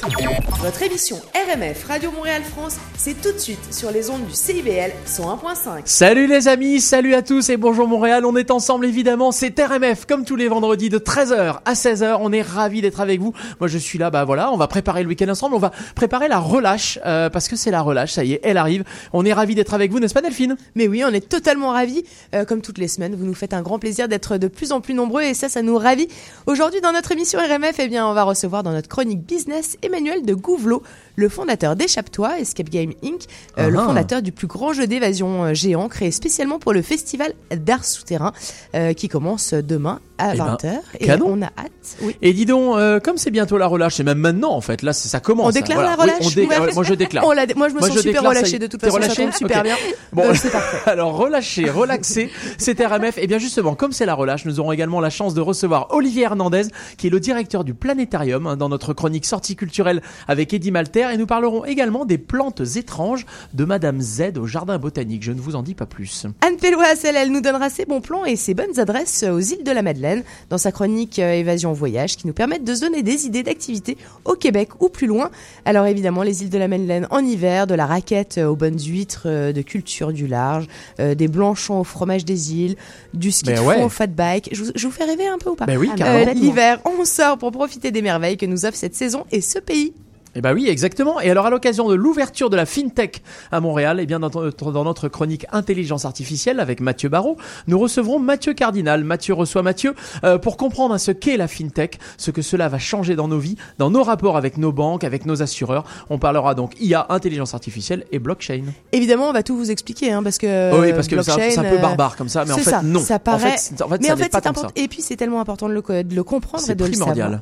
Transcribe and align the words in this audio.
Tá 0.00 0.08
Thank 0.08 0.44
you. 0.44 0.49
Votre 0.62 0.82
émission 0.82 1.16
RMF 1.34 1.84
Radio 1.84 2.10
Montréal 2.10 2.42
France, 2.42 2.76
c'est 2.98 3.18
tout 3.18 3.32
de 3.32 3.38
suite 3.38 3.72
sur 3.72 3.90
les 3.90 4.10
ondes 4.10 4.26
du 4.26 4.34
CIBL 4.34 4.92
101.5. 5.06 5.80
Salut 5.86 6.26
les 6.26 6.48
amis, 6.48 6.82
salut 6.82 7.14
à 7.14 7.22
tous 7.22 7.48
et 7.48 7.56
bonjour 7.56 7.88
Montréal. 7.88 8.26
On 8.26 8.36
est 8.36 8.50
ensemble 8.50 8.84
évidemment, 8.84 9.32
c'est 9.32 9.58
RMF 9.58 10.04
comme 10.04 10.26
tous 10.26 10.36
les 10.36 10.48
vendredis 10.48 10.90
de 10.90 10.98
13h 10.98 11.60
à 11.64 11.72
16h. 11.72 12.18
On 12.20 12.30
est 12.30 12.42
ravis 12.42 12.82
d'être 12.82 13.00
avec 13.00 13.20
vous. 13.20 13.32
Moi 13.58 13.68
je 13.68 13.78
suis 13.78 13.98
là, 13.98 14.10
bah 14.10 14.26
voilà, 14.26 14.52
on 14.52 14.58
va 14.58 14.68
préparer 14.68 15.02
le 15.02 15.08
week-end 15.08 15.30
ensemble. 15.30 15.54
On 15.54 15.60
va 15.60 15.72
préparer 15.94 16.28
la 16.28 16.38
relâche 16.38 16.98
euh, 17.06 17.30
parce 17.30 17.48
que 17.48 17.56
c'est 17.56 17.70
la 17.70 17.80
relâche, 17.80 18.12
ça 18.12 18.24
y 18.24 18.34
est, 18.34 18.40
elle 18.42 18.58
arrive. 18.58 18.84
On 19.14 19.24
est 19.24 19.32
ravis 19.32 19.54
d'être 19.54 19.72
avec 19.72 19.90
vous, 19.90 19.98
n'est-ce 19.98 20.12
pas 20.12 20.20
Delphine? 20.20 20.58
Mais 20.74 20.88
oui, 20.88 21.02
on 21.06 21.10
est 21.14 21.26
totalement 21.26 21.70
ravis. 21.70 22.04
Euh, 22.34 22.44
comme 22.44 22.60
toutes 22.60 22.76
les 22.76 22.88
semaines, 22.88 23.14
vous 23.14 23.24
nous 23.24 23.32
faites 23.32 23.54
un 23.54 23.62
grand 23.62 23.78
plaisir 23.78 24.08
d'être 24.08 24.36
de 24.36 24.46
plus 24.46 24.72
en 24.72 24.82
plus 24.82 24.92
nombreux 24.92 25.22
et 25.22 25.32
ça, 25.32 25.48
ça 25.48 25.62
nous 25.62 25.78
ravit. 25.78 26.08
Aujourd'hui 26.46 26.82
dans 26.82 26.92
notre 26.92 27.12
émission 27.12 27.38
RMF, 27.38 27.76
eh 27.78 27.88
bien, 27.88 28.06
on 28.06 28.12
va 28.12 28.24
recevoir 28.24 28.62
dans 28.62 28.72
notre 28.72 28.90
chronique 28.90 29.24
business 29.24 29.78
Emmanuel 29.80 30.22
de 30.22 30.34
Gouvelot, 30.50 30.82
le 31.16 31.28
fondateur 31.28 31.76
d'Échappe-toi, 31.76 32.38
Escape 32.40 32.68
Game 32.70 32.92
Inc., 33.04 33.22
euh, 33.58 33.68
le 33.70 33.78
Ah. 33.78 33.84
fondateur 33.86 34.22
du 34.22 34.32
plus 34.32 34.46
grand 34.46 34.72
jeu 34.72 34.86
d'évasion 34.86 35.44
euh, 35.44 35.54
géant 35.54 35.88
créé 35.88 36.10
spécialement 36.10 36.58
pour 36.58 36.72
le 36.72 36.82
festival 36.82 37.32
d'art 37.54 37.84
souterrain 37.84 38.32
euh, 38.74 38.92
qui 38.92 39.08
commence 39.08 39.54
demain 39.54 40.00
à 40.18 40.34
Eh 40.34 40.38
ben, 40.38 40.56
20h. 40.62 40.72
et 41.00 41.06
canon. 41.06 41.24
on 41.28 41.42
a 41.42 41.46
hâte. 41.46 41.96
Oui. 42.02 42.14
Et 42.20 42.32
dis 42.34 42.44
donc, 42.46 42.76
euh, 42.76 43.00
comme 43.00 43.16
c'est 43.16 43.30
bientôt 43.30 43.56
la 43.58 43.66
relâche, 43.66 43.98
et 44.00 44.02
même 44.04 44.18
maintenant 44.18 44.52
en 44.52 44.60
fait, 44.60 44.82
là 44.82 44.92
ça 44.92 45.18
commence. 45.20 45.46
On 45.46 45.48
hein, 45.48 45.52
déclare 45.52 45.78
voilà. 45.78 45.96
la 45.96 46.02
relâche 46.02 46.26
Oui, 46.36 46.46
dé- 46.46 46.72
Moi 46.74 46.84
je 46.84 46.94
déclare. 46.94 47.24
Moi, 47.56 47.68
je 47.68 47.74
me 47.74 47.80
Moi, 47.80 47.88
sens 47.88 47.96
je 47.96 48.02
super 48.02 48.22
ça 48.22 48.28
relâché 48.28 48.58
de 48.58 48.66
toute 48.66 48.80
façon, 48.80 48.96
ça 48.96 49.02
relâché 49.02 49.22
tombe 49.22 49.32
super 49.32 49.62
bien. 49.62 49.76
Bon, 50.12 50.24
c'est 50.34 50.50
parfait. 50.50 50.78
Alors 50.90 51.16
relâché, 51.16 51.70
relaxé, 51.70 52.30
c'est 52.58 52.78
RMF. 52.84 53.16
Et 53.18 53.26
bien 53.26 53.38
justement, 53.38 53.74
comme 53.74 53.92
c'est 53.92 54.06
la 54.06 54.14
relâche, 54.14 54.44
nous 54.44 54.60
aurons 54.60 54.72
également 54.72 55.00
la 55.00 55.10
chance 55.10 55.34
de 55.34 55.40
recevoir 55.40 55.88
Olivier 55.90 56.24
Hernandez, 56.24 56.62
qui 56.98 57.06
est 57.06 57.10
le 57.10 57.20
directeur 57.20 57.64
du 57.64 57.74
Planétarium, 57.74 58.46
hein, 58.46 58.56
dans 58.56 58.68
notre 58.68 58.92
chronique 58.92 59.24
sortie 59.26 59.56
culturelle 59.56 60.02
avec 60.28 60.52
Eddie 60.52 60.70
Et 61.08 61.16
nous 61.16 61.26
parlerons 61.26 61.64
également 61.64 62.04
des 62.04 62.18
plantes 62.18 62.60
étranges 62.76 63.24
de 63.54 63.64
Madame 63.64 64.00
Z 64.00 64.36
au 64.38 64.46
Jardin 64.46 64.78
Botanique. 64.78 65.22
Je 65.22 65.32
ne 65.32 65.40
vous 65.40 65.56
en 65.56 65.62
dis 65.62 65.74
pas 65.74 65.86
plus. 65.86 66.26
Anne 66.46 66.56
Pellois, 66.56 66.84
elle, 67.04 67.16
elle 67.16 67.30
nous 67.32 67.40
donnera 67.40 67.70
ses 67.70 67.86
bons 67.86 68.00
plans 68.00 68.24
et 68.24 68.36
ses 68.36 68.54
bonnes 68.54 68.78
adresses 68.78 69.24
aux 69.24 69.40
îles 69.40 69.64
de 69.64 69.70
la 69.70 69.82
Madeleine 69.82 70.22
dans 70.50 70.58
sa 70.58 70.72
chronique 70.72 71.18
euh, 71.18 71.32
Évasion 71.32 71.72
Voyage 71.72 72.16
qui 72.16 72.26
nous 72.26 72.32
permettent 72.32 72.64
de 72.64 72.74
se 72.74 72.80
donner 72.82 73.02
des 73.02 73.26
idées 73.26 73.42
d'activités 73.42 73.96
au 74.24 74.34
Québec 74.34 74.70
ou 74.80 74.88
plus 74.88 75.06
loin. 75.06 75.30
Alors 75.64 75.86
évidemment, 75.86 76.22
les 76.22 76.42
îles 76.42 76.50
de 76.50 76.58
la 76.58 76.68
Madeleine 76.68 77.06
en 77.10 77.24
hiver, 77.24 77.66
de 77.66 77.74
la 77.74 77.86
raquette 77.86 78.38
euh, 78.38 78.46
aux 78.48 78.56
bonnes 78.56 78.78
huîtres, 78.78 79.22
euh, 79.26 79.52
de 79.52 79.62
culture 79.62 80.12
du 80.12 80.26
large, 80.26 80.66
euh, 80.98 81.14
des 81.14 81.28
blanchons 81.28 81.80
au 81.80 81.84
fromage 81.84 82.24
des 82.24 82.54
îles, 82.54 82.76
du 83.14 83.30
ski 83.30 83.46
Ben 83.46 83.54
de 83.54 83.60
fond 83.60 83.66
ouais. 83.68 83.82
au 83.84 83.88
fat 83.88 84.06
bike. 84.08 84.48
Je 84.52 84.64
vous, 84.64 84.70
je 84.74 84.86
vous 84.86 84.92
fais 84.92 85.04
rêver 85.04 85.26
un 85.28 85.38
peu 85.38 85.50
ou 85.50 85.54
pas? 85.54 85.66
Ben 85.66 85.76
oui, 85.78 85.88
Euh, 85.92 85.96
carrément. 85.96 86.32
L'hiver, 86.32 86.80
on 86.84 87.04
sort 87.04 87.38
pour 87.38 87.52
profiter 87.52 87.90
des 87.90 88.02
merveilles 88.02 88.36
que 88.36 88.46
nous 88.46 88.64
offre 88.66 88.76
cette 88.76 88.94
saison 88.94 89.24
et 89.30 89.40
ce 89.40 89.58
pays. 89.58 89.92
Eh 90.36 90.40
ben 90.40 90.54
oui, 90.54 90.68
exactement. 90.68 91.20
Et 91.20 91.28
alors 91.30 91.46
à 91.46 91.50
l'occasion 91.50 91.88
de 91.88 91.94
l'ouverture 91.94 92.50
de 92.50 92.56
la 92.56 92.64
FinTech 92.66 93.22
à 93.50 93.60
Montréal, 93.60 93.98
eh 94.00 94.06
bien 94.06 94.20
dans, 94.20 94.30
notre- 94.30 94.70
dans 94.70 94.84
notre 94.84 95.08
chronique 95.08 95.46
intelligence 95.50 96.04
artificielle 96.04 96.60
avec 96.60 96.80
Mathieu 96.80 97.08
Barrault, 97.08 97.36
nous 97.66 97.78
recevrons 97.78 98.20
Mathieu 98.20 98.54
Cardinal. 98.54 99.02
Mathieu 99.02 99.34
reçoit 99.34 99.62
Mathieu 99.62 99.94
euh, 100.22 100.38
pour 100.38 100.56
comprendre 100.56 100.96
ce 100.98 101.10
qu'est 101.10 101.36
la 101.36 101.48
FinTech, 101.48 101.98
ce 102.16 102.30
que 102.30 102.42
cela 102.42 102.68
va 102.68 102.78
changer 102.78 103.16
dans 103.16 103.26
nos 103.26 103.38
vies, 103.38 103.56
dans 103.78 103.90
nos 103.90 104.04
rapports 104.04 104.36
avec 104.36 104.56
nos 104.56 104.70
banques, 104.72 105.02
avec 105.02 105.26
nos 105.26 105.42
assureurs. 105.42 105.84
On 106.10 106.18
parlera 106.18 106.54
donc 106.54 106.74
IA, 106.80 107.06
intelligence 107.08 107.54
artificielle 107.54 108.04
et 108.12 108.18
blockchain. 108.20 108.62
Évidemment, 108.92 109.28
on 109.30 109.32
va 109.32 109.42
tout 109.42 109.56
vous 109.56 109.70
expliquer 109.72 110.12
hein, 110.12 110.22
parce 110.22 110.38
que 110.38 110.80
oui, 110.80 110.92
parce 110.92 111.08
que 111.08 111.20
c'est 111.22 111.58
un, 111.58 111.62
peu 111.62 111.76
euh, 111.76 111.78
barbare 111.78 112.14
comme 112.16 112.28
ça, 112.28 112.44
mais 112.44 112.52
en 112.52 112.56
fait 112.58 112.70
ça, 112.70 112.82
non. 112.82 113.00
ça 113.00 113.16
En 113.16 113.18
paraît- 113.18 113.56
fait, 113.58 113.82
en 113.82 113.88
fait, 113.88 114.00
Mais 114.00 114.08
ça 114.08 114.14
en 114.14 114.16
fait, 114.16 114.28
pas 114.28 114.38
important. 114.38 114.68
ça. 114.68 114.74
Et 114.76 114.86
puis, 114.86 115.02
c'est 115.02 115.16
tellement 115.16 115.40
important 115.40 115.68
de 115.68 115.74
le, 115.74 116.04
de 116.04 116.14
le 116.14 116.22
comprendre 116.24 116.62
C'est 116.64 116.72
et 116.72 116.74
de 116.76 116.84
le 116.84 116.90
primordial. 116.90 117.24
savoir. 117.32 117.40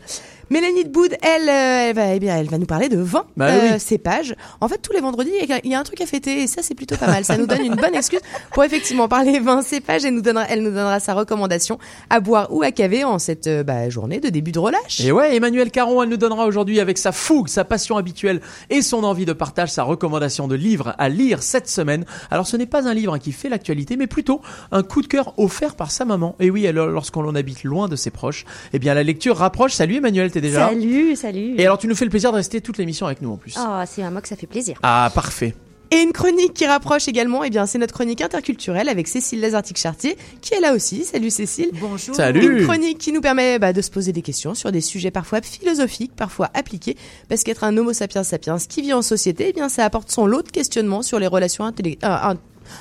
Mélanie 0.50 0.84
de 0.84 0.88
Boud, 0.88 1.14
elle, 1.22 1.48
euh, 1.48 1.88
elle, 1.90 1.94
va, 1.94 2.14
eh 2.14 2.18
bien, 2.20 2.36
elle 2.38 2.48
va 2.48 2.56
nous 2.56 2.64
parler 2.66 2.88
de 2.88 2.98
vin, 2.98 3.24
Bah 3.36 3.48
euh, 3.48 3.72
oui. 3.74 3.80
cépage. 3.80 4.34
En 4.62 4.68
fait, 4.68 4.78
tous 4.78 4.92
les 4.94 5.00
vendredis, 5.00 5.30
il 5.42 5.48
y 5.48 5.52
a- 5.52 5.60
il 5.62 5.70
y 5.70 5.74
a 5.74 5.78
un 5.78 5.82
truc 5.82 6.00
à 6.00 6.06
fêter 6.06 6.42
et 6.42 6.46
ça, 6.46 6.62
c'est 6.62 6.74
plutôt 6.74 6.96
pas 6.96 7.06
mal. 7.06 7.24
Ça 7.24 7.36
nous 7.36 7.46
donne 7.46 7.64
une 7.64 7.74
bonne 7.74 7.94
excuse 7.94 8.20
pour 8.52 8.64
effectivement 8.64 9.08
parler 9.08 9.40
vin, 9.40 9.60
cépage 9.60 10.06
et 10.06 10.10
nous 10.10 10.22
donnera, 10.22 10.46
elle 10.48 10.62
nous 10.62 10.70
donnera 10.70 11.00
sa 11.00 11.12
recommandation 11.12 11.78
à 12.08 12.20
boire 12.20 12.48
ou 12.50 12.62
à 12.62 12.70
caver 12.70 13.04
en 13.04 13.18
cette 13.18 13.46
euh, 13.46 13.62
bah, 13.62 13.90
journée 13.90 14.20
de 14.20 14.30
début 14.30 14.52
de 14.52 14.58
relâche. 14.58 15.00
Et 15.00 15.12
ouais, 15.12 15.36
Emmanuel 15.36 15.70
Caron, 15.70 16.02
elle 16.02 16.08
nous 16.08 16.16
donnera 16.16 16.46
aujourd'hui 16.46 16.80
avec 16.80 16.96
sa 16.96 17.12
fougue, 17.12 17.48
sa 17.48 17.64
passion 17.64 17.98
habituelle 17.98 18.40
et 18.70 18.80
son 18.80 19.04
envie 19.04 19.26
de 19.26 19.34
partage, 19.34 19.70
sa 19.70 19.82
recommandation 19.82 20.48
de 20.48 20.54
livre 20.54 20.94
à 20.96 21.10
lire 21.10 21.42
cette 21.42 21.68
semaine. 21.68 22.06
Alors 22.30 22.46
ce 22.46 22.56
n'est 22.56 22.66
pas 22.66 22.88
un 22.88 22.94
livre 22.94 23.12
hein, 23.14 23.18
qui 23.18 23.32
fait 23.32 23.50
l'actualité, 23.50 23.96
mais 23.98 24.06
plutôt 24.06 24.40
un 24.72 24.82
coup 24.82 25.02
de 25.02 25.08
cœur 25.08 25.34
offert 25.36 25.74
par 25.74 25.90
sa 25.90 26.06
maman. 26.06 26.36
Et 26.40 26.50
oui, 26.50 26.66
alors 26.66 26.86
lorsqu'on 26.88 27.20
l'on 27.20 27.34
habite 27.34 27.64
loin 27.64 27.86
de 27.86 27.96
ses 27.96 28.10
proches, 28.10 28.46
eh 28.72 28.78
bien 28.78 28.94
la 28.94 29.02
lecture 29.02 29.36
rapproche. 29.36 29.72
Salut 29.74 29.96
Emmanuel, 29.96 30.30
t'es 30.40 30.48
déjà 30.48 30.60
là 30.60 30.68
Salut, 30.68 31.16
salut. 31.16 31.54
Et 31.58 31.64
alors 31.64 31.78
tu 31.78 31.86
nous 31.88 31.94
fais 31.94 32.04
le 32.04 32.10
plaisir 32.10 32.30
de 32.30 32.36
rester 32.36 32.60
toute 32.60 32.78
l'émission 32.78 33.06
avec 33.06 33.22
nous 33.22 33.30
en 33.30 33.36
plus. 33.36 33.54
Oh, 33.58 33.80
c'est 33.86 34.02
à 34.02 34.10
moi 34.10 34.20
que 34.20 34.28
ça 34.28 34.36
fait 34.36 34.46
plaisir. 34.46 34.78
Ah, 34.82 35.10
parfait. 35.14 35.54
Et 35.90 35.96
une 36.02 36.12
chronique 36.12 36.52
qui 36.52 36.66
rapproche 36.66 37.08
également, 37.08 37.42
eh 37.44 37.48
bien, 37.48 37.64
c'est 37.64 37.78
notre 37.78 37.94
chronique 37.94 38.20
interculturelle 38.20 38.90
avec 38.90 39.08
Cécile 39.08 39.40
Lazartique-Chartier, 39.40 40.18
qui 40.42 40.52
est 40.52 40.60
là 40.60 40.74
aussi. 40.74 41.02
Salut 41.04 41.30
Cécile. 41.30 41.70
Bonjour. 41.80 42.14
Salut. 42.14 42.58
Une 42.60 42.64
chronique 42.66 42.98
qui 42.98 43.10
nous 43.10 43.22
permet 43.22 43.58
bah, 43.58 43.72
de 43.72 43.80
se 43.80 43.90
poser 43.90 44.12
des 44.12 44.20
questions 44.20 44.52
sur 44.54 44.70
des 44.70 44.82
sujets 44.82 45.10
parfois 45.10 45.40
philosophiques, 45.40 46.12
parfois 46.14 46.50
appliqués, 46.52 46.94
parce 47.30 47.42
qu'être 47.42 47.64
un 47.64 47.74
homo 47.74 47.94
sapiens 47.94 48.22
sapiens 48.22 48.58
qui 48.58 48.82
vit 48.82 48.92
en 48.92 49.00
société, 49.00 49.46
eh 49.48 49.52
bien, 49.54 49.70
ça 49.70 49.82
apporte 49.86 50.10
son 50.10 50.26
lot 50.26 50.42
de 50.42 50.50
questionnements 50.50 51.00
sur 51.00 51.18
les 51.18 51.26
relations 51.26 51.64
intellec- 51.66 52.04
euh, 52.04 52.34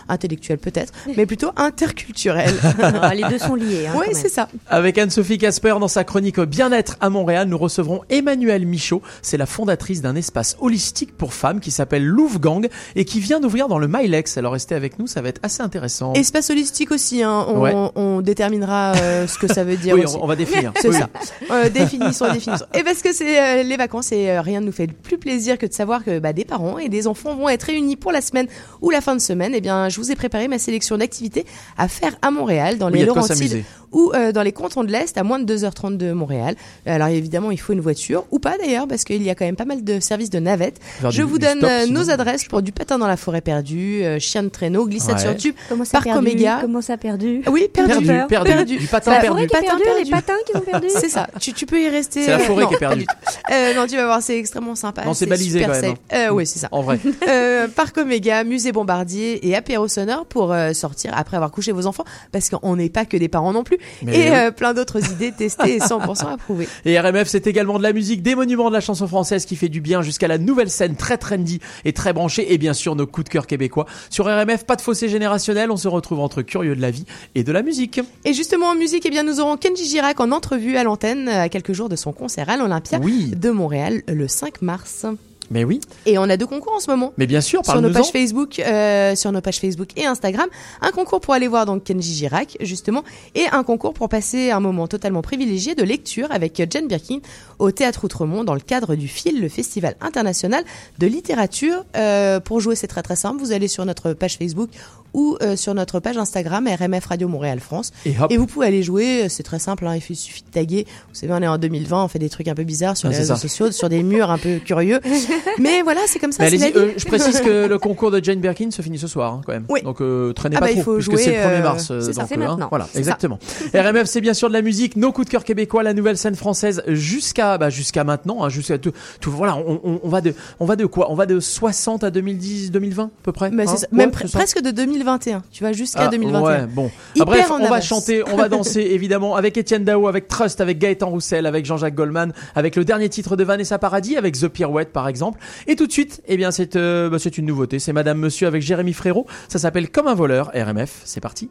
in- 0.07 0.13
intellectuelles 0.13 0.57
peut-être, 0.57 0.93
mais 1.17 1.25
plutôt 1.25 1.51
interculturelles. 1.55 2.53
Ah, 3.01 3.13
les 3.13 3.23
deux 3.23 3.37
sont 3.37 3.55
liés. 3.55 3.87
Hein, 3.87 3.93
oui, 3.99 4.07
c'est 4.13 4.29
ça. 4.29 4.47
Avec 4.67 4.97
Anne-Sophie 4.97 5.37
Casper 5.37 5.75
dans 5.79 5.87
sa 5.87 6.03
chronique 6.03 6.39
Bien-être 6.39 6.97
à 7.01 7.09
Montréal, 7.09 7.47
nous 7.47 7.57
recevrons 7.57 8.01
Emmanuelle 8.09 8.65
Michaud. 8.65 9.01
C'est 9.21 9.37
la 9.37 9.45
fondatrice 9.45 10.01
d'un 10.01 10.15
espace 10.15 10.55
holistique 10.59 11.15
pour 11.15 11.33
femmes 11.33 11.59
qui 11.59 11.71
s'appelle 11.71 12.05
Louvre 12.05 12.39
Gang 12.39 12.67
et 12.95 13.05
qui 13.05 13.19
vient 13.19 13.39
d'ouvrir 13.39 13.67
dans 13.67 13.77
le 13.79 13.87
Milex. 13.87 14.37
Alors 14.37 14.53
restez 14.53 14.75
avec 14.75 14.99
nous, 14.99 15.07
ça 15.07 15.21
va 15.21 15.29
être 15.29 15.39
assez 15.43 15.61
intéressant. 15.61 16.13
Espace 16.13 16.49
holistique 16.49 16.91
aussi, 16.91 17.23
hein. 17.23 17.45
on, 17.47 17.61
Ouais. 17.61 17.73
on 17.95 18.21
déterminera 18.21 18.93
euh, 18.95 19.27
ce 19.27 19.37
que 19.37 19.47
ça 19.47 19.63
veut 19.63 19.77
dire 19.77 19.95
oui, 19.95 20.03
aussi. 20.05 20.15
on, 20.17 20.23
on 20.23 20.27
va 20.27 20.35
définir. 20.35 20.71
C'est 20.81 20.89
Oui, 20.89 20.95
ça. 20.95 21.09
Euh, 21.51 21.69
définissons, 21.69 22.31
définissons. 22.31 22.65
Et 22.73 22.83
parce 22.83 23.01
que 23.01 23.13
c'est 23.13 23.41
euh, 23.41 23.63
les 23.63 23.77
vacances 23.77 24.11
et 24.11 24.29
euh, 24.29 24.41
rien 24.41 24.59
ne 24.61 24.67
nous 24.67 24.71
fait 24.71 24.87
plus 24.87 25.17
plaisir 25.17 25.57
que 25.57 25.65
de 25.65 25.73
savoir 25.73 26.03
que 26.03 26.19
bah, 26.19 26.33
des 26.33 26.45
parents 26.45 26.77
et 26.77 26.89
des 26.89 27.07
enfants 27.07 27.35
vont 27.35 27.49
être 27.49 27.63
réunis 27.63 27.95
pour 27.95 28.11
la 28.11 28.21
semaine 28.21 28.47
ou 28.81 28.89
la 28.89 29.01
fin 29.01 29.15
de 29.15 29.21
semaine. 29.21 29.53
Eh 29.55 29.61
bien, 29.61 29.76
je 29.89 29.97
vous 29.99 30.11
ai 30.11 30.15
préparé 30.15 30.47
ma 30.47 30.59
sélection 30.59 30.97
d'activités 30.97 31.45
à 31.77 31.87
faire 31.87 32.15
à 32.21 32.31
Montréal, 32.31 32.77
dans 32.77 32.89
les 32.89 33.05
Laurentides. 33.05 33.63
Ou 33.91 34.11
euh, 34.15 34.31
dans 34.31 34.41
les 34.43 34.51
cantons 34.51 34.83
de 34.83 34.91
l'Est, 34.91 35.17
à 35.17 35.23
moins 35.23 35.39
de 35.39 35.55
2h30 35.55 35.97
de 35.97 36.11
Montréal. 36.11 36.55
Alors 36.85 37.07
évidemment, 37.09 37.51
il 37.51 37.59
faut 37.59 37.73
une 37.73 37.79
voiture 37.81 38.25
ou 38.31 38.39
pas 38.39 38.57
d'ailleurs, 38.57 38.87
parce 38.87 39.03
qu'il 39.03 39.21
y 39.23 39.29
a 39.29 39.35
quand 39.35 39.45
même 39.45 39.55
pas 39.55 39.65
mal 39.65 39.83
de 39.83 39.99
services 39.99 40.29
de 40.29 40.39
navette. 40.39 40.79
Faire 40.81 41.11
Je 41.11 41.21
du- 41.21 41.27
vous 41.27 41.37
donne 41.39 41.57
stop, 41.59 41.69
euh, 41.71 41.85
nos 41.87 42.09
adresses 42.09 42.45
pour 42.45 42.61
du 42.61 42.71
patin 42.71 42.97
dans 42.97 43.07
la 43.07 43.17
forêt 43.17 43.41
perdue, 43.41 44.03
euh, 44.03 44.19
chien 44.19 44.43
de 44.43 44.49
traîneau, 44.49 44.85
glissade 44.87 45.15
Ouais. 45.15 45.21
sur 45.21 45.35
tube. 45.37 45.55
Comment 45.69 45.85
ça 45.85 45.91
Parc 45.93 46.05
perdu 46.05 46.19
Oméga. 46.19 46.59
Comment 46.61 46.81
ça 46.81 46.97
perdu? 46.97 47.41
Oui, 47.47 47.67
perdu, 47.73 48.05
Perdu, 48.05 48.07
perdu, 48.29 48.77
du 48.77 48.87
patin 48.87 49.11
La 49.11 49.19
perdu. 49.19 49.47
Patin 49.47 49.61
perdu, 49.61 49.83
les 49.85 49.93
perdu. 49.93 50.11
patins 50.11 50.33
qui 50.45 50.51
sont 50.53 50.59
perdus. 50.61 50.87
C'est 50.91 51.09
ça. 51.09 51.27
Tu, 51.39 51.53
tu 51.53 51.65
peux 51.65 51.81
y 51.81 51.89
rester. 51.89 52.23
C'est 52.23 52.31
la 52.31 52.37
euh, 52.37 52.39
forêt 52.39 52.63
non, 52.63 52.69
qui 52.69 52.75
est 52.75 52.79
perdue. 52.79 53.05
Euh, 53.51 53.73
non, 53.73 53.85
tu 53.87 53.95
vas 53.95 54.05
voir, 54.05 54.21
c'est 54.21 54.37
extrêmement 54.37 54.75
sympa. 54.75 55.05
Non, 55.05 55.13
c'est 55.13 55.25
balisé 55.25 55.61
quand 55.61 55.69
même. 55.81 55.95
Euh, 56.13 56.29
oui, 56.29 56.45
c'est 56.45 56.59
ça. 56.59 56.67
En 56.71 56.81
vrai. 56.81 56.99
Euh, 57.27 57.67
Parc 57.67 57.97
Oméga, 57.97 58.43
musée 58.43 58.71
Bombardier 58.71 59.45
et 59.47 59.55
apéro 59.55 59.87
sonore 59.87 60.25
pour 60.25 60.53
euh, 60.53 60.71
sortir 60.73 61.11
après 61.15 61.35
avoir 61.35 61.51
couché 61.51 61.71
vos 61.71 61.85
enfants, 61.85 62.05
parce 62.31 62.49
qu'on 62.49 62.75
n'est 62.75 62.89
pas 62.89 63.05
que 63.05 63.17
des 63.17 63.27
parents 63.27 63.51
non 63.51 63.63
plus, 63.63 63.76
Mais 64.03 64.17
et 64.17 64.29
oui. 64.31 64.35
euh, 64.37 64.51
plein 64.51 64.73
d'autres 64.73 65.11
idées 65.11 65.31
testées 65.31 65.75
et 65.75 65.79
100% 65.79 66.33
approuvées. 66.33 66.67
Et 66.85 66.99
RMF, 66.99 67.27
c'est 67.27 67.47
également 67.47 67.77
de 67.77 67.83
la 67.83 67.93
musique, 67.93 68.21
des 68.21 68.35
monuments 68.35 68.69
de 68.69 68.73
la 68.75 68.81
chanson 68.81 69.07
française 69.07 69.45
qui 69.45 69.55
fait 69.55 69.69
du 69.69 69.81
bien 69.81 70.01
jusqu'à 70.01 70.27
la 70.27 70.37
nouvelle 70.37 70.69
scène 70.69 70.95
très 70.95 71.17
trendy 71.17 71.59
et 71.85 71.93
très 71.93 72.13
branchée 72.13 72.53
et 72.53 72.57
bien 72.57 72.73
sûr 72.73 72.95
nos 72.95 73.07
coups 73.07 73.25
de 73.25 73.29
cœur 73.29 73.47
québécois. 73.47 73.85
Sur 74.09 74.25
RMF, 74.25 74.65
pas 74.65 74.75
de 74.75 74.81
fossé 74.81 75.09
générationnel, 75.09 75.71
on 75.71 75.77
se 75.77 75.87
retrouve 75.87 76.19
entre 76.19 76.41
curieux 76.41 76.75
de 76.75 76.81
la 76.81 76.91
vie 76.91 77.05
et 77.35 77.43
de 77.43 77.51
la 77.51 77.61
musique. 77.63 77.99
Et 78.25 78.33
justement 78.33 78.67
en 78.67 78.75
musique, 78.75 79.05
eh 79.05 79.09
bien 79.09 79.23
nous 79.23 79.39
aurons 79.39 79.57
Kenji 79.57 79.85
Girac 79.85 80.19
en 80.19 80.31
entrevue 80.31 80.77
à 80.77 80.83
l'antenne 80.83 81.27
euh, 81.27 81.41
à 81.43 81.49
quelques 81.49 81.73
jours 81.73 81.89
de 81.89 81.95
son 81.95 82.13
concert 82.13 82.49
à 82.49 82.57
l'Olympia 82.57 82.99
Oui. 83.01 83.31
de 83.35 83.49
Montréal 83.49 84.01
le 84.07 84.27
5 84.27 84.61
mars. 84.61 85.05
Mais 85.51 85.63
oui, 85.63 85.79
Et 86.05 86.17
on 86.17 86.23
a 86.23 86.37
deux 86.37 86.45
concours 86.45 86.73
en 86.73 86.79
ce 86.79 86.89
moment. 86.89 87.13
mais 87.17 87.27
bien 87.27 87.41
sûr, 87.41 87.63
sur 87.65 87.81
nos 87.81 87.91
pages 87.91 88.11
Facebook, 88.11 88.59
euh, 88.59 89.15
sur 89.15 89.31
nos 89.31 89.41
pages 89.41 89.59
Facebook 89.59 89.89
et 89.95 90.05
Instagram, 90.05 90.47
un 90.81 90.91
concours 90.91 91.21
pour 91.21 91.33
aller 91.33 91.47
voir 91.47 91.65
donc 91.65 91.83
Kenji 91.83 92.13
Girac 92.13 92.57
justement, 92.61 93.03
et 93.35 93.45
un 93.51 93.63
concours 93.63 93.93
pour 93.93 94.09
passer 94.09 94.51
un 94.51 94.59
moment 94.59 94.87
totalement 94.87 95.21
privilégié 95.21 95.75
de 95.75 95.83
lecture 95.83 96.27
avec 96.31 96.61
Jane 96.69 96.87
Birkin 96.87 97.19
au 97.59 97.71
Théâtre 97.71 98.03
Outremont 98.03 98.43
dans 98.43 98.53
le 98.53 98.59
cadre 98.59 98.95
du 98.95 99.07
FIL, 99.07 99.41
le 99.41 99.49
Festival 99.49 99.95
international 100.01 100.63
de 100.99 101.07
littérature. 101.07 101.85
Euh, 101.95 102.39
pour 102.39 102.59
jouer, 102.59 102.75
c'est 102.75 102.87
très 102.87 103.03
très 103.03 103.15
simple. 103.15 103.39
Vous 103.39 103.51
allez 103.51 103.67
sur 103.67 103.85
notre 103.85 104.13
page 104.13 104.37
Facebook 104.37 104.69
ou 105.17 105.35
euh, 105.41 105.55
sur 105.57 105.73
notre 105.73 105.99
page 105.99 106.15
Instagram 106.17 106.67
RMF 106.67 107.05
Radio 107.07 107.27
Montréal 107.27 107.59
France. 107.59 107.91
Et 108.05 108.13
hop. 108.19 108.31
Et 108.31 108.37
vous 108.37 108.45
pouvez 108.47 108.67
aller 108.67 108.83
jouer, 108.83 109.27
c'est 109.29 109.43
très 109.43 109.59
simple, 109.59 109.85
hein, 109.87 109.95
il 109.97 110.15
suffit 110.15 110.43
de 110.43 110.49
taguer. 110.51 110.85
Vous 111.09 111.15
savez, 111.15 111.33
on 111.33 111.41
est 111.41 111.47
en 111.47 111.57
2020, 111.57 112.03
on 112.03 112.07
fait 112.07 112.19
des 112.19 112.29
trucs 112.29 112.47
un 112.47 112.53
peu 112.55 112.63
bizarres 112.63 112.95
sur 112.95 113.09
Ah, 113.09 113.11
les 113.11 113.17
réseaux 113.17 113.33
ça. 113.35 113.41
sociaux, 113.41 113.71
sur 113.71 113.89
des 113.89 114.03
murs 114.03 114.29
un 114.31 114.37
peu 114.37 114.59
curieux. 114.59 114.99
Mais 115.59 115.81
voilà, 115.81 116.01
c'est 116.07 116.19
comme 116.19 116.31
ça, 116.31 116.43
Mais 116.43 116.51
c'est 116.51 116.57
la 116.57 116.65
allez-y, 116.67 116.79
vie. 116.79 116.87
euh, 116.91 116.93
je 116.97 117.05
précise 117.05 117.41
que 117.41 117.65
le 117.67 117.77
concours 117.79 118.11
de 118.11 118.23
Jane 118.23 118.39
Birkin 118.39 118.69
se 118.71 118.81
finit 118.81 118.99
ce 118.99 119.07
soir 119.07 119.33
hein, 119.33 119.41
quand 119.45 119.53
même. 119.53 119.65
Oui. 119.69 119.81
Donc 119.81 120.01
euh, 120.01 120.33
traînez 120.33 120.55
Ah 120.55 120.59
pas 120.59 120.65
bah, 120.67 120.71
il 120.71 120.81
trop 120.81 120.91
faut 120.91 120.95
puisque 120.97 121.11
jouer, 121.11 121.23
c'est 121.23 121.31
le 121.31 121.37
1er 121.37 121.59
euh, 121.59 121.63
mars. 121.63 121.91
euh, 121.91 121.99
c'est 122.01 122.13
ça, 122.13 122.21
donc, 122.21 122.29
c'est 122.29 122.37
euh, 122.37 122.43
hein, 122.43 122.47
maintenant. 122.49 122.67
voilà, 122.69 122.87
exactement. 122.95 123.39
RMF 123.73 124.05
c'est 124.05 124.21
bien 124.21 124.33
sûr 124.35 124.49
de 124.49 124.53
la 124.53 124.61
musique, 124.61 124.95
nos 124.97 125.11
coups 125.11 125.25
de 125.25 125.31
cœur 125.31 125.43
québécois, 125.43 125.81
la 125.81 125.93
nouvelle 125.95 126.17
scène 126.17 126.35
française 126.35 126.83
jusqu'à 126.87 127.57
bah, 127.57 127.69
jusqu'à 127.71 128.03
maintenant, 128.03 128.43
hein, 128.43 128.49
jusqu'à 128.49 128.77
tout, 128.77 128.91
tout 129.19 129.31
voilà, 129.31 129.55
on, 129.57 129.81
on, 129.83 129.99
on 130.03 130.09
va 130.09 130.21
de 130.21 130.35
on 130.59 130.65
va 130.65 130.75
de 130.75 130.85
quoi? 130.85 131.11
On 131.11 131.15
va 131.15 131.25
de 131.25 131.39
60 131.39 132.03
à 132.03 132.11
2010 132.11 132.69
2020 132.71 133.03
à 133.05 133.09
peu 133.23 133.31
près. 133.31 133.49
Mais 133.49 133.63
hein? 133.63 133.71
c'est 133.71 133.77
ça. 133.81 133.87
Ouais, 133.91 133.97
Même 133.97 134.11
c'est 134.13 134.25
pre- 134.25 134.27
ça. 134.29 134.37
presque 134.37 134.61
de 134.61 134.71
2021. 135.07 135.43
Tu 135.51 135.63
vas 135.63 135.73
jusqu'à 135.73 136.01
Ah, 136.03 136.07
2021. 136.09 136.41
Ouais, 136.41 136.65
bon. 136.67 136.91
Ah, 137.19 137.25
bref, 137.25 137.49
en 137.49 137.61
on 137.61 137.69
va 137.69 137.81
chanter, 137.81 138.23
on 138.31 138.35
va 138.35 138.49
danser 138.49 138.81
évidemment 138.81 139.35
avec 139.35 139.57
Étienne 139.57 139.83
Dao, 139.83 140.07
avec 140.07 140.27
Trust, 140.27 140.59
avec 140.61 140.79
Gaëtan 140.79 141.09
Roussel, 141.09 141.45
avec 141.45 141.65
Jean-Jacques 141.65 141.95
Goldman, 141.95 142.33
avec 142.55 142.75
le 142.75 142.83
dernier 142.85 143.09
titre 143.09 143.35
de 143.35 143.43
Vanessa 143.43 143.79
Paradis, 143.79 144.17
avec 144.17 144.37
The 144.37 144.47
Pirouette 144.47 144.91
par 144.91 145.07
exemple. 145.07 145.39
Et 145.67 145.75
tout 145.75 145.87
de 145.87 145.91
suite, 145.91 146.21
eh 146.27 146.37
bien 146.37 146.51
c'est 146.51 146.75
euh, 146.75 147.09
bah, 147.09 147.19
c'est 147.19 147.37
une 147.37 147.45
nouveauté, 147.45 147.79
c'est 147.79 147.93
Madame 147.93 148.17
Monsieur 148.17 148.47
avec 148.47 148.61
Jérémy 148.61 148.93
Frérot. 148.93 149.25
Ça 149.47 149.59
s'appelle 149.59 149.89
Comme 149.89 150.07
un 150.07 150.15
voleur. 150.15 150.51
RMF, 150.53 151.01
c'est 151.05 151.21
parti. 151.21 151.49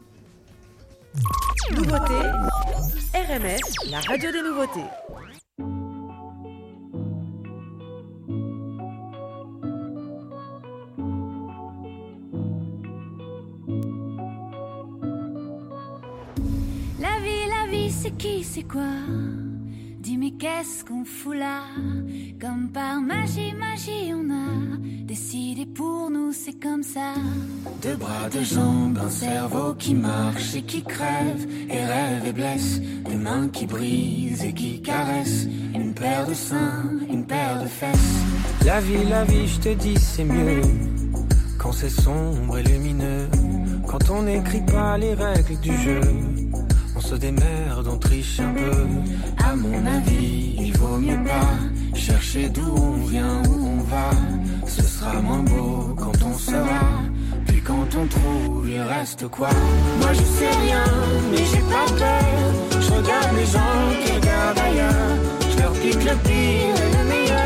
Nouveauté, 1.74 2.14
RMF, 3.14 3.60
la 3.90 4.00
radio 4.00 4.30
des 4.32 4.42
nouveautés. 4.42 5.85
La 13.68 13.72
vie, 17.20 17.46
la 17.48 17.66
vie, 17.70 17.90
c'est 17.90 18.16
qui, 18.16 18.44
c'est 18.44 18.62
quoi? 18.62 18.82
Dis 19.98 20.16
mais 20.16 20.30
qu'est-ce 20.32 20.84
qu'on 20.84 21.04
fout 21.04 21.36
là? 21.36 21.62
Comme 22.40 22.68
par 22.72 23.00
magie, 23.00 23.52
magie, 23.58 24.14
on 24.14 24.30
a 24.30 24.76
décidé 25.02 25.66
pour 25.66 26.10
nous, 26.10 26.30
c'est 26.32 26.62
comme 26.62 26.84
ça. 26.84 27.14
Deux 27.82 27.96
bras, 27.96 28.28
deux 28.32 28.44
jambes, 28.44 28.98
un 29.04 29.10
cerveau 29.10 29.74
qui 29.74 29.94
marche 29.94 30.54
et 30.54 30.62
qui 30.62 30.82
crève, 30.82 31.44
et 31.68 31.84
rêve 31.84 32.24
et 32.24 32.32
blesse, 32.32 32.80
des 32.80 33.16
mains 33.16 33.48
qui 33.48 33.66
brisent 33.66 34.44
et 34.44 34.52
qui 34.52 34.80
caressent, 34.80 35.48
une 35.74 35.92
paire 35.92 36.24
de 36.28 36.34
seins, 36.34 36.84
une 37.10 37.26
paire 37.26 37.60
de 37.62 37.66
fesses. 37.66 38.22
La 38.64 38.80
vie, 38.80 39.04
la 39.08 39.24
vie, 39.24 39.48
je 39.48 39.58
te 39.58 39.74
dis, 39.74 39.96
c'est 39.96 40.24
mieux 40.24 40.62
quand 41.58 41.72
c'est 41.72 41.90
sombre 41.90 42.58
et 42.58 42.62
lumineux. 42.62 43.28
Quand 43.86 44.10
on 44.10 44.22
n'écrit 44.22 44.60
pas 44.60 44.98
les 44.98 45.14
règles 45.14 45.58
du 45.60 45.76
jeu, 45.78 46.00
on 46.96 47.00
se 47.00 47.14
démerde, 47.14 47.86
on 47.86 47.98
triche 47.98 48.40
un 48.40 48.52
peu. 48.52 48.86
À 49.44 49.54
mon 49.54 49.86
avis, 49.86 50.56
il 50.58 50.76
vaut 50.76 50.98
mieux 50.98 51.22
pas 51.24 51.96
chercher 51.98 52.48
d'où 52.48 52.74
on 52.76 53.06
vient, 53.06 53.42
où 53.48 53.66
on 53.78 53.82
va. 53.82 54.10
Ce 54.66 54.82
sera 54.82 55.20
moins 55.20 55.42
beau 55.42 55.94
quand 55.96 56.22
on 56.24 56.34
saura. 56.36 57.02
Puis 57.46 57.60
quand 57.62 57.88
on 57.96 58.06
trouve, 58.06 58.68
il 58.68 58.80
reste 58.80 59.28
quoi? 59.28 59.48
Moi 60.00 60.12
je 60.12 60.24
sais 60.36 60.50
rien, 60.64 60.84
mais 61.30 61.44
j'ai 61.50 61.64
pas 61.74 61.86
peur. 61.96 62.80
Je 62.80 62.90
regarde 62.92 63.36
les 63.36 63.46
gens 63.46 64.04
qui 64.04 64.12
regardent 64.12 64.58
ailleurs. 64.58 65.16
Je 65.50 65.62
leur 65.62 65.72
pique 65.72 66.04
le 66.04 66.16
pire 66.26 66.76
et 66.84 66.90
le 66.96 67.04
meilleur. 67.08 67.45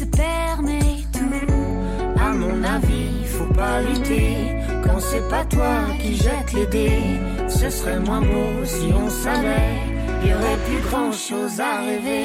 se 0.00 0.04
permet 0.06 1.04
tout 1.12 2.18
À 2.18 2.32
mon 2.32 2.62
avis, 2.64 3.24
faut 3.26 3.52
pas 3.52 3.82
lutter 3.82 4.36
Quand 4.84 4.98
c'est 4.98 5.28
pas 5.28 5.44
toi 5.44 5.74
qui 6.00 6.16
jette 6.16 6.52
les 6.54 6.66
dés 6.66 7.20
Ce 7.48 7.68
serait 7.68 8.00
moins 8.00 8.20
beau 8.20 8.64
si 8.64 8.86
on 8.94 9.10
savait 9.10 9.90
y 10.22 10.34
aurait 10.34 10.60
plus 10.68 10.82
grand 10.90 11.12
chose 11.12 11.58
à 11.60 11.80
rêver. 11.80 12.24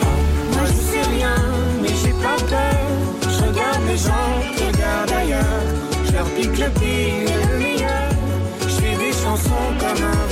Moi 0.51 0.65
je 0.65 0.79
sais 0.89 1.05
rien, 1.15 1.35
mais 1.81 1.93
j'ai 2.01 2.15
pas 2.25 2.35
peur. 2.53 2.77
Je 3.21 3.43
regarde 3.47 3.83
les 3.87 3.97
gens 3.97 4.33
qui 4.55 4.63
regardent 4.65 5.11
ailleurs. 5.11 5.63
Je 6.05 6.11
leur 6.11 6.25
pique 6.35 6.59
le 6.59 6.69
pire 6.79 7.29
et 7.31 7.47
le 7.47 7.57
meilleur. 7.57 8.09
Je 8.63 8.75
fais 8.81 8.97
des 8.97 9.13
chansons 9.13 9.67
comme 9.79 10.03
un 10.03 10.24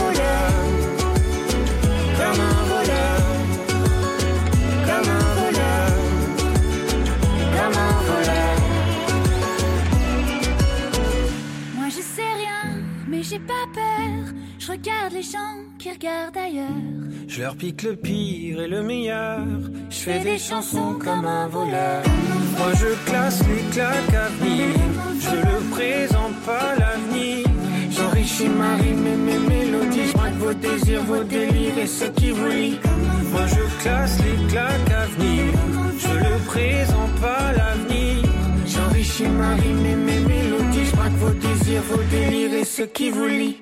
j'ai 13.34 13.40
pas 13.40 13.66
peur. 13.74 14.34
Je 14.60 14.72
regarde 14.72 15.14
les 15.14 15.24
gens 15.24 15.56
qui 15.80 15.92
regardent 15.92 16.38
ailleurs. 16.38 16.84
Je 17.28 17.42
leur 17.42 17.56
pique 17.56 17.84
le 17.84 17.96
pire 17.96 18.62
et 18.62 18.68
le 18.68 18.84
meilleur. 18.84 19.40
Je 19.90 19.96
fais 19.96 20.20
des 20.20 20.38
chansons 20.38 20.94
comme 21.04 21.26
un 21.26 21.48
voleur. 21.48 22.04
Moi 22.58 22.72
je 22.76 23.10
classe 23.10 23.42
les 23.48 23.64
claques 23.72 24.14
à 24.14 24.28
venir. 24.40 24.68
Je 25.20 25.36
le 25.36 25.58
présente 25.72 26.36
pas 26.46 26.76
l'avenir. 26.78 27.46
J'enrichis 27.90 28.50
ma 28.50 28.76
rime 28.76 29.08
et 29.08 29.16
mes 29.16 29.40
mélodies. 29.40 30.12
Je 30.12 30.40
vos 30.40 30.54
désirs, 30.54 31.04
vos 31.04 31.24
délires 31.24 31.78
et 31.78 31.88
ce 31.88 32.06
qui 32.06 32.32
vous 32.32 32.50
lie. 32.50 32.80
Moi 33.32 33.46
je 33.48 33.82
classe 33.82 34.18
les 34.20 34.48
claques 34.48 34.92
à 34.92 35.06
venir. 35.06 35.54
Je 35.98 36.14
le 36.26 36.38
présente 36.46 37.16
pas 37.22 37.52
l'avenir. 37.54 38.33
Rime 39.18 39.60
et 39.64 39.96
mes 39.96 40.20
mélodies. 40.20 40.86
Je 40.86 40.96
braque 40.96 41.14
vos 41.14 41.30
désirs, 41.30 41.84
vos 41.84 42.02
délires 42.10 42.54
et 42.56 42.66
ce 42.66 42.82
qui 42.82 43.12
vous 43.12 43.28
lie. 43.28 43.62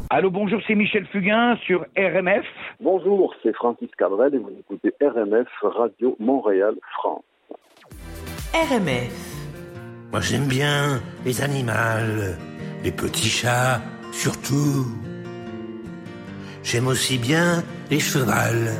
Allô, 0.13 0.29
bonjour, 0.29 0.59
c'est 0.67 0.75
Michel 0.75 1.05
Fugain 1.05 1.55
sur 1.65 1.85
RMF. 1.95 2.45
Bonjour, 2.81 3.33
c'est 3.41 3.55
Francis 3.55 3.89
Cabrel 3.97 4.35
et 4.35 4.39
vous 4.39 4.51
écoutez 4.59 4.93
RMF 4.99 5.47
Radio 5.61 6.17
Montréal 6.19 6.75
France. 6.97 7.23
RMF. 8.53 9.15
Moi 10.11 10.19
j'aime 10.19 10.47
bien 10.47 10.99
les 11.23 11.41
animaux, 11.41 12.35
les 12.83 12.91
petits 12.91 13.29
chats 13.29 13.79
surtout. 14.11 14.85
J'aime 16.61 16.87
aussi 16.87 17.17
bien 17.17 17.63
les 17.89 18.01
chevals, 18.01 18.73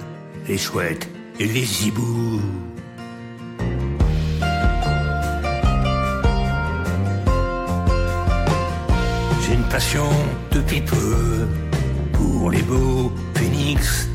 les 0.49 0.57
chouettes 0.57 1.09
et 1.39 1.45
les 1.45 1.87
hiboux. 1.87 2.41
Passion 9.71 10.09
depuis 10.51 10.81
peu 10.81 11.47
pour 12.11 12.51
les 12.51 12.61
beaux 12.61 13.11
phénix. 13.35 14.09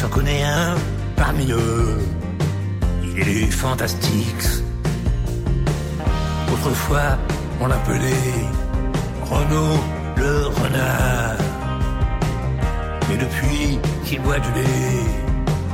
J'en 0.00 0.08
connais 0.08 0.42
un 0.42 0.74
parmi 1.16 1.52
eux, 1.52 1.98
il 3.02 3.28
est 3.28 3.50
fantastique. 3.50 4.46
Autrefois, 6.52 7.18
on 7.60 7.66
l'appelait 7.66 8.32
Renaud 9.30 9.78
le 10.16 10.46
renard. 10.46 11.36
Mais 13.08 13.18
depuis 13.18 13.78
qu'il 14.04 14.20
boit 14.22 14.38
du 14.38 14.50
lait, 14.52 15.04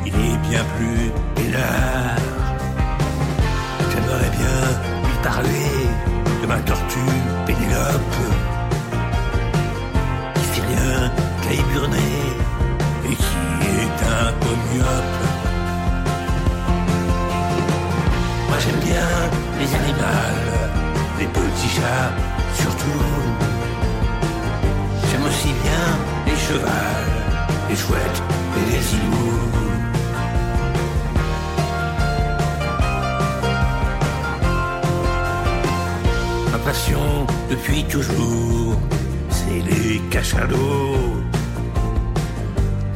il 0.07 0.15
est 0.15 0.39
bien 0.49 0.65
plus 0.77 1.45
hélas. 1.45 2.21
J'aimerais 3.91 4.31
bien 4.41 4.59
lui 5.07 5.19
parler 5.23 5.71
de 6.43 6.47
ma 6.47 6.59
tortue 6.61 7.21
Qui 10.35 10.43
fait 10.43 10.67
rien 10.67 11.11
qu'à 11.43 11.53
éburner 11.53 12.21
et 13.05 13.15
qui 13.15 13.43
est 13.79 14.01
un 14.05 14.33
peu 14.41 14.55
myope. 14.73 15.23
Moi 18.49 18.59
j'aime 18.63 18.81
bien 18.81 19.09
les 19.61 19.75
animaux, 19.79 20.37
les 21.21 21.27
petits 21.27 21.69
chats 21.77 22.13
surtout. 22.55 23.05
J'aime 25.09 25.25
aussi 25.25 25.53
bien 25.63 25.87
les 26.27 26.37
chevals, 26.37 27.13
les 27.69 27.77
chouettes 27.77 28.23
et 28.57 28.73
les 28.73 28.95
hiboux. 28.97 29.60
Depuis 37.51 37.83
toujours, 37.85 38.77
c'est 39.29 39.61
les 39.69 39.99
cachalots, 40.09 41.19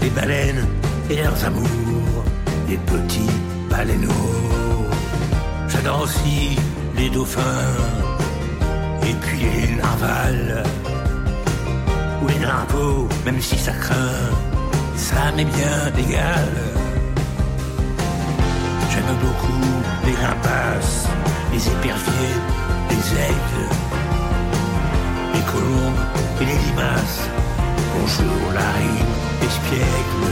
les 0.00 0.10
baleines 0.10 0.64
et 1.10 1.16
leurs 1.16 1.44
amours, 1.44 2.24
les 2.68 2.76
petits 2.76 3.34
baleineaux. 3.68 4.10
J'adore 5.68 6.02
aussi 6.02 6.56
les 6.96 7.10
dauphins 7.10 7.42
et 9.02 9.14
puis 9.22 9.40
les 9.40 9.74
narvals 9.74 10.62
ou 12.22 12.28
les 12.28 12.38
narvaux, 12.38 13.08
même 13.24 13.40
si 13.40 13.58
ça 13.58 13.72
craint, 13.72 14.30
ça 14.94 15.32
m'est 15.36 15.44
bien 15.44 15.92
égal. 15.98 16.48
J'aime 18.90 19.16
beaucoup 19.20 19.66
les 20.06 20.14
rapaces, 20.24 21.08
les 21.52 21.66
éperviers, 21.66 22.38
les 22.94 23.08
aigles, 23.30 23.68
les 25.34 25.44
colombes 25.52 26.02
et 26.40 26.44
les 26.44 26.58
limaces. 26.66 27.22
Bonjour 27.94 28.52
la 28.58 28.68
rime 28.78 29.14
espiègle. 29.46 30.26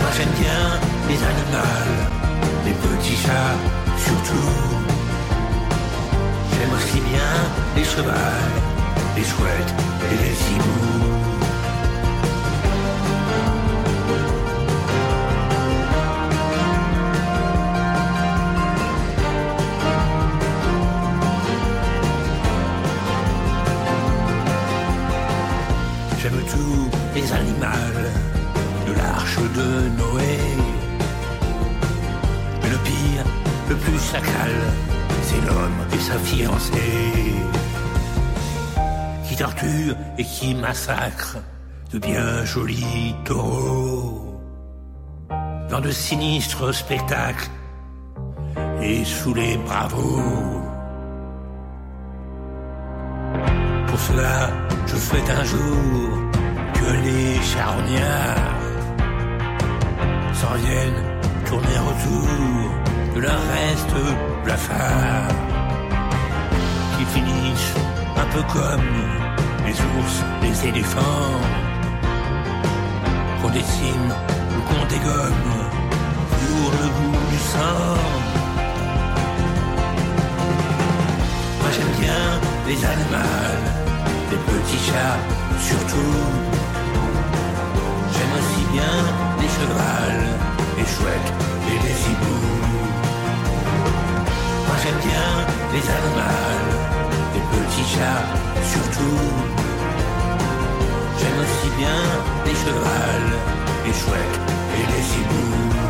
Moi 0.00 0.10
j'aime 0.16 0.34
bien 0.42 0.64
les 1.08 1.20
animaux, 1.32 1.94
les 2.66 2.76
petits 2.84 3.18
chats 3.24 3.58
surtout. 4.06 4.52
J'aime 6.52 6.72
aussi 6.78 7.00
bien 7.10 7.32
les 7.76 7.84
chevals, 7.84 8.54
les 9.16 9.24
chouettes 9.24 9.74
et 10.10 10.16
les 10.22 10.36
hiboux. 10.50 11.25
Les 27.16 27.32
animaux 27.32 27.56
de 28.86 28.92
l'arche 28.92 29.38
de 29.58 29.68
Noé. 29.98 30.38
Mais 32.62 32.70
le 32.76 32.80
pire, 32.88 33.24
le 33.70 33.76
plus 33.76 34.00
chacal, 34.10 34.54
c'est 35.22 35.42
l'homme 35.46 35.80
et 35.94 36.02
sa 36.08 36.18
fiancée. 36.18 37.34
Qui 39.26 39.36
torture 39.36 39.96
et 40.18 40.24
qui 40.24 40.54
massacre 40.54 41.38
de 41.92 41.98
bien 41.98 42.44
jolis 42.44 43.14
taureaux. 43.24 44.38
Dans 45.70 45.80
de 45.80 45.90
sinistres 45.90 46.74
spectacles 46.74 47.50
et 48.82 49.04
sous 49.04 49.34
les 49.34 49.56
bravos. 49.56 50.62
Pour 53.86 53.98
cela, 53.98 54.50
je 54.86 54.96
souhaite 54.96 55.30
un 55.30 55.44
jour 55.44 56.25
charognards 57.52 58.56
s'en 60.40 60.54
viennent 60.64 61.02
tourner 61.46 61.78
autour 61.90 63.14
de 63.14 63.20
leur 63.20 63.40
reste 63.54 63.96
blafard. 64.44 65.28
Qui 66.94 67.04
finissent 67.14 67.74
un 68.22 68.26
peu 68.34 68.42
comme 68.52 68.90
les 69.66 69.76
ours, 69.92 70.16
les 70.42 70.68
éléphants. 70.68 71.40
Qu'on 73.40 73.50
dessine 73.50 74.10
ou 74.54 74.60
qu'on 74.68 74.84
dégomme 74.94 75.54
pour 76.38 76.66
le 76.78 76.86
goût 76.96 77.24
du 77.32 77.38
sang. 77.52 77.96
Moi 81.60 81.70
j'aime 81.74 81.94
bien 82.00 82.24
les 82.68 82.78
animaux, 82.92 83.56
les 84.30 84.40
petits 84.48 84.82
chats 84.88 85.20
surtout. 85.68 86.65
Bien 88.76 88.98
les 89.40 89.48
chevals, 89.48 90.26
les 90.76 90.84
chouettes 90.84 91.32
et 91.70 91.78
les 91.84 91.98
hiboux. 92.06 92.52
Moi 94.66 94.76
j'aime 94.82 95.00
bien 95.10 95.28
les 95.72 95.84
animaux, 95.96 96.60
les 97.32 97.44
petits 97.52 97.88
chats 97.94 98.26
surtout. 98.72 99.22
J'aime 101.18 101.38
aussi 101.44 101.70
bien 101.78 102.00
les 102.44 102.56
chevals, 102.64 103.32
les 103.86 103.94
chouettes 103.94 104.40
et 104.76 104.84
les 104.92 105.04
hiboux. 105.14 105.85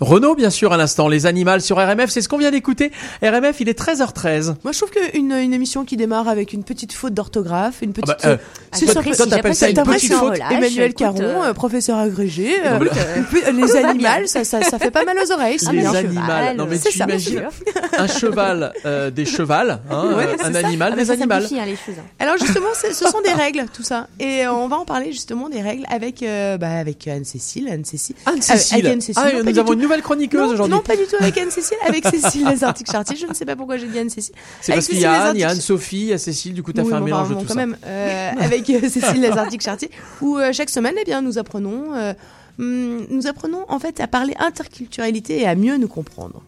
Renault, 0.00 0.34
bien 0.34 0.50
sûr, 0.50 0.72
à 0.72 0.76
l'instant. 0.76 1.08
Les 1.08 1.26
animaux 1.26 1.58
sur 1.60 1.76
RMF, 1.76 2.08
c'est 2.10 2.20
ce 2.22 2.28
qu'on 2.28 2.38
vient 2.38 2.50
d'écouter. 2.50 2.90
RMF, 3.22 3.60
il 3.60 3.68
est 3.68 3.78
13h13. 3.78 4.54
Moi, 4.64 4.72
je 4.72 4.78
trouve 4.78 4.90
qu'une 4.90 5.32
une 5.32 5.52
émission 5.52 5.84
qui 5.84 5.96
démarre 5.96 6.28
avec 6.28 6.52
une 6.52 6.64
petite 6.64 6.92
faute 6.92 7.14
d'orthographe, 7.14 7.76
une 7.82 7.92
petite. 7.92 8.06
bah, 8.06 8.16
euh, 8.24 8.36
c'est 8.72 8.86
toi- 8.86 8.94
ça, 8.94 9.12
c'est- 9.12 9.26
t'appelles 9.28 9.54
ça 9.54 9.68
une 9.68 9.76
petite 9.82 10.12
faute 10.14 10.32
relâche, 10.32 10.52
Emmanuel 10.52 10.84
écoute, 10.90 10.96
Caron, 10.98 11.20
euh, 11.22 11.50
euh, 11.50 11.54
professeur 11.54 11.98
agrégé. 11.98 12.54
euh, 12.64 12.78
euh, 12.80 13.52
les 13.52 13.76
animaux, 13.84 14.06
ça, 14.26 14.44
ça, 14.44 14.62
ça 14.62 14.78
fait 14.78 14.90
pas 14.90 15.04
mal 15.04 15.16
aux 15.18 15.32
oreilles. 15.32 15.58
c'est 15.58 15.72
les 15.72 15.80
bien. 15.80 15.94
animaux. 15.94 16.20
Non, 16.56 16.66
mais 16.68 16.76
C'est 16.78 16.90
tu 16.90 16.98
ça, 16.98 17.04
imagines 17.04 17.42
un 17.98 18.06
cheval, 18.06 18.72
euh, 18.86 19.10
des 19.10 19.24
chevals, 19.24 19.80
hein, 19.90 20.14
Ouais, 20.16 20.24
euh, 20.26 20.34
c'est 20.38 20.46
un 20.46 20.52
ça. 20.52 20.58
animal, 20.66 20.92
Ah, 20.94 20.96
des 20.96 21.10
animaux. 21.10 21.34
hein, 21.34 21.40
hein. 21.60 22.02
Alors 22.18 22.36
justement, 22.38 22.68
c'est- 22.74 22.92
ce 22.92 23.06
sont 23.06 23.20
des 23.22 23.32
règles, 23.32 23.66
tout 23.72 23.82
ça. 23.82 24.06
Et 24.18 24.46
on 24.48 24.68
va 24.68 24.76
en 24.76 24.84
parler 24.84 25.12
justement 25.12 25.48
des 25.48 25.60
règles 25.60 25.84
avec, 25.90 26.24
bah, 26.58 26.70
avec 26.78 27.06
Anne-Cécile. 27.06 27.68
Anne-Cécile. 27.68 28.16
Anne-Cécile. 28.26 28.78
Avec 28.80 28.92
Anne-Cécile. 28.92 29.22
Ah, 29.24 29.42
nous 29.42 29.58
avons 29.58 29.72
une 29.74 29.80
nouvelle 29.90 30.02
chroniqueuse 30.02 30.40
Non, 30.40 30.48
aujourd'hui. 30.48 30.76
Non, 30.76 30.82
pas 30.82 30.96
du 30.96 31.04
tout 31.04 31.16
avec 31.18 31.36
Anne-Cécile, 31.36 31.76
avec 31.86 32.06
Cécile 32.06 32.44
Lazartic-Chartier. 32.44 33.16
Je 33.16 33.26
ne 33.26 33.34
sais 33.34 33.44
pas 33.44 33.56
pourquoi 33.56 33.76
j'ai 33.76 33.88
dit 33.88 33.98
Anne-Cécile. 33.98 34.34
C'est 34.60 34.72
parce 34.72 34.86
qu'il 34.86 35.00
y 35.00 35.04
a 35.04 35.22
Anne, 35.24 35.36
il 35.36 35.40
y 35.40 35.44
a 35.44 35.50
Anne-Sophie, 35.50 35.96
il 35.96 36.06
y 36.06 36.12
a 36.12 36.18
Cécile, 36.18 36.54
du 36.54 36.62
coup 36.62 36.72
t'as 36.72 36.82
Oui, 36.82 36.88
fait 36.90 36.94
un 36.94 37.00
bon, 37.00 37.04
mélange 37.06 37.28
de 37.30 37.34
tout 37.34 37.40
quand 37.40 37.48
ça. 37.48 37.54
même, 37.54 37.76
euh, 37.84 38.30
avec 38.38 38.70
euh, 38.70 38.80
Cécile 38.88 39.20
Lazartic-Chartier, 39.20 39.90
où 40.20 40.38
euh, 40.38 40.52
chaque 40.52 40.70
semaine, 40.70 40.94
eh 41.00 41.04
bien, 41.04 41.22
nous 41.22 41.38
apprenons, 41.38 41.94
euh, 41.94 42.12
hum, 42.58 43.06
nous 43.10 43.26
apprenons 43.26 43.64
en 43.68 43.78
fait 43.78 44.00
à 44.00 44.06
parler 44.06 44.34
interculturalité 44.38 45.40
et 45.40 45.46
à 45.46 45.54
mieux 45.54 45.76
nous 45.76 45.88
comprendre. 45.88 46.42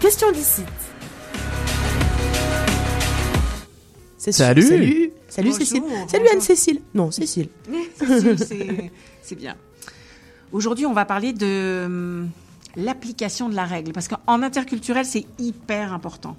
Question 0.00 0.30
d'ici. 0.32 0.62
C'est 4.18 4.32
Salut. 4.32 4.62
Salut. 4.62 5.12
Salut 5.28 5.48
Bonjour, 5.50 5.66
Cécile. 5.66 5.82
Salut 6.08 6.28
Anne-Cécile. 6.32 6.80
Non, 6.94 7.10
Cécile. 7.10 7.48
C'est 9.22 9.34
bien. 9.34 9.56
Aujourd'hui, 10.52 10.86
on 10.86 10.92
va 10.92 11.04
parler 11.04 11.32
de 11.32 11.84
hum, 11.86 12.28
l'application 12.76 13.48
de 13.48 13.54
la 13.54 13.64
règle, 13.64 13.92
parce 13.92 14.08
qu'en 14.08 14.42
interculturel, 14.42 15.04
c'est 15.04 15.26
hyper 15.38 15.92
important. 15.92 16.36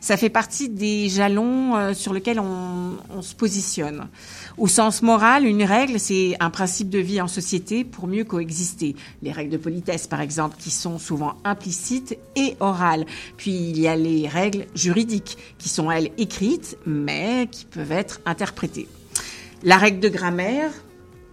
Ça 0.00 0.16
fait 0.16 0.30
partie 0.30 0.68
des 0.68 1.08
jalons 1.08 1.76
euh, 1.76 1.92
sur 1.92 2.12
lesquels 2.12 2.38
on, 2.40 2.96
on 3.10 3.20
se 3.20 3.34
positionne. 3.34 4.08
Au 4.56 4.68
sens 4.68 5.02
moral, 5.02 5.44
une 5.44 5.64
règle, 5.64 5.98
c'est 5.98 6.36
un 6.40 6.50
principe 6.50 6.88
de 6.88 6.98
vie 6.98 7.20
en 7.20 7.28
société 7.28 7.84
pour 7.84 8.06
mieux 8.06 8.24
coexister. 8.24 8.94
Les 9.22 9.32
règles 9.32 9.50
de 9.50 9.56
politesse, 9.56 10.06
par 10.06 10.20
exemple, 10.20 10.56
qui 10.58 10.70
sont 10.70 10.98
souvent 10.98 11.34
implicites 11.44 12.16
et 12.36 12.56
orales. 12.60 13.06
Puis 13.36 13.50
il 13.50 13.80
y 13.80 13.88
a 13.88 13.96
les 13.96 14.28
règles 14.28 14.66
juridiques, 14.74 15.36
qui 15.58 15.68
sont, 15.68 15.90
elles, 15.90 16.10
écrites, 16.16 16.78
mais 16.86 17.48
qui 17.50 17.64
peuvent 17.64 17.92
être 17.92 18.20
interprétées. 18.24 18.88
La 19.62 19.76
règle 19.76 20.00
de 20.00 20.08
grammaire 20.08 20.70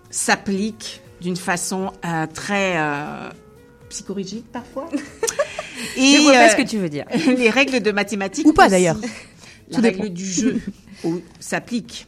s'applique 0.10 1.02
d'une 1.22 1.36
façon 1.36 1.92
euh, 2.06 2.26
très 2.34 2.78
euh, 2.78 3.30
psychorigide 3.90 4.44
parfois. 4.52 4.90
Je 5.98 6.22
vois 6.22 6.34
pas 6.34 6.50
ce 6.50 6.56
que 6.56 6.68
tu 6.68 6.78
veux 6.78 6.90
dire. 6.90 7.06
Les 7.28 7.50
règles 7.50 7.82
de 7.82 7.92
mathématiques 7.92 8.46
Ou 8.48 8.54
pas, 8.54 8.70
d'ailleurs. 8.70 8.98
La 9.70 9.78
Tout 9.78 9.82
règle 9.82 10.02
dépend. 10.02 10.14
du 10.14 10.26
jeu 10.26 10.62
s'applique. 11.40 12.08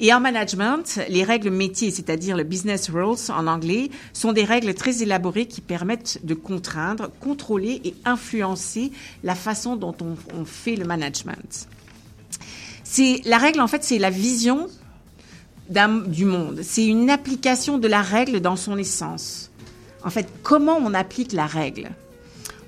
Et 0.00 0.12
en 0.12 0.18
management, 0.18 0.98
les 1.08 1.22
règles 1.22 1.50
métiers, 1.50 1.92
c'est-à-dire 1.92 2.36
le 2.36 2.42
business 2.42 2.90
rules 2.90 3.16
en 3.28 3.46
anglais, 3.46 3.90
sont 4.12 4.32
des 4.32 4.42
règles 4.42 4.74
très 4.74 5.02
élaborées 5.02 5.46
qui 5.46 5.60
permettent 5.60 6.18
de 6.24 6.34
contraindre, 6.34 7.08
contrôler 7.20 7.80
et 7.84 7.94
influencer 8.04 8.90
la 9.22 9.36
façon 9.36 9.76
dont 9.76 9.94
on, 10.02 10.16
on 10.36 10.44
fait 10.44 10.74
le 10.74 10.84
management. 10.84 11.68
C'est 12.82 13.20
la 13.24 13.38
règle 13.38 13.60
en 13.60 13.68
fait, 13.68 13.84
c'est 13.84 13.98
la 13.98 14.10
vision 14.10 14.66
du 15.70 16.24
monde. 16.24 16.60
C'est 16.62 16.84
une 16.84 17.10
application 17.10 17.78
de 17.78 17.86
la 17.86 18.02
règle 18.02 18.40
dans 18.40 18.56
son 18.56 18.76
essence. 18.76 19.50
En 20.04 20.10
fait, 20.10 20.28
comment 20.42 20.78
on 20.78 20.94
applique 20.94 21.32
la 21.32 21.46
règle? 21.46 21.90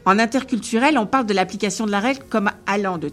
En 0.05 0.19
interculturel, 0.19 0.99
on 0.99 1.07
parle 1.07 1.27
de 1.27 1.35
l'application 1.35 1.87
de 1.87 1.91
la 1.91 2.01
règle 2.01 2.23
comme 2.29 2.51
allant 2.67 2.99
de 2.99 3.11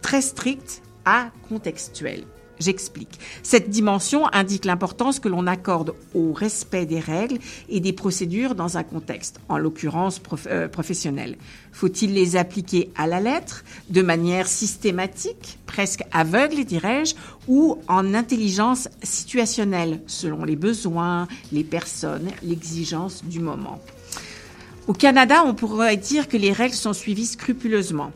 très 0.00 0.20
strict 0.20 0.82
à 1.04 1.30
contextuel. 1.48 2.24
J'explique. 2.62 3.18
Cette 3.42 3.70
dimension 3.70 4.32
indique 4.32 4.64
l'importance 4.64 5.18
que 5.18 5.28
l'on 5.28 5.48
accorde 5.48 5.94
au 6.14 6.32
respect 6.32 6.86
des 6.86 7.00
règles 7.00 7.38
et 7.68 7.80
des 7.80 7.92
procédures 7.92 8.54
dans 8.54 8.76
un 8.76 8.84
contexte, 8.84 9.40
en 9.48 9.58
l'occurrence 9.58 10.22
euh, 10.46 10.68
professionnel. 10.68 11.36
Faut-il 11.72 12.14
les 12.14 12.36
appliquer 12.36 12.92
à 12.96 13.08
la 13.08 13.18
lettre, 13.18 13.64
de 13.90 14.00
manière 14.00 14.46
systématique, 14.46 15.58
presque 15.66 16.04
aveugle, 16.12 16.64
dirais-je, 16.64 17.16
ou 17.48 17.78
en 17.88 18.14
intelligence 18.14 18.88
situationnelle, 19.02 20.00
selon 20.06 20.44
les 20.44 20.56
besoins, 20.56 21.26
les 21.50 21.64
personnes, 21.64 22.30
l'exigence 22.44 23.24
du 23.24 23.40
moment? 23.40 23.80
Au 24.86 24.92
Canada, 24.92 25.42
on 25.44 25.54
pourrait 25.54 25.96
dire 25.96 26.28
que 26.28 26.36
les 26.36 26.52
règles 26.52 26.74
sont 26.74 26.92
suivies 26.92 27.26
scrupuleusement. 27.26 28.12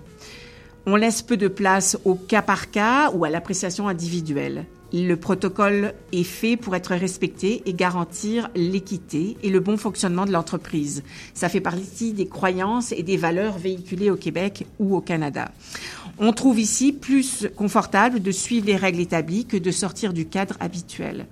On 0.88 0.95
laisse 0.95 1.21
peu 1.21 1.37
de 1.37 1.49
place 1.49 1.99
au 2.05 2.14
cas 2.14 2.43
par 2.43 2.71
cas 2.71 3.11
ou 3.11 3.25
à 3.25 3.31
l'appréciation 3.31 3.88
individuelle. 3.88 4.66
Le 4.93 5.16
protocole 5.16 5.95
est 6.12 6.23
fait 6.23 6.57
pour 6.57 6.76
être 6.76 6.95
respecté 6.95 7.61
et 7.66 7.75
garantir 7.75 8.49
l'équité 8.55 9.37
et 9.43 9.50
le 9.50 9.59
bon 9.59 9.76
fonctionnement 9.78 10.26
de 10.26 10.31
l'entreprise. 10.31 11.02
Ça 11.35 11.49
fait 11.49 11.61
partie 11.61 12.12
des 12.12 12.28
croyances 12.28 12.93
et 12.93 13.02
des 13.02 13.16
valeurs 13.16 13.59
véhiculées 13.59 14.12
au 14.12 14.16
Québec 14.16 14.64
ou 14.78 14.95
au 14.97 15.00
Canada. 15.00 15.50
On 16.21 16.33
trouve 16.33 16.61
ici 16.61 16.93
plus 16.93 17.49
confortable 17.57 18.23
de 18.23 18.31
suivre 18.31 18.66
les 18.66 18.76
règles 18.76 19.00
établies 19.00 19.45
que 19.45 19.57
de 19.57 19.73
sortir 19.73 20.12
du 20.12 20.26
cadre 20.26 20.55
habituel. 20.61 21.26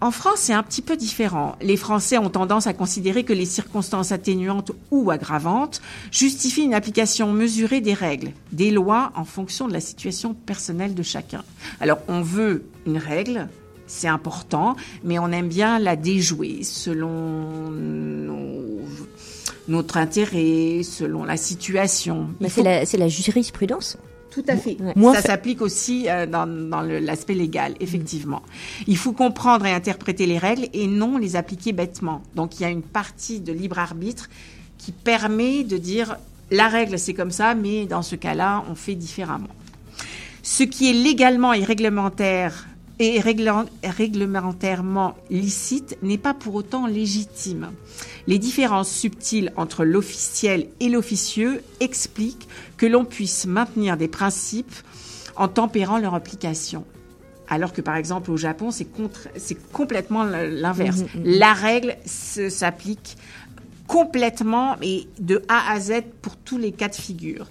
En 0.00 0.12
France, 0.12 0.36
c'est 0.38 0.52
un 0.52 0.62
petit 0.62 0.80
peu 0.82 0.96
différent. 0.96 1.56
Les 1.60 1.76
Français 1.76 2.18
ont 2.18 2.30
tendance 2.30 2.68
à 2.68 2.72
considérer 2.72 3.24
que 3.24 3.32
les 3.32 3.46
circonstances 3.46 4.12
atténuantes 4.12 4.70
ou 4.92 5.10
aggravantes 5.10 5.80
justifient 6.12 6.62
une 6.62 6.74
application 6.74 7.32
mesurée 7.32 7.80
des 7.80 7.94
règles, 7.94 8.30
des 8.52 8.70
lois 8.70 9.10
en 9.16 9.24
fonction 9.24 9.66
de 9.66 9.72
la 9.72 9.80
situation 9.80 10.34
personnelle 10.34 10.94
de 10.94 11.02
chacun. 11.02 11.42
Alors, 11.80 11.98
on 12.06 12.22
veut 12.22 12.64
une 12.86 12.96
règle, 12.98 13.48
c'est 13.88 14.06
important, 14.06 14.76
mais 15.02 15.18
on 15.18 15.32
aime 15.32 15.48
bien 15.48 15.80
la 15.80 15.96
déjouer 15.96 16.62
selon 16.62 17.70
nos- 17.70 18.78
notre 19.66 19.96
intérêt, 19.96 20.82
selon 20.84 21.24
la 21.24 21.36
situation. 21.36 22.28
Il 22.40 22.46
c'est 22.48 22.54
faut- 22.60 22.62
la, 22.62 22.86
c'est 22.86 22.98
la 22.98 23.08
jurisprudence. 23.08 23.98
Tout 24.30 24.44
à 24.46 24.56
fait. 24.56 24.76
Moins 24.94 25.14
ça 25.14 25.22
s'applique 25.22 25.62
aussi 25.62 26.08
euh, 26.08 26.26
dans, 26.26 26.46
l'aspect 26.46 27.34
légal, 27.34 27.74
effectivement. 27.80 28.42
Il 28.86 28.96
faut 28.96 29.12
comprendre 29.12 29.66
et 29.66 29.72
interpréter 29.72 30.26
les 30.26 30.38
règles 30.38 30.68
et 30.72 30.86
non 30.86 31.18
les 31.18 31.36
appliquer 31.36 31.72
bêtement. 31.72 32.22
Donc 32.34 32.60
il 32.60 32.62
y 32.62 32.66
a 32.66 32.70
une 32.70 32.82
partie 32.82 33.40
de 33.40 33.52
libre 33.52 33.78
arbitre 33.78 34.28
qui 34.76 34.92
permet 34.92 35.64
de 35.64 35.76
dire 35.76 36.16
la 36.50 36.68
règle 36.68 36.98
c'est 36.98 37.14
comme 37.14 37.30
ça, 37.30 37.54
mais 37.54 37.86
dans 37.86 38.02
ce 38.02 38.16
cas-là 38.16 38.64
on 38.70 38.74
fait 38.74 38.94
différemment. 38.94 39.48
Ce 40.42 40.62
qui 40.62 40.90
est 40.90 40.94
légalement 40.94 41.52
et 41.52 41.64
réglementaire 41.64 42.67
et 43.00 43.20
réglementairement 43.20 45.14
licite 45.30 45.96
n'est 46.02 46.18
pas 46.18 46.34
pour 46.34 46.54
autant 46.54 46.86
légitime. 46.86 47.70
Les 48.26 48.38
différences 48.38 48.90
subtiles 48.90 49.52
entre 49.56 49.84
l'officiel 49.84 50.66
et 50.80 50.88
l'officieux 50.88 51.62
expliquent 51.80 52.48
que 52.76 52.86
l'on 52.86 53.04
puisse 53.04 53.46
maintenir 53.46 53.96
des 53.96 54.08
principes 54.08 54.74
en 55.36 55.48
tempérant 55.48 55.98
leur 55.98 56.14
application. 56.14 56.84
Alors 57.48 57.72
que 57.72 57.80
par 57.80 57.96
exemple 57.96 58.30
au 58.30 58.36
Japon, 58.36 58.70
c'est 58.70 58.84
contre- 58.84 59.28
c'est 59.36 59.54
complètement 59.72 60.24
l'inverse. 60.24 60.98
Mhm, 61.14 61.22
mhm. 61.22 61.38
La 61.38 61.52
règle 61.54 61.96
se- 62.04 62.50
s'applique 62.50 63.16
complètement 63.86 64.76
et 64.82 65.06
de 65.18 65.42
A 65.48 65.72
à 65.72 65.80
Z 65.80 66.02
pour 66.20 66.36
tous 66.36 66.58
les 66.58 66.72
cas 66.72 66.88
de 66.88 66.94
figure. 66.94 67.46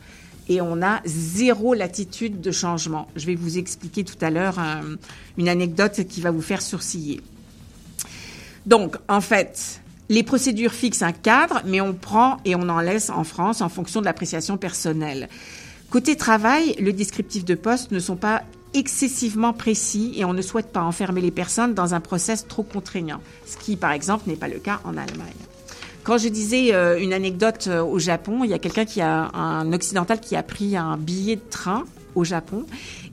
Et 0.49 0.61
on 0.61 0.81
a 0.81 1.01
zéro 1.05 1.73
latitude 1.73 2.39
de 2.41 2.51
changement. 2.51 3.07
Je 3.15 3.25
vais 3.25 3.35
vous 3.35 3.57
expliquer 3.57 4.03
tout 4.03 4.17
à 4.21 4.29
l'heure 4.29 4.59
euh, 4.59 4.95
une 5.37 5.49
anecdote 5.49 6.07
qui 6.07 6.21
va 6.21 6.31
vous 6.31 6.41
faire 6.41 6.61
sourciller. 6.61 7.21
Donc, 8.65 8.97
en 9.07 9.21
fait, 9.21 9.81
les 10.09 10.23
procédures 10.23 10.73
fixent 10.73 11.01
un 11.01 11.11
cadre, 11.11 11.61
mais 11.65 11.81
on 11.81 11.93
prend 11.93 12.37
et 12.45 12.55
on 12.55 12.69
en 12.69 12.79
laisse 12.79 13.09
en 13.09 13.23
France 13.23 13.61
en 13.61 13.69
fonction 13.69 13.99
de 13.99 14.05
l'appréciation 14.05 14.57
personnelle. 14.57 15.27
Côté 15.89 16.15
travail, 16.15 16.75
le 16.79 16.91
descriptif 16.91 17.45
de 17.45 17.55
poste 17.55 17.91
ne 17.91 17.99
sont 17.99 18.17
pas 18.17 18.43
excessivement 18.73 19.53
précis 19.53 20.13
et 20.15 20.25
on 20.25 20.33
ne 20.33 20.41
souhaite 20.41 20.71
pas 20.71 20.81
enfermer 20.81 21.21
les 21.21 21.31
personnes 21.31 21.73
dans 21.73 21.93
un 21.93 22.01
process 22.01 22.45
trop 22.47 22.63
contraignant, 22.63 23.21
ce 23.45 23.57
qui, 23.57 23.75
par 23.75 23.91
exemple, 23.91 24.29
n'est 24.29 24.35
pas 24.35 24.49
le 24.49 24.59
cas 24.59 24.81
en 24.83 24.97
Allemagne. 24.97 25.46
Quand 26.07 26.17
je 26.17 26.29
disais 26.29 26.73
euh, 26.73 26.97
une 26.97 27.11
anecdote 27.11 27.67
euh, 27.67 27.83
au 27.83 27.99
Japon, 27.99 28.45
il 28.45 28.49
y 28.49 28.53
a 28.53 28.59
quelqu'un 28.59 28.85
qui 28.85 29.01
a 29.01 29.29
un 29.35 29.73
occidental 29.73 30.21
qui 30.21 30.37
a 30.37 30.41
pris 30.41 30.77
un 30.77 30.95
billet 30.95 31.35
de 31.35 31.41
train 31.49 31.83
au 32.15 32.23
Japon 32.23 32.65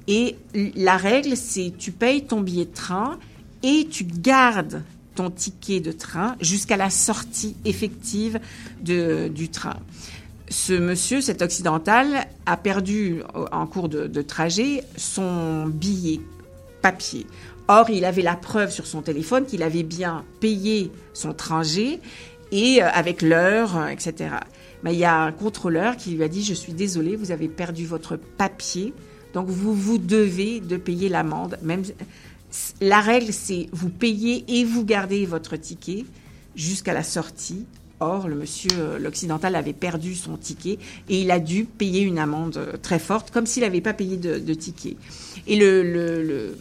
et 0.06 0.36
la 0.76 0.96
règle 0.96 1.36
c'est 1.36 1.72
tu 1.76 1.90
payes 1.90 2.24
ton 2.24 2.40
billet 2.40 2.66
de 2.66 2.72
train 2.72 3.18
et 3.64 3.88
tu 3.90 4.04
gardes 4.04 4.84
ton 5.16 5.28
ticket 5.28 5.80
de 5.80 5.90
train 5.90 6.36
jusqu'à 6.40 6.76
la 6.76 6.88
sortie 6.88 7.56
effective 7.64 8.38
du 8.80 9.48
train. 9.48 9.74
Ce 10.48 10.72
monsieur, 10.72 11.20
cet 11.20 11.42
occidental, 11.42 12.28
a 12.46 12.56
perdu 12.56 13.22
euh, 13.34 13.46
en 13.50 13.66
cours 13.66 13.88
de 13.88 14.22
trajet 14.22 14.84
son 14.96 15.66
billet 15.66 16.20
papier. 16.80 17.26
Or, 17.66 17.88
il 17.88 18.04
avait 18.04 18.22
la 18.22 18.36
preuve 18.36 18.70
sur 18.70 18.86
son 18.86 19.00
téléphone 19.00 19.46
qu'il 19.46 19.62
avait 19.62 19.84
bien 19.84 20.24
payé 20.40 20.92
son 21.14 21.32
trajet 21.32 21.98
et 22.54 22.82
euh, 22.82 22.88
avec 22.90 23.20
l'heure, 23.20 23.76
euh, 23.76 23.88
etc. 23.88 24.36
Mais 24.82 24.94
il 24.94 24.98
y 24.98 25.04
a 25.04 25.18
un 25.20 25.32
contrôleur 25.32 25.96
qui 25.96 26.10
lui 26.12 26.22
a 26.22 26.28
dit, 26.28 26.44
je 26.44 26.54
suis 26.54 26.72
désolé, 26.72 27.16
vous 27.16 27.30
avez 27.32 27.48
perdu 27.48 27.84
votre 27.84 28.16
papier, 28.16 28.92
donc 29.34 29.48
vous 29.48 29.74
vous 29.74 29.98
devez 29.98 30.60
de 30.60 30.76
payer 30.76 31.08
l'amende. 31.08 31.58
Même 31.62 31.82
la 32.80 33.00
règle, 33.00 33.32
c'est 33.32 33.66
vous 33.72 33.88
payez 33.90 34.44
et 34.48 34.64
vous 34.64 34.84
gardez 34.84 35.26
votre 35.26 35.56
ticket 35.56 36.04
jusqu'à 36.54 36.94
la 36.94 37.02
sortie. 37.02 37.66
Or, 38.00 38.28
le 38.28 38.34
monsieur, 38.34 38.70
euh, 38.78 38.98
l'occidental, 38.98 39.54
avait 39.56 39.72
perdu 39.72 40.14
son 40.14 40.36
ticket 40.36 40.78
et 41.08 41.22
il 41.22 41.30
a 41.30 41.38
dû 41.40 41.64
payer 41.64 42.02
une 42.02 42.18
amende 42.18 42.56
euh, 42.56 42.76
très 42.76 42.98
forte, 42.98 43.30
comme 43.30 43.46
s'il 43.46 43.62
n'avait 43.62 43.80
pas 43.80 43.94
payé 43.94 44.16
de, 44.16 44.54
ticket. 44.54 44.96
Et 45.46 45.56
le- 45.56 45.82
le- 45.82 46.56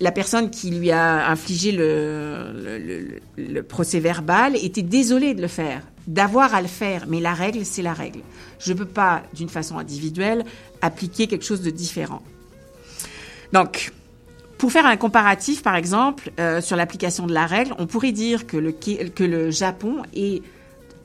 la 0.00 0.12
personne 0.12 0.50
qui 0.50 0.70
lui 0.70 0.90
a 0.90 1.28
infligé 1.28 1.72
le, 1.72 3.20
procès 3.68 4.00
verbal 4.00 4.56
était 4.56 4.82
désolée 4.82 5.34
de 5.34 5.42
le 5.42 5.48
faire, 5.48 5.82
d'avoir 6.06 6.54
à 6.54 6.62
le 6.62 6.68
faire, 6.68 7.06
mais 7.08 7.20
la 7.20 7.34
règle, 7.34 7.64
c'est 7.64 7.82
la 7.82 7.92
règle. 7.92 8.20
Je 8.60 8.72
ne 8.72 8.78
peux 8.78 8.86
pas, 8.86 9.22
d'une 9.34 9.48
façon 9.48 9.78
individuelle, 9.78 10.44
appliquer 10.82 11.26
quelque 11.26 11.44
chose 11.44 11.62
de 11.62 11.70
différent. 11.70 12.22
Donc, 13.52 13.92
pour 14.56 14.72
faire 14.72 14.86
un 14.86 14.96
comparatif, 14.96 15.62
par 15.62 15.76
exemple, 15.76 16.30
euh, 16.38 16.60
sur 16.60 16.76
l'application 16.76 17.26
de 17.26 17.34
la 17.34 17.46
règle, 17.46 17.74
on 17.78 17.86
pourrait 17.86 18.12
dire 18.12 18.46
que 18.46 18.56
le, 18.56 18.72
que 18.72 19.24
le 19.24 19.50
Japon 19.50 20.02
est, 20.14 20.42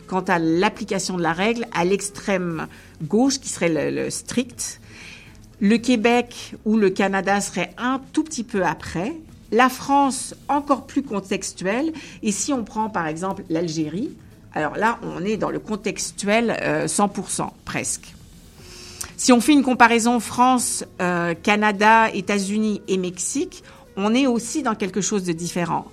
quant 0.07 0.21
à 0.21 0.39
l'application 0.39 1.17
de 1.17 1.23
la 1.23 1.33
règle, 1.33 1.65
à 1.73 1.85
l'extrême 1.85 2.67
gauche, 3.03 3.39
qui 3.39 3.49
serait 3.49 3.91
le 3.91 4.09
strict. 4.09 4.79
Le 5.63 5.77
Québec 5.77 6.55
ou 6.65 6.75
le 6.75 6.89
Canada 6.89 7.39
serait 7.39 7.73
un 7.77 8.01
tout 8.11 8.25
petit 8.25 8.43
peu 8.43 8.65
après. 8.65 9.13
La 9.49 9.69
France, 9.69 10.35
encore 10.49 10.85
plus 10.85 11.03
contextuelle. 11.03 11.93
Et 12.21 12.33
si 12.33 12.51
on 12.51 12.65
prend 12.65 12.89
par 12.89 13.07
exemple 13.07 13.45
l'Algérie, 13.49 14.09
alors 14.53 14.75
là, 14.75 14.99
on 15.03 15.23
est 15.23 15.37
dans 15.37 15.51
le 15.51 15.59
contextuel 15.59 16.57
euh, 16.61 16.85
100%, 16.87 17.47
presque. 17.63 18.13
Si 19.15 19.31
on 19.31 19.39
fait 19.39 19.53
une 19.53 19.63
comparaison 19.63 20.19
France, 20.19 20.83
euh, 21.01 21.33
Canada, 21.33 22.09
États-Unis 22.13 22.81
et 22.89 22.97
Mexique, 22.97 23.63
on 23.95 24.13
est 24.13 24.27
aussi 24.27 24.63
dans 24.63 24.75
quelque 24.75 24.99
chose 24.99 25.23
de 25.23 25.31
différent. 25.31 25.85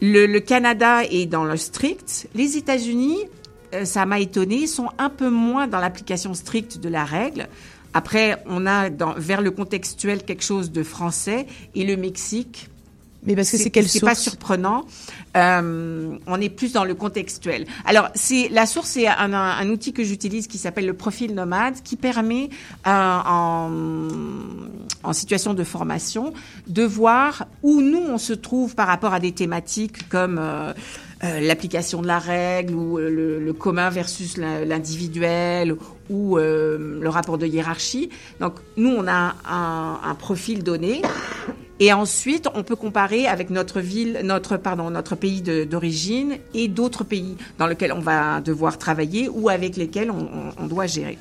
Le, 0.00 0.26
le 0.26 0.40
Canada 0.40 1.04
est 1.08 1.26
dans 1.26 1.44
le 1.44 1.56
strict. 1.56 2.26
Les 2.34 2.56
États-Unis, 2.56 3.18
euh, 3.74 3.84
ça 3.84 4.06
m'a 4.06 4.18
étonné, 4.18 4.66
sont 4.66 4.88
un 4.98 5.08
peu 5.08 5.30
moins 5.30 5.68
dans 5.68 5.78
l'application 5.78 6.34
stricte 6.34 6.78
de 6.78 6.88
la 6.88 7.04
règle. 7.04 7.48
Après, 7.94 8.42
on 8.46 8.66
a 8.66 8.90
dans, 8.90 9.14
vers 9.16 9.40
le 9.42 9.50
contextuel 9.50 10.22
quelque 10.24 10.44
chose 10.44 10.70
de 10.72 10.82
français 10.82 11.46
et 11.74 11.84
le 11.84 11.96
Mexique. 11.96 12.68
Mais 13.24 13.36
parce 13.36 13.52
que 13.52 13.56
c'est 13.56 13.70
quelle 13.70 13.88
C'est 13.88 14.00
pas 14.00 14.16
source? 14.16 14.30
surprenant. 14.30 14.84
Euh, 15.36 16.16
on 16.26 16.40
est 16.40 16.48
plus 16.48 16.72
dans 16.72 16.82
le 16.82 16.94
contextuel. 16.96 17.66
Alors, 17.84 18.08
c'est 18.16 18.48
la 18.48 18.66
source, 18.66 18.88
c'est 18.88 19.06
un, 19.06 19.32
un, 19.32 19.34
un 19.58 19.68
outil 19.70 19.92
que 19.92 20.02
j'utilise 20.02 20.48
qui 20.48 20.58
s'appelle 20.58 20.86
le 20.86 20.94
profil 20.94 21.32
nomade, 21.32 21.76
qui 21.84 21.94
permet 21.94 22.50
euh, 22.84 22.90
en, 22.90 23.70
en 25.04 25.12
situation 25.12 25.54
de 25.54 25.62
formation 25.62 26.32
de 26.66 26.82
voir 26.82 27.46
où 27.62 27.80
nous 27.80 28.00
on 28.00 28.18
se 28.18 28.32
trouve 28.32 28.74
par 28.74 28.88
rapport 28.88 29.14
à 29.14 29.20
des 29.20 29.30
thématiques 29.30 30.08
comme 30.08 30.38
euh, 30.40 30.72
euh, 31.24 31.40
l'application 31.40 32.02
de 32.02 32.06
la 32.06 32.18
règle 32.18 32.74
ou 32.74 32.98
euh, 32.98 33.08
le, 33.10 33.38
le 33.38 33.52
commun 33.52 33.90
versus 33.90 34.36
l'individuel 34.36 35.76
ou 36.10 36.36
euh, 36.38 36.98
le 37.00 37.08
rapport 37.08 37.38
de 37.38 37.46
hiérarchie. 37.46 38.10
Donc 38.40 38.54
nous, 38.76 38.90
on 38.90 39.06
a 39.06 39.34
un, 39.48 40.00
un 40.04 40.14
profil 40.14 40.62
donné. 40.62 41.02
Et 41.80 41.92
ensuite, 41.92 42.46
on 42.54 42.62
peut 42.62 42.76
comparer 42.76 43.26
avec 43.26 43.50
notre 43.50 43.80
ville, 43.80 44.20
notre 44.22 44.56
pardon, 44.56 44.90
notre 44.90 45.16
pays 45.16 45.42
d'origine 45.42 46.36
et 46.54 46.68
d'autres 46.68 47.02
pays 47.02 47.36
dans 47.58 47.66
lesquels 47.66 47.92
on 47.92 47.98
va 48.00 48.40
devoir 48.40 48.78
travailler 48.78 49.28
ou 49.28 49.48
avec 49.48 49.76
lesquels 49.76 50.10
on- 50.10 50.28
on 50.56 50.66
doit 50.66 50.86
gérer. 50.86 51.18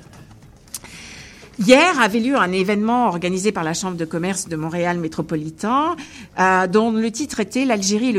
Hier 1.64 2.00
avait 2.00 2.20
lieu 2.20 2.36
un 2.36 2.52
événement 2.52 3.08
organisé 3.08 3.52
par 3.52 3.64
la 3.64 3.76
Chambre 3.76 3.96
de 3.96 4.04
commerce 4.04 4.48
de 4.48 4.56
Montréal 4.56 4.98
métropolitain, 4.98 5.96
euh, 6.40 6.66
dont 6.66 6.92
le 6.92 7.12
titre 7.12 7.40
était 7.40 7.66
l'Algérie 7.66 8.16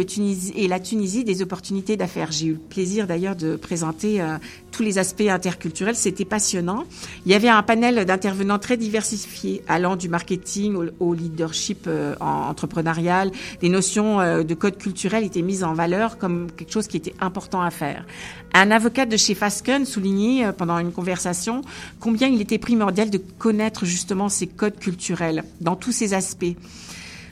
et, 0.55 0.68
la 0.68 0.78
Tunisie 0.78 1.24
des 1.24 1.42
opportunités 1.42 1.96
d'affaires. 1.96 2.31
J'ai 2.31 2.46
eu 2.46 2.52
le 2.52 2.59
plaisir 2.59 3.09
d'ailleurs 3.09 3.35
de 3.35 3.57
présenter 3.57 4.20
euh, 4.20 4.37
tous 4.70 4.85
les 4.85 4.98
aspects 4.98 5.22
interculturels. 5.28 5.96
C'était 5.96 6.24
passionnant. 6.24 6.85
Il 7.26 7.33
y 7.33 7.35
avait 7.35 7.48
un 7.48 7.64
panel 7.64 8.05
d'intervenants 8.05 8.61
très 8.61 8.76
diversifiés, 8.76 9.64
allant 9.66 9.96
du 9.96 10.09
marketing 10.09 10.76
au, 11.00 11.12
leadership 11.12 11.87
euh, 11.88 12.14
en- 12.20 12.48
entrepreneurial. 12.48 13.33
Des 13.61 13.68
notions 13.68 14.20
euh, 14.20 14.44
de 14.44 14.55
code 14.55 14.78
culturel 14.78 15.24
étaient 15.24 15.42
mises 15.42 15.64
en 15.64 15.74
valeur 15.74 16.16
comme 16.16 16.46
quelque 16.52 16.72
chose 16.72 16.87
qui 16.87 16.96
était 16.96 17.14
important 17.20 17.61
à 17.61 17.70
faire. 17.70 18.07
Un 18.55 18.71
avocat 18.71 19.07
de 19.07 19.17
chez 19.17 19.35
Fasken 19.35 19.87
soulignait 19.87 20.45
euh, 20.45 20.53
pendant 20.53 20.79
une 20.79 20.93
conversation 20.93 21.62
combien 22.01 22.29
il 22.29 22.41
était 22.41 22.59
primordial 22.59 23.09
de 23.09 23.17
connaître 23.17 23.87
justement 23.87 24.29
ces 24.29 24.47
codes 24.47 24.79
culturels 24.79 25.45
dans 25.61 25.75
tous 25.75 25.93
ces 25.93 26.12
aspects. 26.12 26.55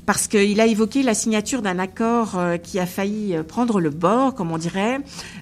Parce 0.06 0.28
qu'il 0.28 0.60
a 0.60 0.66
évoqué 0.66 1.02
la 1.02 1.12
signature 1.12 1.60
d'un 1.60 1.78
accord 1.78 2.38
euh, 2.38 2.56
qui 2.56 2.78
a 2.78 2.86
failli 2.86 3.36
euh, 3.36 3.42
prendre 3.42 3.80
le 3.80 3.90
bord, 3.90 4.34
comme 4.34 4.50
on 4.50 4.56
dirait, 4.56 4.98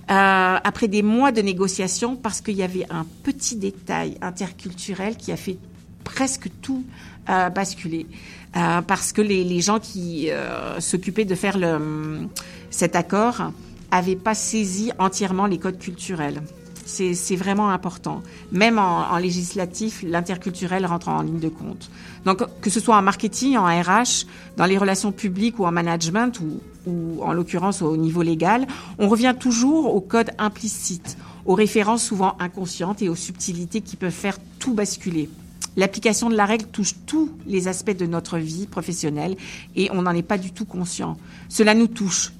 après 0.08 0.88
des 0.88 1.02
mois 1.02 1.30
de 1.30 1.42
négociations, 1.42 2.16
parce 2.16 2.40
qu'il 2.40 2.56
y 2.56 2.62
avait 2.62 2.86
un 2.90 3.06
petit 3.22 3.54
détail 3.54 4.18
interculturel 4.20 5.16
qui 5.16 5.30
a 5.30 5.36
fait 5.36 5.58
presque 6.02 6.50
tout 6.60 6.82
basculer. 7.26 8.06
Parce 8.54 9.12
que 9.12 9.20
les, 9.20 9.60
gens 9.60 9.78
qui 9.78 10.30
s'occupaient 10.78 11.26
de 11.26 11.34
faire 11.34 11.58
le, 11.58 12.26
cet 12.70 12.96
accord 12.96 13.52
avaient 13.90 14.16
pas 14.16 14.34
saisi 14.34 14.92
entièrement 14.98 15.46
les 15.46 15.58
codes 15.58 15.78
culturels. 15.78 16.42
C'est 16.84 17.36
vraiment 17.36 17.68
important. 17.68 18.22
Même 18.50 18.78
en, 18.78 19.10
en 19.10 19.18
législatif, 19.18 20.02
l'interculturel 20.02 20.86
rentre 20.86 21.08
en 21.08 21.20
ligne 21.20 21.38
de 21.38 21.50
compte. 21.50 21.90
Donc, 22.24 22.42
que 22.62 22.70
ce 22.70 22.80
soit 22.80 22.96
en 22.96 23.02
marketing, 23.02 23.58
en 23.58 23.66
RH, 23.66 24.24
dans 24.56 24.64
les 24.64 24.78
relations 24.78 25.12
publiques 25.12 25.58
ou 25.58 25.66
en 25.66 25.70
management, 25.70 26.40
ou, 26.40 26.60
ou 26.86 27.22
en 27.22 27.34
l'occurrence 27.34 27.82
au 27.82 27.96
niveau 27.98 28.22
légal, 28.22 28.66
on 28.98 29.08
revient 29.08 29.34
toujours 29.38 29.94
aux 29.94 30.00
codes 30.00 30.30
implicites, 30.38 31.18
aux 31.44 31.54
références 31.54 32.04
souvent 32.04 32.36
inconscientes 32.38 33.02
et 33.02 33.10
aux 33.10 33.14
subtilités 33.14 33.82
qui 33.82 33.96
peuvent 33.96 34.10
faire 34.10 34.38
tout 34.58 34.72
basculer. 34.72 35.28
L'application 35.76 36.28
de 36.28 36.34
la 36.34 36.46
règle 36.46 36.66
touche 36.66 36.94
tous 37.06 37.30
les 37.46 37.68
aspects 37.68 37.96
de 37.96 38.06
notre 38.06 38.38
vie 38.38 38.66
professionnelle 38.66 39.36
et 39.76 39.90
on 39.92 40.02
n'en 40.02 40.10
est 40.12 40.22
pas 40.22 40.38
du 40.38 40.52
tout 40.52 40.64
conscient. 40.64 41.16
Cela 41.48 41.74
nous 41.74 41.86
touche 41.86 42.32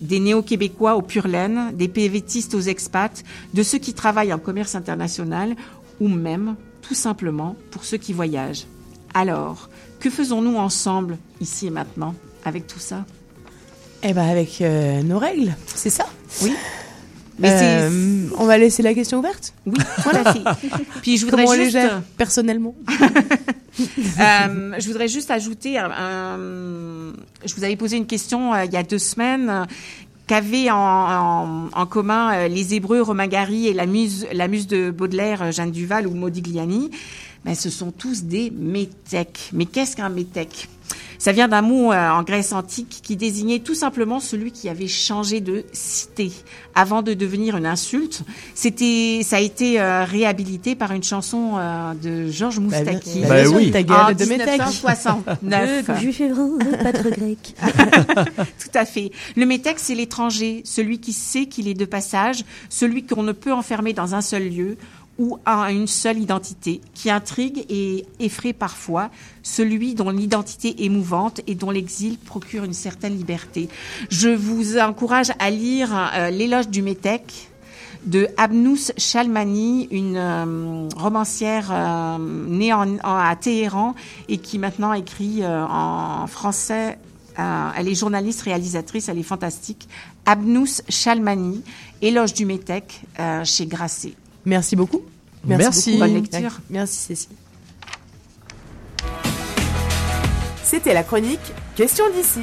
des 0.00 0.20
néo-québécois 0.20 0.96
aux 0.96 1.02
pure 1.02 1.28
laine, 1.28 1.72
des 1.74 1.88
PVTistes 1.88 2.54
aux 2.54 2.60
expats, 2.60 3.22
de 3.54 3.62
ceux 3.62 3.78
qui 3.78 3.94
travaillent 3.94 4.32
en 4.32 4.38
commerce 4.38 4.74
international 4.74 5.54
ou 6.00 6.08
même, 6.08 6.56
tout 6.82 6.94
simplement, 6.94 7.56
pour 7.70 7.84
ceux 7.84 7.98
qui 7.98 8.12
voyagent. 8.12 8.66
Alors, 9.14 9.68
que 9.98 10.08
faisons-nous 10.08 10.56
ensemble, 10.56 11.18
ici 11.40 11.66
et 11.66 11.70
maintenant, 11.70 12.14
avec 12.44 12.66
tout 12.66 12.78
ça? 12.78 13.04
Eh 14.02 14.14
ben 14.14 14.26
avec 14.26 14.62
euh, 14.62 15.02
nos 15.02 15.18
règles, 15.18 15.54
c'est 15.66 15.90
ça? 15.90 16.06
Oui. 16.42 16.54
Mais 17.40 17.50
Euh, 17.62 18.26
on 18.38 18.44
va 18.44 18.58
laisser 18.58 18.82
la 18.82 18.94
question 18.94 19.18
ouverte? 19.18 19.54
Oui, 19.66 19.78
voilà. 20.04 20.34
Puis 21.02 21.16
je 21.16 21.24
voudrais 21.24 21.44
Comment 21.44 21.56
les 21.56 21.70
gère 21.70 22.02
personnellement? 22.16 22.74
Euh, 24.20 24.74
je 24.78 24.86
voudrais 24.88 25.08
juste 25.08 25.30
ajouter, 25.30 25.74
je 25.74 27.54
vous 27.54 27.64
avais 27.64 27.76
posé 27.76 27.96
une 27.96 28.06
question 28.06 28.52
euh, 28.52 28.64
il 28.64 28.72
y 28.72 28.76
a 28.76 28.82
deux 28.82 28.98
semaines. 28.98 29.48
euh, 29.48 29.64
Qu'avaient 30.26 30.70
en, 30.70 30.76
en, 30.76 31.68
en 31.72 31.86
commun 31.86 32.32
euh, 32.34 32.48
les 32.48 32.74
Hébreux, 32.74 33.00
Romain 33.00 33.26
Gary 33.26 33.66
et 33.68 33.72
la 33.72 33.86
muse, 33.86 34.26
la 34.32 34.46
muse 34.48 34.66
de 34.68 34.90
Baudelaire, 34.90 35.42
euh, 35.42 35.50
Jeanne 35.52 35.70
Duval 35.72 36.06
ou 36.06 36.14
Modigliani 36.14 36.90
ben, 37.44 37.54
Ce 37.54 37.70
sont 37.70 37.90
tous 37.90 38.24
des 38.24 38.52
métèques. 38.56 39.50
Mais 39.52 39.64
qu'est-ce 39.66 39.96
qu'un 39.96 40.08
métèque? 40.08 40.68
Ça 41.20 41.32
vient 41.32 41.48
d'un 41.48 41.60
mot 41.60 41.92
euh, 41.92 42.10
en 42.10 42.22
Grèce 42.22 42.52
antique 42.52 43.00
qui 43.02 43.14
désignait 43.14 43.58
tout 43.58 43.74
simplement 43.74 44.20
celui 44.20 44.52
qui 44.52 44.70
avait 44.70 44.88
changé 44.88 45.40
de 45.40 45.64
cité 45.70 46.32
avant 46.74 47.02
de 47.02 47.12
devenir 47.12 47.58
une 47.58 47.66
insulte. 47.66 48.22
C'était, 48.54 49.20
ça 49.22 49.36
a 49.36 49.40
été 49.40 49.78
euh, 49.78 50.04
réhabilité 50.04 50.74
par 50.74 50.92
une 50.92 51.02
chanson 51.02 51.58
euh, 51.58 51.92
de 51.92 52.30
Georges 52.30 52.58
Moustaki. 52.58 53.20
bah 53.28 53.44
sûr, 53.44 53.54
oui. 53.54 53.66
en 53.66 54.12
de 54.12 54.24
métèque. 54.24 54.62
1969. 54.62 55.88
Le 55.88 55.94
juif 55.96 56.20
hébreu, 56.22 56.58
pas 56.82 56.92
de 56.92 57.10
grec. 57.10 57.54
Tout 58.58 58.78
à 58.78 58.86
fait. 58.86 59.10
Le 59.36 59.44
métèque, 59.44 59.78
c'est 59.78 59.94
l'étranger, 59.94 60.62
celui 60.64 61.00
qui 61.00 61.12
sait 61.12 61.44
qu'il 61.44 61.68
est 61.68 61.74
de 61.74 61.84
passage, 61.84 62.44
celui 62.70 63.04
qu'on 63.04 63.22
ne 63.22 63.32
peut 63.32 63.52
enfermer 63.52 63.92
dans 63.92 64.14
un 64.14 64.22
seul 64.22 64.48
lieu 64.48 64.78
ou 65.20 65.38
à 65.44 65.70
une 65.70 65.86
seule 65.86 66.18
identité, 66.18 66.80
qui 66.94 67.10
intrigue 67.10 67.66
et 67.68 68.06
effraie 68.20 68.54
parfois, 68.54 69.10
celui 69.42 69.94
dont 69.94 70.08
l'identité 70.08 70.82
est 70.82 70.88
mouvante 70.88 71.42
et 71.46 71.54
dont 71.54 71.70
l'exil 71.70 72.16
procure 72.16 72.64
une 72.64 72.72
certaine 72.72 73.14
liberté. 73.14 73.68
Je 74.08 74.30
vous 74.30 74.78
encourage 74.78 75.30
à 75.38 75.50
lire 75.50 75.90
euh, 76.14 76.30
L'éloge 76.30 76.70
du 76.70 76.80
métèque 76.80 77.50
de 78.06 78.28
Abnous 78.38 78.92
Chalmani, 78.96 79.88
une 79.90 80.16
euh, 80.16 80.88
romancière 80.96 81.68
euh, 81.70 82.16
née 82.18 82.72
à 82.72 83.36
Téhéran 83.38 83.94
et 84.30 84.38
qui 84.38 84.58
maintenant 84.58 84.94
écrit 84.94 85.42
en 85.46 86.26
français. 86.28 86.98
Elle 87.36 87.88
est 87.88 87.94
journaliste, 87.94 88.42
réalisatrice, 88.42 89.08
elle 89.10 89.18
est 89.18 89.22
fantastique. 89.22 89.86
Abnous 90.24 90.82
Chalmani, 90.88 91.62
Éloge 92.02 92.34
du 92.34 92.44
métèque 92.44 93.02
chez 93.44 93.66
Grasset. 93.66 94.14
Merci 94.44 94.76
beaucoup. 94.76 95.02
Merci. 95.44 95.92
beaucoup. 95.92 96.04
Bonne 96.04 96.14
lecture. 96.14 96.60
Merci 96.70 96.98
Cécile. 96.98 97.36
C'était 100.62 100.94
la 100.94 101.02
chronique 101.02 101.40
Question 101.74 102.04
d'ici. 102.14 102.40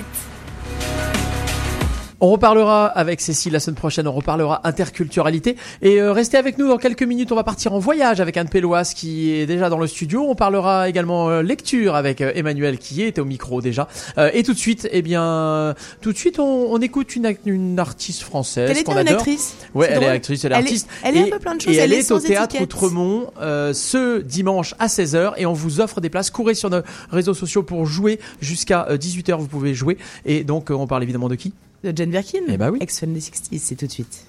On 2.19 2.31
reparlera 2.31 2.87
avec 2.87 3.21
Cécile 3.21 3.53
la 3.53 3.59
semaine 3.59 3.75
prochaine, 3.75 4.07
on 4.07 4.11
reparlera 4.11 4.61
interculturalité. 4.63 5.55
Et 5.83 6.01
euh, 6.01 6.11
restez 6.13 6.37
avec 6.37 6.57
nous 6.57 6.67
dans 6.67 6.77
quelques 6.79 7.03
minutes, 7.03 7.31
on 7.31 7.35
va 7.35 7.43
partir 7.43 7.73
en 7.73 7.79
voyage 7.79 8.19
avec 8.19 8.37
Anne 8.37 8.49
Péloise 8.49 8.95
qui 8.95 9.31
est 9.33 9.45
déjà 9.45 9.69
dans 9.69 9.77
le 9.77 9.85
studio. 9.85 10.25
On 10.27 10.33
parlera 10.33 10.89
également 10.89 11.29
euh, 11.29 11.43
lecture 11.43 11.93
avec 11.93 12.21
euh, 12.21 12.31
Emmanuel 12.33 12.79
qui 12.79 13.03
est 13.03 13.19
au 13.19 13.25
micro 13.25 13.61
déjà. 13.61 13.87
Euh, 14.17 14.31
et 14.33 14.41
tout 14.41 14.53
de 14.53 14.57
suite, 14.57 14.87
eh 14.91 15.03
bien, 15.03 15.75
tout 16.01 16.11
de 16.11 16.17
suite, 16.17 16.39
on, 16.39 16.71
on 16.71 16.79
écoute 16.79 17.15
une, 17.15 17.35
une 17.45 17.77
artiste 17.77 18.23
française 18.23 18.71
Elle 18.71 18.77
est 18.79 18.87
une 18.87 18.97
actrice. 19.07 19.55
Ouais, 19.75 19.87
elle 19.91 20.01
est 20.01 20.07
actrice, 20.07 20.43
elle 20.43 20.53
est 20.53 20.55
Elle 20.55 20.61
est- 20.61 20.65
artiste. 20.65 20.87
elle 21.03 21.17
est 21.17 21.21
un 21.21 21.29
peu 21.29 21.39
plein 21.39 21.55
de 21.55 21.61
choses, 21.61 21.73
Et 21.73 21.77
elle 21.77 21.93
elle 21.93 21.99
est 21.99 22.11
au 22.11 22.19
théâtre 22.19 22.55
étiquette. 22.55 22.61
Outremont 22.63 23.27
euh, 23.39 23.73
ce 23.73 24.21
dimanche 24.21 24.73
à 24.79 24.87
16h 24.87 25.33
et 25.37 25.45
on 25.45 25.53
vous 25.53 25.81
offre 25.81 26.01
des 26.01 26.09
places. 26.09 26.31
Courez 26.31 26.55
sur 26.55 26.71
nos 26.71 26.81
réseaux 27.11 27.35
sociaux 27.35 27.61
pour 27.61 27.85
jouer 27.85 28.19
jusqu'à 28.41 28.87
18h. 28.89 29.35
Vous 29.37 29.45
pouvez 29.47 29.75
jouer. 29.75 29.99
Et 30.25 30.43
donc, 30.43 30.71
on 30.71 30.87
parle 30.87 31.03
évidemment 31.03 31.29
de 31.29 31.35
qui? 31.35 31.53
de 31.83 31.93
Jane 31.95 32.11
Birkin, 32.11 32.43
eh 32.47 32.57
bah 32.57 32.69
oui. 32.71 32.79
ex-fan 32.81 33.13
des 33.13 33.19
60s, 33.19 33.59
c'est 33.59 33.75
tout 33.75 33.87
de 33.87 33.91
suite. 33.91 34.25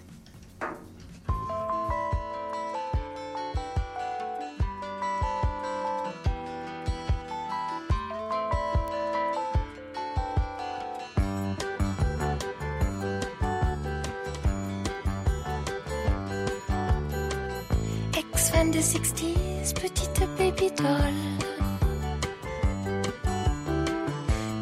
Ex-fan 18.16 18.70
des 18.70 18.80
60s, 18.80 19.74
petite 19.74 20.20
baby 20.38 20.70
doll. 20.76 20.86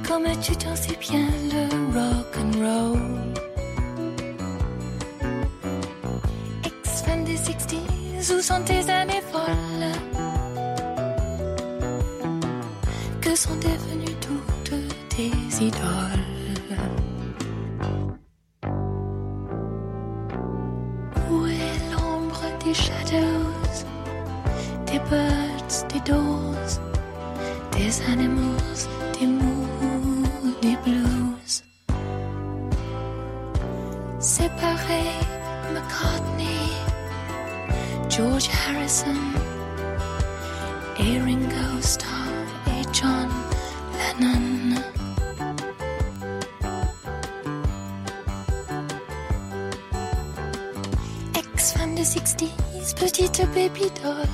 Comme 0.07 0.25
tu 0.41 0.53
dansais 0.57 0.97
bien 1.01 1.29
le 1.51 1.99
rock 1.99 2.26
roll. 2.63 2.99
Ex-fan 6.65 7.25
des 7.25 7.37
60s, 7.37 8.33
où 8.33 8.41
sont 8.41 8.63
tes 8.65 8.91
années 8.91 9.23
folles? 9.31 9.93
Que 13.21 13.35
sont 13.35 13.57
devenues 13.57 14.17
toutes 14.21 14.75
tes 15.09 15.33
idoles? 15.61 16.25
Où 21.31 21.47
est 21.47 21.81
l'ombre 21.93 22.43
des 22.65 22.75
shadows, 22.75 23.77
des 24.87 25.01
birds, 25.11 25.87
des 25.93 26.01
doors, 26.11 26.73
des 27.73 28.03
animals, 28.11 28.81
des 29.19 29.27
Séparés, 34.57 35.21
McCartney, 35.75 36.73
George 38.09 38.49
Harrison, 38.49 39.15
et 40.99 41.21
Ringo 41.21 41.81
Starr 41.83 42.09
John 42.93 43.29
Lennon. 43.99 44.81
Ex-fan 51.35 51.95
des 51.95 52.03
60s, 52.03 52.95
petite 52.95 53.47
baby 53.55 53.91
doll. 54.03 54.27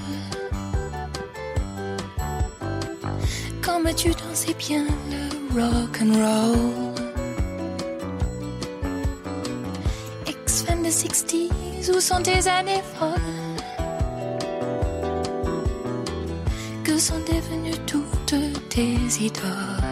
Comme 3.61 3.93
tu 3.95 4.11
dansais 4.11 4.55
bien 4.55 4.85
le 5.11 5.61
rock 5.61 6.01
and 6.01 6.13
roll? 6.15 6.82
60s, 11.93 11.97
où 11.97 12.01
sont 12.01 12.23
tes 12.23 12.49
années 12.49 12.83
folles? 12.99 13.11
Que 16.85 16.99
sont 16.99 17.21
devenues 17.21 17.79
toutes 17.87 18.35
tes 18.69 18.97
idoles? 19.21 19.92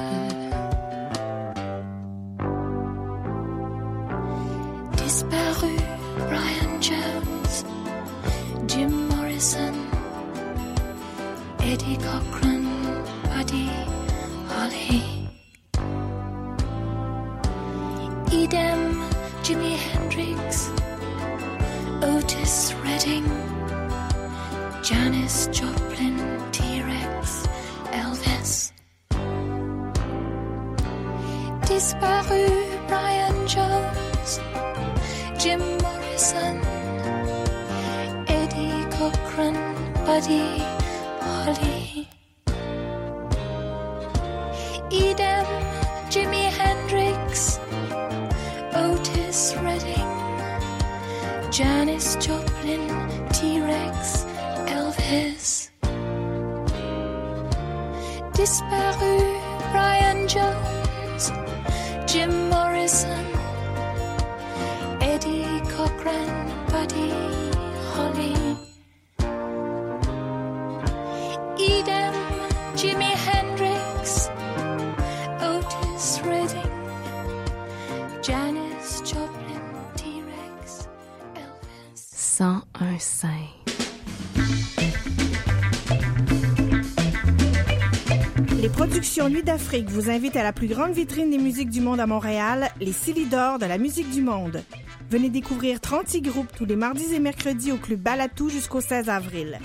Vous 90.00 90.08
invitent 90.08 90.36
à 90.36 90.42
la 90.42 90.54
plus 90.54 90.66
grande 90.66 90.92
vitrine 90.92 91.30
des 91.30 91.36
musiques 91.36 91.68
du 91.68 91.82
monde 91.82 92.00
à 92.00 92.06
Montréal, 92.06 92.70
les 92.80 92.92
Silidor 92.92 93.58
de 93.58 93.66
la 93.66 93.76
musique 93.76 94.10
du 94.10 94.22
monde. 94.22 94.62
Venez 95.10 95.28
découvrir 95.28 95.78
36 95.78 96.22
groupes 96.22 96.50
tous 96.56 96.64
les 96.64 96.76
mardis 96.76 97.12
et 97.12 97.18
mercredis 97.18 97.70
au 97.70 97.76
Club 97.76 98.00
Balatou 98.00 98.48
jusqu'au 98.48 98.80
16 98.80 99.10
avril. 99.10 99.58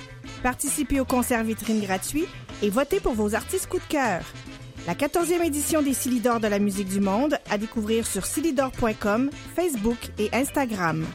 Participez 0.43 0.99
au 0.99 1.05
concert 1.05 1.41
vitrine 1.45 1.79
gratuit 1.79 2.25
et 2.61 2.69
votez 2.69 2.99
pour 2.99 3.13
vos 3.13 3.33
artistes 3.33 3.67
coup 3.67 3.77
de 3.77 3.83
cœur. 3.87 4.23
La 4.87 4.93
14e 4.93 5.41
édition 5.41 5.81
des 5.81 5.93
Silidor 5.93 6.41
de 6.41 6.47
la 6.47 6.59
musique 6.59 6.89
du 6.89 6.99
monde 6.99 7.37
à 7.49 7.57
découvrir 7.57 8.05
sur 8.05 8.25
silidor.com, 8.25 9.29
Facebook 9.55 9.99
et 10.19 10.29
Instagram. 10.33 11.05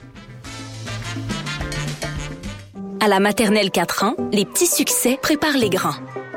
À 3.00 3.08
la 3.08 3.20
maternelle 3.20 3.70
4 3.70 4.04
ans, 4.04 4.14
les 4.32 4.46
petits 4.46 4.66
succès 4.66 5.18
préparent 5.20 5.58
les 5.58 5.70
grands. 5.70 5.96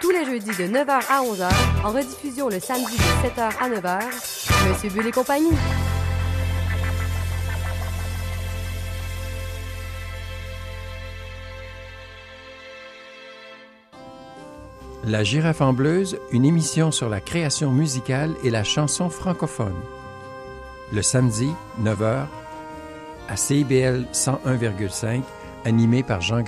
Tous 0.00 0.10
les 0.10 0.24
jeudis 0.24 0.46
de 0.46 0.72
9h 0.72 1.02
à 1.10 1.22
11h, 1.22 1.50
en 1.84 1.90
rediffusion 1.90 2.48
le 2.48 2.60
samedi 2.60 2.96
de 2.96 3.28
7h 3.28 3.50
à 3.60 3.68
9h, 3.68 4.68
Monsieur 4.68 4.90
Bull 4.90 5.08
et 5.08 5.10
compagnie. 5.10 5.50
La 15.04 15.24
girafe 15.24 15.60
en 15.62 15.72
bleuse, 15.72 16.16
une 16.30 16.44
émission 16.44 16.92
sur 16.92 17.08
la 17.08 17.20
création 17.20 17.72
musicale 17.72 18.36
et 18.44 18.50
la 18.50 18.62
chanson 18.62 19.10
francophone. 19.10 19.74
Le 20.92 21.02
samedi, 21.02 21.50
9h, 21.82 22.26
à 23.28 23.36
CIBL 23.36 24.04
101,5, 24.12 25.22
animé 25.64 26.04
par 26.04 26.20
Jean 26.20 26.44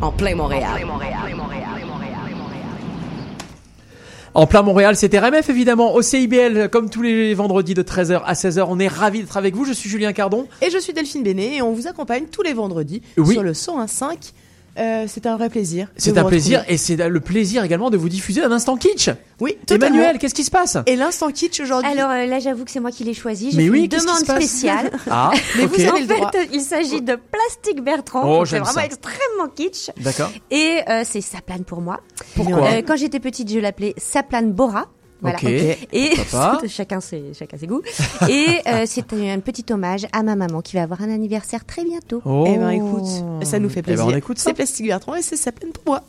En 0.00 0.12
plein 0.12 0.34
Montréal. 0.34 0.86
En 4.34 4.46
plein 4.46 4.62
Montréal, 4.62 4.94
c'était 4.94 5.18
RMF 5.18 5.48
évidemment 5.50 5.94
au 5.94 6.02
CIBL 6.02 6.68
comme 6.70 6.88
tous 6.90 7.02
les 7.02 7.34
vendredis 7.34 7.74
de 7.74 7.82
13h 7.82 8.22
à 8.24 8.34
16h. 8.34 8.64
On 8.68 8.78
est 8.78 8.86
ravis 8.86 9.20
d'être 9.20 9.36
avec 9.36 9.56
vous. 9.56 9.64
Je 9.64 9.72
suis 9.72 9.88
Julien 9.90 10.12
Cardon. 10.12 10.46
Et 10.62 10.70
je 10.70 10.78
suis 10.78 10.92
Delphine 10.92 11.24
Bénet 11.24 11.56
et 11.56 11.62
on 11.62 11.72
vous 11.72 11.88
accompagne 11.88 12.26
tous 12.30 12.42
les 12.42 12.52
vendredis 12.52 13.02
Oui. 13.16 13.32
sur 13.34 13.42
le 13.42 13.52
101.5. 13.52 14.32
Euh, 14.78 15.04
c'est 15.08 15.26
un 15.26 15.36
vrai 15.36 15.50
plaisir. 15.50 15.88
C'est 15.96 16.16
un 16.18 16.24
plaisir 16.24 16.60
retrouver. 16.60 16.74
et 16.74 16.78
c'est 16.78 16.96
le 16.96 17.20
plaisir 17.20 17.64
également 17.64 17.90
de 17.90 17.96
vous 17.96 18.08
diffuser 18.08 18.42
un 18.42 18.52
instant 18.52 18.76
kitsch. 18.76 19.10
Oui, 19.40 19.56
Emmanuel, 19.70 20.18
qu'est-ce 20.18 20.34
qui 20.34 20.44
se 20.44 20.50
passe? 20.50 20.76
Et 20.86 20.96
l'instant 20.96 21.30
kitsch 21.30 21.60
aujourd'hui. 21.60 21.90
Alors 21.90 22.10
euh, 22.10 22.26
là, 22.26 22.38
j'avoue 22.38 22.64
que 22.64 22.70
c'est 22.70 22.80
moi 22.80 22.90
qui 22.90 23.04
l'ai 23.04 23.14
choisi. 23.14 23.50
J'ai 23.52 23.68
oui, 23.70 23.80
une 23.84 23.88
qu'est-ce 23.88 24.02
qui 24.02 24.06
demande 24.06 24.20
se 24.20 24.26
passe? 24.26 24.36
spéciale. 24.44 24.90
Ah, 25.10 25.32
Mais 25.56 25.66
vous 25.66 25.74
avez 25.80 25.90
En 25.90 25.96
le 25.98 26.06
droit. 26.06 26.30
fait, 26.32 26.48
il 26.52 26.60
s'agit 26.60 27.02
de 27.02 27.16
Plastique 27.16 27.82
Bertrand. 27.82 28.22
Oh, 28.24 28.44
c'est 28.44 28.52
j'aime 28.52 28.62
vraiment 28.62 28.80
ça. 28.80 28.84
extrêmement 28.86 29.48
kitsch. 29.54 29.90
D'accord. 30.00 30.30
Et 30.50 30.78
euh, 30.88 31.02
c'est 31.04 31.20
ça 31.20 31.38
plane 31.44 31.64
pour 31.64 31.80
moi. 31.80 32.00
Pourquoi? 32.36 32.68
Euh, 32.68 32.82
Quand 32.86 32.96
j'étais 32.96 33.20
petite, 33.20 33.50
je 33.52 33.58
l'appelais 33.58 33.94
Saplane 33.96 34.52
Bora. 34.52 34.86
Voilà. 35.20 35.36
Ok. 35.36 35.44
Et 35.92 36.12
chacun 36.68 37.00
ses 37.00 37.32
chacun 37.36 37.58
ses 37.58 37.66
goûts. 37.66 37.82
Et 38.28 38.60
euh, 38.66 38.84
c'est 38.86 39.12
un 39.12 39.40
petit 39.40 39.64
hommage 39.72 40.06
à 40.12 40.22
ma 40.22 40.36
maman 40.36 40.60
qui 40.62 40.76
va 40.76 40.82
avoir 40.82 41.02
un 41.02 41.10
anniversaire 41.12 41.64
très 41.64 41.84
bientôt. 41.84 42.22
Oh. 42.24 42.44
Eh 42.46 42.56
ben 42.56 42.70
écoute, 42.70 43.06
ça 43.42 43.58
nous 43.58 43.68
fait 43.68 43.80
Eh 43.80 43.82
ben, 43.82 43.94
plaisir. 43.94 44.06
on 44.06 44.16
écoute 44.16 44.38
ça. 44.38 44.50
C'est 44.50 44.54
Plastique 44.54 44.86
Bertrand 44.86 45.14
et 45.16 45.22
c'est 45.22 45.36
sa 45.36 45.52
peine 45.52 45.72
pour 45.72 45.84
moi. 45.86 46.02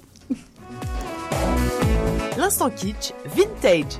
L'instant 2.37 2.69
kitsch 2.69 3.11
vintage. 3.35 3.99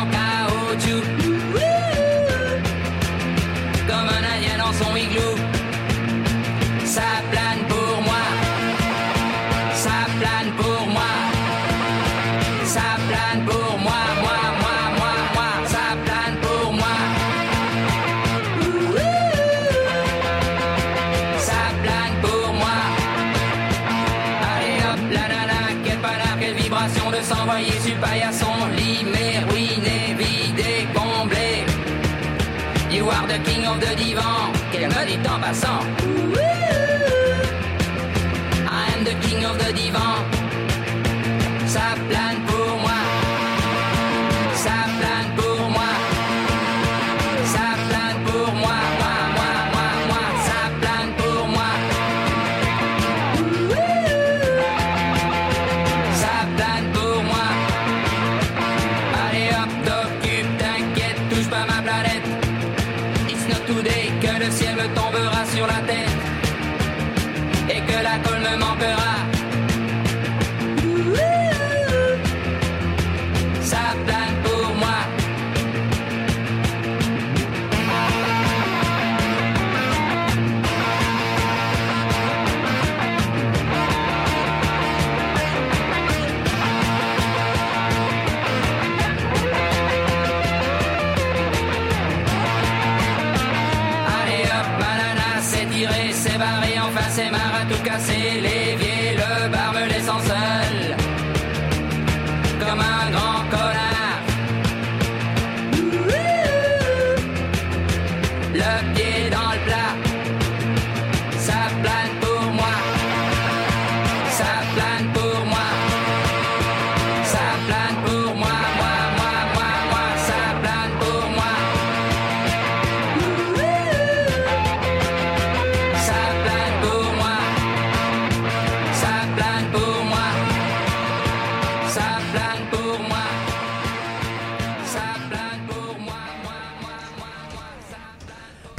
me 35.51 35.59
dit 35.59 35.90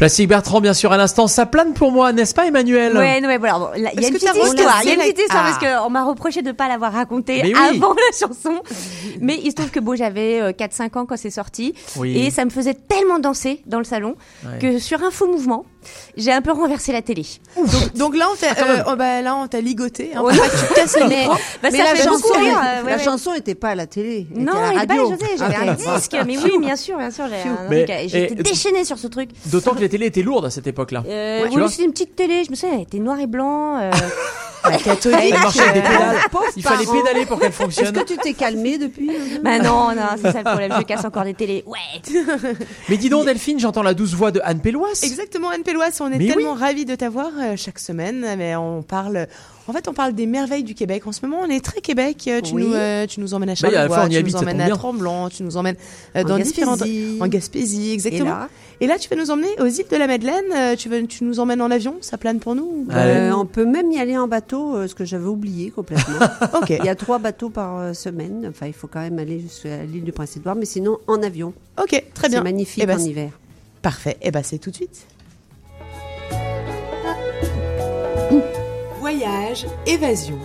Plastique 0.02 0.26
Bertrand, 0.26 0.60
bien 0.60 0.74
sûr, 0.74 0.90
à 0.90 0.96
l'instant, 0.96 1.28
ça 1.28 1.46
plane 1.46 1.74
pour 1.74 1.92
moi, 1.92 2.12
n'est-ce 2.12 2.34
pas, 2.34 2.44
Emmanuel 2.48 2.96
Ouais, 2.96 3.20
non, 3.20 3.28
mais 3.28 3.38
voilà, 3.38 3.60
bon, 3.60 3.68
il 3.76 3.82
y 3.82 3.86
a 3.86 3.92
une 3.92 4.00
petite 4.00 4.34
histoire, 4.34 4.80
il 4.82 4.88
y 4.88 4.90
a 4.90 4.94
une 4.94 5.00
petite 5.00 5.20
histoire 5.20 5.44
parce 5.44 5.58
qu'on 5.58 5.90
m'a 5.90 6.02
reproché 6.02 6.42
de 6.42 6.48
ne 6.48 6.52
pas 6.52 6.66
l'avoir 6.66 6.92
raconté 6.92 7.40
Mais 7.40 7.54
oui. 7.54 7.76
avant 7.76 7.94
la 7.94 8.18
chanson. 8.26 8.60
Mais 9.20 9.38
il 9.44 9.50
se 9.52 9.54
trouve 9.54 9.70
que 9.70 9.78
bon, 9.78 9.94
j'avais 9.94 10.40
euh, 10.40 10.50
4-5 10.50 10.98
ans 10.98 11.06
quand 11.06 11.16
c'est 11.16 11.30
sorti 11.30 11.74
Oui. 11.98 12.18
et 12.18 12.30
ça 12.32 12.44
me 12.44 12.50
faisait 12.50 12.74
tellement 12.74 13.20
danser 13.20 13.62
dans 13.66 13.78
le 13.78 13.84
salon 13.84 14.16
Ouais. 14.44 14.58
que 14.58 14.80
sur 14.80 15.04
un 15.04 15.12
faux 15.12 15.28
mouvement, 15.30 15.64
j'ai 16.16 16.32
un 16.32 16.42
peu 16.42 16.52
renversé 16.52 16.92
la 16.92 17.02
télé. 17.02 17.24
Donc, 17.56 17.94
donc 17.94 18.16
là, 18.16 18.26
on 18.32 18.36
t'a, 18.36 18.50
euh, 18.66 18.82
oh, 18.88 18.96
bah, 18.96 19.22
là, 19.22 19.34
on 19.36 19.46
t'a 19.48 19.60
ligoté. 19.60 20.10
Hein, 20.14 20.22
Ouais. 20.22 20.34
pour 20.36 20.42
pas 20.44 20.48
que 20.50 20.68
tu 20.68 20.74
casses 20.74 20.96
le 21.00 21.08
Mais- 21.08 21.18
micro. 21.20 21.34
bah, 21.34 21.68
mais 21.72 21.78
ça 21.78 21.84
la 21.84 21.94
fait 21.94 22.04
chanson, 22.04 22.34
rire, 22.38 22.56
euh, 22.58 22.82
ouais, 22.84 22.90
la 22.90 22.96
ouais. 22.96 23.02
chanson 23.04 23.34
était 23.34 23.54
pas 23.54 23.70
à 23.70 23.74
la 23.74 23.86
télé. 23.86 24.26
elle 24.34 24.42
Non, 24.44 24.52
était 24.52 24.58
à 24.60 24.62
la 24.62 24.68
était 24.82 24.86
pas 24.86 24.92
à 24.94 24.96
la 24.96 25.02
radio. 25.02 25.16
José, 25.18 25.30
j'avais 25.38 25.56
un 25.56 25.74
disque, 25.74 26.16
mais 26.26 26.38
oui, 26.38 26.58
bien 26.60 26.76
sûr, 26.76 26.98
bien 26.98 27.10
sûr, 27.10 27.24
et- 27.70 28.34
déchaînée 28.34 28.84
sur 28.84 28.98
ce 28.98 29.06
truc. 29.06 29.30
D'autant 29.46 29.74
que 29.74 29.80
les 29.80 29.88
télés 29.88 30.06
étaient 30.06 30.22
lourdes 30.22 30.44
à 30.46 30.50
cette 30.50 30.66
époque-là. 30.66 31.02
Euh, 31.06 31.46
oui, 31.52 31.62
c'était 31.70 31.84
une 31.84 31.92
petite 31.92 32.16
télé, 32.16 32.44
je 32.44 32.50
me 32.50 32.56
souviens, 32.56 32.76
elle 32.76 32.82
était 32.82 32.98
noir 32.98 33.18
et 33.20 33.26
blanc. 33.26 33.90
euh, 34.66 34.76
catholique. 34.78 35.18
Elle 35.22 35.38
marchait 35.40 35.60
avec 35.60 35.74
des 35.74 35.80
pédales. 35.88 36.16
Pauvre 36.30 36.44
Il 36.56 36.62
fallait 36.62 36.86
pédaler 36.86 37.26
pour 37.26 37.38
qu'elle 37.38 37.48
Est-ce 37.48 37.56
fonctionne. 37.62 37.92
que 37.92 38.04
tu 38.04 38.16
t'es 38.16 38.32
calmé 38.34 38.78
depuis 38.78 39.10
Bah 39.42 39.58
non, 39.58 39.94
non, 39.94 40.02
c'est 40.16 40.32
ça 40.32 40.38
le 40.38 40.44
problème, 40.44 40.72
je 40.78 40.82
casse 40.82 41.04
encore 41.04 41.24
des 41.24 41.34
télés. 41.34 41.64
Ouais. 41.66 41.78
Mais 42.88 42.96
dis 42.96 43.08
donc, 43.08 43.24
Delphine, 43.24 43.58
j'entends 43.58 43.82
la 43.82 43.94
douce 43.94 44.14
voix 44.14 44.30
de 44.30 44.40
Anne 44.44 44.60
Péloise. 44.60 45.02
Exactement, 45.04 45.50
Anne 45.50 45.62
Péloise, 45.62 46.00
on 46.00 46.10
est 46.12 46.18
Mais 46.18 46.26
tellement 46.28 46.54
ravis 46.54 46.84
de 46.84 46.94
t'avoir 46.94 47.28
euh, 47.40 47.54
chaque 47.56 47.78
semaine. 47.78 48.26
Mais 48.36 48.56
on 48.56 48.82
parle, 48.82 49.26
en 49.68 49.72
fait, 49.72 49.86
on 49.88 49.92
parle 49.94 50.12
des 50.12 50.26
merveilles 50.26 50.64
du 50.64 50.74
Québec. 50.74 51.06
En 51.06 51.12
ce 51.12 51.24
moment, 51.24 51.40
on 51.42 51.48
est 51.50 51.64
très 51.64 51.80
Québec. 51.80 52.24
Euh, 52.28 52.40
Tu 52.40 52.54
Oui. 52.54 52.64
nous, 52.66 52.74
euh, 52.74 53.06
tu 53.06 53.20
nous 53.20 53.34
emmènes 53.34 53.50
à 53.50 53.52
Bah, 53.52 53.70
Charlevoix, 53.70 54.08
tu 54.08 54.22
nous 54.24 54.36
emmènes 54.36 54.60
à 54.60 54.66
bien. 54.66 54.76
Tremblant, 54.76 55.28
tu 55.28 55.42
nous 55.42 55.56
emmènes 55.56 55.76
euh, 56.16 56.24
dans 56.24 56.38
différentes, 56.38 56.82
en 57.20 57.26
Gaspésie, 57.28 57.92
exactement. 57.92 58.24
Et 58.24 58.28
là 58.28 58.48
Et 58.80 58.86
là, 58.86 58.98
tu 58.98 59.08
vas 59.08 59.16
nous 59.16 59.30
emmener 59.30 59.48
aux 59.60 59.66
îles 59.66 59.84
de 59.90 59.96
la 59.96 60.06
Madeleine. 60.06 60.44
Euh, 60.54 60.76
Tu 60.76 60.88
veux, 60.88 61.06
tu 61.06 61.24
nous 61.24 61.38
emmènes 61.40 61.62
en 61.62 61.70
avion, 61.70 61.96
ça 62.00 62.18
plane 62.18 62.38
pour 62.40 62.54
nous 62.54 62.86
on 63.42 63.46
peut 63.46 63.64
même 63.64 63.90
y 63.92 63.98
aller 63.98 64.16
en 64.16 64.28
bateau, 64.28 64.86
ce 64.86 64.94
que 64.94 65.04
j'avais 65.04 65.26
oublié 65.26 65.70
complètement. 65.70 66.18
Ok. 66.54 66.70
Il 66.70 66.84
y 66.84 66.88
a 66.88 66.94
trois 66.94 67.18
bateaux 67.18 67.50
par 67.50 67.94
semaine. 67.94 68.46
Enfin, 68.48 68.66
il 68.66 68.72
faut 68.72 68.86
quand 68.86 69.00
même 69.00 69.18
aller 69.18 69.40
jusqu'à 69.40 69.84
l'île 69.84 70.04
du 70.04 70.12
Prince-Édouard, 70.12 70.54
mais 70.56 70.64
sinon 70.64 70.98
en 71.06 71.22
avion. 71.22 71.52
Ok, 71.80 72.02
très 72.14 72.28
bien. 72.28 72.38
C'est 72.38 72.44
magnifique 72.44 72.82
Eh 72.82 72.86
ben, 72.86 73.00
en 73.00 73.04
hiver. 73.04 73.30
Parfait. 73.80 74.16
Et 74.22 74.30
ben, 74.30 74.42
c'est 74.42 74.58
tout 74.58 74.70
de 74.70 74.76
suite. 74.76 75.06
Voyage, 79.16 79.66
évasion. 79.86 80.38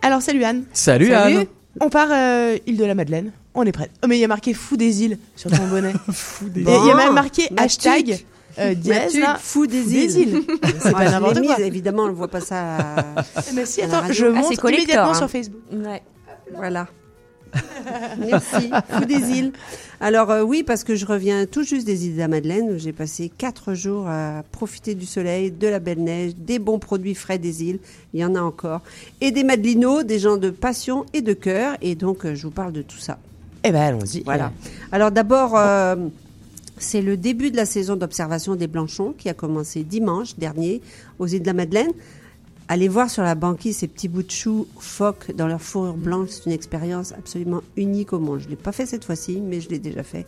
Alors, 0.00 0.22
salut 0.22 0.44
Anne. 0.44 0.64
Salut, 0.72 1.12
Anne. 1.12 1.46
On 1.80 1.88
part 1.90 2.08
euh, 2.12 2.56
île 2.64 2.76
de 2.76 2.84
la 2.84 2.94
Madeleine. 2.94 3.32
On 3.54 3.64
est 3.64 3.72
prête. 3.72 3.90
Oh, 4.04 4.06
mais 4.06 4.16
il 4.18 4.20
y 4.20 4.24
a 4.24 4.28
marqué 4.28 4.54
fou 4.54 4.76
des 4.76 5.02
îles 5.02 5.18
sur 5.34 5.50
ton 5.50 5.66
bonnet. 5.66 5.92
Fou 6.12 6.48
des 6.48 6.60
Il 6.60 6.68
y 6.68 6.70
a- 6.70 6.78
il 6.78 6.86
y 6.86 6.90
a 6.92 6.94
même 6.94 7.12
marqué 7.14 7.42
Matuk. 7.50 7.58
hashtag 7.64 8.24
euh, 8.60 8.74
dièse, 8.74 9.18
là, 9.18 9.36
fou 9.40 9.66
des 9.66 9.94
îles. 9.96 10.42
C'est 10.78 10.86
Ouais, 10.86 10.92
pas 10.92 11.10
n'importe 11.10 11.42
quoi. 11.44 11.58
évidemment, 11.60 12.04
on 12.04 12.08
ne 12.08 12.12
voit 12.12 12.28
pas 12.28 12.40
ça. 12.40 12.76
à- 12.78 13.24
Mais 13.54 13.66
si, 13.66 13.82
attends, 13.82 14.02
je 14.12 14.26
Ah, 14.26 14.42
collector, 14.42 14.70
immédiatement 14.70 15.10
hein. 15.10 15.14
sur 15.14 15.28
Facebook. 15.28 15.60
Ouais. 15.72 16.02
Voilà. 16.54 16.86
Merci, 18.18 18.70
fou 18.88 19.04
des 19.04 19.38
îles. 19.38 19.52
Alors 20.00 20.30
euh, 20.30 20.42
oui, 20.42 20.62
parce 20.62 20.84
que 20.84 20.94
je 20.94 21.06
reviens 21.06 21.46
tout 21.46 21.62
juste 21.62 21.86
des 21.86 22.06
îles 22.06 22.14
de 22.14 22.18
la 22.18 22.28
Madeleine, 22.28 22.70
où 22.70 22.78
j'ai 22.78 22.92
passé 22.92 23.30
quatre 23.36 23.74
jours 23.74 24.06
à 24.08 24.42
profiter 24.52 24.94
du 24.94 25.06
soleil, 25.06 25.50
de 25.50 25.66
la 25.68 25.78
belle 25.78 26.02
neige, 26.02 26.34
des 26.36 26.58
bons 26.58 26.78
produits 26.78 27.14
frais 27.14 27.38
des 27.38 27.64
îles, 27.64 27.78
il 28.12 28.20
y 28.20 28.24
en 28.24 28.34
a 28.34 28.40
encore, 28.40 28.82
et 29.20 29.30
des 29.30 29.44
madelinos, 29.44 30.04
des 30.04 30.18
gens 30.18 30.36
de 30.36 30.50
passion 30.50 31.06
et 31.14 31.22
de 31.22 31.32
cœur, 31.32 31.76
et 31.80 31.94
donc 31.94 32.24
euh, 32.24 32.34
je 32.34 32.42
vous 32.42 32.52
parle 32.52 32.72
de 32.72 32.82
tout 32.82 32.98
ça. 32.98 33.18
Eh 33.64 33.72
ben 33.72 33.80
allons-y. 33.80 34.22
Voilà. 34.24 34.52
Alors 34.92 35.10
d'abord, 35.10 35.56
euh, 35.56 35.96
c'est 36.78 37.02
le 37.02 37.16
début 37.16 37.50
de 37.50 37.56
la 37.56 37.66
saison 37.66 37.96
d'observation 37.96 38.54
des 38.54 38.66
Blanchons 38.66 39.14
qui 39.16 39.28
a 39.28 39.34
commencé 39.34 39.82
dimanche 39.82 40.36
dernier 40.36 40.82
aux 41.18 41.26
îles 41.26 41.42
de 41.42 41.46
la 41.46 41.54
Madeleine. 41.54 41.92
Allez 42.68 42.88
voir 42.88 43.08
sur 43.10 43.22
la 43.22 43.36
banquise 43.36 43.76
ces 43.76 43.86
petits 43.86 44.08
bouts 44.08 44.24
de 44.24 44.30
choux 44.30 44.66
phoques 44.80 45.30
dans 45.36 45.46
leur 45.46 45.62
fourrure 45.62 45.94
blanche. 45.94 46.30
C'est 46.30 46.46
une 46.46 46.52
expérience 46.52 47.12
absolument 47.12 47.62
unique 47.76 48.12
au 48.12 48.18
monde. 48.18 48.40
Je 48.40 48.46
ne 48.46 48.50
l'ai 48.50 48.56
pas 48.56 48.72
fait 48.72 48.86
cette 48.86 49.04
fois-ci, 49.04 49.40
mais 49.40 49.60
je 49.60 49.68
l'ai 49.68 49.78
déjà 49.78 50.02
fait. 50.02 50.26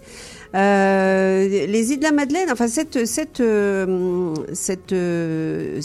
Euh, 0.55 1.49
les 1.67 1.93
îles 1.93 1.99
de 1.99 2.05
la 2.05 2.13
Madeleine, 2.13 2.49
enfin 2.53 2.69
cette, 2.69 3.07
cette, 3.07 3.41
euh, 3.41 4.35
cette 4.53 4.93
euh, 4.93 5.81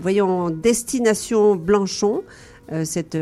voyons, 0.00 0.50
destination 0.50 1.56
Blanchon, 1.56 2.22
cette 2.84 3.18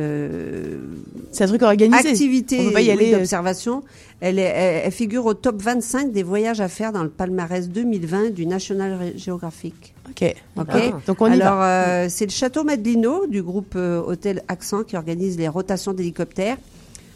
C'est 1.32 1.44
un 1.44 1.46
truc 1.46 1.62
organisé. 1.62 2.10
activité 2.10 2.58
On 2.60 2.64
peut 2.66 2.72
pas 2.74 2.80
y 2.82 2.88
oui, 2.88 2.90
aller, 2.90 3.12
d'observation, 3.12 3.82
elle, 4.20 4.38
est- 4.38 4.42
elle, 4.42 4.82
elle 4.84 4.92
figure 4.92 5.24
au 5.24 5.32
top 5.32 5.62
25 5.62 6.12
des 6.12 6.22
voyages 6.22 6.60
à 6.60 6.68
faire 6.68 6.92
dans 6.92 7.02
le 7.02 7.08
palmarès 7.08 7.66
2020 7.70 8.28
du 8.34 8.44
National 8.44 9.14
Geographic. 9.16 9.94
Ok. 10.10 10.34
Ok. 10.56 10.66
Ah, 10.70 11.00
donc 11.06 11.20
on 11.20 11.26
y 11.26 11.40
Alors, 11.40 11.56
va. 11.56 12.04
euh, 12.04 12.06
c'est 12.08 12.26
le 12.26 12.30
château 12.30 12.64
Madelino 12.64 13.26
du 13.26 13.42
groupe 13.42 13.74
euh, 13.76 14.02
Hôtel 14.02 14.42
Accent 14.48 14.82
qui 14.84 14.96
organise 14.96 15.38
les 15.38 15.48
rotations 15.48 15.92
d'hélicoptères 15.92 16.56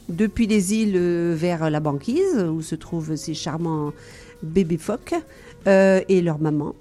depuis 0.08 0.46
les 0.46 0.74
îles 0.74 0.96
euh, 0.96 1.34
vers 1.36 1.70
la 1.70 1.80
banquise 1.80 2.38
où 2.50 2.62
se 2.62 2.74
trouvent 2.74 3.16
ces 3.16 3.34
charmants 3.34 3.92
bébés 4.42 4.78
phoques 4.78 5.14
et 5.66 6.20
leur 6.22 6.40
maman. 6.40 6.74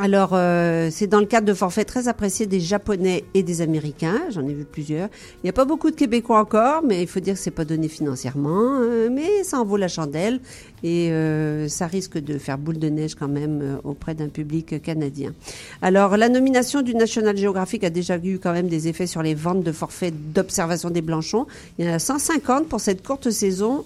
Alors, 0.00 0.30
euh, 0.32 0.88
c'est 0.90 1.06
dans 1.06 1.20
le 1.20 1.26
cadre 1.26 1.46
de 1.46 1.54
forfaits 1.54 1.86
très 1.86 2.08
appréciés 2.08 2.46
des 2.46 2.60
Japonais 2.60 3.24
et 3.34 3.42
des 3.42 3.60
Américains. 3.60 4.20
J'en 4.30 4.46
ai 4.46 4.52
vu 4.52 4.64
plusieurs. 4.64 5.08
Il 5.36 5.44
n'y 5.44 5.50
a 5.50 5.52
pas 5.52 5.64
beaucoup 5.64 5.90
de 5.90 5.96
Québécois 5.96 6.40
encore, 6.40 6.82
mais 6.82 7.00
il 7.02 7.06
faut 7.06 7.20
dire 7.20 7.34
que 7.34 7.40
c'est 7.40 7.50
pas 7.50 7.64
donné 7.64 7.88
financièrement. 7.88 8.80
euh, 8.80 9.08
mais 9.10 9.44
ça 9.44 9.58
en 9.60 9.64
vaut 9.64 9.76
la 9.76 9.88
chandelle 9.88 10.40
et 10.82 11.10
euh, 11.12 11.68
ça 11.68 11.86
risque 11.86 12.18
de 12.18 12.38
faire 12.38 12.58
boule 12.58 12.78
de 12.78 12.88
neige 12.88 13.14
quand 13.14 13.28
même 13.28 13.60
euh, 13.62 13.76
auprès 13.84 14.14
d'un 14.14 14.28
public 14.28 14.82
canadien. 14.82 15.32
Alors, 15.80 16.16
la 16.16 16.28
nomination 16.28 16.82
du 16.82 16.94
National 16.94 17.36
Geographic 17.36 17.84
a 17.84 17.90
déjà 17.90 18.18
eu 18.18 18.38
quand 18.38 18.52
même 18.52 18.68
des 18.68 18.88
effets 18.88 19.06
sur 19.06 19.22
les 19.22 19.34
ventes 19.34 19.62
de 19.62 19.72
forfaits 19.72 20.14
d'observation 20.32 20.90
des 20.90 21.02
Blanchons. 21.02 21.46
Il 21.78 21.86
y 21.86 21.88
en 21.88 21.94
a 21.94 21.98
150 21.98 22.68
pour 22.68 22.80
cette 22.80 23.06
courte 23.06 23.30
saison 23.30 23.84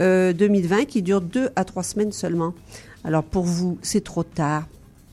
euh, 0.00 0.32
2020 0.32 0.86
qui 0.86 1.02
dure 1.02 1.20
deux 1.20 1.50
à 1.54 1.64
trois 1.64 1.82
semaines 1.82 2.12
seulement. 2.12 2.54
Alors, 3.04 3.22
pour 3.22 3.44
vous, 3.44 3.78
c'est 3.82 4.02
trop 4.02 4.24
tard 4.24 4.66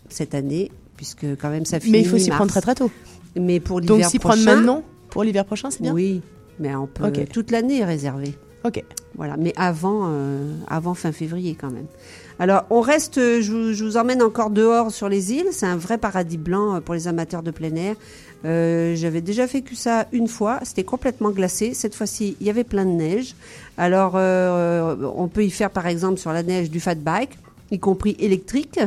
cette 0.10 0.34
année, 0.36 0.72
puisque 0.95 1.26
quand 1.39 1.49
même 1.49 1.66
ça 1.66 1.80
finit 1.80 1.91
Mais 1.93 1.99
il 2.01 2.08
faut 2.08 2.18
s'y 2.18 2.30
prendre 2.30 2.51
très 2.51 2.62
très 2.62 2.76
tôt. 2.76 2.91
Mais 3.36 3.60
pour 3.60 3.80
l'hiver 3.80 3.97
Donc 3.97 4.05
s'y 4.10 4.20
prendre 4.20 4.36
prochain- 4.36 4.55
maintenant 4.55 4.84
pour 5.10 5.24
l'hiver 5.24 5.45
prochain, 5.45 5.70
c'est 5.72 5.82
bien. 5.82 5.93
Oui, 5.93 6.22
mais 6.60 6.76
on 6.76 6.88
peut 6.88 7.03
toute 7.32 7.51
l'année 7.51 7.80
est 7.80 7.86
réservée. 7.86 8.36
Ok. 8.66 8.84
Voilà, 9.16 9.38
mais 9.38 9.53
avant, 9.55 10.10
euh, 10.10 10.53
avant 10.68 10.93
fin 10.93 11.12
février 11.12 11.55
quand 11.60 11.72
même. 11.72 11.86
Alors, 12.39 12.66
on 12.70 12.82
reste, 12.82 13.16
je, 13.16 13.51
vous- 13.51 13.74
je 13.74 13.84
vous 13.84 13.97
emmène 13.97 14.22
encore 14.22 14.49
dehors 14.49 14.91
sur 14.91 15.10
les 15.10 15.32
îles. 15.34 15.47
C'est 15.51 15.66
un 15.66 15.78
vrai 15.78 15.97
paradis 15.97 16.38
blanc 16.38 16.76
euh, 16.76 16.80
pour 16.82 16.93
les 16.93 17.08
amateurs 17.08 17.41
de 17.43 17.49
plein 17.51 17.74
air. 17.76 17.95
Euh, 18.45 18.95
J'avais 18.95 19.22
déjà 19.22 19.45
vécu 19.45 19.76
ça 19.76 20.08
une 20.12 20.28
fois. 20.28 20.60
C'était 20.64 20.84
complètement 20.84 21.32
glacé. 21.32 21.74
Cette 21.74 21.95
fois-ci, 21.95 22.36
il 22.39 22.45
y 22.47 22.49
avait 22.49 22.64
plein 22.64 22.86
de 22.86 22.91
neige. 22.91 23.36
Alors, 23.78 24.14
euh, 24.16 24.95
on 25.16 25.28
peut 25.28 25.43
y 25.45 25.49
faire 25.49 25.72
par 25.72 25.88
exemple 25.88 26.18
sur 26.20 26.32
la 26.32 26.43
neige 26.43 26.70
du 26.70 26.80
fat 26.80 26.95
bike, 26.95 27.38
y 27.72 27.80
compris 27.80 28.16
électrique. 28.20 28.80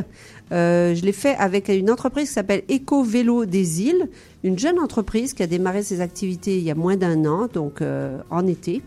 Euh, 0.51 0.93
je 0.95 1.03
l'ai 1.03 1.13
fait 1.13 1.35
avec 1.35 1.69
une 1.69 1.89
entreprise 1.89 2.27
qui 2.27 2.33
s'appelle 2.33 2.63
Eco 2.69 3.03
Vélo 3.03 3.45
des 3.45 3.83
îles, 3.83 4.09
une 4.43 4.59
jeune 4.59 4.79
entreprise 4.79 5.33
qui 5.33 5.43
a 5.43 5.47
démarré 5.47 5.81
ses 5.83 6.01
activités 6.01 6.57
il 6.57 6.63
y 6.63 6.71
a 6.71 6.75
moins 6.75 6.97
d'un 6.97 7.25
an, 7.25 7.47
donc 7.53 7.81
euh, 7.81 8.17
en 8.29 8.45
été. 8.47 8.81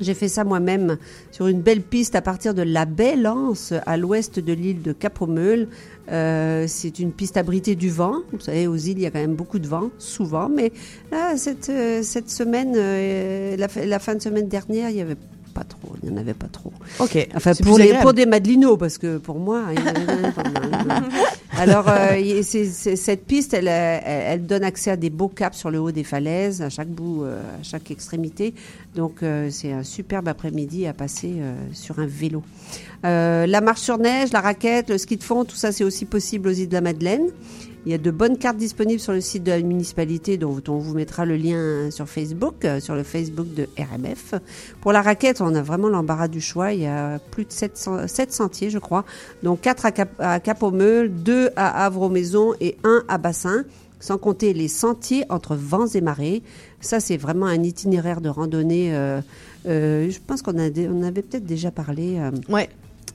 J'ai 0.00 0.14
fait 0.14 0.26
ça 0.26 0.42
moi-même 0.42 0.96
sur 1.30 1.46
une 1.46 1.60
belle 1.60 1.80
piste 1.80 2.16
à 2.16 2.20
partir 2.22 2.52
de 2.52 2.62
la 2.62 2.84
Belle 2.84 3.28
Anse, 3.28 3.72
à 3.86 3.96
l'ouest 3.96 4.40
de 4.40 4.52
l'île 4.52 4.82
de 4.82 4.92
Capomeul. 4.92 5.68
Euh, 6.10 6.64
c'est 6.66 6.98
une 6.98 7.12
piste 7.12 7.36
abritée 7.36 7.76
du 7.76 7.90
vent. 7.90 8.16
Vous 8.32 8.40
savez, 8.40 8.66
aux 8.66 8.74
îles, 8.74 8.98
il 8.98 9.02
y 9.02 9.06
a 9.06 9.12
quand 9.12 9.20
même 9.20 9.36
beaucoup 9.36 9.60
de 9.60 9.68
vent, 9.68 9.90
souvent. 9.98 10.48
Mais 10.48 10.72
là, 11.12 11.36
cette, 11.36 11.68
euh, 11.70 12.02
semaine, 12.02 12.74
la, 13.56 13.68
fin- 13.68 13.86
la 13.86 13.98
fin 14.00 14.16
de 14.16 14.20
semaine 14.20 14.48
dernière, 14.48 14.90
il 14.90 14.96
y 14.96 15.00
avait 15.00 15.16
pas 15.54 15.64
trop. 15.64 15.94
Il 16.02 16.10
n'y 16.10 16.14
en 16.16 16.20
avait 16.20 16.34
pas 16.34 16.48
trop. 16.48 16.72
Ok. 16.98 17.28
Enfin, 17.34 17.52
pour, 17.62 17.78
les, 17.78 17.94
pour 17.94 18.12
des 18.12 18.26
madelinos, 18.26 18.76
parce 18.76 18.98
que 18.98 19.18
pour 19.18 19.38
moi, 19.38 19.62
il 19.72 19.78
y 19.78 19.82
en 19.82 19.86
avait 19.86 20.32
pas 20.32 20.42
mal. 20.50 21.04
Alors, 21.56 21.86
euh, 21.88 22.42
cette 22.42 23.24
piste, 23.26 23.54
elle, 23.54 23.68
euh, 23.68 23.98
elle, 24.04 24.22
elle 24.34 24.46
donne 24.46 24.64
accès 24.64 24.90
à 24.90 24.96
des 24.96 25.10
beaux 25.10 25.28
caps 25.28 25.56
sur 25.56 25.70
le 25.70 25.78
haut 25.78 25.92
des 25.92 26.04
falaises, 26.04 26.60
à 26.62 26.68
chaque 26.68 26.88
bout, 26.88 27.24
euh, 27.24 27.40
à 27.60 27.62
chaque 27.62 27.90
extrémité. 27.90 28.54
Donc, 28.94 29.22
euh, 29.22 29.48
c'est 29.50 29.72
un 29.72 29.82
superbe 29.82 30.28
après-midi 30.28 30.86
à 30.86 30.92
passer 30.92 31.34
euh, 31.36 31.54
sur 31.72 31.98
un 31.98 32.06
vélo. 32.06 32.42
La 33.02 33.60
marche 33.60 33.80
sur 33.80 33.98
neige, 33.98 34.32
la 34.32 34.40
raquette, 34.40 34.90
le 34.90 34.98
ski 34.98 35.16
de 35.18 35.22
fond, 35.22 35.44
tout 35.44 35.56
ça, 35.56 35.72
c'est 35.72 35.84
aussi 35.84 36.06
possible 36.06 36.48
aux 36.48 36.52
îles 36.52 36.68
de 36.68 36.74
la 36.74 36.80
Madeleine. 36.80 37.28
Il 37.86 37.92
y 37.92 37.94
a 37.94 37.98
de 37.98 38.10
bonnes 38.10 38.38
cartes 38.38 38.56
disponibles 38.56 38.98
sur 39.00 39.12
le 39.12 39.20
site 39.20 39.44
de 39.44 39.50
la 39.50 39.60
municipalité, 39.60 40.38
dont 40.38 40.60
on 40.68 40.78
vous 40.78 40.94
mettra 40.94 41.24
le 41.26 41.36
lien 41.36 41.90
sur 41.90 42.08
Facebook, 42.08 42.64
euh, 42.64 42.80
sur 42.80 42.94
le 42.94 43.02
Facebook 43.02 43.46
de 43.54 43.68
RMF. 43.78 44.34
Pour 44.80 44.92
la 44.92 45.02
raquette, 45.02 45.40
on 45.42 45.54
a 45.54 45.60
vraiment 45.62 45.88
l'embarras 45.88 46.28
du 46.28 46.40
choix. 46.40 46.72
Il 46.72 46.80
y 46.80 46.86
a 46.86 47.18
plus 47.30 47.44
de 47.44 47.52
700, 47.52 48.08
7 48.08 48.32
sentiers, 48.32 48.70
je 48.70 48.78
crois. 48.78 49.04
Donc 49.42 49.60
4 49.60 49.84
à, 49.86 49.92
Cap, 49.92 50.08
à 50.18 50.40
Cap-aux-Meules, 50.40 51.10
2 51.12 51.50
à 51.56 51.84
Havre-aux-Maisons 51.84 52.54
et 52.60 52.76
1 52.84 53.02
à 53.08 53.18
Bassin, 53.18 53.64
sans 54.00 54.16
compter 54.18 54.54
les 54.54 54.68
sentiers 54.68 55.24
entre 55.28 55.54
vents 55.54 55.86
et 55.86 56.00
marées. 56.00 56.42
Ça, 56.80 57.00
c'est 57.00 57.16
vraiment 57.18 57.46
un 57.46 57.62
itinéraire 57.62 58.20
de 58.22 58.28
randonnée. 58.30 58.94
euh, 58.94 59.20
euh, 59.66 60.10
je 60.10 60.18
pense 60.26 60.42
qu'on 60.42 60.58
avait 60.58 61.22
peut-être 61.22 61.44
déjà 61.46 61.70
parlé. 61.70 62.18
euh, 62.18 62.30
Ouais. 62.50 62.68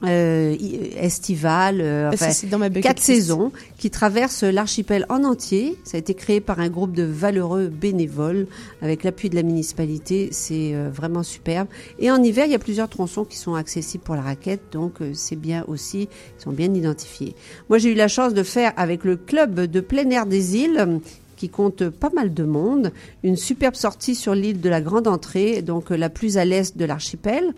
Euh, 0.04 0.56
estivale, 0.98 1.82
euh, 1.82 2.12
enfin, 2.14 2.32
c'est 2.32 2.48
dans 2.48 2.58
ma 2.58 2.70
bucket 2.70 2.84
quatre 2.84 3.02
saisons 3.02 3.52
qui 3.78 3.90
traversent 3.90 4.44
l'archipel 4.44 5.06
en 5.10 5.24
entier. 5.24 5.78
Ça 5.84 5.98
a 5.98 6.00
été 6.00 6.14
créé 6.14 6.40
par 6.40 6.60
un 6.60 6.70
groupe 6.70 6.94
de 6.94 7.04
valeureux 7.04 7.68
bénévoles 7.68 8.48
avec 8.82 9.04
l'appui 9.04 9.30
de 9.30 9.36
la 9.36 9.44
municipalité. 9.44 10.30
C'est 10.32 10.74
euh, 10.74 10.90
vraiment 10.90 11.24
superbe. 11.24 11.68
Et 12.00 12.12
en 12.12 12.22
hiver, 12.24 12.46
il 12.46 12.52
y 12.52 12.56
a 12.56 12.60
plusieurs 12.60 12.90
tronçons 12.90 13.26
qui 13.26 13.38
sont 13.38 13.56
accessibles 13.56 14.04
pour 14.04 14.16
la 14.16 14.22
raquette, 14.22 14.62
donc 14.72 15.02
euh, 15.02 15.12
c'est 15.14 15.36
bien 15.36 15.64
aussi, 15.68 16.08
ils 16.38 16.42
sont 16.42 16.52
bien 16.52 16.74
identifiés. 16.74 17.36
Moi, 17.70 17.78
j'ai 17.78 17.92
eu 17.92 17.96
la 17.96 18.08
chance 18.08 18.34
de 18.34 18.44
faire 18.44 18.74
avec 18.78 19.04
le 19.04 19.18
club 19.18 19.60
de 19.60 19.80
plein 19.82 20.10
air 20.10 20.26
des 20.26 20.58
îles 20.58 20.78
euh, 20.80 20.98
qui 21.40 21.48
compte 21.48 21.88
pas 21.90 22.10
mal 22.14 22.34
de 22.34 22.44
monde, 22.44 22.92
une 23.24 23.38
superbe 23.38 23.76
sortie 23.76 24.14
sur 24.14 24.36
l'île 24.36 24.60
de 24.60 24.68
la 24.70 24.82
Grande 24.82 25.08
Entrée, 25.08 25.62
donc 25.62 25.90
euh, 25.90 25.96
la 25.96 26.10
plus 26.10 26.38
à 26.38 26.44
l'est 26.44 26.78
de 26.78 26.84
l'archipel. 26.84 27.54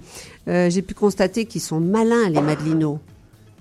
Euh, 0.47 0.69
J'ai 0.69 0.83
pu 0.83 0.93
constater 0.93 1.45
qu'ils 1.45 1.61
sont 1.61 1.79
malins, 1.79 2.29
les 2.29 2.41
Madelinos. 2.41 2.99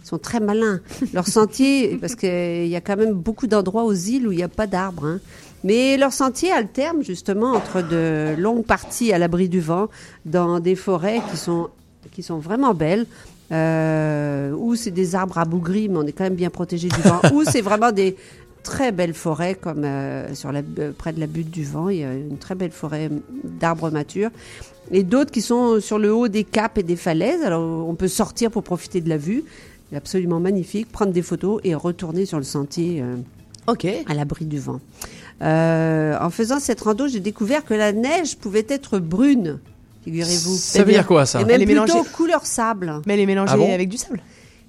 Ils 0.05 0.09
sont 0.09 0.19
très 0.19 0.39
malins. 0.41 0.81
Leur 1.15 1.27
sentier, 1.39 1.97
parce 1.99 2.15
qu'il 2.17 2.67
y 2.67 2.77
a 2.77 2.81
quand 2.83 2.99
même 2.99 3.15
beaucoup 3.15 3.47
d'endroits 3.47 3.85
aux 3.85 3.95
îles 3.95 4.29
où 4.29 4.33
il 4.33 4.37
n'y 4.37 4.43
a 4.43 4.49
pas 4.49 4.67
d'arbres. 4.67 5.07
hein. 5.07 5.21
Mais 5.65 5.97
leur 5.97 6.13
sentier 6.13 6.53
alterne 6.53 7.03
justement 7.03 7.53
entre 7.53 7.81
de 7.83 8.35
longues 8.39 8.65
parties 8.65 9.13
à 9.15 9.19
l'abri 9.19 9.49
du 9.49 9.61
vent, 9.61 9.89
dans 10.27 10.61
des 10.61 10.75
forêts 10.77 11.21
qui 11.31 11.39
sont, 11.39 11.69
qui 12.13 12.23
sont 12.23 12.39
vraiment 12.39 12.75
belles. 12.75 13.07
Euh, 13.53 14.53
où 14.53 14.77
c'est 14.77 14.93
des 14.93 15.17
arbres 15.17 15.39
abougris, 15.39 15.89
mais 15.89 15.97
on 15.99 16.07
est 16.07 16.13
quand 16.13 16.23
même 16.23 16.37
bien 16.37 16.51
protégé 16.51 16.89
du 16.89 17.01
vent. 17.01 17.21
ou 17.35 17.43
c'est 17.45 17.63
vraiment 17.63 17.91
des 17.91 18.15
très 18.63 18.93
belles 18.93 19.15
forêts, 19.15 19.55
comme 19.55 19.85
euh, 19.85 20.35
sur 20.35 20.53
la, 20.53 20.63
euh, 20.79 20.93
près 20.97 21.13
de 21.13 21.21
la 21.21 21.27
butte 21.27 21.51
du 21.51 21.65
vent, 21.65 21.89
il 21.89 21.99
y 21.99 22.05
a 22.05 22.13
une 22.13 22.39
très 22.39 22.55
belle 22.55 22.71
forêt 22.73 23.11
d'arbres 23.45 23.91
matures. 23.91 24.31
Et 24.91 25.03
d'autres 25.03 25.31
qui 25.31 25.43
sont 25.43 25.81
sur 25.81 25.99
le 25.99 26.13
haut 26.13 26.29
des 26.29 26.45
caps 26.45 26.79
et 26.79 26.83
des 26.83 26.97
falaises. 26.97 27.43
Alors 27.43 27.89
on 27.89 27.95
peut 27.95 28.09
sortir 28.09 28.51
pour 28.51 28.63
profiter 28.63 29.01
de 29.01 29.09
la 29.09 29.17
vue. 29.17 29.45
C'est 29.91 29.97
absolument 29.97 30.41
magnifique. 30.41 30.91
Prendre 30.91 31.13
des 31.13 31.23
photos 31.23 31.61
et 31.65 31.75
retourner 31.75 32.27
sur 32.27 32.39
le 32.39 32.45
sentier 32.45 33.01
euh, 33.03 33.17
Ok. 33.67 33.87
à 34.07 34.15
l'abri 34.15 34.45
du 34.47 34.59
vent. 34.59 34.81
Euh, 35.43 36.17
en 36.21 36.31
faisant 36.31 36.61
cette 36.61 36.81
rando, 36.81 37.09
j'ai 37.09 37.21
découvert 37.21 37.65
que 37.65 37.75
la 37.75 37.93
neige 37.93 38.37
pouvait 38.37 38.67
être 38.69 38.99
brune. 38.99 39.59
Figurez-vous. 40.05 40.57
Ça 40.57 40.83
veut 40.83 40.93
dire 40.93 41.07
quoi, 41.07 41.25
ça? 41.27 41.39
Et 41.39 41.43
Elle 41.43 41.49
même 41.49 41.61
est 41.63 41.67
plutôt 41.67 41.85
mélangée. 41.87 42.11
couleur 42.13 42.47
sable. 42.47 43.01
Mais 43.07 43.15
elle 43.15 43.21
est 43.21 43.27
mélangée 43.27 43.53
Ah 43.55 43.59
bon? 43.59 43.73
avec 43.73 43.89
du 43.89 43.97
sable? 43.97 44.21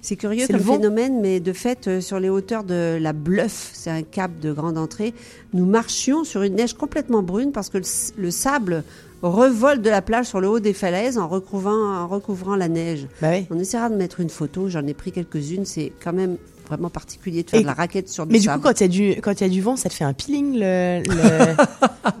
C'est 0.04 0.16
curieux 0.16 0.46
comme 0.48 0.58
phénomène, 0.60 1.20
mais 1.20 1.38
de 1.38 1.52
fait, 1.52 1.86
euh, 1.86 2.00
sur 2.00 2.18
les 2.18 2.28
hauteurs 2.28 2.64
de 2.64 2.98
la 3.00 3.12
Bluff, 3.12 3.70
c'est 3.72 3.88
un 3.90 4.02
cap 4.02 4.32
de 4.40 4.52
grande 4.52 4.76
entrée, 4.76 5.14
nous 5.54 5.64
marchions 5.64 6.24
sur 6.24 6.42
une 6.42 6.56
neige 6.56 6.74
complètement 6.74 7.22
brune 7.22 7.52
parce 7.52 7.68
que 7.70 7.78
le, 8.18 8.30
sable 8.32 8.82
revole 9.22 9.80
de 9.80 9.88
la 9.88 10.02
plage 10.02 10.26
sur 10.26 10.40
le 10.40 10.48
haut 10.48 10.58
des 10.58 10.72
falaises 10.72 11.18
en 11.18 11.28
recouvrant, 11.28 11.94
en 12.00 12.08
recouvrant 12.08 12.56
la 12.56 12.66
neige. 12.68 13.06
Bah 13.20 13.28
oui. 13.30 13.46
On 13.50 13.58
essaiera 13.60 13.88
de 13.90 13.94
mettre 13.94 14.18
une 14.18 14.28
photo, 14.30 14.68
j'en 14.68 14.84
ai 14.88 14.92
pris 14.94 15.12
quelques-unes, 15.12 15.64
c'est 15.64 15.92
quand 16.02 16.12
même 16.12 16.36
vraiment 16.68 16.90
particulier 16.90 17.44
de 17.44 17.50
faire 17.50 17.60
Et- 17.60 17.62
de 17.62 17.68
la 17.68 17.74
raquette 17.74 18.08
sur 18.08 18.26
du 18.26 18.32
Mais 18.32 18.40
du 18.40 18.46
sable. 18.46 18.60
coup, 18.60 18.68
quand 18.68 18.80
il 18.80 18.82
y 18.82 18.84
a 18.84 18.88
du 18.88 19.20
quand 19.20 19.32
il 19.40 19.40
y 19.42 19.46
a 19.46 19.48
du 19.50 19.60
vent, 19.62 19.76
ça 19.76 19.88
te 19.88 19.94
fait 19.94 20.02
un 20.04 20.14
peeling 20.14 20.54
le 20.58 21.02
le, 21.08 21.54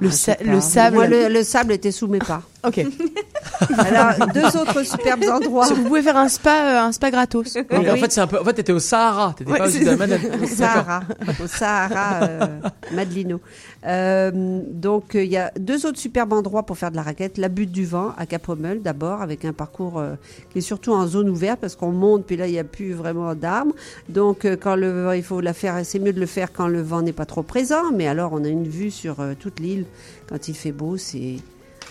le, 0.06 0.10
sa- 0.12 0.36
le 0.40 0.60
sable? 0.60 0.94
Moi, 0.96 1.08
le 1.08 1.42
sable 1.42 1.72
était 1.72 1.90
sous 1.90 2.06
mes 2.06 2.20
pas. 2.20 2.42
Ok. 2.64 2.80
Alors, 3.78 4.28
deux 4.32 4.56
autres 4.56 4.82
superbes 4.84 5.24
endroits. 5.24 5.66
Vous 5.66 5.84
pouvez 5.84 6.02
faire 6.02 6.16
un 6.16 6.28
spa 6.28 6.50
euh, 6.50 6.80
un 6.86 6.92
spa 6.92 7.10
gratos. 7.10 7.54
Donc, 7.54 7.66
Oui. 7.72 7.90
en 7.90 7.96
fait, 7.96 8.12
c'est 8.12 8.20
un 8.20 8.26
peu. 8.26 8.38
En 8.40 8.44
fait, 8.44 8.54
t'étais 8.54 8.72
au 8.72 8.78
Sahara. 8.78 9.34
T'étais 9.36 9.50
Ouais, 9.50 9.58
pas 9.58 9.70
ça. 9.70 9.96
Madeleine. 9.96 10.20
Au 10.42 10.46
Sahara, 10.46 11.00
au 11.42 11.46
Sahara 11.46 12.22
euh, 12.24 12.46
Madelino. 12.92 13.40
Euh, 13.84 14.60
donc 14.70 15.16
euh, 15.16 15.24
il 15.24 15.30
y 15.30 15.36
a 15.36 15.50
deux 15.58 15.86
autres 15.86 15.98
superbes 15.98 16.32
endroits 16.32 16.62
pour 16.64 16.78
faire 16.78 16.90
de 16.92 16.96
la 16.96 17.02
raquette. 17.02 17.36
La 17.38 17.48
butte 17.48 17.72
du 17.72 17.84
vent 17.84 18.12
à 18.16 18.26
Capomel 18.26 18.80
d'abord, 18.82 19.22
avec 19.22 19.44
un 19.44 19.52
parcours 19.52 19.98
euh, 19.98 20.14
qui 20.52 20.58
est 20.58 20.62
surtout 20.62 20.92
en 20.92 21.06
zone 21.06 21.28
ouverte 21.28 21.58
parce 21.60 21.74
qu'on 21.74 21.90
monte 21.90 22.24
puis 22.24 22.36
là 22.36 22.46
il 22.46 22.52
n'y 22.52 22.58
a 22.60 22.64
plus 22.64 22.92
vraiment 22.92 23.34
d'arbres. 23.34 23.74
Donc 24.08 24.44
euh, 24.44 24.56
quand 24.60 24.76
le 24.76 25.04
vent, 25.04 25.12
il 25.12 25.24
faut 25.24 25.40
la 25.40 25.52
faire, 25.52 25.80
c'est 25.84 25.98
mieux 25.98 26.12
de 26.12 26.20
le 26.20 26.26
faire 26.26 26.52
quand 26.52 26.68
le 26.68 26.80
vent 26.80 27.02
n'est 27.02 27.12
pas 27.12 27.26
trop 27.26 27.42
présent. 27.42 27.90
Mais 27.92 28.06
alors 28.06 28.32
on 28.32 28.44
a 28.44 28.48
une 28.48 28.68
vue 28.68 28.90
sur 28.92 29.18
euh, 29.20 29.32
toute 29.38 29.58
l'île 29.58 29.84
quand 30.28 30.46
il 30.48 30.54
fait 30.54 30.72
beau, 30.72 30.96
c'est 30.96 31.36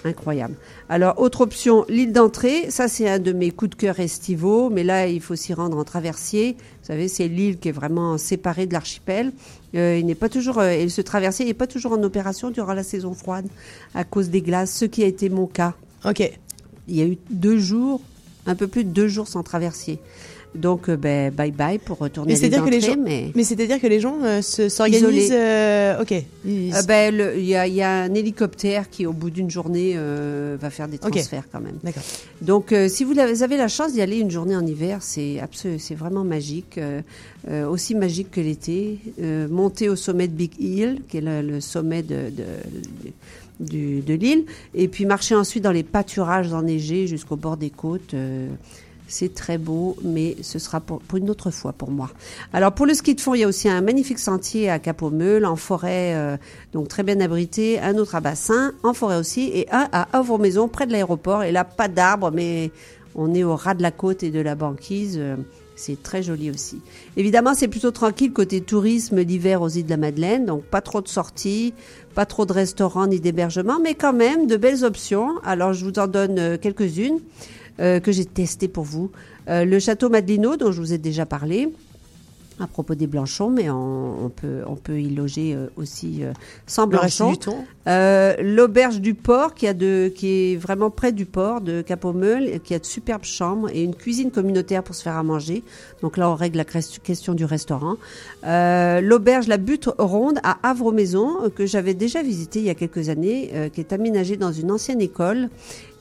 Incroyable. 0.04 0.56
Alors, 0.90 1.20
autre 1.20 1.42
option, 1.42 1.86
l'île 1.88 2.12
d'entrée. 2.12 2.72
Ça, 2.72 2.88
c'est 2.88 3.08
un 3.08 3.20
de 3.20 3.32
mes 3.34 3.52
coups 3.52 3.72
de 3.72 3.76
cœur 3.76 4.00
estivaux. 4.00 4.70
Mais 4.70 4.84
là, 4.84 5.08
il 5.08 5.22
faut 5.22 5.36
s'y 5.36 5.54
rendre 5.54 5.78
en 5.78 5.84
traversier. 5.84 6.58
Vous 6.82 6.88
savez, 6.88 7.08
c'est 7.08 7.28
l'île 7.28 7.60
qui 7.60 7.70
est 7.70 7.74
vraiment 7.74 8.18
séparée 8.18 8.66
de 8.66 8.74
l'archipel. 8.74 9.32
Euh, 9.76 9.98
il 10.00 10.06
n'est 10.06 10.16
pas 10.16 10.30
toujours, 10.30 10.60
euh, 10.60 10.72
et 10.72 10.90
ce 10.90 11.02
traversier 11.02 11.46
n'est 11.46 11.54
pas 11.54 11.68
toujours 11.68 11.94
en 11.94 12.04
opération 12.04 12.52
durant 12.52 12.74
la 12.74 12.84
saison 12.84 13.14
froide 13.14 13.48
à 13.94 14.04
cause 14.04 14.30
des 14.30 14.42
glaces, 14.42 14.76
ce 14.76 14.86
qui 14.86 15.04
a 15.04 15.08
été 15.08 15.30
mon 15.30 15.48
cas. 15.48 15.76
Ok. 16.04 16.30
Il 16.88 16.96
y 16.96 17.02
a 17.02 17.06
eu 17.06 17.18
deux 17.30 17.58
jours, 17.58 18.02
un 18.48 18.56
peu 18.56 18.68
plus 18.68 18.84
de 18.84 18.90
deux 18.90 19.08
jours 19.08 19.28
sans 19.28 19.44
traversier. 19.44 20.00
Donc, 20.54 20.90
euh, 20.90 20.98
ben, 20.98 21.32
bye 21.32 21.52
bye 21.52 21.80
pour 21.80 21.98
retourner 22.00 22.34
Mais 22.34 22.40
que 22.40 22.44
les 22.46 22.50
d'entrée, 22.58 22.82
gens, 22.82 22.96
mais... 23.02 23.32
mais, 23.36 23.44
c'est-à-dire 23.46 23.80
que 23.80 23.88
les 23.88 24.02
gens 24.02 24.18
euh, 24.22 24.42
se- 24.42 24.68
s'organisent. 24.68 25.32
Euh, 25.32 26.02
ok. 26.02 26.12
Euh, 26.12 26.82
ben, 26.88 27.16
il 27.38 27.46
y, 27.46 27.56
a, 27.56 27.68
il 27.68 27.74
y 27.74 27.82
a 27.82 28.02
un 28.04 28.14
hélicoptère 28.14 28.90
qui, 28.90 29.06
au 29.06 29.14
bout 29.14 29.30
d'une 29.30 29.50
journée, 29.50 29.94
euh, 29.96 30.58
va 30.60 30.70
faire 30.70 30.90
des 30.90 30.98
transferts 30.98 31.46
quand 31.52 31.62
même. 31.62 31.78
D'accord. 31.84 32.04
Donc, 32.42 32.76
si 32.90 33.06
vous 33.06 33.18
avez 33.18 33.56
la 33.56 33.70
chance 33.70 33.94
d'y 33.94 34.02
aller 34.02 34.20
une 34.20 34.32
journée 34.32 34.56
en 34.58 34.66
hiver, 34.66 34.98
c'est 35.02 35.40
c'est 35.78 35.96
vraiment 35.96 36.26
magique, 36.26 36.80
aussi 37.70 37.96
magique 37.96 38.32
que 38.32 38.42
l'été. 38.42 39.00
Monter 39.50 39.88
au 39.88 39.96
sommet 39.96 40.28
de 40.28 40.34
Big 40.34 40.52
Hill, 40.60 41.02
qui 41.08 41.18
est 41.18 41.22
le, 41.22 41.42
le 41.42 41.62
sommet 41.62 42.04
de, 42.04 42.30
de, 42.30 42.44
du- 43.60 44.02
de 44.02 44.14
l'île, 44.16 44.44
et 44.76 44.88
puis 44.88 45.06
marcher 45.06 45.36
ensuite 45.36 45.64
dans 45.64 45.72
les 45.72 45.84
pâturages 45.84 46.52
enneigés 46.52 47.08
jusqu'au 47.08 47.36
bord 47.38 47.56
des 47.58 47.70
côtes. 47.70 48.14
euh, 48.16 48.48
c'est 49.12 49.34
très 49.34 49.58
beau, 49.58 49.98
mais 50.04 50.38
ce 50.42 50.58
sera 50.58 50.80
pour, 50.80 51.00
pour 51.00 51.18
une 51.18 51.30
autre 51.30 51.52
fois 51.52 51.74
pour 51.74 51.92
moi. 51.92 52.10
Alors 52.54 52.72
pour 52.72 52.86
le 52.86 52.94
ski 52.94 53.14
de 53.14 53.22
fond, 53.22 53.34
il 53.34 53.42
y 53.42 53.44
a 53.44 53.48
aussi 53.48 53.70
un 53.70 53.82
magnifique 53.82 54.20
sentier 54.20 54.70
à 54.70 54.80
Cap-aux-Meules, 54.80 55.46
en 55.46 55.58
forêt, 55.58 56.16
euh, 56.16 56.38
donc 56.74 56.88
très 56.88 57.04
bien 57.04 57.20
abrité, 57.20 57.80
un 57.80 57.98
autre 57.98 58.16
à 58.16 58.22
Bassin, 58.22 58.72
en 58.84 58.94
forêt 58.94 59.18
aussi, 59.18 59.52
et 59.54 59.68
un 59.72 59.88
à 59.92 60.08
Havre-Maison, 60.18 60.68
près 60.68 60.88
de 60.88 60.94
l'aéroport. 60.94 61.44
Et 61.44 61.52
là, 61.52 61.66
pas 61.66 61.88
d'arbres, 61.88 62.32
mais 62.32 62.72
on 63.16 63.34
est 63.34 63.44
au 63.44 63.56
ras 63.56 63.74
de 63.74 63.82
la 63.82 63.92
côte 63.92 64.24
et 64.24 64.32
de 64.32 64.40
la 64.40 64.56
banquise. 64.56 65.18
euh, 65.18 65.36
C'est 65.76 66.02
très 66.02 66.22
joli 66.22 66.50
aussi. 66.50 66.80
Évidemment, 67.18 67.54
c'est 67.56 67.68
plutôt 67.68 67.92
tranquille 67.92 68.32
côté 68.32 68.62
tourisme 68.62 69.20
l'hiver 69.20 69.62
aux 69.62 69.70
îles 69.70 69.86
de 69.86 69.90
la 69.90 69.98
Madeleine, 69.98 70.46
donc 70.46 70.64
pas 70.64 70.82
trop 70.82 71.02
de 71.02 71.08
sorties, 71.08 71.74
pas 72.14 72.26
trop 72.26 72.46
de 72.46 72.54
restaurants 72.54 73.08
ni 73.08 73.20
d'hébergements, 73.20 73.80
mais 73.82 73.96
quand 73.96 74.14
même 74.14 74.48
de 74.48 74.58
belles 74.58 74.84
options. 74.86 75.32
Alors 75.44 75.74
je 75.74 75.84
vous 75.84 75.98
en 75.98 76.08
donne 76.08 76.38
euh, 76.40 76.58
quelques-unes 76.58 77.20
que 77.78 78.12
j'ai 78.12 78.26
testées 78.26 78.68
pour 78.68 78.84
vous. 78.84 79.12
Euh, 79.50 79.66
le 79.66 79.80
château 79.80 80.10
Madelino, 80.10 80.56
dont 80.56 80.72
je 80.72 80.80
vous 80.80 80.94
ai 80.94 80.98
déjà 80.98 81.26
parlé, 81.26 81.70
à 82.60 82.68
propos 82.68 82.94
des 82.94 83.08
Blanchons, 83.08 83.50
mais 83.50 83.70
on, 83.72 84.26
on 84.26 84.30
peut, 84.30 84.62
on 84.68 84.76
peut 84.76 85.02
y 85.02 85.10
loger 85.10 85.56
euh, 85.56 85.68
aussi 85.78 86.24
euh, 86.24 86.32
sans. 86.68 86.88
Euh, 87.88 88.36
L'auberge 88.40 89.02
du 89.02 89.16
port, 89.16 89.56
qui, 89.56 89.68
a 89.68 89.74
de, 89.74 90.12
qui 90.16 90.28
est 90.28 90.56
vraiment 90.58 90.92
près 90.92 91.12
du 91.12 91.26
port 91.26 91.62
de 91.62 91.82
Cap-aux-Meules, 91.82 92.60
qui 92.64 92.76
a 92.76 92.80
de 92.80 92.86
superbes 92.86 93.24
chambres 93.24 93.70
et 93.74 93.84
une 93.84 93.96
cuisine 93.96 94.30
communautaire 94.30 94.84
pour 94.84 94.94
se 94.94 95.02
faire 95.02 95.18
à 95.18 95.24
manger. 95.24 95.64
Donc 96.02 96.18
là, 96.18 96.30
on 96.30 96.36
règle 96.36 96.58
la 96.58 96.66
question 96.66 97.34
du 97.34 97.46
restaurant. 97.46 97.96
Euh, 98.44 99.02
L'auberge 99.02 99.48
La 99.48 99.58
Butte 99.58 99.90
Ronde 99.98 100.40
à 100.44 100.58
Havre-Maison, 100.62 101.46
euh, 101.46 101.50
que 101.50 101.66
j'avais 101.66 101.96
déjà 101.96 102.22
visité 102.22 102.60
il 102.60 102.66
y 102.66 102.70
a 102.70 102.76
quelques 102.76 103.10
années, 103.10 103.50
euh, 103.54 103.70
qui 103.70 103.80
est 103.80 103.92
aménagée 103.92 104.38
dans 104.38 104.52
une 104.52 104.72
ancienne 104.72 105.02
école. 105.02 105.50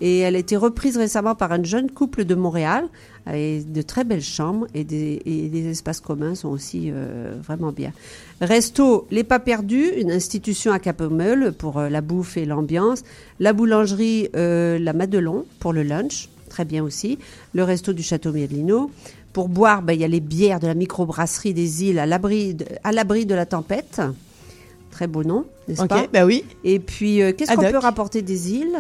Et 0.01 0.21
elle 0.21 0.35
a 0.35 0.39
été 0.39 0.57
reprise 0.57 0.97
récemment 0.97 1.35
par 1.35 1.53
un 1.53 1.63
jeune 1.63 1.91
couple 1.91 2.25
de 2.25 2.35
Montréal, 2.35 2.89
avec 3.27 3.71
de 3.71 3.83
très 3.83 4.03
belles 4.03 4.23
chambres 4.23 4.67
et 4.73 4.83
des, 4.83 5.21
et 5.27 5.51
les 5.51 5.67
espaces 5.69 6.01
communs 6.01 6.35
sont 6.35 6.49
aussi 6.49 6.91
euh, 6.91 7.35
vraiment 7.43 7.71
bien. 7.71 7.93
Resto 8.41 9.07
Les 9.11 9.25
Pas 9.25 9.39
Perdus, 9.41 9.91
une 9.99 10.11
institution 10.11 10.73
à 10.73 10.79
Cap-aux-Meules 10.79 11.53
pour 11.53 11.79
euh, 11.79 11.91
la 11.91 12.01
bouffe 12.01 12.39
et 12.39 12.47
l'ambiance. 12.47 13.03
La 13.41 13.53
boulangerie 13.53 14.31
euh, 14.37 14.79
La 14.79 14.95
Madelon 14.95 15.45
pour 15.59 15.75
le 15.75 15.83
lunch, 15.83 16.31
très 16.49 16.65
bien 16.65 16.83
aussi. 16.83 17.19
Le 17.53 17.63
resto 17.63 17.93
du 17.93 18.03
Château 18.03 18.33
Merlino. 18.33 18.91
Pour 19.35 19.49
boire, 19.49 19.83
ben, 19.83 19.93
il 19.93 20.01
y 20.01 20.05
a 20.05 20.09
les 20.09 20.21
bières 20.21 20.59
de 20.59 20.67
la 20.67 20.75
microbrasserie 20.75 21.53
des 21.55 21.85
îles 21.85 21.99
à 21.99 22.07
l'abri 22.07 22.55
de, 22.55 22.65
à 22.85 22.91
l'abri 22.91 23.27
de 23.27 23.35
la 23.35 23.45
tempête. 23.45 24.01
Très 24.91 25.07
beau 25.07 25.23
nom, 25.25 25.45
n'est-ce 25.69 25.83
Ok, 25.83 25.89
pas? 25.89 26.07
bah 26.13 26.25
oui. 26.25 26.43
Et 26.65 26.81
puis, 26.81 27.21
qu'est-ce 27.37 27.55
qu'on 27.55 27.71
peut 27.71 27.79
rapporter 27.79 28.23
des 28.23 28.55
îles, 28.55 28.77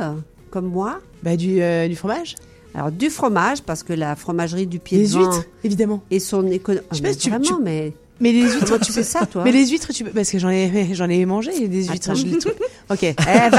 comme 0.50 0.66
moi? 0.66 0.98
Bah 1.22 1.36
du, 1.36 1.60
euh, 1.62 1.88
du 1.88 1.96
fromage. 1.96 2.36
Alors, 2.74 2.90
du 2.92 3.10
fromage, 3.10 3.62
parce 3.62 3.82
que 3.82 3.92
la 3.92 4.14
fromagerie 4.16 4.66
du 4.66 4.78
pied 4.78 5.02
vent 5.04 5.18
huîtres, 5.20 5.44
évidemment. 5.64 6.02
et 6.10 6.20
son 6.20 6.46
économie... 6.46 6.86
Je 6.92 6.96
sais 6.98 7.02
pas 7.02 7.12
si 7.12 7.18
tu- 7.18 7.30
vraiment, 7.30 7.44
tu- 7.44 7.54
mais... 7.62 7.92
Mais 8.22 8.32
les 8.32 8.42
huîtres, 8.42 8.78
tu 8.80 8.92
fais 8.92 9.02
ça, 9.02 9.24
toi 9.24 9.44
Mais 9.44 9.50
les 9.50 9.66
huîtres, 9.66 9.94
tu 9.94 10.04
peux- 10.04 10.10
parce 10.10 10.30
que 10.30 10.38
j'en 10.38 10.50
ai, 10.50 10.88
j'en 10.92 11.08
ai 11.08 11.24
mangé 11.24 11.66
des 11.68 11.84
huîtres. 11.88 12.10
Attends. 12.10 12.14
Je 12.14 12.26
les 12.26 12.38
trouve. 12.38 12.52
Ok. 12.90 13.02
Eh 13.04 13.14
ben, 13.16 13.50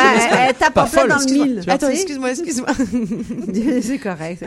elle 0.48 0.54
tape 0.56 0.74
Pas 0.74 0.84
en 0.84 0.88
plein 0.88 1.00
folle, 1.02 1.10
dans 1.10 1.16
le 1.16 1.22
excuse-moi. 1.24 1.46
mille. 1.48 1.64
Attends, 1.68 1.88
Tu 1.90 1.96
sais 1.96 2.02
excuse-moi, 2.02 2.30
excuse-moi. 2.32 2.68
c'est 3.82 3.98
correct. 3.98 4.46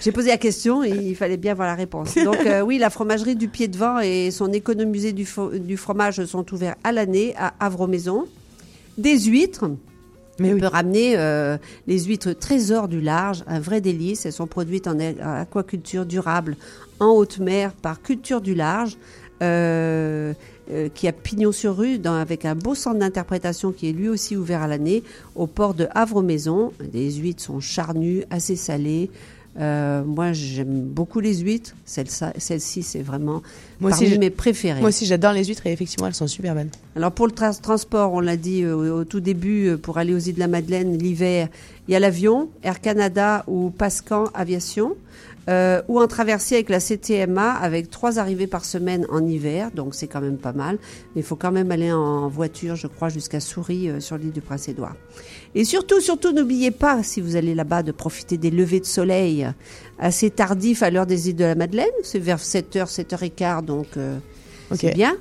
J'ai 0.00 0.12
posé 0.12 0.28
la 0.28 0.36
question 0.36 0.84
et 0.84 0.90
il 0.90 1.14
fallait 1.16 1.36
bien 1.36 1.52
avoir 1.52 1.68
la 1.68 1.74
réponse. 1.74 2.14
Donc 2.16 2.38
euh, 2.44 2.60
oui, 2.62 2.78
la 2.78 2.90
fromagerie 2.90 3.34
du 3.36 3.48
Pied 3.48 3.68
de 3.68 3.78
Vent 3.78 3.98
et 4.00 4.30
son 4.30 4.52
économusée 4.52 5.12
du, 5.12 5.24
fo- 5.24 5.56
du 5.58 5.76
fromage 5.76 6.24
sont 6.26 6.44
ouverts 6.52 6.74
à 6.84 6.92
l'année 6.92 7.34
à 7.38 7.54
Havre-Maison. 7.60 8.26
Des 8.98 9.18
huîtres. 9.20 9.70
Mais 10.38 10.52
On 10.52 10.58
peut 10.58 10.66
ramener 10.66 11.14
euh, 11.16 11.56
les 11.86 12.00
huîtres 12.04 12.32
trésors 12.32 12.88
du 12.88 13.00
large, 13.00 13.42
un 13.46 13.60
vrai 13.60 13.80
délice. 13.80 14.26
Elles 14.26 14.32
sont 14.32 14.46
produites 14.46 14.86
en 14.86 14.98
aquaculture 15.00 16.04
durable 16.06 16.56
en 17.00 17.10
haute 17.10 17.38
mer 17.38 17.72
par 17.72 18.02
Culture 18.02 18.40
du 18.40 18.54
large, 18.54 18.96
euh, 19.42 20.32
euh, 20.70 20.88
qui 20.94 21.06
a 21.08 21.12
pignon 21.12 21.52
sur 21.52 21.76
rue, 21.76 21.98
dans- 21.98 22.14
avec 22.14 22.44
un 22.44 22.54
beau 22.54 22.74
centre 22.74 22.98
d'interprétation 22.98 23.72
qui 23.72 23.88
est 23.88 23.92
lui 23.92 24.08
aussi 24.08 24.36
ouvert 24.36 24.62
à 24.62 24.66
l'année 24.66 25.02
au 25.34 25.46
port 25.46 25.74
de 25.74 25.88
Havre-Maison. 25.94 26.72
Les 26.92 27.12
huîtres 27.12 27.42
sont 27.42 27.60
charnues, 27.60 28.24
assez 28.30 28.56
salées. 28.56 29.10
Euh, 29.58 30.02
moi, 30.04 30.32
j'aime 30.32 30.82
beaucoup 30.82 31.20
les 31.20 31.36
huîtres. 31.38 31.74
Celle- 31.86 32.08
Celle-ci, 32.10 32.82
c'est 32.82 33.00
vraiment 33.02 33.42
Moi 33.80 33.90
aussi, 33.90 34.00
parmi 34.00 34.06
j'ai- 34.14 34.18
mes 34.18 34.30
préférées. 34.30 34.80
Moi 34.80 34.90
aussi, 34.90 35.06
j'adore 35.06 35.32
les 35.32 35.44
huîtres 35.44 35.66
et 35.66 35.72
effectivement, 35.72 36.06
elles 36.08 36.14
sont 36.14 36.26
super 36.26 36.54
bonnes. 36.54 36.68
Alors 36.94 37.12
pour 37.12 37.26
le 37.26 37.32
tra- 37.32 37.58
transport, 37.58 38.12
on 38.12 38.20
l'a 38.20 38.36
dit 38.36 38.62
euh, 38.64 39.00
au 39.00 39.04
tout 39.04 39.20
début, 39.20 39.68
euh, 39.68 39.76
pour 39.78 39.96
aller 39.98 40.14
aux 40.14 40.18
îles 40.18 40.34
de 40.34 40.40
la 40.40 40.48
Madeleine 40.48 40.98
l'hiver, 40.98 41.48
il 41.88 41.92
y 41.92 41.94
a 41.96 42.00
l'avion, 42.00 42.50
Air 42.62 42.80
Canada 42.82 43.44
ou 43.46 43.70
Pascan 43.70 44.24
Aviation, 44.34 44.94
euh, 45.48 45.80
ou 45.88 46.00
en 46.00 46.06
traversée 46.08 46.56
avec 46.56 46.68
la 46.68 46.80
CTMA 46.80 47.52
avec 47.52 47.88
trois 47.88 48.18
arrivées 48.18 48.48
par 48.48 48.64
semaine 48.64 49.06
en 49.10 49.24
hiver, 49.24 49.70
donc 49.72 49.94
c'est 49.94 50.08
quand 50.08 50.20
même 50.20 50.38
pas 50.38 50.52
mal. 50.52 50.76
Mais 51.14 51.20
il 51.20 51.24
faut 51.24 51.36
quand 51.36 51.52
même 51.52 51.70
aller 51.70 51.92
en 51.92 52.28
voiture, 52.28 52.74
je 52.76 52.88
crois, 52.88 53.08
jusqu'à 53.08 53.38
Souris 53.40 53.88
euh, 53.88 54.00
sur 54.00 54.18
l'île 54.18 54.32
du 54.32 54.40
Prince-Édouard. 54.40 54.96
Et 55.58 55.64
surtout, 55.64 56.00
surtout, 56.02 56.32
n'oubliez 56.32 56.70
pas, 56.70 57.02
si 57.02 57.20
vous 57.22 57.34
allez 57.34 57.54
là-bas, 57.54 57.82
de 57.82 57.90
profiter 57.90 58.36
des 58.36 58.50
levées 58.50 58.78
de 58.80 58.84
soleil 58.84 59.46
assez 59.98 60.28
tardifs 60.30 60.82
à 60.82 60.90
l'heure 60.90 61.06
des 61.06 61.30
îles 61.30 61.36
de 61.36 61.44
la 61.44 61.54
Madeleine. 61.54 61.88
C'est 62.02 62.18
vers 62.18 62.38
7h, 62.38 62.86
7h15, 62.94 63.64
donc 63.64 63.86
euh, 63.96 64.18
c'est 64.74 64.92
bien. 64.94 65.16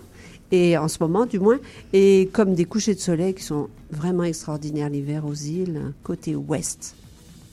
Et 0.51 0.77
en 0.77 0.87
ce 0.89 0.97
moment, 0.99 1.25
du 1.25 1.39
moins. 1.39 1.57
Et 1.93 2.29
comme 2.33 2.53
des 2.53 2.65
couchers 2.65 2.95
de 2.95 2.99
soleil 2.99 3.33
qui 3.33 3.43
sont 3.43 3.69
vraiment 3.91 4.23
extraordinaires 4.23 4.89
l'hiver 4.89 5.25
aux 5.25 5.33
îles, 5.33 5.93
côté 6.03 6.35
ouest. 6.35 6.95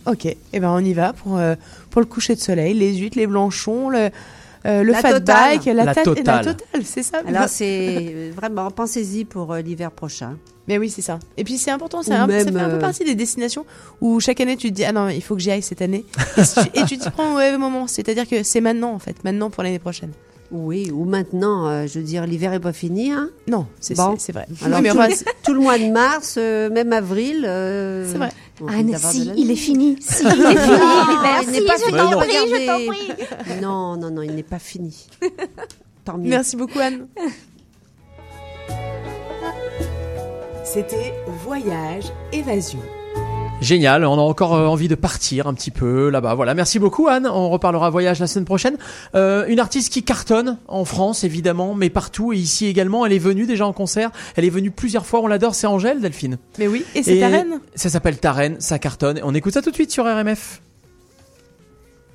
Ok. 0.06 0.26
Et 0.26 0.36
ben, 0.60 0.70
on 0.70 0.80
y 0.84 0.92
va 0.92 1.12
pour, 1.12 1.38
euh, 1.38 1.54
pour 1.90 2.00
le 2.00 2.06
coucher 2.06 2.34
de 2.34 2.40
soleil, 2.40 2.74
les 2.74 2.96
huîtres, 2.96 3.16
les 3.16 3.28
blanchons, 3.28 3.90
le, 3.90 4.10
euh, 4.66 4.82
le 4.82 4.92
fat 4.92 5.12
totale. 5.20 5.58
bike, 5.58 5.64
la, 5.66 5.84
La 5.84 5.94
ta- 5.94 6.02
totale. 6.02 6.44
la 6.46 6.54
totale, 6.54 6.82
c'est 6.84 7.04
ça. 7.04 7.22
Alors, 7.26 7.48
c'est 7.48 8.30
vraiment, 8.36 8.72
pensez-y 8.72 9.24
pour 9.24 9.52
euh, 9.52 9.60
l'hiver 9.60 9.92
prochain. 9.92 10.36
Mais 10.68 10.78
oui, 10.78 10.90
c'est 10.90 11.02
ça. 11.02 11.18
Et 11.36 11.44
puis 11.44 11.58
c'est 11.58 11.70
important, 11.72 12.02
ça, 12.02 12.22
un- 12.22 12.28
ça 12.28 12.32
fait 12.44 12.48
un 12.48 12.52
peu 12.68 12.74
euh, 12.76 12.78
partie 12.78 13.04
des 13.04 13.14
destinations 13.16 13.66
où 14.00 14.20
chaque 14.20 14.40
année 14.40 14.56
tu 14.56 14.68
te 14.70 14.74
dis 14.74 14.84
ah 14.84 14.92
non 14.92 15.08
il 15.08 15.20
faut 15.22 15.34
que 15.34 15.40
j'y 15.40 15.50
aille 15.50 15.62
cette 15.62 15.82
année 15.82 16.04
et, 16.36 16.44
si 16.44 16.54
tu- 16.62 16.78
et 16.80 16.84
tu 16.84 16.98
t'y 16.98 17.10
prends 17.10 17.26
au 17.30 17.32
mauvais 17.32 17.56
moment. 17.58 17.86
C'est-à-dire 17.88 18.28
que 18.28 18.42
c'est 18.44 18.60
maintenant 18.60 18.92
en 18.92 18.98
fait, 19.00 19.22
maintenant 19.24 19.50
pour 19.50 19.62
l'année 19.64 19.78
prochaine. 19.80 20.10
Oui, 20.54 20.90
ou 20.92 21.06
maintenant, 21.06 21.66
euh, 21.66 21.86
je 21.86 21.98
veux 21.98 22.04
dire, 22.04 22.26
l'hiver 22.26 22.52
est 22.52 22.60
pas 22.60 22.74
fini. 22.74 23.10
Hein 23.10 23.30
Non, 23.48 23.66
c'est 23.80 23.96
Bon. 23.96 24.14
vrai. 24.32 24.46
Alors, 24.62 24.80
Oui, 24.80 24.82
mais 24.82 24.90
tout, 24.90 24.98
enfin, 24.98 25.08
tout 25.42 25.54
le 25.54 25.60
mois 25.60 25.78
de 25.78 25.90
mars, 25.90 26.34
euh, 26.36 26.68
même 26.68 26.92
avril. 26.92 27.46
euh, 27.48 28.06
C'est 28.12 28.18
vrai. 28.18 28.28
Anne, 28.68 28.94
si, 28.98 29.32
il 29.34 29.50
est 29.50 29.56
fini. 29.56 29.96
Si, 30.02 30.22
il 30.22 30.28
est 30.28 30.30
fini, 30.32 30.76
Non, 30.76 31.06
l'hiver. 31.08 31.54
Si, 31.54 31.60
pas 31.62 31.76
je 31.78 31.84
fini, 31.86 31.96
t'en 31.98 32.10
prie, 32.18 32.28
regardez. 32.28 32.50
je 32.50 32.66
t'en 32.66 32.92
prie. 32.92 33.60
Non, 33.62 33.96
non, 33.96 34.10
non, 34.10 34.20
il 34.20 34.34
n'est 34.34 34.42
pas 34.42 34.58
fini. 34.58 35.08
Tant 36.04 36.18
mieux. 36.18 36.28
Merci 36.28 36.56
beaucoup 36.56 36.80
Anne. 36.80 37.06
C'était 40.72 41.12
Voyage 41.44 42.04
Évasion. 42.32 42.78
Génial, 43.60 44.06
on 44.06 44.14
a 44.14 44.22
encore 44.22 44.54
euh, 44.54 44.66
envie 44.66 44.88
de 44.88 44.94
partir 44.94 45.46
un 45.46 45.52
petit 45.52 45.70
peu 45.70 46.08
là-bas. 46.08 46.32
Voilà, 46.32 46.54
merci 46.54 46.78
beaucoup 46.78 47.08
Anne. 47.08 47.26
On 47.26 47.50
reparlera 47.50 47.90
voyage 47.90 48.20
la 48.20 48.26
semaine 48.26 48.46
prochaine. 48.46 48.78
Euh, 49.14 49.44
une 49.48 49.60
artiste 49.60 49.92
qui 49.92 50.02
cartonne 50.02 50.56
en 50.68 50.86
France 50.86 51.24
évidemment, 51.24 51.74
mais 51.74 51.90
partout 51.90 52.32
et 52.32 52.38
ici 52.38 52.64
également. 52.68 53.04
Elle 53.04 53.12
est 53.12 53.18
venue 53.18 53.44
déjà 53.44 53.66
en 53.66 53.74
concert. 53.74 54.12
Elle 54.34 54.46
est 54.46 54.50
venue 54.50 54.70
plusieurs 54.70 55.04
fois. 55.04 55.20
On 55.20 55.26
l'adore. 55.26 55.54
C'est 55.54 55.66
Angèle, 55.66 56.00
Delphine. 56.00 56.38
Mais 56.58 56.68
oui, 56.68 56.86
et 56.94 57.02
c'est 57.02 57.20
ta 57.20 57.28
reine 57.28 57.60
Ça 57.74 57.90
s'appelle 57.90 58.16
Ta 58.16 58.32
reine, 58.32 58.56
ça 58.58 58.78
cartonne. 58.78 59.20
On 59.24 59.34
écoute 59.34 59.52
ça 59.52 59.60
tout 59.60 59.70
de 59.70 59.74
suite 59.74 59.90
sur 59.90 60.06
RMF. 60.06 60.62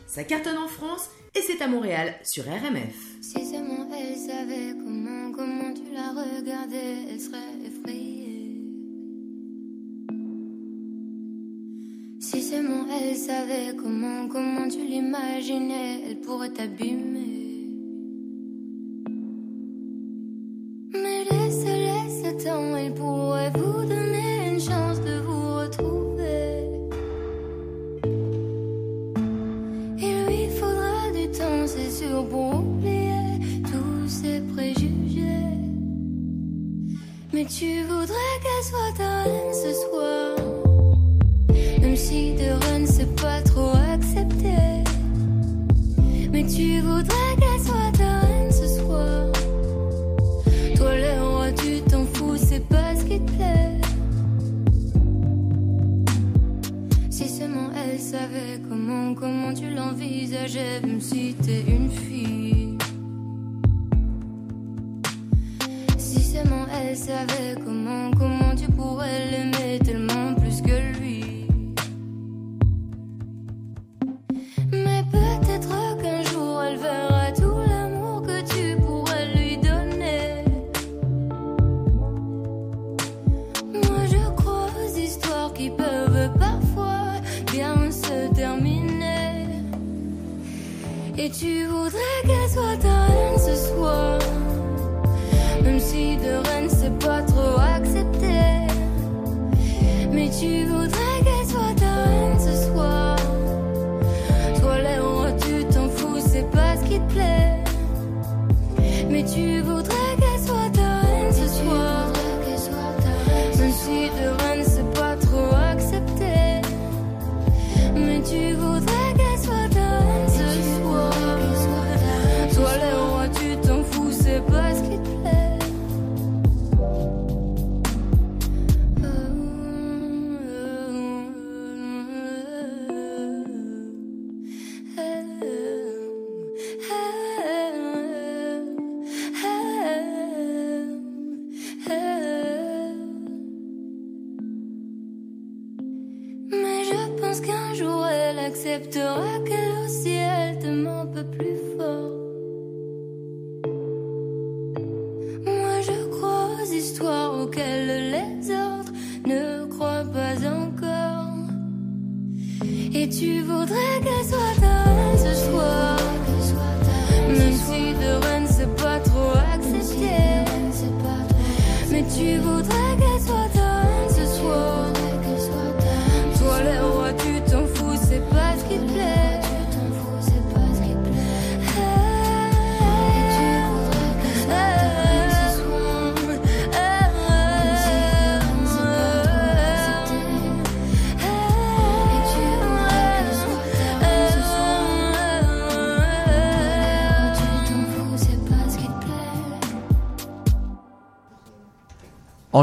Ça 0.07 0.23
cartonne 0.23 0.57
en 0.57 0.67
France 0.67 1.11
et 1.35 1.41
c'est 1.45 1.63
à 1.63 1.67
Montréal 1.67 2.15
sur 2.23 2.43
RMF. 2.43 2.95
Si 3.21 3.45
seulement 3.45 3.87
elle 3.93 4.15
savait 4.15 4.73
comment, 4.83 5.31
comment 5.31 5.73
tu 5.75 5.93
la 5.93 6.09
regardais, 6.09 7.05
elle 7.11 7.19
serait 7.19 7.46
elle 12.89 13.15
savait 13.15 13.75
comment, 13.75 14.27
comment 14.27 14.67
tu 14.67 14.79
l'imaginais, 14.79 16.01
elle 16.09 16.17
pourrait 16.17 16.49
t'abîmer. 16.49 17.36
Même 61.47 61.86
si 61.86 61.86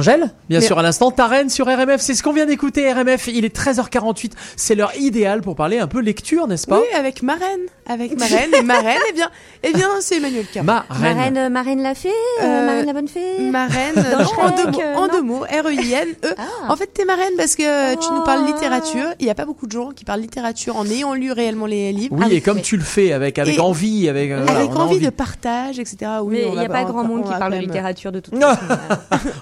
Angèle, 0.04 0.33
bien 0.54 0.60
Mais- 0.60 0.66
sûr, 0.66 0.78
à 0.78 0.82
l'instant, 0.82 1.10
ta 1.10 1.26
reine 1.26 1.50
sur 1.50 1.66
RMF, 1.66 2.00
c'est 2.00 2.14
ce 2.14 2.22
qu'on 2.22 2.32
vient 2.32 2.46
d'écouter, 2.46 2.92
RMF, 2.92 3.26
il 3.26 3.44
est 3.44 3.52
13h48, 3.56 4.32
c'est 4.56 4.76
l'heure 4.76 4.92
idéale 4.96 5.40
pour 5.40 5.56
parler 5.56 5.78
un 5.80 5.88
peu 5.88 6.00
lecture, 6.00 6.46
n'est-ce 6.46 6.68
pas? 6.68 6.78
Oui, 6.78 6.86
avec 6.96 7.22
ma 7.24 7.32
reine. 7.34 7.62
Avec 7.86 8.16
ma 8.18 8.24
reine. 8.26 8.50
Et 8.56 8.62
ma 8.62 8.78
reine, 8.80 9.00
eh 9.10 9.12
bien, 9.12 9.30
eh 9.64 9.72
bien 9.72 9.88
c'est 10.00 10.16
Emmanuel 10.18 10.46
Caron. 10.52 10.64
Ma 10.64 10.84
reine. 10.88 11.16
Marraine, 11.16 11.36
euh, 11.38 11.48
Marraine 11.50 11.82
la 11.82 11.94
fée, 11.94 12.08
euh, 12.08 12.44
Euh, 12.44 12.66
Marraine 12.66 12.86
la 12.86 12.92
bonne 12.92 13.08
fée. 13.08 13.50
Ma 13.50 13.66
reine, 13.66 13.94
Dans 13.96 14.22
non, 14.24 14.30
en 14.40 14.50
deux 14.56 14.70
mots, 14.70 14.80
euh, 14.80 14.94
en 14.94 15.00
non 15.06 15.12
deux 15.12 15.22
mots, 15.22 15.40
R-E-I-N-E. 15.40 16.34
En 16.68 16.76
fait, 16.76 16.86
t'es 16.94 17.04
ma 17.04 17.14
reine 17.16 17.32
parce 17.36 17.56
que 17.56 17.94
tu 17.96 18.12
nous 18.12 18.22
parles 18.22 18.46
littérature. 18.46 19.08
Il 19.18 19.24
n'y 19.24 19.30
a 19.30 19.34
pas 19.34 19.44
beaucoup 19.44 19.66
de 19.66 19.72
gens 19.72 19.90
qui 19.90 20.04
parlent 20.04 20.20
littérature 20.20 20.76
en 20.76 20.86
ayant 20.86 21.14
lu 21.14 21.32
réellement 21.32 21.66
les 21.66 21.92
livres. 21.92 22.16
Oui, 22.18 22.32
et 22.34 22.40
comme 22.40 22.60
tu 22.62 22.76
le 22.76 22.82
fais, 22.84 23.12
avec, 23.12 23.38
avec 23.38 23.56
Et- 23.56 23.60
envie, 23.60 24.08
avec, 24.08 24.30
euh, 24.30 24.42
voilà, 24.44 24.60
Avec 24.60 24.76
envie, 24.76 25.00
de 25.00 25.10
partage, 25.10 25.78
etc. 25.78 25.96
Oui, 26.22 26.36
Mais 26.44 26.48
il 26.52 26.58
n'y 26.58 26.64
a 26.64 26.68
pas 26.68 26.84
grand 26.84 27.04
monde 27.04 27.22
on 27.24 27.30
qui 27.32 27.38
parle 27.38 27.52
de 27.54 27.58
littérature 27.58 28.12
de 28.12 28.20
toute 28.20 28.34
façon. 28.40 28.60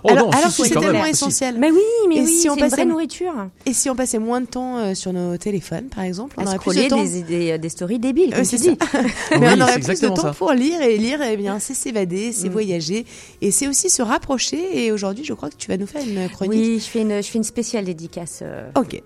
Oh 0.04 0.08
alors, 0.10 0.26
non, 0.26 0.30
alors 0.30 0.50
si, 0.50 0.62
si, 0.62 0.68
c'est 0.68 0.74
quand 0.74 0.80
même, 0.80 0.96
tellement 1.02 1.14
si. 1.16 1.24
essentiel. 1.24 1.56
Mais 1.58 1.70
oui, 1.70 1.80
mais 2.08 2.16
Et 2.16 2.20
oui, 2.22 2.26
si 2.28 2.48
on 2.48 2.54
c'est 2.54 2.60
une 2.60 2.64
passait- 2.66 2.76
vraie 2.76 2.84
nourriture. 2.84 3.32
Et 3.66 3.72
si 3.72 3.90
on 3.90 3.94
passait 3.96 4.18
moins 4.18 4.40
de 4.40 4.46
temps 4.46 4.78
euh, 4.78 4.94
sur 4.94 5.12
nos 5.12 5.36
téléphones, 5.36 5.86
par 5.94 6.04
exemple, 6.04 6.34
on 6.38 6.42
À 6.44 6.48
aurait 6.48 6.58
plus 6.58 6.76
de 6.76 6.88
temps. 6.88 7.02
des, 7.02 7.18
idées, 7.18 7.58
des 7.58 7.68
stories 7.68 7.98
débiles, 7.98 8.32
Euh, 8.32 8.36
comme 8.36 8.44
c'est 8.44 8.56
tu 8.58 8.64
ça. 8.64 8.70
dis. 8.72 8.78
Mais 9.32 9.48
Oui, 9.48 9.54
on 9.56 9.60
aurait 9.60 9.78
plus 9.80 10.00
de 10.00 10.08
temps 10.08 10.16
ça. 10.16 10.32
pour 10.32 10.52
lire 10.52 10.80
et 10.82 10.96
lire, 10.98 11.20
eh 11.22 11.36
bien, 11.36 11.58
c'est 11.58 11.74
s'évader, 11.74 12.32
c'est 12.32 12.48
Mm. 12.48 12.52
voyager 12.52 13.06
et 13.40 13.50
c'est 13.50 13.68
aussi 13.68 13.90
se 13.90 14.02
rapprocher. 14.02 14.84
Et 14.86 14.92
aujourd'hui, 14.92 15.24
je 15.24 15.32
crois 15.34 15.50
que 15.50 15.56
tu 15.56 15.68
vas 15.68 15.76
nous 15.76 15.86
faire 15.86 16.02
une 16.06 16.28
chronique. 16.28 16.52
Oui, 16.52 16.78
je 16.78 16.84
fais 16.90 17.00
une, 17.02 17.22
je 17.22 17.28
fais 17.28 17.38
une 17.38 17.44
spéciale 17.44 17.84
dédicace. 17.84 18.40
euh, 18.42 18.68
Ok. 18.76 19.00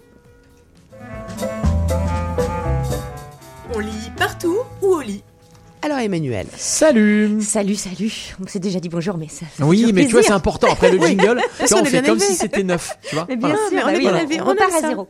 On 3.75 3.79
lit 3.81 4.11
partout 4.17 4.57
ou 4.83 4.87
au 4.87 5.01
lit? 5.01 5.23
Alors 5.87 5.99
Emmanuel. 6.01 6.49
Salut 6.57 7.41
Salut, 7.43 7.77
salut. 7.77 8.35
On 8.43 8.47
s'est 8.49 8.59
déjà 8.59 8.81
dit 8.81 8.89
bonjour, 8.89 9.17
mais 9.17 9.29
ça 9.29 9.47
fait 9.47 9.63
Oui, 9.63 9.93
mais 9.95 10.07
tu 10.07 10.15
vois, 10.15 10.23
c'est 10.25 10.33
important. 10.33 10.67
Après 10.73 10.91
le 10.91 10.99
jingle, 11.07 11.41
Parce 11.57 11.71
on 11.71 11.85
fait 11.85 12.03
comme 12.05 12.19
si 12.19 12.35
c'était 12.35 12.65
neuf. 12.65 12.99
Tu 13.09 13.15
vois 13.15 13.25
Mais 13.29 13.37
bien 13.37 13.51
sûr, 13.51 13.57
mais 13.73 13.83
on 13.85 13.87
bah 13.87 14.23
est 14.23 14.41
on 14.41 14.47
on 14.47 14.49
repart 14.49 14.73
à 14.75 14.81
zéro. 14.81 15.09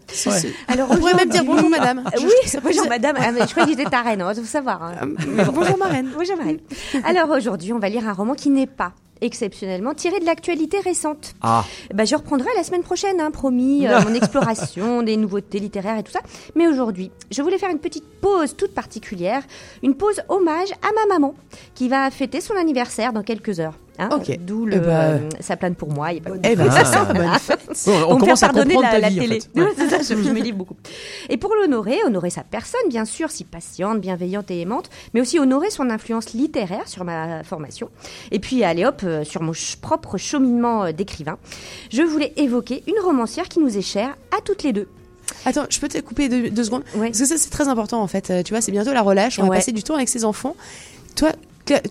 Alors 0.68 0.89
On 0.91 0.97
pourrait 0.99 1.14
même 1.14 1.31
dire 1.31 1.45
bonjour 1.45 1.70
madame. 1.70 2.01
Euh, 2.07 2.11
Oui, 2.20 2.61
bonjour 2.62 2.87
madame. 2.91 3.16
Ah, 3.18 3.33
mais 3.33 3.41
je 3.47 3.53
crois 3.53 3.64
que 3.64 3.70
j'étais 3.70 3.85
ta 3.89 4.03
reine, 4.03 4.20
on 4.20 4.27
va 4.27 4.35
tout 4.35 4.45
savoir. 4.45 4.83
hein. 4.83 5.07
Bon. 5.07 5.45
Bonjour 5.55 5.79
ma 5.79 5.87
reine. 5.87 6.11
Bonjour 6.14 6.37
Marine. 6.37 6.59
Alors 7.05 7.31
aujourd'hui, 7.31 7.72
on 7.72 7.79
va 7.79 7.89
lire 7.89 8.07
un 8.07 8.12
roman 8.12 8.35
qui 8.35 8.51
n'est 8.51 8.66
pas 8.66 8.93
exceptionnellement 9.21 9.95
tiré 9.95 10.21
de 10.21 10.25
l'actualité 10.25 10.81
récente. 10.81 11.35
Ah. 11.43 11.64
Bah, 11.95 12.05
je 12.05 12.14
reprendrai 12.14 12.49
la 12.57 12.64
semaine 12.64 12.83
prochaine, 12.83 13.21
hein, 13.21 13.31
promis, 13.31 13.87
euh, 13.87 14.01
mon 14.07 14.14
exploration 14.14 15.03
des 15.03 15.17
nouveautés 15.17 15.59
littéraires 15.59 15.99
et 15.99 16.03
tout 16.03 16.12
ça. 16.12 16.21
Mais 16.55 16.67
aujourd'hui, 16.69 17.11
je 17.31 17.43
voulais 17.43 17.59
faire 17.59 17.71
une 17.71 17.79
petite 17.79 18.07
pause 18.21 18.57
toute 18.57 18.75
particulière, 18.75 19.43
une 19.83 19.95
pause 19.95 20.21
hommage 20.29 20.73
à 20.83 20.93
ma 20.95 21.14
maman, 21.14 21.35
qui 21.75 21.89
va 21.89 22.11
fêter 22.11 22.41
son 22.41 22.57
anniversaire 22.57 23.12
dans 23.12 23.23
quelques 23.23 23.61
heures. 23.61 23.75
Hein. 23.99 24.09
D'où 24.40 24.66
Eh 24.68 24.74
le, 24.74 24.80
ben, 24.80 24.88
euh, 24.90 25.18
ça 25.40 25.57
plane 25.57 25.74
pour 25.74 25.92
moi. 25.92 26.12
y 26.12 26.18
a 26.18 26.20
pas 26.20 26.30
Eh 26.44 26.57
ben, 26.57 26.68
Ah. 26.70 26.84
ça, 26.84 27.05
Voilà. 27.05 27.38
Bon, 27.86 28.14
on 28.14 28.18
commence 28.18 28.42
à 28.42 28.49
pardonner 28.49 28.76
la, 28.80 29.09
vie, 29.09 29.18
en 29.18 29.22
télé. 29.22 29.40
fait. 29.40 29.61
Ouais. 29.61 29.88
Ça, 29.90 29.99
je, 30.03 30.22
je 30.22 30.30
me 30.30 30.40
livre 30.40 30.57
beaucoup. 30.59 30.76
Et 31.28 31.36
pour 31.36 31.55
l'honorer, 31.55 31.99
honorer 32.05 32.30
sa 32.30 32.42
personne, 32.42 32.88
bien 32.88 33.05
sûr, 33.05 33.30
si 33.30 33.44
patiente, 33.44 34.01
bienveillante 34.01 34.51
et 34.51 34.61
aimante, 34.61 34.90
mais 35.14 35.20
aussi 35.20 35.38
honorer 35.38 35.70
son 35.70 35.90
influence 35.90 36.32
littéraire 36.32 36.86
sur 36.88 37.05
ma 37.05 37.42
formation. 37.44 37.90
Et 38.30 38.38
puis, 38.38 38.64
allez 38.64 38.84
hop, 38.84 39.03
euh, 39.05 39.24
sur 39.24 39.42
mon 39.42 39.53
propre 39.80 40.16
cheminement 40.18 40.84
euh, 40.84 40.92
d'écrivain, 40.92 41.38
je 41.92 42.03
voulais 42.03 42.32
évoquer 42.36 42.82
une 42.86 42.99
romancière 43.03 43.49
qui 43.49 43.59
nous 43.61 43.76
est 43.76 43.82
chère 43.82 44.16
à 44.36 44.40
toutes 44.44 44.62
les 44.62 44.72
deux. 44.72 44.88
Attends, 45.44 45.66
je 45.68 45.78
peux 45.80 45.88
te 45.88 45.99
couper 45.99 46.28
deux, 46.28 46.51
deux 46.51 46.64
secondes? 46.64 46.84
Ouais. 46.94 47.09
Parce 47.09 47.18
que 47.20 47.26
ça, 47.26 47.36
c'est 47.36 47.51
très 47.51 47.68
important 47.68 48.01
en 48.01 48.07
fait. 48.07 48.30
Euh, 48.30 48.42
Tu 48.42 48.53
vois, 48.53 48.61
c'est 48.61 48.72
bientôt 48.72 48.92
la 48.92 49.03
relâche. 49.03 49.38
On 49.38 49.47
va 49.47 49.57
passer 49.57 49.72
du 49.72 49.82
temps 49.82 49.94
avec 49.97 50.09
ses 50.09 50.24
enfants. 50.24 50.55
Toi, 51.16 51.30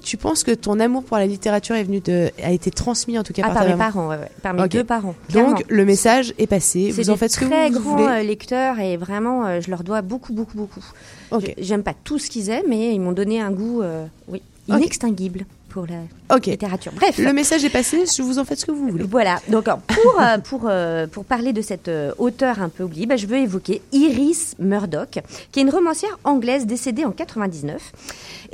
tu 0.03 0.17
penses 0.17 0.43
que 0.43 0.51
ton 0.51 0.79
amour 0.79 1.03
pour 1.03 1.17
la 1.17 1.25
littérature 1.25 1.75
est 1.75 1.83
venu 1.83 1.99
de, 1.99 2.31
a 2.43 2.51
été 2.51 2.71
transmis 2.71 3.17
en 3.19 3.23
tout 3.23 3.33
cas 3.33 3.43
Ah, 3.45 3.53
par, 3.53 3.67
mes 3.67 3.75
parents, 3.75 4.07
ouais, 4.09 4.17
ouais. 4.17 4.29
par 4.41 4.53
mes 4.53 4.67
deux 4.67 4.83
parents. 4.83 5.15
clairement. 5.29 5.51
Donc 5.51 5.63
le 5.67 5.85
message 5.85 6.33
est 6.37 6.47
passé. 6.47 6.91
Vous 6.91 7.09
en 7.09 7.15
faites 7.17 7.31
ce 7.31 7.39
que 7.39 7.45
très 7.45 7.69
vous 7.69 7.79
grands 7.81 7.95
voulez. 7.97 8.05
euh, 8.07 8.23
lecteurs 8.23 8.79
et 8.79 8.97
vraiment, 8.97 9.45
euh, 9.45 9.61
je 9.61 9.69
leur 9.69 9.83
dois 9.83 10.01
beaucoup, 10.01 10.33
beaucoup, 10.33 10.57
beaucoup. 10.57 10.83
Ok. 11.31 11.53
Je- 11.57 11.63
J'aime 11.63 11.83
pas 11.83 11.93
tout 12.03 12.19
ce 12.19 12.29
qu'ils 12.29 12.49
aiment, 12.49 12.65
mais 12.69 12.93
ils 12.93 12.99
m'ont 12.99 13.11
donné 13.11 13.41
un 13.41 13.51
goût, 13.51 13.81
euh, 13.81 14.05
oui, 14.27 14.41
inextinguible 14.67 15.45
pour 15.75 15.87
la 15.87 16.37
littérature. 16.37 16.93
Bref. 16.95 17.17
Le 17.17 17.33
message 17.33 17.65
est 17.65 17.69
passé. 17.69 18.05
Je 18.05 18.21
vous 18.21 18.39
en 18.39 18.45
faites 18.45 18.59
ce 18.59 18.65
que 18.65 18.71
vous 18.71 18.87
voulez. 18.87 19.03
Voilà, 19.03 19.41
donc 19.49 19.65
pour, 19.65 20.21
euh, 20.21 20.37
pour, 20.37 20.61
euh, 20.69 21.05
pour 21.05 21.25
parler 21.25 21.51
de 21.51 21.61
cette 21.61 21.89
euh, 21.89 22.13
auteure 22.17 22.61
un 22.61 22.69
peu 22.69 22.83
oubliée, 22.83 23.05
bah, 23.05 23.17
je 23.17 23.27
veux 23.27 23.35
évoquer 23.35 23.81
Iris 23.91 24.55
Murdoch, 24.57 25.19
qui 25.51 25.59
est 25.59 25.63
une 25.63 25.69
romancière 25.69 26.17
anglaise 26.23 26.65
décédée 26.65 27.03
en 27.03 27.11
99. 27.11 27.91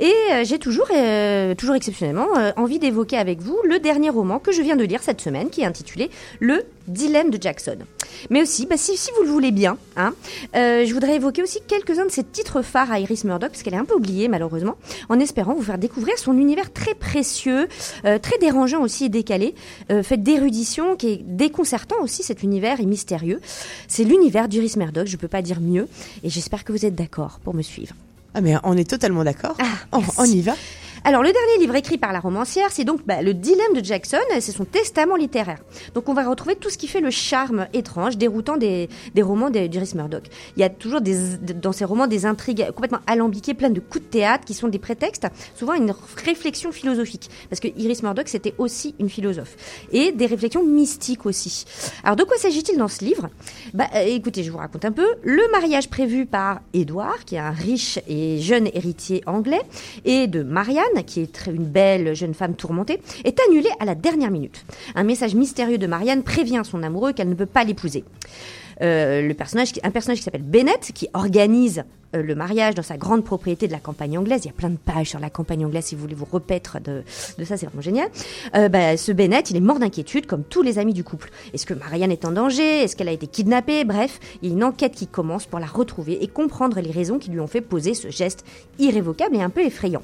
Et 0.00 0.12
j'ai 0.44 0.58
toujours, 0.58 0.88
euh, 0.94 1.54
toujours 1.54 1.76
exceptionnellement, 1.76 2.26
euh, 2.36 2.50
envie 2.56 2.78
d'évoquer 2.78 3.16
avec 3.16 3.40
vous 3.40 3.56
le 3.64 3.78
dernier 3.78 4.10
roman 4.10 4.38
que 4.38 4.52
je 4.52 4.62
viens 4.62 4.76
de 4.76 4.84
lire 4.84 5.02
cette 5.02 5.20
semaine, 5.20 5.50
qui 5.50 5.60
est 5.60 5.64
intitulé 5.64 6.10
Le 6.40 6.64
Dilemme 6.88 7.30
de 7.30 7.40
Jackson. 7.40 7.76
Mais 8.30 8.42
aussi, 8.42 8.66
bah, 8.66 8.76
si, 8.76 8.96
si 8.96 9.10
vous 9.16 9.22
le 9.22 9.28
voulez 9.28 9.52
bien, 9.52 9.76
hein, 9.96 10.12
euh, 10.56 10.84
je 10.84 10.92
voudrais 10.92 11.16
évoquer 11.16 11.42
aussi 11.42 11.60
quelques-uns 11.66 12.06
de 12.06 12.10
ses 12.10 12.24
titres 12.24 12.62
phares 12.62 12.90
à 12.90 12.98
Iris 12.98 13.24
Murdoch, 13.24 13.50
parce 13.50 13.62
qu'elle 13.62 13.74
est 13.74 13.78
un 13.78 13.84
peu 13.84 13.94
oubliée 13.94 14.28
malheureusement, 14.28 14.76
en 15.08 15.20
espérant 15.20 15.54
vous 15.54 15.62
faire 15.62 15.78
découvrir 15.78 16.18
son 16.18 16.36
univers 16.36 16.72
très 16.72 16.94
précieux, 17.12 17.68
euh, 18.06 18.18
très 18.18 18.38
dérangeant 18.38 18.80
aussi 18.80 19.04
et 19.04 19.08
décalé, 19.10 19.54
euh, 19.90 20.02
fait 20.02 20.16
d'érudition, 20.16 20.96
qui 20.96 21.08
est 21.08 21.20
déconcertant 21.22 21.96
aussi 22.00 22.22
cet 22.22 22.42
univers 22.42 22.80
et 22.80 22.86
mystérieux. 22.86 23.38
C'est 23.86 24.04
l'univers 24.04 24.48
d'Iris 24.48 24.76
Murdoch, 24.78 25.06
je 25.06 25.18
peux 25.18 25.28
pas 25.28 25.42
dire 25.42 25.60
mieux, 25.60 25.88
et 26.24 26.30
j'espère 26.30 26.64
que 26.64 26.72
vous 26.72 26.86
êtes 26.86 26.94
d'accord 26.94 27.38
pour 27.44 27.52
me 27.52 27.60
suivre. 27.60 27.94
Ah 28.32 28.40
mais 28.40 28.54
on 28.64 28.78
est 28.78 28.88
totalement 28.88 29.24
d'accord. 29.24 29.58
on, 29.92 30.00
on 30.16 30.24
y 30.24 30.40
va. 30.40 30.54
Alors, 31.04 31.22
le 31.22 31.32
dernier 31.32 31.58
livre 31.58 31.74
écrit 31.74 31.98
par 31.98 32.12
la 32.12 32.20
romancière, 32.20 32.68
c'est 32.70 32.84
donc 32.84 33.04
bah, 33.04 33.22
Le 33.22 33.34
Dilemme 33.34 33.74
de 33.74 33.84
Jackson, 33.84 34.18
c'est 34.38 34.52
son 34.52 34.64
testament 34.64 35.16
littéraire. 35.16 35.58
Donc, 35.94 36.08
on 36.08 36.14
va 36.14 36.28
retrouver 36.28 36.54
tout 36.54 36.70
ce 36.70 36.78
qui 36.78 36.86
fait 36.86 37.00
le 37.00 37.10
charme 37.10 37.66
étrange, 37.72 38.16
déroutant 38.16 38.56
des, 38.56 38.88
des 39.14 39.22
romans 39.22 39.50
d'I- 39.50 39.68
d'Iris 39.68 39.94
Murdoch. 39.96 40.22
Il 40.56 40.60
y 40.60 40.62
a 40.62 40.68
toujours 40.68 41.00
des, 41.00 41.16
dans 41.60 41.72
ces 41.72 41.84
romans 41.84 42.06
des 42.06 42.24
intrigues 42.24 42.66
complètement 42.70 43.00
alambiquées, 43.08 43.54
pleines 43.54 43.72
de 43.72 43.80
coups 43.80 44.04
de 44.04 44.10
théâtre, 44.10 44.44
qui 44.44 44.54
sont 44.54 44.68
des 44.68 44.78
prétextes, 44.78 45.26
souvent 45.56 45.74
une 45.74 45.92
réflexion 46.24 46.70
philosophique. 46.70 47.28
Parce 47.50 47.58
que 47.58 47.68
Iris 47.76 48.04
Murdoch, 48.04 48.28
c'était 48.28 48.54
aussi 48.58 48.94
une 49.00 49.10
philosophe. 49.10 49.56
Et 49.90 50.12
des 50.12 50.26
réflexions 50.26 50.62
mystiques 50.64 51.26
aussi. 51.26 51.64
Alors, 52.04 52.14
de 52.14 52.22
quoi 52.22 52.36
s'agit-il 52.36 52.78
dans 52.78 52.86
ce 52.88 53.04
livre? 53.04 53.28
Bah, 53.74 53.88
euh, 53.96 54.04
Écoutez, 54.06 54.44
je 54.44 54.52
vous 54.52 54.58
raconte 54.58 54.84
un 54.84 54.92
peu. 54.92 55.06
Le 55.24 55.42
mariage 55.50 55.90
prévu 55.90 56.26
par 56.26 56.60
Édouard, 56.74 57.24
qui 57.24 57.34
est 57.34 57.38
un 57.40 57.50
riche 57.50 57.98
et 58.06 58.38
jeune 58.40 58.68
héritier 58.72 59.22
anglais, 59.26 59.62
et 60.04 60.28
de 60.28 60.44
Marianne, 60.44 60.84
qui 61.00 61.20
est 61.20 61.46
une 61.46 61.64
belle 61.64 62.14
jeune 62.14 62.34
femme 62.34 62.54
tourmentée, 62.54 63.00
est 63.24 63.38
annulé 63.48 63.68
à 63.80 63.84
la 63.84 63.94
dernière 63.94 64.30
minute. 64.30 64.64
Un 64.94 65.04
message 65.04 65.34
mystérieux 65.34 65.78
de 65.78 65.86
Marianne 65.86 66.22
prévient 66.22 66.62
son 66.64 66.82
amoureux 66.82 67.12
qu'elle 67.12 67.28
ne 67.28 67.34
peut 67.34 67.46
pas 67.46 67.64
l'épouser. 67.64 68.04
Euh, 68.80 69.22
le 69.22 69.34
personnage, 69.34 69.72
un 69.82 69.90
personnage 69.90 70.18
qui 70.18 70.24
s'appelle 70.24 70.42
Bennett, 70.42 70.92
qui 70.94 71.08
organise 71.14 71.84
euh, 72.14 72.22
le 72.22 72.34
mariage 72.34 72.74
dans 72.74 72.82
sa 72.82 72.96
grande 72.96 73.24
propriété 73.24 73.66
de 73.66 73.72
la 73.72 73.78
campagne 73.78 74.18
anglaise. 74.18 74.42
Il 74.44 74.48
y 74.48 74.50
a 74.50 74.54
plein 74.54 74.70
de 74.70 74.76
pages 74.76 75.10
sur 75.10 75.20
la 75.20 75.30
campagne 75.30 75.64
anglaise 75.64 75.84
si 75.84 75.94
vous 75.94 76.00
voulez 76.00 76.14
vous 76.14 76.26
repaître 76.30 76.80
de, 76.80 77.02
de 77.38 77.44
ça, 77.44 77.56
c'est 77.56 77.66
vraiment 77.66 77.82
génial. 77.82 78.08
Euh, 78.56 78.68
bah, 78.68 78.96
ce 78.96 79.12
Bennett, 79.12 79.50
il 79.50 79.56
est 79.56 79.60
mort 79.60 79.78
d'inquiétude 79.78 80.26
comme 80.26 80.42
tous 80.42 80.62
les 80.62 80.78
amis 80.78 80.94
du 80.94 81.04
couple. 81.04 81.30
Est-ce 81.54 81.66
que 81.66 81.74
Marianne 81.74 82.10
est 82.10 82.24
en 82.24 82.32
danger? 82.32 82.82
Est-ce 82.82 82.96
qu'elle 82.96 83.08
a 83.08 83.12
été 83.12 83.26
kidnappée? 83.26 83.84
Bref, 83.84 84.18
il 84.42 84.48
y 84.48 84.52
a 84.52 84.54
une 84.54 84.64
enquête 84.64 84.94
qui 84.94 85.06
commence 85.06 85.46
pour 85.46 85.58
la 85.58 85.66
retrouver 85.66 86.22
et 86.22 86.28
comprendre 86.28 86.80
les 86.80 86.90
raisons 86.90 87.18
qui 87.18 87.30
lui 87.30 87.40
ont 87.40 87.46
fait 87.46 87.60
poser 87.60 87.94
ce 87.94 88.10
geste 88.10 88.44
irrévocable 88.78 89.36
et 89.36 89.42
un 89.42 89.50
peu 89.50 89.64
effrayant. 89.64 90.02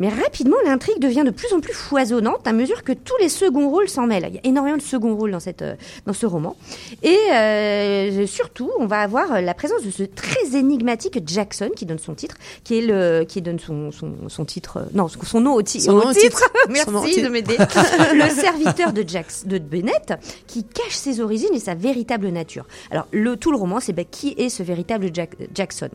Mais 0.00 0.08
rapidement, 0.08 0.56
l'intrigue 0.64 0.98
devient 0.98 1.22
de 1.24 1.30
plus 1.30 1.52
en 1.52 1.60
plus 1.60 1.72
foisonnante 1.74 2.46
à 2.48 2.52
mesure 2.52 2.82
que 2.82 2.92
tous 2.92 3.16
les 3.20 3.28
seconds 3.28 3.68
rôles 3.70 3.88
s'en 3.88 4.06
mêlent. 4.06 4.26
Il 4.30 4.34
y 4.34 4.38
a 4.38 4.46
énormément 4.48 4.76
de 4.78 4.82
seconds 4.82 5.14
rôles 5.14 5.30
dans, 5.30 5.38
cette, 5.40 5.62
euh, 5.62 5.76
dans 6.06 6.12
ce 6.12 6.26
roman. 6.26 6.56
Et 7.04 7.16
euh, 7.32 8.26
surtout, 8.26 8.70
on 8.78 8.86
va 8.86 9.00
avoir 9.02 9.32
euh, 9.34 9.40
la 9.40 9.54
présence 9.54 9.82
de 9.82 9.90
ce 9.90 10.02
très 10.02 10.56
énigmatique 10.56 11.18
Jackson, 11.26 11.70
qui 11.76 11.86
donne 11.86 11.98
son 11.98 12.14
titre, 12.14 12.36
qui, 12.64 12.78
est 12.78 12.82
le, 12.82 13.24
qui 13.28 13.42
donne 13.42 13.58
son, 13.60 13.92
son, 13.92 14.12
son 14.28 14.44
titre, 14.44 14.86
non, 14.94 15.06
son 15.08 15.40
nom 15.40 15.54
au, 15.54 15.62
ti- 15.62 15.80
Son 15.80 15.92
au 15.92 16.04
nom 16.04 16.12
titre. 16.12 16.38
titre. 16.38 16.50
Merci 16.70 17.22
de 17.22 17.28
m'aider. 17.28 17.56
le 18.14 18.28
serviteur 18.30 18.92
de, 18.92 19.04
Jax, 19.06 19.46
de 19.46 19.58
Bennett, 19.58 20.14
qui 20.46 20.64
cache 20.64 20.94
ses 20.94 21.20
origines 21.20 21.52
et 21.54 21.60
sa 21.60 21.74
véritable 21.74 22.28
nature. 22.28 22.64
Alors, 22.90 23.06
le, 23.12 23.36
tout 23.36 23.50
le 23.50 23.58
roman, 23.58 23.80
c'est 23.80 23.92
ben, 23.92 24.06
qui 24.10 24.34
est 24.38 24.48
ce 24.48 24.62
véritable 24.62 25.10
Jack- 25.12 25.36
Jackson? 25.54 25.90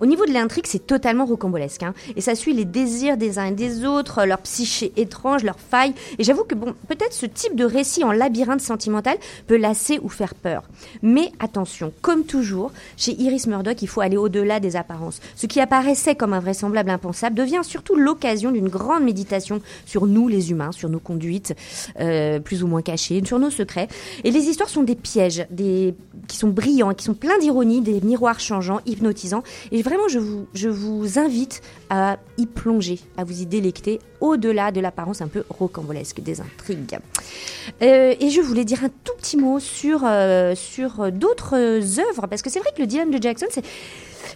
Au 0.00 0.06
niveau 0.06 0.26
de 0.26 0.32
l'intrigue, 0.32 0.66
c'est 0.66 0.86
totalement 0.86 1.24
rocambolesque. 1.26 1.82
hein. 1.82 1.94
Et 2.16 2.20
ça 2.20 2.34
suit 2.34 2.52
les 2.52 2.64
désirs 2.64 3.16
des 3.16 3.38
uns 3.38 3.46
et 3.46 3.52
des 3.52 3.84
autres, 3.84 4.24
leur 4.24 4.38
psyché 4.38 4.92
étrange, 4.96 5.44
leurs 5.44 5.60
failles. 5.60 5.94
Et 6.18 6.24
j'avoue 6.24 6.44
que, 6.44 6.54
bon, 6.54 6.74
peut-être 6.88 7.12
ce 7.12 7.26
type 7.26 7.56
de 7.56 7.64
récit 7.64 8.04
en 8.04 8.12
labyrinthe 8.12 8.60
sentimental 8.60 9.16
peut 9.46 9.56
lasser 9.56 9.98
ou 10.02 10.08
faire 10.08 10.34
peur. 10.34 10.62
Mais 11.02 11.32
attention, 11.40 11.92
comme 12.02 12.24
toujours, 12.24 12.72
chez 12.96 13.12
Iris 13.12 13.46
Murdoch, 13.46 13.80
il 13.82 13.88
faut 13.88 14.00
aller 14.00 14.16
au-delà 14.16 14.60
des 14.60 14.76
apparences. 14.76 15.20
Ce 15.36 15.46
qui 15.46 15.60
apparaissait 15.60 16.14
comme 16.14 16.32
invraisemblable, 16.32 16.90
impensable, 16.90 17.36
devient 17.36 17.60
surtout 17.62 17.94
l'occasion 17.96 18.50
d'une 18.50 18.68
grande 18.68 19.04
méditation 19.04 19.60
sur 19.86 20.06
nous, 20.06 20.28
les 20.28 20.50
humains, 20.50 20.72
sur 20.72 20.88
nos 20.88 21.00
conduites, 21.00 21.54
euh, 22.00 22.40
plus 22.40 22.62
ou 22.62 22.66
moins 22.66 22.82
cachées, 22.82 23.22
sur 23.24 23.38
nos 23.38 23.50
secrets. 23.50 23.88
Et 24.24 24.30
les 24.30 24.44
histoires 24.44 24.68
sont 24.68 24.82
des 24.82 24.94
pièges, 24.94 25.46
des 25.50 25.94
qui 26.26 26.36
sont 26.36 26.48
brillants, 26.48 26.92
qui 26.94 27.04
sont 27.04 27.14
pleins 27.14 27.38
d'ironie, 27.38 27.80
des 27.80 28.00
miroirs 28.00 28.40
changeants, 28.40 28.80
hypnotisants. 28.86 29.42
Et 29.72 29.82
vraiment, 29.82 30.08
je 30.08 30.18
vous, 30.18 30.46
je 30.54 30.68
vous 30.68 31.18
invite 31.18 31.60
à 31.90 32.18
y 32.36 32.46
plonger, 32.46 32.98
à 33.16 33.24
vous 33.24 33.42
y 33.42 33.46
délecter, 33.46 34.00
au-delà 34.20 34.72
de 34.72 34.80
l'apparence 34.80 35.20
un 35.22 35.28
peu 35.28 35.44
rocambolesque 35.48 36.20
des 36.20 36.40
intrigues. 36.40 36.98
Euh, 37.82 38.14
et 38.18 38.30
je 38.30 38.40
voulais 38.40 38.64
dire 38.64 38.84
un 38.84 38.90
tout 39.04 39.12
petit 39.18 39.36
mot 39.36 39.60
sur, 39.60 40.02
euh, 40.04 40.54
sur 40.54 41.10
d'autres 41.12 41.54
œuvres, 42.00 42.26
parce 42.26 42.42
que 42.42 42.50
c'est 42.50 42.60
vrai 42.60 42.70
que 42.74 42.80
le 42.80 42.86
dilemme 42.86 43.10
de 43.10 43.22
Jackson, 43.22 43.46
c'est 43.50 43.64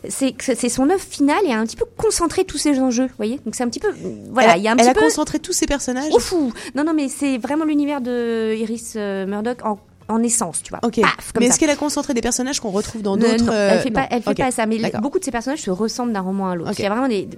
c'est 0.08 0.68
son 0.68 0.90
œuvre 0.90 1.02
finale 1.02 1.42
et 1.46 1.52
a 1.52 1.58
un 1.58 1.64
petit 1.66 1.76
peu 1.76 1.84
concentré 1.96 2.44
tous 2.44 2.58
ses 2.58 2.78
enjeux, 2.80 3.06
vous 3.06 3.16
voyez 3.16 3.38
Donc 3.44 3.54
c'est 3.54 3.62
un 3.62 3.68
petit 3.68 3.78
peu 3.80 3.92
voilà, 4.30 4.56
il 4.56 4.62
y 4.62 4.68
a 4.68 4.72
un 4.72 4.76
elle 4.76 4.84
petit 4.84 4.90
a 4.90 4.94
peu 4.94 5.00
concentré 5.00 5.38
tous 5.38 5.52
ses 5.52 5.66
personnages? 5.66 6.12
fou. 6.18 6.52
Non 6.74 6.84
non 6.84 6.94
mais 6.94 7.08
c'est 7.08 7.38
vraiment 7.38 7.64
l'univers 7.64 8.00
de 8.00 8.54
Iris 8.56 8.94
euh, 8.96 9.26
Murdoch 9.26 9.58
en 9.64 9.78
en 10.08 10.22
essence, 10.22 10.62
tu 10.62 10.70
vois. 10.70 10.80
Ok. 10.82 11.00
Paf, 11.00 11.32
comme 11.32 11.42
mais 11.42 11.48
est-ce 11.48 11.58
qu'elle 11.58 11.70
a 11.70 11.76
concentré 11.76 12.14
des 12.14 12.20
personnages 12.20 12.60
qu'on 12.60 12.70
retrouve 12.70 13.02
dans 13.02 13.16
d'autres 13.16 13.50
euh, 13.50 13.70
elle 13.72 13.80
fait 13.80 13.90
pas, 13.90 14.02
non. 14.02 14.06
elle 14.10 14.22
fait 14.22 14.34
pas 14.34 14.50
ça. 14.50 14.66
Mais 14.66 14.78
beaucoup 15.00 15.18
de 15.18 15.24
ces 15.24 15.30
personnages 15.30 15.60
se 15.60 15.70
ressemblent 15.70 16.12
d'un 16.12 16.20
roman 16.20 16.50
à 16.50 16.54
l'autre. 16.54 16.70
Ok. 16.70 16.78
Il 16.78 16.82
y 16.82 16.86
a 16.86 16.90
vraiment 16.90 17.08
des, 17.08 17.28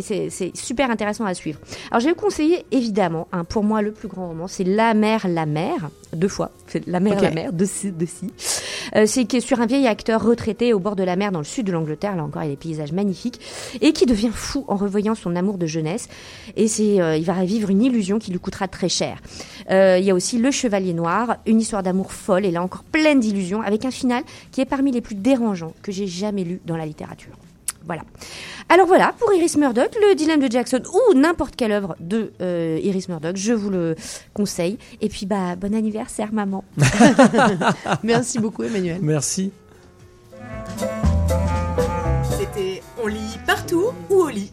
c'est, 0.00 0.52
super 0.54 0.90
intéressant 0.90 1.24
à 1.24 1.34
suivre. 1.34 1.58
Alors, 1.90 2.00
je 2.00 2.06
vais 2.06 2.12
vous 2.12 2.20
conseiller 2.20 2.64
évidemment, 2.70 3.28
hein, 3.32 3.44
pour 3.44 3.64
moi, 3.64 3.82
le 3.82 3.92
plus 3.92 4.08
grand 4.08 4.28
roman, 4.28 4.48
c'est 4.48 4.64
La 4.64 4.94
mer, 4.94 5.26
la 5.28 5.46
mer, 5.46 5.90
deux 6.14 6.28
fois. 6.28 6.50
C'est 6.66 6.86
La 6.86 7.00
mer, 7.00 7.14
Ok. 7.16 7.22
la 7.22 7.30
mer, 7.30 7.52
de 7.52 7.64
ci, 7.64 7.92
de 7.92 8.06
ci. 8.06 8.30
Euh, 8.96 9.06
c'est 9.06 9.24
qui 9.24 9.36
est 9.36 9.40
sur 9.40 9.60
un 9.60 9.66
vieil 9.66 9.86
acteur 9.86 10.22
retraité 10.22 10.72
au 10.72 10.78
bord 10.78 10.96
de 10.96 11.02
la 11.02 11.16
mer 11.16 11.32
dans 11.32 11.38
le 11.38 11.44
sud 11.44 11.66
de 11.66 11.72
l'Angleterre. 11.72 12.16
Là 12.16 12.24
encore, 12.24 12.42
il 12.42 12.46
y 12.46 12.48
a 12.48 12.52
des 12.52 12.56
paysages 12.56 12.92
magnifiques 12.92 13.40
et 13.80 13.92
qui 13.92 14.06
devient 14.06 14.30
fou 14.32 14.64
en 14.68 14.76
revoyant 14.76 15.14
son 15.14 15.36
amour 15.36 15.58
de 15.58 15.66
jeunesse. 15.66 16.08
Et 16.56 16.68
c'est, 16.68 17.00
euh, 17.00 17.16
il 17.16 17.24
va 17.24 17.44
vivre 17.44 17.70
une 17.70 17.82
illusion 17.82 18.18
qui 18.18 18.30
lui 18.30 18.38
coûtera 18.38 18.68
très 18.68 18.88
cher. 18.88 19.18
Euh, 19.70 19.98
il 19.98 20.04
y 20.04 20.10
a 20.10 20.14
aussi 20.14 20.38
Le 20.38 20.50
Chevalier 20.50 20.92
Noir, 20.92 21.36
une 21.46 21.60
histoire 21.60 21.82
d'amour 21.82 22.12
folle 22.14 22.44
et 22.44 22.50
là 22.50 22.62
encore 22.62 22.84
pleine 22.84 23.20
d'illusions, 23.20 23.60
avec 23.60 23.84
un 23.84 23.90
final 23.90 24.22
qui 24.52 24.60
est 24.60 24.66
parmi 24.66 24.92
les 24.92 25.00
plus 25.00 25.14
dérangeants 25.14 25.74
que 25.82 25.92
j'ai 25.92 26.06
jamais 26.06 26.44
lu 26.44 26.60
dans 26.64 26.76
la 26.76 26.86
littérature. 26.86 27.32
Voilà. 27.86 28.02
Alors 28.68 28.86
voilà, 28.86 29.14
pour 29.18 29.32
Iris 29.32 29.56
Murdoch, 29.56 29.94
le 30.00 30.14
dilemme 30.14 30.40
de 30.40 30.50
Jackson 30.50 30.82
ou 30.92 31.14
n'importe 31.14 31.54
quelle 31.54 31.72
œuvre 31.72 31.96
de 32.00 32.32
euh, 32.40 32.80
Iris 32.82 33.08
Murdoch, 33.08 33.36
je 33.36 33.52
vous 33.52 33.68
le 33.68 33.94
conseille. 34.32 34.78
Et 35.02 35.08
puis 35.08 35.26
bah 35.26 35.54
bon 35.56 35.74
anniversaire 35.74 36.32
maman. 36.32 36.64
Merci 38.02 38.38
beaucoup 38.38 38.62
Emmanuel. 38.62 39.00
Merci. 39.02 39.52
C'était 42.38 42.82
On 43.02 43.06
lit 43.06 43.38
partout 43.46 43.90
ou 44.08 44.14
au 44.14 44.28
lit? 44.28 44.50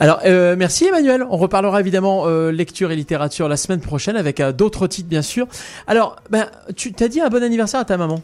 Alors, 0.00 0.20
euh, 0.24 0.54
merci 0.56 0.86
Emmanuel. 0.86 1.24
On 1.28 1.36
reparlera 1.36 1.80
évidemment 1.80 2.26
euh, 2.26 2.52
lecture 2.52 2.92
et 2.92 2.96
littérature 2.96 3.48
la 3.48 3.56
semaine 3.56 3.80
prochaine 3.80 4.16
avec 4.16 4.38
euh, 4.38 4.52
d'autres 4.52 4.86
titres, 4.86 5.08
bien 5.08 5.22
sûr. 5.22 5.48
Alors, 5.86 6.16
ben, 6.30 6.46
tu 6.76 6.92
t'as 6.92 7.08
dit 7.08 7.20
un 7.20 7.28
bon 7.28 7.42
anniversaire 7.42 7.80
à 7.80 7.84
ta 7.84 7.96
maman? 7.96 8.22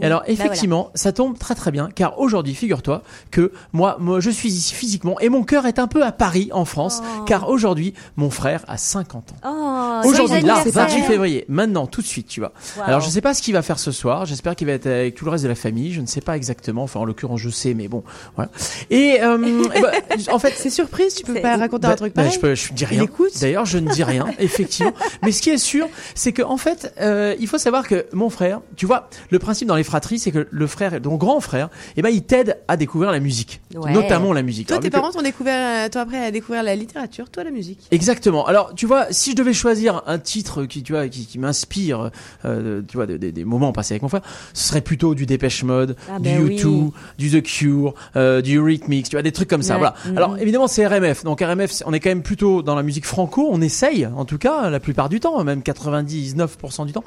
Et 0.00 0.04
alors, 0.04 0.20
bah 0.20 0.26
effectivement, 0.28 0.90
ça 0.94 1.12
tombe 1.12 1.38
très 1.38 1.54
très 1.54 1.70
bien, 1.70 1.88
car 1.94 2.18
aujourd'hui, 2.18 2.54
figure-toi 2.54 3.02
que 3.30 3.52
moi, 3.72 3.96
moi, 3.98 4.20
je 4.20 4.30
suis 4.30 4.48
ici 4.48 4.74
physiquement 4.74 5.18
et 5.20 5.28
mon 5.28 5.42
cœur 5.42 5.66
est 5.66 5.78
un 5.78 5.86
peu 5.86 6.04
à 6.04 6.12
Paris, 6.12 6.50
en 6.52 6.64
France, 6.64 7.02
car 7.26 7.48
aujourd'hui, 7.48 7.94
mon 8.16 8.30
frère 8.30 8.64
a 8.68 8.76
50 8.76 9.32
ans. 9.32 9.36
Oh, 9.44 10.08
Aujourd'hui, 10.08 10.40
là, 10.42 10.56
anniversaire. 10.56 10.88
28 10.88 11.02
février, 11.02 11.44
maintenant, 11.48 11.86
tout 11.86 12.02
de 12.02 12.06
suite, 12.06 12.28
tu 12.28 12.40
vois. 12.40 12.52
Wow. 12.76 12.84
Alors, 12.84 13.00
je 13.00 13.08
sais 13.08 13.20
pas 13.20 13.34
ce 13.34 13.42
qu'il 13.42 13.54
va 13.54 13.62
faire 13.62 13.78
ce 13.78 13.92
soir. 13.92 14.26
J'espère 14.26 14.56
qu'il 14.56 14.66
va 14.66 14.74
être 14.74 14.86
avec 14.86 15.14
tout 15.14 15.24
le 15.24 15.30
reste 15.30 15.44
de 15.44 15.48
la 15.48 15.54
famille. 15.54 15.92
Je 15.92 16.00
ne 16.00 16.06
sais 16.06 16.20
pas 16.20 16.36
exactement. 16.36 16.82
Enfin, 16.82 17.00
en 17.00 17.04
l'occurrence, 17.04 17.40
je 17.40 17.50
sais, 17.50 17.74
mais 17.74 17.88
bon, 17.88 18.02
voilà. 18.36 18.50
Et, 18.90 19.18
euh, 19.22 19.38
ben, 19.38 19.92
en 20.32 20.38
fait, 20.38 20.54
C'est 20.56 20.70
surprise, 20.70 21.14
tu 21.14 21.24
peux 21.24 21.40
pas 21.40 21.56
raconter 21.56 21.86
bah, 21.86 21.92
un 21.92 21.96
truc 21.96 22.14
bah, 22.14 22.22
pareil 22.22 22.34
je, 22.34 22.40
peux, 22.40 22.54
je 22.54 22.72
dis 22.72 22.84
rien. 22.84 23.06
D'ailleurs, 23.40 23.66
je 23.66 23.78
ne 23.78 23.90
dis 23.90 24.04
rien, 24.04 24.26
effectivement. 24.38 24.92
Mais 25.22 25.32
ce 25.32 25.42
qui 25.42 25.50
est 25.50 25.58
sûr, 25.58 25.88
c'est 26.14 26.32
que 26.32 26.42
en 26.42 26.56
fait, 26.56 26.92
euh, 27.00 27.34
il 27.38 27.46
faut 27.46 27.58
savoir 27.58 27.86
que 27.86 28.06
mon 28.12 28.30
frère, 28.30 28.60
tu 28.76 28.86
vois, 28.86 29.08
le 29.30 29.38
principe 29.38 29.68
dans 29.68 29.76
les 29.76 29.79
fratries, 29.84 30.18
c'est 30.18 30.30
que 30.30 30.46
le 30.50 30.66
frère, 30.66 31.00
ton 31.02 31.16
grand 31.16 31.40
frère, 31.40 31.68
eh 31.96 32.02
ben, 32.02 32.08
il 32.10 32.22
t'aide 32.22 32.58
à 32.68 32.76
découvrir 32.76 33.10
la 33.10 33.20
musique, 33.20 33.60
Ouais. 33.74 33.92
notamment 33.92 34.32
la 34.32 34.42
musique. 34.42 34.68
Toi, 34.68 34.76
Alors, 34.76 34.82
tes 34.82 34.90
parents 34.90 35.10
t'ont 35.10 35.22
découvert, 35.22 35.86
euh, 35.86 35.88
toi 35.88 36.02
après 36.02 36.24
à 36.24 36.30
découvrir 36.30 36.62
la 36.62 36.74
littérature, 36.76 37.30
toi 37.30 37.44
la 37.44 37.50
musique. 37.50 37.80
Exactement. 37.90 38.46
Alors, 38.46 38.74
tu 38.74 38.86
vois, 38.86 39.06
si 39.10 39.32
je 39.32 39.36
devais 39.36 39.52
choisir 39.52 40.02
un 40.06 40.18
titre 40.18 40.64
qui, 40.64 40.82
tu 40.82 40.92
vois, 40.92 41.08
qui, 41.08 41.26
qui 41.26 41.38
m'inspire, 41.38 42.10
euh, 42.44 42.82
tu 42.86 42.96
vois, 42.96 43.06
de- 43.06 43.16
de- 43.16 43.30
des 43.30 43.44
moments 43.44 43.72
passés 43.72 43.94
avec 43.94 44.02
mon 44.02 44.08
frère, 44.08 44.22
ce 44.54 44.68
serait 44.68 44.80
plutôt 44.80 45.14
du 45.14 45.26
Dépêche 45.26 45.62
Mode, 45.64 45.96
Ah 46.10 46.18
du 46.18 46.24
ben 46.24 46.46
U2, 46.48 46.64
oui. 46.66 46.90
du 47.18 47.30
The 47.30 47.42
Cure, 47.42 47.94
euh, 48.16 48.40
du 48.42 48.56
Eurythmics, 48.58 49.08
tu 49.08 49.16
vois, 49.16 49.22
des 49.22 49.32
trucs 49.32 49.48
comme 49.48 49.62
ça. 49.62 49.74
Ouais. 49.74 49.80
Voilà. 49.80 49.94
Mhm. 50.06 50.16
Alors, 50.16 50.38
évidemment, 50.38 50.68
c'est 50.68 50.86
RMF. 50.86 51.24
Donc, 51.24 51.40
RMF, 51.40 51.82
on 51.86 51.92
est 51.92 52.00
quand 52.00 52.10
même 52.10 52.22
plutôt 52.22 52.62
dans 52.62 52.74
la 52.74 52.82
musique 52.82 53.06
franco. 53.06 53.48
On 53.50 53.60
essaye, 53.60 54.06
en 54.06 54.24
tout 54.24 54.38
cas, 54.38 54.70
la 54.70 54.80
plupart 54.80 55.08
du 55.08 55.20
temps, 55.20 55.42
même 55.44 55.62
99% 55.62 56.86
du 56.86 56.92
temps. 56.92 57.04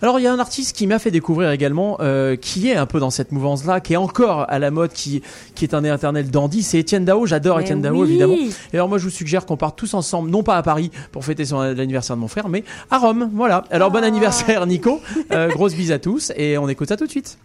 Alors, 0.00 0.18
il 0.20 0.22
y 0.22 0.26
a 0.26 0.32
un 0.32 0.38
artiste 0.38 0.76
qui 0.76 0.86
m'a 0.86 0.98
fait 0.98 1.10
découvrir 1.10 1.50
également, 1.50 1.96
euh, 2.00 2.36
qui 2.36 2.68
est 2.68 2.76
un 2.76 2.86
peu 2.86 3.00
dans 3.00 3.10
cette 3.10 3.32
mouvance-là, 3.32 3.80
qui 3.80 3.94
est 3.94 3.96
encore 3.96 4.46
à 4.48 4.58
la 4.58 4.70
mode, 4.70 4.92
qui, 4.92 5.22
qui 5.54 5.64
est 5.64 5.74
un 5.74 5.82
éternel 5.82 6.30
dandy, 6.30 6.62
c'est 6.62 6.78
Étienne 6.78 7.04
Dao. 7.04 7.26
J'adore 7.26 7.58
Étienne 7.60 7.82
Dao, 7.82 8.04
évidemment. 8.04 8.36
Et 8.72 8.76
alors 8.76 8.88
moi 8.88 8.98
je 8.98 9.04
vous 9.04 9.10
suggère 9.10 9.44
qu'on 9.46 9.56
parte 9.56 9.76
tous 9.76 9.94
ensemble, 9.94 10.30
non 10.30 10.42
pas 10.42 10.56
à 10.56 10.62
Paris 10.62 10.90
pour 11.12 11.24
fêter 11.24 11.44
son 11.44 11.60
l'anniversaire 11.60 12.16
de 12.16 12.20
mon 12.20 12.28
frère, 12.28 12.48
mais 12.48 12.64
à 12.90 12.98
Rome. 12.98 13.30
Voilà. 13.34 13.64
Alors 13.70 13.90
bon 13.90 14.04
anniversaire 14.04 14.66
Nico, 14.66 15.00
Euh, 15.32 15.48
grosse 15.48 15.74
bise 15.74 15.92
à 15.92 15.98
tous 15.98 16.32
et 16.36 16.56
on 16.58 16.68
écoute 16.68 16.88
ça 16.88 16.96
tout 16.96 17.06
de 17.06 17.10
suite. 17.10 17.38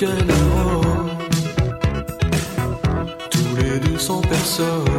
À 0.00 0.06
Rome, 0.06 1.10
tous 3.32 3.56
les 3.56 3.80
200 3.80 4.20
personnes. 4.20 4.84
Florence, 4.84 4.97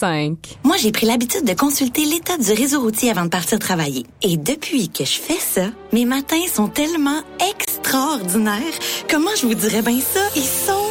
101.5. 0.00 0.36
Moi, 0.64 0.76
j'ai 0.78 0.92
pris 0.92 1.06
l'habitude 1.06 1.44
de 1.44 1.54
consulter 1.54 2.04
l'état 2.04 2.38
du 2.38 2.52
réseau 2.52 2.80
routier 2.80 3.10
avant 3.10 3.24
de 3.24 3.30
partir 3.30 3.58
travailler. 3.58 4.06
Et 4.22 4.36
depuis 4.36 4.88
que 4.88 5.04
je 5.04 5.18
fais 5.18 5.38
ça, 5.38 5.66
mes 5.92 6.04
matins 6.04 6.46
sont 6.52 6.68
tellement 6.68 7.20
extraordinaires. 7.50 8.62
Comment 9.08 9.30
je 9.40 9.46
vous 9.46 9.54
dirais 9.54 9.82
bien 9.82 10.00
ça? 10.00 10.20
Ils 10.36 10.42
sont... 10.42 10.86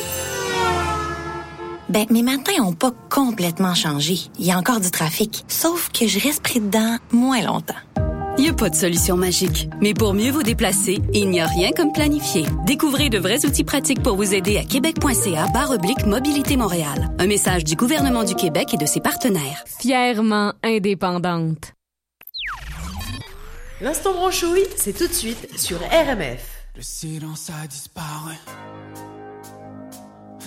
Ben, 1.89 2.05
mes 2.12 2.22
matins 2.22 2.62
ont 2.64 2.74
pas 2.74 2.91
complètement 3.10 3.74
changé. 3.74 4.20
Il 4.38 4.45
y 4.45 4.51
a 4.51 4.57
encore 4.57 4.80
du 4.80 4.91
trafic. 4.91 5.43
Sauf 5.47 5.89
que 5.89 6.07
je 6.07 6.20
reste 6.20 6.43
pris 6.43 6.60
dedans 6.60 6.97
moins 7.12 7.41
longtemps. 7.41 7.78
A 8.49 8.53
pas 8.53 8.69
de 8.71 8.75
solution 8.75 9.15
magique, 9.15 9.69
mais 9.79 9.93
pour 9.93 10.15
mieux 10.15 10.31
vous 10.31 10.41
déplacer, 10.41 10.97
il 11.13 11.29
n'y 11.29 11.39
a 11.39 11.45
rien 11.45 11.69
comme 11.71 11.91
planifier. 11.91 12.45
Découvrez 12.65 13.09
de 13.09 13.19
vrais 13.19 13.45
outils 13.45 13.63
pratiques 13.63 14.01
pour 14.01 14.15
vous 14.15 14.33
aider 14.33 14.57
à 14.57 14.63
québec.ca 14.63 15.47
barre 15.53 15.69
oblique 15.69 16.03
Mobilité 16.07 16.57
Montréal. 16.57 17.11
Un 17.19 17.27
message 17.27 17.63
du 17.63 17.75
gouvernement 17.75 18.23
du 18.23 18.33
Québec 18.33 18.73
et 18.73 18.77
de 18.77 18.87
ses 18.87 19.01
partenaires. 19.01 19.63
Fièrement 19.79 20.53
indépendante. 20.63 21.73
L'instant 23.81 24.13
branchouille, 24.13 24.65
c'est 24.77 24.97
tout 24.97 25.07
de 25.07 25.13
suite 25.13 25.47
sur 25.55 25.77
RMF. 25.77 26.65
Le 26.75 26.81
silence 26.81 27.51
a 27.51 27.67
disparu. 27.67 28.33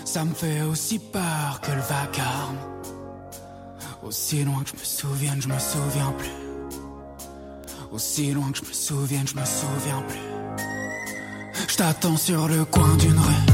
Ça 0.05 0.25
me 0.25 0.35
fait 0.35 0.63
aussi 0.63 0.99
peur 0.99 1.61
que 1.63 1.71
le 1.71 1.83
vacarme. 1.83 2.59
Aussi 4.03 4.43
loin 4.43 4.65
que 4.65 4.71
je 4.71 4.75
me 4.75 4.85
souvienne, 4.85 5.41
je 5.41 5.47
me 5.47 5.59
souviens 5.61 6.13
plus. 6.19 6.42
Aussi 7.93 8.33
loin 8.33 8.51
que 8.53 8.59
je 8.59 8.65
me 8.65 8.73
souvienne, 8.73 9.29
je 9.29 9.35
me 9.39 9.45
souviens 9.45 10.03
plus. 10.09 11.67
Je 11.69 11.77
t'attends 11.77 12.17
sur 12.17 12.49
le 12.49 12.65
coin 12.65 12.97
d'une 12.97 13.19
rue. 13.19 13.52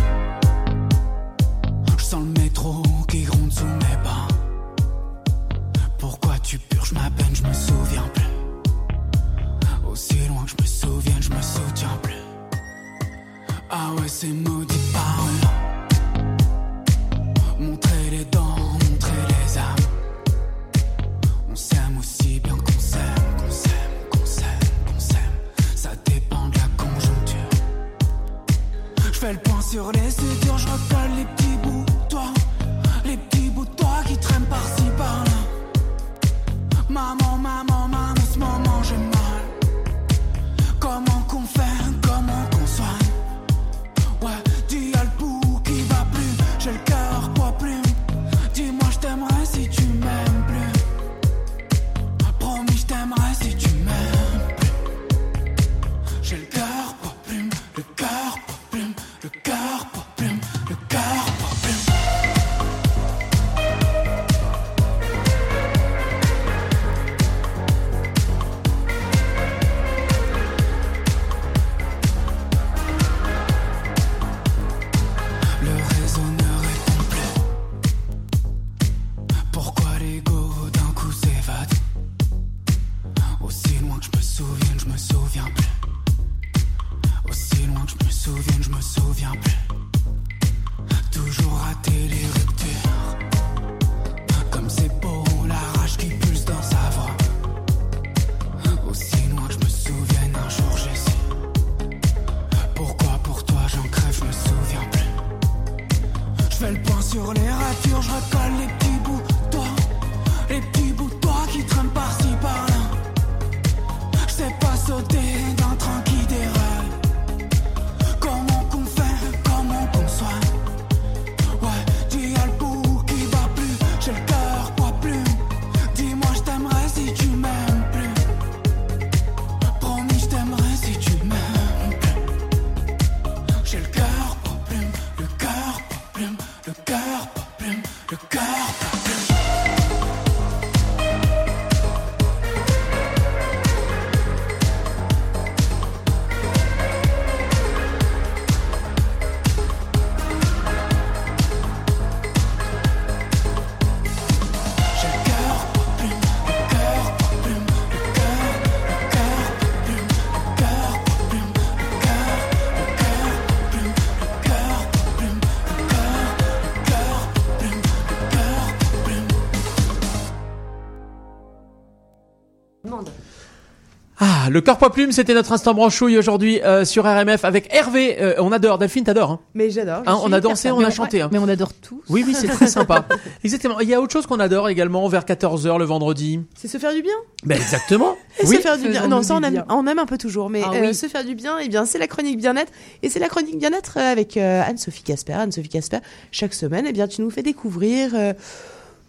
Ah, 174.49 174.51
le 174.51 174.63
corps 174.63 174.79
poids 174.79 174.91
plume, 174.91 175.13
c'était 175.13 175.35
notre 175.35 175.53
instant 175.53 175.75
branchouille 175.75 176.17
aujourd'hui 176.17 176.63
euh, 176.63 176.87
sur 176.87 177.05
RMF 177.05 177.45
avec 177.45 177.69
Hervé. 177.71 178.17
Euh, 178.19 178.33
on 178.39 178.51
adore, 178.51 178.79
Delphine, 178.79 179.05
t'adores. 179.05 179.33
Hein 179.33 179.41
Mais 179.53 179.69
j'adore. 179.69 180.03
Hein, 180.07 180.19
on 180.23 180.33
a 180.33 180.41
dansé, 180.41 180.71
on 180.71 180.81
a 180.81 180.89
chanté. 180.91 181.21
hein. 181.21 181.29
Mais 181.31 181.39
on 181.39 181.49
adore 181.49 181.75
tous. 181.75 182.01
Oui, 182.09 182.25
oui, 182.27 182.35
c'est 182.35 182.49
très 182.49 182.67
sympa. 182.67 183.05
Exactement. 183.45 183.79
Il 183.81 183.89
y 183.91 183.93
a 183.95 184.01
autre 184.01 184.11
chose 184.13 184.27
qu'on 184.27 184.41
adore 184.41 184.71
également 184.71 185.07
vers 185.09 185.25
14h 185.25 185.79
le 185.79 185.85
vendredi. 185.85 186.41
C'est 186.57 186.67
se 186.69 186.79
faire 186.79 186.95
du 186.95 187.03
bien. 187.03 187.13
Ben 187.45 187.57
exactement. 187.61 188.17
Et 188.41 188.47
oui. 188.47 188.57
se 188.57 188.61
faire 188.63 188.79
du 188.79 188.89
bien. 188.89 189.07
Non, 189.07 189.23
ça 189.23 189.35
on 189.35 189.43
aime, 189.43 189.53
bien. 189.53 189.67
on 189.69 189.87
aime 189.87 189.99
un 189.99 190.07
peu 190.07 190.17
toujours, 190.17 190.49
mais 190.49 190.63
Ah 190.65 190.71
euh, 190.75 190.81
oui. 190.89 190.95
se 190.95 191.09
faire 191.09 191.25
du 191.27 191.35
bien, 191.35 191.59
eh 191.59 191.69
bien 191.69 191.85
c'est 191.85 191.99
la 191.99 192.07
chronique 192.07 192.39
bien-être 192.39 192.73
et 193.03 193.11
c'est 193.11 193.19
la 193.21 193.29
chronique 193.29 193.59
bien-être 193.59 193.99
avec 193.99 194.39
euh, 194.39 194.63
Anne-Sophie 194.67 195.03
Casper. 195.03 195.35
Anne-Sophie 195.35 195.69
Casper, 195.69 195.99
chaque 196.33 196.55
semaine, 196.55 196.87
eh 196.89 196.93
bien 196.93 197.07
tu 197.07 197.21
nous 197.21 197.31
fais 197.31 197.43
découvrir 197.43 198.13
euh, 198.15 198.33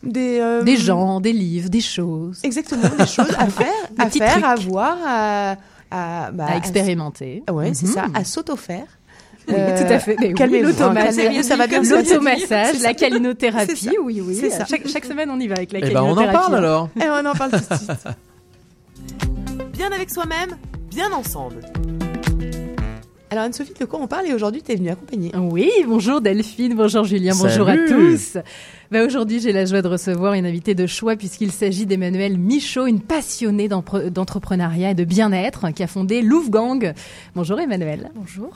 des 0.03 0.39
euh, 0.39 0.63
Des 0.63 0.77
gens, 0.77 1.19
des 1.19 1.33
livres, 1.33 1.69
des 1.69 1.81
choses. 1.81 2.39
exactement 2.43 2.83
des 2.97 3.05
choses 3.07 3.31
à 3.37 3.47
faire, 3.49 3.67
Des 3.91 4.03
à 4.03 4.09
faire, 4.09 4.31
trucs. 4.33 4.43
à 4.45 4.55
voir, 4.55 4.97
à 5.05 5.55
à, 5.91 6.31
bah, 6.31 6.45
À 6.49 6.55
expérimenter. 6.57 7.43
Ouais, 7.51 7.71
c'est 7.73 7.87
Mhm. 7.87 7.93
ça, 7.93 8.05
à 8.13 8.23
s'auto-faire. 8.23 8.85
Oui, 9.47 9.55
tout 9.55 9.91
à 9.91 9.97
fait. 9.97 10.15
Mais 10.19 10.27
oui, 10.27 10.35
hein, 10.39 10.61
l'automassage, 10.61 11.41
ça 11.41 11.55
va 11.55 11.65
bien. 11.65 11.81
L'automassage, 11.81 12.79
la 12.83 12.93
calinothérapie, 12.93 13.89
oui, 14.03 14.21
oui. 14.23 14.37
C'est 14.39 14.51
ça. 14.51 14.65
Chaque, 14.65 14.87
chaque 14.87 15.05
semaine, 15.05 15.31
on 15.31 15.39
y 15.39 15.47
va 15.47 15.55
avec 15.55 15.71
la 15.71 15.79
Eh 15.79 15.91
ben, 15.91 16.03
on 16.03 16.11
en 16.11 16.15
calinothérapie. 16.15 16.37
parle 16.51 16.55
alors. 16.63 16.89
Et 17.01 17.05
on 17.09 17.25
en 17.27 17.33
parle 17.33 17.51
tout 17.51 17.57
de 17.57 17.75
suite. 17.75 17.91
Bien 19.73 19.91
avec 19.91 20.09
soi-même, 20.11 20.57
bien 20.91 21.11
ensemble. 21.11 21.61
Alors 23.31 23.43
Anne-Sophie, 23.45 23.73
de 23.79 23.85
quoi 23.85 23.99
on 24.01 24.07
parle 24.07 24.25
et 24.27 24.33
aujourd'hui 24.33 24.61
tu 24.61 24.71
es 24.71 24.75
venue 24.75 24.89
accompagner 24.89 25.31
Oui, 25.35 25.71
bonjour 25.87 26.19
Delphine, 26.19 26.73
bonjour 26.75 27.03
Julien, 27.05 27.33
bonjour 27.39 27.67
Salut. 27.67 27.85
à 27.85 27.87
tous. 27.89 28.37
Ben, 28.91 29.05
Aujourd'hui, 29.05 29.39
j'ai 29.39 29.51
la 29.51 29.65
joie 29.65 29.81
de 29.83 29.87
recevoir 29.87 30.33
une 30.33 30.47
invitée 30.47 30.73
de 30.73 30.87
choix 30.87 31.15
puisqu'il 31.15 31.51
s'agit 31.51 31.85
d'Emmanuelle 31.85 32.39
Michaud, 32.39 32.87
une 32.87 33.01
passionnée 33.01 33.67
d'entrepreneuriat 33.67 34.91
et 34.91 34.95
de 34.95 35.03
bien-être 35.03 35.69
qui 35.71 35.83
a 35.83 35.87
fondé 35.87 36.21
Louvgang. 36.23 36.93
Bonjour 37.35 37.59
Emmanuelle. 37.59 38.09
Bonjour. 38.15 38.49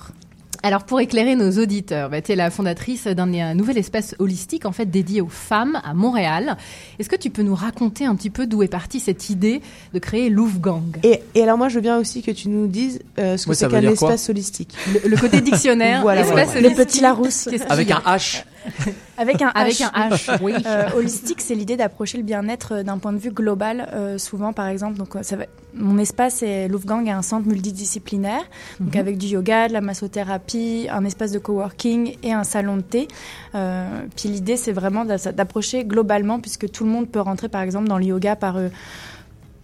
Alors 0.65 0.85
pour 0.85 1.01
éclairer 1.01 1.35
nos 1.35 1.51
auditeurs, 1.61 2.09
bah, 2.09 2.21
tu 2.21 2.31
es 2.31 2.35
la 2.35 2.49
fondatrice 2.49 3.05
d'un 3.05 3.31
un 3.33 3.53
nouvel 3.53 3.77
espace 3.77 4.15
holistique 4.17 4.65
en 4.65 4.71
fait 4.71 4.85
dédié 4.89 5.19
aux 5.21 5.27
femmes 5.27 5.79
à 5.83 5.93
Montréal. 5.93 6.55
Est-ce 6.97 7.09
que 7.09 7.17
tu 7.17 7.29
peux 7.29 7.41
nous 7.43 7.53
raconter 7.53 8.05
un 8.05 8.15
petit 8.15 8.29
peu 8.29 8.47
d'où 8.47 8.63
est 8.63 8.69
partie 8.69 9.01
cette 9.01 9.29
idée 9.29 9.61
de 9.93 9.99
créer 9.99 10.29
Louvre 10.29 10.59
Gang 10.59 10.97
Et, 11.03 11.19
et 11.35 11.43
alors 11.43 11.57
moi 11.59 11.67
je 11.69 11.75
veux 11.75 11.81
bien 11.81 11.99
aussi 11.99 12.23
que 12.23 12.31
tu 12.31 12.47
nous 12.47 12.65
dises 12.67 13.01
euh, 13.19 13.35
ce 13.37 13.43
que 13.45 13.49
Oui, 13.51 13.55
c'est 13.57 13.69
qu'un 13.69 13.81
espace 13.81 14.29
holistique. 14.29 14.73
le, 15.03 15.09
le 15.09 15.17
côté 15.17 15.41
dictionnaire, 15.41 16.01
Voilà, 16.01 16.21
espace 16.21 16.51
voilà. 16.53 16.59
holistique. 16.67 16.77
Le 16.79 16.85
petit 16.85 17.01
Larousse. 17.01 17.47
Qu'est-ce 17.51 17.65
Avec 17.69 17.91
un 17.91 17.99
H. 17.99 18.43
Avec 19.17 19.41
un 19.41 19.49
H. 19.49 19.51
Avec 19.55 19.81
un 19.81 19.89
H, 20.09 20.37
oui. 20.41 20.53
Euh, 20.65 20.87
holistique, 20.95 21.41
c'est 21.41 21.55
l'idée 21.55 21.77
d'approcher 21.77 22.17
le 22.17 22.23
bien-être 22.23 22.73
euh, 22.75 22.83
d'un 22.83 22.97
point 22.97 23.13
de 23.13 23.17
vue 23.17 23.31
global. 23.31 23.89
euh, 23.93 24.17
souvent, 24.17 24.53
par 24.53 24.67
exemple, 24.67 24.97
donc 24.97 25.15
ça 25.21 25.35
va- 25.35 25.45
mon 25.75 25.97
espace 25.97 26.43
est 26.43 26.67
est 26.69 27.09
un 27.11 27.21
centre 27.21 27.47
multidisciplinaire, 27.47 28.43
donc 28.79 28.93
Mhm. 28.95 28.99
avec 28.99 29.17
du 29.17 29.27
yoga, 29.27 29.67
de 29.67 29.73
la 29.73 29.81
massothérapie, 29.81 30.87
un 30.91 31.03
espace 31.05 31.31
de 31.31 31.39
coworking 31.39 32.15
et 32.23 32.31
un 32.33 32.43
salon 32.43 32.77
de 32.77 32.81
thé. 32.81 33.07
Euh, 33.55 33.87
puis 34.15 34.29
l'idée, 34.29 34.57
c'est 34.57 34.71
vraiment 34.71 35.03
d'a- 35.05 35.31
d'approcher 35.31 35.83
globalement, 35.85 36.39
puisque 36.39 36.69
tout 36.71 36.83
le 36.83 36.89
monde 36.91 37.07
peut 37.09 37.21
rentrer, 37.21 37.49
par 37.49 37.61
exemple, 37.61 37.87
dans 37.87 37.97
le 37.97 38.05
yoga 38.05 38.35
par 38.35 38.57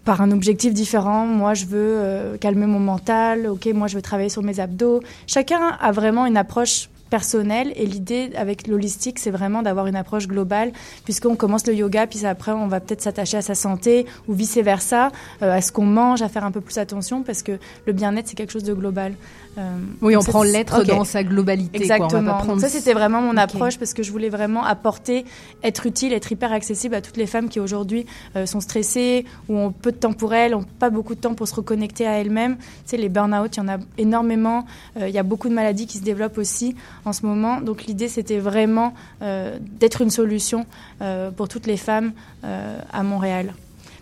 par 0.05 0.21
un 0.21 0.31
objectif 0.31 0.73
différent. 0.73 1.25
Moi, 1.27 1.53
je 1.53 1.65
veux 1.65 1.77
euh, 1.99 2.37
calmer 2.37 2.65
mon 2.65 2.79
mental. 2.79 3.45
Ok, 3.47 3.67
moi, 3.75 3.87
je 3.87 3.95
veux 3.95 4.01
travailler 4.01 4.29
sur 4.29 4.41
mes 4.41 4.59
abdos. 4.59 5.01
Chacun 5.27 5.77
a 5.79 5.91
vraiment 5.91 6.25
une 6.25 6.37
approche 6.37 6.89
personnelle. 7.09 7.71
Et 7.75 7.85
l'idée 7.85 8.31
avec 8.35 8.67
l'holistique 8.67 9.19
c'est 9.19 9.31
vraiment 9.31 9.61
d'avoir 9.61 9.87
une 9.87 9.95
approche 9.95 10.27
globale 10.27 10.71
puisqu'on 11.05 11.35
commence 11.35 11.65
le 11.67 11.73
yoga 11.73 12.07
puis 12.07 12.25
après 12.25 12.51
on 12.51 12.67
va 12.67 12.79
peut-être 12.79 13.01
s'attacher 13.01 13.37
à 13.37 13.41
sa 13.41 13.55
santé 13.55 14.05
ou 14.27 14.33
vice 14.33 14.57
versa 14.57 15.11
à 15.41 15.61
ce 15.61 15.71
qu'on 15.71 15.85
mange 15.85 16.21
à 16.21 16.29
faire 16.29 16.43
un 16.43 16.51
peu 16.51 16.61
plus 16.61 16.77
attention 16.77 17.23
parce 17.23 17.43
que 17.43 17.53
le 17.85 17.93
bien-être 17.93 18.27
c'est 18.27 18.35
quelque 18.35 18.51
chose 18.53 18.63
de 18.63 18.73
global. 18.73 19.13
Euh, 19.57 19.61
Oui, 20.01 20.15
on 20.15 20.21
prend 20.23 20.43
l'être 20.43 20.83
dans 20.85 21.03
sa 21.03 21.23
globalité. 21.23 21.79
quoi. 21.87 21.95
On 21.95 21.99
va 21.99 21.99
pas 21.99 22.05
exactement. 22.05 22.37
prendre- 22.37 22.61
ça 22.61 22.69
c'était 22.69 22.93
vraiment 22.93 23.21
mon 23.21 23.35
approche 23.37 23.77
parce 23.79 23.93
que 23.93 24.03
je 24.03 24.11
voulais 24.11 24.29
vraiment 24.29 24.63
apporter 24.63 25.25
être 25.63 25.85
utile 25.85 26.13
être 26.13 26.31
hyper 26.31 26.51
accessible 26.53 26.95
à 26.95 27.01
toutes 27.01 27.17
les 27.17 27.25
femmes 27.27 27.49
qui 27.49 27.59
aujourd'hui 27.59 28.05
euh, 28.35 28.45
sont 28.45 28.59
stressées 28.61 29.25
ou 29.47 29.57
ont 29.57 29.71
peu 29.71 29.91
de 29.91 29.97
temps 29.97 30.13
pour 30.13 30.33
elles 30.33 30.53
ont 30.55 30.63
pas 30.79 30.89
beaucoup 30.89 31.15
de 31.15 31.19
temps 31.19 31.33
pour 31.33 31.47
se 31.47 31.55
reconnecter 31.55 32.05
à 32.07 32.13
elles-mêmes. 32.19 32.57
Tu 32.57 32.63
sais 32.85 32.97
les 32.97 33.09
burn-out 33.09 33.55
il 33.55 33.59
y 33.59 33.63
en 33.63 33.67
a 33.69 33.77
énormément. 33.97 34.65
Euh, 34.99 35.07
il 35.09 35.13
y 35.13 35.19
a 35.19 35.23
beaucoup 35.23 35.49
de 35.49 35.53
maladies 35.53 35.87
qui 35.87 35.97
se 35.97 36.03
développent 36.03 36.37
aussi 36.37 36.75
en 37.05 37.13
ce 37.13 37.25
moment 37.25 37.61
donc 37.61 37.85
l'idée 37.85 38.07
c'était 38.07 38.39
vraiment 38.39 38.93
euh, 39.21 39.57
d'être 39.61 40.01
une 40.01 40.09
solution 40.09 40.65
euh, 41.01 41.31
pour 41.31 41.47
toutes 41.47 41.67
les 41.67 41.77
femmes 41.77 42.13
euh, 42.43 42.79
à 42.91 43.03
Montréal 43.03 43.53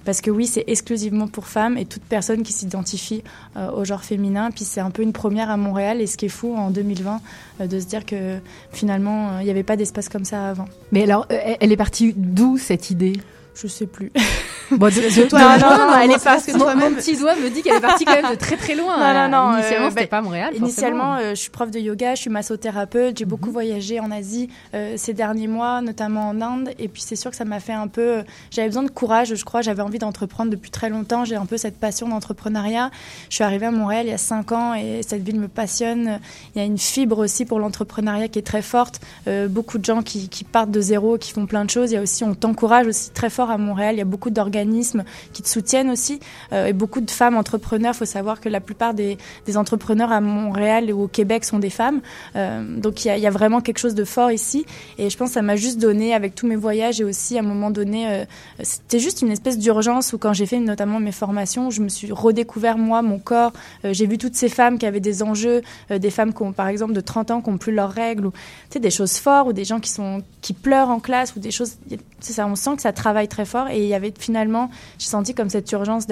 parce 0.08 0.22
que 0.22 0.32
oui, 0.32 0.48
c'est 0.48 0.64
exclusivement 0.68 1.28
pour 1.28 1.48
femmes 1.48 1.78
et 1.78 1.84
toute 1.84 2.02
personne 2.02 2.42
qui 2.42 2.54
s'identifie 2.54 3.24
au 3.58 3.84
genre 3.84 4.06
féminin. 4.06 4.52
Puis 4.52 4.64
c'est 4.64 4.80
un 4.80 4.90
peu 4.90 5.02
une 5.02 5.12
première 5.12 5.50
à 5.50 5.58
Montréal 5.58 6.00
et 6.00 6.08
ce 6.08 6.16
qui 6.16 6.28
est 6.28 6.30
fou 6.30 6.56
en 6.56 6.72
2020 6.72 7.20
euh, 7.60 7.68
de 7.68 7.78
se 7.78 7.88
dire 7.88 8.06
que 8.06 8.40
finalement 8.72 9.40
il 9.40 9.44
n'y 9.44 9.52
avait 9.52 9.64
pas 9.64 9.76
d'espace 9.76 10.08
comme 10.08 10.24
ça 10.24 10.48
avant. 10.48 10.64
Mais 10.94 11.04
alors, 11.04 11.28
elle 11.30 11.74
est 11.74 11.78
partie 11.78 12.14
d'où 12.16 12.58
cette 12.58 12.90
idée? 12.90 13.20
Je 13.60 13.68
sais 13.68 13.88
plus. 13.88 14.12
Bon, 14.70 14.88
de, 14.88 14.92
de- 14.92 15.28
toi, 15.30 15.40
non, 15.40 15.48
loin, 15.68 15.78
non, 15.78 15.86
moi, 15.88 16.00
elle 16.04 16.12
est 16.12 16.14
parce 16.24 16.24
partie 16.46 16.52
que. 16.52 16.58
Mon, 16.58 16.76
mon 16.76 16.94
petit 16.94 17.16
doigt 17.18 17.36
me 17.36 17.50
dit 17.50 17.62
qu'elle 17.64 17.78
est 17.78 17.82
partie 17.82 18.04
quand 18.06 18.22
même 18.22 18.32
de 18.32 18.36
très 18.36 18.56
très 18.58 18.76
loin. 18.76 18.98
Non, 18.98 19.30
non, 19.30 19.52
non. 19.52 19.58
Initialement, 19.58 19.86
euh, 19.86 19.90
c'était 19.90 20.02
bah, 20.04 20.08
pas 20.08 20.22
Montréal. 20.22 20.54
Initialement, 20.56 21.16
euh, 21.16 21.30
je 21.32 21.36
suis 21.36 21.50
prof 21.50 21.72
de 21.72 21.80
yoga, 21.80 22.14
je 22.16 22.22
suis 22.22 22.30
massothérapeute. 22.30 23.18
J'ai 23.18 23.24
Mhm. 23.26 23.30
beaucoup 23.30 23.52
voyagé 23.52 24.00
en 24.00 24.12
Asie 24.12 24.50
euh, 24.76 24.94
ces 24.98 25.14
derniers 25.14 25.48
mois, 25.48 25.82
notamment 25.82 26.30
en 26.30 26.42
Inde. 26.42 26.70
Et 26.80 26.88
puis, 26.90 27.02
c'est 27.02 27.16
sûr 27.16 27.32
que 27.32 27.38
ça 27.38 27.46
m'a 27.46 27.60
fait 27.60 27.74
un 27.74 27.88
peu. 27.88 28.02
euh, 28.18 28.24
J'avais 28.52 28.68
besoin 28.68 28.84
de 28.84 28.92
courage, 28.92 29.34
je 29.34 29.44
crois. 29.46 29.62
J'avais 29.62 29.82
envie 29.82 30.00
d'entreprendre 30.00 30.52
depuis 30.52 30.70
très 30.70 30.90
longtemps. 30.90 31.24
J'ai 31.26 31.36
un 31.38 31.46
peu 31.46 31.58
cette 31.58 31.80
passion 31.80 32.10
d'entrepreneuriat. 32.10 32.92
Je 33.30 33.36
suis 33.36 33.44
arrivée 33.44 33.66
à 33.68 33.72
Montréal 33.72 34.06
il 34.06 34.10
y 34.12 34.14
a 34.14 34.18
cinq 34.20 34.52
ans 34.52 34.74
et 34.76 35.02
cette 35.02 35.24
ville 35.24 35.40
me 35.40 35.48
passionne. 35.48 36.20
Il 36.56 36.60
y 36.60 36.62
a 36.62 36.66
une 36.66 36.78
fibre 36.78 37.20
aussi 37.20 37.46
pour 37.46 37.60
l'entrepreneuriat 37.60 38.28
qui 38.28 38.38
est 38.40 38.46
très 38.46 38.62
forte. 38.62 39.00
Euh, 39.28 39.48
beaucoup 39.48 39.78
de 39.78 39.86
gens 39.86 40.04
qui, 40.04 40.28
qui 40.30 40.44
partent 40.44 40.72
de 40.72 40.82
zéro, 40.82 41.18
qui 41.18 41.32
font 41.32 41.46
plein 41.46 41.64
de 41.66 41.70
choses. 41.70 41.92
Il 41.92 41.96
y 41.96 41.98
a 41.98 42.02
aussi, 42.02 42.24
on 42.24 42.36
t'encourage 42.36 42.86
aussi 42.88 43.10
très 43.12 43.30
fort 43.30 43.47
à 43.52 43.58
Montréal. 43.58 43.96
Il 43.96 44.00
y 44.00 44.02
a 44.02 44.06
beaucoup 44.06 44.30
d'organismes 44.30 45.04
qui 45.34 45.42
te 45.42 45.50
soutiennent 45.50 45.90
aussi 45.90 46.20
euh, 46.54 46.68
et 46.68 46.74
beaucoup 46.74 47.02
de 47.02 47.12
femmes 47.12 47.36
entrepreneurs. 47.36 47.94
Il 47.94 47.98
faut 47.98 48.06
savoir 48.06 48.40
que 48.42 48.50
la 48.50 48.60
plupart 48.60 48.94
des, 48.94 49.18
des 49.46 49.58
entrepreneurs 49.58 50.12
à 50.12 50.22
Montréal 50.22 50.92
ou 50.92 51.04
au 51.04 51.08
Québec 51.08 51.46
sont 51.46 51.60
des 51.60 51.70
femmes. 51.70 52.02
Euh, 52.36 52.80
donc 52.80 53.06
il 53.06 53.18
y, 53.18 53.28
a, 53.28 53.32
vraiment 53.32 53.62
quelque 53.62 53.80
chose 53.80 53.96
de 53.96 54.04
fort 54.04 54.32
ici. 54.32 54.66
Et 54.98 55.10
je 55.10 55.18
pense 55.18 55.30
que 55.30 55.34
ça 55.36 55.42
m'a 55.42 55.56
juste 55.56 55.80
donné, 55.80 56.14
avec 56.14 56.36
tous 56.36 56.48
mes 56.48 56.56
voyages 56.56 57.02
et 57.02 57.04
aussi 57.04 57.38
à 57.38 57.42
un 57.42 57.44
moment 57.44 57.72
donné, 57.72 58.08
euh, 58.10 58.26
c'était 58.62 59.00
juste 59.00 59.22
une 59.22 59.32
espèce 59.32 59.58
d'urgence 59.58 60.14
où 60.14 60.18
quand 60.18 60.34
j'ai 60.34 60.46
fait 60.46 60.60
notamment 60.60 61.00
mes 61.00 61.12
formations, 61.12 61.70
je 61.70 61.82
me 61.82 61.90
suis 61.90 62.12
redécouvert 62.12 62.78
moi, 62.78 63.02
mon 63.02 63.20
corps. 63.20 63.54
J'ai 63.84 64.06
vu 64.06 64.18
toutes 64.18 64.36
ces 64.36 64.50
femmes 64.50 64.78
qui 64.78 64.86
avaient 64.86 65.00
des 65.00 65.24
enjeux, 65.24 65.62
des 65.90 66.10
femmes 66.10 66.34
qui 66.34 66.42
ont 66.44 66.54
par 66.54 66.68
exemple 66.68 66.94
de 66.94 67.02
30 67.02 67.32
ans 67.32 67.42
qui 67.42 67.50
n'ont 67.50 67.58
plus 67.58 67.72
leurs 67.72 67.92
règles, 67.92 68.28
ou 68.28 68.32
tu 68.32 68.38
sais, 68.72 68.80
des 68.80 68.90
choses 68.90 69.18
fortes, 69.18 69.50
ou 69.50 69.54
des 69.54 69.66
gens 69.66 69.80
qui, 69.80 69.90
sont, 69.90 70.22
qui 70.42 70.54
pleurent 70.54 70.90
en 70.90 71.00
classe, 71.00 71.36
ou 71.36 71.40
des 71.40 71.52
choses. 71.52 71.78
C'est 72.20 72.34
ça, 72.34 72.48
on 72.48 72.56
sent 72.56 72.76
que 72.76 72.82
ça 72.82 72.94
travaille 72.94 73.28
très 73.28 73.37
fort. 73.46 73.70
Et 73.70 73.82
il 73.84 73.88
y 73.88 73.94
avait 73.94 74.14
finalement, 74.18 74.70
j'ai 74.98 75.08
senti 75.08 75.34
comme 75.34 75.50
cette 75.50 75.72
urgence 75.72 76.08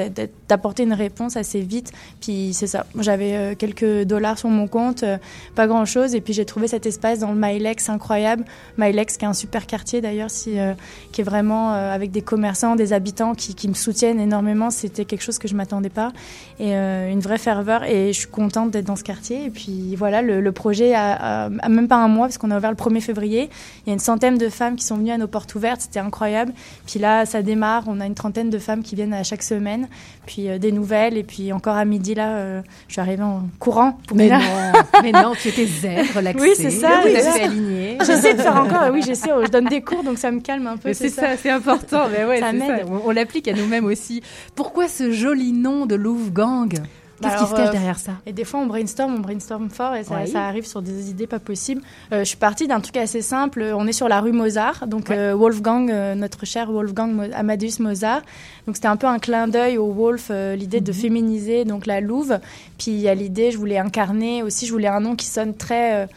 d'apporter 0.47 0.84
une 0.84 0.93
réponse 0.93 1.38
assez 1.38 1.61
vite. 1.61 1.91
Puis 2.21 2.53
c'est 2.53 2.67
ça. 2.67 2.86
J'avais 2.99 3.36
euh, 3.36 3.55
quelques 3.55 4.03
dollars 4.03 4.38
sur 4.38 4.49
mon 4.49 4.67
compte, 4.67 5.03
euh, 5.03 5.17
pas 5.55 5.67
grand 5.67 5.86
chose. 5.86 6.15
Et 6.15 6.21
puis 6.21 6.34
j'ai 6.34 6.45
trouvé 6.45 6.67
cet 6.67 6.86
espace 6.86 7.19
dans 7.19 7.32
le 7.32 7.39
Mylex 7.39 7.89
incroyable. 7.89 8.45
Mylex, 8.78 9.17
qui 9.17 9.26
est 9.26 9.28
un 9.28 9.34
super 9.34 9.67
quartier 9.67 10.01
d'ailleurs, 10.01 10.30
euh, 10.47 10.73
qui 11.11 11.21
est 11.21 11.23
vraiment 11.23 11.71
avec 11.71 12.11
des 12.11 12.21
commerçants, 12.21 12.76
des 12.76 12.93
habitants 12.93 13.34
qui, 13.36 13.67
me 13.67 13.73
soutiennent 13.73 14.19
énormément. 14.19 14.69
C'était 14.69 15.05
quelque 15.05 15.21
chose 15.21 15.39
que 15.39 15.47
je 15.47 15.55
m'attendais 15.55 15.89
pas. 15.89 16.11
Et 16.59 16.73
une 16.73 17.19
vraie 17.19 17.38
ferveur. 17.38 17.84
Et 17.84 18.13
je 18.13 18.19
suis 18.19 18.28
contente 18.30 18.71
d'être 18.71 18.86
dans 18.86 18.95
ce 18.95 19.03
quartier. 19.03 19.45
Et 19.45 19.49
puis 19.49 19.95
voilà, 19.95 20.21
le, 20.21 20.51
projet 20.51 20.93
a- 20.93 21.45
a 21.45 21.69
même 21.69 21.88
pas 21.88 21.97
un 21.97 22.07
mois, 22.07 22.28
parce 22.28 22.38
qu'on 22.38 22.51
a 22.51 22.57
ouvert 22.57 22.71
le 22.71 22.78
1er 22.78 23.01
février. 23.01 23.49
Il 23.86 23.89
y 23.89 23.91
a 23.91 23.93
une 23.93 23.99
centaine 23.99 24.38
de 24.38 24.49
femmes 24.49 24.76
qui 24.76 24.86
sont 24.86 24.97
venues 24.97 25.11
à 25.11 25.17
nos 25.17 25.28
portes 25.28 25.55
ouvertes. 25.55 25.82
C'était 25.82 25.99
incroyable. 25.99 26.53
Puis 26.86 26.99
là, 26.99 27.14
ça 27.24 27.41
démarre. 27.41 27.84
On 27.88 28.01
a 28.01 28.05
une 28.05 28.16
trentaine 28.16 28.49
de 28.49 28.57
femmes 28.59 28.84
qui 28.84 28.95
viennent 28.95 29.13
à 29.13 29.24
chaque 29.24 29.43
semaine. 29.43 29.88
Puis 30.26 30.49
euh, 30.49 30.57
des 30.57 30.74
nouvelles. 30.74 31.16
Et 31.18 31.24
puis 31.24 31.53
encore 31.53 31.78
à 31.78 31.86
midi, 31.86 32.16
là, 32.16 32.30
euh, 32.36 32.61
je 32.89 32.93
suis 32.93 33.01
arrivée 33.01 33.24
en 33.24 33.43
courant. 33.59 33.97
Pour 34.07 34.18
Mais 34.18 34.28
non, 34.30 34.39
mais 35.03 35.11
non, 35.13 35.32
tu 35.39 35.47
étais 35.47 35.66
zen, 35.68 36.05
relaxée, 36.13 36.41
Oui, 36.43 36.53
c'est 36.57 36.72
ça. 36.72 37.01
oui, 37.05 37.16
alignée. 37.16 37.97
J'essaie 38.05 38.34
de 38.34 38.41
faire 38.41 38.57
encore. 38.57 38.89
Oui, 38.91 39.01
j'essaie. 39.05 39.30
Je 39.45 39.49
donne 39.51 39.66
des 39.70 39.82
cours, 39.82 40.03
donc 40.03 40.18
ça 40.18 40.32
me 40.32 40.39
calme 40.41 40.68
un 40.68 40.78
peu. 40.78 40.91
C'est 40.93 41.09
ça, 41.09 41.38
c'est 41.38 41.51
important. 41.51 42.07
Mais 42.11 42.26
ouais, 42.26 42.39
Ça 42.39 42.51
c'est 42.51 42.59
ça. 42.59 42.66
m'aide. 42.74 42.86
On, 42.89 43.07
on 43.09 43.11
l'applique 43.11 43.47
à 43.47 43.53
nous-mêmes 43.53 43.86
aussi. 43.86 44.22
Pourquoi 44.55 44.88
ce 44.88 45.11
joli 45.11 45.53
nom 45.53 45.86
de 45.86 45.95
Louvre 45.95 46.32
Gang 46.32 46.74
Qu'est-ce 47.22 47.38
qui 47.43 47.49
se 47.49 47.55
cache 47.55 47.70
euh, 47.70 47.72
derrière 47.72 47.97
ça? 47.97 48.11
Et 48.26 48.34
des 48.34 48.43
fois, 48.43 48.59
on 48.59 48.66
brainstorm, 48.66 49.16
on 49.16 49.20
brainstorm 49.20 49.70
fort 49.70 49.95
et 49.95 50.03
ça, 50.03 50.20
Oui. 50.24 50.28
ça 50.30 50.45
arrive 50.45 50.66
sur 50.66 50.82
des 50.82 51.09
idées 51.09 51.28
pas 51.28 51.39
possibles. 51.39 51.82
Euh, 52.11 52.20
je 52.20 52.26
suis 52.26 52.38
partie 52.38 52.68
d'un 52.68 52.80
truc 52.82 52.97
assez 52.97 53.22
simple. 53.22 53.63
On 53.76 53.87
est 53.87 53.93
sur 53.93 54.08
la 54.09 54.20
rue 54.20 54.32
Mozart, 54.33 54.87
donc 54.87 55.09
euh, 55.12 55.33
Wolfgang, 55.33 55.89
euh, 55.89 56.16
notre 56.16 56.46
cher 56.46 56.70
Wolfgang 56.71 57.12
Mo- 57.13 57.33
Amadeus 57.33 57.79
Mozart. 57.79 58.21
Donc 58.67 58.75
c'était 58.75 58.87
un 58.89 58.97
peu 58.97 59.08
un 59.08 59.20
clin 59.20 59.47
d'œil 59.47 59.78
au 59.78 59.92
Wolf, 59.92 60.29
l'idée 60.55 60.82
de 60.82 60.92
féminiser 60.92 61.63
donc 61.66 61.86
la 61.86 62.01
Louve. 62.01 62.39
Puis 62.78 62.92
il 62.92 63.00
y 63.00 63.08
a 63.08 63.16
l'idée, 63.16 63.51
je 63.51 63.58
voulais 63.58 63.78
incarner 63.78 64.43
aussi, 64.43 64.66
je 64.66 64.71
voulais 64.71 64.87
un 64.87 65.00
nom 65.00 65.16
qui 65.16 65.28
sonne 65.28 65.54
très 65.55 66.08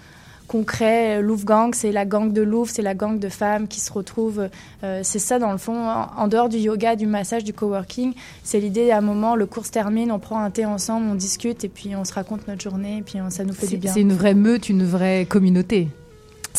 concret. 0.49 1.23
Louvre 1.23 1.45
Gang, 1.45 1.73
c'est 1.75 1.93
la 1.93 2.05
gang 2.05 2.33
de 2.33 2.43
Louvre, 2.43 2.69
c'est 2.71 2.83
la 2.83 2.95
gang 2.95 3.19
de 3.21 3.29
femmes 3.29 3.69
qui 3.69 3.79
se 3.79 3.93
retrouvent. 3.93 4.49
Euh, 4.83 5.01
c'est 5.05 5.21
ça 5.21 5.39
dans 5.39 5.53
le 5.53 5.59
fond, 5.59 5.77
en, 5.89 6.09
en 6.17 6.27
dehors 6.27 6.49
du 6.49 6.57
yoga, 6.59 6.97
du 6.97 7.07
massage, 7.07 7.45
du 7.45 7.53
coworking. 7.53 8.15
C'est 8.43 8.59
l'idée 8.59 8.91
à 8.91 8.99
un 8.99 9.03
moment, 9.03 9.37
le 9.37 9.47
cours 9.47 9.67
se 9.67 9.71
termine, 9.71 10.11
on 10.11 10.19
prend 10.19 10.41
un 10.41 10.51
thé 10.51 10.65
ensemble, 10.67 11.07
on 11.09 11.15
discute 11.15 11.63
et 11.63 11.69
puis 11.69 11.95
on 11.95 12.05
se 12.05 12.13
raconte 12.15 12.49
notre 12.49 12.63
journée 12.63 12.99
et 12.99 13.03
puis 13.03 13.21
on- 13.21 13.31
ça 13.31 13.45
nous 13.45 13.53
fait 13.53 13.69
du 13.69 13.77
bien. 13.77 13.93
c'est 13.93 14.01
une 14.01 14.13
vraie 14.15 14.35
meute, 14.35 14.69
une 14.69 14.85
vraie 14.85 15.25
communauté. 15.27 15.89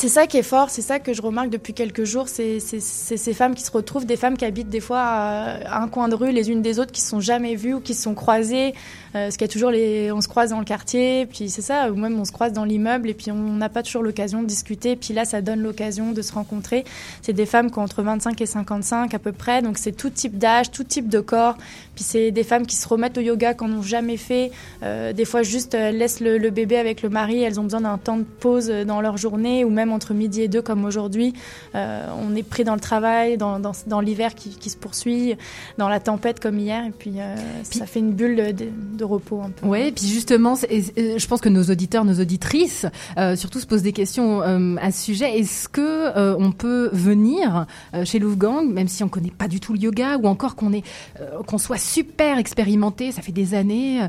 C'est 0.01 0.07
ça 0.07 0.27
qui 0.27 0.37
est 0.37 0.43
fort, 0.43 0.69
c'est 0.69 0.81
ça 0.81 0.97
que 0.99 1.11
je 1.11 1.21
remarque 1.21 1.49
depuis 1.49 1.73
quelques 1.73 2.05
jours, 2.05 2.29
c'est 2.29 2.61
ces 2.61 3.33
femmes 3.33 3.53
qui 3.53 3.63
se 3.63 3.69
retrouvent, 3.69 4.05
des 4.05 4.15
femmes 4.15 4.37
qui 4.37 4.45
habitent 4.45 4.69
des 4.69 4.79
fois 4.79 5.01
à 5.01 5.81
un 5.81 5.89
coin 5.89 6.07
de 6.07 6.15
rue 6.15 6.31
les 6.31 6.49
unes 6.49 6.61
des 6.61 6.79
autres, 6.79 6.93
qui 6.93 7.01
se 7.01 7.09
sont 7.09 7.19
jamais 7.19 7.55
vues 7.55 7.73
ou 7.73 7.81
qui 7.81 7.93
se 7.93 8.03
sont 8.03 8.13
croisées, 8.13 8.69
euh, 8.69 9.25
parce 9.25 9.35
qu'il 9.35 9.45
y 9.45 9.49
a 9.49 9.51
toujours 9.51 9.71
les, 9.71 10.09
on 10.13 10.21
se 10.21 10.29
croise 10.29 10.51
dans 10.51 10.59
le 10.59 10.63
quartier, 10.63 11.25
puis 11.25 11.49
c'est 11.49 11.61
ça, 11.61 11.91
ou 11.91 11.95
même 11.95 12.17
on 12.17 12.23
se 12.23 12.31
croise 12.31 12.53
dans 12.53 12.63
l'immeuble 12.63 13.09
et 13.09 13.13
puis 13.13 13.29
on 13.29 13.35
n'a 13.35 13.67
pas 13.67 13.83
toujours 13.83 14.01
l'occasion 14.01 14.41
de 14.41 14.47
discuter, 14.47 14.95
puis 14.95 15.13
là 15.13 15.25
ça 15.25 15.41
donne 15.41 15.59
l'occasion 15.59 16.13
de 16.13 16.21
se 16.21 16.31
rencontrer. 16.31 16.85
C'est 17.21 17.33
des 17.33 17.45
femmes 17.45 17.69
qui 17.69 17.79
ont 17.79 17.81
entre 17.81 18.01
25 18.01 18.39
et 18.39 18.45
55 18.45 19.13
à 19.13 19.19
peu 19.19 19.33
près, 19.33 19.61
donc 19.61 19.77
c'est 19.77 19.91
tout 19.91 20.09
type 20.09 20.37
d'âge, 20.37 20.71
tout 20.71 20.85
type 20.85 21.09
de 21.09 21.19
corps, 21.19 21.57
puis 21.99 22.05
c'est 22.05 22.31
des 22.31 22.45
femmes 22.45 22.65
qui 22.65 22.77
se 22.77 22.87
remettent 22.87 23.17
au 23.17 23.21
yoga 23.21 23.53
qu'on 23.53 23.67
n'ont 23.67 23.81
jamais 23.81 24.15
fait, 24.15 24.51
euh, 24.83 25.11
des 25.11 25.25
fois 25.25 25.43
juste 25.43 25.75
euh, 25.75 25.89
elles 25.89 25.97
laissent 25.97 26.21
le, 26.21 26.37
le 26.37 26.49
bébé 26.49 26.77
avec 26.77 27.01
le 27.01 27.09
mari, 27.09 27.43
elles 27.43 27.59
ont 27.59 27.63
besoin 27.63 27.81
d'un 27.81 27.97
temps 27.97 28.15
de 28.15 28.23
pause 28.23 28.69
euh, 28.69 28.85
dans 28.85 29.01
leur 29.01 29.17
journée 29.17 29.65
ou 29.65 29.69
même 29.69 29.91
entre 29.91 30.13
midi 30.13 30.41
et 30.43 30.47
deux 30.47 30.61
comme 30.61 30.85
aujourd'hui. 30.85 31.33
Euh, 31.75 32.05
on 32.25 32.37
est 32.37 32.43
pris 32.43 32.63
dans 32.63 32.73
le 32.75 32.79
travail, 32.79 33.35
dans, 33.37 33.59
dans, 33.59 33.73
dans 33.87 33.99
l'hiver 33.99 34.33
qui, 34.33 34.51
qui 34.51 34.69
se 34.69 34.77
poursuit, 34.77 35.35
dans 35.77 35.89
la 35.89 35.99
tempête 35.99 36.39
comme 36.39 36.57
hier 36.57 36.85
et 36.85 36.91
puis, 36.91 37.15
euh, 37.17 37.35
ça 37.63 37.85
fait 37.85 37.99
une 37.99 38.13
bulle 38.13 38.37
de, 38.37 38.51
de- 38.53 38.69
de 38.97 39.03
repos 39.03 39.41
un 39.41 39.49
peu. 39.49 39.67
Ouais, 39.67 39.89
et 39.89 39.91
puis 39.91 40.07
justement, 40.07 40.55
je 40.55 41.27
pense 41.27 41.41
que 41.41 41.49
nos 41.49 41.63
auditeurs, 41.63 42.05
nos 42.05 42.21
auditrices, 42.21 42.85
euh, 43.17 43.35
surtout 43.35 43.59
se 43.59 43.65
posent 43.67 43.81
des 43.83 43.91
questions 43.91 44.41
euh, 44.41 44.75
à 44.81 44.93
ce 44.93 45.03
sujet. 45.03 45.37
Est-ce 45.37 45.67
que 45.67 45.81
euh, 45.81 46.33
on 46.39 46.53
peut 46.53 46.89
venir 46.93 47.65
euh, 47.93 48.05
chez 48.05 48.19
Louvgang, 48.19 48.63
même 48.71 48.87
si 48.87 49.03
on 49.03 49.09
connaît 49.09 49.31
pas 49.37 49.49
du 49.49 49.59
tout 49.59 49.73
le 49.73 49.79
yoga, 49.79 50.15
ou 50.17 50.27
encore 50.27 50.55
qu'on 50.55 50.71
est, 50.71 50.83
euh, 51.19 51.41
qu'on 51.45 51.57
soit 51.57 51.77
super 51.93 52.37
expérimenté, 52.37 53.11
ça 53.11 53.21
fait 53.21 53.31
des 53.31 53.53
années. 53.53 54.01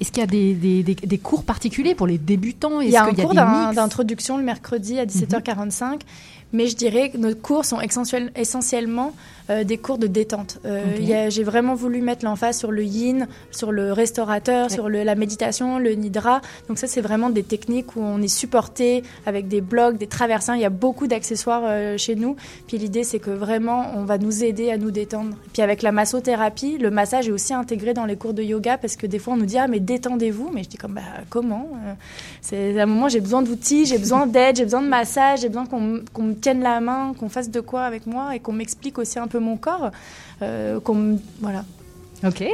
Est-ce 0.00 0.10
qu'il 0.10 0.20
y 0.20 0.24
a 0.24 0.26
des, 0.26 0.54
des, 0.54 0.82
des, 0.82 0.94
des 0.94 1.18
cours 1.18 1.44
particuliers 1.44 1.94
pour 1.94 2.06
les 2.06 2.18
débutants? 2.18 2.80
Il 2.80 2.90
y 2.90 2.96
a 2.96 3.04
un 3.04 3.14
cours 3.22 3.34
d'introduction 3.74 4.36
le 4.36 4.42
mercredi 4.42 4.98
à 4.98 5.04
17h45, 5.06 6.00
mais 6.52 6.66
je 6.66 6.76
dirais 6.76 7.10
que 7.10 7.16
nos 7.16 7.34
cours 7.34 7.64
sont 7.64 7.80
essentiel- 7.80 8.32
essentiellement 8.36 9.12
euh, 9.50 9.64
des 9.64 9.78
cours 9.78 9.98
de 9.98 10.06
détente. 10.06 10.58
Euh, 10.64 10.82
J'ai 11.30 11.44
vraiment 11.44 11.74
voulu 11.74 12.00
mettre 12.00 12.24
l'emphase 12.24 12.58
sur 12.58 12.70
le 12.72 12.82
yin, 12.84 13.26
sur 13.50 13.72
le 13.72 13.92
restaurateur, 13.92 14.70
sur 14.70 14.88
le- 14.88 15.02
la 15.04 15.14
méditation, 15.14 15.78
le 15.78 15.92
nidra. 15.94 16.40
Donc 16.68 16.78
ça, 16.78 16.86
c'est 16.86 17.00
vraiment 17.00 17.30
des 17.30 17.42
techniques 17.42 17.96
où 17.96 18.00
on 18.00 18.20
est 18.22 18.28
supporté 18.28 19.02
avec 19.26 19.48
des 19.48 19.60
blocs, 19.60 19.98
des 19.98 20.06
traversins. 20.06 20.54
Il 20.54 20.60
y 20.62 20.64
a 20.64 20.70
beaucoup 20.70 21.06
d'accessoires 21.06 21.62
euh, 21.64 21.98
chez 21.98 22.14
nous. 22.14 22.36
Puis 22.66 22.78
l'idée, 22.78 23.04
c'est 23.04 23.18
que 23.18 23.30
vraiment, 23.30 23.86
on 23.96 24.04
va 24.04 24.18
nous 24.18 24.44
aider 24.44 24.70
à 24.70 24.78
nous 24.78 24.90
détendre. 24.90 25.36
Puis 25.52 25.62
avec 25.62 25.82
la 25.82 25.92
massothérapie, 25.92 26.78
le 26.78 26.90
massage 26.90 27.28
est 27.28 27.32
aussi 27.32 27.52
intégré 27.54 27.94
dans 27.94 28.04
les 28.06 28.16
cours 28.16 28.34
de 28.34 28.42
yoga 28.42 28.78
parce 28.78 28.96
que 28.96 29.06
des 29.06 29.18
fois, 29.18 29.34
on 29.34 29.36
nous 29.36 29.46
dit 29.46 29.58
ah 29.58 29.68
mais 29.68 29.80
détendez-vous, 29.80 30.50
mais 30.52 30.62
je 30.62 30.68
dis 30.70 30.76
comme 30.78 30.94
bah 30.94 31.02
comment 31.30 31.68
C'est 32.40 32.78
à 32.78 32.82
un 32.82 32.86
moment, 32.86 33.08
j'ai 33.08 33.20
besoin 33.20 33.42
d'outils, 33.42 33.86
j'ai 33.86 33.98
besoin 33.98 34.26
d'aide, 34.26 34.56
j'ai 34.56 34.64
besoin 34.64 34.82
de 34.82 34.88
massage, 34.88 35.40
j'ai 35.40 35.48
besoin 35.48 35.66
qu'on 35.66 36.00
qu'on 36.12 36.22
me 36.22 36.34
tienne 36.34 36.60
la 36.62 36.80
main, 36.80 37.14
qu'on 37.18 37.28
fasse 37.28 37.50
de 37.50 37.60
quoi 37.60 37.82
avec 37.82 38.06
moi 38.06 38.34
et 38.34 38.40
qu'on 38.40 38.52
m'explique 38.52 38.98
aussi 38.98 39.18
un 39.18 39.26
peu 39.26 39.33
mon 39.38 39.56
corps, 39.56 39.90
euh, 40.42 40.80
qu'on 40.80 41.18
voilà. 41.40 41.64
Ok. 42.26 42.40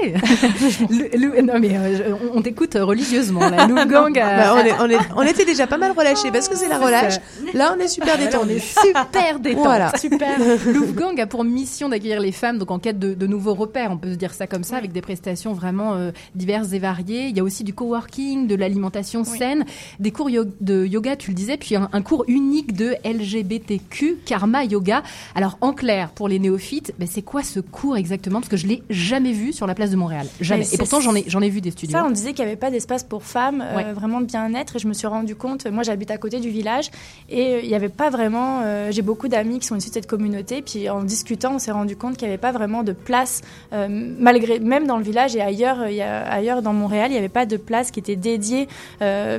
Le- 0.91 1.43
non 1.43 1.59
mais 1.61 1.77
euh, 1.77 2.15
on, 2.35 2.39
on 2.39 2.43
t'écoute 2.43 2.77
religieusement 2.81 3.49
là. 3.49 3.67
Lou 3.67 3.75
Gang. 3.89 4.17
a- 4.19 4.37
Bah, 4.37 4.55
on, 4.57 4.65
est- 4.65 4.75
on 4.81 4.91
est- 4.91 5.09
on 5.17 5.23
était 5.23 5.45
déjà 5.45 5.67
pas 5.67 5.79
mal 5.79 5.93
relâchés 5.97 6.31
parce 6.33 6.49
que 6.49 6.57
c'est 6.57 6.69
la 6.69 6.79
relâche. 6.79 7.15
Là, 7.55 7.75
on 7.77 7.81
est 7.81 7.89
super 7.89 8.19
détendu. 8.19 8.59
super 8.61 9.39
détente. 9.41 9.65
Voilà. 9.65 9.93
Super. 9.99 10.39
Louvgang 10.67 11.19
a 11.21 11.27
pour 11.27 11.45
mission 11.45 11.89
d'accueillir 11.89 12.21
les 12.21 12.33
femmes 12.33 12.59
donc 12.59 12.71
en 12.71 12.79
quête 12.79 12.99
de, 12.99 13.15
de 13.15 13.27
nouveaux 13.27 13.55
repères, 13.55 13.91
on 13.93 13.97
peut 13.97 14.11
se 14.13 14.17
dire 14.17 14.35
ça 14.35 14.47
comme 14.47 14.65
ça, 14.65 14.77
avec 14.77 14.93
des 14.93 15.01
prestations 15.03 15.53
vraiment 15.53 15.95
euh, 15.95 16.11
diverses 16.35 16.73
et 16.73 16.79
variées. 16.79 17.27
Il 17.29 17.37
y 17.37 17.41
a 17.41 17.45
aussi 17.45 17.65
du 17.65 17.73
coworking, 17.75 18.47
de 18.47 18.55
l'alimentation 18.55 19.25
saine, 19.25 19.65
des 19.99 20.11
cours 20.11 20.31
yo- 20.31 20.45
de 20.61 20.85
yoga, 20.87 21.17
tu 21.17 21.31
le 21.31 21.35
disais, 21.37 21.57
puis 21.57 21.77
un, 21.77 21.89
un 21.93 22.03
cours 22.03 22.25
unique 22.29 22.73
de 22.73 22.97
LGBTQ, 23.05 24.19
Karma 24.25 24.65
Yoga. 24.65 25.03
Alors 25.35 25.59
en 25.61 25.73
clair, 25.73 26.11
pour 26.11 26.29
les 26.29 26.39
néophytes, 26.39 26.93
ben, 26.99 27.09
c'est 27.11 27.23
quoi 27.23 27.43
ce 27.43 27.61
cours 27.61 27.97
exactement? 27.97 28.41
Parce 28.41 28.49
que 28.51 28.57
je 28.57 28.67
l'ai 28.67 28.83
jamais 28.91 29.33
vu 29.33 29.53
sur 29.53 29.60
la 29.67 29.75
place 29.75 29.91
de 29.91 29.97
Montréal. 29.97 30.27
Jamais. 30.41 30.61
Mais 30.61 30.75
Et 30.75 30.79
pourtant 30.79 31.01
j'en 31.01 31.15
ai, 31.15 31.25
j'en 31.27 31.41
ai 31.41 31.49
vu 31.51 31.61
des 31.61 31.71
studios. 31.71 31.97
Ça, 31.99 32.05
on 32.05 32.11
disait 32.11 32.33
qu'il 32.33 32.45
n'y 32.45 32.51
avait 32.51 32.61
pas 32.61 32.71
d'espace 32.71 33.05
pour 33.05 33.23
femmes, 33.23 33.63
euh, 33.63 33.93
vraiment 33.95 34.21
de 34.21 34.27
bien-être. 34.27 34.77
Et 34.77 34.79
je 34.79 34.89
me 34.89 34.93
suis 34.93 35.07
rendu 35.07 35.35
compte, 35.37 35.67
moi 35.67 35.83
j'habite 35.83 36.11
à 36.11 36.17
côté 36.19 36.41
du 36.41 36.51
village, 36.51 36.91
et 37.29 37.55
euh, 37.55 37.61
il 37.63 37.69
n'y 37.69 37.75
avait 37.75 37.89
pas 37.89 38.11
vraiment. 38.11 38.61
euh, 38.63 38.91
J'ai 38.91 39.03
beaucoup 39.03 39.29
d'amis 39.29 39.59
qui 39.59 39.67
sont 39.67 39.77
issus 39.77 39.89
de 39.91 39.95
cette 39.95 40.07
communauté, 40.07 40.63
puis 40.63 40.89
en 40.89 41.03
discutant, 41.03 41.55
on 41.55 41.59
s'est 41.59 41.71
rendu 41.73 41.97
compte 41.97 42.17
qu'il 42.17 42.27
n'y 42.29 42.33
avait 42.35 42.41
pas 42.41 42.53
vraiment 42.53 42.83
de 42.83 42.93
place, 42.93 43.43
euh, 43.73 43.87
malgré, 44.19 44.59
même 44.61 44.87
dans 44.87 44.97
le 44.97 45.05
village 45.05 45.37
et 45.37 45.41
ailleurs, 45.41 45.89
il 45.89 45.95
y 45.97 46.03
a- 46.03 46.23
ailleurs 46.31 46.63
dans 46.63 46.73
Montréal, 46.73 47.07
il 47.11 47.13
n'y 47.13 47.19
avait 47.19 47.29
pas 47.29 47.47
de 47.47 47.57
place 47.57 47.91
qui 47.91 48.01
était 48.01 48.17
dédiée 48.17 48.69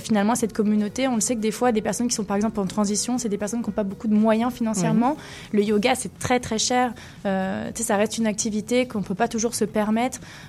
finalement 0.01 0.33
à 0.33 0.35
cette 0.35 0.53
communauté. 0.53 1.07
On 1.07 1.15
le 1.15 1.21
sait 1.21 1.35
que 1.35 1.41
des 1.41 1.51
fois, 1.51 1.71
des 1.71 1.81
personnes 1.81 2.07
qui 2.07 2.15
sont 2.15 2.23
par 2.23 2.35
exemple 2.35 2.59
en 2.59 2.65
transition, 2.65 3.17
c'est 3.17 3.29
des 3.29 3.37
personnes 3.37 3.61
qui 3.61 3.69
n'ont 3.69 3.73
pas 3.75 3.83
beaucoup 3.83 4.07
de 4.07 4.13
moyens 4.15 4.51
financièrement. 4.53 5.15
Le 5.53 5.63
yoga, 5.63 5.95
c'est 5.95 6.17
très 6.19 6.39
très 6.39 6.57
cher. 6.57 6.93
Ça 7.23 7.97
reste 7.97 8.17
une 8.17 8.27
activité 8.27 8.87
qu'on 8.87 8.99
ne 8.99 9.03
peut 9.03 9.15
pas 9.15 9.27
toujours 9.27 9.53
se 9.55 9.65
permettre. 9.65 9.91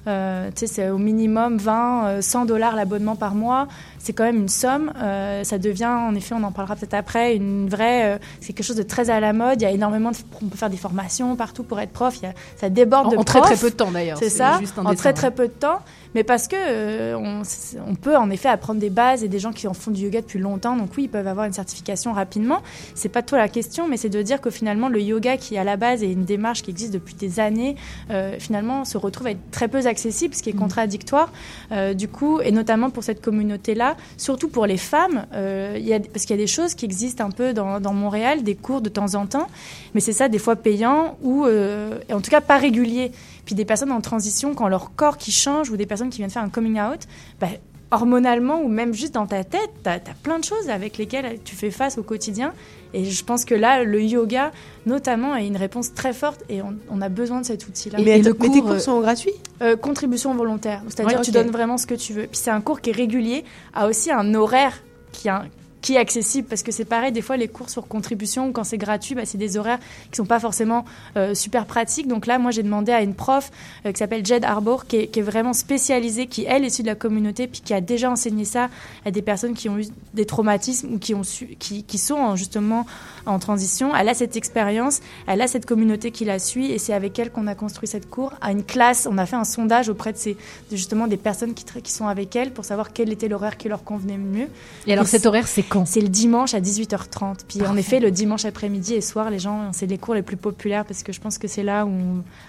Euh, 0.06 0.50
c'est 0.54 0.88
au 0.90 0.98
minimum 0.98 1.58
20, 1.58 2.04
euh, 2.06 2.22
100 2.22 2.44
dollars 2.46 2.76
l'abonnement 2.76 3.16
par 3.16 3.34
mois. 3.34 3.66
C'est 3.98 4.12
quand 4.12 4.24
même 4.24 4.36
une 4.36 4.48
somme. 4.48 4.92
Euh, 4.96 5.44
ça 5.44 5.58
devient, 5.58 5.86
en 5.86 6.14
effet, 6.14 6.34
on 6.38 6.42
en 6.42 6.52
parlera 6.52 6.74
peut-être 6.76 6.94
après, 6.94 7.36
une 7.36 7.68
vraie. 7.68 8.14
euh, 8.14 8.18
c'est 8.40 8.52
quelque 8.52 8.66
chose 8.66 8.76
de 8.76 8.82
très 8.82 9.10
à 9.10 9.20
la 9.20 9.32
mode. 9.32 9.60
Il 9.60 9.64
y 9.64 9.66
a 9.66 9.70
énormément 9.70 10.10
de. 10.10 10.16
On 10.42 10.46
peut 10.46 10.56
faire 10.56 10.70
des 10.70 10.76
formations 10.76 11.36
partout 11.36 11.62
pour 11.62 11.78
être 11.80 11.92
prof. 11.92 12.16
Il 12.22 12.24
y 12.24 12.28
a- 12.28 12.34
ça 12.56 12.68
déborde 12.68 13.06
En- 13.08 13.10
de 13.10 13.16
en 13.16 13.24
très, 13.24 13.38
profs. 13.40 13.52
très 13.52 13.60
peu 13.60 13.70
de 13.70 13.76
temps, 13.76 13.90
d'ailleurs. 13.90 14.18
C'est 14.18 14.28
ça. 14.30 14.58
juste 14.60 14.78
en 14.78 14.84
très 14.94 15.10
ouais. 15.10 15.12
très 15.14 15.30
peu 15.30 15.46
de 15.48 15.52
temps. 15.52 15.78
Mais 16.14 16.24
parce 16.24 16.48
que 16.48 16.56
euh, 16.58 17.16
on, 17.16 17.42
on 17.88 17.94
peut 17.94 18.16
en 18.16 18.30
effet 18.30 18.48
apprendre 18.48 18.80
des 18.80 18.90
bases 18.90 19.24
et 19.24 19.28
des 19.28 19.38
gens 19.38 19.52
qui 19.52 19.66
en 19.66 19.74
font 19.74 19.90
du 19.90 20.02
yoga 20.02 20.20
depuis 20.20 20.38
longtemps. 20.38 20.76
Donc 20.76 20.90
oui, 20.96 21.04
ils 21.04 21.08
peuvent 21.08 21.26
avoir 21.26 21.46
une 21.46 21.52
certification 21.52 22.12
rapidement. 22.12 22.60
C'est 22.94 23.08
pas 23.08 23.22
toi 23.22 23.38
la 23.38 23.48
question, 23.48 23.88
mais 23.88 23.96
c'est 23.96 24.08
de 24.08 24.22
dire 24.22 24.40
que 24.40 24.50
finalement 24.50 24.88
le 24.88 25.00
yoga 25.00 25.36
qui 25.36 25.56
à 25.56 25.64
la 25.64 25.76
base 25.76 26.02
est 26.02 26.12
une 26.12 26.24
démarche 26.24 26.62
qui 26.62 26.70
existe 26.70 26.92
depuis 26.92 27.14
des 27.14 27.40
années, 27.40 27.76
euh, 28.10 28.36
finalement 28.38 28.84
se 28.84 28.98
retrouve 28.98 29.28
à 29.28 29.30
être 29.32 29.50
très 29.50 29.68
peu 29.68 29.86
accessible, 29.86 30.34
ce 30.34 30.42
qui 30.42 30.50
est 30.50 30.54
contradictoire. 30.54 31.32
Euh, 31.72 31.94
du 31.94 32.08
coup, 32.08 32.40
et 32.40 32.52
notamment 32.52 32.90
pour 32.90 33.04
cette 33.04 33.22
communauté-là, 33.22 33.96
surtout 34.16 34.48
pour 34.48 34.66
les 34.66 34.76
femmes, 34.76 35.26
euh, 35.34 35.76
y 35.80 35.92
a, 35.94 36.00
parce 36.00 36.26
qu'il 36.26 36.36
y 36.36 36.38
a 36.38 36.42
des 36.42 36.46
choses 36.46 36.74
qui 36.74 36.84
existent 36.84 37.24
un 37.24 37.30
peu 37.30 37.52
dans, 37.52 37.80
dans 37.80 37.94
Montréal, 37.94 38.42
des 38.42 38.54
cours 38.54 38.80
de 38.80 38.88
temps 38.88 39.14
en 39.14 39.26
temps, 39.26 39.48
mais 39.94 40.00
c'est 40.00 40.12
ça 40.12 40.28
des 40.28 40.38
fois 40.38 40.56
payant 40.56 41.16
ou 41.22 41.46
euh, 41.46 41.98
et 42.08 42.14
en 42.14 42.20
tout 42.20 42.30
cas 42.30 42.40
pas 42.40 42.58
régulier. 42.58 43.12
Puis 43.44 43.54
des 43.54 43.64
personnes 43.64 43.92
en 43.92 44.00
transition, 44.00 44.54
quand 44.54 44.68
leur 44.68 44.94
corps 44.94 45.18
qui 45.18 45.32
change 45.32 45.70
ou 45.70 45.76
des 45.76 45.86
personnes 45.86 46.10
qui 46.10 46.18
viennent 46.18 46.30
faire 46.30 46.42
un 46.42 46.48
coming 46.48 46.80
out, 46.80 47.00
bah, 47.40 47.48
hormonalement 47.90 48.62
ou 48.62 48.68
même 48.68 48.94
juste 48.94 49.14
dans 49.14 49.26
ta 49.26 49.44
tête, 49.44 49.70
tu 49.84 49.88
as, 49.90 50.00
plein 50.22 50.38
de 50.38 50.44
choses 50.44 50.70
avec 50.70 50.96
lesquelles 50.96 51.38
tu 51.44 51.54
fais 51.54 51.70
face 51.70 51.98
au 51.98 52.02
quotidien. 52.02 52.52
Et 52.94 53.04
je 53.04 53.24
pense 53.24 53.44
que 53.44 53.54
là, 53.54 53.84
le 53.84 54.02
yoga, 54.02 54.50
notamment, 54.86 55.36
est 55.36 55.46
une 55.46 55.56
réponse 55.56 55.92
très 55.94 56.12
forte 56.12 56.42
et 56.48 56.62
on, 56.62 56.74
on 56.90 57.00
a 57.02 57.08
besoin 57.08 57.40
de 57.40 57.46
cet 57.46 57.66
outil-là. 57.68 57.98
Mais, 58.02 58.20
attends, 58.26 58.36
mais 58.40 58.50
tes 58.50 58.60
cours 58.60 58.80
sont 58.80 59.00
gratuits? 59.00 59.32
Euh, 59.60 59.76
Contribution 59.76 60.34
volontaire. 60.34 60.82
C'est-à-dire 60.88 61.18
Ouais, 61.18 61.24
tu 61.24 61.30
ok. 61.30 61.34
donnes 61.34 61.50
vraiment 61.50 61.76
ce 61.78 61.86
que 61.86 61.94
tu 61.94 62.12
veux. 62.12 62.26
Puis 62.26 62.38
c'est 62.42 62.50
un 62.50 62.60
cours 62.60 62.80
qui 62.80 62.90
est 62.90 62.94
régulier, 62.94 63.44
a 63.74 63.86
aussi 63.88 64.10
un 64.10 64.34
horaire 64.34 64.82
qui, 65.12 65.28
a- 65.28 65.44
qui 65.82 65.94
est 65.94 65.98
accessible 65.98 66.48
parce 66.48 66.62
que 66.62 66.72
c'est 66.72 66.84
pareil, 66.86 67.12
des 67.12 67.22
fois 67.22 67.36
les 67.36 67.48
cours 67.48 67.68
sur 67.68 67.86
contribution 67.88 68.52
quand 68.52 68.64
c'est 68.64 68.78
gratuit, 68.78 69.14
bah, 69.14 69.22
c'est 69.24 69.36
des 69.36 69.56
horaires 69.56 69.80
qui 70.10 70.16
sont 70.16 70.24
pas 70.24 70.40
forcément 70.40 70.84
euh, 71.16 71.34
super 71.34 71.66
pratiques. 71.66 72.06
Donc 72.08 72.26
là, 72.26 72.38
moi 72.38 72.52
j'ai 72.52 72.62
demandé 72.62 72.92
à 72.92 73.02
une 73.02 73.14
prof 73.14 73.50
euh, 73.84 73.92
qui 73.92 73.98
s'appelle 73.98 74.24
Jed 74.24 74.44
Harbour, 74.44 74.86
qui 74.86 74.96
est, 74.96 75.06
qui 75.08 75.18
est 75.18 75.22
vraiment 75.22 75.52
spécialisée, 75.52 76.26
qui 76.26 76.44
elle 76.46 76.64
est 76.64 76.68
issue 76.68 76.82
de 76.82 76.86
la 76.86 76.94
communauté, 76.94 77.48
puis 77.48 77.60
qui 77.60 77.74
a 77.74 77.80
déjà 77.80 78.10
enseigné 78.10 78.44
ça 78.44 78.70
à 79.04 79.10
des 79.10 79.22
personnes 79.22 79.54
qui 79.54 79.68
ont 79.68 79.78
eu 79.78 79.86
des 80.14 80.24
traumatismes 80.24 80.94
ou 80.94 80.98
qui, 80.98 81.14
ont 81.14 81.24
su, 81.24 81.56
qui, 81.58 81.82
qui 81.82 81.98
sont 81.98 82.14
en- 82.14 82.36
justement 82.36 82.86
en 83.26 83.38
transition. 83.38 83.94
Elle 83.94 84.08
a 84.08 84.14
cette 84.14 84.36
expérience, 84.36 85.00
elle 85.26 85.40
a 85.42 85.48
cette 85.48 85.66
communauté 85.66 86.12
qui 86.12 86.24
la 86.24 86.38
suit 86.38 86.70
et 86.70 86.78
c'est 86.78 86.92
avec 86.94 87.18
elle 87.18 87.30
qu'on 87.32 87.46
a 87.48 87.54
construit 87.56 87.88
cette 87.88 88.08
cour. 88.08 88.32
À 88.40 88.52
une 88.52 88.62
classe, 88.62 89.08
on 89.10 89.18
a 89.18 89.26
fait 89.26 89.36
un 89.36 89.44
sondage 89.44 89.88
auprès 89.88 90.12
de, 90.12 90.18
ces, 90.18 90.36
de 90.70 90.76
justement 90.76 91.08
des 91.08 91.16
personnes 91.16 91.54
qui, 91.54 91.64
qui 91.64 91.92
sont 91.92 92.06
avec 92.06 92.36
elle 92.36 92.52
pour 92.52 92.64
savoir 92.64 92.92
quel 92.92 93.12
était 93.12 93.26
l'horaire 93.28 93.56
qui 93.56 93.68
leur 93.68 93.82
convenait 93.82 94.18
mieux. 94.18 94.48
Et 94.86 94.92
alors, 94.92 95.04
Et 95.04 95.08
cet 95.08 95.26
horaire, 95.26 95.48
c'est 95.48 95.62
quand 95.72 95.86
C'est 95.86 96.00
le 96.02 96.08
dimanche 96.08 96.52
à 96.54 96.60
18h30. 96.60 97.40
Puis 97.48 97.62
en 97.66 97.76
effet, 97.76 97.98
le 97.98 98.10
dimanche 98.10 98.44
après-midi 98.44 98.94
et 98.94 99.00
soir, 99.00 99.30
les 99.30 99.38
gens, 99.38 99.70
c'est 99.72 99.86
les 99.86 99.96
cours 99.98 100.14
les 100.14 100.22
plus 100.22 100.36
populaires 100.36 100.84
parce 100.84 101.02
que 101.02 101.12
je 101.12 101.20
pense 101.20 101.38
que 101.38 101.48
c'est 101.48 101.62
là 101.62 101.86
où, 101.86 101.90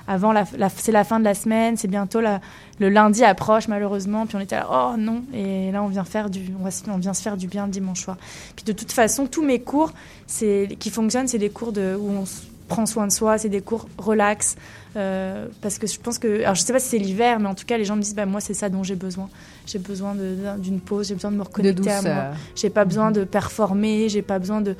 avant, 0.07 0.31
la, 0.33 0.45
la- 0.57 0.69
c'est 0.69 0.91
la 0.91 1.03
fin 1.03 1.19
de 1.19 1.23
la 1.23 1.33
semaine, 1.33 1.77
c'est 1.77 1.87
bientôt 1.87 2.19
la, 2.19 2.41
le 2.79 2.89
lundi 2.89 3.23
approche 3.23 3.67
malheureusement. 3.69 4.25
Puis 4.25 4.35
on 4.35 4.39
était 4.41 4.55
là, 4.57 4.67
oh 4.93 4.97
non. 4.97 5.23
Et 5.33 5.71
là, 5.71 5.81
on 5.83 5.87
vient 5.87 6.03
faire 6.03 6.29
du, 6.29 6.41
on, 6.59 6.63
va 6.63 6.71
se- 6.71 6.83
on 6.89 6.97
vient 6.97 7.13
se 7.13 7.21
faire 7.21 7.37
du 7.37 7.47
bien 7.47 7.65
le 7.65 7.71
dimanche 7.71 8.01
soir. 8.03 8.17
Puis 8.55 8.65
de 8.65 8.73
toute 8.73 8.91
façon, 8.91 9.25
tous 9.27 9.43
mes 9.43 9.59
cours, 9.61 9.91
c'est 10.27 10.75
qui 10.79 10.89
fonctionnent, 10.89 11.27
c'est 11.29 11.37
des 11.37 11.49
cours 11.49 11.71
de 11.71 11.95
où 11.99 12.09
on 12.11 12.23
prend 12.67 12.85
soin 12.85 13.07
de 13.07 13.11
soi, 13.11 13.37
c'est 13.37 13.49
des 13.49 13.61
cours 13.61 13.87
relax. 13.97 14.55
euh, 14.95 15.47
parce 15.61 15.77
que 15.79 15.87
je 15.87 15.99
pense 15.99 16.17
que, 16.19 16.41
alors 16.43 16.55
je 16.55 16.61
sais 16.61 16.71
pas 16.73 16.79
si 16.79 16.89
c'est 16.89 16.97
l'hiver, 16.97 17.39
mais 17.39 17.47
en 17.47 17.55
tout 17.55 17.65
cas, 17.65 17.77
les 17.77 17.85
gens 17.85 17.95
me 17.95 18.01
disent, 18.01 18.15
bah 18.15 18.25
moi, 18.25 18.41
c'est 18.41 18.53
ça 18.53 18.69
dont 18.69 18.83
j'ai 18.83 18.95
besoin. 18.95 19.29
J'ai 19.65 19.79
besoin 19.79 20.15
d'une 20.57 20.79
pause, 20.81 21.07
j'ai 21.07 21.13
besoin 21.15 21.31
de 21.31 21.37
me 21.37 21.43
reconnecter 21.43 21.89
à 21.91 22.01
moi. 22.01 22.23
J'ai 22.55 22.69
pas 22.69 22.85
besoin 22.85 23.11
de 23.11 23.23
performer, 23.23 24.09
j'ai 24.09 24.21
pas 24.21 24.39
besoin 24.39 24.61
de, 24.61 24.75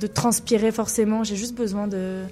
de 0.00 0.06
transpirer 0.06 0.72
forcément. 0.72 1.24
J'ai 1.24 1.36
juste 1.36 1.56
besoin 1.56 1.86
de, 1.86 2.22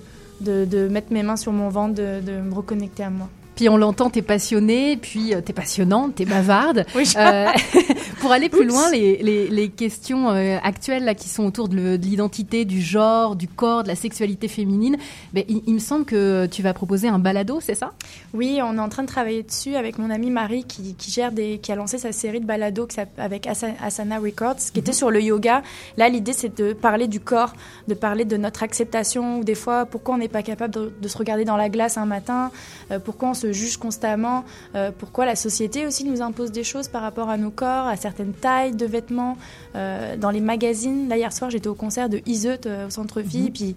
de, 0.40 0.64
de 0.64 0.88
mettre 0.88 1.12
mes 1.12 1.22
mains 1.22 1.36
sur 1.36 1.52
mon 1.52 1.68
ventre, 1.68 1.94
de, 1.94 2.20
de 2.20 2.40
me 2.40 2.52
reconnecter 2.54 3.04
à 3.04 3.10
moi. 3.10 3.28
Puis 3.56 3.68
on 3.68 3.76
l'entend, 3.76 4.10
t'es 4.10 4.22
passionnée, 4.22 4.96
puis 4.96 5.34
euh, 5.34 5.40
t'es 5.40 5.52
passionnante, 5.52 6.14
t'es 6.16 6.24
bavarde. 6.26 6.84
Oui. 6.94 7.10
Euh, 7.16 7.46
pour 8.20 8.30
aller 8.32 8.48
plus 8.48 8.60
Oups. 8.66 8.68
loin, 8.68 8.90
les, 8.92 9.16
les, 9.22 9.48
les 9.48 9.68
questions 9.70 10.30
euh, 10.30 10.58
actuelles 10.62 11.04
là, 11.04 11.14
qui 11.14 11.28
sont 11.28 11.44
autour 11.44 11.68
de 11.68 11.96
l'identité, 11.96 12.64
du 12.64 12.80
genre, 12.82 13.34
du 13.34 13.48
corps, 13.48 13.82
de 13.82 13.88
la 13.88 13.94
sexualité 13.96 14.46
féminine, 14.48 14.96
ben, 15.32 15.42
il, 15.48 15.62
il 15.66 15.74
me 15.74 15.78
semble 15.78 16.04
que 16.04 16.46
tu 16.46 16.62
vas 16.62 16.74
proposer 16.74 17.08
un 17.08 17.18
balado, 17.18 17.58
c'est 17.60 17.74
ça? 17.74 17.92
Oui, 18.34 18.60
on 18.62 18.76
est 18.76 18.80
en 18.80 18.88
train 18.88 19.02
de 19.02 19.08
travailler 19.08 19.42
dessus 19.42 19.74
avec 19.74 19.98
mon 19.98 20.10
amie 20.10 20.30
Marie 20.30 20.64
qui, 20.64 20.94
qui 20.94 21.10
gère 21.10 21.32
des, 21.32 21.58
qui 21.58 21.72
a 21.72 21.76
lancé 21.76 21.98
sa 21.98 22.12
série 22.12 22.40
de 22.40 22.46
balados 22.46 22.88
avec 23.16 23.46
Asa- 23.46 23.74
Asana 23.82 24.18
Records, 24.18 24.56
qui 24.72 24.78
était 24.80 24.92
sur 24.92 25.10
le 25.10 25.20
yoga. 25.22 25.62
Là, 25.96 26.08
l'idée 26.08 26.32
c'est 26.34 26.56
de 26.58 26.72
parler 26.74 27.08
du 27.08 27.20
corps, 27.20 27.54
de 27.88 27.94
parler 27.94 28.24
de 28.26 28.36
notre 28.36 28.62
acceptation, 28.62 29.38
ou 29.38 29.44
des 29.44 29.54
fois 29.54 29.86
pourquoi 29.86 30.14
on 30.16 30.18
n'est 30.18 30.28
pas 30.28 30.42
capable 30.42 30.74
de, 30.74 30.92
de 31.00 31.08
se 31.08 31.16
regarder 31.16 31.44
dans 31.46 31.56
la 31.56 31.70
glace 31.70 31.96
un 31.96 32.06
matin, 32.06 32.50
euh, 32.90 32.98
pourquoi 32.98 33.30
on 33.30 33.34
se 33.34 33.45
juge 33.52 33.77
constamment, 33.77 34.44
euh, 34.74 34.90
pourquoi 34.97 35.27
la 35.27 35.36
société 35.36 35.86
aussi 35.86 36.05
nous 36.05 36.23
impose 36.23 36.52
des 36.52 36.64
choses 36.64 36.89
par 36.89 37.02
rapport 37.02 37.28
à 37.28 37.36
nos 37.36 37.51
corps, 37.51 37.86
à 37.86 37.97
certaines 37.97 38.32
tailles 38.32 38.74
de 38.74 38.86
vêtements, 38.86 39.36
euh, 39.74 40.16
dans 40.16 40.31
les 40.31 40.40
magazines. 40.40 41.09
Là, 41.09 41.16
hier 41.16 41.32
soir, 41.32 41.51
j'étais 41.51 41.68
au 41.68 41.74
concert 41.74 42.09
de 42.09 42.20
Iseut 42.27 42.59
euh, 42.66 42.86
au 42.86 42.90
centre-ville, 42.90 43.52
puis 43.52 43.77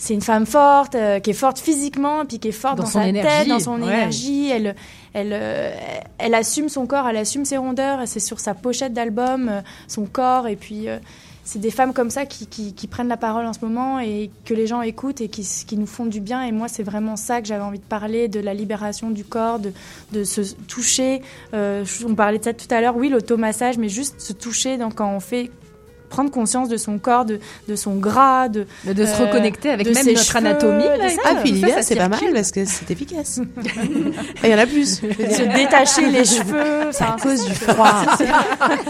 c'est 0.00 0.14
une 0.14 0.22
femme 0.22 0.46
forte, 0.46 0.94
euh, 0.94 1.20
qui 1.20 1.30
est 1.30 1.34
forte 1.34 1.58
physiquement, 1.58 2.24
puis 2.24 2.38
qui 2.38 2.48
est 2.48 2.52
forte 2.52 2.78
Dans 2.78 2.84
dans, 2.84 2.88
son 2.88 3.00
sa 3.00 3.08
énergie, 3.08 3.28
tête, 3.28 3.48
dans 3.48 3.60
son 3.60 3.82
ouais. 3.82 3.86
énergie. 3.86 4.48
Elle, 4.48 4.74
elle, 5.12 5.32
euh, 5.34 5.74
elle 6.16 6.34
assume 6.34 6.70
son 6.70 6.86
corps, 6.86 7.06
elle 7.06 7.18
assume 7.18 7.44
ses 7.44 7.58
rondeurs. 7.58 8.00
C'est 8.06 8.18
sur 8.18 8.40
sa 8.40 8.54
pochette 8.54 8.94
d'album, 8.94 9.50
euh, 9.50 9.60
son 9.86 10.06
corps, 10.06 10.48
et 10.48 10.56
puis. 10.56 10.86
C'est 11.50 11.58
des 11.58 11.72
femmes 11.72 11.92
comme 11.92 12.10
ça 12.10 12.26
qui, 12.26 12.86
prennent 12.86 13.08
la 13.08 13.16
parole 13.16 13.44
en 13.44 13.52
ce 13.52 13.58
moment 13.64 13.98
et 13.98 14.30
que 14.44 14.54
les 14.54 14.68
gens 14.68 14.82
écoutent 14.82 15.20
et 15.20 15.26
qui, 15.26 15.76
nous 15.76 15.86
font 15.86 16.06
du 16.06 16.20
bien. 16.20 16.44
Et 16.44 16.52
moi, 16.52 16.68
c'est 16.68 16.84
vraiment 16.84 17.16
ça 17.16 17.42
que 17.42 17.48
j'avais 17.48 17.64
envie 17.64 17.80
de 17.80 17.84
parler, 17.84 18.28
de 18.28 18.38
la 18.38 18.54
libération 18.54 19.10
du 19.10 19.24
corps, 19.24 19.58
de, 19.58 20.22
se 20.22 20.54
toucher. 20.68 21.22
Euh, 21.52 21.84
on 22.06 22.14
parlait 22.14 22.38
de 22.38 22.44
ça 22.44 22.52
tout 22.52 22.72
à 22.72 22.80
l'heure, 22.80 22.96
oui, 22.96 23.08
l'automassage, 23.08 23.78
mais 23.78 23.88
juste 23.88 24.20
se 24.20 24.32
toucher 24.32 24.78
quand 24.94 25.12
on 25.12 25.18
fait 25.18 25.50
prendre 26.10 26.30
conscience 26.30 26.68
de 26.68 26.76
son 26.76 26.98
corps, 26.98 27.24
de, 27.24 27.40
de 27.68 27.76
son 27.76 27.94
gras, 27.96 28.48
de, 28.48 28.66
De- 28.84 28.92
de 28.92 29.06
se 29.06 29.16
reconnecter 29.22 29.70
avec 29.70 29.86
de 29.86 29.94
même 29.94 30.04
ses 30.04 30.12
notre 30.12 30.24
cheveux, 30.26 30.38
anatomie. 30.38 30.84
Ah, 31.24 31.36
puis 31.42 31.60
ça 31.60 31.82
c'est 31.82 31.96
pas 31.96 32.08
mal 32.08 32.20
parce 32.34 32.50
que 32.50 32.64
c'est 32.66 32.90
efficace. 32.90 33.40
Il 34.44 34.50
y 34.50 34.54
en 34.54 34.58
a 34.58 34.66
plus. 34.66 34.96
Se 35.00 35.56
détacher 35.56 36.10
les 36.10 36.24
cheveux. 36.24 36.90
C'est 36.92 37.04
à 37.04 37.16
cause 37.22 37.46
du 37.46 37.54
froid. 37.54 38.04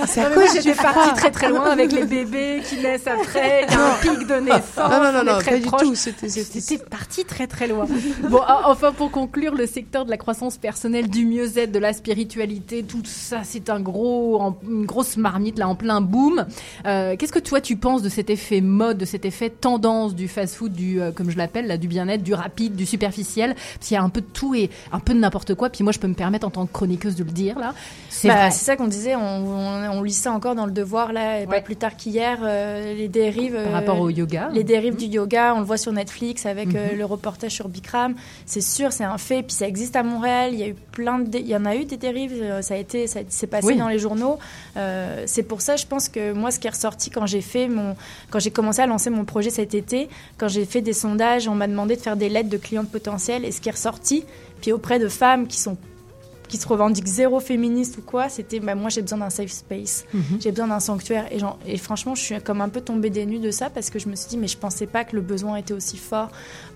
C'est 0.07 0.21
à 0.23 0.31
cause 0.31 0.51
du 0.53 0.57
j'étais 0.63 0.75
froid. 0.75 0.93
partie 0.93 1.15
très 1.15 1.31
très 1.31 1.49
loin 1.49 1.71
avec 1.71 1.93
les 1.93 2.05
bébés 2.05 2.63
qui 2.69 2.77
naissent 2.79 3.07
après, 3.07 3.67
il 3.69 3.73
y 3.73 3.77
a 3.77 3.87
un 3.87 3.95
pic 4.01 4.27
de 4.27 4.35
naissance. 4.41 4.91
Non, 4.91 5.01
non, 5.03 5.13
non, 5.13 5.25
non, 5.33 5.39
pas 5.45 5.57
du 5.59 5.63
tout. 5.87 5.95
C'était 5.95 6.79
parti 6.79 7.25
très 7.25 7.47
très 7.47 7.67
loin. 7.69 7.87
Bon, 8.29 8.41
ah, 8.47 8.63
enfin 8.67 8.93
pour 8.93 9.11
conclure, 9.11 9.55
le 9.55 9.67
secteur 9.67 10.05
de 10.05 10.11
la 10.11 10.17
croissance 10.17 10.57
personnelle, 10.57 11.09
du 11.09 11.25
mieux-être, 11.27 11.71
de 11.73 11.79
la 11.79 11.93
spiritualité, 11.93 12.83
tout 12.83 13.03
ça, 13.05 13.39
c'est 13.45 13.69
un 13.71 13.81
gros, 13.81 14.55
une 14.69 14.87
grosse 14.87 15.17
marmite 15.17 15.59
là 15.59 15.69
en 15.69 15.75
plein 15.75 16.01
boom. 16.01 16.47
Euh, 16.87 17.10
Qu'est-ce 17.17 17.33
que 17.33 17.39
toi 17.39 17.61
tu 17.61 17.77
penses 17.77 18.03
de 18.03 18.09
cet 18.09 18.31
effet 18.31 18.61
mode, 18.61 18.99
de 18.99 19.05
cet 19.05 19.25
effet 19.25 19.51
tendance 19.51 20.15
du 20.15 20.29
fast-food, 20.29 20.73
du 20.73 21.01
euh, 21.01 21.13
comme 21.13 21.31
je 21.31 21.37
l'appelle 21.39 21.67
là, 21.67 21.77
du 21.77 21.89
bien-être, 21.89 22.23
du 22.23 22.35
rapide, 22.35 22.77
du 22.77 22.87
superficiel? 22.87 23.55
Parce 23.55 23.89
qu'il 23.89 23.95
y 23.95 23.99
a 23.99 24.03
un 24.03 24.09
peu 24.09 24.21
de 24.21 24.27
tout 24.27 24.55
et 24.55 24.71
un 24.93 25.01
peu 25.01 25.15
de 25.15 25.19
n'importe 25.19 25.55
quoi. 25.55 25.71
Puis 25.71 25.83
moi, 25.85 25.93
je 25.93 25.99
peux 25.99 26.09
me 26.09 26.15
permettre 26.15 26.47
en 26.47 26.51
tant 26.51 26.67
que 26.67 26.73
chroniqueuse 26.73 27.17
de 27.17 27.25
le 27.25 27.31
dire 27.31 27.59
là. 27.59 27.75
C'est 28.09 28.29
Bah, 28.29 28.51
ça 28.51 28.77
qu'on 28.77 28.87
disait, 28.89 29.15
on, 29.17 29.21
on, 29.21 29.91
on 29.99 30.03
lit 30.03 30.13
ça 30.13 30.33
encore 30.33 30.55
dans 30.55 30.67
le 30.67 30.73
devoir, 30.73 31.13
là, 31.13 31.41
et 31.41 31.47
pas 31.47 31.61
plus 31.61 31.77
tard 31.77 31.97
qu'hier, 31.97 32.39
euh, 32.43 32.95
les 32.95 33.09
dérives. 33.09 33.55
Par 33.55 33.67
euh, 33.67 33.73
rapport 33.75 34.01
au 34.01 34.11
yoga. 34.11 34.51
Les 34.53 34.65
dérives 34.65 34.97
du 34.97 35.07
yoga, 35.07 35.55
on 35.55 35.61
le 35.61 35.65
voit 35.65 35.77
sur 35.79 35.93
Netflix 35.93 36.47
avec 36.47 36.75
euh, 36.75 36.93
Mhm. 36.93 36.99
le 36.99 37.05
reportage 37.05 37.53
sur 37.53 37.69
Bikram. 37.69 38.15
C'est 38.47 38.61
sûr, 38.61 38.93
c'est 38.93 39.05
un 39.05 39.17
fait, 39.19 39.43
puis 39.43 39.55
ça 39.55 39.67
existe 39.67 39.97
à 39.97 40.03
Montréal, 40.03 40.51
il 40.53 40.59
y, 40.61 40.63
a 40.65 40.69
eu 40.69 40.75
plein 40.93 41.19
de 41.21 41.39
il 41.39 41.49
y 41.49 41.57
en 41.57 41.65
a 41.65 41.75
eu 41.77 41.85
des 41.87 41.97
dérives, 41.97 42.35
euh, 42.43 42.61
ça 42.61 42.75
a 42.75 42.77
été, 42.77 43.07
ça 43.07 43.21
s'est 43.29 43.47
passé 43.47 43.69
Oui. 43.69 43.77
dans 43.79 43.89
les 43.89 43.99
journaux. 43.99 44.39
Euh, 44.77 45.23
c'est 45.27 45.43
pour 45.43 45.63
ça, 45.63 45.77
je 45.77 45.87
pense 45.87 46.09
que 46.11 46.33
moi, 46.33 46.51
ce 46.51 46.59
qui 46.59 46.67
est 46.67 46.71
ressorti 46.71 47.00
quand 47.09 47.25
j'ai 47.25 47.41
fait 47.41 47.69
mon, 47.69 47.97
quand 48.29 48.39
j'ai 48.41 48.51
commencé 48.51 48.83
à 48.83 48.87
lancer 48.87 49.09
mon 49.09 49.25
projet 49.25 49.49
cet 49.49 49.73
été, 49.75 50.11
quand 50.37 50.49
j'ai 50.49 50.67
fait 50.67 50.83
des 50.83 50.93
sondages, 50.93 51.49
on 51.49 51.55
m'a 51.55 51.69
demandé 51.69 51.97
de 51.97 52.01
faire 52.03 52.17
des 52.17 52.29
lettres 52.29 52.51
de 52.51 52.59
clientes 52.59 52.91
potentielles, 52.91 53.47
et 53.47 53.53
ce 53.53 53.63
qui 53.63 53.71
est 53.71 53.73
ressorti, 53.73 54.25
puis 54.61 54.73
auprès 54.73 54.99
de 54.99 55.09
femmes 55.09 55.47
qui 55.47 55.59
sont 55.59 55.79
qui 56.49 56.57
se 56.57 56.67
revendiquent 56.67 57.07
zéro 57.07 57.39
féministe 57.39 57.99
ou 57.99 58.03
quoi, 58.03 58.29
c'était 58.29 58.59
bah, 58.59 58.75
moi 58.75 58.91
j'ai 58.91 59.03
besoin 59.03 59.19
d'un 59.19 59.31
safe 59.31 59.53
space, 59.53 60.05
Mhm. 60.13 60.23
j'ai 60.41 60.51
besoin 60.51 60.67
d'un 60.67 60.81
sanctuaire 60.81 61.27
et, 61.31 61.39
genre- 61.39 61.61
et 61.65 61.77
franchement 61.77 62.17
je 62.17 62.23
suis 62.23 62.41
comme 62.41 62.61
un 62.61 62.69
peu 62.69 62.81
tombée 62.81 63.09
des 63.09 63.25
nues 63.25 63.39
de 63.39 63.53
ça 63.53 63.71
parce 63.71 63.89
que 63.89 64.01
je 64.01 64.09
me 64.09 64.17
suis 64.17 64.31
dit 64.31 64.37
mais 64.37 64.49
je 64.49 64.57
pensais 64.59 64.89
pas 64.89 65.05
que 65.05 65.15
le 65.15 65.23
besoin 65.23 65.55
était 65.59 65.75
aussi 65.75 65.97
fort 65.97 66.29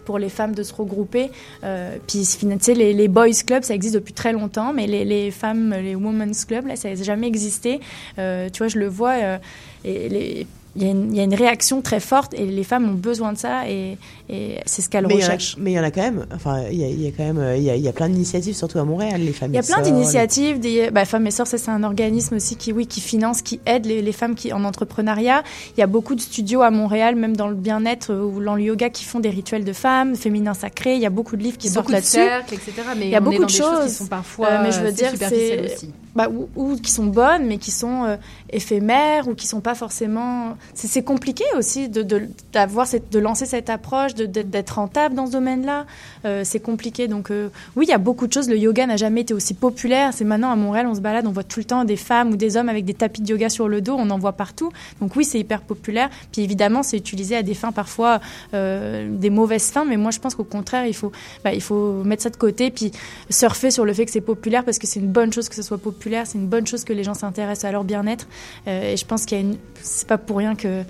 pour 0.05 0.21
les 0.21 0.29
femmes 0.29 0.55
de 0.55 0.63
se 0.63 0.73
regrouper. 0.73 1.33
Euh, 1.65 1.97
puis 2.07 2.21
tu 2.25 2.57
sais 2.61 2.75
les, 2.75 2.93
les 2.93 3.09
boys 3.09 3.33
clubs 3.45 3.65
ça 3.65 3.75
existe 3.75 3.95
depuis 3.97 4.13
très 4.13 4.33
longtemps 4.33 4.73
mais 4.73 4.87
les, 4.87 5.05
les 5.05 5.33
femmes 5.33 5.71
les 5.75 5.97
women's 5.97 6.45
clubs 6.45 6.69
là 6.69 6.77
ça 6.77 6.91
n'a 6.91 6.95
jamais 6.95 7.27
existé. 7.27 7.81
Euh, 8.21 8.49
tu 8.51 8.59
vois 8.59 8.69
je 8.69 8.79
le 8.79 8.87
vois 8.87 9.15
euh, 9.15 9.39
et 9.85 10.47
il 10.77 10.83
y, 10.83 10.87
a 10.87 10.91
une, 10.91 11.13
il 11.13 11.17
y 11.17 11.21
a 11.21 11.25
une 11.25 11.35
réaction 11.35 11.83
très 11.83 12.01
forte 12.01 12.35
et 12.35 12.47
les 12.47 12.65
femmes 12.65 12.89
ont 12.89 12.95
besoin 12.95 13.33
de 13.33 13.39
ça 13.39 13.69
et, 13.69 13.97
et 14.29 14.59
c'est 14.65 14.81
ce 14.83 14.89
a- 14.97 15.01
recherchent. 15.07 15.57
mais 15.59 15.73
il 15.73 15.75
y 15.75 15.79
en 15.81 15.83
a 15.85 15.91
quand 15.91 16.01
même. 16.03 16.27
Enfin, 16.35 16.63
il 16.71 16.79
y 16.81 16.85
a, 16.85 16.89
il 16.89 17.01
y 17.03 17.07
a 17.07 17.11
quand 17.11 17.25
même. 17.25 17.39
euh, 17.39 17.57
Il 17.57 17.63
y 17.63 17.71
a, 17.71 17.77
il 17.77 17.83
y 17.83 17.89
a 17.89 17.93
plein 17.93 18.09
d'initiatives, 18.09 18.55
surtout 18.55 18.79
à 18.79 18.85
Montréal, 18.85 19.21
les 19.21 19.33
femmes. 19.33 19.51
Il 19.53 19.57
y 19.57 19.59
a 19.59 19.63
plein 19.63 19.83
d'initiatives, 19.83 20.61
des 20.61 20.91
bah, 20.91 21.05
Femmes 21.05 21.27
et 21.27 21.31
Sœurs, 21.31 21.47
ça 21.47 21.59
c'est 21.59 21.71
un 21.71 21.83
organisme 21.83 22.37
aussi 22.37 22.57
qui, 22.57 22.73
oui, 22.73 22.87
qui 22.87 23.01
finance, 23.01 23.43
qui 23.43 23.61
aide 23.67 23.85
les, 23.87 24.01
les 24.03 24.13
femmes 24.13 24.35
qui, 24.35 24.53
en 24.53 24.65
entrepreneuriat. 24.65 25.43
Il 25.77 25.81
y 25.81 25.83
a 25.83 25.87
beaucoup 25.87 26.15
de 26.15 26.21
studios 26.21 26.63
à 26.63 26.71
Montréal, 26.71 27.17
même 27.17 27.37
dans 27.37 27.49
le 27.49 27.55
bien-être 27.55 28.15
ou 28.15 28.43
dans 28.43 28.55
le 28.55 28.63
yoga, 28.63 28.89
qui 28.91 29.05
font 29.05 29.21
des 29.21 29.31
rituels 29.31 29.65
de 29.65 29.73
femmes, 29.73 30.15
féminins 30.17 30.55
sacrés. 30.55 30.95
Il 30.95 31.01
y 31.03 31.07
a 31.07 31.11
beaucoup 31.11 31.37
de 31.37 31.43
livres 31.43 31.59
qui 31.59 31.67
Il 31.67 31.71
y 31.71 31.73
a 31.73 31.75
sortent 31.75 31.87
beaucoup 31.87 31.91
de 31.93 31.97
là-dessus. 31.97 32.11
cercles, 32.17 32.55
etc., 32.55 32.73
mais 32.97 33.05
Il 33.07 33.11
y 33.11 33.17
a 33.17 33.21
beaucoup 33.21 33.45
de 33.45 33.51
choses 33.51 33.59
choses 33.67 33.85
qui 33.87 33.91
sont 33.95 34.07
parfois, 34.07 34.49
Euh, 34.49 34.63
mais 34.63 34.73
je 34.73 34.81
veux 34.81 34.89
euh, 34.89 34.91
dire, 34.93 35.11
superficielles 35.11 35.65
c'est 35.69 35.75
aussi. 35.77 35.91
bah, 36.15 36.29
ou, 36.31 36.49
ou 36.57 36.77
qui 36.77 36.91
sont 36.91 37.07
bonnes, 37.07 37.47
mais 37.47 37.59
qui 37.59 37.71
sont 37.71 38.05
euh, 38.05 38.17
éphémères 38.51 39.29
ou 39.29 39.35
qui 39.35 39.47
sont 39.47 39.61
pas 39.61 39.75
forcément. 39.75 40.57
C'est 40.75 41.03
compliqué 41.05 41.45
aussi 41.57 41.89
de 41.89 42.03
de, 42.03 42.29
d'avoir 42.53 42.87
cette, 42.87 43.11
de 43.13 43.19
lancer 43.19 43.47
cette 43.47 43.71
approche, 43.71 44.14
d'être 44.15 44.71
rentable 44.77 45.15
dans 45.15 45.27
ce 45.27 45.33
domaine-là. 45.33 45.87
Euh, 46.25 46.43
c'est 46.45 46.61
compliqué. 46.61 47.09
Donc 47.09 47.31
euh, 47.31 47.49
oui, 47.77 47.87
il 47.87 47.91
y 47.91 47.95
a 47.95 47.99
beaucoup 47.99 48.27
de 48.27 48.33
choses. 48.33 48.49
Le 48.49 48.57
yoga 48.57 48.87
n'a 48.87 48.97
jamais 48.97 49.23
été 49.23 49.35
aussi 49.35 49.55
populaire. 49.55 50.13
C'est 50.13 50.25
maintenant 50.25 50.51
à 50.51 50.57
Montréal, 50.57 50.87
on 50.87 50.95
se 50.95 51.01
balade, 51.01 51.27
on 51.27 51.33
voit 51.33 51.45
tout 51.45 51.61
le 51.61 51.65
temps 51.65 51.85
des 51.85 51.97
femmes 51.97 52.31
ou 52.31 52.37
des 52.37 52.57
hommes 52.57 52.69
avec 52.69 52.85
des 52.85 52.95
tapis 52.95 53.23
de 53.23 53.29
yoga 53.29 53.49
sur 53.49 53.69
le 53.69 53.81
dos. 53.81 53.97
On 53.99 54.11
en 54.11 54.19
voit 54.19 54.33
partout. 54.33 54.71
Donc 55.01 55.17
oui, 55.17 55.25
c'est 55.25 55.39
hyper 55.39 55.61
populaire. 55.61 56.11
Puis 56.33 56.43
évidemment, 56.43 56.83
c'est 56.83 56.97
utilisé 56.97 57.37
à 57.37 57.43
des 57.43 57.55
fins 57.55 57.73
parfois 57.73 58.21
euh, 58.55 59.09
des 59.11 59.31
mauvaises 59.31 59.71
fins. 59.71 59.85
Mais 59.85 59.97
moi, 59.97 60.11
je 60.11 60.21
pense 60.21 60.35
qu'au 60.35 60.45
contraire, 60.45 60.87
il 60.87 60.95
faut 60.95 61.13
bah, 61.45 61.53
il 61.53 61.63
faut 61.63 62.03
mettre 62.05 62.23
ça 62.23 62.31
de 62.31 62.37
côté 62.37 62.71
puis 62.71 62.93
surfer 63.31 63.71
sur 63.71 63.85
le 63.85 63.93
fait 63.93 64.05
que 64.05 64.11
c'est 64.11 64.21
populaire 64.21 64.65
parce 64.65 64.79
que 64.79 64.87
c'est 64.87 65.01
une 65.01 65.13
bonne 65.13 65.33
chose 65.33 65.49
que 65.49 65.55
ce 65.55 65.63
soit 65.63 65.79
populaire. 65.79 66.27
C'est 66.27 66.39
une 66.39 66.49
bonne 66.49 66.67
chose 66.67 66.85
que 66.85 66.93
les 66.93 67.05
gens 67.05 67.15
s'intéressent 67.15 67.69
à 67.69 67.73
leur 67.73 67.85
bien-être. 67.85 68.27
Et 68.67 68.97
je 68.97 69.05
pense 69.05 69.27
qu'il 69.27 69.39
y 69.39 69.41
a 69.41 69.55
c'est 69.83 70.09
pas 70.09 70.19
pour 70.19 70.39
rien 70.39 70.55
que 70.55 70.83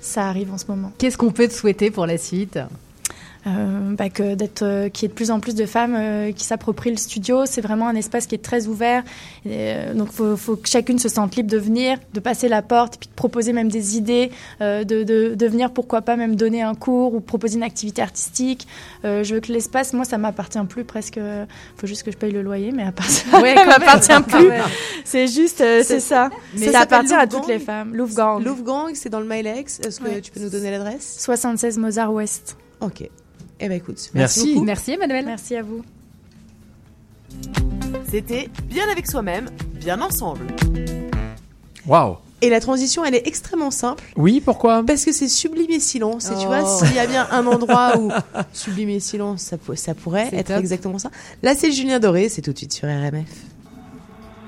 ça 0.00 0.28
arrive 0.28 0.52
en 0.52 0.58
ce 0.58 0.66
moment. 0.68 0.92
Qu'est-ce 0.98 1.18
qu'on 1.18 1.32
peut 1.32 1.48
te 1.48 1.52
souhaiter 1.52 1.90
pour 1.90 2.06
la 2.06 2.18
suite? 2.18 2.58
Euh, 3.46 3.94
bah, 3.94 4.08
que 4.08 4.34
d'être 4.34 4.62
euh, 4.62 4.88
qu'il 4.88 5.02
y 5.02 5.06
ait 5.06 5.08
de 5.08 5.14
plus 5.14 5.30
en 5.30 5.38
plus 5.38 5.54
de 5.54 5.66
femmes 5.66 5.94
euh, 5.94 6.32
qui 6.32 6.44
s'approprient 6.44 6.90
le 6.90 6.96
studio. 6.96 7.44
C'est 7.44 7.60
vraiment 7.60 7.88
un 7.88 7.94
espace 7.94 8.26
qui 8.26 8.34
est 8.34 8.42
très 8.42 8.68
ouvert. 8.68 9.02
Et, 9.44 9.50
euh, 9.52 9.92
donc 9.94 10.10
faut, 10.12 10.34
faut 10.36 10.56
que 10.56 10.66
chacune 10.66 10.98
se 10.98 11.10
sente 11.10 11.36
libre 11.36 11.50
de 11.50 11.58
venir 11.58 11.98
de 12.14 12.20
passer 12.20 12.48
la 12.48 12.62
porte 12.62 12.96
puis 12.98 13.08
de 13.08 13.14
proposer 13.14 13.52
même 13.52 13.70
des 13.70 13.98
idées 13.98 14.30
euh, 14.62 14.84
de, 14.84 15.02
de, 15.02 15.34
de 15.34 15.46
venir 15.46 15.70
pourquoi 15.72 16.00
pas 16.00 16.16
même 16.16 16.36
donner 16.36 16.62
un 16.62 16.74
cours 16.74 17.14
ou 17.14 17.20
proposer 17.20 17.56
une 17.56 17.62
activité 17.62 18.00
artistique. 18.00 18.66
Euh, 19.04 19.22
je 19.24 19.34
veux 19.34 19.40
que 19.40 19.52
l'espace 19.52 19.92
moi 19.92 20.06
ça 20.06 20.16
m'appartient 20.16 20.58
plus 20.68 20.84
presque 20.84 21.20
faut 21.76 21.86
juste 21.86 22.02
que 22.02 22.10
je 22.10 22.16
paye 22.16 22.32
le 22.32 22.40
loyer 22.42 22.72
mais 22.72 22.84
à 22.84 22.92
part 22.92 23.10
ça 23.10 23.40
Ouais, 23.42 23.54
ça 23.58 23.66
m'appartient 23.66 24.22
plus. 24.28 24.48
C'est 25.04 25.26
juste 25.26 25.60
euh, 25.60 25.82
c'est 25.84 26.00
ça. 26.00 26.30
Mais 26.56 26.66
ça, 26.66 26.72
ça 26.72 26.80
appartient 26.80 27.14
à 27.14 27.26
toutes 27.26 27.48
les 27.48 27.58
femmes. 27.58 27.94
Louvre 27.94 28.40
Louvre 28.40 28.88
c'est 28.94 29.10
dans 29.10 29.20
le 29.20 29.26
Milex. 29.26 29.80
Est-ce 29.80 30.00
que 30.00 30.20
tu 30.20 30.30
peux 30.30 30.40
nous 30.40 30.50
donner 30.50 30.70
l'adresse? 30.70 31.16
76 31.18 31.76
Mozart 31.76 32.12
Ouest. 32.12 32.56
Ok. 32.80 33.08
Eh 33.60 33.68
ben 33.68 33.76
écoute, 33.76 34.10
Merci. 34.14 34.54
beaucoup. 34.54 34.64
Merci 34.66 34.92
Emmanuel. 34.92 35.24
Merci 35.26 35.56
à 35.56 35.62
vous. 35.62 35.82
C'était 38.10 38.48
bien 38.64 38.88
avec 38.90 39.06
soi-même, 39.10 39.48
bien 39.74 40.00
ensemble. 40.00 40.46
Waouh. 41.86 42.16
Et 42.42 42.50
la 42.50 42.60
transition, 42.60 43.04
elle 43.04 43.14
est 43.14 43.26
extrêmement 43.26 43.70
simple. 43.70 44.04
Oui, 44.16 44.42
pourquoi? 44.44 44.84
Parce 44.84 45.04
que 45.04 45.12
c'est 45.12 45.28
sublime 45.28 45.70
et 45.70 45.80
silence. 45.80 46.26
Et 46.26 46.34
tu 46.34 46.44
Oh. 46.44 46.46
vois, 46.46 46.66
s'il 46.66 46.94
y 46.94 46.98
a 46.98 47.06
bien 47.06 47.26
un 47.30 47.46
endroit 47.46 47.96
où 47.98 48.10
sublime 48.52 48.90
et 48.90 49.00
silence, 49.00 49.42
ça, 49.42 49.56
pour- 49.56 49.78
ça 49.78 49.94
pourrait 49.94 50.28
être 50.32 50.48
top. 50.48 50.58
exactement 50.58 50.98
ça. 50.98 51.10
Là, 51.42 51.54
c'est 51.54 51.72
Julien 51.72 51.98
Doré, 52.00 52.28
c'est 52.28 52.42
tout 52.42 52.52
de 52.52 52.58
suite 52.58 52.72
sur 52.72 52.86
RMF. 52.88 53.26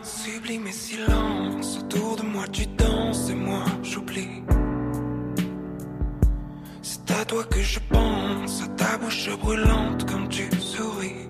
Sublime 0.02 0.66
et 0.66 0.72
silence, 0.72 1.78
autour 1.80 2.16
de 2.16 2.22
moi 2.22 2.44
tu 2.52 2.66
danses 2.66 3.30
et 3.30 3.34
moi 3.34 3.64
j'oublie. 3.82 4.28
Toi 7.28 7.42
que 7.44 7.60
je 7.60 7.80
pense, 7.90 8.62
à 8.62 8.68
ta 8.76 8.98
bouche 8.98 9.28
brûlante 9.40 10.08
quand 10.08 10.28
tu 10.28 10.48
souris. 10.60 11.28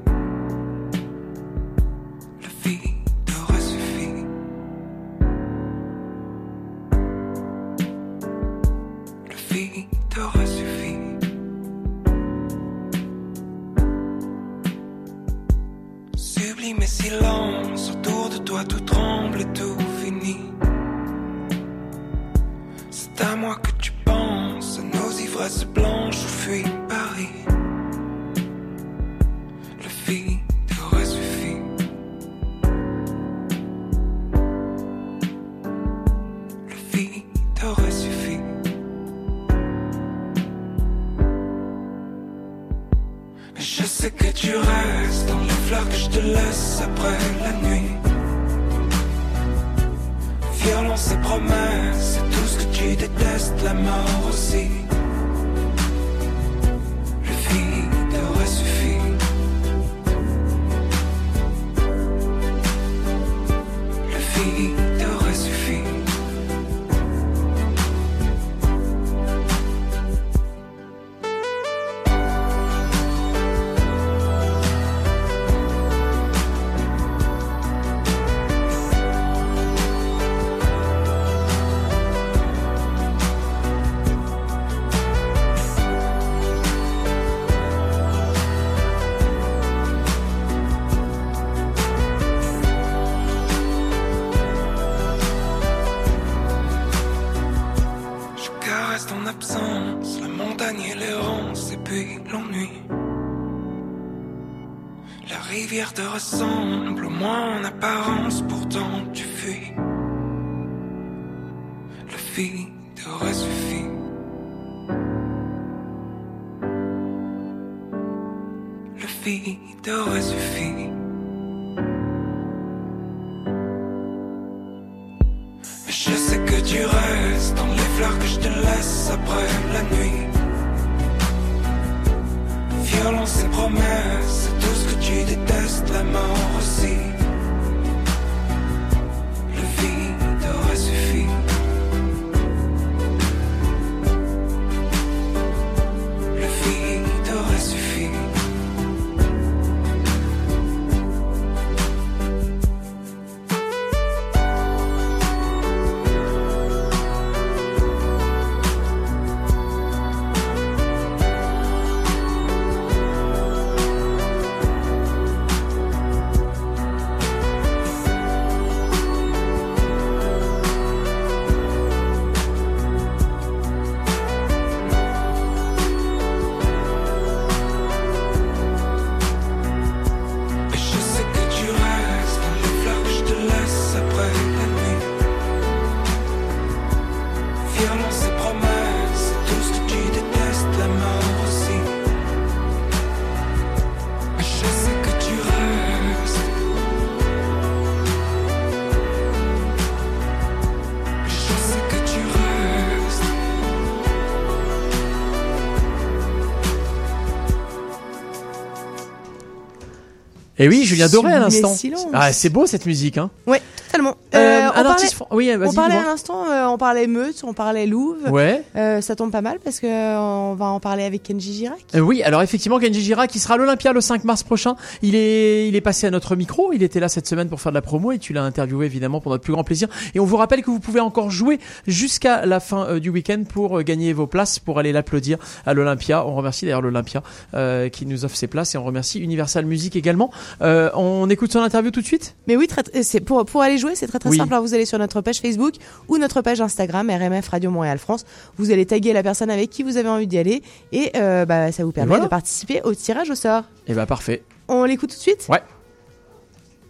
Et 210.58 210.68
oui, 210.68 210.84
Julien 210.84 211.08
Doré 211.08 211.32
à 211.32 211.38
l'instant. 211.38 211.74
Ah, 212.14 212.32
c'est 212.32 212.48
beau 212.48 212.66
cette 212.66 212.86
musique, 212.86 213.18
hein. 213.18 213.30
Ouais, 213.46 213.60
totalement. 213.86 214.16
Euh, 214.34 214.38
Euh, 214.38 214.62
un 214.66 214.68
on 214.70 214.72
parlait- 214.84 215.06
oui, 215.32 215.54
vas-y, 215.54 215.68
On 215.68 215.72
parlait 215.72 215.94
dis-moi. 215.96 216.06
à 216.06 216.10
l'instant, 216.10 216.44
on 216.70 216.78
parlait 216.78 217.06
Meute, 217.06 217.42
on 217.44 217.52
parlait 217.54 217.86
Louvre. 217.86 218.30
Ouais. 218.30 218.62
Euh, 218.76 219.00
ça 219.00 219.16
tombe 219.16 219.30
pas 219.30 219.40
mal 219.42 219.58
parce 219.62 219.80
que 219.80 219.86
euh, 219.86 220.18
on 220.18 220.54
va 220.54 220.66
en 220.66 220.80
parler 220.80 221.04
avec 221.04 221.22
Kenji 221.22 221.52
Girac. 221.54 221.78
Euh, 221.94 222.00
oui, 222.00 222.22
alors 222.22 222.42
effectivement, 222.42 222.78
Kenji 222.78 223.00
Girac, 223.02 223.30
qui 223.30 223.38
sera 223.38 223.54
à 223.54 223.56
l'Olympia 223.56 223.92
le 223.92 224.00
5 224.00 224.24
mars 224.24 224.42
prochain, 224.42 224.76
il 225.02 225.14
est, 225.14 225.68
il 225.68 225.76
est 225.76 225.80
passé 225.80 226.06
à 226.06 226.10
notre 226.10 226.36
micro, 226.36 226.72
il 226.72 226.82
était 226.82 227.00
là 227.00 227.08
cette 227.08 227.26
semaine 227.26 227.48
pour 227.48 227.60
faire 227.60 227.72
de 227.72 227.76
la 227.76 227.82
promo 227.82 228.12
et 228.12 228.18
tu 228.18 228.32
l'as 228.32 228.42
interviewé 228.42 228.86
évidemment 228.86 229.20
pour 229.20 229.30
notre 229.32 229.42
plus 229.44 229.52
grand 229.52 229.64
plaisir. 229.64 229.88
Et 230.14 230.20
on 230.20 230.24
vous 230.24 230.36
rappelle 230.36 230.62
que 230.62 230.70
vous 230.70 230.80
pouvez 230.80 231.00
encore 231.00 231.30
jouer 231.30 231.58
jusqu'à 231.86 232.46
la 232.46 232.60
fin 232.60 232.86
euh, 232.86 233.00
du 233.00 233.10
week-end 233.10 233.42
pour 233.48 233.78
euh, 233.78 233.82
gagner 233.82 234.12
vos 234.12 234.26
places 234.26 234.58
pour 234.58 234.78
aller 234.78 234.92
l'applaudir 234.92 235.38
à 235.64 235.74
l'Olympia. 235.74 236.26
On 236.26 236.34
remercie 236.34 236.64
d'ailleurs 236.64 236.82
l'Olympia 236.82 237.22
euh, 237.54 237.88
qui 237.88 238.06
nous 238.06 238.24
offre 238.24 238.36
ses 238.36 238.46
places 238.46 238.74
et 238.74 238.78
on 238.78 238.84
remercie 238.84 239.20
Universal 239.20 239.64
Music 239.66 239.96
également. 239.96 240.30
Euh, 240.62 240.90
on 240.94 241.28
écoute 241.30 241.52
son 241.52 241.60
interview 241.60 241.90
tout 241.90 242.00
de 242.00 242.06
suite? 242.06 242.34
Mais 242.46 242.56
oui, 242.56 242.66
très, 242.66 242.82
pour, 243.24 243.44
pour 243.44 243.62
aller 243.62 243.78
jouer, 243.78 243.94
c'est 243.94 244.06
très 244.06 244.18
très 244.18 244.30
Oui. 244.30 244.36
simple. 244.36 244.52
Alors, 244.52 244.64
vous 244.64 244.74
allez 244.74 244.86
sur 244.86 244.98
notre 244.98 245.20
page 245.20 245.38
Facebook 245.40 245.74
ou 246.08 246.18
notre 246.18 246.42
page 246.42 246.55
Instagram 246.60 247.10
RMF 247.10 247.48
Radio 247.48 247.70
Montréal 247.70 247.98
France. 247.98 248.24
Vous 248.56 248.70
allez 248.70 248.86
taguer 248.86 249.12
la 249.12 249.22
personne 249.22 249.50
avec 249.50 249.70
qui 249.70 249.82
vous 249.82 249.96
avez 249.96 250.08
envie 250.08 250.26
d'y 250.26 250.38
aller 250.38 250.62
et 250.92 251.12
euh, 251.16 251.44
bah, 251.44 251.72
ça 251.72 251.84
vous 251.84 251.92
permet 251.92 252.08
voilà. 252.10 252.24
de 252.24 252.28
participer 252.28 252.80
au 252.82 252.94
tirage 252.94 253.30
au 253.30 253.34
sort. 253.34 253.64
Et 253.86 253.94
bah 253.94 254.06
parfait. 254.06 254.42
On 254.68 254.84
l'écoute 254.84 255.10
tout 255.10 255.16
de 255.16 255.20
suite? 255.20 255.46
Ouais. 255.48 255.62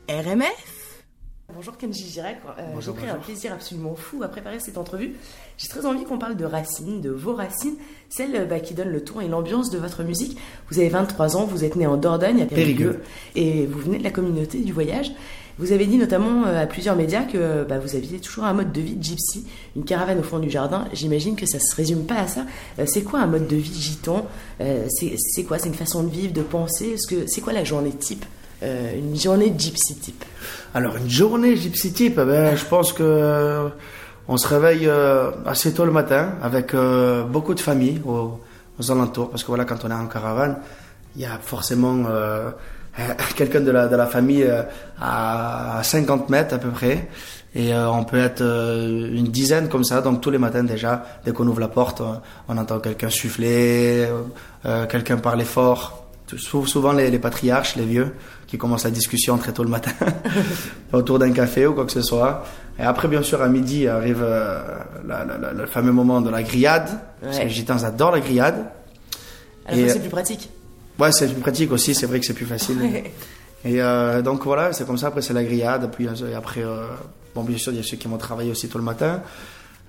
RMF 0.09 0.77
Bonjour 1.55 1.77
Kenji 1.79 2.11
Girac, 2.11 2.37
Euh, 2.47 2.63
j'ai 2.67 2.75
Bonjour, 2.75 2.95
pris 2.97 3.09
un 3.09 3.15
plaisir 3.15 3.53
absolument 3.53 3.95
fou 3.95 4.23
à 4.23 4.29
préparer 4.29 4.59
cette 4.59 4.77
entrevue. 4.77 5.15
J'ai 5.57 5.69
très 5.69 5.87
envie 5.87 6.05
qu'on 6.05 6.19
parle 6.19 6.37
de 6.37 6.45
racines, 6.45 7.01
de 7.01 7.09
vos 7.11 7.35
racines, 7.35 7.77
celles 8.11 8.35
euh, 8.35 8.45
bah, 8.45 8.61
qui 8.61 8.75
donnent 8.75 8.91
le 8.91 9.03
ton 9.03 9.21
et 9.21 9.29
l'ambiance 9.29 9.71
de 9.71 9.79
votre 9.79 10.03
musique. 10.03 10.37
Vous 10.71 10.81
avez 10.81 10.89
23 10.89 11.37
ans, 11.37 11.45
vous 11.47 11.65
êtes 11.65 11.77
né 11.77 11.87
en 11.87 11.97
Dordogne, 11.97 12.43
à 12.43 12.47
Périgueux. 12.47 13.01
et 13.37 13.65
vous 13.65 13.79
venez 13.79 13.99
de 13.99 14.05
la 14.05 14.11
communauté 14.11 14.59
du 14.59 14.73
voyage. 14.73 15.13
Vous 15.59 15.73
avez 15.73 15.87
dit 15.87 15.97
notamment 15.97 16.45
euh, 16.47 16.63
à 16.63 16.67
plusieurs 16.67 16.97
médias 16.97 17.23
que 17.23 17.65
bah, 17.65 17.79
vous 17.79 17.97
aviez 17.97 18.19
toujours 18.19 18.45
un 18.45 18.53
mode 18.53 18.73
de 18.73 18.81
vie 18.81 18.99
gypsy, 19.01 19.47
une 19.75 19.85
caravane 19.85 20.19
au 20.19 20.23
fond 20.23 20.39
du 20.39 20.51
jardin. 20.51 20.85
J'imagine 20.93 21.35
que 21.35 21.47
ça 21.47 21.59
se 21.59 21.75
résume 21.75 22.05
pas 22.05 22.17
à 22.17 22.27
ça. 22.27 22.43
Euh, 22.79 22.85
c'est 22.87 23.03
quoi 23.03 23.21
un 23.21 23.27
mode 23.27 23.47
de 23.47 23.57
vie 23.57 23.81
gitan? 23.81 24.27
Euh, 24.61 24.87
C'est 24.91 25.45
quoi? 25.45 25.59
C'est 25.59 25.69
une 25.69 25.75
façon 25.75 26.03
de 26.03 26.11
vivre, 26.11 26.35
de 26.35 26.43
penser? 26.43 26.97
C'est 27.27 27.41
quoi 27.41 27.55
la 27.55 27.65
journée 27.65 27.91
type 27.91 28.27
Une 28.63 29.19
journée 29.19 29.55
gypsy 29.57 29.97
type? 29.97 30.25
Alors, 30.75 30.97
une 30.97 31.09
journée 31.09 31.57
gypsy 31.57 31.93
type, 31.93 32.19
eh 32.21 32.25
ben, 32.27 32.55
je 32.55 32.65
pense 32.67 32.93
que 32.93 33.71
on 34.29 34.37
se 34.37 34.49
réveille 34.49 34.91
assez 35.47 35.73
tôt 35.73 35.87
le 35.87 35.93
matin 35.93 36.35
avec 36.43 36.75
beaucoup 37.31 37.55
de 37.55 37.61
familles 37.61 38.03
aux, 38.05 38.39
aux 38.79 38.91
alentours. 38.91 39.31
Parce 39.31 39.43
que 39.43 39.49
voilà, 39.49 39.65
quand 39.65 39.85
on 39.85 39.91
est 39.91 39.95
en 39.95 40.07
caravane, 40.07 40.59
il 41.15 41.23
y 41.23 41.27
a 41.27 41.39
forcément 41.39 42.05
quelqu'un 43.37 43.61
de 43.61 43.71
la, 43.71 43.89
de 43.89 43.97
la 43.97 44.07
famille 44.07 44.45
euh, 44.45 44.63
à 45.01 45.81
50 45.83 46.31
mètres 46.31 46.55
à 46.55 46.59
peu 46.59 46.71
près. 46.71 47.09
Et 47.55 47.73
euh, 47.73 47.89
on 47.91 48.05
peut 48.05 48.19
être 48.19 48.43
euh, 48.43 49.09
une 49.15 49.29
dizaine 49.29 49.69
comme 49.69 49.85
ça. 49.85 50.01
Donc 50.03 50.21
tous 50.21 50.31
les 50.31 50.39
matins 50.39 50.63
déjà, 50.65 51.05
dès 51.25 51.33
qu'on 51.33 51.47
ouvre 51.47 51.61
la 51.61 51.69
porte, 51.69 52.01
euh, 52.03 52.15
on 52.49 52.59
entend 52.59 52.81
quelqu'un 52.81 53.09
souffler, 53.11 54.05
euh, 54.05 54.21
euh, 54.67 54.87
quelqu'un 54.87 55.17
parler 55.17 55.45
fort. 55.45 56.03
Sou- 56.37 56.67
Souvent 56.67 56.93
les, 56.93 57.09
les 57.11 57.19
patriarches, 57.21 57.77
les 57.77 57.85
vieux, 57.85 58.15
qui 58.47 58.59
commencent 58.59 58.85
la 58.85 58.91
discussion 58.91 59.39
très 59.39 59.53
tôt 59.53 59.63
le 59.63 59.71
matin 59.71 59.93
autour 60.93 61.19
d'un 61.19 61.31
café 61.33 61.67
ou 61.67 61.73
quoi 61.73 61.87
que 61.87 61.93
ce 61.93 62.03
soit. 62.03 62.45
Et 62.79 62.83
après, 62.83 63.09
bien 63.09 63.23
sûr, 63.23 63.41
à 63.41 63.49
midi 63.49 63.87
arrive 63.89 64.23
euh, 64.23 64.61
le 65.57 65.67
fameux 65.67 65.93
moment 65.93 66.21
de 66.21 66.29
la 66.31 66.43
grillade. 66.43 66.89
Parce 67.23 67.37
que 67.37 67.43
Ouais. 67.43 67.49
les 67.49 67.55
gitans 67.55 67.83
adorent 67.85 68.11
la 68.13 68.21
grillade. 68.21 68.67
À 69.67 69.75
la 69.75 69.83
fois, 69.85 69.93
c'est 69.95 70.01
plus 70.01 70.11
pratique. 70.11 70.51
Ouais, 70.99 71.13
c'est 71.13 71.29
plus 71.29 71.41
pratique 71.41 71.71
aussi, 71.73 71.95
c'est 71.95 72.07
vrai 72.07 72.21
que 72.21 72.27
c'est 72.27 72.35
plus 72.35 72.47
facile. 72.47 72.79
Et 73.65 73.83
euh, 73.83 74.23
donc 74.23 74.45
voilà, 74.45 74.73
c'est 74.73 74.87
comme 74.87 74.97
ça, 74.99 75.09
après 75.09 75.23
c'est 75.23 75.33
la 75.35 75.43
grillade, 75.45 75.91
puis 75.93 76.07
euh, 76.07 76.37
après, 76.37 76.63
euh, 76.63 76.87
bon 77.35 77.43
bien 77.43 77.59
sûr, 77.59 77.73
il 77.73 77.77
y 77.77 77.81
a 77.81 77.83
ceux 77.83 77.97
qui 77.97 78.07
vont 78.07 78.17
travailler 78.17 78.51
aussi 78.51 78.69
tôt 78.69 78.79
le 78.79 78.85
matin. 78.85 79.23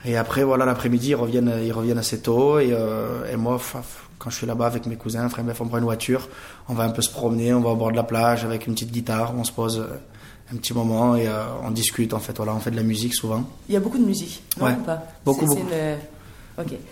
Et 0.05 0.15
après, 0.17 0.43
voilà, 0.43 0.65
l'après-midi, 0.65 1.09
ils 1.09 1.15
reviennent, 1.15 1.53
ils 1.63 1.71
reviennent 1.73 1.97
assez 1.97 2.19
tôt. 2.19 2.59
Et, 2.59 2.69
euh, 2.71 3.31
et 3.31 3.35
moi, 3.35 3.59
quand 4.19 4.29
je 4.29 4.35
suis 4.35 4.47
là-bas 4.47 4.67
avec 4.67 4.85
mes 4.85 4.95
cousins, 4.95 5.25
enfin 5.25 5.43
bref, 5.43 5.59
on 5.61 5.67
prend 5.67 5.77
une 5.79 5.84
voiture, 5.84 6.27
on 6.69 6.73
va 6.75 6.84
un 6.84 6.89
peu 6.89 7.01
se 7.01 7.09
promener, 7.09 7.53
on 7.53 7.61
va 7.61 7.69
au 7.71 7.75
bord 7.75 7.91
de 7.91 7.95
la 7.97 8.03
plage 8.03 8.43
avec 8.45 8.67
une 8.67 8.73
petite 8.73 8.91
guitare, 8.91 9.34
on 9.38 9.43
se 9.43 9.51
pose 9.51 9.85
un 10.53 10.55
petit 10.57 10.73
moment 10.73 11.15
et 11.15 11.27
on 11.63 11.71
discute, 11.71 12.13
en 12.13 12.19
fait, 12.19 12.38
voilà, 12.38 12.53
on 12.53 12.59
fait 12.59 12.71
de 12.71 12.77
la 12.77 12.84
musique 12.84 13.15
souvent. 13.15 13.43
Il 13.67 13.73
y 13.73 13.77
a 13.77 13.79
beaucoup 13.79 13.97
de 13.97 14.05
musique, 14.05 14.43
non 14.59 14.67
Ouais. 14.67 14.73
ou 14.79 14.84
pas? 14.84 15.03
Beaucoup, 15.25 15.45
beaucoup. 15.45 15.59
une, 15.61 15.97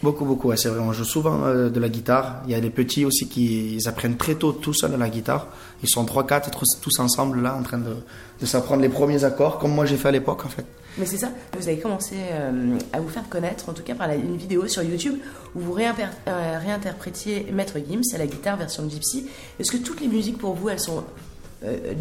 Beaucoup, 0.03 0.25
beaucoup, 0.25 0.49
ouais, 0.49 0.57
c'est 0.57 0.69
vrai. 0.69 0.79
On 0.79 0.93
joue 0.93 1.03
souvent 1.03 1.43
euh, 1.45 1.69
de 1.69 1.79
la 1.79 1.89
guitare. 1.89 2.41
Il 2.45 2.51
y 2.51 2.55
a 2.55 2.59
des 2.59 2.69
petits 2.69 3.03
aussi 3.03 3.27
qui 3.27 3.75
ils 3.75 3.87
apprennent 3.87 4.15
très 4.17 4.35
tôt 4.35 4.51
tout 4.51 4.73
seuls 4.73 4.93
à 4.93 4.97
la 4.97 5.09
guitare. 5.09 5.47
Ils 5.81 5.89
sont 5.89 6.05
3-4 6.05 6.51
tous, 6.51 6.79
tous 6.81 6.99
ensemble 6.99 7.41
là 7.41 7.55
en 7.55 7.63
train 7.63 7.79
de, 7.79 7.95
de 8.39 8.45
s'apprendre 8.45 8.81
les 8.83 8.89
premiers 8.89 9.23
accords, 9.23 9.57
comme 9.57 9.71
moi 9.73 9.85
j'ai 9.85 9.97
fait 9.97 10.09
à 10.09 10.11
l'époque 10.11 10.45
en 10.45 10.49
fait. 10.49 10.65
Mais 10.97 11.05
c'est 11.05 11.17
ça, 11.17 11.29
vous 11.59 11.67
avez 11.67 11.79
commencé 11.79 12.15
euh, 12.31 12.77
à 12.93 12.99
vous 13.01 13.09
faire 13.09 13.27
connaître, 13.27 13.67
en 13.67 13.73
tout 13.73 13.83
cas 13.83 13.95
par 13.95 14.07
la- 14.07 14.15
une 14.15 14.37
vidéo 14.37 14.67
sur 14.67 14.81
YouTube 14.83 15.15
où 15.55 15.59
vous 15.59 15.75
euh, 15.77 16.59
réinterprétiez 16.59 17.47
Maître 17.51 17.77
Gims 17.89 18.01
à 18.13 18.17
la 18.19 18.27
guitare 18.27 18.57
version 18.57 18.87
gypsy. 18.89 19.25
Est-ce 19.59 19.71
que 19.71 19.77
toutes 19.77 19.99
les 19.99 20.07
musiques 20.07 20.37
pour 20.37 20.53
vous, 20.53 20.69
elles 20.69 20.79
sont 20.79 21.03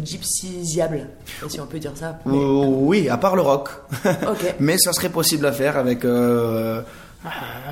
gypsysiables, 0.03 1.07
si 1.49 1.59
on 1.59 1.65
peut 1.65 1.79
dire 1.79 1.91
ça? 1.95 2.19
Mais- 2.25 2.37
oui, 2.37 3.09
à 3.09 3.17
part 3.17 3.35
le 3.35 3.41
rock. 3.41 3.69
Mais 4.59 4.77
ça 4.77 4.93
serait 4.93 5.09
possible 5.09 5.45
à 5.45 5.51
faire 5.51 5.77
avec, 5.77 6.05
euh, 6.05 6.81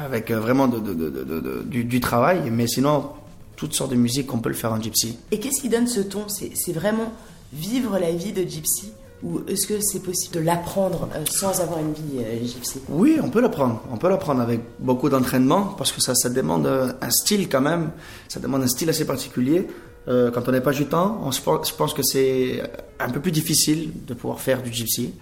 avec 0.05 0.31
euh, 0.31 0.39
vraiment 0.39 0.67
de, 0.67 0.79
de- 0.79 0.93
de- 0.93 1.63
du, 1.65 1.83
du 1.83 1.99
travail. 1.99 2.49
Mais 2.51 2.67
sinon, 2.67 3.09
toutes 3.55 3.73
sortes 3.73 3.91
de 3.91 3.95
musiques, 3.95 4.33
on 4.33 4.39
peut 4.39 4.49
le 4.49 4.55
faire 4.55 4.73
en 4.73 4.81
gypsy. 4.81 5.17
Et 5.31 5.39
qu'est-ce 5.39 5.61
qui 5.61 5.69
donne 5.69 5.87
ce 5.87 5.99
ton? 6.01 6.25
C'est 6.27 6.73
vraiment 6.73 7.11
vivre 7.51 7.97
la 7.99 8.11
vie 8.11 8.31
de 8.33 8.41
gypsy? 8.43 8.91
Ou 9.23 9.39
est-ce 9.47 9.67
que 9.67 9.79
c'est 9.79 10.01
possible 10.01 10.35
de 10.35 10.39
l'apprendre 10.41 11.07
euh, 11.15 11.23
sans 11.29 11.61
avoir 11.61 11.79
une 11.79 11.93
vie 11.93 12.19
euh, 12.19 12.45
gypsy? 12.45 12.79
Oui, 12.89 13.19
on 13.23 13.29
peut 13.29 13.39
l'apprendre. 13.39 13.81
On 13.89 13.95
peut 13.95 14.09
l'apprendre 14.09 14.41
avec 14.41 14.59
beaucoup 14.79 15.07
d'entraînement 15.07 15.67
parce 15.77 15.93
que 15.93 16.01
ça, 16.01 16.13
ça 16.13 16.27
demande 16.29 16.65
euh, 16.67 16.91
un 17.01 17.09
style 17.09 17.47
quand 17.47 17.61
même. 17.61 17.91
Ça 18.27 18.41
demande 18.41 18.63
un 18.63 18.67
style 18.67 18.89
assez 18.89 19.05
particulier. 19.05 19.67
Euh, 20.09 20.29
quand 20.29 20.49
on 20.49 20.51
n'est 20.51 20.59
pas 20.59 20.73
du 20.73 20.87
temps, 20.87 21.21
on 21.23 21.31
se 21.31 21.39
je 21.39 21.73
pense 21.73 21.93
que 21.93 22.03
c'est 22.03 22.61
un 22.99 23.09
peu 23.09 23.21
plus 23.21 23.31
difficile 23.31 23.91
de 24.05 24.13
pouvoir 24.13 24.41
faire 24.41 24.61
du 24.61 24.73
gypsy. 24.73 25.13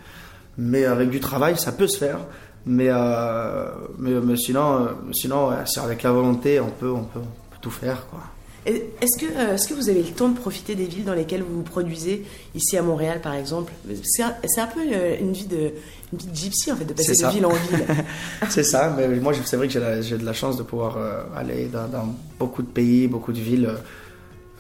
Mais 0.58 0.86
avec 0.86 1.12
du 1.12 1.20
travail, 1.20 1.60
ça 1.60 1.72
peut 1.72 1.86
se 1.88 2.00
faire. 2.00 2.18
Mais, 2.66 2.88
euh, 2.90 3.66
mais, 3.98 4.12
mais 4.24 4.36
sinon, 4.38 4.84
euh, 4.84 4.88
sinon 5.14 5.50
ouais, 5.50 5.56
c'est 5.66 5.80
avec 5.80 6.04
la 6.04 6.12
volonté, 6.12 6.60
on 6.60 6.70
peut, 6.70 6.92
on 6.92 7.04
peut, 7.04 7.20
on 7.20 7.52
peut 7.54 7.58
tout 7.62 7.72
faire. 7.72 8.06
Quoi. 8.10 8.20
Est-ce 8.68 9.18
que, 9.20 9.26
euh, 9.36 9.56
est-ce 9.56 9.68
que 9.68 9.74
vous 9.74 9.90
avez 9.90 10.04
le 10.04 10.10
temps 10.10 10.30
de 10.30 10.38
profiter 10.38 10.76
des 10.76 10.86
villes 10.86 11.04
dans 11.06 11.16
lesquelles 11.16 11.42
vous 11.42 11.56
vous 11.56 11.62
produisez 11.64 12.24
Ici 12.54 12.78
à 12.78 12.84
Montréal, 12.84 13.20
par 13.20 13.34
exemple? 13.34 13.74
C'est 14.04 14.22
un, 14.22 14.36
c'est 14.46 14.62
un 14.62 14.68
peu 14.68 14.82
une 15.20 15.34
vie 15.34 15.48
de, 15.48 15.72
une 16.14 16.20
vie 16.20 16.28
de 16.28 16.36
gypsy, 16.36 16.72
en 16.72 16.76
fait, 16.76 16.86
de 16.86 16.94
passer 16.94 17.16
C'est 17.16 17.24
de 17.24 17.28
ça. 17.28 17.30
ville 17.32 17.46
en 17.48 17.50
ville. 17.50 17.84
c'est 18.50 18.64
ça, 18.64 18.94
mais 18.96 19.08
moi 19.08 19.34
c'est 19.44 19.58
vrai 19.58 19.66
que 19.66 19.74
j'ai 19.74 19.80
la- 19.80 20.02
j'ai 20.02 20.18
de 20.20 20.26
la 20.26 20.34
chance 20.34 20.58
de 20.58 20.64
pouvoir 20.64 20.98
aller 21.36 21.66
dans, 21.74 21.88
dans 21.88 22.14
beaucoup 22.38 22.62
de 22.62 22.68
pays, 22.68 23.08
beaucoup 23.08 23.32
de 23.34 23.40
villes, 23.40 23.68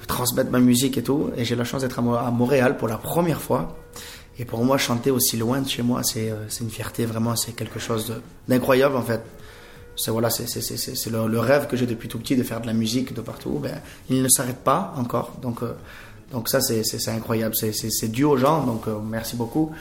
transmettre 0.07 0.49
ma 0.49 0.59
musique 0.59 0.97
et 0.97 1.03
tout. 1.03 1.29
Et 1.37 1.45
j'ai 1.45 1.55
la 1.55 1.63
chance 1.63 1.81
d'être 1.83 1.99
à 1.99 2.31
Montréal 2.31 2.77
pour 2.77 2.87
la 2.87 2.97
première 2.97 3.39
fois. 3.39 3.77
Et 4.39 4.45
pour 4.45 4.63
moi, 4.63 4.77
chanter 4.77 5.11
aussi 5.11 5.37
loin 5.37 5.61
de 5.61 5.67
chez 5.67 5.83
moi, 5.83 6.03
c'est 6.03 6.31
euh, 6.31 6.47
une 6.61 6.69
fierté 6.69 7.05
vraiment, 7.05 7.35
c'est 7.35 7.51
quelque 7.51 7.79
chose 7.79 8.13
d'incroyable 8.47 8.95
en 8.95 9.03
fait. 9.03 9.21
C'est 9.95 10.09
voilà, 10.09 10.29
le, 10.29 11.27
le 11.27 11.39
rêve 11.39 11.67
que 11.67 11.75
j'ai 11.75 11.85
depuis 11.85 12.07
tout 12.07 12.17
petit 12.17 12.35
de 12.35 12.43
faire 12.43 12.61
de 12.61 12.67
la 12.67 12.73
musique 12.73 13.13
de 13.13 13.21
partout. 13.21 13.59
Ben, 13.61 13.81
il 14.09 14.23
ne 14.23 14.29
s'arrête 14.29 14.63
pas 14.63 14.93
encore, 14.97 15.33
donc 15.41 15.61
euh, 15.63 15.73
donc 16.31 16.47
ça 16.47 16.61
c'est 16.61 17.09
incroyable, 17.09 17.55
c'est 17.55 18.07
dû 18.07 18.23
aux 18.23 18.37
gens, 18.37 18.65
donc 18.65 18.87
euh, 18.87 18.97
merci 19.03 19.35
beaucoup. 19.35 19.71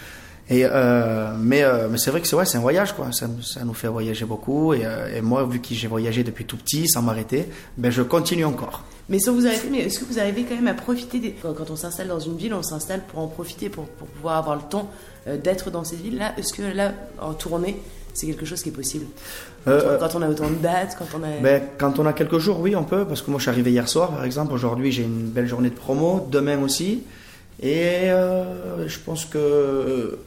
Et 0.53 0.65
euh, 0.65 1.33
mais 1.39 1.63
euh, 1.63 1.87
mais 1.89 1.97
c'est 1.97 2.11
vrai 2.11 2.21
que 2.21 2.27
c'est 2.27 2.35
ouais, 2.35 2.45
c'est 2.45 2.59
un 2.59 2.61
voyage 2.61 2.93
quoi. 2.93 3.13
Ça, 3.13 3.27
ça 3.41 3.65
nous 3.65 3.73
fait 3.73 3.87
voyager 3.87 4.25
beaucoup 4.25 4.75
et, 4.75 4.85
euh, 4.85 5.17
et 5.17 5.21
moi 5.21 5.45
vu 5.45 5.61
que 5.61 5.73
j'ai 5.73 5.87
voyagé 5.87 6.25
depuis 6.25 6.45
tout 6.45 6.57
petit 6.57 6.89
sans 6.89 7.03
m'arrêter, 7.03 7.47
ben 7.79 7.91
je 7.93 8.03
continue 8.03 8.45
encore. 8.45 8.83
Mais 9.09 9.21
sans 9.21 9.33
vous 9.33 9.47
arrêter, 9.47 9.69
mais 9.71 9.79
est-ce 9.79 10.01
que 10.01 10.05
vous 10.05 10.19
arrivez 10.19 10.43
quand 10.43 10.57
même 10.57 10.69
à 10.69 10.75
profiter 10.75 11.19
des... 11.19 11.33
Quand, 11.33 11.53
quand 11.53 11.71
on 11.71 11.77
s'installe 11.77 12.09
dans 12.09 12.21
une 12.21 12.37
ville, 12.37 12.53
on 12.53 12.63
s'installe 12.63 13.03
pour 13.09 13.21
en 13.21 13.29
profiter, 13.29 13.69
pour, 13.69 13.87
pour 13.87 14.07
pouvoir 14.09 14.37
avoir 14.37 14.57
le 14.57 14.63
temps 14.63 14.89
d'être 15.27 15.71
dans 15.71 15.83
cette 15.85 16.01
ville-là. 16.01 16.35
Est-ce 16.37 16.53
que 16.53 16.63
là, 16.63 16.93
en 17.21 17.35
tournée, 17.35 17.81
c'est 18.15 18.27
quelque 18.27 18.45
chose 18.45 18.63
qui 18.63 18.69
est 18.69 18.73
possible? 18.73 19.07
Quand, 19.65 19.73
Euh, 19.73 19.97
on, 19.97 19.99
quand 19.99 20.15
on 20.15 20.23
a 20.23 20.29
autant 20.29 20.49
de 20.49 20.55
dates, 20.57 20.97
quand 20.97 21.07
on 21.19 21.25
a... 21.25 21.41
Ben, 21.43 21.61
quand 21.77 21.99
on 21.99 22.07
a 22.07 22.13
quelques 22.13 22.39
jours, 22.39 22.61
oui, 22.61 22.77
on 22.77 22.85
peut, 22.85 23.05
parce 23.05 23.21
que 23.23 23.31
moi 23.31 23.39
je 23.39 23.43
suis 23.43 23.51
arrivé 23.51 23.73
hier 23.73 23.89
soir, 23.89 24.11
par 24.13 24.25
exemple. 24.25 24.53
Aujourd'hui, 24.53 24.93
j'ai 24.93 25.03
une 25.03 25.29
belle 25.29 25.49
journée 25.49 25.71
de 25.71 25.75
promo, 25.75 26.29
demain 26.31 26.63
aussi. 26.63 27.03
Et 27.61 28.11
euh, 28.11 28.87
je 28.89 28.99
pense 29.01 29.25
que 29.25 30.19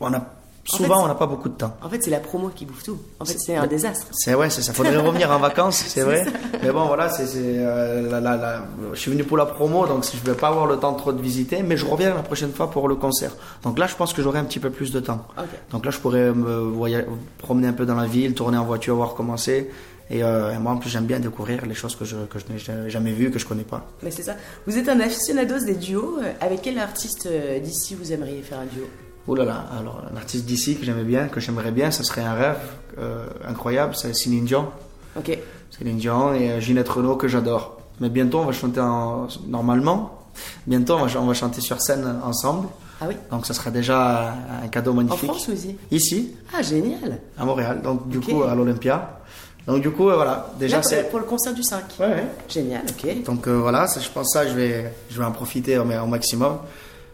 on 0.00 0.12
a, 0.12 0.18
En 0.18 0.22
souvent, 0.64 0.96
fait, 0.98 1.04
on 1.04 1.08
n'a 1.08 1.14
pas 1.14 1.26
beaucoup 1.26 1.48
de 1.48 1.54
temps. 1.54 1.76
En 1.82 1.88
fait, 1.88 2.02
c'est 2.02 2.10
la 2.10 2.20
promo 2.20 2.48
qui 2.48 2.64
bouffe 2.66 2.82
tout. 2.82 2.98
En 3.20 3.24
fait, 3.24 3.38
c'est 3.38 3.54
un 3.56 3.66
désastre. 3.66 4.06
C'est 4.12 4.34
ouais, 4.34 4.48
c'est 4.50 4.62
ça. 4.62 4.72
Faudrait 4.72 4.96
revenir 5.08 5.30
en 5.30 5.38
vacances, 5.38 5.76
c'est 5.88 6.02
vrai. 6.02 6.24
ça. 6.24 6.30
Mais 6.62 6.70
bon, 6.72 6.86
voilà, 6.86 7.08
c'est, 7.10 7.26
euh, 7.36 8.10
la- 8.10 8.20
la- 8.20 8.36
la- 8.36 8.62
je 8.94 8.98
suis 8.98 9.10
venu 9.10 9.24
pour 9.24 9.36
la 9.36 9.46
promo, 9.46 9.86
donc 9.86 10.04
je 10.04 10.30
vais 10.30 10.36
pas 10.36 10.48
avoir 10.48 10.66
le 10.66 10.76
temps 10.78 10.94
trop 10.94 11.12
de 11.12 11.20
visiter, 11.20 11.62
mais 11.62 11.76
je 11.76 11.84
reviens 11.86 12.14
la 12.14 12.22
prochaine 12.22 12.52
fois 12.52 12.70
pour 12.70 12.88
le 12.88 12.94
concert. 12.94 13.32
Donc 13.62 13.78
là, 13.78 13.86
je 13.86 13.94
pense 13.94 14.12
que 14.14 14.22
j'aurai 14.22 14.38
un 14.38 14.44
petit 14.44 14.58
peu 14.60 14.70
plus 14.70 14.90
de 14.92 15.00
temps. 15.00 15.26
Donc 15.70 15.84
là, 15.84 15.90
je 15.90 15.98
pourrais 15.98 16.32
me 16.32 16.56
voya- 16.60 17.04
promener 17.38 17.68
un 17.68 17.72
peu 17.74 17.84
dans 17.86 17.96
la 17.96 18.06
ville, 18.06 18.34
tourner 18.34 18.56
en 18.58 18.64
voiture, 18.64 18.96
voir 18.96 19.14
comment 19.14 19.36
c'est. 19.36 19.70
Et, 20.10 20.22
euh, 20.22 20.52
et 20.54 20.58
moi, 20.58 20.72
en 20.72 20.76
plus, 20.76 20.90
j'aime 20.90 21.06
bien 21.06 21.18
découvrir 21.18 21.64
les 21.64 21.74
choses 21.74 21.96
que 21.96 22.04
je, 22.04 22.16
que 22.30 22.38
je 22.38 22.44
n'ai 22.52 22.58
ja- 22.58 22.88
jamais 22.90 23.12
vues, 23.12 23.30
que 23.30 23.38
je 23.38 23.46
connais 23.46 23.62
pas. 23.64 23.86
Mais 24.02 24.10
c'est 24.10 24.22
ça. 24.22 24.34
Vous 24.66 24.76
êtes 24.76 24.88
un 24.90 25.00
aficionados 25.00 25.60
des 25.64 25.74
duos. 25.74 26.18
Euh, 26.22 26.32
Avec 26.42 26.60
quel 26.62 26.78
artiste 26.78 27.26
d'ici 27.62 27.94
vous 27.94 28.12
aimeriez 28.12 28.42
faire 28.42 28.58
un 28.58 28.66
duo? 28.66 28.84
Oh 29.26 29.34
là 29.34 29.44
là, 29.44 29.64
alors 29.78 30.02
un 30.12 30.16
artiste 30.16 30.44
d'ici 30.44 30.76
que 30.76 30.84
j'aimais 30.84 31.04
bien, 31.04 31.28
que 31.28 31.40
j'aimerais 31.40 31.70
bien, 31.70 31.90
ce 31.90 32.02
serait 32.02 32.22
un 32.22 32.34
rêve 32.34 32.58
euh, 32.98 33.26
incroyable, 33.48 33.94
c'est 33.96 34.14
Céline 34.14 34.44
Dion. 34.44 34.68
Ok. 35.16 35.38
Céline 35.70 35.96
Dion 35.96 36.34
et 36.34 36.50
euh, 36.50 36.60
Ginette 36.60 36.88
Renault 36.88 37.16
que 37.16 37.26
j'adore. 37.28 37.78
Mais 38.00 38.08
bientôt 38.10 38.40
on 38.40 38.44
va 38.44 38.52
chanter 38.52 38.80
en... 38.80 39.26
normalement. 39.46 40.18
Bientôt 40.66 40.94
on 40.96 41.06
va, 41.06 41.20
on 41.20 41.26
va 41.26 41.34
chanter 41.34 41.60
sur 41.60 41.80
scène 41.80 42.06
ensemble. 42.24 42.68
Ah 43.00 43.06
oui 43.08 43.16
Donc 43.30 43.46
ça 43.46 43.54
sera 43.54 43.70
déjà 43.70 44.34
un 44.62 44.68
cadeau 44.68 44.90
En 44.90 44.94
magnifique. 44.94 45.24
France 45.30 45.48
ou 45.48 45.52
ici 45.52 45.76
Ici, 45.90 46.32
Ah, 46.56 46.60
génial. 46.62 47.18
à 47.38 47.44
Montréal. 47.44 47.80
Donc 47.82 48.08
du 48.08 48.20
coup 48.20 48.42
à 48.42 48.54
l'Olympia. 48.54 49.20
Donc 49.66 49.80
du 49.80 49.90
coup 49.90 50.10
euh, 50.10 50.16
voilà, 50.16 50.50
déjà 50.58 50.82
c'est 50.82 51.08
pour 51.08 51.18
le 51.18 51.24
concert 51.24 51.54
du 51.54 51.62
5. 51.62 51.82
Ouais, 51.98 52.06
ouais. 52.08 52.26
Génial, 52.48 52.82
ok. 52.86 53.24
donc 53.24 53.48
euh, 53.48 53.52
voilà, 53.58 53.86
ça, 53.86 53.98
je 54.00 54.10
pense 54.10 54.30
ça 54.32 54.46
je 54.46 54.52
vais 54.52 54.92
je 55.08 55.18
vais 55.18 55.24
en 55.24 55.32
profiter 55.32 55.78
au, 55.78 55.82
au 55.84 56.06
maximum 56.06 56.58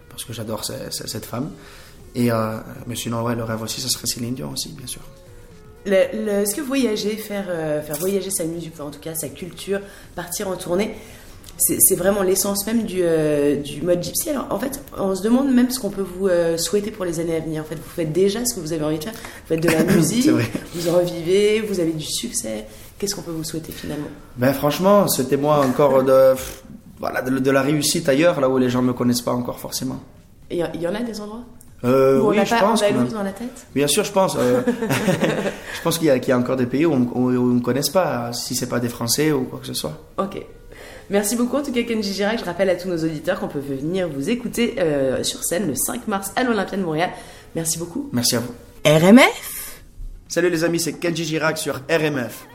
parce 0.08 0.24
que 0.24 0.32
j'adore 0.32 0.64
ce- 0.64 0.72
ce- 0.90 1.06
cette 1.06 1.24
femme. 1.26 1.50
Et 2.14 2.30
euh, 2.30 2.58
mais 2.86 2.96
sinon 2.96 3.22
ouais, 3.22 3.34
le 3.34 3.44
rêve 3.44 3.62
aussi 3.62 3.80
ça 3.80 3.88
serait 3.88 4.06
Céline 4.06 4.34
Dion 4.34 4.50
aussi 4.52 4.70
bien 4.70 4.86
sûr. 4.86 5.02
Est-ce 5.86 6.54
que 6.54 6.60
voyager, 6.60 7.16
faire, 7.16 7.46
euh, 7.48 7.80
faire 7.80 7.96
voyager 7.96 8.30
sa 8.30 8.44
musique, 8.44 8.72
enfin, 8.74 8.84
en 8.84 8.90
tout 8.90 9.00
cas 9.00 9.14
sa 9.14 9.28
culture, 9.28 9.80
partir 10.14 10.48
en 10.48 10.56
tournée, 10.56 10.94
c'est 11.56 11.94
vraiment 11.94 12.22
l'essence 12.22 12.66
même 12.66 12.84
du, 12.84 13.00
euh, 13.02 13.56
du 13.56 13.82
mode 13.82 14.02
gypsy? 14.02 14.30
Alors 14.30 14.46
en 14.50 14.58
fait, 14.58 14.80
on 14.98 15.14
se 15.14 15.22
demande 15.22 15.52
même 15.52 15.70
ce 15.70 15.78
qu'on 15.78 15.90
peut 15.90 16.02
vous 16.02 16.28
euh, 16.28 16.56
souhaiter 16.58 16.90
pour 16.90 17.04
les 17.04 17.20
années 17.20 17.36
à 17.36 17.40
venir. 17.40 17.62
En 17.62 17.64
fait, 17.64 17.76
vous 17.76 17.90
faites 17.94 18.12
déjà 18.12 18.44
ce 18.44 18.54
que 18.54 18.60
vous 18.60 18.72
avez 18.72 18.84
envie 18.84 18.98
de 18.98 19.04
faire. 19.04 19.12
Vous 19.14 19.48
faites 19.48 19.62
de 19.62 19.68
la 19.68 19.84
musique, 19.96 20.28
vous 20.74 20.88
en 20.88 20.98
revivez, 20.98 21.60
vous 21.60 21.80
avez 21.80 21.92
du 21.92 22.04
succès. 22.06 22.66
Qu'est-ce 22.98 23.14
qu'on 23.14 23.22
peut 23.22 23.30
vous 23.30 23.44
souhaiter 23.44 23.72
finalement? 23.72 24.08
Ben 24.36 24.52
franchement, 24.52 25.08
c'était 25.08 25.38
moi 25.38 25.64
encore 25.64 26.02
de, 26.04 26.34
voilà, 26.98 27.22
de, 27.22 27.38
de 27.38 27.50
la 27.50 27.62
réussite 27.62 28.06
ailleurs, 28.08 28.40
là 28.40 28.48
où 28.50 28.58
les 28.58 28.68
gens 28.68 28.82
ne 28.82 28.88
me 28.88 28.92
connaissent 28.92 29.22
pas 29.22 29.32
encore 29.32 29.58
forcément. 29.58 30.00
Et 30.50 30.58
Il 30.58 30.60
y, 30.60 30.68
il 30.74 30.82
y 30.82 30.86
en 30.88 30.94
a 30.94 31.00
des 31.00 31.18
endroits? 31.20 31.44
Euh, 31.84 32.20
où 32.20 32.26
on 32.26 32.28
oui, 32.30 32.36
je 32.44 32.50
pas 32.50 32.60
pense. 32.60 32.82
dans 33.12 33.22
la 33.22 33.30
tête? 33.32 33.66
Bien 33.74 33.86
sûr, 33.86 34.04
je 34.04 34.12
pense. 34.12 34.36
euh, 34.38 34.60
je 35.74 35.80
pense 35.82 35.96
qu'il 35.98 36.08
y, 36.08 36.10
a- 36.10 36.18
qu'il 36.18 36.28
y 36.30 36.32
a 36.32 36.38
encore 36.38 36.56
des 36.56 36.66
pays 36.66 36.84
où 36.86 36.92
on 37.14 37.28
ne 37.30 37.38
me 37.38 37.60
connaissent 37.60 37.88
pas, 37.90 38.32
si 38.34 38.54
c'est 38.54 38.68
pas 38.68 38.80
des 38.80 38.88
Français 38.90 39.32
ou 39.32 39.44
quoi 39.44 39.58
que 39.60 39.66
ce 39.66 39.74
soit. 39.74 39.98
Ok. 40.18 40.44
Merci 41.08 41.34
beaucoup 41.36 41.56
en 41.56 41.62
tout 41.62 41.72
cas 41.72 41.82
Kenji 41.82 42.12
Girac. 42.12 42.38
Je 42.38 42.44
rappelle 42.44 42.70
à 42.70 42.76
tous 42.76 42.88
nos 42.88 42.98
auditeurs 42.98 43.40
qu'on 43.40 43.48
peut 43.48 43.58
venir 43.58 44.08
vous 44.08 44.30
écouter 44.30 44.76
euh, 44.78 45.22
sur 45.24 45.42
scène 45.42 45.66
le 45.66 45.74
5 45.74 46.06
mars 46.06 46.32
à 46.36 46.44
l'Olympia 46.44 46.76
de 46.78 46.82
Montréal. 46.84 47.10
Merci 47.56 47.78
beaucoup. 47.78 48.08
Merci 48.12 48.36
à 48.36 48.40
vous. 48.40 48.52
RMF 48.84 49.80
Salut 50.28 50.50
les 50.50 50.62
amis, 50.62 50.78
c'est 50.78 50.92
Kenji 50.92 51.24
Girac 51.24 51.58
sur 51.58 51.80
RMF. 51.90 52.46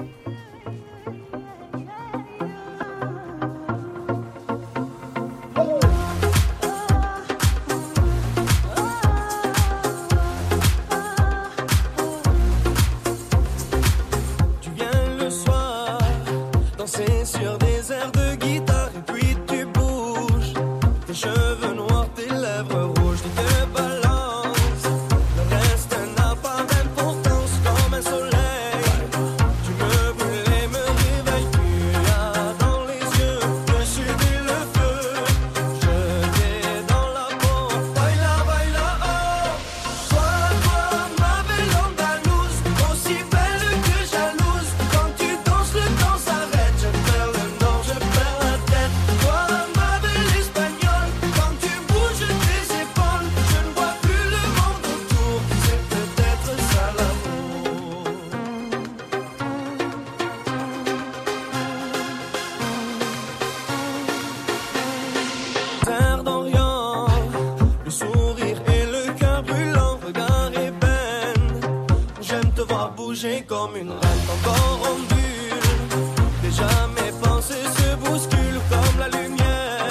Voir 72.68 72.92
bouger 72.92 73.44
comme 73.48 73.76
une 73.76 73.92
reine, 73.92 74.26
encore 74.36 74.80
en 74.92 74.96
bulle. 75.10 76.06
Déjà 76.44 76.70
mes 76.96 77.12
pensées 77.22 77.68
se 77.78 77.96
bousculent 77.96 78.62
comme 78.70 79.00
la 79.00 79.10
lumière. 79.10 79.88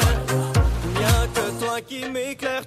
Il 0.85 0.91
n'y 0.99 1.05
a 1.05 1.27
que 1.35 1.65
toi 1.65 1.81
qui 1.81 2.09
m'éclaire, 2.09 2.63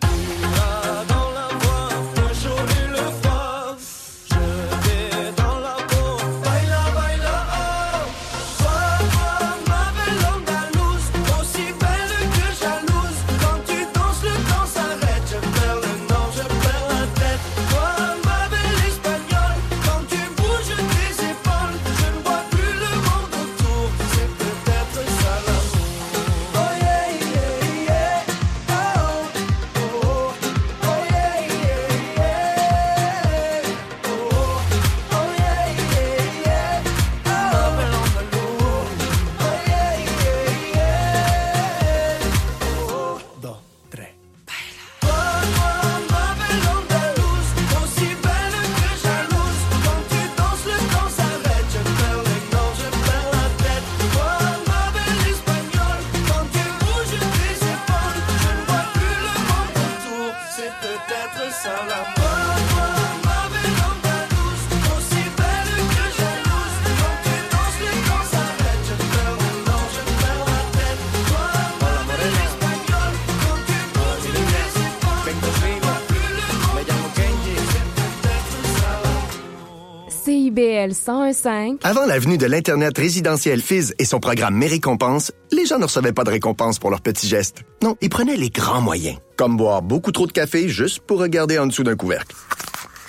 1015. 81.08 81.78
Avant 81.84 82.06
la 82.06 82.20
venue 82.20 82.38
de 82.38 82.46
l'Internet 82.46 82.98
résidentiel 82.98 83.62
Fizz 83.62 83.94
et 83.98 84.06
son 84.06 84.20
programme 84.20 84.56
Mes 84.56 84.68
récompenses, 84.68 85.32
les 85.52 85.66
gens 85.66 85.80
ne 85.80 85.86
recevaient 85.86 86.12
pas 86.12 86.24
de 86.24 86.32
récompenses 86.32 86.80
pour 86.80 86.90
leurs 86.90 87.02
petits 87.02 87.28
gestes. 87.28 87.64
Non, 87.82 87.96
ils 88.02 88.10
prenaient 88.10 88.36
les 88.36 88.50
grands 88.50 88.82
moyens, 88.82 89.18
comme 89.38 89.58
boire 89.58 89.82
beaucoup 89.82 90.12
trop 90.12 90.28
de 90.28 90.32
café 90.32 90.68
juste 90.68 91.00
pour 91.00 91.20
regarder 91.20 91.58
en 91.60 91.68
dessous 91.68 91.84
d'un 91.84 91.96
couvercle. 91.96 92.36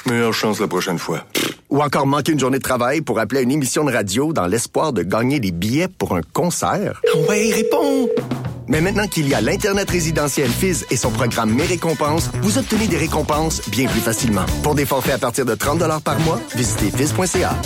Meilleure 0.06 0.32
chance 0.32 0.60
la 0.60 0.68
prochaine 0.68 0.98
fois. 0.98 1.26
Ou 1.70 1.82
encore 1.82 2.06
manquer 2.06 2.32
une 2.32 2.38
journée 2.38 2.58
de 2.58 2.62
travail 2.62 3.00
pour 3.00 3.18
appeler 3.18 3.40
à 3.40 3.42
une 3.42 3.50
émission 3.50 3.84
de 3.84 3.92
radio 3.92 4.32
dans 4.32 4.46
l'espoir 4.46 4.92
de 4.92 5.02
gagner 5.02 5.40
des 5.40 5.50
billets 5.50 5.88
pour 5.88 6.16
un 6.16 6.22
concert. 6.32 7.02
Ouais, 7.28 7.50
réponds! 7.52 8.08
Mais 8.68 8.80
maintenant 8.80 9.06
qu'il 9.06 9.28
y 9.28 9.34
a 9.34 9.40
l'Internet 9.40 9.90
résidentiel 9.90 10.50
Fizz 10.50 10.86
et 10.90 10.96
son 10.96 11.10
programme 11.10 11.54
Mes 11.54 11.66
récompenses, 11.66 12.30
vous 12.42 12.58
obtenez 12.58 12.86
des 12.86 12.98
récompenses 12.98 13.68
bien 13.68 13.88
plus 13.88 14.00
facilement. 14.00 14.44
Pour 14.62 14.74
des 14.74 14.86
forfaits 14.86 15.14
à 15.14 15.18
partir 15.18 15.44
de 15.44 15.54
30 15.54 15.82
par 16.02 16.18
mois, 16.20 16.40
visitez 16.54 16.90
fizz.ca. 16.90 17.56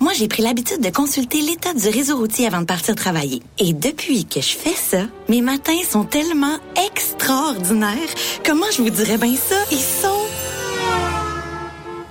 Moi, 0.00 0.12
j'ai 0.12 0.28
pris 0.28 0.42
l'habitude 0.42 0.80
de 0.80 0.90
consulter 0.90 1.40
l'état 1.40 1.72
du 1.72 1.88
réseau 1.88 2.18
routier 2.18 2.46
avant 2.46 2.60
de 2.60 2.66
partir 2.66 2.94
travailler. 2.94 3.42
Et 3.58 3.72
depuis 3.72 4.26
que 4.26 4.40
je 4.40 4.54
fais 4.54 4.74
ça, 4.74 5.04
mes 5.28 5.40
matins 5.40 5.72
sont 5.88 6.04
tellement 6.04 6.58
extraordinaires. 6.86 7.96
Comment 8.44 8.66
je 8.76 8.82
vous 8.82 8.90
dirais 8.90 9.16
bien 9.16 9.34
ça? 9.34 9.56
Ils 9.72 9.78
sont... 9.78 10.08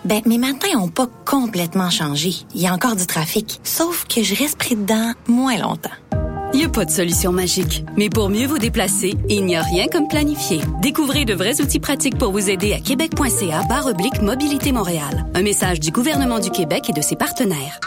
Ben, 0.05 0.21
mes 0.25 0.37
matins 0.37 0.77
ont 0.79 0.89
pas 0.89 1.07
complètement 1.25 1.89
changé. 1.89 2.33
Il 2.55 2.61
y 2.61 2.67
a 2.67 2.73
encore 2.73 2.95
du 2.95 3.05
trafic. 3.05 3.59
Sauf 3.63 4.05
que 4.05 4.21
je 4.21 4.35
reste 4.35 4.57
pris 4.57 4.75
dedans 4.75 5.13
moins 5.27 5.57
longtemps. 5.57 6.22
Il 6.53 6.59
n'y 6.59 6.65
a 6.65 6.69
pas 6.69 6.85
de 6.85 6.91
solution 6.91 7.31
magique, 7.31 7.83
mais 7.97 8.09
pour 8.09 8.29
mieux 8.29 8.45
vous 8.45 8.59
déplacer, 8.59 9.15
il 9.27 9.43
n'y 9.43 9.55
a 9.55 9.63
rien 9.63 9.87
comme 9.87 10.07
planifier. 10.07 10.61
Découvrez 10.83 11.25
de 11.25 11.33
vrais 11.33 11.59
outils 11.61 11.79
pratiques 11.79 12.19
pour 12.19 12.31
vous 12.31 12.47
aider 12.47 12.73
à 12.73 12.79
québec.ca 12.79 13.63
barre 13.67 13.87
oblique 13.87 14.21
Mobilité 14.21 14.71
Montréal. 14.71 15.25
Un 15.33 15.41
message 15.41 15.79
du 15.79 15.89
gouvernement 15.89 16.37
du 16.37 16.51
Québec 16.51 16.89
et 16.89 16.93
de 16.93 17.01
ses 17.01 17.15
partenaires. 17.15 17.79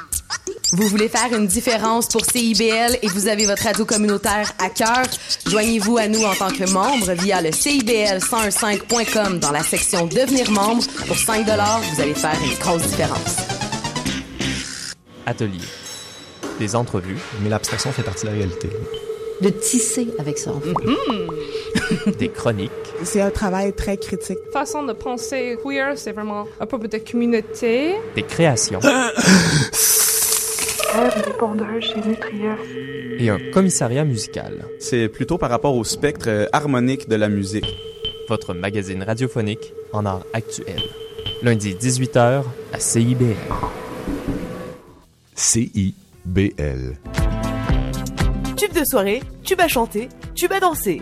Vous 0.72 0.88
voulez 0.88 1.08
faire 1.08 1.32
une 1.32 1.46
différence 1.46 2.08
pour 2.08 2.24
CIBL 2.24 2.98
et 3.00 3.06
vous 3.06 3.28
avez 3.28 3.46
votre 3.46 3.62
radio 3.62 3.84
communautaire 3.84 4.50
à 4.58 4.68
cœur? 4.68 5.06
Joignez-vous 5.46 5.96
à 5.98 6.08
nous 6.08 6.24
en 6.24 6.34
tant 6.34 6.50
que 6.50 6.68
membre 6.68 7.12
via 7.12 7.40
le 7.40 7.50
CIBL1015.com 7.50 9.38
dans 9.38 9.52
la 9.52 9.62
section 9.62 10.06
Devenir 10.06 10.50
membre. 10.50 10.82
Pour 11.06 11.16
5 11.16 11.46
vous 11.46 12.00
allez 12.00 12.14
faire 12.14 12.36
une 12.44 12.58
grosse 12.58 12.82
différence. 12.82 13.36
Atelier. 15.24 15.60
Des 16.58 16.76
entrevues. 16.76 17.18
Mais 17.42 17.48
l'abstraction 17.48 17.92
fait 17.92 18.02
partie 18.02 18.24
de 18.24 18.30
la 18.30 18.36
réalité. 18.36 18.70
De 19.40 19.50
tisser 19.50 20.08
avec 20.18 20.38
ça, 20.38 20.52
en 20.52 20.60
fait. 20.60 20.72
Des 22.18 22.28
chroniques. 22.28 22.70
C'est 23.04 23.20
un 23.20 23.30
travail 23.30 23.74
très 23.74 23.98
critique. 23.98 24.38
Façon 24.52 24.82
de 24.82 24.92
penser 24.94 25.58
queer, 25.62 25.98
c'est 25.98 26.12
vraiment 26.12 26.46
à 26.58 26.66
propos 26.66 26.86
de 26.86 26.98
communauté. 26.98 27.96
Des 28.14 28.22
créations. 28.22 28.80
et 33.18 33.28
un 33.28 33.38
commissariat 33.52 34.04
musical. 34.04 34.64
C'est 34.78 35.08
plutôt 35.08 35.38
par 35.38 35.50
rapport 35.50 35.76
au 35.76 35.84
spectre 35.84 36.28
euh, 36.28 36.46
harmonique 36.52 37.08
de 37.08 37.16
la 37.16 37.28
musique. 37.28 37.66
Votre 38.28 38.54
magazine 38.54 39.02
radiophonique 39.02 39.72
en 39.92 40.06
art 40.06 40.24
actuel. 40.32 40.80
Lundi 41.42 41.74
18h 41.74 42.42
à 42.72 42.80
CIBL. 42.80 43.36
CIBL. 46.26 46.98
Tube 48.56 48.72
de 48.72 48.84
soirée, 48.84 49.22
tube 49.44 49.60
à 49.60 49.68
chanter, 49.68 50.08
tube 50.34 50.52
à 50.52 50.60
danser. 50.60 51.00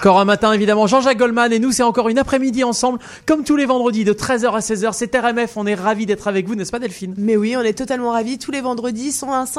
Encore 0.00 0.18
un 0.18 0.24
matin, 0.24 0.54
évidemment, 0.54 0.86
Jean-Jacques 0.86 1.18
Goldman 1.18 1.52
et 1.52 1.58
nous, 1.58 1.72
c'est 1.72 1.82
encore 1.82 2.08
une 2.08 2.18
après-midi 2.18 2.64
ensemble, 2.64 2.98
comme 3.26 3.44
tous 3.44 3.56
les 3.56 3.66
vendredis, 3.66 4.04
de 4.04 4.14
13h 4.14 4.50
à 4.50 4.60
16h. 4.60 4.94
C'est 4.94 5.14
RMF, 5.14 5.58
on 5.58 5.66
est 5.66 5.74
ravis 5.74 6.06
d'être 6.06 6.26
avec 6.26 6.48
vous, 6.48 6.54
n'est-ce 6.54 6.70
pas 6.70 6.78
Delphine? 6.78 7.12
Mais 7.18 7.36
oui, 7.36 7.54
on 7.54 7.60
est 7.60 7.74
totalement 7.74 8.12
ravis. 8.12 8.38
Tous 8.38 8.50
les 8.50 8.62
vendredis, 8.62 9.10
101.5. 9.10 9.58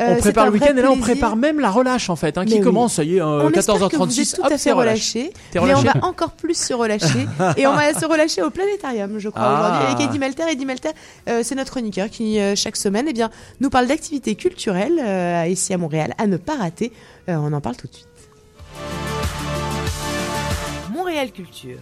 euh, 0.00 0.06
On 0.08 0.16
prépare 0.16 0.46
le 0.46 0.50
week-end 0.54 0.76
et 0.76 0.82
là, 0.82 0.90
on 0.90 0.96
prépare 0.96 1.36
même 1.36 1.60
la 1.60 1.70
relâche, 1.70 2.10
en 2.10 2.16
fait, 2.16 2.36
hein, 2.36 2.44
qui 2.44 2.54
oui. 2.54 2.60
commence, 2.62 2.94
ça 2.94 3.04
y 3.04 3.18
est, 3.18 3.20
euh, 3.20 3.44
On 3.44 3.50
espère 3.52 3.76
que 3.76 3.96
vous 3.96 4.06
14h36. 4.06 4.20
êtes 4.22 4.34
tout 4.34 4.42
hop, 4.44 4.52
à 4.52 4.58
fait 4.58 4.72
relâché. 4.72 5.32
Mais 5.54 5.60
on 5.60 5.62
relâché 5.62 5.84
va 5.86 6.04
encore 6.04 6.32
plus 6.32 6.58
se 6.60 6.74
relâcher. 6.74 7.28
et 7.56 7.68
on 7.68 7.74
va 7.74 7.94
se 7.94 8.04
relâcher 8.06 8.42
au 8.42 8.50
planétarium, 8.50 9.20
je 9.20 9.28
crois, 9.28 9.42
Ah. 9.44 9.60
aujourd'hui, 9.68 9.94
avec 9.94 10.08
Eddie 10.10 10.18
Malter. 10.18 10.42
Eddie 10.50 10.66
Malter, 10.66 10.90
euh, 11.28 11.42
c'est 11.44 11.54
notre 11.54 11.70
chroniqueur 11.70 12.10
qui, 12.10 12.40
euh, 12.40 12.56
chaque 12.56 12.76
semaine, 12.76 13.06
eh 13.08 13.12
bien, 13.12 13.30
nous 13.60 13.70
parle 13.70 13.86
d'activités 13.86 14.34
culturelles 14.34 15.00
euh, 15.00 15.46
ici 15.46 15.72
à 15.72 15.78
Montréal, 15.78 16.12
à 16.18 16.26
ne 16.26 16.38
pas 16.38 16.56
rater. 16.56 16.90
Euh, 17.28 17.36
on 17.36 17.52
en 17.52 17.60
parle 17.60 17.76
tout 17.76 17.86
de 17.86 17.94
suite. 17.94 18.08
Montréal 21.16 21.32
Culture. 21.32 21.78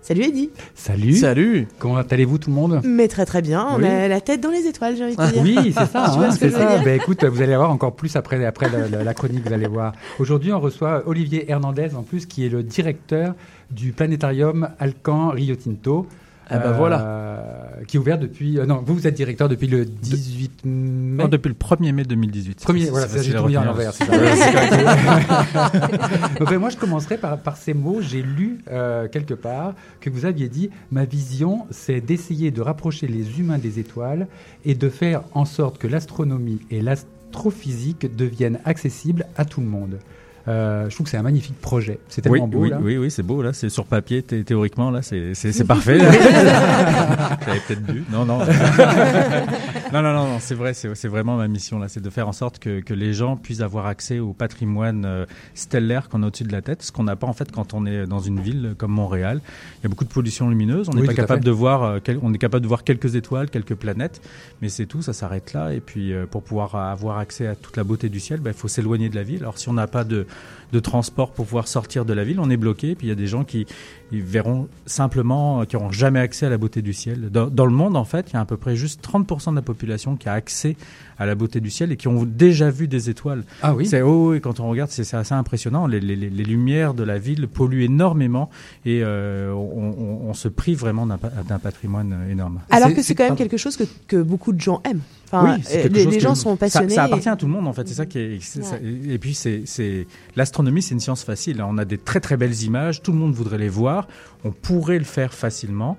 Salut 0.00 0.22
Eddie. 0.22 0.50
Salut. 0.74 1.12
Salut. 1.12 1.68
Comment 1.78 1.96
allez-vous 1.98 2.38
tout 2.38 2.48
le 2.48 2.56
monde? 2.56 2.80
Mais 2.82 3.06
très 3.06 3.26
très 3.26 3.42
bien, 3.42 3.66
on 3.70 3.76
Oui. 3.76 3.84
a 3.86 4.08
la 4.08 4.22
tête 4.22 4.40
dans 4.40 4.48
les 4.50 4.66
étoiles, 4.66 4.96
j'ai 4.96 5.04
envie 5.04 5.14
de 5.16 5.20
te 5.22 5.30
dire. 5.30 5.42
Oui, 5.42 5.74
c'est 5.76 5.84
ça. 5.92 6.04
Hein, 6.18 6.30
c'est 6.30 6.48
ça. 6.48 6.78
Ben, 6.82 6.96
écoute, 6.98 7.22
vous 7.22 7.42
allez 7.42 7.54
voir 7.54 7.70
encore 7.70 7.94
plus 7.94 8.16
après, 8.16 8.42
après 8.46 8.70
la, 8.70 8.88
la- 8.88 9.04
la 9.04 9.12
chronique, 9.14 9.46
vous 9.46 9.52
allez 9.52 9.66
voir. 9.66 9.92
Aujourd'hui, 10.18 10.54
on 10.54 10.60
reçoit 10.60 11.02
Olivier 11.06 11.50
Hernandez, 11.50 11.94
en 11.94 12.02
plus, 12.02 12.24
qui 12.24 12.46
est 12.46 12.48
le 12.48 12.62
directeur 12.62 13.34
du 13.70 13.92
planétarium 13.92 14.70
Alcan 14.78 15.28
Rio 15.28 15.54
Tinto. 15.56 16.06
Ah 16.48 16.58
ben 16.58 16.72
voilà. 16.72 17.60
Qui 17.86 17.96
est 17.96 18.00
ouvert 18.00 18.18
depuis. 18.18 18.58
euh, 18.58 18.66
non, 18.66 18.82
vous, 18.84 18.94
vous 18.94 19.06
êtes 19.06 19.14
directeur 19.14 19.48
depuis 19.48 19.66
le 19.66 19.84
18 19.84 20.64
mai? 20.64 21.22
Non, 21.22 21.28
depuis 21.28 21.48
le 21.48 21.54
1er 21.54 21.92
mai 21.92 22.04
2018. 22.04 22.62
Premier, 22.62 22.86
voilà, 22.86 23.08
C'est 23.08 23.32
tout 23.32 23.46
mis 23.46 23.56
en 23.56 23.66
envers. 23.66 23.92
ben, 26.40 26.58
moi, 26.58 26.70
je 26.70 26.76
commencerai 26.76 27.18
par, 27.18 27.38
par 27.38 27.56
ces 27.56 27.74
mots. 27.74 28.00
J'ai 28.00 28.22
lu 28.22 28.58
euh, 28.70 29.08
quelque 29.08 29.34
part 29.34 29.74
que 30.00 30.10
vous 30.10 30.24
aviez 30.24 30.48
dit 30.48 30.70
Ma 30.90 31.04
vision, 31.04 31.66
c'est 31.70 32.00
d'essayer 32.00 32.50
de 32.50 32.62
rapprocher 32.62 33.06
les 33.06 33.38
humains 33.38 33.58
des 33.58 33.78
étoiles 33.78 34.26
et 34.64 34.74
de 34.74 34.88
faire 34.88 35.22
en 35.32 35.44
sorte 35.44 35.78
que 35.78 35.86
l'astronomie 35.86 36.60
et 36.70 36.80
l'astrophysique 36.80 38.14
deviennent 38.16 38.60
accessibles 38.64 39.26
à 39.36 39.44
tout 39.44 39.60
le 39.60 39.66
monde. 39.66 39.98
Euh, 40.46 40.90
je 40.90 40.94
trouve 40.94 41.04
que 41.04 41.10
c'est 41.10 41.16
un 41.16 41.22
magnifique 41.22 41.58
projet. 41.60 41.98
C'est 42.08 42.20
tellement 42.22 42.44
oui, 42.44 42.50
beau. 42.50 42.58
oui, 42.60 42.70
là. 42.70 42.78
oui, 42.82 42.96
oui, 42.98 43.10
c'est 43.10 43.22
beau 43.22 43.42
là. 43.42 43.52
C'est 43.54 43.68
sur 43.70 43.86
papier, 43.86 44.22
thé- 44.22 44.44
théoriquement 44.44 44.90
là, 44.90 45.00
c'est 45.02 45.32
parfait. 45.66 45.98
J'avais 47.46 47.60
peut-être 47.66 47.82
bu. 47.82 48.04
Non, 48.12 48.24
non. 48.24 48.38
non, 49.92 50.02
non, 50.02 50.12
non, 50.12 50.26
non, 50.28 50.36
c'est 50.40 50.54
vrai. 50.54 50.74
C'est 50.74 51.08
vraiment 51.08 51.36
ma 51.36 51.48
mission 51.48 51.78
là, 51.78 51.88
c'est 51.88 52.02
de 52.02 52.10
faire 52.10 52.28
en 52.28 52.32
sorte 52.32 52.58
que 52.58 52.80
que 52.80 52.94
les 52.94 53.12
gens 53.12 53.36
puissent 53.36 53.60
avoir 53.60 53.86
accès 53.86 54.18
au 54.18 54.32
patrimoine 54.32 55.04
euh, 55.04 55.26
stellaire 55.54 56.08
qu'on 56.08 56.22
a 56.22 56.26
au-dessus 56.26 56.44
de 56.44 56.52
la 56.52 56.62
tête, 56.62 56.82
ce 56.82 56.92
qu'on 56.92 57.04
n'a 57.04 57.16
pas 57.16 57.26
en 57.26 57.32
fait 57.32 57.50
quand 57.50 57.74
on 57.74 57.86
est 57.86 58.06
dans 58.06 58.20
une 58.20 58.40
ville 58.40 58.74
comme 58.76 58.90
Montréal. 58.92 59.40
Il 59.80 59.84
y 59.84 59.86
a 59.86 59.88
beaucoup 59.88 60.04
de 60.04 60.10
pollution 60.12 60.48
lumineuse. 60.48 60.88
On 60.88 60.94
n'est 60.94 61.02
Oui, 61.02 61.06
pas 61.06 61.14
capable 61.14 61.44
de 61.44 61.50
voir. 61.50 61.82
euh, 61.82 61.98
quel- 62.02 62.18
on 62.22 62.32
est 62.34 62.38
capable 62.38 62.62
de 62.62 62.68
voir 62.68 62.84
quelques 62.84 63.14
étoiles, 63.14 63.50
quelques 63.50 63.74
planètes, 63.74 64.20
mais 64.62 64.68
c'est 64.68 64.86
tout. 64.86 65.02
Ça 65.02 65.12
s'arrête 65.12 65.52
là. 65.52 65.72
Et 65.72 65.80
puis 65.80 66.12
euh, 66.12 66.26
pour 66.26 66.42
pouvoir 66.42 66.74
avoir 66.76 67.18
accès 67.18 67.46
à 67.46 67.54
toute 67.54 67.76
la 67.76 67.84
beauté 67.84 68.08
du 68.08 68.20
ciel, 68.20 68.40
ben, 68.40 68.50
il 68.50 68.56
faut 68.58 68.68
s'éloigner 68.68 69.08
de 69.08 69.14
la 69.16 69.22
ville. 69.22 69.40
Alors 69.42 69.58
si 69.58 69.68
on 69.68 69.72
n'a 69.74 69.86
pas 69.86 70.04
de 70.04 70.26
de 70.72 70.80
transport 70.80 71.30
pour 71.32 71.44
pouvoir 71.46 71.68
sortir 71.68 72.04
de 72.04 72.12
la 72.12 72.24
ville, 72.24 72.40
on 72.40 72.50
est 72.50 72.56
bloqué. 72.56 72.94
Puis 72.96 73.06
il 73.06 73.10
y 73.10 73.12
a 73.12 73.16
des 73.16 73.28
gens 73.28 73.44
qui 73.44 73.64
ils 74.12 74.22
verront 74.22 74.68
simplement, 74.86 75.60
euh, 75.60 75.64
qui 75.64 75.76
n'auront 75.76 75.92
jamais 75.92 76.18
accès 76.20 76.46
à 76.46 76.48
la 76.50 76.58
beauté 76.58 76.82
du 76.82 76.92
ciel. 76.92 77.30
Dans, 77.30 77.46
dans 77.48 77.66
le 77.66 77.72
monde, 77.72 77.96
en 77.96 78.04
fait, 78.04 78.26
il 78.30 78.34
y 78.34 78.36
a 78.36 78.40
à 78.40 78.44
peu 78.44 78.56
près 78.56 78.74
juste 78.76 79.04
30% 79.04 79.50
de 79.50 79.56
la 79.56 79.62
population 79.62 80.16
qui 80.16 80.28
a 80.28 80.32
accès 80.32 80.76
à 81.18 81.26
la 81.26 81.34
beauté 81.36 81.60
du 81.60 81.70
ciel 81.70 81.92
et 81.92 81.96
qui 81.96 82.08
ont 82.08 82.24
déjà 82.24 82.70
vu 82.70 82.88
des 82.88 83.08
étoiles. 83.08 83.44
Ah 83.62 83.74
oui 83.74 83.86
C'est 83.86 84.02
oh, 84.02 84.34
et 84.34 84.40
quand 84.40 84.58
on 84.60 84.68
regarde, 84.68 84.90
c'est 84.90 85.14
assez 85.14 85.34
impressionnant. 85.34 85.86
Les, 85.86 86.00
les- 86.00 86.16
lumières 86.44 86.92
de 86.94 87.04
la 87.04 87.18
ville 87.18 87.46
polluent 87.48 87.84
énormément 87.84 88.50
et 88.84 89.00
euh, 89.04 89.52
on, 89.52 89.94
on- 89.96 90.28
on 90.30 90.34
se 90.34 90.48
prive 90.48 90.78
vraiment 90.80 91.06
d'un 91.06 91.18
pa- 91.18 91.30
d'un 91.48 91.58
patrimoine 91.58 92.12
euh, 92.12 92.30
énorme. 92.32 92.60
Alors 92.70 92.92
que 92.92 93.02
c'est 93.02 93.14
quand 93.14 93.24
même 93.24 93.36
quelque 93.36 93.56
chose 93.56 93.76
que, 93.76 93.84
que 94.08 94.20
beaucoup 94.22 94.52
de 94.52 94.60
gens 94.60 94.80
aiment. 94.84 95.00
Enfin, 95.34 95.56
Oui, 95.56 95.64
euh, 95.74 95.88
les, 95.88 96.04
que- 96.06 96.20
gens 96.20 96.34
sont 96.34 96.56
passionnés. 96.56 96.94
Ça, 96.94 97.04
appartient 97.04 97.28
et- 97.28 97.32
à 97.32 97.36
tout 97.36 97.46
le 97.46 97.52
monde 97.52 97.66
en 97.66 97.72
fait. 97.72 97.86
C'est 97.88 97.94
ça 97.94 98.06
qui 98.06 98.18
est. 98.18 98.38
c'est 98.42 98.62
ça- 98.64 98.76
et 98.80 99.18
puis 99.18 99.34
c'est, 99.34 99.62
c'est 99.66 100.06
l'astronomie, 100.36 100.82
c'est 100.82 100.94
une 100.94 101.00
science 101.00 101.24
facile. 101.24 101.62
On 101.62 101.78
a 101.78 101.84
des 101.84 101.98
très 101.98 102.20
très 102.20 102.36
belles 102.36 102.62
images. 102.62 103.02
Tout 103.02 103.12
le 103.12 103.18
monde 103.18 103.32
voudrait 103.34 103.58
les 103.58 103.68
voir. 103.68 104.06
On 104.44 104.50
pourrait 104.52 104.98
le 104.98 105.04
faire 105.04 105.32
facilement, 105.34 105.96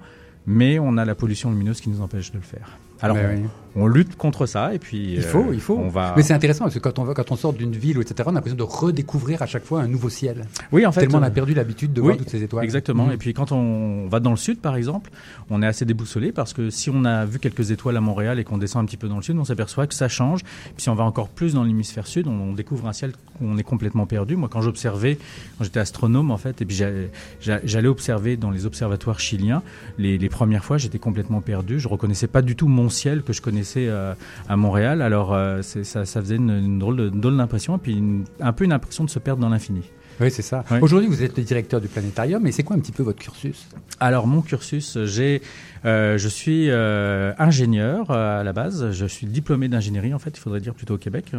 mais 0.48 0.80
on 0.80 0.98
a 0.98 1.06
la 1.06 1.16
pollution 1.16 1.50
lumineuse 1.52 1.82
qui 1.82 1.90
nous 1.90 2.02
empêche 2.02 2.32
de 2.32 2.38
le 2.38 2.44
faire. 2.44 2.78
Alors 3.02 3.18
Mais 3.18 3.26
on, 3.26 3.42
oui. 3.44 3.50
On 3.76 3.88
lutte 3.88 4.16
contre 4.16 4.46
ça 4.46 4.74
et 4.74 4.80
puis 4.80 5.14
Il 5.16 5.20
euh, 5.20 5.22
faut, 5.24 5.52
il 5.54 5.60
faut. 5.60 5.78
On 5.78 5.90
va. 5.90 6.14
Mais 6.16 6.24
c'est 6.24 6.34
intéressant 6.34 6.66
parce 6.66 6.76
que 6.76 6.80
quand 6.80 6.98
on, 7.00 7.04
va, 7.04 7.14
quand 7.14 7.32
on 7.32 7.36
sort 7.36 7.54
d'une 7.54 7.72
ville, 7.74 7.98
ou 7.98 8.02
etc., 8.02 8.16
on 8.26 8.30
a 8.32 8.34
l'impression 8.36 8.58
de 8.58 8.64
redécouvrir 8.64 9.42
à 9.42 9.46
chaque 9.46 9.66
fois 9.66 9.82
un 9.82 9.88
nouveau 9.88 10.10
ciel. 10.10 10.46
Oui, 10.72 10.86
en 10.86 10.92
fait. 10.92 11.02
Tellement 11.02 11.18
on 11.20 11.24
a 11.24 11.28
euh, 11.28 11.32
perdu 11.32 11.54
l'habitude 11.54 11.92
de 11.94 12.02
oui, 12.02 12.08
voir 12.08 12.18
toutes 12.18 12.30
ces 12.30 12.42
étoiles. 12.44 12.64
Exactement. 12.64 13.08
Mhm. 13.08 13.12
Et 13.14 13.18
puis 13.18 13.34
quand 13.34 13.52
on 13.52 14.08
va 14.08 14.20
dans 14.20 14.32
le 14.32 14.38
sud, 14.38 14.60
par 14.60 14.76
exemple, 14.76 15.12
on 15.50 15.62
est 15.62 15.68
assez 15.68 15.86
déboussolé 15.86 16.32
parce 16.32 16.54
que 16.54 16.70
si 16.70 16.90
on 16.90 17.04
a 17.06 17.26
vu 17.26 17.40
quelques 17.40 17.72
étoiles 17.72 17.98
à 17.98 18.02
Montréal 18.02 18.40
et 18.40 18.44
qu'on 18.44 18.58
descend 18.58 18.84
un 18.84 18.86
petit 18.86 18.98
peu 18.98 19.08
dans 19.08 19.18
le 19.18 19.24
sud, 19.24 19.38
on 19.38 19.44
s'aperçoit 19.46 19.88
que 19.88 19.94
ça 19.94 20.08
change. 20.08 20.44
Puis 20.44 20.74
si 20.84 20.90
on 20.90 20.96
va 20.96 21.04
encore 21.04 21.28
plus 21.30 21.54
dans 21.54 21.64
l'hémisphère 21.64 22.08
sud, 22.08 22.28
on, 22.28 22.32
on 22.32 22.54
découvre 22.54 22.88
un 22.88 22.94
ciel 22.94 23.12
où 23.42 23.46
on 23.48 23.58
est 23.58 23.64
complètement 23.64 24.06
perdu. 24.06 24.36
Moi, 24.38 24.48
quand 24.50 24.62
j'observais, 24.62 25.18
quand 25.58 25.64
j'étais 25.66 25.80
astronome, 25.80 26.32
en 26.32 26.38
fait, 26.38 26.62
et 26.62 26.66
puis 26.66 26.76
j'allais- 26.76 27.10
j'a- 27.42 27.60
j'allais 27.66 27.88
observer 27.90 28.38
dans 28.38 28.52
les 28.52 28.66
observatoires 28.66 29.20
chiliens, 29.20 29.62
les, 29.98 30.18
les 30.18 30.30
premières 30.30 30.64
fois, 30.64 30.78
j'étais 30.78 31.00
complètement 31.00 31.42
perdu. 31.42 31.80
Je 31.80 31.88
reconnaissais 31.90 32.28
pas 32.28 32.42
du 32.42 32.56
tout 32.56 32.68
mon 32.68 32.90
ciel 32.90 33.22
que 33.24 33.34
je 33.34 33.42
connaissais 33.42 33.65
euh, 33.76 34.14
à 34.50 34.56
Montréal. 34.56 35.02
Alors, 35.02 35.34
euh, 35.34 35.62
ça, 35.62 36.06
ça 36.06 36.22
faisait 36.22 36.36
une, 36.36 36.50
une 36.52 36.80
drôle 36.80 37.12
d'impression, 37.12 37.76
et 37.76 37.80
puis 37.80 37.94
une- 37.94 38.26
un 38.40 38.54
peu 38.54 38.64
une 38.66 38.72
impression 38.74 39.04
de 39.04 39.10
se 39.10 39.20
perdre 39.20 39.42
dans 39.42 39.50
l'infini. 39.50 39.82
Oui, 40.22 40.32
c'est 40.32 40.42
ça. 40.44 40.64
Oui. 40.72 40.78
Aujourd'hui, 40.82 41.10
vous 41.10 41.24
êtes 41.24 41.38
le 41.38 41.44
directeur 41.44 41.82
du 41.82 41.90
planétarium, 41.90 42.42
mais 42.42 42.54
c'est 42.54 42.64
quoi 42.64 42.78
un 42.78 42.80
petit 42.80 42.94
peu 42.94 43.04
votre 43.04 43.20
cursus? 43.20 43.68
Alors 44.00 44.28
mon 44.28 44.42
cursus, 44.42 44.98
j'ai, 45.04 45.42
euh, 45.84 46.18
je 46.18 46.28
suis 46.30 46.70
euh, 46.70 47.34
ingénieur 47.38 48.12
euh, 48.12 48.40
à 48.40 48.44
la 48.44 48.54
base. 48.54 48.92
Je 48.92 49.06
suis 49.06 49.28
diplômé 49.28 49.68
d'ingénierie 49.68 50.14
en 50.14 50.20
fait, 50.20 50.32
il 50.38 50.40
faudrait 50.40 50.62
dire 50.62 50.74
plutôt 50.74 50.94
au 50.94 50.98
Québec. 50.98 51.32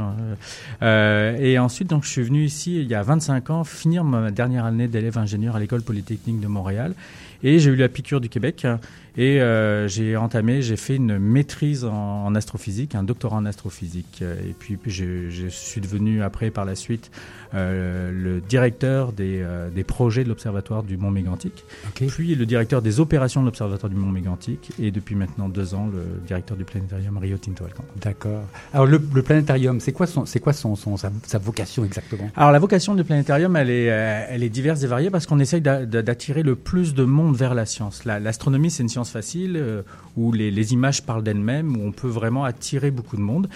Euh, 0.82 1.36
et 1.38 1.58
ensuite 1.58 1.88
donc 1.88 2.04
je 2.04 2.10
suis 2.10 2.22
venu 2.22 2.44
ici 2.44 2.80
il 2.80 2.86
y 2.88 2.94
a 2.94 3.02
25 3.02 3.50
ans 3.50 3.64
finir 3.64 4.04
ma 4.04 4.30
dernière 4.30 4.64
année 4.64 4.88
d'élève 4.88 5.18
ingénieur 5.18 5.56
à 5.56 5.60
l'école 5.60 5.82
polytechnique 5.82 6.40
de 6.40 6.46
Montréal. 6.46 6.94
Et 7.42 7.58
j'ai 7.58 7.70
eu 7.70 7.76
la 7.76 7.88
piqûre 7.88 8.20
du 8.20 8.28
Québec 8.30 8.64
hein, 8.64 8.80
et 9.16 9.40
euh, 9.40 9.88
j'ai 9.88 10.16
entamé, 10.16 10.60
j'ai 10.60 10.76
fait 10.76 10.97
une 10.97 11.18
maîtrise 11.18 11.84
en, 11.84 12.34
astrophysique, 12.34 12.94
un 12.94 13.02
doctorat 13.02 13.36
en 13.36 13.47
astrophysique. 13.47 14.22
Et 14.22 14.52
puis, 14.52 14.78
je, 14.86 15.30
je 15.30 15.47
suis 15.47 15.80
devenu 15.80 16.22
après 16.22 16.51
par 16.51 16.64
la 16.64 16.74
suite 16.74 17.10
le 17.52 18.40
directeur 18.40 19.12
des, 19.12 19.40
euh, 19.43 19.70
des 19.70 19.85
projets 19.85 20.24
de 20.24 20.28
l'observatoire 20.28 20.82
du 20.82 20.97
Mont 20.97 21.10
Mégantic, 21.10 21.64
puis 22.09 22.35
le 22.35 22.47
directeur 22.47 22.82
des 22.82 23.01
opérations 23.01 23.40
de 23.40 23.47
l'observatoire 23.47 23.90
du 23.90 23.97
Mont 23.97 24.10
Mégantic 24.10 24.70
et 24.78 24.90
depuis 24.90 25.14
maintenant 25.14 25.48
deux 25.48 25.74
ans 25.74 25.89
le 25.93 26.20
directeur 26.27 26.56
du 26.56 26.64
planétarium 26.64 27.16
Rio 27.18 27.36
Tinto 27.39 27.64
Alcan. 27.64 27.85
D'accord. 28.01 28.43
Alors 28.73 28.86
le, 28.86 29.01
le 29.14 29.23
planétarium, 29.23 29.81
c'est 29.81 29.93
quoi 29.93 30.06
son, 30.06 30.27
c'est 30.27 30.40
quoi 30.40 30.52
son, 30.52 30.77
son 30.77 30.97
sa, 30.97 31.10
sa 31.24 31.39
vocation 31.39 31.85
exactement? 31.85 32.31
Alors 32.36 32.52
la 32.52 32.59
vocation 32.59 32.94
du 32.94 33.05
planétarium, 33.05 33.56
elle 33.56 33.70
est, 33.70 33.90
euh, 33.90 34.24
elle 34.28 34.43
est 34.43 34.48
diverse 34.48 34.82
et 34.82 34.86
variée 34.86 35.10
parce 35.10 35.27
qu'on 35.27 35.39
essaye 35.39 35.60
d'a- 35.60 35.86
d'a- 35.86 36.02
d'attirer 36.02 36.43
le 36.43 36.56
plus 36.56 36.94
de 36.94 37.05
monde 37.05 37.36
vers 37.36 37.55
la 37.55 37.66
science. 37.66 38.05
La- 38.05 38.20
L'astronomie, 38.20 38.70
c'est 38.70 38.82
une 38.82 38.89
science 38.89 39.10
facile 39.10 39.56
euh, 39.56 39.82
où 40.16 40.32
les, 40.32 40.51
les 40.51 40.73
images 40.73 41.02
parlent 41.02 41.23
d'elles-mêmes, 41.23 41.77
où 41.77 41.86
on 41.86 41.93
peut 41.93 42.09
vraiment 42.09 42.44
attirer 42.44 42.90
beaucoup 42.90 43.16
de 43.16 43.23
monde. 43.23 43.48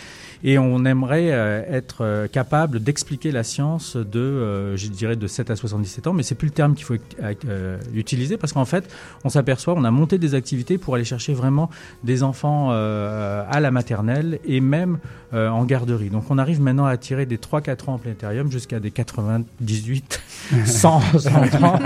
Et 0.43 0.59
on 0.59 0.85
aimerait 0.87 1.33
euh, 1.33 1.63
être 1.71 1.99
euh, 2.03 2.27
capable 2.27 2.81
d'expliquer 2.83 3.31
la 3.31 3.45
science 3.45 3.97
de, 3.97 4.19
euh, 4.19 4.77
je 4.77 4.89
dirais, 4.89 5.17
de 5.17 5.27
7 5.27 5.51
à 5.51 5.57
77 5.57 6.07
ans, 6.07 6.13
mais 6.15 6.23
c'est 6.23 6.35
plus 6.35 6.47
le 6.49 6.55
terme 6.55 6.75
qu'il 6.75 6.85
faut 6.87 6.95
euh, 7.47 7.77
utiliser 7.95 8.37
parce 8.39 8.53
qu'en 8.55 8.65
fait, 8.65 8.91
on 9.25 9.29
s'aperçoit, 9.29 9.75
on 9.77 9.85
a 9.85 9.91
monté 9.91 10.17
des 10.19 10.35
activités 10.35 10.79
pour 10.79 10.95
aller 10.95 11.05
chercher 11.05 11.35
vraiment 11.35 11.69
des 12.05 12.23
enfants 12.23 12.69
euh, 12.71 13.45
à 13.51 13.61
la 13.61 13.71
maternelle 13.71 14.39
et 14.47 14.61
même 14.63 14.99
euh, 15.35 15.49
en 15.49 15.65
garderie. 15.65 16.09
Donc 16.09 16.31
on 16.31 16.39
arrive 16.39 16.61
maintenant 16.61 16.87
à 16.87 16.91
attirer 16.91 17.27
des 17.27 17.37
3-4 17.37 17.91
ans 17.91 17.95
en 17.95 17.99
planétarium 17.99 18.51
jusqu'à 18.51 18.81
des 18.81 18.91
98, 18.91 20.21
100, 20.65 21.01
100 21.19 21.63
ans. 21.65 21.79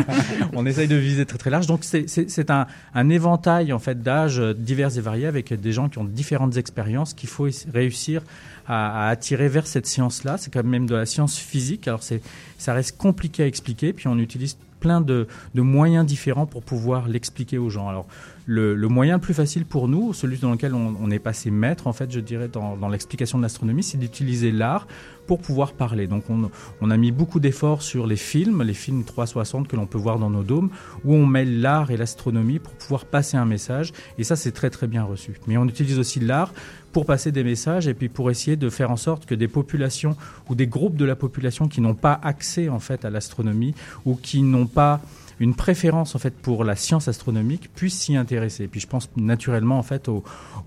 On 0.55 0.65
essaye 0.65 0.89
de 0.89 0.97
viser 0.97 1.27
très 1.27 1.39
très 1.39 1.51
large. 1.51 1.67
Donc 1.67 1.81
c'est- 1.83 2.51
un, 2.51 2.67
un 2.95 3.09
éventail 3.09 3.73
en 3.73 3.79
fait 3.79 4.03
d'âges 4.03 4.41
divers 4.57 4.97
et 4.97 5.01
variés 5.01 5.27
avec 5.27 5.53
des 5.53 5.73
gens 5.73 5.89
qui 5.89 5.99
ont 5.99 6.05
différentes 6.05 6.57
expériences 6.57 7.15
qu'il 7.15 7.29
faut 7.29 7.49
réussir 7.73 8.23
à, 8.67 9.09
attirer 9.09 9.49
vers 9.49 9.67
cette 9.67 9.87
science-là. 9.87 10.37
C'est 10.39 10.53
quand 10.53 10.65
même 10.65 10.87
de 10.87 10.95
la 10.95 11.07
science 11.07 11.39
physique. 11.39 11.89
Alors 11.89 12.03
ça 12.03 12.75
reste 12.75 12.97
compliqué 12.97 13.43
à 13.43 13.47
expliquer. 13.47 13.93
Puis 13.93 14.09
on 14.09 14.19
utilise 14.19 14.57
plein 14.85 15.01
de, 15.01 15.27
moyens 15.55 16.05
différents 16.05 16.45
pour 16.45 16.63
pouvoir 16.63 17.09
l'expliquer 17.09 17.57
aux 17.57 17.71
gens. 17.71 17.89
Alors, 17.89 18.07
le, 18.45 18.77
moyen 18.89 19.15
le 19.15 19.21
plus 19.21 19.33
facile 19.33 19.65
pour 19.65 19.89
nous, 19.89 20.13
celui 20.13 20.37
dans 20.37 20.53
lequel 20.53 20.75
on, 20.75 21.11
est 21.11 21.19
passé 21.19 21.51
maître, 21.51 21.87
en 21.87 21.95
fait, 21.95 22.13
je 22.13 22.21
dirais, 22.21 22.49
dans, 22.49 22.77
dans 22.77 22.91
l'explication 22.91 23.39
de 23.39 23.43
l'astronomie, 23.43 23.83
c'est 23.83 23.97
d'utiliser 23.97 24.51
l'art 24.51 24.87
pour 25.27 25.41
pouvoir 25.41 25.73
parler. 25.73 26.07
Donc, 26.07 26.25
on, 26.29 26.51
on 26.83 26.91
a 26.91 26.99
mis 26.99 27.13
beaucoup 27.13 27.41
d'efforts 27.41 27.81
sur 27.81 28.07
les 28.07 28.17
films, 28.17 28.63
les 28.63 28.75
films 28.75 29.05
360 29.05 29.69
que 29.69 29.77
l'on 29.77 29.87
peut 29.87 29.97
voir 29.97 30.19
dans 30.19 30.29
nos 30.29 30.43
dômes, 30.43 30.69
où 31.03 31.15
on 31.15 31.25
mêle 31.25 31.63
l'art 31.63 31.91
et 31.91 31.97
l'astronomie 31.97 32.59
pour 32.59 32.75
pouvoir 32.75 33.07
passer 33.07 33.39
un 33.39 33.47
message. 33.47 33.95
Et 34.19 34.25
ça, 34.25 34.37
c'est 34.37 34.53
très, 34.53 34.69
très 34.69 34.87
bien 34.87 35.03
reçu. 35.03 35.41
Mais 35.47 35.57
on 35.57 35.65
utilise 35.65 35.99
aussi 35.99 36.21
l'art 36.21 36.53
pour 36.95 37.05
passer 37.07 37.33
des 37.33 37.43
messages 37.43 37.89
et 37.89 37.93
puis 37.93 38.09
pour 38.09 38.31
essayer 38.31 38.57
de 38.57 38.71
faire 38.71 38.93
en 38.93 38.97
sorte 38.97 39.27
que 39.27 39.35
des 39.35 39.49
populations 39.49 40.17
ou 40.49 40.55
des 40.55 40.69
groupes 40.69 40.97
de 40.97 41.05
la 41.05 41.17
population 41.17 41.67
qui 41.67 41.81
n'ont 41.81 41.97
pas 41.97 42.19
accès 42.23 42.69
en 42.69 42.79
fait 42.79 43.05
à 43.05 43.11
l'astronomie 43.11 43.75
ou 44.07 44.15
qui 44.15 44.43
n'ont 44.43 44.69
pas 44.69 45.01
une 45.41 45.57
préférence 45.57 46.15
en 46.15 46.21
fait 46.21 46.33
pour 46.33 46.63
la 46.63 46.77
science 46.77 47.09
astronomique 47.09 47.69
puissent 47.75 47.99
s'y 47.99 48.17
intéresser. 48.17 48.65
Et 48.65 48.69
puis 48.69 48.79
je 48.79 48.87
pense 48.87 49.11
naturellement 49.17 49.77
en 49.77 49.83
fait 49.83 50.09
aux, 50.09 50.23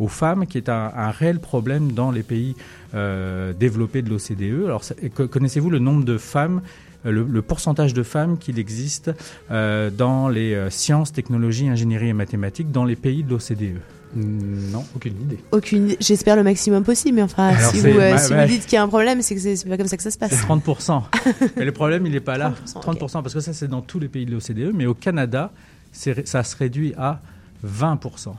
femmes, 0.09 0.45
qui 0.45 0.57
est 0.57 0.67
un, 0.67 1.11
réel 1.11 1.39
problème 1.39 1.93
dans 1.93 2.11
les 2.11 2.23
pays 2.23 2.55
euh, 2.93 3.53
développés 3.53 4.01
de 4.01 4.09
l'OCDE. 4.09 4.65
Alors 4.65 4.83
connaissez-vous 5.31 5.69
le 5.69 5.79
nombre 5.79 6.03
de 6.03 6.17
femmes 6.17 6.61
euh, 7.05 7.25
le, 7.25 7.41
pourcentage 7.41 7.93
de 7.93 8.03
femmes 8.03 8.37
qu'il 8.37 8.59
existe 8.59 9.11
euh, 9.49 9.89
dans 9.89 10.27
les 10.27 10.69
sciences, 10.69 11.13
technologies, 11.13 11.69
ingénierie 11.69 12.09
et 12.09 12.13
mathématiques 12.13 12.69
dans 12.69 12.83
les 12.83 12.97
pays 12.97 13.23
de 13.23 13.29
l'OCDE? 13.29 13.79
Non, 14.17 14.83
aucune 14.95 15.13
idée. 15.21 15.37
Aucune. 15.51 15.95
J'espère 15.99 16.35
le 16.35 16.43
maximum 16.43 16.83
possible, 16.83 17.15
mais 17.17 17.21
enfin, 17.21 17.49
Alors, 17.49 17.71
si, 17.71 17.79
c'est- 17.79 17.91
vous, 17.91 17.99
euh, 17.99 18.17
si 18.17 18.33
vous 18.33 18.45
dites 18.45 18.63
qu'il 18.65 18.73
y 18.73 18.77
a 18.77 18.83
un 18.83 18.87
problème, 18.87 19.21
c'est 19.21 19.35
que 19.35 19.41
c'est 19.41 19.67
pas 19.69 19.77
comme 19.77 19.87
ça 19.87 19.97
que 19.97 20.03
ça 20.03 20.11
se 20.11 20.17
passe. 20.17 20.31
C'est 20.31 20.45
30%. 20.45 21.03
Mais 21.57 21.65
le 21.65 21.71
problème, 21.71 22.05
il 22.05 22.11
n'est 22.11 22.19
pas 22.19 22.37
là. 22.37 22.53
30%, 22.65 22.97
30%, 22.97 23.21
parce 23.21 23.33
que 23.33 23.39
ça, 23.39 23.53
c'est 23.53 23.67
dans 23.67 23.81
tous 23.81 23.99
les 23.99 24.07
pays 24.07 24.25
de 24.25 24.31
l'OCDE. 24.31 24.71
Mais 24.73 24.85
au 24.87 24.93
Canada, 24.95 25.51
ça 25.91 26.43
se 26.43 26.55
réduit 26.57 26.93
à 26.97 27.21
20%. 27.65 28.33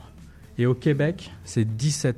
Et 0.57 0.65
au 0.65 0.73
Québec, 0.73 1.31
c'est 1.45 1.65
17%. 1.65 2.13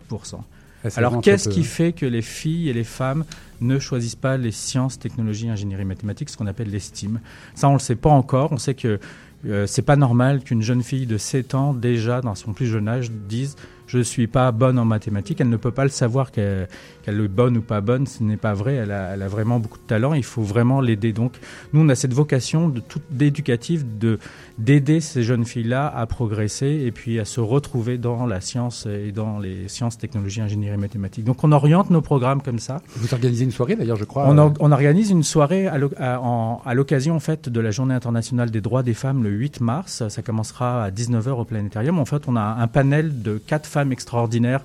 Ah, 0.83 0.89
c'est 0.89 0.97
Alors, 0.97 1.21
qu'est-ce 1.21 1.47
qui 1.49 1.63
fait 1.63 1.91
que 1.93 2.07
les 2.07 2.23
filles 2.23 2.69
et 2.69 2.73
les 2.73 2.83
femmes 2.83 3.23
ne 3.59 3.77
choisissent 3.77 4.15
pas 4.15 4.37
les 4.37 4.51
sciences, 4.51 4.97
technologies, 4.97 5.47
ingénierie, 5.49 5.85
mathématiques, 5.85 6.29
ce 6.31 6.37
qu'on 6.37 6.47
appelle 6.47 6.71
l'estime? 6.71 7.19
Ça, 7.53 7.67
on 7.67 7.73
ne 7.73 7.75
le 7.77 7.81
sait 7.81 7.95
pas 7.95 8.09
encore. 8.09 8.51
On 8.51 8.57
sait 8.57 8.73
que 8.73 8.99
euh, 9.45 9.65
c'est 9.67 9.81
pas 9.81 9.95
normal 9.95 10.43
qu'une 10.43 10.61
jeune 10.61 10.83
fille 10.83 11.07
de 11.07 11.17
7 11.17 11.55
ans, 11.55 11.73
déjà 11.73 12.21
dans 12.21 12.35
son 12.35 12.53
plus 12.53 12.67
jeune 12.67 12.87
âge, 12.87 13.11
dise 13.11 13.55
je 13.91 13.97
ne 13.97 14.03
suis 14.03 14.27
pas 14.27 14.51
bonne 14.53 14.79
en 14.79 14.85
mathématiques. 14.85 15.41
Elle 15.41 15.49
ne 15.49 15.57
peut 15.57 15.71
pas 15.71 15.83
le 15.83 15.89
savoir 15.89 16.31
qu'elle 16.31 16.67
est 17.05 17.27
bonne 17.27 17.57
ou 17.57 17.61
pas 17.61 17.81
bonne. 17.81 18.07
Ce 18.07 18.23
n'est 18.23 18.37
pas 18.37 18.53
vrai. 18.53 18.75
Elle 18.75 18.91
a, 18.91 19.13
elle 19.15 19.21
a 19.21 19.27
vraiment 19.27 19.59
beaucoup 19.59 19.77
de 19.79 19.83
talent. 19.83 20.13
Il 20.13 20.23
faut 20.23 20.43
vraiment 20.43 20.79
l'aider. 20.79 21.11
Donc, 21.11 21.33
nous, 21.73 21.81
on 21.81 21.89
a 21.89 21.95
cette 21.95 22.13
vocation 22.13 22.69
de 22.69 22.79
toute 22.79 23.01
d'éducative 23.09 23.97
de 23.97 24.17
d'aider 24.57 25.01
ces 25.01 25.23
jeunes 25.23 25.43
filles-là 25.43 25.91
à 25.93 26.05
progresser 26.05 26.83
et 26.85 26.91
puis 26.91 27.19
à 27.19 27.25
se 27.25 27.41
retrouver 27.41 27.97
dans 27.97 28.25
la 28.27 28.39
science 28.41 28.85
et 28.85 29.11
dans 29.11 29.39
les 29.39 29.67
sciences, 29.67 29.97
technologies, 29.97 30.39
ingénierie, 30.41 30.77
mathématiques. 30.77 31.25
Donc, 31.25 31.43
on 31.43 31.51
oriente 31.51 31.89
nos 31.89 32.01
programmes 32.01 32.41
comme 32.41 32.59
ça. 32.59 32.81
Vous 32.95 33.13
organisez 33.13 33.43
une 33.43 33.51
soirée 33.51 33.75
d'ailleurs, 33.75 33.97
je 33.97 34.05
crois. 34.05 34.25
On, 34.29 34.37
euh, 34.37 34.41
or- 34.43 34.53
on 34.61 34.71
organise 34.71 35.09
une 35.09 35.23
soirée 35.23 35.67
à 35.67 36.73
l'occasion 36.73 37.15
en 37.15 37.19
fait 37.19 37.49
de 37.49 37.59
la 37.59 37.71
Journée 37.71 37.93
internationale 37.95 38.51
des 38.51 38.61
droits 38.61 38.83
des 38.83 38.93
femmes 38.93 39.23
le 39.23 39.31
8 39.31 39.59
mars. 39.61 40.07
Ça 40.07 40.21
commencera 40.21 40.83
à 40.85 40.91
19h 40.91 41.29
au 41.39 41.45
planétarium. 41.45 41.97
En 41.99 42.05
fait, 42.05 42.21
on 42.27 42.35
a 42.35 42.41
un 42.59 42.67
panel 42.67 43.21
de 43.23 43.37
quatre 43.39 43.65
femmes 43.67 43.80
extraordinaires. 43.89 44.63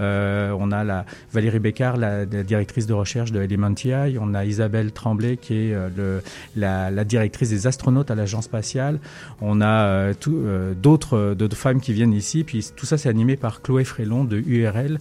Euh, 0.00 0.54
on 0.58 0.72
a 0.72 1.04
Valérie 1.32 1.58
Bécard, 1.58 1.96
la, 1.96 2.24
directrice 2.26 2.86
de 2.86 2.94
recherche 2.94 3.32
de 3.32 3.42
Elementi. 3.42 3.92
On 4.20 4.34
a 4.34 4.44
Isabelle 4.44 4.92
Tremblay, 4.92 5.36
qui 5.36 5.54
est 5.54 5.74
euh, 5.74 6.20
la, 6.56 7.04
directrice 7.04 7.50
des 7.50 7.66
astronautes 7.66 8.10
à 8.10 8.14
l'agence 8.14 8.44
spatiale. 8.44 9.00
On 9.40 9.60
a 9.60 10.12
euh, 10.12 10.74
d'autres 10.74 11.56
femmes 11.56 11.80
qui 11.80 11.92
viennent 11.92 12.12
ici. 12.12 12.44
Puis 12.44 12.70
tout 12.76 12.86
ça, 12.86 12.98
c'est 12.98 13.08
animé 13.08 13.36
par 13.36 13.62
Chloé 13.62 13.84
Frélon 13.84 14.24
de 14.24 14.38
URL. 14.38 14.98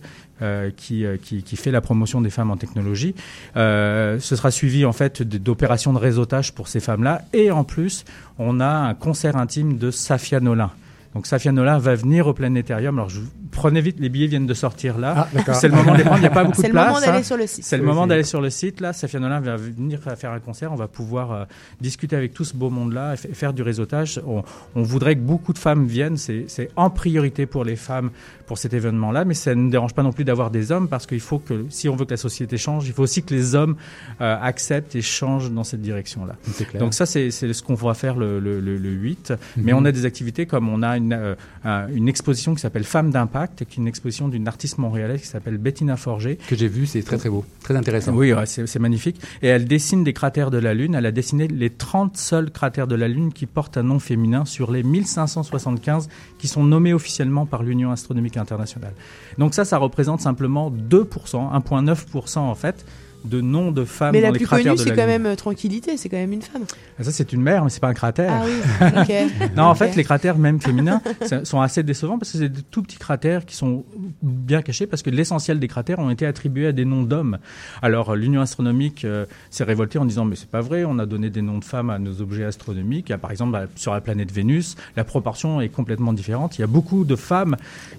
qui, 0.77 1.55
fait 1.55 1.71
la 1.71 1.81
promotion 1.81 2.21
des 2.21 2.29
femmes 2.29 2.51
en 2.51 2.57
technologie. 2.57 3.15
Ce 3.55 4.19
sera 4.19 4.51
suivi 4.51 4.85
en 4.85 4.93
fait 4.93 5.23
d'opérations 5.23 5.93
de 5.93 5.99
réseautage 5.99 6.53
pour 6.53 6.67
ces 6.67 6.79
femmes-là. 6.79 7.23
Et 7.33 7.51
en 7.51 7.63
plus, 7.63 8.05
on 8.37 8.59
a 8.59 8.67
un 8.67 8.93
concert 8.93 9.35
intime 9.35 9.77
de 9.77 9.91
Safia 9.91 10.39
Nolin. 10.39 10.71
Donc 11.17 11.25
Safia 11.25 11.51
Nolin 11.51 11.79
va 11.79 11.95
venir 11.95 12.27
au 12.27 12.33
planétarium. 12.35 12.95
Alors 12.99 13.09
je, 13.09 13.21
prenez 13.49 13.81
vite, 13.81 13.95
les 13.99 14.07
billets 14.09 14.27
viennent 14.27 14.45
de 14.45 14.53
sortir 14.53 14.99
là. 14.99 15.27
Ah, 15.47 15.53
c'est 15.55 15.67
le 15.67 15.73
moment 15.73 15.93
de 15.93 15.97
les 15.97 16.03
prendre. 16.03 16.19
Il 16.19 16.21
n'y 16.21 16.27
a 16.27 16.29
pas 16.29 16.43
beaucoup 16.45 16.57
C'est 16.61 16.67
de 16.67 16.67
le 16.67 16.73
place. 16.73 16.87
moment 16.89 16.99
d'aller 17.01 17.17
hein. 17.17 17.23
sur 17.23 17.37
le 17.37 17.47
site. 17.47 17.63
C'est 17.65 17.77
le 17.77 17.81
Oui, 17.81 17.87
moment 17.89 18.03
c'est- 18.03 18.09
d'aller 18.09 18.23
sur 18.23 18.39
le 18.39 18.51
site. 18.51 18.81
Là, 18.81 18.93
Safia 18.93 19.19
Nolin 19.19 19.39
va 19.39 19.55
venir 19.55 19.99
faire 20.15 20.31
un 20.31 20.39
concert. 20.39 20.71
On 20.71 20.75
va 20.75 20.87
pouvoir 20.87 21.31
euh, 21.31 21.45
discuter 21.81 22.15
avec 22.15 22.35
tout 22.35 22.43
ce 22.43 22.55
beau 22.55 22.69
monde-là 22.69 23.15
et 23.15 23.17
fa- 23.17 23.29
faire 23.33 23.53
du 23.53 23.63
réseautage. 23.63 24.21
On, 24.27 24.43
on 24.75 24.83
voudrait 24.83 25.15
que 25.15 25.21
beaucoup 25.21 25.53
de 25.53 25.57
femmes 25.57 25.87
viennent. 25.87 26.17
C'est 26.17 26.45
c'est 26.49 26.69
en 26.75 26.91
priorité 26.91 27.47
pour 27.47 27.63
les 27.65 27.75
femmes 27.75 28.11
pour 28.47 28.57
cet 28.57 28.73
événement-là, 28.73 29.25
mais 29.25 29.33
ça 29.35 29.53
ne 29.53 29.61
nous 29.61 29.69
dérange 29.69 29.93
pas 29.93 30.01
non 30.03 30.11
plus 30.13 30.23
d'avoir 30.23 30.49
des 30.49 30.71
hommes 30.71 30.87
parce 30.87 31.05
qu'il 31.05 31.19
faut 31.19 31.37
que, 31.39 31.65
si 31.69 31.87
on 31.89 31.95
veut 31.95 32.05
que 32.05 32.11
la 32.11 32.17
société 32.17 32.57
change, 32.57 32.87
il 32.87 32.93
faut 32.93 33.03
aussi 33.03 33.21
que 33.21 33.33
les 33.35 33.53
hommes 33.55 33.75
euh, 34.21 34.35
acceptent 34.41 34.95
et 34.95 35.01
changent 35.01 35.51
dans 35.51 35.63
cette 35.65 35.81
direction-là. 35.81 36.35
Donc 36.79 36.93
ça, 36.93 37.05
c'est 37.05 37.29
ce 37.29 37.61
qu'on 37.61 37.75
va 37.75 37.93
faire 37.93 38.15
le, 38.15 38.39
le, 38.39 38.59
le, 38.59 38.77
le 38.77 38.89
8. 38.89 39.33
Mais 39.57 39.73
Mhm. 39.73 39.79
on 39.79 39.85
a 39.85 39.91
des 39.91 40.05
activités 40.05 40.45
comme 40.45 40.69
on 40.69 40.81
a 40.81 40.97
une, 40.97 41.13
euh, 41.13 41.35
un- 41.65 41.87
une 41.89 42.07
exposition 42.07 42.55
qui 42.55 42.61
s'appelle 42.61 42.83
Femmes 42.85 43.11
d'impact, 43.11 43.65
qui 43.65 43.79
est 43.79 43.81
une 43.81 43.87
exposition 43.87 44.27
d'une 44.29 44.47
artiste 44.47 44.77
montréalaise 44.77 45.21
qui 45.21 45.27
s'appelle 45.27 45.57
Bettina 45.57 45.97
Forger. 45.97 46.37
que 46.47 46.55
j'ai 46.55 46.67
vu, 46.69 46.85
c'est 46.85 47.03
très 47.03 47.17
très 47.17 47.29
beau, 47.29 47.43
très 47.61 47.75
intéressant. 47.75 48.13
Oui, 48.13 48.31
ouais, 48.33 48.45
c'est 48.45 48.79
magnifique. 48.79 49.19
Et 49.41 49.47
elle 49.47 49.65
dessine 49.65 50.03
des 50.03 50.13
cratères 50.13 50.51
de 50.51 50.57
la 50.57 50.73
Lune. 50.73 50.95
Elle 50.95 51.05
a 51.05 51.11
dessiné 51.11 51.47
les 51.47 51.69
30 51.69 52.15
seuls 52.17 52.49
cratères 52.51 52.87
de 52.87 52.95
la 52.95 53.07
Lune 53.09 53.33
qui 53.33 53.45
portent 53.45 53.77
un 53.77 53.83
nom 53.83 53.99
féminin 53.99 54.45
sur 54.45 54.71
les 54.71 54.83
1575 54.83 56.07
qui 56.37 56.47
sont 56.47 56.63
nommés 56.63 56.93
officiellement 56.93 57.45
par 57.45 57.63
l'Union 57.63 57.91
astronomique 57.91 58.37
internationale. 58.37 58.93
Donc 59.37 59.53
ça, 59.53 59.65
ça 59.65 59.77
représente 59.77 60.21
simplement 60.21 60.71
2%, 60.71 61.05
1,9% 61.07 62.37
en 62.39 62.55
fait, 62.55 62.85
de 63.27 63.41
noms 63.41 63.71
de 63.71 63.85
femmes 63.85 64.13
Mais 64.13 64.21
dans 64.21 64.27
la 64.27 64.31
les 64.31 64.39
plus 64.39 64.45
cratères 64.45 64.73
connue, 64.73 64.77
de 64.77 64.83
c'est 64.83 64.95
la 64.95 64.95
quand 64.95 65.07
même 65.07 65.25
euh, 65.25 65.35
Tranquillité, 65.35 65.97
c'est 65.97 66.09
quand 66.09 66.17
même 66.17 66.33
une 66.33 66.41
femme. 66.41 66.63
Ah, 66.99 67.03
Ça, 67.03 67.11
c'est 67.11 67.31
une 67.33 67.41
mer, 67.41 67.63
mais 67.63 67.69
c'est 67.69 67.79
pas 67.79 67.89
un 67.89 67.93
cratère. 67.93 68.31
Ah 68.33 68.45
oui, 68.45 68.91
ok. 69.01 69.55
non, 69.55 69.63
en 69.63 69.75
fait, 69.75 69.95
les 69.95 70.03
cratères, 70.03 70.37
même 70.37 70.59
féminins, 70.59 71.01
sont 71.43 71.61
assez 71.61 71.83
décevants 71.83 72.17
parce 72.17 72.31
que 72.31 72.37
c'est 72.39 72.49
des 72.49 72.61
tout 72.61 72.81
petits 72.81 72.97
cratères 72.97 73.45
qui 73.45 73.55
sont 73.55 73.85
bien 74.21 74.61
cachés 74.61 74.87
parce 74.87 75.03
que 75.03 75.09
l'essentiel 75.09 75.59
des 75.59 75.67
cratères 75.67 75.99
ont 75.99 76.09
été 76.09 76.25
attribués 76.25 76.67
à 76.67 76.71
des 76.71 76.85
noms 76.85 77.03
d'hommes. 77.03 77.37
Alors, 77.81 78.15
l'Union 78.15 78.41
astronomique 78.41 79.05
euh, 79.05 79.25
s'est 79.49 79.63
révoltée 79.63 79.99
en 79.99 80.05
disant 80.05 80.25
mais 80.25 80.35
c'est 80.35 80.49
pas 80.49 80.61
vrai, 80.61 80.85
on 80.85 80.99
a 80.99 81.05
donné 81.05 81.29
des 81.29 81.41
noms 81.41 81.59
de 81.59 81.65
femmes 81.65 81.89
à 81.89 81.99
nos 81.99 82.21
objets 82.21 82.45
astronomiques. 82.45 83.09
Il 83.09 83.11
y 83.11 83.15
a, 83.15 83.17
par 83.17 83.31
exemple, 83.31 83.51
bah, 83.51 83.65
sur 83.75 83.93
la 83.93 84.01
planète 84.01 84.31
Vénus, 84.31 84.75
la 84.95 85.03
proportion 85.03 85.61
est 85.61 85.69
complètement 85.69 86.13
différente. 86.13 86.57
Il 86.57 86.61
y 86.61 86.63
a 86.63 86.67
beaucoup 86.67 87.05
de 87.05 87.15
femmes 87.15 87.55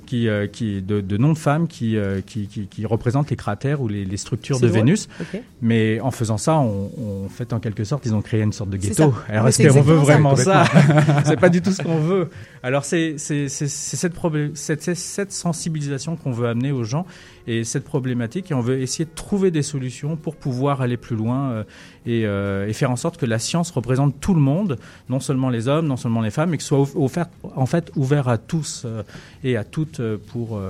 qui, 0.06 0.28
euh, 0.28 0.46
qui 0.46 0.82
de, 0.82 1.00
de 1.00 1.16
noms 1.16 1.32
de 1.32 1.38
femmes 1.38 1.68
qui, 1.68 1.96
euh, 1.96 2.20
qui, 2.20 2.46
qui, 2.46 2.66
qui 2.66 2.86
représentent 2.86 3.30
les 3.30 3.36
cratères 3.36 3.80
ou 3.80 3.88
les, 3.88 4.04
les 4.04 4.16
structures 4.16 4.60
de 4.60 4.66
drôle. 4.66 4.80
Vénus. 4.80 5.08
Ok. 5.20 5.40
Mais 5.62 6.00
en 6.00 6.10
faisant 6.10 6.38
ça, 6.38 6.58
on, 6.58 6.90
on 6.96 7.28
fait 7.28 7.52
en 7.52 7.60
quelque 7.60 7.84
sorte, 7.84 8.06
ils 8.06 8.14
ont 8.14 8.22
créé 8.22 8.42
une 8.42 8.52
sorte 8.52 8.70
de 8.70 8.76
ghetto. 8.76 9.14
Alors 9.28 9.48
est-ce 9.48 9.66
qu'on 9.66 9.82
veut 9.82 9.96
vraiment 9.96 10.36
ça 10.36 10.64
C'est 11.24 11.38
pas 11.40 11.48
du 11.48 11.62
tout 11.62 11.72
ce 11.72 11.82
qu'on 11.82 11.98
veut. 11.98 12.30
Alors 12.62 12.84
c'est 12.84 13.16
cette 13.18 13.48
cette 13.48 14.14
c'est 14.54 14.94
cette 14.94 15.32
sensibilisation 15.32 16.16
qu'on 16.16 16.32
veut 16.32 16.48
amener 16.48 16.72
aux 16.72 16.84
gens 16.84 17.06
et 17.48 17.64
cette 17.64 17.82
problématique 17.84 18.50
et 18.50 18.54
on 18.54 18.60
veut 18.60 18.80
essayer 18.80 19.04
de 19.06 19.14
trouver 19.14 19.50
des 19.50 19.62
solutions 19.62 20.14
pour 20.16 20.36
pouvoir 20.36 20.82
aller 20.82 20.96
plus 20.98 21.16
loin 21.16 21.50
euh, 21.50 21.64
et, 22.06 22.22
euh, 22.26 22.68
et 22.68 22.72
faire 22.74 22.90
en 22.90 22.96
sorte 22.96 23.16
que 23.16 23.26
la 23.26 23.38
science 23.40 23.70
représente 23.70 24.20
tout 24.20 24.34
le 24.34 24.40
monde, 24.40 24.76
non 25.08 25.18
seulement 25.18 25.48
les 25.48 25.66
hommes, 25.66 25.86
non 25.86 25.96
seulement 25.96 26.20
les 26.20 26.30
femmes, 26.30 26.50
mais 26.50 26.56
que 26.58 26.62
ce 26.62 26.68
soit 26.68 26.78
off- 26.80 26.94
offert 26.96 27.26
en 27.56 27.66
fait 27.66 27.90
ouvert 27.96 28.28
à 28.28 28.38
tous 28.38 28.82
euh, 28.84 29.02
et 29.42 29.56
à 29.56 29.64
toutes 29.64 30.00
pour 30.30 30.60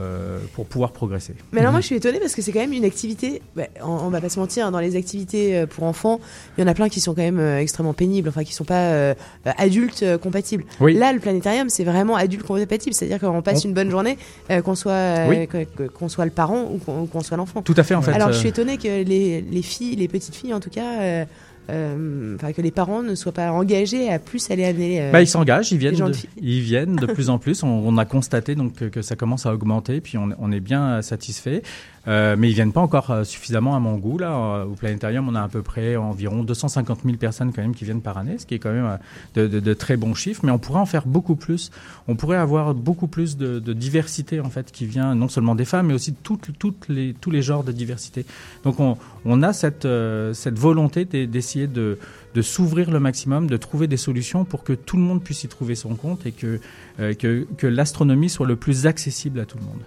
pour 0.55 0.67
pouvoir 0.67 0.93
progresser. 0.93 1.35
Mais 1.53 1.61
alors 1.61 1.73
moi 1.73 1.81
je 1.81 1.87
suis 1.87 1.97
étonnée 1.97 2.21
parce 2.21 2.35
que 2.35 2.43
c'est 2.43 2.53
quand 2.53 2.61
même 2.61 2.73
une 2.73 2.85
activité, 2.85 3.43
bah, 3.57 3.65
on, 3.83 3.91
on 3.91 4.09
va 4.09 4.21
pas 4.21 4.29
se 4.29 4.39
mentir, 4.39 4.67
hein, 4.67 4.71
dans 4.71 4.81
les 4.81 4.97
activités 4.97 5.67
pour 5.67 5.85
enfants, 5.85 6.21
il 6.57 6.61
y 6.61 6.65
en 6.65 6.69
a 6.69 6.75
plein 6.75 6.89
qui 6.89 7.01
sont 7.01 7.15
quand 7.15 7.23
même 7.23 7.41
extrêmement 7.59 7.93
pénibles, 7.95 8.29
enfin 8.29 8.45
qui 8.45 8.55
sont 8.55 8.65
pas 8.65 8.93
euh, 8.93 9.15
adultes 9.57 10.05
compatibles. 10.19 10.65
Oui. 10.81 10.95
Là 10.95 11.13
le 11.13 11.19
planétarium 11.19 11.69
c'est 11.69 11.85
vraiment 11.85 12.15
adulte 12.17 12.45
compatible, 12.45 12.95
c'est-à-dire 12.95 13.19
qu'on 13.21 13.43
passe 13.43 13.65
On- 13.65 13.69
une 13.69 13.75
bonne 13.75 13.91
journée, 13.91 14.17
euh, 14.51 14.61
qu'on 14.63 14.75
soit 14.77 14.93
euh, 14.93 15.29
Oui. 15.29 15.67
qu'on 15.95 16.09
soit 16.09 16.25
le 16.25 16.31
parent 16.31 16.68
ou 16.73 16.79
qu'on 16.79 17.21
soit 17.21 17.37
l'enfant. 17.37 17.63
Tout 17.63 17.75
à 17.77 17.83
fait 17.83 17.95
en 17.95 18.03
fait. 18.03 18.13
Alors 18.13 18.29
euh, 18.29 18.33
je 18.33 18.39
suis 18.39 18.49
étonnée 18.49 18.77
que 18.79 19.03
les, 19.03 19.41
les 19.41 19.63
filles, 19.63 19.97
les 19.97 20.09
petites 20.09 20.35
filles 20.35 20.55
en 20.55 20.61
tout 20.61 20.71
cas, 20.71 21.01
euh, 21.01 21.25
euh, 21.71 22.37
que 22.57 22.63
les 22.63 22.71
parents 22.71 23.03
ne 23.03 23.15
soient 23.15 23.33
pas 23.33 23.53
engagés 23.53 24.11
à 24.11 24.19
plus 24.19 24.51
aller 24.51 24.65
amener. 24.65 25.03
euh, 25.03 25.11
Bah, 25.13 25.21
ils 25.21 25.27
s'engagent, 25.27 25.71
ils 25.73 25.79
viennent, 25.79 25.97
de, 25.97 26.03
de 26.09 26.13
filles. 26.13 26.31
ils 26.41 26.61
viennent 26.63 26.97
de 26.97 27.07
plus 27.13 27.29
en 27.31 27.39
plus. 27.39 27.63
On, 27.63 27.69
on 27.69 27.99
a 27.99 28.05
constaté 28.07 28.55
donc 28.55 28.75
que, 28.75 28.85
que 28.87 29.03
ça 29.03 29.17
commence 29.17 29.45
à 29.47 29.53
augmenter, 29.53 30.01
puis 30.01 30.17
on, 30.17 30.31
on 30.39 30.51
est 30.53 30.61
bien 30.61 31.03
satisfait. 31.03 31.63
Euh, 32.07 32.37
mais 32.39 32.51
ils 32.51 32.55
viennent 32.55 32.73
pas 32.73 32.81
encore 32.81 33.11
euh, 33.11 33.25
suffisamment 33.25 33.75
à 33.75 33.81
mon 33.81 33.97
goût. 33.97 34.19
Là, 34.19 34.31
Euh, 34.33 34.65
au 34.65 34.75
planétarium, 34.75 35.29
on 35.29 35.35
a 35.35 35.43
à 35.43 35.49
peu 35.49 35.63
près 35.63 35.97
environ 35.97 36.43
250 36.45 37.01
000 37.05 37.17
personnes 37.17 37.53
quand 37.53 37.63
même 37.63 37.75
qui 37.75 37.85
viennent 37.85 38.01
par 38.01 38.19
année, 38.19 38.39
ce 38.39 38.47
qui 38.47 38.55
est 38.55 38.59
quand 38.59 38.73
même 38.73 38.99
de, 39.35 39.75
très 39.75 39.97
bons 39.97 40.15
chiffres. 40.15 40.43
Mais 40.45 40.51
on 40.53 40.59
pourrait 40.59 40.81
en 40.81 40.87
faire 40.87 41.07
beaucoup 41.07 41.37
plus. 41.37 41.71
On 42.07 42.17
pourrait 42.17 42.37
avoir 42.37 42.75
beaucoup 42.75 43.09
plus 43.09 43.37
de, 43.37 43.59
diversité 43.73 44.41
en 44.41 44.51
fait 44.51 44.73
qui 44.73 44.87
vient 44.87 45.15
non 45.15 45.29
seulement 45.29 45.55
des 45.55 45.65
femmes, 45.65 45.89
mais 45.89 45.95
aussi 45.95 46.13
de 46.13 46.17
tous 46.23 47.31
les 47.31 47.43
genres 47.43 47.65
de 47.65 47.73
diversité. 47.73 48.25
Donc 48.65 48.79
on, 48.81 49.43
a 49.43 49.53
cette, 49.53 49.87
volonté 49.87 51.05
d'e- 51.05 51.27
d'essayer 51.27 51.67
de, 51.67 51.99
s'ouvrir 52.41 52.91
le 52.91 53.01
maximum, 53.01 53.49
de 53.49 53.57
trouver 53.57 53.89
des 53.89 53.97
solutions 53.97 54.45
pour 54.45 54.63
que 54.63 54.73
tout 54.73 54.97
le 54.97 55.03
monde 55.03 55.23
puisse 55.23 55.45
y 55.45 55.49
trouver 55.49 55.75
son 55.75 55.95
compte 55.97 56.25
et 56.27 56.33
que, 56.33 56.61
que 56.97 57.67
l'astronomie 57.67 58.31
soit 58.31 58.47
le 58.47 58.57
plus 58.57 58.87
accessible 58.87 59.41
à 59.41 59.45
tout 59.45 59.59
le 59.59 59.65
monde. 59.65 59.83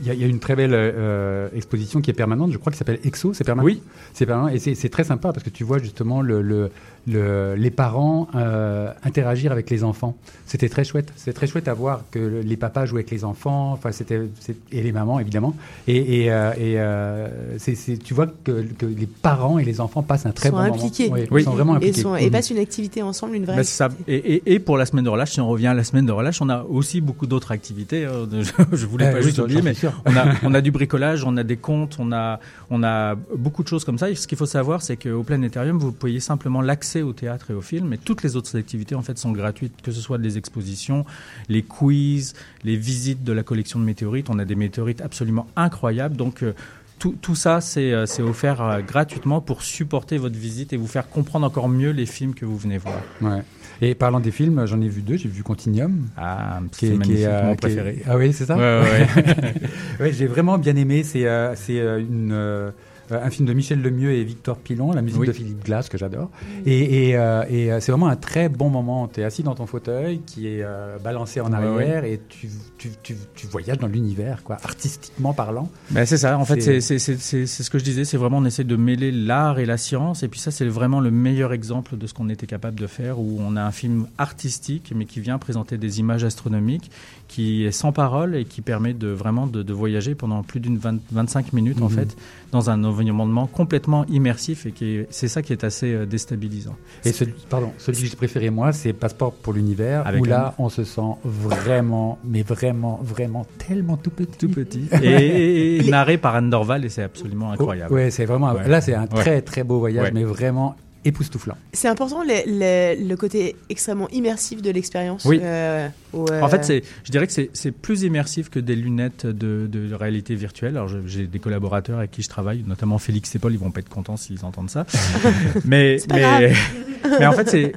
Il 0.00 0.06
y, 0.06 0.10
a, 0.10 0.14
il 0.14 0.20
y 0.20 0.24
a 0.24 0.26
une 0.26 0.40
très 0.40 0.56
belle 0.56 0.72
euh, 0.74 1.48
exposition 1.54 2.00
qui 2.00 2.10
est 2.10 2.14
permanente, 2.14 2.52
je 2.52 2.58
crois, 2.58 2.72
qui 2.72 2.78
s'appelle 2.78 2.98
EXO, 3.04 3.32
c'est 3.34 3.44
permanent? 3.44 3.64
Oui. 3.66 3.80
C'est 4.12 4.26
permanent 4.26 4.48
et 4.48 4.58
c'est 4.58 4.74
c'est 4.74 4.88
très 4.88 5.04
sympa 5.04 5.32
parce 5.32 5.44
que 5.44 5.50
tu 5.50 5.64
vois 5.64 5.78
justement 5.78 6.20
le, 6.22 6.42
le- 6.42 6.70
le- 7.06 7.54
les 7.54 7.70
parents 7.70 8.28
euh, 8.34 8.90
interagir 9.04 9.52
avec 9.52 9.68
les 9.70 9.84
enfants. 9.84 10.16
C'était 10.46 10.68
très 10.70 10.84
chouette. 10.84 11.12
C'était 11.16 11.34
très 11.34 11.46
chouette 11.46 11.68
à 11.68 11.74
voir 11.74 12.02
que 12.10 12.18
le- 12.18 12.40
les 12.40 12.56
papas 12.56 12.86
jouaient 12.86 13.00
avec 13.00 13.10
les 13.10 13.24
enfants, 13.24 13.72
enfin 13.72 13.92
c'était 13.92 14.22
c'est- 14.40 14.56
et 14.72 14.82
les 14.82 14.90
mamans 14.92 15.20
évidemment. 15.20 15.54
Et, 15.86 16.22
et, 16.22 16.32
euh, 16.32 16.52
et, 16.54 16.78
euh, 16.80 17.28
c'est- 17.58 17.74
c'est- 17.74 17.98
tu 17.98 18.14
vois 18.14 18.26
que, 18.26 18.62
que 18.78 18.86
les 18.86 19.06
parents 19.06 19.58
et 19.58 19.64
les 19.64 19.80
enfants 19.82 20.02
passent 20.02 20.24
un 20.26 20.30
très 20.32 20.48
sont 20.48 20.56
bon 20.56 20.62
impliqués. 20.62 21.10
moment. 21.10 21.22
Oui, 21.30 21.42
Ils 21.42 21.44
sont 21.44 21.50
vraiment 21.52 21.74
Et, 21.74 21.76
impliqués. 21.76 22.00
sont, 22.00 22.16
et 22.16 22.26
Mhm. 22.26 22.30
passent 22.32 22.50
une 22.50 22.58
activité 22.58 23.02
ensemble, 23.02 23.34
une 23.36 23.44
vraie. 23.44 23.56
C'est 23.64 23.76
ça. 23.76 23.88
Et, 24.08 24.14
et- 24.36 24.54
et 24.54 24.58
pour 24.58 24.78
la 24.78 24.86
semaine 24.86 25.04
de 25.04 25.10
relâche, 25.10 25.32
si 25.32 25.40
on 25.40 25.48
revient 25.48 25.66
à 25.68 25.74
la 25.74 25.84
semaine 25.84 26.06
de 26.06 26.12
relâche, 26.12 26.40
on 26.40 26.48
a 26.48 26.62
aussi 26.64 27.00
beaucoup 27.02 27.26
d'autres 27.26 27.52
activités. 27.52 28.06
hein. 28.06 28.26
Je, 28.32 28.38
je 28.76 28.86
voulais 28.86 29.10
pas 29.10 29.18
oui, 29.18 29.24
juste 29.24 29.40
mais 29.62 29.74
on 30.06 30.16
a, 30.16 30.34
on 30.42 30.54
a 30.54 30.60
du 30.60 30.70
bricolage, 30.70 31.24
on 31.24 31.36
a 31.36 31.42
des 31.42 31.56
comptes, 31.56 31.96
on 31.98 32.12
a, 32.12 32.40
on 32.70 32.82
a 32.82 33.14
beaucoup 33.36 33.62
de 33.62 33.68
choses 33.68 33.84
comme 33.84 33.98
ça. 33.98 34.10
Et 34.10 34.14
ce 34.14 34.26
qu'il 34.26 34.38
faut 34.38 34.46
savoir, 34.46 34.82
c'est 34.82 34.96
qu'au 34.96 35.22
planétarium, 35.22 35.78
vous 35.78 35.92
payez 35.92 36.20
simplement 36.20 36.62
l'accès 36.62 37.02
au 37.02 37.12
théâtre 37.12 37.50
et 37.50 37.54
au 37.54 37.60
film, 37.60 37.92
et 37.92 37.98
toutes 37.98 38.22
les 38.22 38.36
autres 38.36 38.56
activités 38.58 38.94
en 38.94 39.02
fait 39.02 39.18
sont 39.18 39.32
gratuites, 39.32 39.82
que 39.82 39.92
ce 39.92 40.00
soit 40.00 40.18
les 40.18 40.38
expositions, 40.38 41.04
les 41.48 41.62
quiz, 41.62 42.34
les 42.64 42.76
visites 42.76 43.24
de 43.24 43.32
la 43.32 43.42
collection 43.42 43.78
de 43.78 43.84
météorites. 43.84 44.30
On 44.30 44.38
a 44.38 44.44
des 44.44 44.56
météorites 44.56 45.00
absolument 45.00 45.46
incroyables, 45.56 46.16
donc. 46.16 46.42
euh, 46.42 46.52
tout, 46.98 47.16
tout 47.20 47.34
ça, 47.34 47.60
c'est 47.60 47.92
euh, 47.92 48.06
offert 48.20 48.62
euh, 48.62 48.80
gratuitement 48.80 49.40
pour 49.40 49.62
supporter 49.62 50.16
votre 50.16 50.36
visite 50.36 50.72
et 50.72 50.76
vous 50.76 50.86
faire 50.86 51.08
comprendre 51.08 51.44
encore 51.44 51.68
mieux 51.68 51.90
les 51.90 52.06
films 52.06 52.34
que 52.34 52.44
vous 52.46 52.56
venez 52.56 52.78
voir. 52.78 53.00
Ouais. 53.20 53.42
Et 53.82 53.94
parlant 53.94 54.20
des 54.20 54.30
films, 54.30 54.66
j'en 54.66 54.80
ai 54.80 54.88
vu 54.88 55.02
deux. 55.02 55.16
J'ai 55.16 55.28
vu 55.28 55.42
Continuum. 55.42 56.06
Ah, 56.16 56.60
qui 56.72 56.86
c'est 56.86 56.86
est, 56.86 56.88
qui 56.88 56.94
est, 56.94 56.98
magnifique, 56.98 57.26
euh, 57.28 57.42
mon 57.46 57.52
est- 57.52 57.56
préféré. 57.56 58.02
Ah 58.06 58.16
oui, 58.16 58.32
c'est 58.32 58.46
ça? 58.46 58.56
Ouais, 58.56 58.80
ouais, 58.80 59.54
Ouais, 60.00 60.12
j'ai 60.16 60.26
vraiment 60.26 60.58
bien 60.58 60.76
aimé. 60.76 61.02
C'est 61.02 61.26
euh, 61.26 61.54
c'est 61.56 61.80
euh, 61.80 61.98
une 62.00 62.30
euh, 62.32 62.70
un 63.10 63.30
film 63.30 63.46
de 63.46 63.52
Michel 63.52 63.80
Lemieux 63.82 64.12
et 64.12 64.24
Victor 64.24 64.56
Pilon, 64.58 64.92
la 64.92 65.02
musique 65.02 65.20
Oui. 65.20 65.26
de 65.26 65.32
Philippe 65.32 65.64
Glass 65.64 65.88
que 65.88 65.98
j'adore. 65.98 66.30
Et, 66.66 67.08
et, 67.10 67.16
euh, 67.16 67.44
et, 67.48 67.72
euh, 67.72 67.80
c'est 67.80 67.92
vraiment 67.92 68.08
un 68.08 68.16
très 68.16 68.48
bon 68.48 68.70
moment. 68.70 69.08
Tu 69.08 69.20
es 69.20 69.24
assis 69.24 69.42
dans 69.42 69.54
ton 69.54 69.66
fauteuil 69.66 70.20
qui 70.26 70.46
est 70.48 70.62
euh, 70.62 70.96
balancé 71.02 71.40
en 71.40 71.50
Ouais, 71.50 71.54
arrière 71.56 72.04
et 72.04 72.20
tu, 72.28 72.48
tu, 72.78 72.90
tu, 73.02 73.16
tu 73.34 73.46
voyages 73.46 73.78
dans 73.78 73.86
l'univers, 73.86 74.42
quoi, 74.42 74.56
artistiquement 74.64 75.32
parlant. 75.32 75.68
Ben, 75.90 76.04
c'est 76.06 76.16
ça, 76.18 76.38
en 76.38 76.44
fait, 76.44 76.60
C'est- 76.60 76.80
c'est 76.80 76.98
c'est- 76.98 77.16
c'est- 77.16 77.20
c'est- 77.20 77.46
c'est 77.46 77.62
ce 77.62 77.70
que 77.70 77.78
je 77.78 77.84
disais, 77.84 78.04
c'est 78.04 78.16
vraiment 78.16 78.38
on 78.38 78.44
essaie 78.44 78.64
de 78.64 78.76
mêler 78.76 79.12
l'art 79.12 79.58
et 79.58 79.66
la 79.66 79.76
science, 79.76 80.22
et 80.22 80.28
puis 80.28 80.40
ça, 80.40 80.50
c'est 80.50 80.66
vraiment 80.66 81.00
le 81.00 81.10
meilleur 81.10 81.52
exemple 81.52 81.96
de 81.96 82.06
ce 82.06 82.14
qu'on 82.14 82.28
était 82.28 82.46
capable 82.46 82.78
de 82.80 82.86
faire, 82.86 83.18
où 83.20 83.38
on 83.40 83.56
a 83.56 83.62
un 83.62 83.70
film 83.72 84.06
artistique, 84.18 84.92
mais 84.94 85.04
qui 85.04 85.20
vient 85.20 85.38
présenter 85.38 85.78
des 85.78 86.00
images 86.00 86.24
astronomiques, 86.24 86.90
qui 87.34 87.64
est 87.64 87.72
sans 87.72 87.90
parole 87.92 88.36
et 88.36 88.44
qui 88.44 88.60
permet 88.60 88.94
de 88.94 89.08
vraiment 89.08 89.46
de, 89.48 89.62
de 89.64 89.72
voyager 89.72 90.14
pendant 90.14 90.42
plus 90.44 90.60
d'une 90.60 90.78
20 90.78 90.98
25 91.10 91.52
minutes, 91.52 91.82
en 91.82 91.86
Mhm. 91.88 91.90
fait, 91.90 92.16
dans 92.52 92.70
un 92.70 92.84
environnement 92.84 93.46
complètement 93.48 94.04
immersif, 94.06 94.66
et 94.66 94.70
qui 94.72 94.84
est- 94.96 95.06
c'est 95.10 95.26
ça 95.28 95.42
qui 95.42 95.52
est 95.52 95.64
assez 95.64 95.92
euh, 95.92 96.06
déstabilisant. 96.06 96.76
Et 97.04 97.12
celui, 97.12 97.34
pardon, 97.50 97.72
celui 97.78 98.02
que 98.02 98.08
j'ai 98.08 98.16
préféré 98.16 98.50
moi, 98.50 98.72
c'est 98.72 98.92
Passeport 98.92 99.32
pour 99.32 99.52
l'univers, 99.52 100.04
où 100.20 100.24
là, 100.24 100.54
on 100.58 100.68
se 100.68 100.84
sent 100.84 101.00
vraiment, 101.24 102.18
mais 102.24 102.42
vraiment, 102.42 103.00
vraiment 103.02 103.46
tellement 103.58 103.96
tout 103.96 104.10
petit. 104.10 104.38
Tout 104.38 104.48
petit. 104.50 104.84
Et, 105.02 105.78
et 105.86 105.90
narré 105.90 106.18
par 106.18 106.34
Anne 106.36 106.50
Dorval, 106.50 106.84
et 106.84 106.88
c'est 106.88 107.02
absolument 107.02 107.50
incroyable. 107.52 107.92
Ouais, 107.92 108.10
c'est 108.10 108.26
vraiment. 108.26 108.52
Ouais. 108.52 108.68
Là, 108.68 108.80
c'est 108.80 108.94
un 108.94 109.02
Ouais. 109.02 109.20
très 109.22 109.42
très 109.42 109.64
beau 109.64 109.78
voyage, 109.80 110.12
mais 110.14 110.24
vraiment 110.24 110.76
époustouflant. 111.04 111.56
C'est 111.72 111.88
important 111.88 112.22
le, 112.22 112.34
le- 112.46 113.08
le 113.08 113.16
côté 113.16 113.56
extrêmement 113.68 114.08
immersif 114.10 114.62
de 114.62 114.70
l'expérience. 114.70 115.24
Oui. 115.24 115.38
euh, 115.42 115.88
où, 116.12 116.26
euh, 116.30 116.40
En 116.40 116.48
fait, 116.48 116.82
je 117.04 117.10
dirais 117.10 117.26
que 117.26 117.32
c'est, 117.32 117.70
plus 117.72 118.02
immersif 118.02 118.48
que 118.50 118.58
des 118.58 118.76
lunettes 118.76 119.26
de, 119.26 119.66
de 119.70 119.94
réalité 119.94 120.34
virtuelle. 120.34 120.76
Alors, 120.76 120.88
j'ai 121.06 121.26
des 121.26 121.38
collaborateurs 121.38 121.98
avec 121.98 122.10
qui 122.10 122.22
je 122.22 122.28
travaille, 122.28 122.64
notamment 122.66 122.98
Félix 122.98 123.34
et 123.34 123.38
Paul, 123.38 123.52
ils 123.52 123.58
vont 123.58 123.70
pas 123.70 123.80
être 123.80 123.88
contents 123.88 124.16
s'ils 124.16 124.44
entendent 124.44 124.70
ça. 124.70 124.86
mais, 125.64 125.98
mais, 126.10 126.52
mais 127.18 127.26
en 127.26 127.32
fait, 127.32 127.48
c'est, 127.50 127.72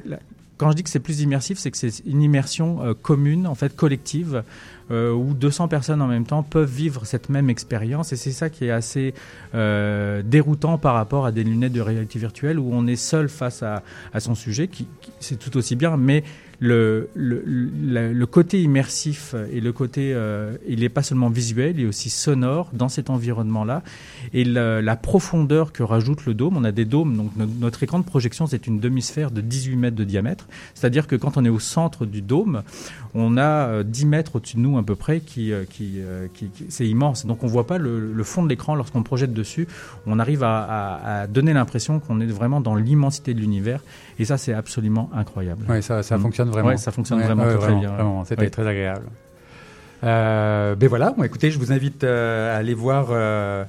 quand 0.56 0.70
je 0.70 0.76
dis 0.76 0.82
que 0.82 0.90
c'est 0.90 0.98
plus 1.00 1.20
immersif, 1.20 1.58
c'est 1.58 1.70
que 1.70 1.76
c'est 1.78 1.92
une 2.06 2.22
immersion 2.22 2.82
euh, 2.82 2.94
commune, 2.94 3.46
en 3.46 3.54
fait, 3.54 3.76
collective, 3.76 4.42
euh, 4.90 5.12
où 5.12 5.34
200 5.34 5.68
personnes 5.68 6.00
en 6.02 6.06
même 6.06 6.24
temps 6.24 6.42
peuvent 6.42 6.70
vivre 6.70 7.04
cette 7.06 7.28
même 7.28 7.50
expérience. 7.50 8.12
Et 8.12 8.16
c'est 8.16 8.30
ça 8.32 8.50
qui 8.50 8.64
est 8.66 8.70
assez 8.70 9.14
euh, 9.54 10.22
déroutant 10.24 10.78
par 10.78 10.94
rapport 10.94 11.26
à 11.26 11.32
des 11.32 11.44
lunettes 11.44 11.72
de 11.72 11.80
réalité 11.80 12.18
virtuelle 12.18 12.58
où 12.58 12.70
on 12.72 12.86
est 12.86 12.96
seul 12.96 13.28
face 13.28 13.62
à, 13.62 13.82
à 14.12 14.20
son 14.20 14.34
sujet, 14.34 14.68
qui, 14.68 14.86
qui- 15.00 15.10
c'est 15.20 15.38
tout 15.38 15.56
aussi 15.56 15.76
bien, 15.76 15.96
mais 15.96 16.24
le, 16.60 17.08
le, 17.14 17.40
le, 17.46 18.12
le 18.12 18.26
côté 18.26 18.60
immersif 18.60 19.36
et 19.52 19.60
le 19.60 19.72
côté, 19.72 20.12
euh, 20.12 20.56
il 20.66 20.80
n'est 20.80 20.88
pas 20.88 21.04
seulement 21.04 21.28
visuel, 21.28 21.78
il 21.78 21.84
est 21.84 21.88
aussi 21.88 22.10
sonore 22.10 22.70
dans 22.72 22.88
cet 22.88 23.10
environnement-là. 23.10 23.84
Et 24.34 24.42
la, 24.44 24.82
la 24.82 24.96
profondeur 24.96 25.72
que 25.72 25.84
rajoute 25.84 26.26
le 26.26 26.34
dôme, 26.34 26.56
on 26.56 26.64
a 26.64 26.72
des 26.72 26.84
dômes, 26.84 27.16
donc 27.16 27.36
no- 27.36 27.46
notre 27.60 27.84
écran 27.84 28.00
de 28.00 28.04
projection, 28.04 28.48
c'est 28.48 28.66
une 28.66 28.80
demi-sphère 28.80 29.30
de 29.30 29.40
18 29.40 29.76
mètres 29.76 29.96
de 29.96 30.02
diamètre. 30.02 30.48
C'est-à-dire 30.74 31.06
que 31.06 31.14
quand 31.14 31.36
on 31.36 31.44
est 31.44 31.48
au 31.48 31.60
centre 31.60 32.06
du 32.06 32.22
dôme, 32.22 32.62
on 33.20 33.36
a 33.36 33.42
euh, 33.68 33.82
10 33.82 34.06
mètres 34.06 34.36
au-dessus 34.36 34.56
de 34.56 34.60
nous 34.62 34.78
à 34.78 34.82
peu 34.82 34.94
près, 34.94 35.20
qui, 35.20 35.52
euh, 35.52 35.64
qui, 35.68 35.94
euh, 35.98 36.26
qui- 36.34 36.48
qui- 36.48 36.66
c'est 36.68 36.86
immense. 36.86 37.26
Donc 37.26 37.42
on 37.42 37.46
voit 37.46 37.66
pas 37.66 37.76
le, 37.78 38.12
le 38.12 38.24
fond 38.24 38.42
de 38.42 38.48
l'écran 38.48 38.74
lorsqu'on 38.74 39.02
projette 39.02 39.32
dessus. 39.32 39.66
On 40.06 40.18
arrive 40.18 40.42
à, 40.44 40.62
à- 40.62 41.20
à 41.22 41.26
donner 41.26 41.52
l'impression 41.52 41.98
qu'on 42.00 42.20
est 42.20 42.26
vraiment 42.26 42.60
dans 42.60 42.74
l'immensité 42.74 43.34
de 43.34 43.40
l'univers. 43.40 43.80
Et 44.18 44.24
ça, 44.24 44.36
c'est 44.38 44.52
absolument 44.52 45.10
incroyable. 45.14 45.64
Ouais, 45.68 45.82
ça, 45.82 46.02
ça 46.02 46.16
Mm. 46.16 46.20
fonctionne 46.22 46.48
vraiment. 46.50 46.68
Ouais, 46.68 46.76
ça 46.76 46.92
fonctionne 46.92 47.18
Ouais, 47.18 47.24
vraiment 47.26 47.42
ouais, 47.44 47.50
très, 47.50 47.58
vraiment, 47.58 47.80
bien. 47.80 47.90
vraiment. 47.92 48.24
C'était 48.24 48.42
Ouais. 48.42 48.50
très 48.50 48.66
agréable. 48.66 49.06
Euh, 50.04 50.74
ben 50.76 50.88
voilà, 50.88 51.12
bon, 51.16 51.24
écoutez, 51.24 51.50
je 51.50 51.58
vous 51.58 51.72
invite 51.72 52.04
euh, 52.04 52.54
à 52.54 52.58
aller 52.58 52.74
voir, 52.74 53.08
euh, 53.10 53.64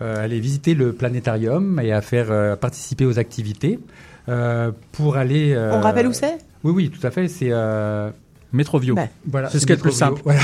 euh, 0.00 0.24
aller 0.24 0.38
visiter 0.38 0.74
le 0.74 0.92
planétarium 0.92 1.80
et 1.80 1.92
à 1.92 2.00
faire 2.00 2.30
euh, 2.30 2.54
participer 2.56 3.04
aux 3.04 3.18
activités. 3.18 3.80
Euh, 4.28 4.70
pour 4.92 5.16
aller. 5.16 5.52
euh, 5.52 5.72
On 5.74 5.80
rappelle 5.80 6.06
où 6.06 6.12
c'est? 6.12 6.38
Oui, 6.62 6.72
oui, 6.72 6.90
tout 6.90 7.04
à 7.04 7.10
fait. 7.10 7.26
C'est 7.26 7.48
euh, 7.50 8.10
Métrovio. 8.52 8.94
Bah. 8.94 9.06
Voilà, 9.26 9.48
c'est 9.50 9.58
ce 9.60 9.66
qui 9.66 9.72
est 9.72 9.76
le 9.76 9.80
plus 9.82 9.92
simple. 9.92 10.20
Voilà. 10.24 10.40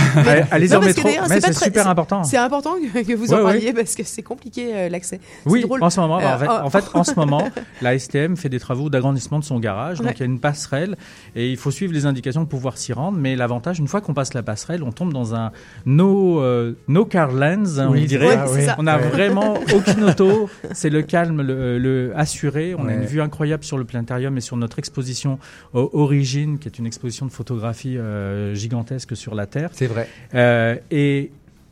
Allez-y 0.51 0.71
Non, 0.73 0.79
en 0.79 0.83
métro, 0.83 1.09
c'est 1.29 1.41
très- 1.41 1.53
super 1.53 1.89
important. 1.89 2.25
C'est 2.25 2.37
important 2.39 2.75
que, 2.95 3.01
que 3.03 3.13
vous 3.15 3.33
en 3.33 3.37
Ouais, 3.37 3.43
ouais. 3.45 3.53
parliez 3.53 3.73
parce 3.73 3.95
que 3.95 4.03
c'est 4.05 4.23
compliqué 4.23 4.71
euh, 4.75 4.89
l'accès. 4.89 5.21
Oui, 5.47 5.61
drôle. 5.63 5.83
en 5.83 5.91
ce 5.91 6.01
moment, 6.01 6.19
Euh, 6.21 6.35
en, 6.35 6.39
fait, 6.39 6.47
oh. 6.49 6.65
en 6.65 6.71
fait, 6.71 6.85
en 6.95 7.05
ce 7.05 7.15
moment, 7.15 7.49
la 7.83 7.99
STM 7.99 8.37
fait 8.37 8.49
des 8.49 8.59
travaux 8.61 8.89
d'agrandissement 8.91 9.39
de 9.39 9.45
son 9.45 9.59
garage. 9.59 10.01
Ouais. 10.01 10.07
Donc, 10.07 10.17
il 10.17 10.21
y 10.21 10.23
a 10.23 10.27
une 10.27 10.41
passerelle 10.41 10.97
et 11.37 11.51
il 11.51 11.57
faut 11.57 11.71
suivre 11.71 11.93
les 11.93 12.07
indications 12.07 12.43
pour 12.47 12.59
pouvoir 12.59 12.79
s'y 12.79 12.93
rendre. 12.93 13.19
Mais 13.19 13.37
l'avantage, 13.37 13.79
une 13.79 13.89
fois 13.89 14.01
qu'on 14.01 14.15
passe 14.15 14.33
la 14.35 14.43
passerelle, 14.43 14.83
on 14.83 14.93
tombe 14.93 15.13
dans 15.13 15.35
un 15.35 15.53
no, 15.87 16.41
euh, 16.41 16.73
no 16.89 17.05
car 17.05 17.31
lens, 17.33 17.79
hein, 17.79 17.89
Oui, 17.91 18.01
on 18.03 18.07
dirait. 18.07 18.39
oui. 18.53 18.67
On 18.79 18.85
n'a 18.85 18.97
Ouais. 18.99 19.09
vraiment 19.09 19.55
aucune 19.75 20.05
auto. 20.05 20.49
C'est 20.73 20.91
le 20.91 21.03
calme, 21.03 21.43
le, 21.43 21.79
le 21.79 22.13
assuré. 22.17 22.75
On 22.79 22.89
a 22.89 22.95
une 22.95 23.05
vue 23.05 23.21
incroyable 23.21 23.65
sur 23.65 23.77
le 23.77 23.85
planétarium 23.85 24.37
et 24.39 24.41
sur 24.41 24.57
notre 24.57 24.79
exposition 24.79 25.39
Origine, 25.75 26.59
qui 26.59 26.69
est 26.69 26.79
une 26.79 26.87
exposition 26.87 27.27
de 27.27 27.31
photographie 27.33 27.98
euh, 27.99 28.55
gigantesque 28.55 29.17
sur 29.17 29.35
la 29.35 29.47
Terre. 29.47 29.71
C'est 29.73 29.87
vrai. 29.87 30.09
Euh, 30.35 30.77
et, 30.91 31.31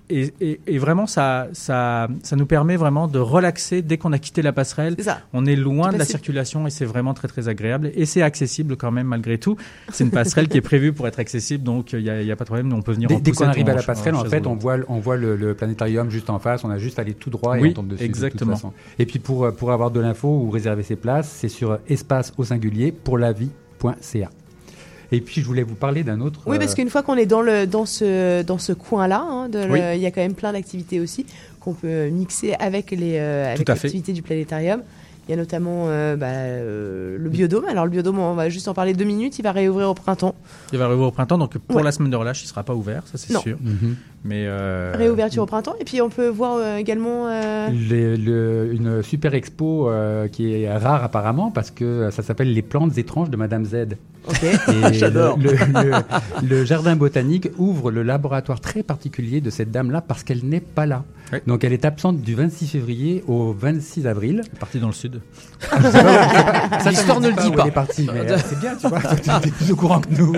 et, 0.08 0.32
et- 0.40 0.60
et 0.68 0.78
vraiment, 0.78 1.08
ça, 1.08 1.48
ça, 1.52 2.06
ça 2.22 2.36
nous 2.36 2.46
permet 2.46 2.76
vraiment 2.76 3.08
de 3.08 3.18
relaxer 3.18 3.82
dès 3.82 3.98
qu'on 3.98 4.12
a 4.12 4.20
quitté 4.20 4.40
la 4.40 4.52
passerelle. 4.52 4.94
Ça. 5.00 5.18
On 5.32 5.44
est 5.46 5.56
loin 5.56 5.92
de 5.92 5.98
la 5.98 6.04
circulation 6.04 6.64
et 6.64 6.70
c'est 6.70 6.84
vraiment 6.84 7.12
très 7.12 7.26
très 7.26 7.48
agréable. 7.48 7.90
Et 7.96 8.06
c'est 8.06 8.22
accessible 8.22 8.76
quand 8.76 8.92
même 8.92 9.08
malgré 9.08 9.36
tout. 9.38 9.56
C'est 9.90 10.04
une 10.04 10.12
passerelle 10.12 10.46
qui 10.46 10.58
est 10.58 10.60
prévue 10.60 10.92
pour 10.92 11.08
être 11.08 11.18
accessible, 11.18 11.64
donc 11.64 11.92
il 11.92 12.04
n'y 12.04 12.10
a, 12.10 12.20
il 12.22 12.26
y 12.28 12.30
a 12.30 12.36
pas 12.36 12.44
de 12.44 12.50
problème. 12.50 12.72
On 12.72 12.82
peut 12.82 12.92
venir 12.92 13.08
Dès, 13.08 13.16
en 13.16 13.18
dès 13.18 13.32
qu'on 13.32 13.46
arrive 13.46 13.68
à 13.68 13.74
la 13.74 13.82
passerelle, 13.82 14.14
en 14.14 14.24
fait, 14.24 14.46
on 14.46 14.54
voit, 14.54 14.76
on 14.86 15.00
voit 15.00 15.16
le, 15.16 15.34
le 15.34 15.54
planétarium 15.54 16.08
juste 16.08 16.30
en 16.30 16.38
face. 16.38 16.62
On 16.62 16.70
a 16.70 16.78
juste 16.78 17.00
à 17.00 17.02
aller 17.02 17.14
tout 17.14 17.30
droit 17.30 17.58
et 17.58 17.62
Oui, 17.62 17.70
on 17.70 17.74
tombe 17.74 17.88
dessus. 17.88 18.02
de 18.02 18.06
toute 18.06 18.16
exactement. 18.16 18.52
façon. 18.54 18.72
Et 19.00 19.06
puis 19.06 19.18
pour, 19.18 19.44
euh, 19.44 19.50
pour 19.50 19.72
avoir 19.72 19.90
de 19.90 19.98
l'info 19.98 20.28
ou 20.28 20.50
réserver 20.50 20.84
ses 20.84 20.94
places, 20.94 21.28
c'est 21.28 21.48
sur 21.48 21.80
espace 21.88 22.32
au 22.38 22.44
singulier 22.44 22.92
pour 22.92 23.18
la 23.18 23.32
vie.ca. 23.32 24.30
Et 25.12 25.20
puis 25.20 25.40
je 25.40 25.46
voulais 25.46 25.62
vous 25.62 25.74
parler 25.74 26.02
d'un 26.02 26.20
autre. 26.20 26.40
Oui, 26.46 26.58
parce 26.58 26.72
euh, 26.72 26.74
qu'une 26.74 26.90
fois 26.90 27.02
qu'on 27.02 27.16
est 27.16 27.26
dans, 27.26 27.42
le, 27.42 27.66
dans 27.66 27.86
ce, 27.86 28.42
dans 28.42 28.58
ce 28.58 28.72
coin-là, 28.72 29.24
hein, 29.28 29.48
Oui. 29.70 29.80
il 29.94 30.00
y 30.00 30.06
a 30.06 30.10
quand 30.10 30.20
même 30.20 30.34
plein 30.34 30.52
d'activités 30.52 31.00
aussi 31.00 31.26
qu'on 31.60 31.74
peut 31.74 32.08
mixer 32.08 32.54
avec 32.58 32.90
les 32.92 33.18
euh, 33.18 33.52
avec 33.52 33.68
l'activité 33.68 34.12
du 34.12 34.22
planétarium. 34.22 34.82
Il 35.28 35.32
y 35.32 35.34
a 35.34 35.36
notamment 35.36 35.86
euh, 35.88 36.14
bah, 36.14 36.26
euh, 36.28 37.16
le 37.18 37.28
biodôme. 37.28 37.64
Alors 37.64 37.84
le 37.84 37.90
biodôme, 37.90 38.18
on 38.20 38.34
va 38.34 38.48
juste 38.48 38.68
en 38.68 38.74
parler 38.74 38.92
deux 38.92 39.04
minutes. 39.04 39.38
Il 39.40 39.42
va 39.42 39.50
réouvrir 39.50 39.88
au 39.90 39.94
printemps. 39.94 40.36
Il 40.72 40.78
va 40.78 40.86
réouvrir 40.86 41.08
au 41.08 41.10
printemps, 41.10 41.36
donc 41.36 41.58
pour 41.58 41.76
Ouais. 41.78 41.82
la 41.82 41.90
semaine 41.90 42.10
de 42.12 42.16
relâche, 42.16 42.44
il 42.44 42.46
sera 42.46 42.62
pas 42.62 42.74
ouvert, 42.74 43.02
ça 43.06 43.18
c'est 43.18 43.32
Non. 43.34 43.40
sûr. 43.40 43.56
Mhm. 43.60 43.96
Mais 44.24 44.44
euh, 44.46 44.92
Réouverture 44.96 45.42
au 45.42 45.46
printemps. 45.46 45.74
Et 45.80 45.84
puis 45.84 46.00
on 46.00 46.08
peut 46.10 46.28
voir 46.28 46.56
euh, 46.58 46.76
également. 46.76 47.26
euh, 47.28 47.68
Les- 47.70 48.16
le- 48.16 48.72
une 48.72 49.02
super 49.02 49.34
expo 49.34 49.88
euh, 49.88 50.28
qui 50.28 50.52
est 50.62 50.72
rare 50.76 51.02
apparemment 51.02 51.50
parce 51.50 51.70
que 51.72 52.08
ça 52.12 52.22
s'appelle 52.22 52.52
Les 52.52 52.62
plantes 52.62 52.96
étranges 52.98 53.30
de 53.30 53.36
Madame 53.36 53.64
Z. 53.64 53.96
Ok. 54.28 54.42
Et 54.44 54.92
J'adore. 54.94 55.38
Le, 55.38 55.50
le- 55.52 56.48
le 56.48 56.64
jardin 56.64 56.94
botanique 56.96 57.48
ouvre 57.58 57.90
le 57.92 58.02
laboratoire 58.02 58.60
très 58.60 58.82
particulier 58.84 59.40
de 59.40 59.50
cette 59.50 59.70
dame-là 59.70 60.00
parce 60.00 60.22
qu'elle 60.24 60.44
n'est 60.44 60.60
pas 60.60 60.86
là. 60.86 61.04
Donc 61.48 61.64
elle 61.64 61.72
est 61.72 61.84
absente 61.84 62.20
du 62.20 62.34
26 62.36 62.68
février 62.68 63.24
au 63.28 63.52
26 63.52 64.06
avril. 64.06 64.42
parti 64.60 64.78
dans 64.78 64.86
le 64.88 64.92
sud. 64.92 65.15
Ça, 65.60 66.90
L'histoire 66.90 67.20
je 67.22 67.28
ne 67.28 67.34
le 67.34 67.42
dit 67.42 67.50
pas. 67.50 67.62
elle 67.62 67.68
est 67.68 67.72
partie, 67.72 68.08
mais 68.12 68.30
euh, 68.30 68.38
c'est 68.44 68.58
bien, 68.60 68.74
tu 68.76 68.88
vois. 68.88 69.00
Tu 69.42 69.48
es 69.48 69.50
plus 69.50 69.72
au 69.72 69.76
courant 69.76 70.00
que 70.00 70.10
nous. 70.16 70.34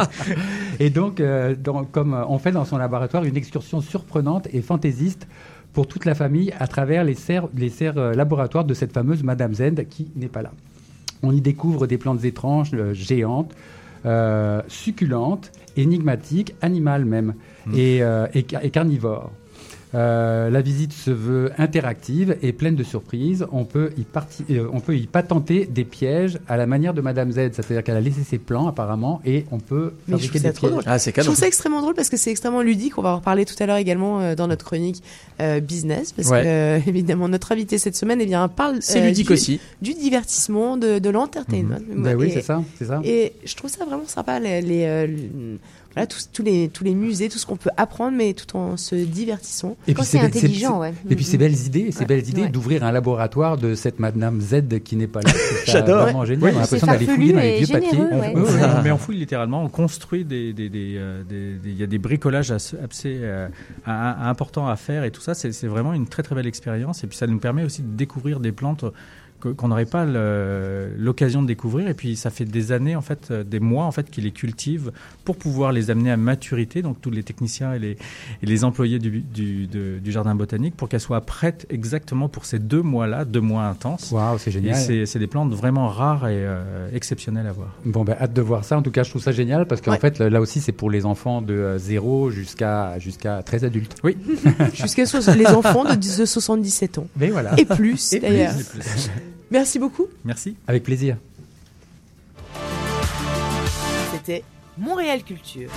et 0.80 0.90
donc, 0.90 1.20
euh, 1.20 1.54
dans- 1.62 1.84
comme 1.84 2.14
euh, 2.14 2.24
on 2.28 2.38
fait 2.38 2.52
dans 2.52 2.64
son 2.64 2.76
laboratoire 2.78 3.24
une 3.24 3.36
excursion 3.36 3.80
surprenante 3.80 4.48
et 4.52 4.62
fantaisiste 4.62 5.26
pour 5.72 5.86
toute 5.88 6.04
la 6.04 6.14
famille 6.14 6.52
à 6.58 6.66
travers 6.66 7.04
les 7.04 7.14
serres, 7.14 7.48
les 7.56 7.70
serres 7.70 7.98
euh, 7.98 8.14
laboratoires 8.14 8.64
de 8.64 8.74
cette 8.74 8.92
fameuse 8.92 9.22
Madame 9.22 9.54
Z 9.54 9.86
qui 9.88 10.10
n'est 10.16 10.28
pas 10.28 10.42
là. 10.42 10.52
On 11.22 11.32
y 11.32 11.40
découvre 11.40 11.86
des 11.86 11.98
plantes 11.98 12.24
étranges, 12.24 12.70
euh, 12.74 12.92
géantes, 12.94 13.52
succulentes, 14.68 15.50
énigmatiques, 15.76 16.54
animales 16.60 17.04
même, 17.06 17.34
et, 17.74 17.98
et 18.34 18.46
ca- 18.50 18.62
et 18.62 18.70
carnivores. 18.70 19.30
Euh, 19.94 20.50
la 20.50 20.60
visite 20.60 20.92
se 20.92 21.10
veut 21.10 21.52
interactive 21.58 22.36
et 22.42 22.52
pleine 22.52 22.74
de 22.76 22.82
surprises. 22.82 23.46
On 23.52 23.64
peut 23.64 23.90
y, 23.96 24.02
parti- 24.02 24.44
euh, 24.50 24.68
on 24.72 24.80
peut 24.80 24.96
y 24.96 25.06
patenter 25.06 25.66
des 25.66 25.84
pièges 25.84 26.38
à 26.48 26.56
la 26.56 26.66
manière 26.66 26.94
de 26.94 27.00
Madame 27.00 27.30
Z, 27.30 27.50
c'est-à-dire 27.52 27.84
qu'elle 27.84 27.96
a 27.96 28.00
laissé 28.00 28.22
ses 28.24 28.38
plans 28.38 28.66
apparemment 28.66 29.20
et 29.24 29.44
on 29.52 29.58
peut 29.58 29.92
Mais 30.08 30.12
fabriquer 30.14 30.28
trouve 30.38 30.42
ça 30.42 30.48
des 30.48 30.58
pièges. 30.58 30.70
drôle. 30.72 30.84
je 31.16 31.20
trouve 31.22 31.34
ça 31.36 31.46
extrêmement 31.46 31.80
drôle 31.80 31.94
parce 31.94 32.08
que 32.10 32.16
c'est 32.16 32.30
extrêmement 32.30 32.62
ludique. 32.62 32.98
On 32.98 33.02
va 33.02 33.10
en 33.10 33.16
reparler 33.16 33.44
tout 33.44 33.54
à 33.60 33.66
l'heure 33.66 33.76
également 33.76 34.20
euh, 34.20 34.34
dans 34.34 34.48
notre 34.48 34.64
chronique 34.64 35.02
euh, 35.40 35.60
business 35.60 36.12
parce 36.12 36.28
Ouais. 36.28 36.42
que 36.42 36.46
euh, 36.46 36.78
évidemment 36.86 37.28
notre 37.28 37.52
invité 37.52 37.78
cette 37.78 37.96
semaine 37.96 38.20
eh 38.20 38.26
bien 38.26 38.48
parle 38.48 38.78
C'est 38.80 39.00
ludique 39.06 39.28
du, 39.28 39.32
aussi. 39.34 39.60
du 39.82 39.94
divertissement, 39.94 40.76
de, 40.76 40.98
de 40.98 41.10
l'entertainment. 41.10 41.78
Ben 41.94 42.16
oui, 42.16 42.26
Et- 42.28 42.30
c'est 42.32 42.42
ça, 42.42 42.62
c'est 42.78 42.86
ça. 42.86 43.00
Et 43.04 43.32
je 43.44 43.54
trouve 43.54 43.70
ça 43.70 43.84
vraiment 43.84 44.06
sympa 44.06 44.40
les, 44.40 44.60
les, 44.62 44.84
euh, 44.84 45.06
le- 45.06 45.58
voilà 45.92 46.06
tous, 46.08 46.28
tous 46.32 46.42
les 46.42 46.68
tous 46.70 46.82
les 46.82 46.92
musées, 46.94 47.28
tout 47.28 47.38
ce 47.38 47.46
qu'on 47.46 47.54
peut 47.56 47.70
apprendre 47.76 48.16
mais 48.16 48.32
tout 48.34 48.56
en 48.56 48.76
se 48.76 48.96
divertissant. 48.96 49.76
Et 49.86 49.94
puis 49.94 50.04
c'est 50.04 50.18
c'est- 50.32 50.46
Et 51.10 51.14
puis 51.16 51.24
ces 51.24 51.36
belles 51.38 51.54
idées, 51.66 51.92
ces 51.92 52.00
Ouais. 52.00 52.06
belles 52.06 52.28
idées 52.28 52.42
Ouais. 52.42 52.48
d'ouvrir 52.48 52.84
un 52.84 52.92
laboratoire 52.92 53.56
de 53.58 53.74
cette 53.74 53.98
Madame 53.98 54.40
Z 54.40 54.80
qui 54.84 54.96
n'est 54.96 55.06
pas 55.06 55.20
là. 55.20 55.30
J'adore. 55.66 56.02
Vraiment 56.04 56.24
génial. 56.24 56.42
Oui. 56.44 56.50
On 56.54 56.56
a 56.56 56.60
l'impression 56.62 56.86
d'aller 56.86 57.06
fouiller 57.06 57.32
dans 57.32 57.40
les 57.40 57.58
vieux 57.58 57.66
papiers. 57.66 57.90
généreux, 57.90 58.08
On- 58.12 58.20
ouais. 58.20 58.32
oui, 58.34 58.42
oui, 58.46 58.60
non, 58.60 58.82
mais 58.82 58.90
on 58.92 58.98
fouille 58.98 59.16
littéralement, 59.18 59.62
on 59.64 59.68
construit 59.68 60.24
des, 60.24 60.52
des, 60.52 60.68
des, 60.68 60.94
euh, 60.96 61.22
des- 61.22 61.54
des- 61.54 61.70
il 61.70 61.76
y 61.76 61.82
a 61.82 61.86
des 61.86 61.98
bricolages 61.98 62.50
assez, 62.50 62.76
assez, 62.82 63.18
euh, 63.20 63.48
importants 63.86 64.68
à 64.68 64.76
faire 64.76 65.04
et 65.04 65.10
tout 65.10 65.20
ça, 65.20 65.34
c'est 65.34 65.66
vraiment 65.66 65.92
une 65.92 66.06
très 66.06 66.22
très 66.22 66.34
belle 66.34 66.46
expérience 66.46 67.04
et 67.04 67.06
puis 67.06 67.16
ça 67.16 67.26
nous 67.26 67.38
permet 67.38 67.64
aussi 67.64 67.82
de 67.82 67.94
découvrir 67.96 68.40
des 68.40 68.52
plantes 68.52 68.84
qu'on 69.52 69.68
n'aurait 69.68 69.84
pas 69.86 70.04
l'occasion 70.98 71.42
de 71.42 71.46
découvrir 71.46 71.88
et 71.88 71.94
puis 71.94 72.16
ça 72.16 72.30
fait 72.30 72.44
des 72.44 72.72
années 72.72 72.96
en 72.96 73.00
fait, 73.02 73.28
euh, 73.30 73.44
des 73.44 73.60
mois 73.60 73.84
en 73.84 73.92
fait 73.92 74.10
qu'ils 74.10 74.24
les 74.24 74.30
cultivent 74.30 74.92
pour 75.24 75.36
pouvoir 75.36 75.72
les 75.72 75.90
amener 75.90 76.10
à 76.10 76.16
maturité, 76.16 76.82
donc 76.82 77.00
tous 77.00 77.10
les 77.10 77.22
techniciens 77.22 77.72
et 77.74 77.78
les, 77.78 77.90
et 78.42 78.46
les 78.46 78.64
employés 78.64 78.98
du, 78.98 79.20
du, 79.20 79.66
de- 79.66 79.98
du 79.98 80.12
jardin 80.12 80.34
botanique 80.34 80.76
pour 80.76 80.88
qu'elles 80.88 81.00
soient 81.00 81.20
prêtes 81.20 81.66
exactement 81.70 82.28
pour 82.28 82.44
ces 82.44 82.58
deux 82.58 82.82
mois-là, 82.82 83.24
deux 83.24 83.40
mois 83.40 83.64
intenses. 83.64 84.10
Waouh, 84.12 84.38
c'est 84.38 84.50
génial. 84.50 84.76
Et 84.90 85.06
c'est- 85.06 85.18
des 85.18 85.26
plantes 85.26 85.52
vraiment 85.54 85.88
rares 85.88 86.26
et 86.28 86.34
euh, 86.44 86.88
exceptionnelles 86.92 87.46
à 87.46 87.52
voir. 87.52 87.74
Bon, 87.84 88.04
ben, 88.04 88.16
hâte 88.20 88.32
de 88.32 88.42
voir 88.42 88.64
ça. 88.64 88.76
En 88.76 88.82
tout 88.82 88.90
cas, 88.90 89.04
je 89.04 89.10
trouve 89.10 89.22
ça 89.22 89.32
génial 89.32 89.66
parce 89.66 89.80
qu'en 89.80 89.92
Ouais. 89.92 89.98
fait, 89.98 90.18
là 90.20 90.40
aussi, 90.40 90.60
c'est 90.60 90.72
pour 90.72 90.90
les 90.90 91.06
enfants 91.06 91.40
de 91.40 91.54
euh, 91.54 91.78
0 91.78 92.30
jusqu'à 92.30 92.98
jusqu'à 92.98 93.42
13 93.42 93.64
adultes. 93.64 93.96
Oui. 94.02 94.16
Jusqu'à 94.74 95.06
so- 95.06 95.18
les 95.36 95.46
enfants 95.46 95.84
de, 95.84 95.94
10 95.94 96.18
de 96.18 96.24
77 96.26 96.98
ans. 96.98 97.06
Mais 97.16 97.28
voilà. 97.30 97.52
Et 97.58 97.64
plus 97.64 98.12
Et 98.12 98.18
plus. 98.20 98.28
d'ailleurs. 98.28 98.52
Merci 99.50 99.78
beaucoup. 99.78 100.08
Merci. 100.24 100.56
Avec 100.66 100.82
plaisir. 100.82 101.16
C'était 104.12 104.42
Montréal 104.76 105.22
Culture. 105.22 105.70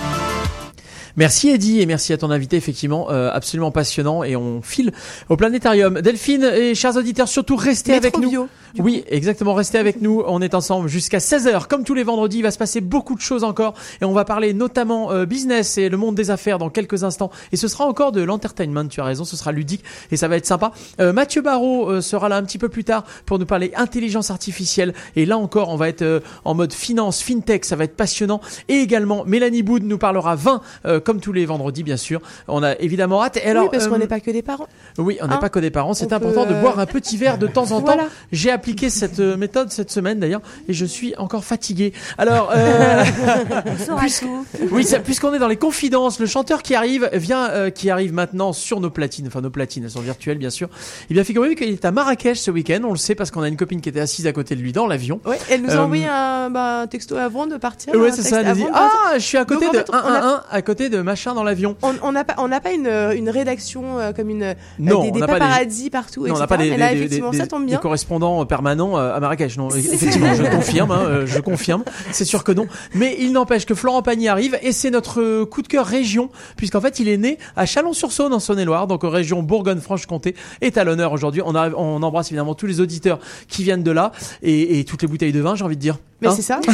Merci 1.18 1.50
Eddie 1.50 1.82
et 1.82 1.88
merci 1.88 2.14
à 2.14 2.18
ton 2.18 2.30
invité, 2.30 2.58
effectivement, 2.58 3.10
euh, 3.10 3.32
absolument 3.34 3.72
passionnant 3.72 4.24
et 4.24 4.36
on 4.36 4.62
file 4.62 4.92
au 5.30 5.36
planétarium. 5.36 6.00
Delphine 6.00 6.44
et 6.44 6.76
chers 6.76 6.96
auditeurs, 6.96 7.28
surtout 7.28 7.56
restez 7.56 7.94
Métro 7.94 8.06
avec 8.06 8.18
nous. 8.20 8.30
bio, 8.30 8.48
oui, 8.78 9.04
exactement, 9.08 9.56
restez 9.56 9.80
avec 9.80 10.00
nous. 10.00 10.24
On 10.28 10.44
est 10.44 10.54
ensemble 10.54 10.88
jusqu'à 10.88 11.18
16h. 11.18 11.66
Comme 11.68 11.84
tous 11.84 11.96
les 11.96 12.04
vendredis, 12.04 12.38
il 12.38 12.44
va 12.44 12.52
se 12.52 12.60
passer 12.60 12.82
beaucoup 12.82 13.16
de 13.16 13.22
choses 13.22 13.44
encore 13.44 13.74
et 14.00 14.06
on 14.06 14.14
va 14.14 14.26
parler 14.26 14.54
notamment 14.54 15.12
euh, 15.12 15.26
business 15.26 15.80
et 15.80 15.90
le 15.90 15.98
monde 15.98 16.14
des 16.14 16.30
affaires 16.30 16.60
dans 16.60 16.70
quelques 16.70 17.04
instants. 17.04 17.32
Et 17.52 17.58
ce 17.58 17.68
sera 17.68 17.86
encore 17.86 18.12
de 18.12 18.22
l'entertainment, 18.22 18.88
tu 18.88 19.02
as 19.02 19.06
raison, 19.06 19.26
ce 19.26 19.36
sera 19.36 19.52
ludique 19.52 19.84
et 20.12 20.18
ça 20.18 20.28
va 20.28 20.38
être 20.38 20.46
sympa. 20.46 20.72
Euh, 21.00 21.14
Mathieu 21.14 21.42
Barrault 21.42 22.00
sera 22.02 22.30
là 22.30 22.38
un 22.38 22.44
petit 22.44 22.60
peu 22.60 22.70
plus 22.70 22.84
tard 22.84 23.04
pour 23.26 23.40
nous 23.40 23.48
parler 23.48 23.72
intelligence 23.76 24.30
artificielle 24.30 24.94
et 25.16 25.26
là 25.26 25.40
encore, 25.40 25.70
on 25.70 25.78
va 25.78 25.90
être 25.90 26.22
en 26.46 26.54
mode 26.54 26.74
finance, 26.74 27.24
fintech, 27.24 27.66
ça 27.66 27.76
va 27.76 27.86
être 27.86 27.96
passionnant. 27.96 28.40
Et 28.68 28.86
également, 28.88 29.26
Mélanie 29.26 29.64
Boud 29.64 29.84
nous 29.84 29.98
parlera 29.98 30.36
vin 30.36 30.62
euh, 30.86 31.02
comme 31.02 31.20
tous 31.20 31.34
les 31.34 31.46
vendredis, 31.46 31.84
bien 31.84 31.98
sûr. 31.98 32.22
On 32.48 32.64
a 32.64 32.74
évidemment 32.80 33.22
hâte. 33.22 33.36
Et 33.38 33.44
alors, 33.50 33.64
oui, 33.66 33.70
parce 33.72 33.88
qu'on 33.90 33.96
euh, 33.96 33.98
n'est 33.98 34.08
pas 34.08 34.22
que 34.22 34.32
des 34.32 34.42
parents. 34.42 34.68
oui, 34.98 35.18
on 35.22 35.28
n'est 35.28 35.34
Hein 35.34 35.38
pas 35.38 35.50
que 35.50 35.60
des 35.60 35.72
parents. 35.72 35.94
C'est 35.94 36.14
important 36.14 36.46
de 36.46 36.54
euh, 36.54 36.62
boire 36.62 36.80
un 36.80 36.86
petit 36.86 37.18
verre 37.18 37.38
de 37.38 37.48
temps 37.48 37.72
en 37.74 37.82
Voilà. 37.88 38.04
temps. 38.04 38.10
J'ai 38.32 38.50
appliqué 38.50 38.90
cette 38.90 39.20
euh, 39.20 39.36
méthode 39.36 39.72
cette 39.72 39.92
semaine 39.92 40.20
d'ailleurs 40.22 40.42
et 40.70 40.74
je 40.74 40.86
suis 40.86 41.14
encore 41.18 41.44
fatigué. 41.44 41.92
Alors, 42.18 42.52
euh, 42.56 43.04
On 43.92 43.98
puisque- 43.98 44.26
oui, 44.72 44.84
ça- 44.86 45.00
puisqu'on 45.00 45.34
est 45.34 45.40
dans 45.40 45.48
les 45.50 45.58
confidences, 45.58 46.20
le 46.20 46.26
chanteur 46.26 46.64
qui 46.64 46.76
arrive 46.76 47.10
vient, 47.14 47.70
qui 47.72 47.90
arrive 47.90 48.14
maintenant 48.14 48.54
sur 48.54 48.80
nos 48.80 48.90
platines, 48.90 49.28
enfin 49.28 49.42
nos 49.42 49.50
platines, 49.50 49.84
elles 49.84 49.92
sont 49.92 50.00
virtuelles 50.02 50.38
bien 50.38 50.50
sûr. 50.50 50.70
Eh 51.10 51.14
bien, 51.14 51.24
figurez-vous 51.26 51.56
qu'il 51.56 51.70
est 51.70 51.84
à 51.86 51.92
Marrakech 51.92 52.38
ce 52.40 52.52
week-end. 52.52 52.80
On 52.86 52.92
le 52.92 52.98
sait 52.98 53.16
parce 53.16 53.32
qu'on 53.32 53.42
a 53.42 53.48
une 53.50 53.58
copine 53.58 53.82
qui 53.82 53.90
était 53.90 54.00
assise 54.00 54.28
à 54.28 54.32
côté 54.34 54.56
de 54.56 54.62
lui 54.62 54.72
dans 54.72 54.88
l'avion. 54.88 55.20
Ouais, 55.26 55.38
elle 55.50 55.62
nous 55.64 55.72
a 55.72 55.78
envoyé 55.80 56.06
un, 56.08 56.50
bah, 56.50 56.82
un 56.82 56.88
texto 56.88 57.16
avant 57.18 57.48
de 57.48 57.58
partir. 57.58 57.94
Ouais, 57.96 58.12
c'est 58.14 58.22
ça. 58.24 58.42
Elle 58.42 58.54
dit 58.54 58.64
Ah, 58.80 59.14
je 59.16 59.20
suis 59.24 59.38
à 59.38 59.46
côté 59.46 59.66
Donc, 59.66 59.70
en 59.76 59.78
de 59.80 59.84
fait, 59.84 59.94
1 59.94 60.02
on 60.04 60.08
a- 60.14 60.20
1 60.20 60.34
1 60.36 60.44
à 60.52 60.62
côté 60.62 60.90
de 60.90 61.02
machin 61.02 61.34
dans 61.34 61.44
l'avion. 61.44 61.76
On 61.82 61.94
on 62.02 62.12
n'a 62.12 62.24
pas, 62.24 62.36
on 62.38 62.48
n'a 62.48 62.60
pas 62.62 62.72
une, 62.72 62.88
euh, 62.88 63.16
une 63.16 63.30
rédaction 63.30 64.00
euh, 64.00 64.12
comme 64.14 64.30
une 64.30 64.44
euh, 64.44 64.54
Non, 64.80 65.02
des, 65.04 65.10
on 65.10 65.12
des 65.12 65.20
n'a 65.20 65.28
pas 65.28 65.34
des- 65.34 65.40
paparazzis 65.40 65.90
partout, 65.90 66.22
Non, 66.28 66.34
on 66.34 66.38
etc. 66.38 66.40
n'a 66.42 66.48
pas 66.48 66.58
des, 66.58 66.70
Mais 66.72 66.78
là, 66.78 66.90
des- 66.90 66.94
des- 66.96 67.00
effectivement, 67.02 67.30
des- 67.32 67.38
ça 67.38 67.48
tombe 67.48 67.62
des 67.64 67.68
bien. 67.72 67.78
correspondants 67.80 68.46
permanents 68.46 68.98
euh, 68.98 69.16
à 69.16 69.20
Marrakech. 69.20 69.58
Non, 69.58 69.70
effectivement, 69.76 70.34
je 70.34 70.44
confirme, 70.44 70.92
hein, 70.92 71.02
euh, 71.08 71.26
je 71.26 71.40
confirme. 71.40 71.84
C'est 72.12 72.26
sûr 72.26 72.44
que 72.44 72.52
non. 72.52 72.68
Mais 72.94 73.16
il 73.20 73.32
n'empêche 73.34 73.66
que 73.66 73.76
Florent 73.76 74.02
Pagny 74.02 74.28
arrive 74.28 74.58
et 74.62 74.72
c'est 74.72 74.92
notre 74.92 75.22
euh, 75.22 75.46
coup 75.46 75.62
de 75.62 75.68
cœur 75.68 75.86
région, 75.86 76.30
puisqu'en 76.56 76.82
fait, 76.82 77.00
il 77.00 77.08
est 77.10 77.18
né 77.18 77.38
à 77.56 77.66
Chalon-sur-Saône, 77.66 78.34
en 78.34 78.40
Saône-et-Loire, 78.40 78.88
donc 78.88 79.04
euh, 79.04 79.08
région 79.10 79.42
Bourgogne-Franche-Comté, 79.44 80.36
est 80.62 80.78
à 80.78 80.84
l'honneur 80.84 81.12
aujourd'hui. 81.14 81.42
On, 81.46 81.56
arrive- 81.56 81.76
on 81.78 82.04
embrasse 82.04 82.28
évidemment 82.28 82.56
tous 82.56 82.66
les 82.68 82.82
auditeurs 82.82 83.20
qui 83.48 83.64
viennent 83.64 83.84
de 83.84 83.92
là 83.92 84.12
et, 84.44 84.80
et 84.80 84.86
toutes 84.86 85.02
les 85.02 85.08
bouteilles 85.08 85.32
de 85.32 85.40
vin, 85.42 85.56
j'ai 85.56 85.64
envie 85.64 85.76
de 85.78 85.82
dire. 85.82 85.98
Mais 86.22 86.28
Hein 86.30 86.34
c'est 86.36 86.42
ça. 86.42 86.60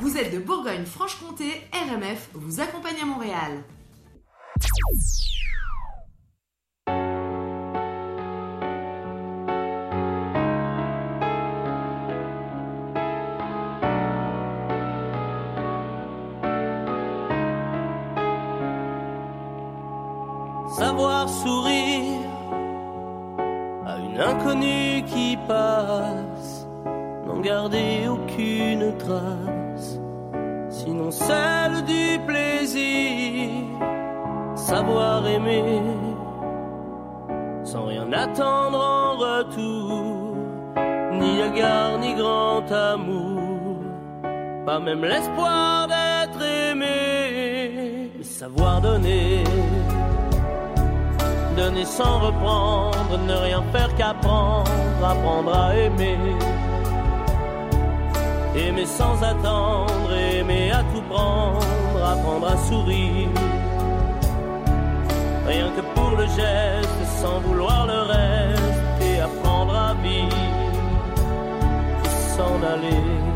Vous 0.00 0.16
êtes 0.18 0.32
de 0.32 0.38
Bourgogne-Franche-Comté, 0.38 1.62
RMF 1.72 2.28
vous 2.34 2.60
accompagne 2.60 3.00
à 3.02 3.06
Montréal. 3.06 3.64
savoir 20.76 21.26
sourire 21.26 22.20
à 23.86 23.98
une 23.98 24.20
inconnue 24.20 25.02
qui 25.06 25.38
passe, 25.48 26.66
n'en 27.26 27.40
garder 27.40 28.06
aucune 28.08 28.94
trace, 28.98 29.65
sinon 30.78 31.10
celle 31.10 31.78
du 31.84 32.18
plaisir, 32.26 33.50
savoir 34.54 35.26
aimer 35.26 35.82
sans 37.64 37.86
rien 37.86 38.12
attendre 38.12 38.78
en 38.78 39.10
retour, 39.26 40.36
ni 41.18 41.40
égard 41.48 41.98
ni 41.98 42.14
grand 42.14 42.70
amour, 42.70 43.80
pas 44.66 44.78
même 44.78 45.04
l'espoir 45.04 45.88
d'être 45.88 46.42
aimé, 46.70 48.10
savoir 48.22 48.80
donner 48.80 49.44
donner 51.56 51.86
sans 51.86 52.18
reprendre, 52.18 53.18
ne 53.26 53.34
rien 53.48 53.62
faire 53.72 53.94
qu'apprendre, 53.96 54.70
apprendre 55.02 55.56
à 55.56 55.74
aimer. 55.74 56.18
Aimer 58.56 58.86
sans 58.86 59.22
attendre, 59.22 60.12
aimer 60.14 60.70
à 60.70 60.82
tout 60.92 61.02
prendre, 61.02 62.02
apprendre 62.02 62.46
à 62.48 62.56
sourire. 62.56 63.28
Rien 65.46 65.70
que 65.76 65.82
pour 65.94 66.16
le 66.16 66.24
geste, 66.24 67.20
sans 67.20 67.40
vouloir 67.40 67.86
le 67.86 68.00
reste, 68.14 69.02
et 69.02 69.20
apprendre 69.20 69.74
à 69.74 69.94
vivre, 70.02 70.36
s'en 72.34 72.62
aller. 72.72 73.35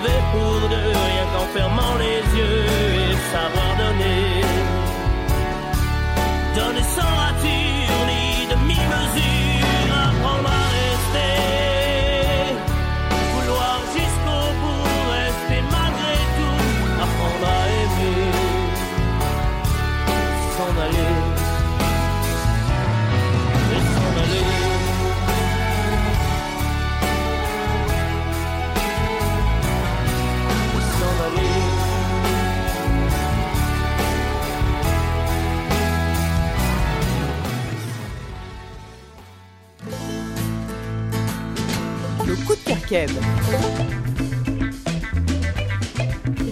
à 0.00 0.06
rêver 0.06 0.22
pour 0.32 0.68
deux, 0.68 0.76
rien 0.76 1.26
qu'en 1.32 1.46
fermant 1.46 1.94
les 1.98 2.38
yeux 2.38 2.64
et 2.64 3.16
savoir. 3.32 3.70
Donner 3.78 4.39
Les 42.90 43.06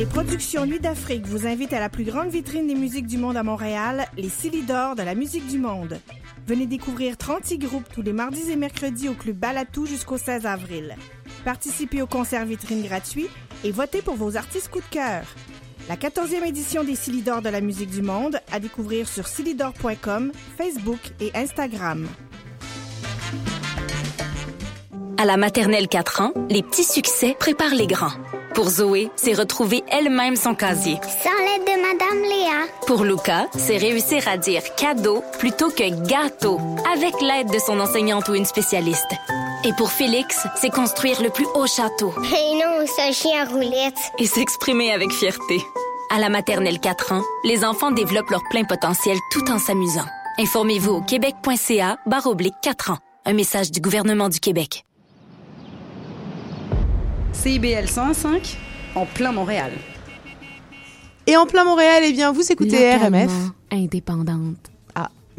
productions 0.07 0.67
Nuit 0.67 0.79
d'Afrique 0.79 1.27
vous 1.27 1.49
invitent 1.49 1.73
à 1.73 1.81
la 1.81 1.89
plus 1.89 2.05
grande 2.05 2.29
vitrine 2.29 2.69
des 2.69 2.77
musiques 2.77 3.09
du 3.09 3.19
monde 3.19 3.37
à 3.37 3.43
Montréal, 3.43 4.07
les 4.17 4.29
Silidor 4.29 4.95
de 4.95 5.03
la 5.03 5.17
musique 5.17 5.49
du 5.49 5.59
monde. 5.59 5.99
Venez 6.47 6.67
découvrir 6.67 7.17
36 7.17 7.59
groupes 7.59 7.89
tous 7.93 8.03
les 8.03 8.13
mardis 8.13 8.53
et 8.53 8.57
mercredis 8.57 9.09
au 9.09 9.15
Club 9.15 9.37
Balatou 9.37 9.87
jusqu'au 9.87 10.17
16 10.17 10.47
avril. 10.47 10.95
Participez 11.45 12.03
au 12.03 12.07
concert 12.07 12.47
vitrine 12.47 12.85
gratuit 12.85 13.27
et 13.65 13.73
votez 13.73 14.01
pour 14.01 14.15
vos 14.15 14.37
artistes 14.37 14.71
coup 14.71 14.81
de 14.81 14.85
cœur. 14.93 15.25
La 15.89 15.97
14e 15.97 16.47
édition 16.47 16.85
des 16.85 16.95
Silidor 16.95 17.43
de 17.43 17.49
la 17.49 17.61
musique 17.61 17.91
du 17.91 18.03
monde 18.03 18.39
à 18.53 18.61
découvrir 18.61 19.09
sur 19.09 19.27
silidor.com, 19.27 20.31
Facebook 20.57 21.01
et 21.21 21.33
Instagram. 21.35 22.07
À 25.21 25.25
la 25.25 25.37
maternelle 25.37 25.89
4 25.89 26.21
ans, 26.21 26.33
les 26.49 26.63
petits 26.63 26.85
succès 26.85 27.37
préparent 27.39 27.75
les 27.75 27.89
grands. 27.89 28.13
Pour 28.55 28.69
Zoé, 28.71 29.11
c'est 29.17 29.35
retrouver 29.35 29.83
elle-même 29.91 30.37
son 30.37 30.55
casier. 30.55 30.95
Sans 31.03 31.45
l'aide 31.45 31.65
de 31.67 31.83
Madame 31.83 32.23
Léa. 32.23 32.67
Pour 32.87 33.05
Luca, 33.05 33.47
c'est 33.57 33.77
réussir 33.79 34.27
à 34.29 34.37
dire 34.37 34.63
cadeau 34.77 35.23
plutôt 35.41 35.71
que 35.71 35.89
gâteau 36.07 36.61
avec 36.93 37.21
l'aide 37.21 37.51
de 37.51 37.59
son 37.59 37.81
enseignante 37.81 38.29
ou 38.29 38.35
une 38.35 38.45
spécialiste. 38.45 39.11
Et 39.65 39.73
pour 39.73 39.91
Félix, 39.91 40.47
c'est 40.61 40.71
construire 40.71 41.21
le 41.21 41.31
plus 41.31 41.47
haut 41.55 41.67
château 41.67 42.13
Et 42.17 42.55
non, 42.55 42.87
c'est 42.87 43.09
un 43.09 43.13
chien 43.13 43.45
roulette. 43.45 43.99
et 44.19 44.27
s'exprimer 44.27 44.93
avec 44.93 45.11
fierté. 45.11 45.61
À 46.15 46.21
la 46.21 46.29
maternelle 46.29 46.79
4 46.79 47.13
ans, 47.13 47.23
les 47.45 47.65
enfants 47.65 47.91
développent 47.91 48.31
leur 48.31 48.43
plein 48.51 48.65
potentiel 48.65 49.19
tout 49.33 49.51
en 49.51 49.59
s'amusant. 49.59 50.07
Informez-vous 50.39 50.93
au 50.93 51.01
québec.ca 51.03 51.99
barre 52.07 52.27
oblique 52.29 52.55
4 52.63 52.93
ans. 52.93 52.99
Un 53.27 53.33
message 53.35 53.73
du 53.73 53.81
gouvernement 53.81 54.29
du 54.29 54.39
Québec. 54.41 54.85
CIBL 57.33 57.87
105, 57.87 58.57
en 58.95 59.07
plein 59.07 59.33
Montréal. 59.33 59.73
Et 61.27 61.37
en 61.37 61.47
plein 61.47 61.65
Montréal, 61.65 62.03
eh 62.05 62.13
bien, 62.13 62.33
vous 62.33 62.51
écoutez 62.51 62.95
RMF. 62.97 63.31
Indépendante. 63.71 64.71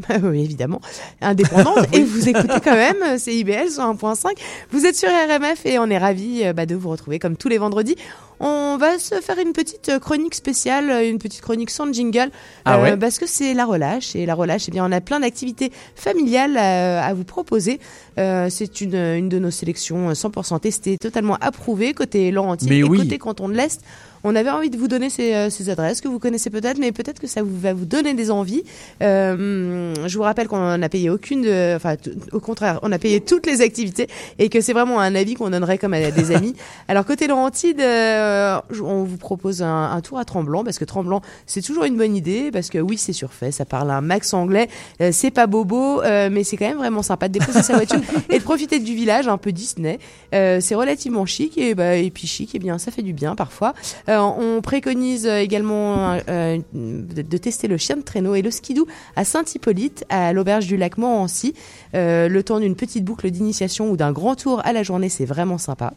Ah, 0.10 0.18
oui, 0.24 0.44
évidemment. 0.44 0.82
Indépendante. 1.22 1.88
Et 1.94 2.04
vous 2.04 2.28
écoutez 2.28 2.60
quand 2.64 2.76
même 2.76 3.02
euh, 3.04 3.18
CIBL 3.18 3.70
sur 3.70 3.84
1.5. 3.84 4.32
Vous 4.72 4.86
êtes 4.86 4.96
sur 4.96 5.10
RMF 5.10 5.66
et 5.66 5.78
on 5.80 5.86
est 5.88 5.98
ravis 5.98 6.46
euh, 6.46 6.54
bah, 6.54 6.66
de 6.66 6.76
vous 6.76 6.90
retrouver 6.90 7.20
comme 7.20 7.38
tous 7.38 7.50
les 7.50 7.58
vendredis. 7.58 7.96
On 8.40 8.78
va 8.78 8.98
se 9.00 9.16
faire 9.16 9.38
une 9.38 9.54
petite 9.54 9.90
euh, 9.90 10.00
chronique 10.00 10.34
spéciale, 10.34 11.04
une 11.06 11.20
petite 11.20 11.42
chronique 11.42 11.70
sans 11.70 11.92
jingle, 11.92 12.32
Ah 12.66 12.82
ouais 12.82 12.96
parce 12.98 13.20
que 13.20 13.28
c'est 13.28 13.54
la 13.54 13.66
relâche. 13.66 14.16
Et 14.16 14.26
la 14.26 14.34
relâche, 14.34 14.66
eh 14.68 14.72
bien, 14.72 14.86
on 14.86 14.92
a 14.92 15.02
plein 15.02 15.20
d'activités 15.20 15.72
familiales 15.96 16.58
à 16.58 17.14
vous 17.14 17.26
proposer. 17.26 17.80
Euh, 18.20 18.48
c'est 18.50 18.82
une, 18.82 18.96
une 18.96 19.30
de 19.30 19.40
nos 19.40 19.52
sélections 19.52 20.10
euh, 20.10 20.14
100% 20.14 20.60
testées, 20.60 20.98
totalement 20.98 21.38
approuvées, 21.40 21.94
côté 21.94 22.32
Laurentine 22.32 22.72
et 22.72 22.84
oui. 22.84 23.00
côté 23.00 23.18
Canton 23.18 23.48
de 23.48 23.54
l'Est. 23.54 23.82
On 24.24 24.36
avait 24.36 24.50
envie 24.50 24.70
de 24.70 24.78
vous 24.78 24.88
donner 24.88 25.10
ces, 25.10 25.34
euh, 25.34 25.50
ces 25.50 25.70
adresses 25.70 26.02
que 26.02 26.08
vous 26.08 26.20
connaissez 26.20 26.50
peut-être, 26.50 26.78
mais 26.78 26.92
peut-être 26.92 27.20
que 27.20 27.28
ça 27.28 27.42
vous, 27.44 27.58
va 27.60 27.74
vous 27.74 27.86
donner 27.86 28.14
des 28.14 28.32
envies. 28.32 28.64
Euh, 29.02 29.94
je 30.08 30.18
vous 30.18 30.24
rappelle 30.24 30.48
qu'on 30.48 30.78
n'a 30.78 30.90
payé 30.90 31.10
aucune, 31.10 31.42
de- 31.42 31.76
enfin 31.76 31.96
au 32.32 32.40
contraire, 32.40 32.80
on 32.84 32.92
a 32.92 33.00
payé 33.00 33.22
toutes 33.22 33.46
les 33.46 33.62
activités 33.62 34.08
et 34.38 34.50
que 34.50 34.62
c'est 34.62 34.74
vraiment 34.74 35.00
un 35.00 35.16
avis 35.16 35.34
qu'on 35.36 35.50
donnerait 35.50 35.78
comme 35.78 35.94
à 35.94 36.12
des 36.12 36.32
amis. 36.36 36.56
Alors 36.88 37.06
côté 37.06 37.28
Laurentide, 37.28 37.80
euh, 37.82 38.60
on 38.84 39.04
vous 39.04 39.18
propose 39.18 39.62
un, 39.62 39.92
un 39.92 40.02
tour 40.02 40.20
à 40.20 40.26
Tremblant 40.26 40.64
parce 40.64 40.80
que 40.80 40.86
Tremblant 40.86 41.22
c'est 41.46 41.62
toujours 41.62 41.86
une 41.86 41.98
bonne 41.98 42.16
idée 42.16 42.52
parce 42.52 42.70
que 42.70 42.78
oui 42.78 42.98
c'est 42.98 43.14
surfait, 43.14 43.52
ça 43.52 43.66
parle 43.66 43.92
un 43.92 44.02
max 44.02 44.34
anglais, 44.34 44.68
euh, 45.02 45.10
c'est 45.12 45.32
pas 45.32 45.48
bobo, 45.48 46.02
euh, 46.02 46.30
mais 46.32 46.44
c'est 46.44 46.58
quand 46.58 46.68
même 46.68 46.78
vraiment 46.78 47.02
sympa 47.04 47.28
de 47.28 47.34
déposer 47.40 47.64
sa 47.64 47.74
voiture 47.76 48.00
et 48.30 48.40
de 48.40 48.44
profiter 48.44 48.80
du 48.80 48.94
village 48.96 49.28
un 49.28 49.38
peu 49.38 49.52
Disney. 49.52 50.00
Euh, 50.34 50.60
c'est 50.62 50.76
relativement 50.76 51.26
chic 51.26 51.58
et, 51.58 51.76
bah, 51.76 51.96
et 51.96 52.10
puis 52.12 52.28
chic, 52.28 52.54
et 52.56 52.60
bien 52.60 52.78
ça 52.78 52.92
fait 52.92 53.02
du 53.02 53.14
bien 53.14 53.36
parfois. 53.36 53.74
Euh, 54.10 54.20
on 54.20 54.62
préconise 54.62 55.28
euh, 55.28 55.40
également 55.40 56.18
euh, 56.30 56.58
de, 56.74 57.38
tester 57.38 57.68
le 57.68 57.78
chien 57.78 57.96
de 57.96 58.02
traîneau 58.02 58.36
et 58.36 58.42
le 58.42 58.50
skidoo 58.50 58.88
à 59.16 59.24
Saint-Hippolyte, 59.24 60.06
à 60.10 60.34
l'auberge 60.34 60.66
du 60.66 60.78
lac 60.78 60.98
Montrancy. 60.98 61.54
Euh, 61.94 62.28
le 62.28 62.44
temps 62.44 62.60
d'une 62.60 62.76
petite 62.76 63.06
boucle 63.06 63.30
d'initiation 63.30 63.92
ou 63.92 63.98
d'un 63.98 64.12
grand 64.12 64.36
tour 64.36 64.62
à 64.66 64.74
la 64.74 64.84
journée, 64.84 65.10
c'est 65.10 65.26
vraiment 65.26 65.58
sympa. 65.58 65.94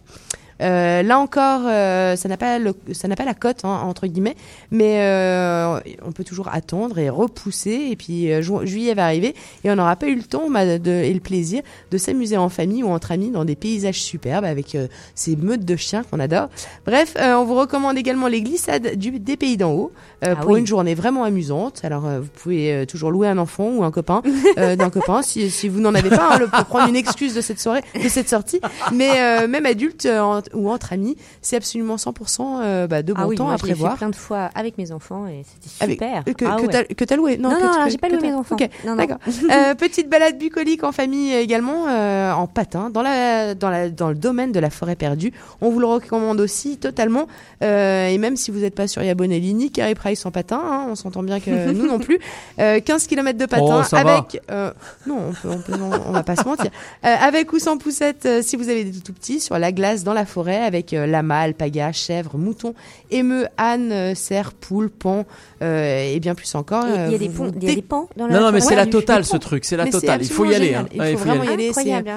Euh, 0.61 1.03
là 1.03 1.19
encore, 1.19 1.62
euh, 1.66 2.15
ça 2.16 2.29
n'a 2.29 2.37
pas 2.37 2.59
le- 2.59 2.74
ça 2.93 3.09
n'a 3.09 3.16
pas 3.16 3.24
la 3.24 3.35
cote 3.35 3.65
hein, 3.65 3.81
entre 3.85 4.07
guillemets, 4.07 4.37
mais 4.70 5.01
euh, 5.01 5.81
on 6.05 6.12
peut 6.12 6.24
toujours 6.24 6.49
attendre 6.53 6.99
et 6.99 7.09
repousser. 7.09 7.89
Et 7.91 7.97
puis 7.97 8.31
euh, 8.33 8.43
ju- 8.43 8.65
juillet 8.66 8.95
va 8.95 9.05
arriver 9.07 9.35
et 9.65 9.70
on 9.70 9.77
n'aura 9.77 9.97
pas 9.97 10.07
eu 10.07 10.15
le 10.15 10.23
temps 10.23 10.49
bah, 10.51 10.79
de, 10.79 10.91
et 10.91 11.12
le 11.12 11.20
plaisir 11.20 11.62
de 11.91 11.99
s'amuser 11.99 12.37
en 12.37 12.49
famille 12.49 12.83
ou 12.83 12.89
entre 12.91 13.12
amis 13.12 13.31
dans 13.31 13.45
des 13.45 13.57
paysages 13.57 14.01
superbes 14.03 14.45
avec 14.45 14.74
euh, 14.74 14.87
ces 15.15 15.37
meutes 15.37 15.65
de 15.65 15.77
chiens 15.77 16.03
qu'on 16.11 16.20
adore. 16.20 16.49
Bref, 16.87 17.15
euh, 17.19 17.35
on 17.35 17.45
vous 17.45 17.55
recommande 17.55 17.97
également 17.99 18.29
les 18.29 18.43
glissades 18.43 18.97
du, 18.97 19.19
des 19.19 19.37
pays 19.37 19.57
d'en 19.57 19.73
haut 19.73 19.93
euh, 20.24 20.35
Ah 20.37 20.41
pour 20.43 20.53
oui. 20.53 20.61
une 20.61 20.66
journée 20.66 20.95
vraiment 20.95 21.24
amusante. 21.24 21.81
Alors 21.85 22.07
euh, 22.07 22.20
vous 22.20 22.29
pouvez 22.43 22.73
euh, 22.73 22.85
toujours 22.87 23.11
louer 23.11 23.29
un 23.29 23.39
enfant 23.39 23.69
ou 23.70 23.85
un 23.85 23.91
copain 23.91 24.23
euh, 24.59 24.77
d'un 24.77 24.91
copain 24.91 25.23
si, 25.23 25.51
si 25.51 25.69
vous 25.69 25.81
n'en 25.81 25.95
avez 25.95 26.11
pas 26.11 26.35
hein, 26.35 26.39
le- 26.39 26.47
pour 26.49 26.65
prendre 26.66 26.89
une 26.89 26.97
excuse 26.97 27.35
de 27.35 27.41
cette 27.41 27.61
soirée, 27.61 27.83
de 27.95 28.09
cette 28.09 28.29
sortie. 28.29 28.61
Mais 28.93 29.11
euh, 29.16 29.49
même 29.49 29.66
adulte 29.66 30.07
en- 30.07 30.41
ou 30.55 30.70
entre 30.70 30.93
amis, 30.93 31.16
c'est 31.40 31.56
absolument 31.56 31.97
100% 31.97 32.60
euh, 32.62 32.86
bah, 32.86 33.02
de 33.02 33.12
bon 33.12 33.20
ah 33.23 33.27
oui, 33.28 33.36
temps 33.36 33.44
moi, 33.44 33.55
à 33.55 33.56
je 33.56 33.62
l'ai 33.62 33.69
fait 33.69 33.74
prévoir. 33.74 33.97
plein 33.97 34.10
de 34.10 34.16
fois 34.16 34.51
avec 34.55 34.78
mes 34.78 34.93
enfants 34.93 35.27
et 35.27 35.44
c'était 35.44 35.93
super. 35.93 36.24
que, 36.24 36.44
Ah 36.44 36.56
que 36.56 36.62
ouais. 36.62 36.69
t'as- 36.69 36.85
que 36.85 37.05
t'as 37.05 37.16
loué? 37.16 37.36
Non, 37.39 37.51
non, 37.51 37.56
alors, 37.56 37.85
que- 37.85 37.90
j'ai 37.90 37.98
pas 37.98 38.09
loué 38.09 38.20
mes 38.20 38.32
enfants. 38.35 38.55
Ok, 38.59 38.69
Non, 38.85 38.90
non. 38.93 38.97
d'accord. 38.97 39.19
Euh, 39.52 39.74
petite 39.74 40.09
balade 40.09 40.39
bucolique 40.39 40.82
en 40.85 40.93
famille 40.93 41.32
également 41.35 41.86
euh, 41.89 42.32
en 42.32 42.47
patin 42.47 42.90
dans 42.90 43.02
la 43.02 43.55
dans 43.55 43.70
la 43.70 43.89
dans 43.90 44.09
le 44.09 44.14
domaine 44.14 44.52
de 44.52 44.60
la 44.60 44.70
forêt 44.70 44.97
perdue. 44.97 45.32
On 45.60 45.70
vous 45.70 45.78
le 45.81 45.86
recommande 45.86 46.40
aussi 46.40 46.77
totalement. 46.78 47.27
Euh, 47.62 48.09
et 48.09 48.19
même 48.19 48.36
si 48.36 48.51
vous 48.51 48.60
n'êtes 48.60 48.74
pas 48.74 48.86
sur 48.89 49.02
Yabonelli 49.02 49.55
ni 49.55 49.70
Carey 49.70 49.94
Price 49.94 50.24
en 50.27 50.31
patin, 50.31 50.60
hein, 50.64 50.86
on 50.89 50.94
s'entend 50.94 51.23
bien 51.23 51.39
que 51.40 51.51
nous 51.73 51.86
non 51.86 51.98
plus. 51.98 52.19
Euh, 52.59 52.81
15 52.81 53.06
km 53.06 53.39
de 53.39 53.47
patin 53.47 53.82
Oh, 53.93 53.94
avec 53.97 54.40
euh, 54.51 54.73
non, 55.06 55.19
on, 55.28 55.32
peut, 55.32 55.48
on, 55.51 55.59
peut- 55.59 55.77
non, 55.77 55.90
on 56.06 56.12
va 56.12 56.23
pas 56.23 56.36
se 56.36 56.44
mentir. 56.44 56.70
Euh, 57.05 57.14
avec 57.20 57.52
ou 57.52 57.59
sans 57.59 57.77
poussette, 57.78 58.27
euh, 58.27 58.43
si 58.43 58.56
vous 58.56 58.69
avez 58.69 58.85
des 58.85 59.01
tout 59.01 59.12
petits, 59.12 59.40
sur 59.40 59.59
la 59.59 59.73
glace 59.73 60.02
dans 60.05 60.14
la 60.14 60.24
forêt 60.33 60.63
avec 60.63 60.93
euh, 60.93 61.07
lama, 61.07 61.41
alpaga, 61.41 61.93
chèvre, 61.93 62.39
mouton, 62.39 62.75
émeu, 63.11 63.47
âne, 63.59 63.93
euh, 63.93 64.15
cerf, 64.15 64.53
poule, 64.53 64.91
pan 64.91 65.25
euh, 65.63 66.13
et 66.15 66.19
bien 66.21 66.35
plus 66.35 66.55
encore. 66.55 66.85
Il 66.89 66.95
y 66.95 66.99
a- 66.99 67.07
il 67.07 67.13
y 67.13 67.15
a 67.15 67.19
des 67.19 67.25
il 67.27 67.83
pans 67.83 68.09
dans 68.17 68.27
la 68.27 68.35
Non, 68.35 68.41
non, 68.47 68.53
mais 68.53 68.61
c'est 68.61 68.75
la 68.75 68.87
totale 68.87 69.25
ce 69.25 69.37
truc, 69.37 69.65
c'est 69.65 69.77
la 69.77 69.87
totale. 69.87 70.21
Il 70.23 70.29
faut 70.31 70.45
y 70.45 70.55
aller. 70.55 70.75
hein. 70.75 70.87
Il 70.93 71.01
Ouais, 71.01 71.13
faut 71.13 71.19
vraiment 71.27 71.45
y 71.45 71.49
aller. 71.49 71.71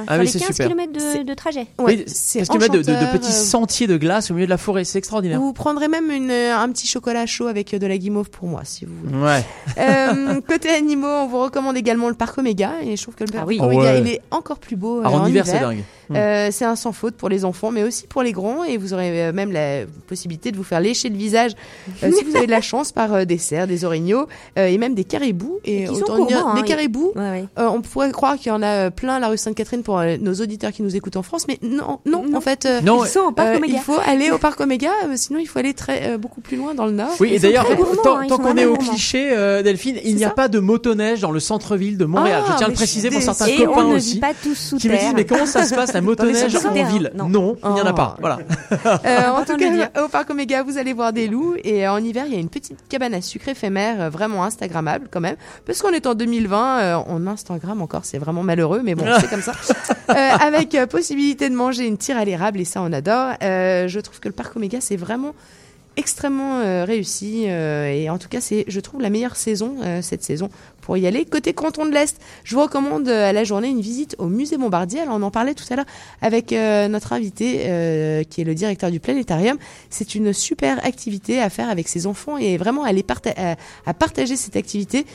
Ah 0.08 0.18
les 0.18 0.28
c'est 0.28 0.40
15 0.40 0.48
super. 0.50 0.68
km 0.68 0.92
de, 0.94 1.24
de 1.24 1.34
trajet. 1.34 1.68
C'est 2.08 2.40
15 2.40 2.50
km 2.50 2.72
de, 2.74 2.78
de- 2.80 2.84
de 2.84 2.92
enchanteur, 2.92 3.12
petits 3.12 3.28
euh, 3.32 3.36
sentiers 3.36 3.88
de 3.88 3.98
glace 3.98 4.32
au 4.32 4.34
milieu 4.34 4.46
de 4.48 4.50
la 4.52 4.58
forêt, 4.58 4.84
c'est 4.84 4.98
extraordinaire. 5.00 5.40
Vous 5.40 5.54
prendrez 5.54 5.88
même 5.88 6.10
une, 6.12 6.32
un 6.32 6.70
petit 6.70 6.88
chocolat 6.88 7.26
chaud 7.26 7.48
avec 7.48 7.76
de 7.76 7.88
la 7.88 7.98
guimauve 7.98 8.30
pour 8.30 8.48
moi, 8.48 8.62
si 8.64 8.86
vous 8.86 8.94
voulez. 9.04 9.24
Ouais. 9.24 9.44
Côté 10.48 10.70
animaux, 10.70 11.08
on 11.08 11.28
vous 11.28 11.40
recommande 11.42 11.78
également 11.78 12.10
le 12.10 12.16
parc 12.16 12.38
Oméga 12.38 12.74
et 12.84 12.96
je 12.96 13.02
trouve 13.02 13.16
que 13.16 13.24
le 13.24 13.32
parc 13.32 13.48
oui. 13.48 13.60
Oméga 13.60 13.90
Ah 13.90 13.98
il 13.98 14.08
est 14.08 14.22
encore 14.32 14.60
plus 14.60 14.76
beau. 14.76 15.02
Ah, 15.04 15.12
en 15.12 15.26
hiver, 15.28 15.46
c'est 15.46 15.60
dingue. 15.60 15.84
Hmm. 16.10 16.16
Euh, 16.16 16.50
c'est 16.52 16.66
un 16.66 16.76
sans 16.76 16.92
faute 16.92 17.16
pour 17.16 17.30
les 17.30 17.46
enfants, 17.46 17.72
mais 17.72 17.82
aussi 17.84 18.05
pour 18.10 18.23
les 18.23 18.32
grands 18.32 18.64
et 18.64 18.77
vous 18.77 18.94
aurez 18.94 19.27
euh, 19.27 19.34
même 19.34 19.52
la 19.52 19.86
possibilité 20.07 20.52
de 20.52 20.57
vous 20.57 20.64
faire 20.64 20.80
lécher 20.80 21.10
le 21.10 21.15
visage 21.18 21.52
euh, 22.03 22.11
si 22.11 22.23
vous 22.23 22.36
avez 22.36 22.45
de 22.45 22.52
la 22.52 22.61
chance 22.61 22.91
par 22.91 23.14
euh, 23.14 23.26
des 23.26 23.38
cerfs, 23.38 23.68
des 23.68 23.86
orignaux 23.86 24.27
euh, 24.57 24.68
et 24.68 24.77
même 24.77 24.95
des 24.95 25.03
caribous. 25.03 25.60
Et 25.65 25.86
qui 25.86 25.95
sont 25.95 26.02
autant 26.03 26.26
dire, 26.26 26.40
gourmands, 26.40 26.53
hein, 26.53 26.61
des 26.61 26.68
caribous. 26.68 27.11
Ouais, 27.15 27.22
ouais. 27.22 27.45
euh, 27.60 27.68
on 27.68 27.82
pourrait 27.82 28.11
croire 28.11 28.38
qu'il 28.38 28.48
y 28.48 28.52
en 28.52 28.61
a 28.61 28.68
euh, 28.88 28.90
plein 28.90 29.15
à 29.15 29.19
la 29.19 29.27
rue 29.27 29.38
Sainte-Catherine 29.38 29.84
pour 29.84 29.99
euh, 29.99 30.18
nos 30.19 30.34
auditeurs 30.36 30.72
qui 30.72 30.84
nous 30.84 30.95
écoutent 30.95 31.18
en 31.18 31.23
France, 31.23 31.45
mais 31.48 31.57
non, 31.61 31.99
non, 32.06 32.23
en 32.36 32.41
fait, 32.41 32.65
euh, 32.65 32.82
Non, 32.82 33.03
Ils 33.06 33.10
sont 33.10 33.19
au 33.22 33.32
parc 33.32 33.49
euh, 33.49 33.57
Oméga. 33.57 33.73
il 33.77 33.80
faut 33.82 33.99
aller 34.06 34.32
au 34.32 34.38
parc 34.38 34.60
Oméga, 34.61 34.90
euh, 35.06 35.14
sinon 35.15 35.40
il 35.40 35.45
faut 35.48 35.60
aller 35.60 35.73
très 35.73 36.11
euh, 36.14 36.18
beaucoup 36.18 36.41
plus 36.41 36.57
loin 36.57 36.73
dans 36.73 36.86
le 36.86 36.91
nord. 36.91 37.10
Oui, 37.19 37.34
et 37.34 37.40
d'ailleurs, 37.40 37.65
tant, 38.03 38.18
hein, 38.18 38.27
tant 38.27 38.38
qu'on 38.38 38.56
est 38.57 38.65
au 38.65 38.76
cliché, 38.77 39.30
euh, 39.32 39.61
Delphine, 39.64 39.98
il 40.03 40.15
n'y 40.15 40.26
a 40.26 40.30
pas 40.30 40.48
de 40.48 40.60
motoneige 40.60 41.22
dans 41.22 41.32
le 41.32 41.40
centre-ville 41.40 41.98
de 41.98 42.06
Montréal. 42.06 42.44
Ah, 42.45 42.52
je 42.53 42.57
tiens 42.57 42.65
à 42.68 42.69
le 42.69 42.76
préciser 42.76 43.10
pour 43.10 43.22
certains 43.22 43.45
Et 43.48 43.56
copains 43.57 43.86
aussi. 43.86 44.19
Qui 44.80 44.90
me 44.90 44.98
disent, 44.98 45.14
mais 45.15 45.26
comment 45.26 45.45
ça 45.45 45.65
se 45.65 45.73
passe 45.76 45.94
la 45.94 46.02
motoneige 46.02 46.56
en 46.56 46.72
ville? 46.88 47.11
Non. 47.15 47.30
Non, 47.30 47.57
il 47.65 47.72
n'y 47.73 47.82
en 47.82 47.86
a 47.86 47.94
Oh. 47.98 48.16
Voilà. 48.20 48.40
Euh, 49.06 49.30
en 49.30 49.44
tout 49.46 49.58
cas, 49.58 50.04
au 50.04 50.08
parc 50.08 50.30
Oméga, 50.30 50.64
vous 50.64 50.78
allez 50.78 50.94
voir 50.94 51.14
des 51.14 51.28
loups 51.28 51.56
et 51.64 51.86
euh, 51.86 51.92
en 51.92 52.04
hiver, 52.04 52.26
il 52.28 52.34
y 52.34 52.38
a 52.38 52.40
une 52.40 52.50
petite 52.50 52.78
cabane 52.90 53.14
à 53.14 53.22
sucre 53.22 53.50
éphémère, 53.50 54.02
euh, 54.02 54.10
vraiment 54.10 54.44
instagrammable 54.44 55.08
quand 55.12 55.22
même, 55.22 55.36
parce 55.66 55.82
qu'on 55.82 55.92
est 55.92 56.08
en 56.08 56.16
2020, 56.16 56.80
euh, 56.80 57.04
on 57.08 57.28
Instagram 57.28 57.82
encore, 57.82 58.06
c'est 58.06 58.18
vraiment 58.18 58.44
malheureux, 58.44 58.82
mais 58.84 58.96
bon, 58.96 59.06
c'est 59.20 59.30
comme 59.30 59.42
ça. 59.42 59.54
Avec 60.08 60.78
possibilité 60.90 61.50
de 61.50 61.56
manger 61.56 61.86
une 61.86 61.98
tire 61.98 62.18
à 62.18 62.26
l'érable 62.26 62.60
et 62.60 62.66
ça, 62.66 62.82
on 62.82 62.92
adore. 62.94 63.34
Je 63.42 64.00
trouve 64.00 64.20
que 64.20 64.28
le 64.28 64.34
parc 64.34 64.56
Oméga, 64.56 64.80
c'est 64.82 64.96
vraiment 64.96 65.34
extrêmement 65.98 66.60
euh, 66.60 66.86
réussi 66.86 67.46
euh, 67.48 67.88
et 67.88 68.10
en 68.10 68.18
tout 68.18 68.28
cas 68.28 68.42
c'est 68.42 68.66
je 68.68 68.80
trouve 68.80 69.02
la 69.02 69.10
meilleure 69.10 69.36
saison 69.36 69.78
euh, 69.84 70.02
cette 70.02 70.24
saison 70.24 70.50
pour 70.86 70.98
y 70.98 71.07
aller. 71.07 71.26
Côté 71.26 71.53
canton 71.53 71.86
de 71.86 71.91
l'Est 71.91 72.22
je 72.44 72.56
vous 72.56 72.62
recommande 72.62 73.10
euh, 73.10 73.30
à 73.30 73.34
la 73.34 73.44
journée 73.44 73.68
une 73.70 73.82
visite 73.82 74.16
au 74.20 74.28
musée 74.28 74.57
Bombardier. 74.57 75.02
Alors 75.02 75.16
on 75.16 75.22
en 75.24 75.32
parlait 75.32 75.53
tout 75.53 75.66
à 75.72 75.76
l'heure 75.76 75.86
avec 76.22 76.53
euh, 76.53 76.88
notre 76.88 77.12
invité 77.12 77.64
euh, 77.66 78.24
qui 78.24 78.41
est 78.41 78.44
le 78.44 78.56
directeur 78.56 78.91
du 78.91 78.99
planétarium. 78.99 79.57
C'est 79.90 80.16
une 80.16 80.32
super 80.32 80.86
activité 80.86 81.41
à 81.41 81.49
faire 81.49 81.70
avec 81.70 81.88
ses 81.88 82.06
enfants 82.06 82.38
et 82.38 82.57
vraiment 82.57 82.86
parta- 83.03 83.57
à, 83.86 83.94
partager 83.94 84.36
cette 84.36 84.56
activité 84.56 85.06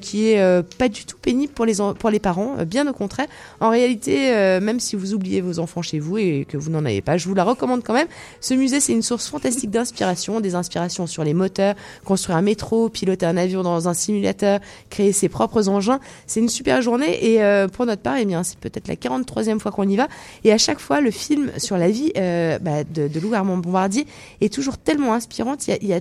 qui 0.00 0.28
est 0.28 0.62
pas 0.76 0.88
du 0.88 1.04
tout 1.04 1.16
pénible 1.16 1.52
pour 1.52 1.64
les 1.64 1.76
pour 1.98 2.10
les 2.10 2.18
parents 2.18 2.56
bien 2.66 2.86
au 2.88 2.92
contraire. 2.92 3.26
En 3.60 3.70
réalité 3.70 4.30
même 4.60 4.80
si 4.80 4.96
vous 4.96 5.14
oubliez 5.14 5.40
vos 5.40 5.58
enfants 5.58 5.82
chez 5.82 5.98
vous 5.98 6.18
et 6.18 6.46
que 6.48 6.56
vous 6.56 6.70
n'en 6.70 6.84
avez 6.84 7.00
pas 7.00 7.16
je 7.16 7.28
vous 7.28 7.34
la 7.34 7.44
recommande 7.44 7.82
quand 7.82 7.94
même. 7.94 8.08
Ce 8.40 8.54
musée, 8.54 8.80
c'est 8.80 8.92
une 8.92 9.02
source 9.02 9.28
fantastique 9.28 9.70
d'inspiration, 9.70 10.40
des 10.40 10.54
inspirations 10.54 11.06
sur 11.06 11.24
les 11.24 11.34
moteurs, 11.34 11.74
construire 12.04 12.36
un 12.36 12.42
métro, 12.42 12.88
piloter 12.88 13.26
un 13.26 13.36
avion 13.36 13.62
dans 13.62 13.88
un 13.88 13.94
simulateur, 13.94 14.60
créer 14.90 15.11
ses 15.12 15.28
propres 15.28 15.68
engins. 15.68 16.00
C'est 16.26 16.40
une 16.40 16.48
super 16.48 16.82
journée 16.82 17.32
et 17.32 17.42
euh, 17.42 17.68
pour 17.68 17.86
notre 17.86 18.02
part, 18.02 18.16
eh 18.16 18.26
c'est 18.42 18.58
peut-être 18.58 18.88
la 18.88 18.94
43e 18.94 19.58
fois 19.58 19.72
qu'on 19.72 19.88
y 19.88 19.96
va. 19.96 20.08
Et 20.44 20.52
à 20.52 20.58
chaque 20.58 20.78
fois, 20.78 21.00
le 21.00 21.10
film 21.10 21.50
sur 21.58 21.76
la 21.76 21.88
vie 21.88 22.12
euh, 22.16 22.58
bah, 22.58 22.84
de, 22.84 23.08
de 23.08 23.20
Lou 23.20 23.34
Armand 23.34 23.56
Bombardier 23.56 24.06
est 24.40 24.52
toujours 24.52 24.78
tellement 24.78 25.14
inspirante. 25.14 25.66
Il 25.68 25.86
y 25.86 25.94
a, 25.94 26.00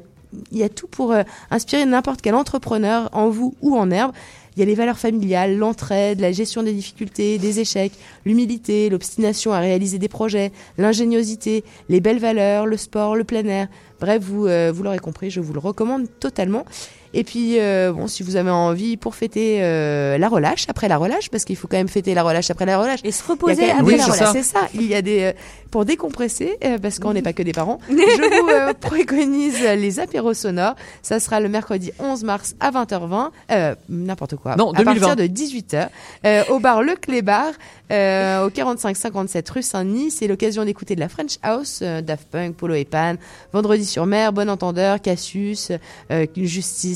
y 0.51 0.63
a 0.63 0.69
tout 0.69 0.88
pour 0.88 1.11
euh, 1.11 1.23
inspirer 1.49 1.85
n'importe 1.85 2.21
quel 2.21 2.35
entrepreneur, 2.35 3.09
en 3.13 3.29
vous 3.29 3.55
ou 3.61 3.75
en 3.75 3.91
herbe. 3.91 4.11
Il 4.57 4.59
y 4.59 4.63
a 4.63 4.65
les 4.65 4.75
valeurs 4.75 4.97
familiales, 4.97 5.55
l'entraide, 5.55 6.19
la 6.19 6.33
gestion 6.33 6.61
des 6.61 6.73
difficultés, 6.73 7.38
des 7.38 7.61
échecs, 7.61 7.93
l'humilité, 8.25 8.89
l'obstination 8.89 9.53
à 9.53 9.59
réaliser 9.59 9.97
des 9.97 10.09
projets, 10.09 10.51
l'ingéniosité, 10.77 11.63
les 11.88 12.01
belles 12.01 12.19
valeurs, 12.19 12.65
le 12.65 12.75
sport, 12.75 13.15
le 13.15 13.23
plein 13.23 13.45
air. 13.45 13.69
Bref, 14.01 14.21
vous, 14.21 14.49
vous 14.73 14.83
l'aurez 14.83 14.99
compris, 14.99 15.29
je 15.29 15.39
vous 15.39 15.53
le 15.53 15.59
recommande 15.59 16.07
totalement. 16.19 16.65
Et 17.13 17.23
puis, 17.23 17.59
euh, 17.59 17.91
bon, 17.91 18.07
si 18.07 18.23
vous 18.23 18.35
avez 18.35 18.49
envie 18.51 18.97
pour 18.97 19.15
fêter 19.15 19.59
euh, 19.61 20.17
la 20.17 20.29
relâche, 20.29 20.65
après 20.69 20.88
la 20.88 20.97
relâche, 20.97 21.29
parce 21.29 21.43
qu'il 21.45 21.55
faut 21.55 21.67
quand 21.67 21.77
même 21.77 21.88
fêter 21.89 22.13
la 22.13 22.23
relâche 22.23 22.49
après 22.49 22.65
la 22.65 22.77
relâche. 22.79 22.99
Et 23.03 23.11
se 23.11 23.23
reposer 23.27 23.69
après 23.71 23.83
Oui, 23.83 23.97
la 23.97 24.03
c'est 24.05 24.11
relâche. 24.11 24.19
ça. 24.27 24.33
c'est 24.33 24.43
ça. 24.43 24.67
Il 24.73 24.83
y 24.88 24.95
a 24.95 25.01
des 25.01 25.21
euh, 25.23 25.33
pour 25.71 25.85
décompresser 25.85 26.57
euh, 26.65 26.77
parce 26.77 26.99
qu'on 26.99 27.13
n'est 27.13 27.21
pas 27.21 27.33
que 27.33 27.43
des 27.43 27.53
parents. 27.53 27.79
Je 27.89 27.95
vous 28.41 28.49
euh, 28.49 28.73
préconise 28.73 29.59
les 29.61 29.99
apéros 29.99 30.33
sonores. 30.33 30.75
Ça 31.01 31.19
sera 31.19 31.39
le 31.39 31.49
mercredi 31.49 31.91
11 31.99 32.23
mars 32.23 32.55
à 32.59 32.71
20h20, 32.71 33.29
euh, 33.51 33.75
n'importe 33.89 34.35
quoi. 34.35 34.55
Non, 34.57 34.71
à 34.71 34.77
2020. 34.83 34.99
partir 35.07 35.15
de 35.15 35.23
18h 35.33 35.89
euh, 36.25 36.43
au 36.49 36.59
bar 36.59 36.81
Le 36.83 36.95
Clébar 36.95 37.51
euh, 37.91 38.45
au 38.45 38.49
45 38.49 38.95
57 38.95 39.49
rue 39.49 39.61
Saint-Denis. 39.63 40.11
C'est 40.11 40.27
l'occasion 40.27 40.63
d'écouter 40.65 40.95
de 40.95 40.99
la 41.01 41.09
French 41.09 41.38
House, 41.43 41.79
euh, 41.81 42.01
Daft 42.01 42.27
Punk, 42.29 42.55
Polo 42.55 42.73
et 42.75 42.85
Pan, 42.85 43.15
Vendredi 43.53 43.85
sur 43.85 44.05
mer, 44.05 44.31
Bon 44.33 44.49
Entendeur, 44.49 45.01
Cassius, 45.01 45.71
euh, 46.11 46.25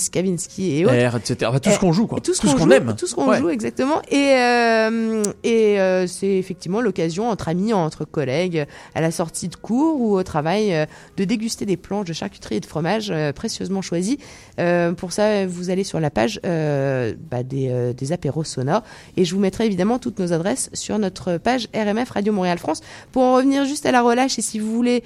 Kavinsky 0.09 0.77
et 0.79 0.85
autres. 0.85 0.93
R, 0.95 1.17
etc. 1.17 1.37
Enfin, 1.49 1.59
tout 1.59 1.69
ce 1.69 1.75
Euh, 1.75 1.79
qu'on 1.79 1.91
joue, 1.93 2.07
quoi. 2.07 2.19
Tout 2.19 2.33
ce 2.33 2.41
qu'on 2.41 2.57
joue, 2.57 2.71
aime. 2.71 2.95
Tout 2.97 3.07
ce 3.07 3.15
qu'on 3.15 3.27
Ouais. 3.29 3.39
joue, 3.39 3.49
exactement. 3.49 4.01
Et, 4.11 4.33
euh, 4.37 5.23
et 5.43 5.79
euh, 5.79 6.07
c'est 6.07 6.37
effectivement 6.37 6.81
l'occasion 6.81 7.29
entre 7.29 7.49
amis, 7.49 7.73
entre 7.73 8.05
collègues, 8.05 8.65
à 8.93 9.01
la 9.01 9.11
sortie 9.11 9.47
de 9.47 9.55
cours 9.55 9.99
ou 10.01 10.15
au 10.17 10.23
travail, 10.23 10.73
euh, 10.73 10.85
de 11.17 11.23
déguster 11.23 11.65
des 11.65 11.77
planches 11.77 12.07
de 12.07 12.13
charcuterie 12.13 12.55
et 12.55 12.59
de 12.59 12.65
fromage 12.65 13.13
précieusement 13.35 13.81
choisis. 13.81 14.17
Euh, 14.59 14.91
pour 14.93 15.11
ça, 15.11 15.45
vous 15.45 15.69
allez 15.69 15.83
sur 15.83 15.99
la 15.99 16.09
page 16.09 16.39
bah, 16.43 17.43
des, 17.43 17.93
des 17.95 18.11
apéros 18.11 18.43
sonores. 18.43 18.83
Et 19.17 19.25
je 19.25 19.33
vous 19.33 19.41
mettrai 19.41 19.65
évidemment 19.65 19.99
toutes 19.99 20.19
nos 20.19 20.33
adresses 20.33 20.69
sur 20.73 20.97
notre 20.99 21.37
page 21.37 21.67
RMF 21.75 22.09
Radio 22.09 22.33
Montréal 22.33 22.57
France. 22.57 22.81
Pour 23.11 23.23
en 23.23 23.35
revenir 23.35 23.65
juste 23.65 23.85
à 23.85 23.91
la 23.91 24.01
relâche, 24.01 24.37
et 24.39 24.41
si 24.41 24.59
vous 24.59 24.71
voulez 24.71 25.03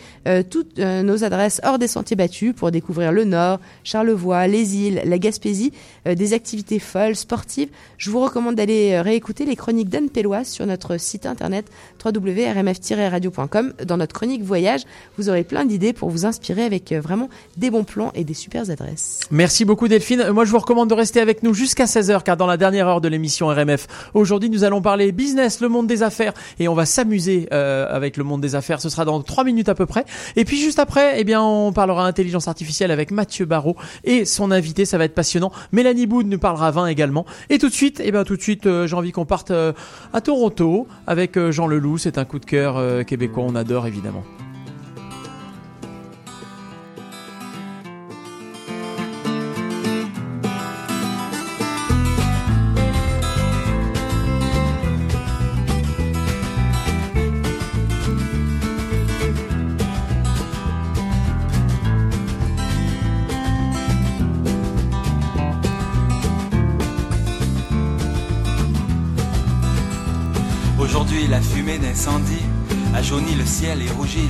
toutes 0.49 0.77
nos 0.79 1.23
adresses 1.23 1.61
hors 1.63 1.79
des 1.79 1.87
sentiers 1.87 2.15
battus 2.15 2.53
pour 2.55 2.71
découvrir 2.71 3.11
le 3.11 3.23
Nord, 3.25 3.59
Charlevoix, 3.83 4.47
les 4.47 4.75
îles, 4.77 4.88
la 4.91 5.17
Gaspésie, 5.17 5.71
euh, 6.07 6.15
des 6.15 6.33
activités 6.33 6.79
folles, 6.79 7.15
sportives, 7.15 7.69
je 7.97 8.09
vous 8.09 8.19
recommande 8.19 8.55
d'aller 8.55 8.93
euh, 8.93 9.01
réécouter 9.01 9.45
les 9.45 9.55
chroniques 9.55 9.89
d'Anne 9.89 10.09
Pelloise 10.09 10.47
sur 10.47 10.65
notre 10.65 10.97
site 10.97 11.25
internet 11.25 11.65
www.rmf-radio.com. 12.03 13.73
Dans 13.85 13.97
notre 13.97 14.13
chronique 14.13 14.43
voyage, 14.43 14.81
vous 15.17 15.29
aurez 15.29 15.43
plein 15.43 15.65
d'idées 15.65 15.93
pour 15.93 16.09
vous 16.09 16.25
inspirer 16.25 16.63
avec 16.63 16.91
euh, 16.91 17.01
vraiment 17.01 17.29
des 17.57 17.69
bons 17.69 17.83
plans 17.83 18.11
et 18.15 18.23
des 18.23 18.33
super 18.33 18.69
adresses. 18.69 19.21
Merci 19.31 19.65
beaucoup 19.65 19.87
Delphine. 19.87 20.31
Moi 20.31 20.45
je 20.45 20.51
vous 20.51 20.59
recommande 20.59 20.89
de 20.89 20.95
rester 20.95 21.19
avec 21.19 21.43
nous 21.43 21.53
jusqu'à 21.53 21.85
16h 21.85 22.23
car 22.23 22.37
dans 22.37 22.47
la 22.47 22.57
dernière 22.57 22.87
heure 22.87 23.01
de 23.01 23.07
l'émission 23.07 23.47
RMF, 23.47 23.87
aujourd'hui 24.13 24.49
nous 24.49 24.63
allons 24.63 24.81
parler 24.81 25.11
business, 25.11 25.61
le 25.61 25.69
monde 25.69 25.87
des 25.87 26.03
affaires 26.03 26.33
et 26.59 26.67
on 26.67 26.73
va 26.73 26.85
s'amuser 26.85 27.47
avec 27.51 28.17
le 28.17 28.23
monde 28.23 28.41
des 28.41 28.55
affaires. 28.55 28.81
Ce 28.81 28.89
sera 28.89 29.05
dans 29.05 29.21
3 29.21 29.43
minutes 29.43 29.69
à 29.69 29.75
peu 29.75 29.85
près. 29.85 30.05
Et 30.35 30.45
puis 30.45 30.57
juste 30.57 30.79
après, 30.79 31.19
eh 31.19 31.23
bien 31.23 31.41
on 31.41 31.71
parlera 31.71 32.05
intelligence 32.05 32.47
artificielle 32.47 32.91
avec 32.91 33.11
Mathieu 33.11 33.45
Barrault 33.45 33.75
et 34.03 34.25
son 34.25 34.51
invité, 34.51 34.78
ça 34.85 34.97
va 34.97 35.05
être 35.05 35.15
passionnant. 35.15 35.51
Mélanie 35.71 36.07
Boud 36.07 36.27
nous 36.27 36.39
parlera 36.39 36.71
vin 36.71 36.87
également. 36.87 37.25
Et 37.49 37.57
tout 37.57 37.69
de 37.69 37.73
suite, 37.73 38.01
eh 38.03 38.11
bien 38.11 38.23
tout 38.23 38.35
de 38.35 38.41
suite, 38.41 38.65
euh, 38.65 38.87
j'ai 38.87 38.95
envie 38.95 39.11
qu'on 39.11 39.25
parte 39.25 39.51
euh, 39.51 39.73
à 40.13 40.21
Toronto 40.21 40.87
avec 41.07 41.37
euh, 41.37 41.51
Jean 41.51 41.67
Leloup. 41.67 41.97
C'est 41.97 42.17
un 42.17 42.25
coup 42.25 42.39
de 42.39 42.45
cœur 42.45 43.05
québécois, 43.05 43.43
on 43.47 43.55
adore 43.55 43.87
évidemment. 43.87 44.23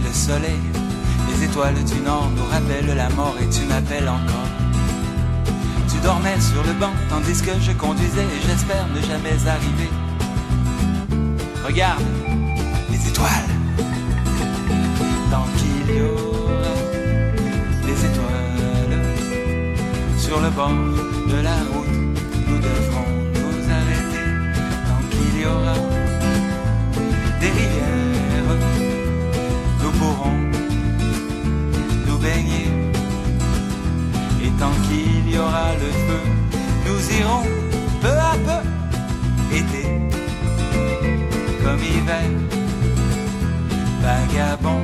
Le 0.09 0.13
soleil. 0.13 0.59
Les 1.29 1.45
étoiles 1.45 1.83
du 1.83 1.99
nord 2.01 2.29
nous 2.35 2.45
rappellent 2.45 2.95
la 2.95 3.09
mort 3.09 3.35
et 3.39 3.47
tu 3.49 3.61
m'appelles 3.65 4.09
encore. 4.09 4.51
Tu 5.91 5.99
dormais 6.01 6.39
sur 6.39 6.63
le 6.63 6.73
banc 6.73 6.93
tandis 7.09 7.41
que 7.41 7.51
je 7.59 7.71
conduisais 7.73 8.27
et 8.35 8.41
j'espère 8.47 8.87
ne 8.95 9.01
jamais 9.01 9.37
arriver. 9.47 9.89
Regarde 11.65 12.03
les 12.89 13.07
étoiles. 13.07 13.51
Tant 15.31 15.47
qu'il 15.57 15.95
y 15.95 16.01
aura 16.01 16.75
des 17.85 17.99
étoiles 18.09 19.05
sur 20.17 20.39
le 20.41 20.49
bord 20.49 20.69
de 21.33 21.39
la 21.41 21.57
route, 21.71 21.97
nous 22.47 22.59
devrons 22.69 23.09
nous 23.43 23.61
arrêter. 23.77 24.25
Tant 24.87 25.03
qu'il 25.11 25.41
y 25.41 25.45
aura 25.45 25.88
tant 34.59 34.75
qu'il 34.87 35.33
y 35.33 35.37
aura 35.37 35.71
le 35.83 35.89
feu, 36.05 36.23
nous 36.85 37.01
irons 37.19 37.45
peu 38.01 38.15
à 38.31 38.35
peu 38.47 39.55
été 39.55 39.85
comme 41.63 41.83
hiver, 41.93 42.29
vagabond, 44.01 44.83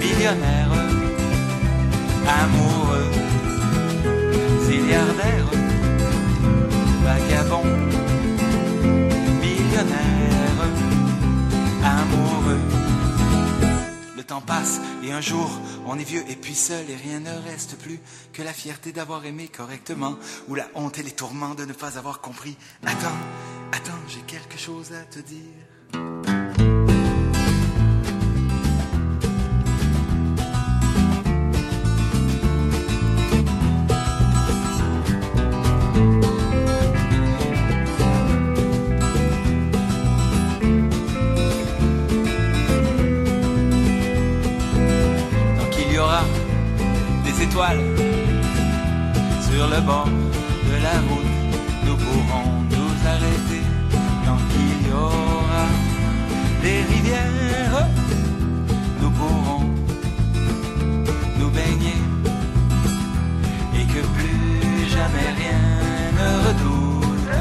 millionnaire, 0.00 0.72
amoureux, 2.40 3.10
milliardaire, 4.68 5.48
vagabond, 7.04 7.68
Le 14.24 14.28
temps 14.28 14.40
passe 14.40 14.80
et 15.02 15.12
un 15.12 15.20
jour 15.20 15.50
on 15.86 15.98
est 15.98 16.02
vieux 16.02 16.24
et 16.30 16.34
puis 16.34 16.54
seul 16.54 16.88
et 16.88 16.96
rien 16.96 17.20
ne 17.20 17.46
reste 17.46 17.76
plus 17.76 18.00
que 18.32 18.40
la 18.40 18.54
fierté 18.54 18.90
d'avoir 18.90 19.26
aimé 19.26 19.50
correctement 19.54 20.16
ou 20.48 20.54
la 20.54 20.66
honte 20.74 20.98
et 20.98 21.02
les 21.02 21.10
tourments 21.10 21.54
de 21.54 21.66
ne 21.66 21.74
pas 21.74 21.98
avoir 21.98 22.22
compris. 22.22 22.56
Attends, 22.86 23.18
attends, 23.72 23.92
j'ai 24.08 24.22
quelque 24.22 24.56
chose 24.56 24.94
à 24.94 25.04
te 25.04 25.18
dire. 25.18 26.43
Sur 49.40 49.66
le 49.68 49.80
bord 49.80 50.06
de 50.06 50.76
la 50.82 50.96
route, 51.06 51.32
nous 51.86 51.96
pourrons 51.96 52.50
nous 52.68 52.94
arrêter. 53.06 53.62
Tant 54.24 54.40
qu'il 54.50 54.88
y 54.88 54.92
aura 54.92 55.66
des 56.62 56.82
rivières, 56.92 57.86
nous 59.00 59.10
pourrons 59.10 59.66
nous 61.38 61.50
baigner. 61.50 62.00
Et 63.78 63.84
que 63.92 64.02
plus 64.16 64.88
jamais 64.96 65.30
rien 65.40 65.62
ne 66.18 66.28
redoute 66.46 67.34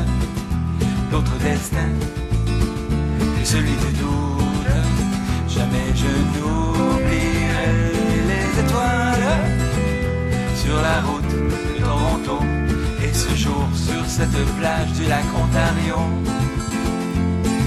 d'autre 1.10 1.38
destin 1.41 1.90
que 3.40 3.45
celui 3.48 3.76
du 3.84 3.91
doute. 4.02 4.73
Jamais 5.48 5.90
je 5.95 6.11
n'oublierai 6.34 7.69
les 8.30 8.60
étoiles 8.61 9.12
sur 10.64 10.81
la 10.81 11.02
route 11.02 11.27
de 11.27 11.81
Toronto 11.81 12.40
et 13.03 13.14
ce 13.14 13.35
jour 13.35 13.68
sur 13.73 14.06
cette 14.07 14.40
plage 14.57 14.91
du 14.94 15.06
lac 15.06 15.26
Ontario. 15.35 15.98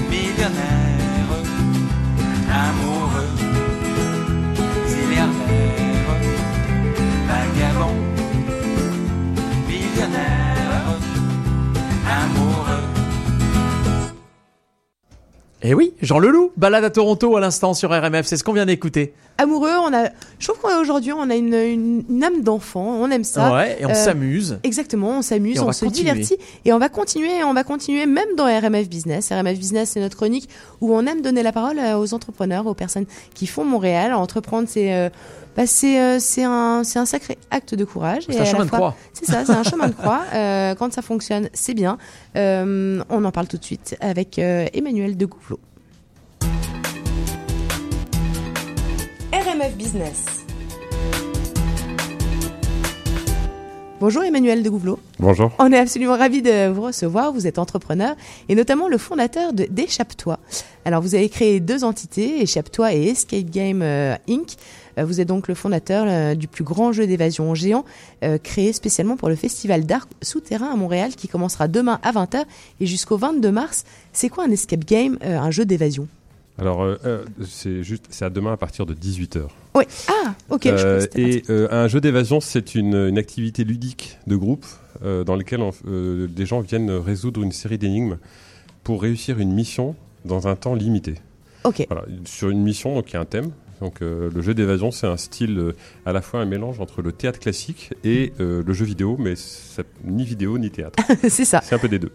Millionnaire, 0.09 1.31
amoureux, 2.65 3.33
milliardaire, 4.95 5.86
Et 15.67 15.71
Eh 15.71 15.73
oui, 15.73 15.91
Jean 16.01 16.17
Leloup, 16.17 16.51
balade 16.55 16.85
à 16.85 16.89
Toronto 16.89 17.35
à 17.35 17.41
l'instant 17.41 17.73
sur 17.73 17.89
RMF, 17.89 18.25
c'est 18.25 18.37
ce 18.37 18.43
qu'on 18.45 18.53
vient 18.53 18.65
d'écouter. 18.65 19.13
Amoureux, 19.37 19.73
on 19.83 19.93
a, 19.93 20.05
je 20.39 20.47
trouve 20.47 20.61
qu'aujourd'hui 20.61 21.11
on 21.11 21.29
a 21.29 21.35
une, 21.35 21.53
une, 21.53 22.03
une 22.09 22.23
âme 22.23 22.41
d'enfant, 22.41 22.85
on 23.01 23.11
aime 23.11 23.25
ça. 23.25 23.53
Ouais, 23.53 23.77
et 23.81 23.85
on 23.85 23.89
Euh, 23.89 23.93
s'amuse. 23.93 24.59
Exactement, 24.63 25.17
on 25.17 25.21
s'amuse, 25.21 25.59
on 25.59 25.73
se 25.73 25.83
continuer. 25.83 26.11
divertit 26.13 26.37
et 26.63 26.71
on 26.71 26.79
va 26.79 26.87
continuer, 26.87 27.43
on 27.43 27.53
va 27.53 27.65
continuer 27.65 28.05
même 28.05 28.29
dans 28.37 28.45
RMF 28.45 28.87
Business. 28.87 29.29
RMF 29.29 29.57
Business, 29.59 29.89
c'est 29.89 29.99
notre 29.99 30.15
chronique 30.15 30.47
où 30.79 30.95
on 30.95 31.05
aime 31.05 31.21
donner 31.21 31.43
la 31.43 31.51
parole 31.51 31.79
euh, 31.79 31.97
aux 31.97 32.13
entrepreneurs, 32.13 32.65
aux 32.65 32.73
personnes 32.73 33.05
qui 33.33 33.45
font 33.45 33.65
Montréal. 33.65 34.13
Entreprendre, 34.13 34.69
c'est 34.71 34.93
euh, 34.93 35.09
bah, 35.57 35.65
c'est 35.65 35.99
euh, 35.99 36.19
c'est 36.19 36.43
un 36.43 36.83
c'est 36.83 36.99
un 36.99 37.07
sacré 37.07 37.35
acte 37.49 37.73
de 37.73 37.83
courage. 37.83 38.25
C'est 38.29 38.39
un 38.39 38.45
chemin 38.45 38.65
de 38.65 38.69
croix. 38.69 38.95
C'est 39.13 39.25
ça, 39.25 39.43
c'est 39.43 39.53
un 39.53 39.63
chemin 39.63 39.87
de 39.87 39.93
croix. 39.93 40.21
Euh, 40.35 40.75
quand 40.75 40.93
ça 40.93 41.01
fonctionne, 41.01 41.49
c'est 41.51 41.73
bien. 41.73 41.97
Euh, 42.35 43.01
on 43.09 43.25
en 43.25 43.31
parle 43.31 43.47
tout 43.47 43.57
de 43.57 43.65
suite 43.65 43.97
avec 43.99 44.37
euh, 44.37 44.67
Emmanuel 44.71 45.17
de 45.17 45.25
Gouvelot. 45.25 45.59
RMF 49.33 49.75
Business. 49.75 50.25
Bonjour 53.99 54.23
Emmanuel 54.23 54.61
de 54.61 54.69
Gouvelot. 54.69 54.99
Bonjour. 55.17 55.51
On 55.57 55.71
est 55.71 55.79
absolument 55.79 56.15
ravis 56.15 56.43
de 56.43 56.67
vous 56.67 56.83
recevoir. 56.83 57.33
Vous 57.33 57.47
êtes 57.47 57.57
entrepreneur 57.57 58.15
et 58.47 58.53
notamment 58.53 58.87
le 58.87 58.99
fondateur 58.99 59.53
de 59.53 59.65
d'Échappe-toi. 59.67 60.37
Alors, 60.85 61.01
vous 61.01 61.15
avez 61.15 61.29
créé 61.29 61.59
deux 61.59 61.83
entités, 61.83 62.43
Échappe-toi 62.43 62.93
et 62.93 63.09
Escape 63.09 63.49
Game 63.49 63.81
euh, 63.81 64.15
Inc. 64.29 64.55
Euh, 64.97 65.05
Vous 65.05 65.21
êtes 65.21 65.27
donc 65.27 65.47
le 65.47 65.53
fondateur 65.55 66.05
euh, 66.07 66.35
du 66.35 66.47
plus 66.47 66.63
grand 66.63 66.91
jeu 66.91 67.07
d'évasion 67.07 67.53
géant 67.55 67.85
euh, 68.23 68.37
créé 68.37 68.73
spécialement 68.73 69.17
pour 69.17 69.29
le 69.29 69.35
Festival 69.35 69.85
d'art 69.85 70.07
souterrain 70.21 70.69
à 70.71 70.75
Montréal 70.75 71.11
qui 71.15 71.27
commencera 71.27 71.67
demain 71.67 71.99
à 72.03 72.11
20h 72.11 72.43
et 72.79 72.85
jusqu'au 72.85 73.17
22 73.17 73.51
mars. 73.51 73.83
C'est 74.13 74.29
quoi 74.29 74.45
un 74.45 74.51
escape 74.51 74.85
game, 74.85 75.17
euh, 75.23 75.37
un 75.39 75.51
jeu 75.51 75.65
d'évasion? 75.65 76.07
Alors, 76.59 76.81
euh, 76.81 76.97
euh, 77.05 77.23
c'est 77.47 77.83
juste, 77.83 78.05
c'est 78.09 78.25
à 78.25 78.31
demain 78.31 78.53
à 78.53 78.57
partir 78.57 78.87
de 78.87 78.95
18h. 78.95 79.43
Oui. 79.75 79.83
Ah, 80.07 80.33
ok. 80.49 80.61
je 80.65 80.69
que 80.71 80.99
c'était 81.01 81.21
et 81.21 81.43
euh, 81.51 81.67
un 81.69 81.87
jeu 81.87 82.01
d'évasion, 82.01 82.39
c'est 82.41 82.73
une, 82.73 82.95
une 82.95 83.19
activité 83.19 83.63
ludique 83.63 84.17
de 84.25 84.35
groupe 84.35 84.65
euh, 85.03 85.23
dans 85.23 85.35
laquelle 85.35 85.61
euh, 85.87 86.25
des 86.27 86.47
gens 86.47 86.61
viennent 86.61 86.89
résoudre 86.89 87.43
une 87.43 87.51
série 87.51 87.77
d'énigmes 87.77 88.17
pour 88.83 89.03
réussir 89.03 89.37
une 89.37 89.53
mission 89.53 89.95
dans 90.25 90.47
un 90.47 90.55
temps 90.55 90.73
limité. 90.73 91.15
Ok. 91.63 91.85
Voilà, 91.91 92.05
sur 92.25 92.49
une 92.49 92.63
mission, 92.63 92.95
donc 92.95 93.11
il 93.11 93.13
y 93.13 93.17
a 93.17 93.19
un 93.21 93.25
thème. 93.25 93.51
Donc 93.81 94.01
euh, 94.01 94.29
le 94.33 94.41
jeu 94.41 94.53
d'évasion, 94.53 94.89
c'est 94.91 95.05
un 95.07 95.17
style 95.17 95.57
euh, 95.59 95.75
à 96.05 96.11
la 96.13 96.21
fois 96.21 96.39
un 96.39 96.45
mélange 96.45 96.79
entre 96.79 97.01
le 97.01 97.11
théâtre 97.11 97.39
classique 97.39 97.91
et 98.03 98.33
euh, 98.39 98.63
le 98.65 98.73
jeu 98.73 98.85
vidéo, 98.85 99.15
mais 99.19 99.35
ça- 99.35 99.83
ni 100.03 100.23
vidéo 100.25 100.57
ni 100.57 100.71
théâtre. 100.71 100.97
c'est 101.29 101.45
ça. 101.45 101.61
C'est 101.63 101.75
un 101.75 101.79
peu 101.79 101.87
des 101.87 101.99
deux. 101.99 102.11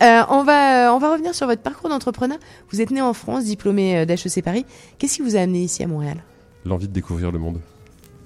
On, 0.00 0.44
va, 0.44 0.94
on 0.94 0.98
va 0.98 1.12
revenir 1.12 1.34
sur 1.34 1.46
votre 1.46 1.62
parcours 1.62 1.90
d'entrepreneur. 1.90 2.38
Vous 2.70 2.80
êtes 2.80 2.90
né 2.90 3.00
en 3.02 3.12
France, 3.12 3.44
diplômé 3.44 4.06
d'HEC 4.06 4.42
Paris. 4.42 4.64
Qu'est-ce 4.98 5.16
qui 5.16 5.22
vous 5.22 5.36
a 5.36 5.40
amené 5.40 5.62
ici 5.62 5.82
à 5.82 5.86
Montréal? 5.86 6.24
L'envie 6.64 6.88
de 6.88 6.92
découvrir 6.94 7.30
le 7.30 7.38
monde. 7.38 7.60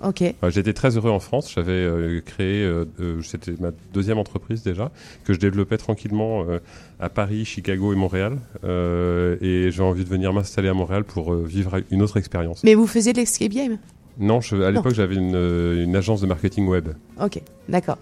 Ok. 0.05 0.21
Ouais, 0.21 0.35
J'étais 0.51 0.73
très 0.73 0.97
heureux 0.97 1.11
en 1.11 1.19
France. 1.21 1.53
J'avais 1.55 1.73
euh, 1.73 2.21
créé, 2.25 2.63
euh, 2.65 2.85
euh, 3.01 3.21
c'était 3.23 3.53
ma 3.59 3.71
deuxième 3.93 4.19
entreprise 4.19 4.63
déjà, 4.63 4.91
que 5.25 5.33
je 5.33 5.39
développais 5.39 5.77
tranquillement 5.77 6.45
euh, 6.49 6.59
à 7.01 7.09
Paris, 7.09 7.45
Chicago 7.45 7.93
et 7.93 7.97
Montréal. 7.97 8.39
Euh, 8.65 9.37
et 9.41 9.71
j'ai 9.71 9.83
envie 9.83 10.05
de 10.05 10.09
venir 10.09 10.33
m'installer 10.33 10.69
à 10.69 10.75
Montréal 10.75 11.05
pour 11.05 11.33
euh, 11.33 11.45
vivre 11.47 11.81
une 11.91 12.03
autre 12.03 12.17
expérience. 12.17 12.63
Mais 12.65 12.75
vous 12.75 12.87
faisiez 12.87 13.13
de 13.13 13.19
l'escape 13.19 13.51
game? 13.53 13.79
Non, 14.21 14.41
je- 14.41 14.57
à 14.57 14.71
l'époque 14.73 14.95
j'avais 14.95 15.15
une, 15.15 15.35
euh, 15.37 15.85
une 15.85 15.95
agence 15.95 16.21
de 16.21 16.27
marketing 16.27 16.67
web. 16.67 16.89
Ok, 17.23 17.41
d'accord. 17.69 17.99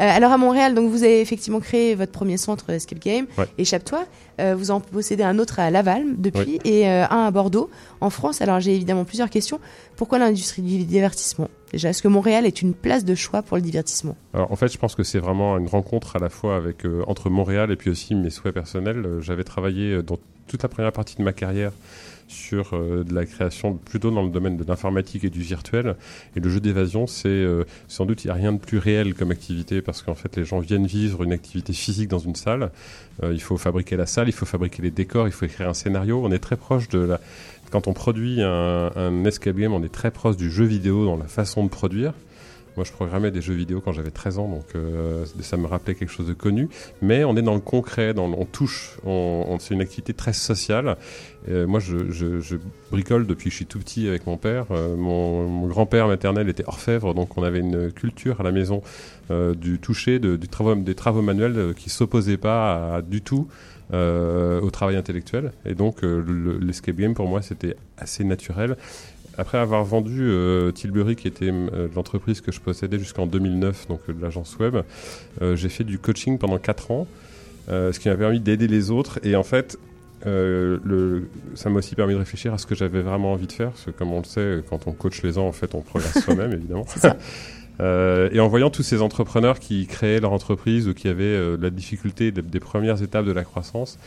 Euh, 0.00 0.16
alors 0.16 0.32
à 0.32 0.38
Montréal, 0.38 0.74
donc 0.74 0.90
vous 0.90 1.02
avez 1.02 1.20
effectivement 1.20 1.60
créé 1.60 1.94
votre 1.94 2.12
premier 2.12 2.36
centre 2.38 2.70
Escape 2.70 2.98
Game, 3.00 3.26
Ouais. 3.36 3.46
Échappe-toi. 3.58 4.04
Euh, 4.40 4.54
vous 4.56 4.70
en 4.70 4.80
possédez 4.80 5.22
un 5.22 5.38
autre 5.38 5.60
à 5.60 5.70
Laval 5.70 6.04
depuis 6.16 6.58
et 6.64 6.88
euh, 6.88 7.04
un 7.10 7.26
à 7.26 7.30
Bordeaux. 7.30 7.68
En 8.00 8.08
France, 8.08 8.40
alors 8.40 8.58
j'ai 8.60 8.74
évidemment 8.74 9.04
plusieurs 9.04 9.28
questions. 9.28 9.60
Pourquoi 9.96 10.18
l'industrie 10.18 10.62
du 10.62 10.84
divertissement? 10.84 11.48
Déjà, 11.72 11.90
est-ce 11.90 12.02
que 12.02 12.08
Montréal 12.08 12.46
est 12.46 12.62
une 12.62 12.72
place 12.72 13.04
de 13.04 13.14
choix 13.14 13.42
pour 13.42 13.58
le 13.58 13.62
divertissement? 13.62 14.16
Alors 14.32 14.50
en 14.50 14.56
fait, 14.56 14.72
je 14.72 14.78
pense 14.78 14.94
que 14.94 15.02
c'est 15.02 15.18
vraiment 15.18 15.58
une 15.58 15.68
rencontre 15.68 16.16
à 16.16 16.18
la 16.18 16.30
fois 16.30 16.56
avec 16.56 16.86
euh, 16.86 17.02
entre 17.06 17.28
Montréal 17.28 17.70
et 17.70 17.76
puis 17.76 17.90
aussi 17.90 18.14
mes 18.14 18.30
souhaits 18.30 18.54
personnels. 18.54 19.04
Euh, 19.04 19.20
J'avais 19.20 19.44
travaillé 19.44 19.92
euh, 19.92 20.02
dans 20.02 20.18
toute 20.48 20.62
la 20.62 20.68
première 20.70 20.92
partie 20.92 21.16
de 21.16 21.22
ma 21.22 21.32
carrière 21.34 21.72
sur 22.30 22.70
euh, 22.74 23.04
de 23.04 23.14
la 23.14 23.26
création 23.26 23.74
plutôt 23.74 24.10
dans 24.10 24.22
le 24.22 24.30
domaine 24.30 24.56
de 24.56 24.64
l'informatique 24.64 25.24
et 25.24 25.30
du 25.30 25.40
virtuel. 25.40 25.96
Et 26.36 26.40
le 26.40 26.48
jeu 26.48 26.60
d'évasion, 26.60 27.06
c'est 27.06 27.28
euh, 27.28 27.64
sans 27.88 28.06
doute 28.06 28.24
il 28.24 28.28
n'y 28.28 28.30
a 28.30 28.34
rien 28.34 28.52
de 28.52 28.58
plus 28.58 28.78
réel 28.78 29.14
comme 29.14 29.30
activité 29.30 29.82
parce 29.82 30.02
qu'en 30.02 30.14
fait 30.14 30.36
les 30.36 30.44
gens 30.44 30.60
viennent 30.60 30.86
vivre 30.86 31.22
une 31.22 31.32
activité 31.32 31.72
physique 31.72 32.08
dans 32.08 32.18
une 32.18 32.36
salle. 32.36 32.70
Euh, 33.22 33.32
il 33.32 33.40
faut 33.40 33.56
fabriquer 33.56 33.96
la 33.96 34.06
salle, 34.06 34.28
il 34.28 34.32
faut 34.32 34.46
fabriquer 34.46 34.82
les 34.82 34.90
décors, 34.90 35.26
il 35.26 35.32
faut 35.32 35.44
écrire 35.44 35.68
un 35.68 35.74
scénario. 35.74 36.20
On 36.24 36.30
est 36.32 36.38
très 36.38 36.56
proche 36.56 36.88
de 36.88 37.00
la 37.00 37.20
quand 37.70 37.86
on 37.86 37.92
produit 37.92 38.42
un, 38.42 38.90
un 38.96 39.24
escape 39.24 39.56
game, 39.56 39.72
on 39.72 39.84
est 39.84 39.92
très 39.92 40.10
proche 40.10 40.36
du 40.36 40.50
jeu 40.50 40.64
vidéo 40.64 41.04
dans 41.04 41.16
la 41.16 41.26
façon 41.26 41.62
de 41.62 41.68
produire. 41.68 42.14
Moi, 42.76 42.84
je 42.84 42.92
programmais 42.92 43.30
des 43.30 43.40
jeux 43.42 43.54
vidéo 43.54 43.80
quand 43.80 43.92
j'avais 43.92 44.10
13 44.10 44.38
ans, 44.38 44.48
donc 44.48 44.64
euh, 44.74 45.24
ça 45.40 45.56
me 45.56 45.66
rappelait 45.66 45.94
quelque 45.94 46.10
chose 46.12 46.26
de 46.28 46.32
connu. 46.32 46.68
Mais 47.02 47.24
on 47.24 47.36
est 47.36 47.42
dans 47.42 47.54
le 47.54 47.60
concret, 47.60 48.14
on 48.16 48.44
touche, 48.46 48.96
on, 49.04 49.44
on- 49.48 49.58
c'est 49.58 49.74
une 49.74 49.80
activité 49.80 50.14
très 50.14 50.32
sociale. 50.32 50.96
Moi, 51.48 51.80
je, 51.80 52.56
bricole 52.90 53.26
depuis 53.26 53.44
que 53.44 53.50
je 53.50 53.56
suis 53.56 53.66
tout 53.66 53.78
petit 53.78 54.06
avec 54.08 54.26
mon 54.26 54.36
père. 54.36 54.66
Euh, 54.70 54.94
mon, 54.96 55.66
grand-père 55.66 56.06
maternel 56.06 56.48
était 56.48 56.64
orfèvre, 56.66 57.14
donc 57.14 57.36
on 57.38 57.42
avait 57.42 57.60
une 57.60 57.90
culture 57.92 58.40
à 58.40 58.44
la 58.44 58.52
maison 58.52 58.82
euh, 59.30 59.54
du 59.54 59.78
toucher, 59.78 60.18
des 60.18 60.38
travaux 60.94 61.22
manuels 61.22 61.74
qui 61.76 61.90
s'opposaient 61.90 62.36
pas 62.36 63.02
du 63.02 63.20
tout 63.22 63.48
au 63.92 64.70
travail 64.70 64.94
intellectuel. 64.94 65.50
Et 65.66 65.74
donc, 65.74 66.02
le- 66.02 66.58
l'escape 66.58 66.94
game, 66.94 67.14
pour 67.14 67.26
moi, 67.26 67.42
c'était 67.42 67.74
assez 67.98 68.22
naturel. 68.22 68.76
Après 69.38 69.58
avoir 69.58 69.84
vendu 69.84 70.20
euh, 70.22 70.72
Tilbury, 70.72 71.16
qui 71.16 71.28
était 71.28 71.50
euh, 71.50 71.88
l'entreprise 71.94 72.40
que 72.40 72.52
je 72.52 72.60
possédais 72.60 72.98
jusqu'en 72.98 73.26
2009, 73.26 73.88
donc 73.88 74.00
euh, 74.08 74.12
de 74.12 74.20
l'agence 74.20 74.58
web, 74.58 74.76
j'ai 75.54 75.68
fait 75.68 75.84
du 75.84 75.98
coaching 75.98 76.38
pendant 76.38 76.58
4 76.58 76.90
ans, 76.90 77.06
ce 77.68 77.98
qui 77.98 78.08
m'a 78.08 78.16
permis 78.16 78.40
d'aider 78.40 78.66
les 78.66 78.90
autres. 78.90 79.20
Et 79.22 79.36
en 79.36 79.42
fait, 79.42 79.78
le, 80.24 81.28
ça 81.54 81.70
m'a 81.70 81.78
aussi 81.78 81.94
permis 81.94 82.14
de 82.14 82.18
réfléchir 82.18 82.52
à 82.52 82.58
ce 82.58 82.66
que 82.66 82.74
j'avais 82.74 83.02
vraiment 83.02 83.32
envie 83.32 83.46
de 83.46 83.52
faire, 83.52 83.70
parce 83.70 83.84
que 83.84 83.90
comme 83.90 84.12
on 84.12 84.18
le 84.18 84.24
sait, 84.24 84.62
quand 84.68 84.86
on 84.86 84.92
coach 84.92 85.22
les 85.22 85.32
gens, 85.32 85.46
en 85.46 85.52
fait, 85.52 85.74
on 85.74 85.80
progresse 85.80 86.18
soi-même, 86.24 86.52
évidemment. 86.52 86.86
Et 87.80 88.40
en 88.40 88.48
voyant 88.48 88.68
tous 88.68 88.82
ces 88.82 89.00
entrepreneurs 89.00 89.58
qui 89.58 89.86
créaient 89.86 90.20
leur 90.20 90.32
entreprise 90.32 90.86
ou 90.86 90.92
qui 90.92 91.08
avaient 91.08 91.56
de 91.56 91.62
la 91.62 91.70
difficulté 91.70 92.30
des, 92.30 92.42
des 92.42 92.60
premières 92.60 93.02
étapes 93.02 93.24
de 93.24 93.32
la 93.32 93.42
croissance, 93.42 93.98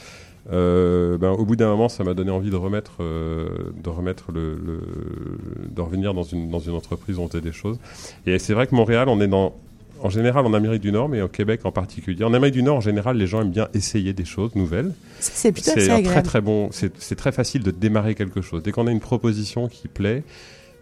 euh, 0.51 1.17
ben, 1.17 1.31
au 1.31 1.45
bout 1.45 1.55
d'un 1.55 1.69
moment, 1.69 1.87
ça 1.89 2.03
m'a 2.03 2.13
donné 2.13 2.31
envie 2.31 2.49
de 2.49 2.55
remettre, 2.55 2.97
euh, 2.99 3.47
de 3.81 3.89
remettre 3.89 4.31
le, 4.33 4.55
le- 4.55 5.67
de 5.73 5.81
revenir 5.81 6.13
dans 6.13 6.23
une 6.23 6.49
dans 6.49 6.59
une 6.59 6.73
entreprise 6.73 7.17
où 7.17 7.21
on 7.21 7.29
fait 7.29 7.41
des 7.41 7.53
choses. 7.53 7.79
Et 8.25 8.39
c'est 8.39 8.53
vrai 8.53 8.67
que 8.67 8.75
Montréal, 8.75 9.07
on 9.09 9.21
est 9.21 9.27
dans 9.27 9.53
en 10.01 10.09
général 10.09 10.45
en 10.45 10.53
Amérique 10.53 10.81
du 10.81 10.91
Nord, 10.91 11.07
mais 11.07 11.21
au 11.21 11.29
Québec 11.29 11.61
en 11.63 11.71
particulier. 11.71 12.25
En 12.25 12.33
Amérique 12.33 12.55
du 12.55 12.63
Nord, 12.63 12.75
en 12.77 12.81
général, 12.81 13.15
les 13.15 13.25
gens 13.25 13.41
aiment 13.41 13.51
bien 13.51 13.69
essayer 13.73 14.11
des 14.11 14.25
choses 14.25 14.53
nouvelles. 14.55 14.91
C'est 15.21 15.53
plutôt 15.53 15.71
C'est 15.75 16.03
très 16.03 16.23
très 16.23 16.41
bon. 16.41 16.69
C'est 16.71 17.15
très 17.15 17.31
facile 17.31 17.63
de 17.63 17.71
démarrer 17.71 18.13
quelque 18.13 18.41
chose. 18.41 18.61
Dès 18.63 18.73
qu'on 18.73 18.87
a 18.87 18.91
une 18.91 18.99
proposition 18.99 19.69
qui 19.69 19.87
plaît, 19.87 20.23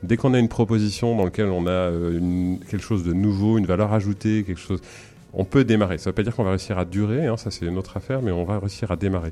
dès 0.02 0.18
qu'on 0.18 0.34
a 0.34 0.40
une 0.40 0.50
proposition 0.50 1.16
dans 1.16 1.26
laquelle 1.26 1.50
on 1.50 1.68
a 1.68 1.70
euh, 1.70 2.18
une- 2.18 2.58
quelque 2.68 2.82
chose 2.82 3.04
de 3.04 3.14
nouveau, 3.14 3.60
une 3.60 3.68
valeur 3.68 3.94
ajoutée, 3.94 4.44
quelque 4.44 4.60
chose, 4.60 4.80
on 5.34 5.46
peut 5.46 5.64
démarrer. 5.64 5.98
Ça 5.98 6.10
ne 6.10 6.12
veut 6.12 6.16
pas 6.16 6.24
dire 6.24 6.36
qu'on 6.36 6.44
va 6.44 6.52
réussir 6.52 6.78
à 6.78 6.86
durer, 6.86 7.28
hein, 7.28 7.38
ça 7.38 7.52
c'est 7.52 7.66
une 7.66 7.78
autre 7.78 7.98
affaire, 7.98 8.22
mais 8.22 8.32
on 8.32 8.44
va 8.44 8.60
réussir 8.60 8.92
à 8.92 8.96
démarrer. 8.96 9.32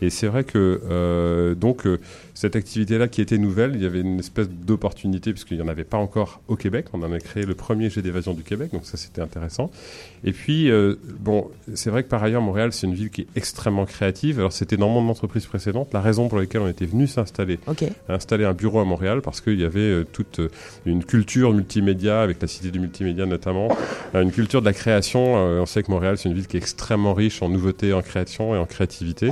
Et 0.00 0.10
c'est 0.10 0.26
vrai 0.26 0.44
que 0.44 0.80
euh, 0.90 1.54
donc 1.54 1.86
euh, 1.86 2.00
cette 2.34 2.56
activité-là 2.56 3.06
qui 3.06 3.20
était 3.20 3.38
nouvelle, 3.38 3.72
il 3.76 3.82
y 3.82 3.86
avait 3.86 4.00
une 4.00 4.18
espèce 4.18 4.48
d'opportunité 4.48 5.32
puisqu'il 5.32 5.56
n'y 5.56 5.62
en 5.62 5.68
avait 5.68 5.84
pas 5.84 5.98
encore 5.98 6.40
au 6.48 6.56
Québec. 6.56 6.86
On 6.92 7.02
en 7.02 7.12
a 7.12 7.18
créé 7.20 7.46
le 7.46 7.54
premier 7.54 7.90
jet 7.90 8.02
d'évasion 8.02 8.34
du 8.34 8.42
Québec, 8.42 8.72
donc 8.72 8.84
ça 8.84 8.96
c'était 8.96 9.20
intéressant. 9.20 9.70
Et 10.24 10.32
puis 10.32 10.68
euh, 10.68 10.96
bon, 11.20 11.48
c'est 11.74 11.90
vrai 11.90 12.02
que 12.02 12.08
par 12.08 12.22
ailleurs 12.24 12.42
Montréal 12.42 12.72
c'est 12.72 12.88
une 12.88 12.94
ville 12.94 13.10
qui 13.10 13.22
est 13.22 13.26
extrêmement 13.36 13.86
créative. 13.86 14.40
Alors 14.40 14.52
c'était 14.52 14.76
dans 14.76 14.88
mon 14.88 15.08
entreprise 15.08 15.46
précédente 15.46 15.92
la 15.92 16.00
raison 16.00 16.28
pour 16.28 16.38
laquelle 16.38 16.62
on 16.62 16.68
était 16.68 16.86
venu 16.86 17.06
s'installer, 17.06 17.60
installer 18.08 18.44
un 18.44 18.52
bureau 18.52 18.80
à 18.80 18.84
Montréal 18.84 19.22
parce 19.22 19.40
qu'il 19.40 19.60
y 19.60 19.64
avait 19.64 19.80
euh, 19.80 20.04
toute 20.04 20.40
euh, 20.40 20.50
une 20.86 21.04
culture 21.04 21.52
multimédia 21.52 22.20
avec 22.20 22.42
la 22.42 22.48
cité 22.48 22.72
du 22.72 22.80
multimédia 22.80 23.26
notamment, 23.26 23.68
une 24.12 24.32
culture 24.32 24.60
de 24.60 24.66
la 24.66 24.72
création. 24.72 25.36
Euh, 25.36 25.60
on 25.60 25.66
sait 25.66 25.84
que 25.84 25.90
Montréal 25.92 26.18
c'est 26.18 26.28
une 26.28 26.34
ville 26.34 26.48
qui 26.48 26.56
est 26.56 26.60
extrêmement 26.60 27.14
riche 27.14 27.42
en 27.42 27.48
nouveautés, 27.48 27.92
en 27.92 28.02
création 28.02 28.56
et 28.56 28.58
en 28.58 28.66
créativité 28.66 29.30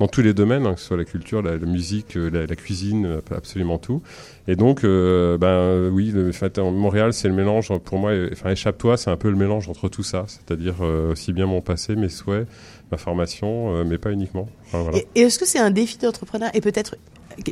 dans 0.00 0.08
tous 0.08 0.22
les 0.22 0.34
domaines, 0.34 0.66
hein, 0.66 0.74
que 0.74 0.80
ce 0.80 0.86
soit 0.86 0.96
la 0.96 1.04
culture, 1.04 1.42
la, 1.42 1.56
la 1.56 1.66
musique, 1.66 2.16
euh, 2.16 2.43
la, 2.46 2.56
cuisine, 2.56 3.20
absolument 3.34 3.78
tout. 3.78 4.02
Et 4.48 4.56
donc, 4.56 4.84
euh, 4.84 5.38
ben 5.38 5.46
euh, 5.48 5.90
oui, 5.90 6.10
le, 6.14 6.32
fait, 6.32 6.58
Montréal, 6.58 7.12
c'est 7.12 7.28
le 7.28 7.34
mélange 7.34 7.72
pour 7.84 7.98
moi. 7.98 8.10
euh, 8.10 8.28
Enfin, 8.32 8.50
échappe-toi, 8.50 8.96
c'est 8.96 9.10
un 9.10 9.16
peu 9.16 9.30
le 9.30 9.36
mélange 9.36 9.68
entre 9.68 9.88
tout 9.88 10.02
ça, 10.02 10.24
c'est-à-dire 10.28 10.80
aussi 10.80 11.32
bien 11.32 11.46
mon 11.46 11.60
passé, 11.60 11.96
mes 11.96 12.08
souhaits, 12.08 12.46
ma 12.90 12.98
formation, 12.98 13.84
mais 13.84 13.98
pas 13.98 14.10
uniquement. 14.10 14.48
Et, 14.94 15.20
est-ce 15.22 15.38
que 15.38 15.46
c'est 15.46 15.58
un 15.58 15.70
défi 15.70 15.98
d'entrepreneur 15.98 16.50
et 16.54 16.60
peut-être 16.60 16.96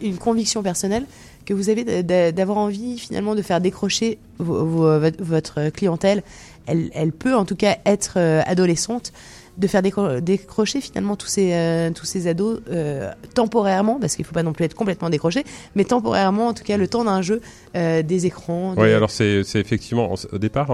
une 0.01 0.17
conviction 0.19 0.63
personnelle 0.63 1.05
que 1.45 1.55
vous 1.55 1.69
avez 1.71 2.03
d'avoir 2.33 2.59
envie 2.59 2.99
finalement 2.99 3.35
de 3.35 3.43
faire 3.43 3.61
décrocher 3.61 4.19
vo- 4.39 4.65
vo- 4.65 5.01
votre- 5.19 5.71
clientèle? 5.71 6.23
Elle, 6.67 7.11
peut 7.13 7.35
en 7.35 7.45
tout 7.45 7.57
cas 7.57 7.79
être 7.87 8.19
adolescente 8.47 9.13
de 9.59 9.67
faire 9.67 9.83
décro- 9.83 10.21
décrocher 10.21 10.81
finalement 10.81 11.15
tous 11.17 11.27
ces 11.27 11.53
euh, 11.53 11.91
tous 11.91 12.07
ces 12.07 12.27
ados 12.27 12.61
euh, 12.71 13.11
temporairement 13.35 13.99
parce 14.01 14.17
qu'il 14.17 14.25
faut 14.25 14.33
pas 14.33 14.43
non 14.43 14.53
plus 14.53 14.65
être 14.65 14.75
complètement 14.75 15.11
décroché 15.11 15.45
mais 15.75 15.85
temporairement 15.85 16.49
en 16.49 16.55
tout 16.55 16.65
cas 16.65 16.77
le 16.77 16.89
temps 16.89 17.05
d'un 17.05 17.21
jeu 17.21 17.41
euh, 17.77 18.03
des 18.03 18.27
écrans 18.27 18.75
Oui, 18.77 18.93
alors 18.93 19.11
c'est 19.11 19.43
effectivement 19.55 20.15
au 20.33 20.39
départ 20.39 20.71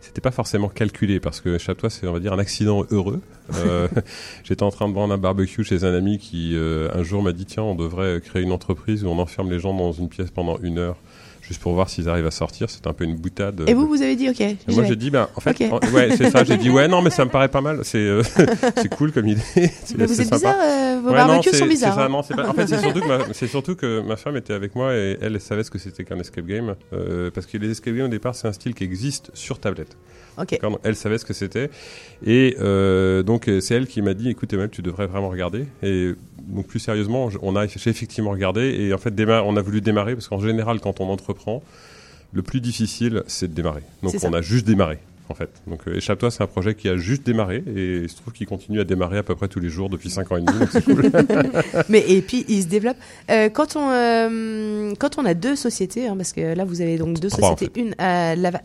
c'était 0.00 0.20
pas 0.20 0.30
forcément 0.30 0.68
calculé 0.68 1.18
parce 1.18 1.40
que 1.40 1.58
Chaptois 1.58 1.90
c'est 1.90 2.06
on 2.06 2.12
va 2.12 2.20
dire 2.20 2.32
un 2.32 2.38
accident 2.38 2.84
heureux. 2.90 3.20
J'étais 4.44 4.62
en 4.62 4.70
train 4.70 4.88
de 4.88 4.92
prendre 4.94 5.12
un 5.12 5.18
barbecue 5.18 5.64
chez 5.64 5.84
un 5.84 5.94
ami 5.94 6.18
qui 6.18 6.56
un 6.56 7.02
jour 7.02 7.22
m'a 7.22 7.32
dit 7.32 7.46
tiens 7.46 7.62
on 7.62 7.74
devrait 7.74 8.20
créer 8.20 8.42
une 8.42 8.52
entreprise 8.52 9.04
où 9.04 9.08
on 9.08 9.18
enferme 9.18 9.50
les 9.50 9.58
gens 9.58 9.74
dans 9.74 9.92
une 9.92 10.08
pièce 10.08 10.30
pendant 10.30 10.58
une 10.62 10.78
heure 10.78 10.96
juste 11.46 11.60
pour 11.60 11.72
voir 11.74 11.88
s'ils 11.90 12.08
arrivent 12.08 12.26
à 12.26 12.30
sortir. 12.30 12.70
C'était 12.70 12.88
un 12.88 12.92
peu 12.92 13.04
une 13.04 13.16
boutade. 13.16 13.62
et 13.66 13.74
vous 13.74 13.86
vous 13.86 14.02
avez 14.02 14.16
dit 14.16 14.28
ok 14.30 14.42
moi 14.68 14.84
j'ai 14.84 14.96
dit 14.96 15.10
ben 15.10 15.28
en 15.36 15.40
fait 15.40 15.60
en- 15.70 15.78
ouais 15.92 16.16
c'est 16.16 16.30
ça 16.30 16.42
j'ai 16.44 16.56
dit 16.56 16.70
ouais 16.70 16.88
non 16.88 17.02
mais 17.02 17.10
ça 17.10 17.24
me 17.24 17.30
paraît 17.30 17.48
pas 17.48 17.60
mal 17.60 17.80
c'est 17.82 17.98
euh, 17.98 18.22
c'est 18.76 18.88
cool 18.94 19.12
comme 19.12 19.28
idée 19.28 19.40
c'est 19.54 19.96
Mais 19.98 20.06
vous 20.06 20.14
c'est 20.14 20.22
êtes 20.22 20.28
sympa. 20.28 20.36
bizarre, 20.36 20.56
euh, 20.62 21.00
vos 21.02 21.08
Ouais, 21.10 21.14
barbecues 21.16 21.36
non, 21.36 21.52
c'est- 21.52 21.58
sont 21.58 21.66
bizarres, 21.66 21.92
c'est 21.94 22.00
ça, 22.00 22.06
hein. 22.06 22.08
non, 22.08 22.22
c'est 22.22 22.34
pas- 22.36 22.48
en 22.48 22.52
fait 22.54 22.66
c'est 22.66 22.78
surtout 22.80 23.00
que 23.00 23.06
ma, 23.08 23.18
c'est 23.34 23.46
surtout 23.46 23.74
que 23.76 24.00
ma 24.00 24.16
femme 24.16 24.36
était 24.36 24.54
avec 24.54 24.74
moi 24.74 24.94
et 24.94 25.18
elle, 25.20 25.34
elle 25.34 25.40
savait 25.40 25.62
ce 25.64 25.70
que 25.70 25.78
c'était 25.78 26.04
qu'un 26.04 26.18
escape 26.18 26.46
game 26.46 26.74
euh, 26.92 27.30
parce 27.32 27.46
que 27.46 27.58
les 27.58 27.70
escape 27.70 27.94
games 27.94 28.06
au 28.06 28.08
départ 28.08 28.34
c'est 28.34 28.48
un 28.48 28.52
style 28.52 28.74
qui 28.74 28.84
existe 28.84 29.30
sur 29.34 29.58
tablette 29.58 29.96
Ok. 30.36 30.50
D'accord, 30.50 30.70
donc 30.72 30.80
elle 30.82 30.96
savait 30.96 31.18
ce 31.18 31.24
que 31.24 31.32
c'était 31.32 31.70
et 32.26 32.56
euh, 32.60 33.22
donc 33.22 33.48
euh, 33.48 33.60
c'est 33.60 33.74
elle 33.76 33.86
qui 33.86 34.02
m'a 34.02 34.14
dit 34.14 34.30
écoute 34.30 34.52
Emmanuel 34.52 34.70
tu 34.70 34.82
devrais 34.82 35.06
vraiment 35.06 35.28
regarder 35.28 35.66
et 35.82 36.12
donc 36.48 36.66
plus 36.66 36.80
sérieusement 36.80 37.30
je- 37.30 37.38
on 37.40 37.54
a 37.54 37.66
j'ai 37.68 37.88
effectivement 37.88 38.30
regardé 38.32 38.62
et 38.80 38.92
en 38.92 38.98
fait 38.98 39.14
on 39.44 39.56
a 39.56 39.62
voulu 39.62 39.80
démarrer 39.80 40.14
parce 40.14 40.26
qu'en 40.26 40.40
général 40.40 40.80
quand 40.80 41.00
on 41.00 41.08
entreprend 41.08 41.33
le 42.32 42.42
plus 42.42 42.60
difficile 42.60 43.22
c'est 43.26 43.48
de 43.48 43.54
démarrer 43.54 43.82
donc 44.02 44.14
on 44.22 44.32
a 44.32 44.40
juste 44.42 44.66
démarré 44.66 44.98
en 45.30 45.34
fait. 45.34 45.48
Donc 45.66 45.80
euh, 45.88 45.96
Échappe-toi, 45.96 46.30
c'est 46.30 46.42
un 46.42 46.46
projet 46.46 46.74
qui 46.74 46.86
a 46.86 46.98
juste 46.98 47.24
démarré 47.24 47.64
et 47.74 47.96
il 48.02 48.08
se 48.10 48.16
trouve 48.16 48.34
qu'il 48.34 48.46
continue 48.46 48.78
à 48.80 48.84
démarrer 48.84 49.16
à 49.16 49.22
peu 49.22 49.34
près 49.34 49.48
tous 49.48 49.58
les 49.58 49.70
jours 49.70 49.88
depuis 49.88 50.10
5 50.10 50.30
ans 50.32 50.36
et 50.36 50.42
demi, 50.42 50.58
donc 50.58 50.84
cool. 50.84 51.10
Mais 51.88 52.04
et 52.06 52.20
puis 52.20 52.44
il 52.46 52.60
se 52.62 52.66
développe. 52.66 52.98
Euh, 53.30 53.48
quand 53.48 53.74
on 53.74 53.88
euh, 53.90 54.92
quand 54.98 55.16
on 55.16 55.24
a 55.24 55.32
deux 55.32 55.56
sociétés, 55.56 56.08
hein, 56.08 56.16
parce 56.18 56.34
que 56.34 56.54
là 56.54 56.66
vous 56.66 56.82
avez 56.82 56.98
donc 56.98 57.20
deux 57.20 57.30
Trois, 57.30 57.48
en 57.52 57.52
sociétés, 57.56 57.80
une 57.80 57.94
à 57.96 58.36
Laval, 58.36 58.60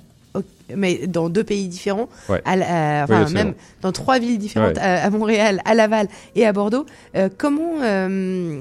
mais 0.76 1.08
dans 1.08 1.30
deux 1.30 1.46
pays 1.46 1.70
différents, 1.70 2.10
Ouais. 2.28 2.41
à 2.44 2.58
la- 2.58 2.66
à- 2.66 2.98
Oui, 2.98 3.04
enfin 3.06 3.22
absolument. 3.22 3.44
même 3.46 3.54
dans 3.82 3.94
trois 3.94 4.20
villes 4.20 4.38
différentes, 4.38 4.76
Ouais. 4.76 4.82
à, 4.84 5.06
à 5.06 5.10
Montréal, 5.10 5.62
à 5.64 5.74
Laval 5.76 6.10
et 6.36 6.46
à 6.46 6.52
Bordeaux. 6.52 6.86
euh, 7.16 7.30
comment 7.38 7.82
euh, 7.82 8.60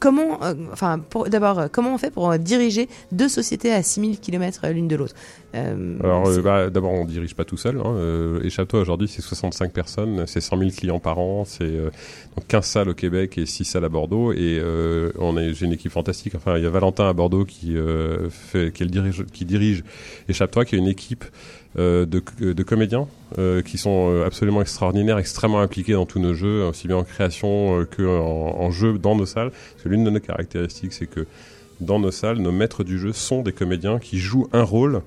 Comment, 0.00 0.42
euh, 0.42 0.54
enfin, 0.72 1.00
d'abord, 1.28 1.58
euh, 1.58 1.68
comment 1.70 1.94
on 1.94 1.98
fait 1.98 2.10
pour 2.10 2.30
euh, 2.30 2.38
diriger 2.38 2.88
deux 3.12 3.28
sociétés 3.28 3.72
à 3.72 3.82
6000 3.82 4.18
km 4.18 4.66
l'une 4.68 4.88
de 4.88 4.96
l'autre? 4.96 5.14
Euh, 5.54 5.98
Alors 6.02 6.28
euh, 6.28 6.42
bah, 6.42 6.70
d'abord 6.70 6.92
on 6.92 7.04
dirige 7.04 7.34
pas 7.34 7.44
tout 7.44 7.56
seul. 7.56 7.78
Hein. 7.78 7.94
Euh, 7.96 8.42
Échappe-toi 8.42 8.80
aujourd'hui 8.80 9.08
c'est 9.08 9.22
65 9.22 9.72
personnes, 9.72 10.24
c'est 10.26 10.40
100 10.40 10.58
000 10.58 10.70
clients 10.70 11.00
par 11.00 11.18
an, 11.18 11.44
c'est 11.44 11.64
euh, 11.64 11.90
donc 12.36 12.46
15 12.46 12.64
salles 12.64 12.88
au 12.88 12.94
Québec 12.94 13.36
et 13.38 13.46
6 13.46 13.64
salles 13.64 13.84
à 13.84 13.88
Bordeaux 13.88 14.32
et 14.32 14.58
euh, 14.60 15.12
on 15.18 15.36
est 15.36 15.52
j'ai 15.54 15.66
une 15.66 15.72
équipe 15.72 15.92
fantastique. 15.92 16.34
Enfin 16.36 16.56
il 16.56 16.62
y 16.62 16.66
a 16.66 16.70
Valentin 16.70 17.08
à 17.08 17.12
Bordeaux 17.12 17.44
qui 17.44 17.76
euh, 17.76 18.30
fait 18.30 18.72
qui, 18.72 18.86
dirige, 18.86 19.24
qui 19.32 19.44
dirige 19.44 19.82
Échappe-toi 20.28 20.64
qui 20.64 20.76
est 20.76 20.78
une 20.78 20.88
équipe 20.88 21.24
euh, 21.24 21.28
de, 21.76 22.04
de 22.04 22.62
comédiens 22.62 23.06
euh, 23.38 23.62
qui 23.62 23.78
sont 23.78 24.10
euh, 24.10 24.26
absolument 24.26 24.60
extraordinaires, 24.60 25.18
extrêmement 25.18 25.60
impliqués 25.60 25.92
dans 25.92 26.04
tous 26.04 26.18
nos 26.18 26.34
jeux, 26.34 26.64
aussi 26.64 26.88
bien 26.88 26.96
en 26.96 27.04
création 27.04 27.80
euh, 27.80 27.84
que 27.84 28.02
en, 28.02 28.60
en 28.60 28.70
jeu 28.72 28.98
dans 28.98 29.14
nos 29.14 29.26
salles. 29.26 29.50
Parce 29.50 29.84
que 29.84 29.88
l'une 29.88 30.02
de 30.02 30.10
nos 30.10 30.18
caractéristiques, 30.18 30.92
c'est 30.92 31.06
que 31.06 31.26
dans 31.80 32.00
nos 32.00 32.10
salles, 32.10 32.38
nos 32.38 32.50
maîtres 32.50 32.82
du 32.82 32.98
jeu 32.98 33.12
sont 33.12 33.42
des 33.42 33.52
comédiens 33.52 34.00
qui 34.00 34.18
jouent 34.18 34.48
un 34.52 34.64
rôle 34.64 35.02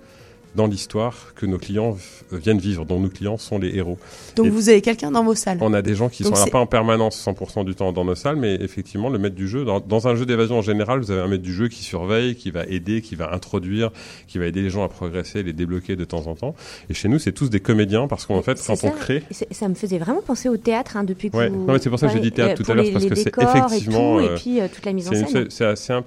dans 0.56 0.68
l'histoire 0.68 1.34
que 1.36 1.46
nos 1.46 1.58
clients 1.58 1.98
viennent 2.32 2.60
vivre, 2.60 2.86
dont 2.86 3.00
nos 3.00 3.10
clients 3.10 3.38
sont 3.38 3.58
les 3.58 3.76
héros. 3.76 3.98
Donc 4.36 4.46
Et 4.46 4.50
vous 4.50 4.70
avez 4.70 4.82
quelqu'un 4.82 5.12
dans 5.12 5.24
vos 5.24 5.36
salles. 5.36 5.58
on 5.62 5.74
a 5.74 5.82
des 5.82 5.96
gens 5.96 6.10
qui 6.10 6.24
Donc 6.24 6.36
sont 6.38 6.46
là 6.46 6.52
pas 6.52 6.60
en 6.60 6.66
permanence 6.68 7.24
100% 7.26 7.66
du 7.66 7.76
temps 7.76 7.92
dans 7.92 8.06
nos 8.06 8.16
salles, 8.16 8.36
mais 8.36 8.56
effectivement 8.56 9.10
le 9.10 9.18
maître 9.18 9.36
du 9.36 9.48
jeu, 9.48 9.66
dans, 9.66 9.80
dans 9.80 10.08
un 10.08 10.16
jeu 10.16 10.26
d'évasion 10.26 10.58
en 10.58 10.62
général, 10.62 11.00
vous 11.00 11.12
avez 11.12 11.22
un 11.22 11.28
maître 11.28 11.44
du 11.44 11.54
jeu 11.54 11.68
qui 11.70 11.84
surveille, 11.84 12.36
qui 12.36 12.52
va 12.52 12.66
aider, 12.66 13.02
qui 13.02 13.16
va 13.16 13.34
introduire, 13.34 13.92
qui 14.28 14.38
va 14.38 14.46
aider 14.46 14.62
les 14.62 14.70
gens 14.70 14.84
à 14.84 14.90
progresser, 14.90 15.44
les 15.44 15.54
débloquer 15.54 15.96
de 15.96 16.06
temps 16.06 16.28
en 16.28 16.36
temps. 16.36 16.56
Et 16.90 16.94
chez 16.94 17.08
nous, 17.10 17.20
c'est 17.20 17.32
tous 17.32 17.50
des 17.50 17.60
comédiens 17.60 18.08
parce 18.08 18.26
qu'en 18.26 18.42
fait, 18.42 18.62
quand 18.66 18.84
on 18.84 18.92
crée... 18.92 19.24
Ça 19.52 19.68
me 19.68 19.74
faisait 19.76 19.98
vraiment 19.98 20.22
penser 20.22 20.50
au 20.50 20.58
théâtre 20.58 20.98
hein, 20.98 21.04
depuis 21.04 21.30
que 21.32 21.38
Ouais. 21.38 21.50
vous... 21.50 21.66
Non, 21.66 21.74
mais 21.74 21.80
c'est 21.80 21.90
pour 21.90 22.00
ça 22.00 22.08
que 22.08 22.14
j'ai 22.14 22.20
dit 22.20 22.32
théâtre 22.32 22.62
euh, 22.62 22.64
tout 22.64 22.72
à 22.72 22.76
l'heure, 22.76 22.86
parce 22.92 23.04
les 23.04 23.10
que 23.10 23.16
c'est 23.16 23.26
décors 23.26 23.56
effectivement. 23.68 24.20
Et, 24.20 24.24
tout, 24.26 24.30
euh, 24.32 24.36
et 24.36 24.40
puis 24.40 24.62
euh, 24.62 24.68
toute 24.74 24.86
la 24.86 24.94
mise 24.94 25.08
en 25.10 25.12
scène. 25.14 25.48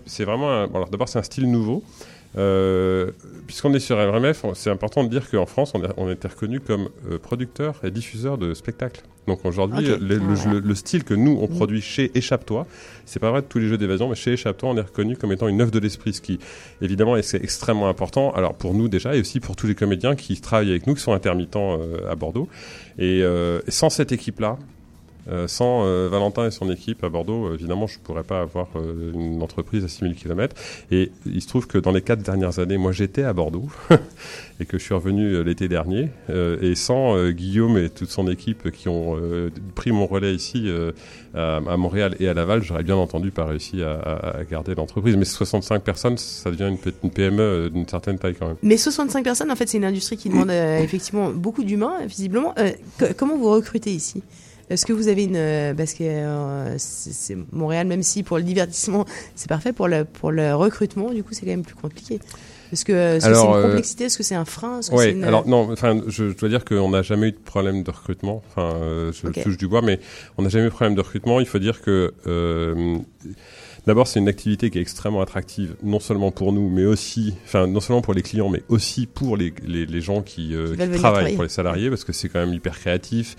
c'est- 0.06 0.24
vraiment. 0.24 0.50
un- 0.50 0.68
alors 0.74 0.88
d'abord, 0.88 1.08
c'est 1.08 1.18
un 1.18 1.22
style 1.22 1.50
nouveau. 1.50 1.82
Euh, 2.38 3.10
Puisqu'on 3.46 3.72
est 3.74 3.80
sur 3.80 3.96
RMF, 3.96 4.44
c'est 4.54 4.70
important 4.70 5.04
de 5.04 5.08
dire 5.08 5.30
qu'en 5.30 5.46
France, 5.46 5.72
on, 5.74 5.82
on 5.96 6.10
était 6.10 6.26
reconnu 6.26 6.58
comme 6.58 6.88
euh, 7.10 7.18
producteur 7.18 7.76
et 7.84 7.92
diffuseur 7.92 8.38
de 8.38 8.54
spectacles. 8.54 9.02
Donc 9.28 9.44
aujourd'hui, 9.44 9.86
le, 9.86 10.20
Ah, 10.20 10.74
style 10.74 11.04
que 11.04 11.14
nous, 11.14 11.38
on 11.40 11.48
Mhm. 11.48 11.54
produit 11.56 11.80
chez 11.80 12.10
Échappe-toi, 12.16 12.66
c'est 13.04 13.20
pas 13.20 13.30
vrai 13.30 13.42
de 13.42 13.46
tous 13.46 13.58
les 13.58 13.68
jeux 13.68 13.78
d'évasion, 13.78 14.08
mais 14.08 14.14
chez 14.16 14.32
Échappe-toi, 14.32 14.68
on 14.70 14.76
est 14.76 14.80
reconnu 14.82 15.16
comme 15.16 15.32
étant 15.32 15.48
une 15.48 15.60
œuvre 15.60 15.70
de 15.70 15.78
l'esprit, 15.78 16.12
ce 16.12 16.20
qui, 16.20 16.38
évidemment, 16.82 17.16
est, 17.16 17.34
extrêmement 17.34 17.88
important. 17.88 18.32
Alors 18.32 18.54
pour 18.54 18.74
nous 18.74 18.88
déjà, 18.88 19.14
et 19.14 19.20
aussi 19.20 19.38
pour 19.40 19.54
tous 19.56 19.66
les 19.68 19.74
comédiens 19.76 20.16
qui 20.16 20.40
travaillent 20.40 20.70
avec 20.70 20.86
nous, 20.86 20.94
qui 20.94 21.02
sont 21.02 21.12
intermittents 21.12 21.78
euh, 21.80 22.10
à 22.10 22.14
Bordeaux. 22.16 22.48
Et, 22.98 23.22
euh, 23.22 23.60
et 23.66 23.70
sans 23.70 23.90
cette 23.90 24.10
équipe-là, 24.12 24.58
euh, 25.28 25.48
sans 25.48 25.84
euh, 25.84 26.08
Valentin 26.08 26.46
et 26.46 26.50
son 26.50 26.70
équipe 26.70 27.02
à 27.04 27.08
Bordeaux, 27.08 27.46
euh, 27.46 27.54
évidemment, 27.54 27.86
je 27.86 27.98
ne 27.98 28.02
pourrais 28.04 28.22
pas 28.22 28.40
avoir 28.40 28.68
une 29.14 29.42
entreprise 29.42 29.84
à 29.84 29.88
6000 29.88 30.14
km. 30.14 30.54
Et 30.90 31.10
il 31.26 31.42
se 31.42 31.48
trouve 31.48 31.66
que 31.66 31.78
dans 31.78 31.92
les 31.92 32.02
quatre 32.02 32.22
dernières 32.22 32.58
années, 32.58 32.76
moi 32.76 32.92
j'étais 32.92 33.22
à 33.24 33.32
Bordeaux 33.32 33.66
et 34.60 34.64
que 34.66 34.78
je 34.78 34.82
suis 34.84 34.94
revenu 34.94 35.42
l'été 35.44 35.68
dernier. 35.68 36.08
et 36.28 36.74
sans 36.74 37.28
Guillaume 37.30 37.76
et 37.78 37.90
toute 37.90 38.10
son 38.10 38.28
équipe 38.28 38.70
qui 38.70 38.88
ont 38.88 39.16
pris 39.74 39.92
mon 39.92 40.06
relais 40.06 40.34
ici 40.34 40.70
à, 41.34 41.56
à 41.56 41.76
Montréal 41.76 42.16
et 42.20 42.28
à 42.28 42.34
Laval, 42.34 42.62
j'aurais 42.62 42.82
bien 42.82 42.96
entendu 42.96 43.30
pas 43.30 43.44
réussi 43.44 43.82
à, 43.82 43.92
à- 43.94 44.36
à 44.38 44.44
garder 44.44 44.74
l'entreprise. 44.74 45.16
Mais 45.16 45.24
65 45.24 45.82
personnes, 45.82 46.16
ça 46.18 46.50
devient 46.50 46.68
une, 46.70 46.92
une 47.02 47.10
PME 47.10 47.70
d'une 47.70 47.86
certaine 47.88 48.18
taille 48.18 48.34
quand 48.38 48.46
même. 48.46 48.56
Mais 48.62 48.76
65 48.76 49.22
personnes, 49.24 49.50
en 49.50 49.56
fait, 49.56 49.68
c'est 49.68 49.78
une 49.78 49.84
industrie 49.84 50.16
qui 50.16 50.28
demande 50.28 50.50
effectivement 50.50 51.30
beaucoup 51.30 51.64
d'humains, 51.64 52.06
visiblement. 52.06 52.54
Co- 52.98 53.06
comment 53.16 53.36
vous 53.36 53.50
recrutez 53.50 53.90
ici? 53.92 54.22
Est-ce 54.68 54.84
que 54.84 54.92
vous 54.92 55.08
avez 55.08 55.24
une 55.24 55.36
euh, 55.36 55.74
parce 55.74 55.94
que 55.94 56.02
euh, 56.02 56.74
c'est 56.78 57.36
Montréal, 57.52 57.86
même 57.86 58.02
si 58.02 58.22
pour 58.22 58.36
le 58.36 58.42
divertissement 58.42 59.04
c'est 59.34 59.48
parfait, 59.48 59.72
pour 59.72 59.86
le 59.88 60.04
pour 60.04 60.30
le 60.32 60.54
recrutement, 60.54 61.10
du 61.12 61.22
coup, 61.22 61.30
c'est 61.32 61.42
quand 61.42 61.52
même 61.52 61.64
plus 61.64 61.74
compliqué. 61.76 62.18
Est-ce 62.72 62.84
que 62.84 63.18
c'est 63.20 63.28
une 63.28 63.34
euh, 63.34 63.62
complexité 63.62 64.04
Est-ce 64.06 64.18
que 64.18 64.24
c'est 64.24 64.34
un 64.34 64.44
frein 64.44 64.80
une- 65.12 65.22
alors 65.22 65.46
non, 65.46 65.70
enfin, 65.70 66.00
je, 66.08 66.30
je 66.30 66.36
dois 66.36 66.48
dire 66.48 66.64
qu'on 66.64 66.90
n'a 66.90 67.02
jamais 67.02 67.28
eu 67.28 67.32
de 67.32 67.36
problème 67.38 67.84
de 67.84 67.90
recrutement. 67.92 68.42
Enfin, 68.48 68.74
euh, 68.74 69.12
je 69.12 69.28
Ok. 69.28 69.40
touche 69.44 69.56
du 69.56 69.68
bois, 69.68 69.82
mais 69.82 70.00
on 70.36 70.42
n'a 70.42 70.48
jamais 70.48 70.64
eu 70.64 70.68
de 70.70 70.74
problème 70.74 70.96
de 70.96 71.00
recrutement. 71.00 71.38
Il 71.38 71.46
faut 71.46 71.60
dire 71.60 71.80
que 71.80 72.12
euh, 72.26 72.98
d'abord, 73.86 74.08
c'est 74.08 74.18
une 74.18 74.26
activité 74.28 74.70
qui 74.70 74.78
est 74.78 74.82
extrêmement 74.82 75.20
attractive, 75.20 75.76
non 75.84 76.00
seulement 76.00 76.32
pour 76.32 76.52
nous, 76.52 76.68
mais 76.68 76.84
aussi, 76.86 77.34
enfin, 77.44 77.68
non 77.68 77.78
seulement 77.78 78.02
pour 78.02 78.14
les 78.14 78.22
clients, 78.22 78.48
mais 78.48 78.64
aussi 78.68 79.06
pour 79.06 79.36
les, 79.36 79.54
les, 79.64 79.86
les 79.86 80.00
gens 80.00 80.22
qui, 80.22 80.52
euh, 80.56 80.74
travaillent, 80.74 80.98
travailler. 80.98 81.34
pour 81.36 81.44
les 81.44 81.48
salariés, 81.48 81.88
parce 81.88 82.02
que 82.02 82.12
c'est 82.12 82.28
quand 82.28 82.40
même 82.40 82.52
hyper 82.52 82.76
créatif. 82.80 83.36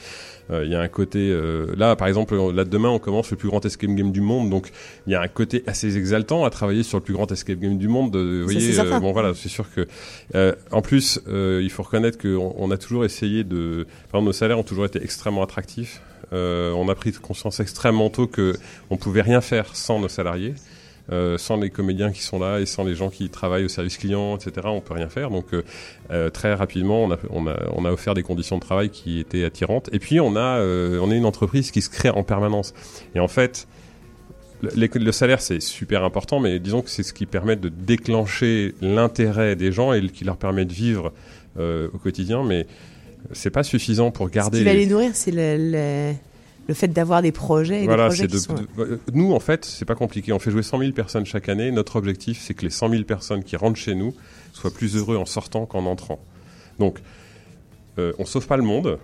Euh, 0.50 0.64
Il 0.66 0.72
y 0.72 0.76
a 0.76 0.80
un 0.82 0.88
côté, 0.88 1.30
euh, 1.32 1.67
là, 1.76 1.95
par 1.95 2.08
exemple, 2.08 2.35
là 2.53 2.64
demain, 2.64 2.90
on 2.90 3.00
commence 3.00 3.30
le 3.32 3.38
plus 3.38 3.50
grand 3.50 3.66
escape 3.66 3.90
game 3.92 4.11
du 4.11 4.22
monde, 4.22 4.50
donc 4.50 4.69
il 5.06 5.11
y 5.14 5.16
a 5.16 5.22
un 5.22 5.27
côté 5.27 5.64
assez 5.67 5.98
exaltant 5.98 6.45
à 6.45 6.50
travailler 6.50 6.84
sur 6.84 6.98
le 7.00 7.03
plus 7.03 7.14
grand 7.14 7.32
escape 7.32 7.59
game 7.59 7.77
du 7.77 7.88
monde. 7.88 8.16
euh, 8.16 8.40
Vous 8.42 8.43
voyez, 8.45 8.74
certain. 8.74 9.00
bon 9.00 9.11
voilà, 9.11 9.34
c'est 9.34 9.50
sûr 9.50 9.66
que 9.74 9.88
euh, 10.35 10.53
en 10.72 10.82
plus, 10.82 11.19
euh, 11.27 11.59
il 11.64 11.69
faut 11.69 11.84
reconnaître 11.84 12.17
qu'on 12.17 12.53
on 12.58 12.72
a 12.72 12.77
toujours 12.77 13.03
essayé 13.06 13.43
de. 13.43 13.85
Par 14.11 14.19
exemple, 14.19 14.26
nos 14.26 14.34
salaires 14.34 14.59
ont 14.59 14.64
toujours 14.64 14.85
été 14.85 15.01
extrêmement 15.03 15.43
attractifs. 15.43 16.01
Euh, 16.34 16.72
on 16.74 16.90
a 16.90 16.95
pris 16.95 17.11
conscience 17.14 17.59
extrêmement 17.61 18.09
tôt 18.09 18.27
que 18.27 18.53
on 18.90 18.98
pouvait 18.98 19.22
rien 19.22 19.40
faire 19.42 19.76
sans 19.76 20.00
nos 20.00 20.09
salariés. 20.09 20.53
Euh, 21.09 21.37
sans 21.37 21.55
les 21.55 21.69
comédiens 21.69 22.11
qui 22.11 22.21
sont 22.21 22.37
là 22.37 22.59
et 22.59 22.65
sans 22.65 22.83
les 22.83 22.93
gens 22.93 23.09
qui 23.09 23.29
travaillent 23.29 23.63
au 23.63 23.69
service 23.69 23.97
client, 23.97 24.35
etc., 24.35 24.67
on 24.69 24.81
peut 24.81 24.93
rien 24.93 25.07
faire. 25.07 25.29
Donc 25.29 25.45
euh, 25.53 25.63
euh, 26.11 26.29
très 26.29 26.53
rapidement, 26.53 27.05
on 27.05 27.11
a, 27.11 27.17
on, 27.29 27.47
a, 27.47 27.55
on 27.73 27.85
a 27.85 27.91
offert 27.93 28.13
des 28.13 28.23
conditions 28.23 28.57
de 28.57 28.61
travail 28.61 28.89
qui 28.89 29.19
étaient 29.21 29.45
attirantes. 29.45 29.89
Et 29.93 29.99
puis 29.99 30.19
on 30.19 30.35
a, 30.35 30.57
euh, 30.59 30.99
on 31.01 31.09
est 31.09 31.15
une 31.15 31.23
entreprise 31.25 31.71
qui 31.71 31.81
se 31.81 31.89
crée 31.89 32.09
en 32.09 32.23
permanence. 32.23 32.73
Et 33.15 33.21
en 33.21 33.29
fait, 33.29 33.69
le, 34.61 35.11
salaire 35.13 35.39
c'est 35.39 35.61
super 35.61 36.03
important, 36.03 36.41
mais 36.41 36.59
disons 36.59 36.81
que 36.81 36.89
c'est 36.89 37.03
ce 37.03 37.13
qui 37.13 37.25
permet 37.25 37.55
de 37.55 37.69
déclencher 37.69 38.73
l'intérêt 38.81 39.55
des 39.55 39.71
gens 39.71 39.93
et 39.93 40.05
qui 40.09 40.25
leur 40.25 40.35
permet 40.35 40.65
de 40.65 40.73
vivre 40.73 41.13
euh, 41.57 41.87
au 41.93 41.99
quotidien. 41.99 42.43
Mais 42.43 42.65
c'est 43.31 43.49
pas 43.49 43.63
suffisant 43.63 44.11
pour 44.11 44.27
Ce 44.27 44.31
garder. 44.33 44.57
qui 44.59 44.63
va 44.65 44.73
les- 44.73 44.79
les 44.79 44.85
nourrir, 44.87 45.11
c'est 45.13 45.31
le, 45.31 45.55
le, 45.57 46.13
le 46.67 46.73
fait 46.73 46.87
d'avoir 46.89 47.21
des 47.21 47.31
projets. 47.31 47.83
Et 47.83 47.85
voilà, 47.85 48.09
des 48.09 48.15
projets 48.15 48.21
c'est 48.23 48.27
qui 48.27 48.33
de, 48.33 48.39
sont... 48.39 48.53
de- 48.53 48.67
euh, 48.83 48.99
nous 49.13 49.33
en 49.33 49.39
fait, 49.39 49.65
c'est 49.65 49.85
pas 49.85 49.95
compliqué. 49.95 50.33
On 50.33 50.39
fait 50.39 50.51
jouer 50.51 50.63
100 50.63 50.79
000 50.79 50.91
personnes 50.91 51.25
chaque 51.25 51.49
année. 51.49 51.71
Notre 51.71 51.95
objectif, 51.95 52.41
c'est 52.41 52.53
que 52.53 52.63
les 52.63 52.69
100 52.69 52.89
000 52.89 53.03
personnes 53.03 53.43
qui 53.43 53.55
rentrent 53.55 53.79
chez 53.79 53.95
nous 53.95 54.13
soient 54.53 54.71
plus 54.73 54.95
heureux 54.95 55.17
en 55.17 55.25
sortant 55.25 55.65
qu'en 55.65 55.85
entrant. 55.85 56.19
Donc, 56.79 56.99
euh, 57.99 58.13
on 58.19 58.25
sauve 58.25 58.47
pas 58.47 58.57
le 58.57 58.63
monde. 58.63 58.97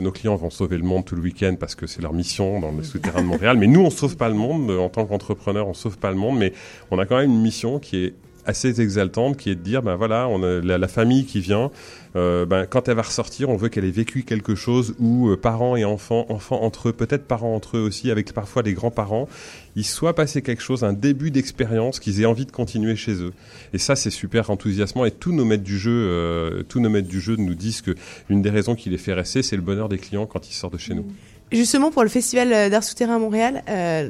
Nos 0.00 0.10
clients 0.10 0.34
vont 0.34 0.50
sauver 0.50 0.76
le 0.76 0.82
monde 0.82 1.04
tout 1.04 1.14
le 1.14 1.22
week-end 1.22 1.54
parce 1.58 1.74
que 1.76 1.86
c'est 1.86 2.02
leur 2.02 2.12
mission 2.12 2.58
dans 2.58 2.72
le 2.72 2.82
souterrain 2.82 3.22
de 3.22 3.26
Montréal. 3.26 3.56
Mais 3.58 3.68
nous, 3.68 3.80
on 3.80 3.90
sauve 3.90 4.16
pas 4.16 4.28
le 4.28 4.34
monde. 4.34 4.70
En 4.70 4.88
tant 4.88 5.06
qu'entrepreneur, 5.06 5.68
on 5.68 5.74
sauve 5.74 5.98
pas 5.98 6.10
le 6.10 6.16
monde. 6.16 6.36
Mais 6.38 6.52
on 6.90 6.98
a 6.98 7.06
quand 7.06 7.16
même 7.16 7.30
une 7.30 7.42
mission 7.42 7.78
qui 7.78 7.98
est 8.04 8.14
assez 8.44 8.80
exaltante, 8.80 9.36
qui 9.36 9.50
est 9.50 9.54
de 9.54 9.60
dire, 9.62 9.82
ben 9.82 9.94
voilà, 9.94 10.26
on 10.28 10.42
a 10.42 10.60
la, 10.60 10.78
la 10.78 10.88
famille 10.88 11.24
qui 11.26 11.40
vient, 11.40 11.70
euh, 12.16 12.46
ben, 12.46 12.66
quand 12.66 12.88
elle 12.88 12.94
va 12.96 13.02
ressortir, 13.02 13.48
on 13.50 13.56
veut 13.56 13.68
qu'elle 13.68 13.84
ait 13.84 13.90
vécu 13.90 14.22
quelque 14.22 14.54
chose 14.54 14.94
où 15.00 15.28
euh, 15.30 15.36
parents 15.36 15.74
et 15.76 15.84
enfants, 15.84 16.26
enfants 16.28 16.62
entre 16.62 16.90
eux, 16.90 16.92
peut-être 16.92 17.24
parents 17.26 17.54
entre 17.54 17.76
eux 17.76 17.80
aussi, 17.80 18.10
avec 18.10 18.32
parfois 18.32 18.62
des 18.62 18.72
grands-parents, 18.72 19.28
il 19.76 19.84
soit 19.84 20.14
passé 20.14 20.40
quelque 20.40 20.62
chose, 20.62 20.84
un 20.84 20.92
début 20.92 21.30
d'expérience, 21.32 21.98
qu'ils 21.98 22.20
aient 22.20 22.26
envie 22.26 22.46
de 22.46 22.52
continuer 22.52 22.94
chez 22.94 23.14
eux. 23.14 23.32
Et 23.72 23.78
ça, 23.78 23.96
c'est 23.96 24.10
super 24.10 24.50
enthousiasmant. 24.50 25.04
Et 25.04 25.10
tous 25.10 25.32
nos 25.32 25.44
maîtres 25.44 25.64
du 25.64 25.78
jeu, 25.78 25.90
euh, 25.92 26.62
tous 26.68 26.78
nos 26.80 26.88
maîtres 26.88 27.08
du 27.08 27.20
jeu 27.20 27.34
nous 27.36 27.54
disent 27.54 27.80
que 27.82 27.96
une 28.28 28.42
des 28.42 28.50
raisons 28.50 28.76
qui 28.76 28.90
les 28.90 28.98
fait 28.98 29.12
rester, 29.14 29.42
c'est 29.42 29.56
le 29.56 29.62
bonheur 29.62 29.88
des 29.88 29.98
clients 29.98 30.26
quand 30.26 30.48
ils 30.48 30.54
sortent 30.54 30.74
de 30.74 30.78
chez 30.78 30.94
nous. 30.94 31.06
Justement, 31.52 31.90
pour 31.90 32.02
le 32.04 32.08
festival 32.08 32.70
d'art 32.70 32.84
souterrain 32.84 33.16
à 33.16 33.18
Montréal, 33.18 33.62
euh, 33.68 34.08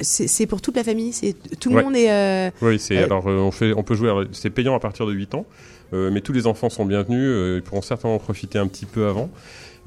c'est 0.00 0.46
pour 0.46 0.60
toute 0.60 0.74
la 0.76 0.82
famille. 0.84 1.12
C'est 1.12 1.34
tout 1.60 1.70
le 1.70 1.76
Ouais. 1.76 1.82
monde 1.84 1.94
est. 1.96 2.10
euh, 2.10 2.50
Oui, 2.62 2.78
c'est 2.78 2.98
euh, 2.98 3.04
alors 3.04 3.28
euh, 3.28 3.38
on 3.38 3.50
fait, 3.52 3.72
on 3.76 3.82
peut 3.82 3.94
jouer. 3.94 4.10
C'est 4.32 4.50
payant 4.50 4.74
à 4.74 4.80
partir 4.80 5.06
de 5.06 5.12
8 5.12 5.34
ans, 5.34 5.46
mais 5.92 6.20
tous 6.20 6.32
les 6.32 6.46
enfants 6.46 6.70
sont 6.70 6.84
bienvenus. 6.84 7.20
euh, 7.22 7.56
ils 7.58 7.62
pourront 7.62 7.82
certainement 7.82 8.16
en 8.16 8.18
profiter 8.18 8.58
un 8.58 8.66
petit 8.66 8.86
peu 8.86 9.06
avant. 9.06 9.30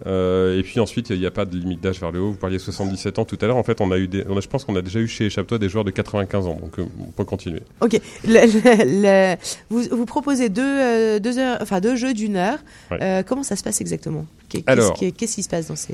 Euh, 0.06 0.60
et 0.60 0.64
puis 0.64 0.80
ensuite, 0.80 1.10
il 1.10 1.20
n'y 1.20 1.26
a 1.26 1.32
pas 1.32 1.46
de 1.46 1.58
limite 1.58 1.82
d'âge 1.82 2.00
vers 2.00 2.12
le 2.12 2.20
haut. 2.20 2.32
Vous 2.32 2.38
parliez 2.38 2.60
77 2.60 3.18
ans 3.20 3.26
tout 3.26 3.38
à 3.42 3.48
l'heure. 3.48 3.58
En 3.58 3.64
fait, 3.64 3.82
on 3.82 3.92
a 3.92 3.98
eu 3.98 4.08
des, 4.08 4.24
on 4.30 4.38
a, 4.38 4.42
je 4.42 4.48
pense 4.48 4.64
qu'on 4.66 4.76
a 4.76 4.82
déjà 4.82 5.00
eu 5.00 5.08
chez 5.08 5.26
Échappe-toi 5.26 5.58
des 5.58 5.70
joueurs 5.70 5.84
de 5.84 5.92
95 5.92 6.46
ans. 6.48 6.60
Donc, 6.62 6.78
euh, 6.80 6.86
on 7.00 7.12
peut 7.12 7.24
continuer. 7.26 7.62
Ok. 7.82 8.00
Le- 8.26 8.30
le- 8.46 9.02
le- 9.34 9.38
vous, 9.70 9.84
vous 9.96 10.06
proposez 10.06 10.50
deux, 10.50 10.62
euh, 10.64 11.20
deux 11.20 11.38
heures, 11.40 11.58
enfin 11.62 11.80
deux 11.82 11.96
jeux 11.96 12.14
d'une 12.14 12.36
heure. 12.36 12.60
Ouais. 12.92 13.24
Comment 13.28 13.44
ça 13.44 13.56
se 13.56 13.64
passe 13.64 13.82
exactement? 13.82 14.26
Qu'est- 14.50 14.60
Qu'est-ce 14.62 14.72
Alors- 14.80 14.94
qui, 14.94 15.12
qu'est-ce 15.14 15.36
qui 15.36 15.44
se 15.44 15.50
passe 15.50 15.68
dans 15.68 15.76
ces 15.76 15.94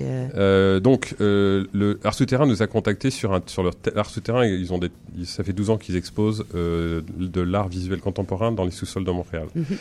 donc, 0.81 1.15
le 1.19 1.99
Art 2.03 2.13
Souterrain 2.13 2.45
nous 2.45 2.61
a 2.61 2.67
contactés 2.67 3.09
sur, 3.09 3.33
un, 3.33 3.41
sur 3.45 3.63
leur 3.63 3.73
Art 3.95 4.09
Souterrain. 4.09 4.45
Ils 4.45 4.73
ont 4.73 4.77
des, 4.79 4.89
ça 5.23 5.43
fait 5.43 5.53
12 5.53 5.69
ans 5.69 5.77
qu'ils 5.77 5.95
exposent 5.95 6.45
de 6.53 7.41
l'art 7.41 7.67
visuel 7.69 7.99
contemporain 7.99 8.51
dans 8.51 8.65
les 8.65 8.71
sous-sols 8.71 9.05
de 9.05 9.11
Montréal. 9.11 9.47
Mhm. 9.55 9.77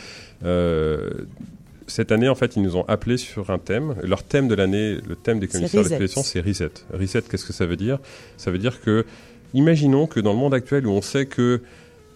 Cette 1.93 2.11
année, 2.11 2.27
en 2.27 2.33
fait, 2.33 2.55
ils 2.55 2.63
nous 2.63 2.75
ont 2.75 2.85
appelés 2.87 3.17
sur 3.17 3.51
un 3.51 3.59
thème. 3.59 3.93
Leur 4.01 4.23
thème 4.23 4.47
de 4.47 4.55
l'année, 4.55 4.97
le 5.07 5.15
thème 5.15 5.39
des 5.39 5.47
commissaires 5.47 5.83
Reset. 5.83 5.99
d'exposition, 5.99 6.23
c'est 6.23 6.41
Reset. 6.41 6.71
Reset, 6.91 7.21
qu'est-ce 7.29 7.45
que 7.45 7.53
ça 7.53 7.67
veut 7.67 7.75
dire? 7.75 7.99
Ça 8.35 8.49
veut 8.49 8.57
dire 8.57 8.81
que, 8.81 9.05
imaginons 9.53 10.07
que 10.07 10.19
dans 10.19 10.33
le 10.33 10.39
monde 10.39 10.55
actuel 10.55 10.87
où 10.87 10.89
on 10.89 11.03
sait 11.03 11.27
que 11.27 11.61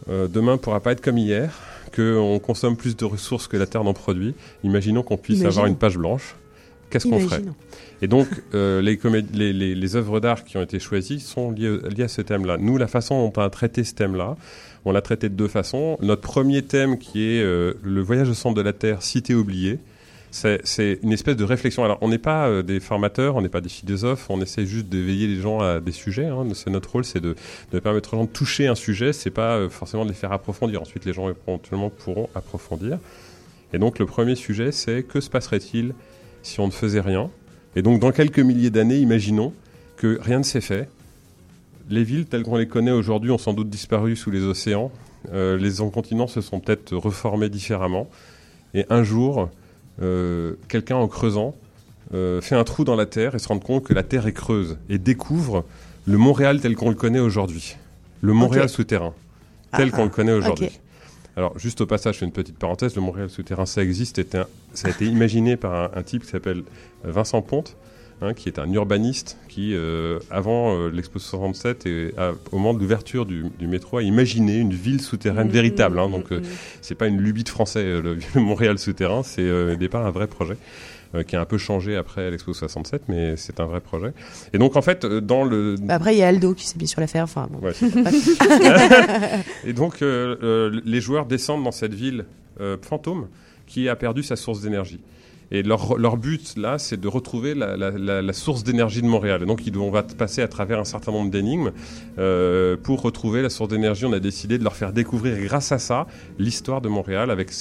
euh, 0.09 0.27
demain 0.27 0.53
ne 0.53 0.57
pourra 0.57 0.79
pas 0.79 0.93
être 0.93 1.01
comme 1.01 1.19
hier, 1.19 1.53
qu'on 1.95 2.39
consomme 2.39 2.75
plus 2.75 2.97
de 2.97 3.05
ressources 3.05 3.47
que 3.47 3.55
la 3.55 3.67
Terre 3.67 3.83
n'en 3.83 3.93
produit, 3.93 4.33
imaginons 4.63 5.03
qu'on 5.03 5.17
puisse 5.17 5.45
avoir 5.45 5.67
une 5.67 5.77
page 5.77 5.99
blanche. 5.99 6.35
Qu'est-ce 6.89 7.07
qu'on 7.07 7.19
ferait. 7.19 7.43
Et 8.01 8.07
donc, 8.07 8.27
euh, 8.53 8.81
les, 8.81 8.95
comé- 8.97 9.25
les, 9.33 9.51
les, 9.51 9.75
les 9.75 9.95
œuvres 9.95 10.19
d'art 10.19 10.45
qui 10.45 10.55
ont 10.57 10.61
été 10.61 10.79
choisies 10.79 11.19
sont 11.19 11.51
liées, 11.51 11.79
liées 11.95 12.03
à 12.03 12.07
ce 12.07 12.21
thème-là. 12.21 12.57
Nous, 12.57 12.77
la 12.77 12.87
façon 12.87 13.25
dont 13.27 13.33
on 13.35 13.41
a 13.43 13.49
traité 13.49 13.83
ce 13.83 13.93
thème-là, 13.93 14.37
on 14.85 14.91
l'a 14.93 15.01
traité 15.01 15.27
de 15.27 15.33
deux 15.35 15.49
façons. 15.49 15.97
Notre 16.01 16.21
premier 16.21 16.61
thème, 16.61 16.97
qui 16.97 17.23
est 17.23 17.41
euh, 17.41 17.73
le 17.83 18.01
voyage 18.01 18.29
au 18.29 18.33
centre 18.33 18.55
de 18.55 18.61
la 18.61 18.71
Terre, 18.71 19.01
cité 19.01 19.33
oubliée, 19.35 19.79
c'est 20.31 20.61
c'est 20.63 20.99
une 21.03 21.11
espèce 21.11 21.35
de 21.35 21.43
réflexion. 21.43 21.83
Alors, 21.83 21.97
on 22.01 22.07
n'est 22.07 22.17
pas 22.19 22.47
euh, 22.47 22.61
des 22.61 22.79
formateurs, 22.79 23.35
on 23.35 23.41
n'est 23.41 23.49
pas 23.49 23.61
des 23.61 23.69
philosophes, 23.69 24.27
on 24.29 24.39
essaie 24.41 24.65
juste 24.65 24.87
d'éveiller 24.87 25.27
les 25.27 25.41
gens 25.41 25.59
à 25.59 25.79
des 25.79 25.91
sujets. 25.91 26.25
hein. 26.27 26.45
C'est 26.53 26.69
notre 26.69 26.91
rôle, 26.91 27.03
c'est 27.03 27.19
de, 27.19 27.35
de 27.73 27.79
permettre 27.79 28.13
aux 28.13 28.17
gens 28.17 28.23
de 28.25 28.29
toucher 28.29 28.67
un 28.67 28.75
sujet. 28.75 29.11
C'est 29.11 29.31
pas 29.31 29.55
euh, 29.57 29.69
forcément 29.69 30.03
de 30.05 30.09
les 30.09 30.15
faire 30.15 30.31
approfondir. 30.31 30.81
Ensuite, 30.81 31.03
les 31.03 31.13
gens 31.13 31.29
éventuellement 31.29 31.89
pourront 31.89 32.29
approfondir. 32.35 32.99
Et 33.73 33.79
donc, 33.79 33.99
le 33.99 34.05
premier 34.05 34.35
sujet, 34.35 34.71
c'est 34.71 35.03
que 35.03 35.19
se 35.19 35.29
passerait-il 35.29 35.93
si 36.47 36.59
on 36.61 36.67
ne 36.67 36.71
faisait 36.71 37.01
rien 37.01 37.29
Et 37.75 37.81
donc, 37.81 37.99
dans 37.99 38.11
quelques 38.11 38.39
milliers 38.39 38.69
d'années, 38.69 38.97
imaginons 38.97 39.53
que 39.97 40.17
rien 40.21 40.39
ne 40.39 40.43
s'est 40.43 40.61
fait. 40.61 40.89
Les 41.89 42.03
villes 42.03 42.25
telles 42.25 42.43
qu'on 42.43 42.55
les 42.55 42.67
connaît 42.67 42.91
aujourd'hui 42.91 43.31
ont 43.31 43.37
sans 43.37 43.53
doute 43.53 43.69
disparu 43.69 44.15
sous 44.15 44.31
les 44.31 44.43
océans. 44.43 44.91
Euh, 45.33 45.57
les 45.57 45.83
continents 45.91 46.27
se 46.27 46.41
sont 46.41 46.59
peut-être 46.59 46.95
reformés 46.95 47.49
différemment. 47.49 48.07
Et 48.73 48.85
un 48.89 49.03
jour, 49.03 49.49
euh, 50.01 50.55
quelqu'un 50.69 50.95
en 50.95 51.07
creusant 51.07 51.55
euh, 52.13 52.39
fait 52.39 52.55
un 52.55 52.63
trou 52.63 52.85
dans 52.85 52.95
la 52.95 53.05
terre 53.05 53.35
et 53.35 53.39
se 53.39 53.47
rend 53.49 53.59
compte 53.59 53.83
que 53.83 53.93
la 53.93 54.03
terre 54.03 54.27
est 54.27 54.33
creuse 54.33 54.77
et 54.89 54.97
découvre 54.97 55.65
le 56.05 56.17
Montréal 56.17 56.61
tel 56.61 56.75
qu'on 56.75 56.89
le 56.89 56.95
connaît 56.95 57.19
aujourd'hui. 57.19 57.75
Le 58.21 58.31
Montréal 58.31 58.69
souterrain, 58.69 59.13
tel 59.75 59.89
Ah, 59.91 59.95
qu'on 59.95 60.03
le 60.05 60.09
connaît 60.09 60.31
aujourd'hui. 60.31 60.79
Alors, 61.37 61.57
juste 61.57 61.79
au 61.81 61.85
passage, 61.85 62.15
je 62.15 62.19
fais 62.19 62.25
une 62.25 62.31
petite 62.31 62.57
parenthèse. 62.57 62.95
Le 62.95 63.01
Montréal 63.01 63.29
souterrain, 63.29 63.65
ça 63.65 63.83
existe. 63.83 64.19
Un- 64.35 64.47
ça 64.73 64.87
a 64.87 64.91
été 64.91 65.05
imaginé 65.05 65.55
par 65.55 65.73
un, 65.73 65.91
un 65.95 66.03
type 66.03 66.23
qui 66.23 66.29
s'appelle 66.29 66.63
euh, 67.05 67.11
Vincent 67.11 67.41
Ponte, 67.43 67.77
hein, 68.21 68.33
qui 68.33 68.49
est 68.49 68.57
un 68.57 68.69
urbaniste 68.73 69.37
qui, 69.47 69.75
euh, 69.75 70.17
avant 70.31 70.75
euh, 70.75 70.89
l'Expo 70.89 71.19
67 71.19 71.85
et 71.85 72.13
à- 72.17 72.31
au 72.51 72.57
moment 72.57 72.73
de 72.73 72.79
l'ouverture 72.79 73.27
du, 73.27 73.45
du 73.59 73.67
métro, 73.67 73.97
a 73.97 74.01
imaginé 74.03 74.57
une 74.57 74.73
ville 74.73 74.99
souterraine 74.99 75.45
Mhm, 75.47 75.53
véritable. 75.53 75.99
hein. 75.99 76.09
donc, 76.09 76.31
euh, 76.31 76.41
c'est 76.81 76.95
pas 76.95 77.05
une 77.07 77.21
lubie 77.21 77.43
de 77.43 77.49
français, 77.49 77.83
euh, 77.83 78.01
le, 78.01 78.17
le 78.35 78.41
Montréal 78.41 78.79
souterrain. 78.79 79.21
C'est 79.21 79.49
au 79.51 79.75
départ 79.75 80.07
un 80.07 80.11
vrai 80.11 80.25
projet. 80.25 80.57
Euh, 81.15 81.23
qui 81.23 81.35
a 81.35 81.41
un 81.41 81.45
peu 81.45 81.57
changé 81.57 81.95
après 81.95 82.29
l'Expo 82.29 82.53
67, 82.53 83.03
mais 83.07 83.35
c'est 83.37 83.59
un 83.59 83.65
vrai 83.65 83.79
projet. 83.79 84.13
Et 84.53 84.57
donc 84.57 84.75
en 84.75 84.81
fait, 84.81 85.05
euh, 85.05 85.21
dans 85.21 85.43
le, 85.43 85.75
Bah, 85.81 85.95
Après, 85.95 86.15
il 86.15 86.19
y 86.19 86.23
a 86.23 86.27
Aldo 86.27 86.53
qui 86.53 86.67
s'est 86.67 86.77
mis 86.79 86.87
sur 86.87 86.99
l'affaire. 86.99 87.23
Enfin, 87.23 87.47
bon. 87.49 87.65
Ouais, 87.65 87.73
c'est 87.73 87.87
et 89.65 89.73
donc, 89.73 90.01
euh, 90.01 90.81
les 90.83 91.01
joueurs 91.01 91.25
descendent 91.25 91.63
dans 91.63 91.71
cette 91.71 91.93
ville 91.93 92.25
fantôme 92.81 93.27
qui 93.67 93.87
a 93.87 93.95
perdu 93.95 94.23
sa 94.23 94.35
source 94.35 94.61
d'énergie. 94.61 94.99
Et 95.51 95.63
leur, 95.63 95.97
leur 95.97 96.17
but, 96.17 96.55
là, 96.57 96.77
c'est 96.77 96.99
de 96.99 97.07
retrouver 97.07 97.53
la, 97.55 97.77
la- 97.77 97.91
la- 97.91 98.21
la 98.21 98.33
source 98.33 98.63
d'énergie 98.63 99.01
de 99.01 99.07
Montréal. 99.07 99.43
Et 99.43 99.45
donc, 99.45 99.61
on 99.77 99.89
va 99.91 100.03
passer 100.03 100.41
à 100.41 100.47
travers 100.47 100.79
un 100.79 100.83
certain 100.85 101.11
nombre 101.11 101.31
d'énigmes 101.31 101.71
euh, 102.19 102.75
pour 102.81 103.01
retrouver 103.01 103.41
la 103.41 103.49
source 103.49 103.69
d'énergie. 103.69 104.05
On 104.05 104.13
a 104.13 104.19
décidé 104.19 104.57
de 104.57 104.63
leur 104.63 104.75
faire 104.75 104.91
découvrir, 104.91 105.37
grâce 105.41 105.71
à 105.71 105.79
ça, 105.79 106.07
l'histoire 106.37 106.81
de 106.81 106.89
Montréal 106.89 107.31
avec 107.31 107.51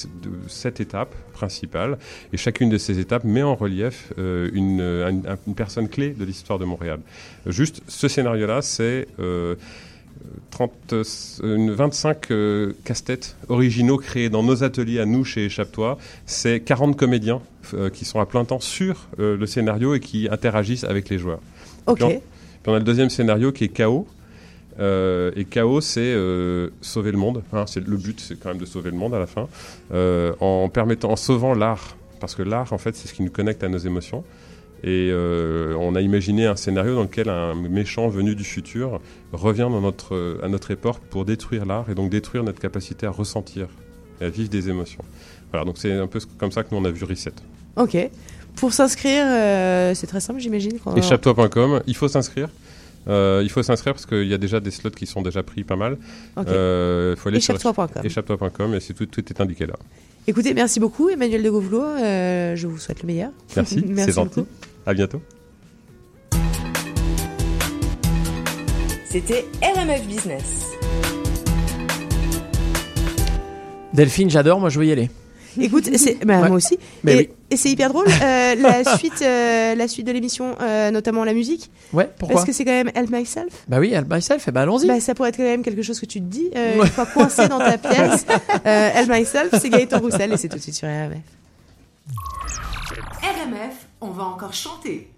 sept 0.49 0.81
étapes 0.81 1.15
principales. 1.33 1.99
Et 2.33 2.37
chacune 2.37 2.71
de 2.71 2.79
ces 2.79 2.99
étapes 2.99 3.25
met 3.25 3.43
en 3.43 3.55
relief 3.55 4.13
euh, 4.19 4.51
une, 4.53 4.81
euh, 4.81 5.07
un- 5.09 5.33
un- 5.33 5.39
une 5.47 5.55
personne 5.55 5.89
clé 5.89 6.11
de 6.11 6.25
l'histoire 6.25 6.59
de 6.59 6.65
Montréal. 6.65 6.99
Juste, 7.47 7.83
ce 7.89 8.09
scénario-là, 8.09 8.63
c'est... 8.63 9.07
euh, 9.21 9.55
30, 10.51 10.73
euh, 10.93 11.05
une 11.43 11.71
25 11.71 12.31
euh, 12.31 12.73
casse-têtes 12.85 13.37
originaux 13.49 13.99
créés 13.99 14.31
dans 14.31 14.43
nos 14.43 14.65
ateliers 14.65 15.01
à 15.01 15.07
nous 15.07 15.25
chez 15.25 15.47
Échappe-toi. 15.47 15.99
C'est 16.25 16.61
40 16.61 16.97
comédiens 16.97 17.41
euh, 17.75 17.91
qui 17.91 18.05
sont 18.05 18.21
à 18.21 18.27
plein 18.27 18.45
temps 18.45 18.61
sur 18.61 19.09
euh, 19.19 19.37
le 19.37 19.47
scénario 19.47 19.95
et 19.95 20.01
qui 20.01 20.29
interagissent 20.31 20.85
avec 20.85 21.09
les 21.09 21.19
joueurs. 21.19 21.41
Ok. 21.87 21.97
Puis 21.97 22.05
on, 22.05 22.09
puis 22.11 22.21
on 22.67 22.75
a 22.75 22.79
le 22.79 22.85
deuxième 22.85 23.11
scénario 23.11 23.53
qui 23.53 23.65
est 23.65 23.69
Chaos. 23.69 24.07
Et 24.79 25.47
Chaos, 25.49 25.81
c'est 25.81 26.15
sauver 26.83 27.11
le 27.11 27.17
monde. 27.17 27.43
hein. 27.53 27.65
c'est 27.67 27.87
le 27.87 27.97
but, 27.97 28.21
c'est 28.21 28.39
quand 28.39 28.51
même 28.51 28.59
de 28.59 28.67
sauver 28.67 28.91
le 28.91 28.97
monde 28.97 29.15
à 29.15 29.19
la 29.19 29.27
fin, 29.27 29.49
en 30.41 30.69
permettant, 30.69 31.13
en 31.13 31.17
sauvant 31.17 31.55
l'art, 31.55 31.97
parce 32.21 32.35
que 32.35 32.43
l'art, 32.43 32.75
en 32.75 32.79
fait, 32.79 32.95
c'est 32.95 33.09
ce 33.09 33.15
qui 33.15 33.23
nous 33.23 33.31
connecte 33.31 33.65
à 33.65 33.69
nos 33.69 33.79
émotions. 33.79 34.23
Et 34.87 35.11
euh, 35.11 35.75
on 35.81 35.97
a 35.97 36.01
imaginé 36.01 36.47
un 36.47 36.55
scénario 36.55 36.95
dans 36.95 37.03
lequel 37.03 37.29
un 37.29 37.55
méchant 37.55 38.09
venu 38.09 38.37
du 38.37 38.45
futur 38.45 39.01
revient 39.33 39.69
dans 39.69 39.81
notre, 39.81 40.39
à 40.45 40.49
notre 40.49 40.71
époque 40.71 41.01
pour 41.11 41.25
détruire 41.25 41.67
l'art 41.67 41.91
et 41.91 41.95
donc 41.95 42.09
détruire 42.09 42.45
notre 42.45 42.61
capacité 42.61 43.05
à 43.05 43.11
ressentir 43.11 43.67
et 44.21 44.27
à 44.27 44.29
vivre 44.29 44.49
des 44.49 44.69
émotions. 44.69 45.03
Voilà, 45.51 45.65
donc 45.65 45.77
c'est 45.77 45.93
un 45.93 46.07
peu 46.07 46.21
comme 46.39 46.53
ça 46.53 46.63
que 46.63 46.69
nous 46.73 46.81
on 46.81 46.85
a 46.85 46.91
vu 46.91 47.05
Reset. 47.05 47.33
Ok. 47.77 47.97
Pour 48.55 48.73
s'inscrire, 48.73 49.25
euh, 49.27 49.93
c'est 49.95 50.07
très 50.07 50.21
simple, 50.21 50.39
j'imagine. 50.41 50.79
Échappe-toi.com, 50.97 51.83
il 51.87 51.97
faut 51.97 52.09
s'inscrire. 52.09 52.49
Euh, 53.09 53.41
il 53.43 53.51
faut 53.51 53.63
s'inscrire 53.63 53.93
parce 53.93 54.07
qu'il 54.07 54.27
y 54.27 54.35
a 54.35 54.39
déjà 54.39 54.61
des 54.61 54.71
slots 54.71 54.91
qui 54.91 55.07
sont 55.07 55.23
déjà 55.23 55.43
pris 55.43 55.65
pas 55.65 55.77
mal. 55.77 55.99
Ok. 56.37 56.47
Euh, 56.49 57.15
il 57.17 57.21
faut 57.21 57.29
aller 57.29 57.41
sur 57.41 57.55
Échappe-toi.com. 57.55 58.03
Échappe-toi.com 58.05 58.75
et 58.75 58.81
c'est 58.81 58.95
tout, 58.95 59.07
tout 59.07 59.25
est 59.29 59.41
indiqué 59.41 59.67
là. 59.67 59.75
Écoutez, 60.29 60.55
merci 60.55 60.81
beaucoup, 60.81 61.09
Emmanuel 61.09 61.43
de 61.43 61.51
Gouvelot. 61.51 61.83
euh, 61.83 62.57
je 62.57 62.67
vous 62.67 62.79
souhaite 62.79 63.03
le 63.03 63.07
meilleur. 63.07 63.31
Merci, 63.55 63.75
c'est 63.81 63.87
merci 63.87 64.13
gentil. 64.13 64.45
À 64.87 64.95
bientôt. 64.95 65.21
C'était 69.11 69.45
RMF 69.63 70.03
Business. 70.07 70.67
Delphine, 73.93 74.29
j'adore, 74.31 74.61
moi 74.61 74.69
je 74.69 74.79
veux 74.79 74.87
y 74.87 74.93
aller. 74.93 75.11
Écoute, 75.59 75.89
c'est 75.97 76.23
bah, 76.25 76.43
Ouais. 76.43 76.49
moi 76.49 76.57
aussi. 76.59 76.79
Mais 77.03 77.13
et 77.15 77.17
oui. 77.17 77.29
et 77.51 77.57
c'est 77.57 77.71
hyper 77.71 77.89
drôle. 77.91 78.07
euh, 78.09 78.55
la 78.57 78.85
suite, 78.99 79.23
euh, 79.23 79.75
la 79.75 79.89
suite 79.89 80.07
de 80.07 80.13
l'émission, 80.13 80.55
euh, 80.61 80.91
notamment 80.91 81.25
la 81.25 81.33
musique. 81.33 81.71
Ouais, 81.95 82.11
pourquoi 82.19 82.35
Parce 82.35 82.47
que 82.47 82.53
c'est 82.53 82.67
quand 82.67 82.73
même 82.73 82.91
Help 82.95 83.09
Myself. 83.11 83.65
Bah 83.67 83.79
oui, 83.81 83.91
Help 83.95 84.13
Myself, 84.13 84.45
eh 84.47 84.51
ben 84.51 84.61
allons-y. 84.63 84.87
Bah, 84.87 85.01
ça 85.01 85.15
pourrait 85.15 85.31
être 85.31 85.39
quand 85.39 85.45
même 85.45 85.63
quelque 85.63 85.81
chose 85.81 85.99
que 85.99 86.05
tu 86.05 86.21
te 86.21 86.27
dis 86.27 86.51
euh, 86.55 86.83
une 86.83 86.87
fois 86.89 87.07
coincé 87.07 87.49
dans 87.49 87.59
ta 87.59 87.79
pièce. 87.79 88.27
Euh, 88.67 88.91
Help 88.97 89.09
Myself, 89.09 89.49
c'est 89.59 89.71
Gaëtan 89.71 89.99
Roussel 90.01 90.31
et 90.31 90.37
c'est 90.37 90.49
tout 90.49 90.59
de 90.59 90.63
suite 90.63 90.75
sur 90.75 90.89
RMF. 90.89 91.17
RMF, 93.23 93.86
on 94.07 94.11
va 94.11 94.25
encore 94.25 94.53
chanter. 94.53 95.11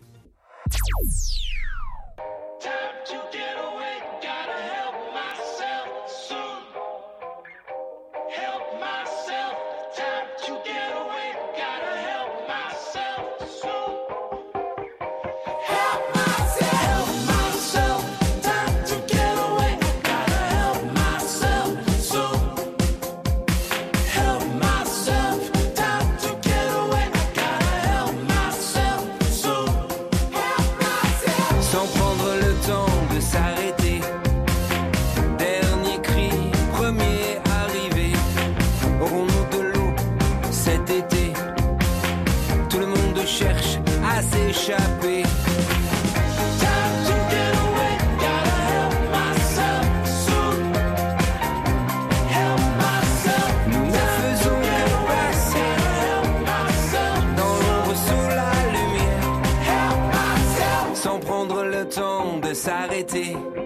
see. 63.24 63.57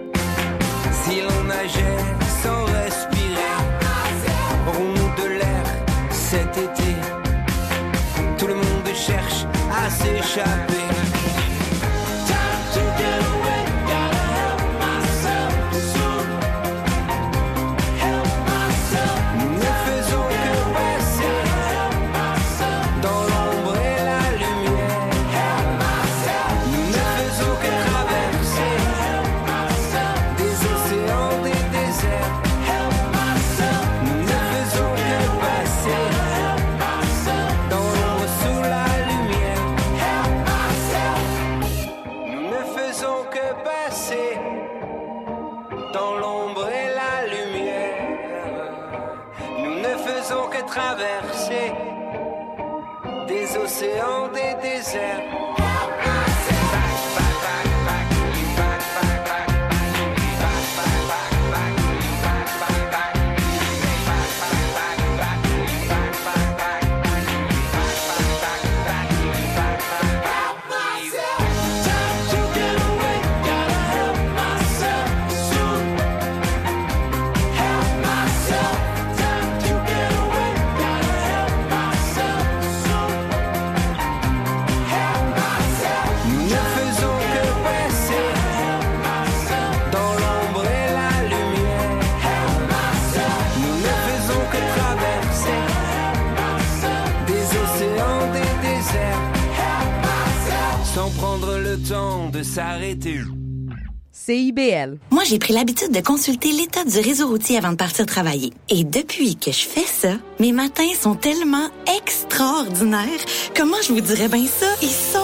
CIBL. 104.25 104.99
Moi, 105.11 105.23
j'ai 105.25 105.37
pris 105.37 105.53
l'habitude 105.53 105.91
de 105.91 105.99
consulter 105.99 106.53
l'état 106.53 106.85
du 106.85 106.97
réseau 106.99 107.27
routier 107.27 107.57
avant 107.57 107.71
de 107.71 107.75
partir 107.75 108.05
travailler. 108.05 108.53
Et 108.69 108.85
depuis 108.85 109.35
que 109.35 109.51
je 109.51 109.67
fais 109.67 109.85
ça, 109.85 110.13
mes 110.39 110.53
matins 110.53 110.93
sont 110.97 111.15
tellement 111.15 111.67
extraordinaires. 111.97 113.09
Comment 113.53 113.81
je 113.85 113.91
vous 113.91 113.99
dirais 113.99 114.29
bien 114.29 114.45
ça? 114.45 114.67
Ils 114.81 114.87
sont... 114.87 115.19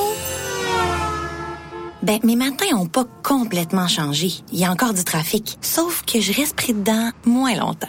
Ben, 2.03 2.19
mes 2.23 2.35
matins 2.35 2.75
ont 2.75 2.87
pas 2.87 3.05
complètement 3.23 3.87
changé. 3.87 4.31
Il 4.51 4.59
y 4.59 4.65
a 4.65 4.71
encore 4.71 4.93
du 4.93 5.05
trafic. 5.05 5.57
Sauf 5.61 6.03
que 6.03 6.19
je 6.19 6.33
reste 6.33 6.57
pris 6.57 6.73
dedans 6.73 7.11
moins 7.25 7.55
longtemps. 7.55 7.87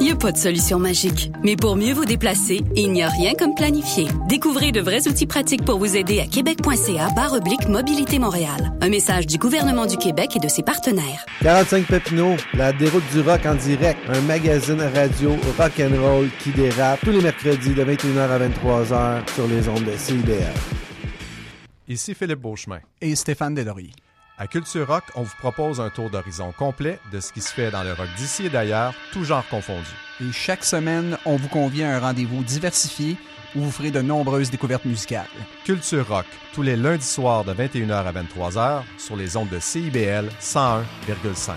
Il 0.00 0.04
n'y 0.04 0.12
a 0.12 0.16
pas 0.16 0.30
de 0.30 0.36
solution 0.36 0.78
magique, 0.78 1.32
mais 1.42 1.56
pour 1.56 1.74
mieux 1.74 1.92
vous 1.92 2.04
déplacer, 2.04 2.60
il 2.76 2.92
n'y 2.92 3.02
a 3.02 3.08
rien 3.08 3.34
comme 3.34 3.56
planifier. 3.56 4.06
Découvrez 4.28 4.70
de 4.70 4.80
vrais 4.80 5.08
outils 5.08 5.26
pratiques 5.26 5.64
pour 5.64 5.78
vous 5.78 5.96
aider 5.96 6.20
à 6.20 6.26
québec.ca 6.26 7.10
barre 7.16 7.32
oblique 7.32 7.68
Mobilité 7.68 8.20
Montréal. 8.20 8.72
Un 8.80 8.90
message 8.90 9.26
du 9.26 9.38
gouvernement 9.38 9.86
du 9.86 9.96
Québec 9.96 10.36
et 10.36 10.38
de 10.38 10.46
ses 10.46 10.62
partenaires. 10.62 11.26
45 11.42 11.86
Papineau, 11.88 12.36
la 12.54 12.72
déroute 12.72 13.02
du 13.12 13.20
rock 13.20 13.44
en 13.44 13.56
direct, 13.56 13.98
un 14.08 14.20
magazine 14.20 14.80
radio 14.80 15.30
rock 15.58 15.72
and 15.80 16.00
roll 16.00 16.28
qui 16.38 16.50
dérape 16.50 17.00
tous 17.00 17.10
les 17.10 17.20
mercredis 17.20 17.74
de 17.74 17.82
21h 17.82 18.18
à 18.20 18.38
23h 18.38 19.34
sur 19.34 19.48
les 19.48 19.68
ondes 19.68 19.84
de 19.84 19.96
CIBL. 19.96 20.54
Ici 21.88 22.14
Philippe 22.14 22.40
Beauchemin 22.40 22.80
et 23.00 23.16
Stéphane 23.16 23.54
Delory. 23.54 23.90
À 24.40 24.46
Culture 24.46 24.86
Rock, 24.86 25.02
on 25.16 25.24
vous 25.24 25.34
propose 25.40 25.80
un 25.80 25.90
tour 25.90 26.10
d'horizon 26.10 26.52
complet 26.52 27.00
de 27.10 27.18
ce 27.18 27.32
qui 27.32 27.40
se 27.40 27.52
fait 27.52 27.72
dans 27.72 27.82
le 27.82 27.92
rock 27.92 28.06
d'ici 28.16 28.46
et 28.46 28.48
d'ailleurs, 28.48 28.94
tout 29.12 29.24
genre 29.24 29.44
confondu. 29.48 29.88
Et 30.20 30.30
chaque 30.30 30.62
semaine, 30.62 31.18
on 31.24 31.34
vous 31.34 31.48
convient 31.48 31.90
à 31.90 31.96
un 31.96 31.98
rendez-vous 31.98 32.44
diversifié 32.44 33.16
où 33.56 33.60
vous 33.62 33.72
ferez 33.72 33.90
de 33.90 34.00
nombreuses 34.00 34.52
découvertes 34.52 34.84
musicales. 34.84 35.26
Culture 35.64 36.06
Rock, 36.06 36.26
tous 36.54 36.62
les 36.62 36.76
lundis 36.76 37.04
soirs 37.04 37.42
de 37.42 37.52
21h 37.52 37.92
à 37.92 38.12
23h 38.12 38.82
sur 38.96 39.16
les 39.16 39.36
ondes 39.36 39.48
de 39.48 39.58
CIBL 39.58 40.28
101,5. 40.40 41.56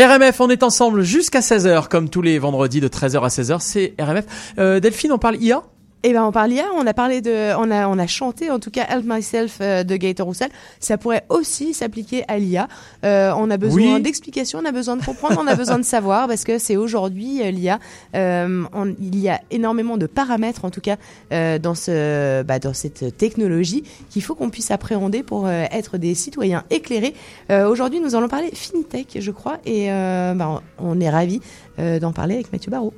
RMF, 0.00 0.40
on 0.40 0.48
est 0.48 0.62
ensemble 0.62 1.02
jusqu'à 1.02 1.40
16h, 1.40 1.88
comme 1.88 2.08
tous 2.08 2.22
les 2.22 2.38
vendredis 2.38 2.80
de 2.80 2.88
13h 2.88 3.22
à 3.22 3.28
16h, 3.28 3.60
c'est 3.60 3.94
RMF. 3.98 4.24
Euh, 4.58 4.80
Delphine, 4.80 5.12
on 5.12 5.18
parle 5.18 5.36
IA 5.36 5.62
Eh 6.04 6.12
ben, 6.12 6.24
on 6.24 6.32
parle 6.32 6.50
hier, 6.50 6.66
on 6.76 6.84
a 6.84 6.94
parlé 6.94 7.20
de, 7.20 7.54
on 7.56 7.70
a, 7.70 7.86
on 7.86 7.96
a 7.96 8.08
chanté, 8.08 8.50
en 8.50 8.58
tout 8.58 8.72
cas, 8.72 8.86
Help 8.88 9.04
Myself 9.06 9.58
euh, 9.60 9.84
de 9.84 9.94
Gaëtan 9.94 10.24
Roussel. 10.24 10.48
Ça 10.80 10.98
pourrait 10.98 11.24
aussi 11.28 11.74
s'appliquer 11.74 12.24
à 12.26 12.38
l'IA. 12.38 12.66
Euh, 13.04 13.32
on 13.36 13.48
a 13.52 13.56
besoin 13.56 13.94
Oui. 13.94 14.02
d'explications, 14.02 14.58
on 14.60 14.64
a 14.64 14.72
besoin 14.72 14.96
de 14.96 15.04
comprendre, 15.04 15.40
on 15.40 15.46
a 15.46 15.54
besoin 15.54 15.78
de 15.78 15.84
savoir, 15.84 16.26
parce 16.26 16.42
que 16.42 16.58
c'est 16.58 16.76
aujourd'hui 16.76 17.40
euh, 17.42 17.52
l'IA. 17.52 17.78
Euh, 18.16 18.64
on- 18.72 18.96
il 19.00 19.16
y 19.20 19.28
a 19.28 19.40
énormément 19.52 19.96
de 19.96 20.06
paramètres, 20.06 20.64
en 20.64 20.70
tout 20.70 20.80
cas, 20.80 20.96
euh, 21.32 21.60
dans 21.60 21.76
ce, 21.76 22.42
bah, 22.42 22.58
dans 22.58 22.74
cette 22.74 23.16
technologie 23.16 23.84
qu'il 24.10 24.22
faut 24.24 24.34
qu'on 24.34 24.50
puisse 24.50 24.72
appréhender 24.72 25.22
pour 25.22 25.46
euh, 25.46 25.66
être 25.70 25.98
des 25.98 26.16
citoyens 26.16 26.64
éclairés. 26.70 27.14
Euh, 27.50 27.68
aujourd'hui, 27.68 28.00
nous 28.00 28.16
allons 28.16 28.28
parler 28.28 28.50
fintech, 28.54 29.18
je 29.20 29.30
crois, 29.30 29.58
et 29.66 29.92
euh, 29.92 30.34
bah, 30.34 30.62
on 30.78 30.98
est 31.00 31.10
ravis 31.10 31.40
euh, 31.78 32.00
d'en 32.00 32.12
parler 32.12 32.34
avec 32.34 32.52
Mathieu 32.52 32.72
Barrault. 32.72 32.92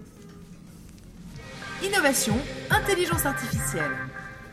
Innovation, 1.86 2.34
intelligence 2.70 3.26
artificielle. 3.26 3.90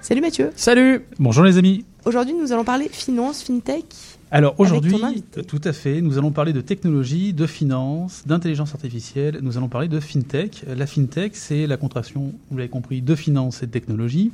Salut 0.01 0.19
Mathieu. 0.19 0.49
Salut. 0.55 1.05
Bonjour 1.17 1.45
les 1.45 1.57
amis. 1.57 1.85
Aujourd'hui, 2.03 2.33
nous 2.33 2.51
allons 2.51 2.65
parler 2.65 2.89
finance, 2.89 3.41
fintech. 3.43 3.85
Alors 4.31 4.55
aujourd'hui, 4.59 5.23
tout 5.47 5.61
à 5.63 5.71
fait, 5.71 6.01
nous 6.01 6.17
allons 6.17 6.31
parler 6.31 6.51
de 6.51 6.59
technologie, 6.59 7.31
de 7.31 7.45
finance, 7.45 8.23
d'intelligence 8.25 8.73
artificielle. 8.73 9.39
Nous 9.41 9.57
allons 9.57 9.69
parler 9.69 9.87
de 9.87 9.99
fintech. 10.01 10.63
La 10.67 10.85
fintech, 10.85 11.35
c'est 11.35 11.67
la 11.67 11.77
contraction, 11.77 12.33
vous 12.49 12.57
l'avez 12.57 12.69
compris, 12.69 13.01
de 13.01 13.15
finance 13.15 13.63
et 13.63 13.67
de 13.67 13.71
technologie. 13.71 14.31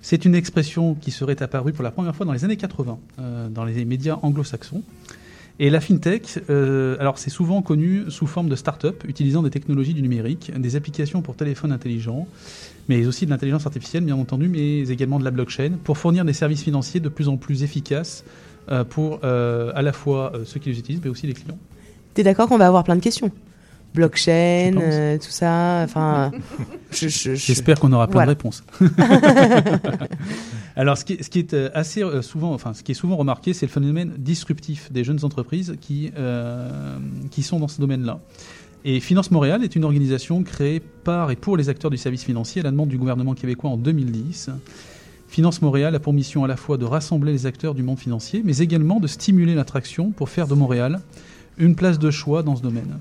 C'est 0.00 0.24
une 0.24 0.34
expression 0.34 0.94
qui 0.94 1.10
serait 1.10 1.42
apparue 1.42 1.72
pour 1.74 1.84
la 1.84 1.90
première 1.90 2.16
fois 2.16 2.24
dans 2.24 2.32
les 2.32 2.44
années 2.44 2.56
80 2.56 2.98
euh, 3.18 3.48
dans 3.50 3.64
les 3.64 3.84
médias 3.84 4.18
anglo-saxons. 4.22 4.82
Et 5.62 5.68
la 5.68 5.80
fintech, 5.80 6.38
euh, 6.48 6.96
alors 7.00 7.18
c'est 7.18 7.28
souvent 7.28 7.60
connu 7.60 8.04
sous 8.08 8.26
forme 8.26 8.48
de 8.48 8.56
start-up 8.56 9.04
utilisant 9.06 9.42
des 9.42 9.50
technologies 9.50 9.92
du 9.92 10.00
numérique, 10.00 10.50
des 10.58 10.74
applications 10.74 11.20
pour 11.20 11.36
téléphone 11.36 11.70
intelligent, 11.70 12.26
mais 12.88 13.04
aussi 13.04 13.26
de 13.26 13.30
l'intelligence 13.30 13.66
artificielle 13.66 14.04
bien 14.04 14.16
entendu, 14.16 14.48
mais 14.48 14.80
également 14.88 15.18
de 15.18 15.24
la 15.24 15.30
blockchain, 15.30 15.72
pour 15.84 15.98
fournir 15.98 16.24
des 16.24 16.32
services 16.32 16.62
financiers 16.62 16.98
de 17.00 17.10
plus 17.10 17.28
en 17.28 17.36
plus 17.36 17.62
efficaces 17.62 18.24
euh, 18.70 18.84
pour 18.84 19.20
euh, 19.22 19.70
à 19.74 19.82
la 19.82 19.92
fois 19.92 20.32
euh, 20.34 20.44
ceux 20.46 20.60
qui 20.60 20.70
les 20.70 20.78
utilisent, 20.78 21.02
mais 21.04 21.10
aussi 21.10 21.26
les 21.26 21.34
clients. 21.34 21.58
T'es 22.14 22.22
d'accord 22.22 22.48
qu'on 22.48 22.56
va 22.58 22.66
avoir 22.66 22.82
plein 22.82 22.96
de 22.96 23.02
questions? 23.02 23.30
Blockchain, 23.94 24.76
euh, 24.80 25.18
tout 25.18 25.30
ça. 25.30 25.82
Enfin, 25.84 26.30
je- 26.90 27.08
je- 27.08 27.30
je- 27.30 27.34
J'espère 27.34 27.78
qu'on 27.78 27.92
aura 27.92 28.06
plein 28.06 28.24
Voilà. 28.24 28.34
de 28.34 28.38
réponses. 28.38 28.64
Alors, 30.80 30.96
ce 30.96 31.04
qui, 31.04 31.12
est- 31.12 31.52
euh, 31.52 31.68
assez 31.74 32.02
euh, 32.02 32.22
souvent, 32.22 32.54
enfin, 32.54 32.72
ce 32.72 32.82
qui 32.82 32.92
est 32.92 32.94
souvent 32.94 33.16
remarqué, 33.16 33.52
c'est 33.52 33.66
le 33.66 33.70
phénomène 33.70 34.14
disruptif 34.16 34.90
des 34.90 35.04
jeunes 35.04 35.22
entreprises 35.26 35.74
qui, 35.78 36.10
euh, 36.16 36.96
qui 37.30 37.42
sont 37.42 37.60
dans 37.60 37.68
ce 37.68 37.82
domaine-là. 37.82 38.18
Et 38.86 38.98
Finance 39.00 39.30
Montréal 39.30 39.62
est 39.62 39.76
une 39.76 39.84
organisation 39.84 40.42
créée 40.42 40.80
par 40.80 41.30
et 41.32 41.36
pour 41.36 41.58
les 41.58 41.68
acteurs 41.68 41.90
du 41.90 41.98
service 41.98 42.24
financier 42.24 42.62
à 42.62 42.64
la 42.64 42.70
demande 42.70 42.88
du 42.88 42.96
gouvernement 42.96 43.34
québécois 43.34 43.68
en 43.68 43.76
2010. 43.76 44.48
Finance 45.28 45.60
Montréal 45.60 45.94
a 45.94 45.98
pour 46.00 46.14
mission 46.14 46.44
à 46.44 46.48
la 46.48 46.56
fois 46.56 46.78
de 46.78 46.86
rassembler 46.86 47.32
les 47.32 47.44
acteurs 47.44 47.74
du 47.74 47.82
monde 47.82 47.98
financier, 47.98 48.40
mais 48.42 48.56
également 48.56 49.00
de 49.00 49.06
stimuler 49.06 49.54
l'attraction 49.54 50.12
pour 50.12 50.30
faire 50.30 50.46
de 50.46 50.54
Montréal 50.54 51.00
une 51.58 51.76
place 51.76 51.98
de 51.98 52.10
choix 52.10 52.42
dans 52.42 52.56
ce 52.56 52.62
domaine. 52.62 53.00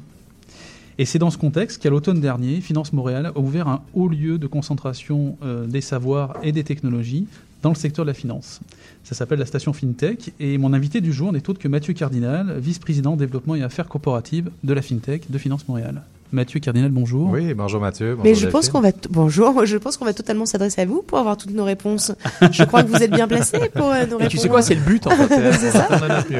Et 0.97 1.05
c'est 1.05 1.17
dans 1.17 1.29
ce 1.31 1.37
contexte 1.37 1.81
qu'à 1.81 1.89
l'automne 1.89 2.19
dernier, 2.19 2.59
Finance 2.59 2.91
Montréal 2.91 3.27
a 3.27 3.39
ouvert 3.39 3.69
un 3.69 3.83
haut 3.93 4.09
lieu 4.09 4.37
de 4.37 4.47
concentration 4.47 5.37
des 5.65 5.79
savoirs 5.79 6.35
et 6.43 6.51
des 6.51 6.65
technologies 6.65 7.25
dans 7.61 7.69
le 7.69 7.75
secteur 7.75 8.05
de 8.05 8.09
la 8.09 8.13
finance. 8.13 8.59
Ça 9.03 9.15
s'appelle 9.15 9.39
la 9.39 9.45
station 9.45 9.73
FinTech 9.73 10.33
et 10.39 10.57
mon 10.57 10.73
invité 10.73 11.01
du 11.01 11.13
jour 11.13 11.31
n'est 11.31 11.49
autre 11.49 11.59
que 11.59 11.67
Mathieu 11.67 11.93
Cardinal, 11.93 12.57
vice-président 12.59 13.15
développement 13.15 13.55
et 13.55 13.63
affaires 13.63 13.87
corporatives 13.87 14.49
de 14.63 14.73
la 14.73 14.81
FinTech 14.81 15.29
de 15.29 15.37
Finance 15.37 15.67
Montréal. 15.67 16.03
Mathieu 16.31 16.59
Cardinal, 16.59 16.91
bonjour. 16.91 17.31
Oui, 17.31 17.55
bonjour 17.55 17.81
Mathieu. 17.81 18.15
Mais 18.17 18.33
bonjour 18.33 18.35
je 18.35 18.47
pense 18.47 18.69
qu'on 18.69 18.81
va 18.81 18.91
bonjour, 19.09 19.65
je 19.65 19.77
pense 19.77 19.97
qu'on 19.97 20.05
va 20.05 20.13
totalement 20.13 20.45
s'adresser 20.45 20.81
à 20.81 20.85
vous 20.85 21.01
pour 21.01 21.17
avoir 21.17 21.37
toutes 21.37 21.53
nos 21.53 21.63
réponses. 21.63 22.11
Je 22.51 22.63
crois 22.65 22.83
que 22.83 22.89
vous 22.89 23.01
êtes 23.01 23.11
bien 23.11 23.27
placé 23.27 23.57
pour 23.73 23.87
euh, 23.87 23.93
répondre. 24.01 24.23
Et 24.23 24.27
tu 24.27 24.37
sais 24.37 24.47
quoi, 24.47 24.61
c'est 24.61 24.75
le 24.75 24.81
but 24.81 25.07
en 25.07 25.11
fait. 25.11 25.51
c'est 25.53 25.71
ça. 25.71 25.87
On 25.89 25.95
en 25.95 26.09
a 26.09 26.21
plus. 26.21 26.37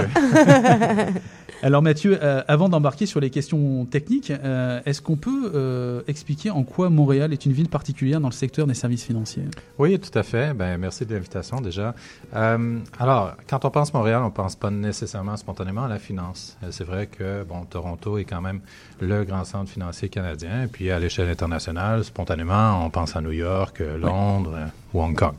Alors 1.62 1.82
Mathieu, 1.82 2.18
euh, 2.24 2.42
avant 2.48 2.70
d'embarquer 2.70 3.06
sur 3.06 3.20
les 3.20 3.30
questions 3.30 3.86
techniques, 3.86 4.32
euh, 4.32 4.80
est-ce 4.86 5.02
qu'on 5.02 5.18
peut 5.18 5.52
euh, 5.54 6.02
expliquer 6.08 6.52
en 6.52 6.64
quoi 6.64 6.90
Montréal 6.90 7.34
est 7.34 7.46
une 7.46 7.52
ville 7.52 7.68
particulière 7.68 8.22
dans 8.22 8.30
le 8.30 8.34
secteur 8.34 8.66
des 8.66 8.74
services 8.74 9.04
financiers? 9.04 9.44
Oui, 9.78 10.00
tout 10.00 10.18
à 10.18 10.24
fait. 10.24 10.54
Ben, 10.54 10.78
merci 10.78 11.06
de 11.06 11.14
l'invitation 11.14 11.60
déjà. 11.60 11.94
Alors, 12.32 13.34
quand 13.50 13.66
on 13.66 13.72
pense 13.72 13.94
Montréal, 13.94 14.22
on 14.24 14.32
pense 14.32 14.56
pas 14.56 14.72
nécessairement 14.72 15.36
spontanément 15.36 15.84
à 15.84 15.90
la 15.90 16.00
finance. 16.00 16.58
C'est 16.72 16.86
vrai 16.86 17.08
que 17.08 17.44
bon, 17.44 17.66
Toronto 17.66 18.18
est 18.18 18.24
quand 18.24 18.42
même 18.42 18.62
le 19.02 19.26
grand 19.26 19.44
centre 19.44 19.70
financier 19.70 20.08
canadien. 20.08 20.64
Et 20.64 20.68
puis 20.68 20.92
à 20.92 21.00
l'échelle 21.00 21.30
internationale, 21.30 22.06
spontanément, 22.06 22.86
on 22.86 22.90
pense 22.90 23.18
à 23.18 23.22
New 23.22 23.32
York, 23.32 23.84
Londres 24.00 24.58
ou 24.94 25.02
Hong 25.02 25.16
Kong. 25.16 25.36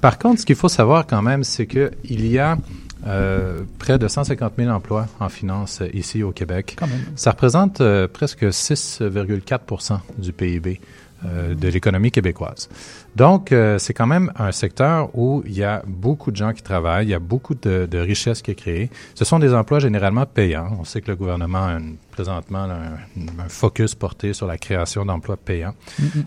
Par 0.00 0.18
contre, 0.18 0.40
ce 0.40 0.46
qu'il 0.46 0.56
faut 0.56 0.68
savoir 0.68 1.06
quand 1.06 1.22
même, 1.22 1.44
c'est 1.44 1.66
que 1.66 1.92
il 2.04 2.26
y 2.26 2.38
a 2.38 2.58
euh, 3.06 3.62
près 3.78 3.98
de 3.98 4.06
150 4.08 4.52
000 4.58 4.70
emplois 4.70 5.06
en 5.20 5.28
finance 5.28 5.82
ici 5.94 6.22
au 6.22 6.32
Québec. 6.32 6.76
Quand 6.78 6.86
même. 6.86 7.00
Ça 7.16 7.30
représente 7.30 7.80
euh, 7.80 8.06
presque 8.08 8.44
6,4 8.44 10.00
du 10.18 10.32
PIB 10.32 10.80
euh, 11.24 11.54
de 11.54 11.68
l'économie 11.68 12.10
québécoise. 12.10 12.68
Donc, 13.16 13.52
c'est 13.78 13.92
quand 13.92 14.06
même 14.06 14.30
un 14.38 14.52
secteur 14.52 15.10
où 15.18 15.42
il 15.44 15.54
y 15.58 15.64
a 15.64 15.82
beaucoup 15.84 16.30
de 16.30 16.36
gens 16.36 16.52
qui 16.52 16.62
travaillent, 16.62 17.06
il 17.06 17.10
y 17.10 17.14
a 17.14 17.18
beaucoup 17.18 17.56
de, 17.56 17.88
de 17.90 17.98
richesses 17.98 18.40
qui 18.40 18.52
est 18.52 18.54
créée. 18.54 18.88
Ce 19.16 19.24
sont 19.24 19.40
des 19.40 19.52
emplois 19.52 19.80
généralement 19.80 20.26
payants. 20.26 20.76
On 20.80 20.84
sait 20.84 21.00
que 21.00 21.10
le 21.10 21.16
gouvernement 21.16 21.66
a 21.66 21.72
une- 21.72 21.96
présentement 22.12 22.64
un, 22.64 23.42
un 23.44 23.48
focus 23.48 23.96
porté 23.96 24.32
sur 24.32 24.46
la 24.46 24.58
création 24.58 25.04
d'emplois 25.04 25.36
payants. 25.36 25.74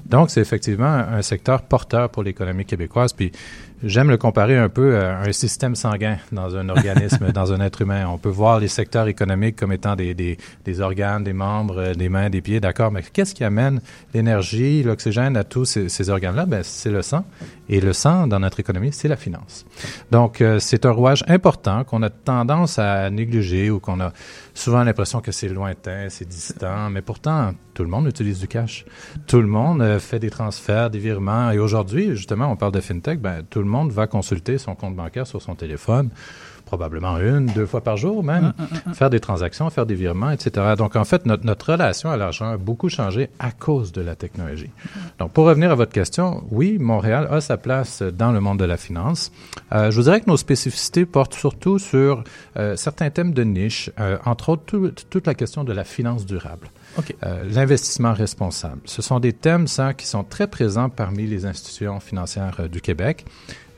Donc, 0.08 0.30
c'est 0.30 0.42
effectivement 0.42 0.85
un, 0.88 1.14
un 1.19 1.22
secteur 1.22 1.61
porteur 1.61 2.10
pour 2.10 2.22
l'économie 2.24 2.66
québécoise. 2.66 3.14
Puis, 3.14 3.32
j'aime 3.84 4.10
le 4.10 4.18
comparer 4.18 4.58
un 4.58 4.70
peu 4.70 4.98
à 4.98 5.20
un 5.20 5.32
système 5.32 5.76
sanguin 5.76 6.18
dans 6.32 6.56
un 6.56 6.70
organisme, 6.70 7.32
dans 7.34 7.53
un 7.53 7.60
être 7.60 7.82
humain. 7.82 8.08
On 8.08 8.18
peut 8.18 8.30
voir 8.30 8.60
les 8.60 8.68
secteurs 8.68 9.08
économiques 9.08 9.56
comme 9.56 9.72
étant 9.72 9.95
des, 9.95 10.14
des, 10.14 10.38
des 10.66 10.82
organes, 10.82 11.24
des 11.24 11.34
membres, 11.34 11.80
euh, 11.80 11.94
des 11.94 12.10
mains, 12.10 12.30
des 12.30 12.42
pieds, 12.42 12.60
d'accord. 12.60 12.92
Mais 12.92 13.03
qu'est-ce 13.03 13.36
qui 13.36 13.44
amène 13.44 13.82
l'énergie, 14.14 14.84
l'oxygène 14.84 15.38
à 15.38 15.44
tous 15.44 15.66
ces, 15.66 15.90
ces 15.90 16.10
organes-là? 16.10 16.45
Ben, 16.45 16.62
c'est 16.64 16.92
le 16.92 17.02
sang. 17.02 17.26
Et 17.70 17.82
le 17.82 17.94
sang, 17.94 18.28
dans 18.28 18.40
notre 18.40 18.60
économie, 18.60 18.92
c'est 18.92 19.08
la 19.08 19.16
finance. 19.16 19.66
Donc, 20.12 20.42
euh, 20.42 20.60
c'est 20.60 20.86
un 20.86 20.92
rouage 20.92 21.24
important 21.28 21.84
qu'on 21.84 22.03
a 22.03 22.10
tendance 22.10 22.80
à 22.80 23.10
négliger 23.10 23.70
ou 23.70 23.80
qu'on 23.80 24.00
a 24.00 24.14
souvent 24.54 24.84
l'impression 24.84 25.22
que 25.22 25.32
c'est 25.32 25.50
lointain, 25.50 26.08
c'est 26.10 26.28
distant. 26.28 26.90
Mais 26.90 27.02
pourtant, 27.02 27.54
tout 27.74 27.84
le 27.84 27.90
monde 27.90 28.08
utilise 28.08 28.40
du 28.40 28.48
cash. 28.48 28.86
Tout 29.28 29.42
le 29.42 29.48
monde 29.48 29.82
euh, 29.82 30.00
fait 30.00 30.20
des 30.20 30.30
transferts, 30.30 30.90
des 30.90 31.00
virements. 31.00 31.52
Et 31.52 31.60
aujourd'hui, 31.60 32.16
justement, 32.16 32.52
on 32.52 32.56
parle 32.56 32.72
de 32.72 32.82
FinTech, 32.82 33.20
ben, 33.20 33.44
tout 33.50 33.60
le 33.60 33.66
monde 33.66 33.92
va 33.92 34.08
consulter 34.08 34.58
son 34.58 34.76
compte 34.76 34.96
bancaire 34.96 35.28
sur 35.28 35.42
son 35.42 35.56
téléphone 35.56 36.10
probablement 36.77 37.19
une, 37.19 37.45
deux 37.48 37.68
fois 37.68 37.82
par 37.82 37.98
jour 37.98 38.24
même, 38.24 38.53
faire 38.95 39.11
des 39.11 39.19
transactions, 39.19 39.69
faire 39.69 39.85
des 39.85 39.93
virements, 39.93 40.32
etc. 40.32 40.74
Donc, 40.76 40.95
en 40.95 41.03
fait, 41.03 41.26
notre, 41.27 41.45
notre 41.45 41.72
relation 41.74 42.10
à 42.10 42.18
l'argent 42.18 42.50
a 42.50 42.58
beaucoup 42.58 42.90
changé 42.90 43.30
à 43.38 43.52
cause 43.52 43.92
de 43.92 44.02
la 44.02 44.16
technologie. 44.16 44.72
Donc, 45.19 45.32
pour 45.34 45.45
revenir 45.45 45.69
à 45.72 45.76
votre 45.76 45.92
question, 45.92 46.43
oui, 46.50 46.80
Montréal 46.80 47.27
a 47.30 47.42
sa 47.42 47.58
place 47.58 48.02
dans 48.02 48.32
le 48.32 48.40
monde 48.40 48.58
de 48.58 48.66
la 48.66 48.77
finance. 48.77 49.32
Euh, 49.72 49.92
je 49.92 49.95
vous 49.98 50.03
dirais 50.03 50.19
que 50.22 50.30
nos 50.30 50.38
spécificités 50.38 51.06
portent 51.06 51.35
surtout 51.35 51.77
sur 51.77 52.24
euh, 52.58 52.76
certains 52.76 53.11
thèmes 53.11 53.34
de 53.34 53.43
niche, 53.43 53.92
euh, 54.00 54.18
entre 54.26 54.50
autres 54.50 54.64
tout- 54.66 54.92
toute 55.11 55.27
la 55.27 55.35
question 55.35 55.64
de 55.64 55.74
la 55.74 55.84
finance 55.84 56.26
durable. 56.26 56.72
Euh, 57.24 57.43
L'investissement 57.52 58.14
responsable. 58.14 58.82
Ce 58.85 59.02
sont 59.03 59.19
des 59.19 59.34
thèmes, 59.34 59.68
ça, 59.68 59.93
qui 59.93 60.08
sont 60.08 60.24
très 60.24 60.48
présents 60.48 60.90
parmi 60.90 61.27
les 61.27 61.45
institutions 61.45 62.00
financières 62.00 62.56
euh, 62.61 62.68
du 62.68 62.82
Québec. 62.82 63.26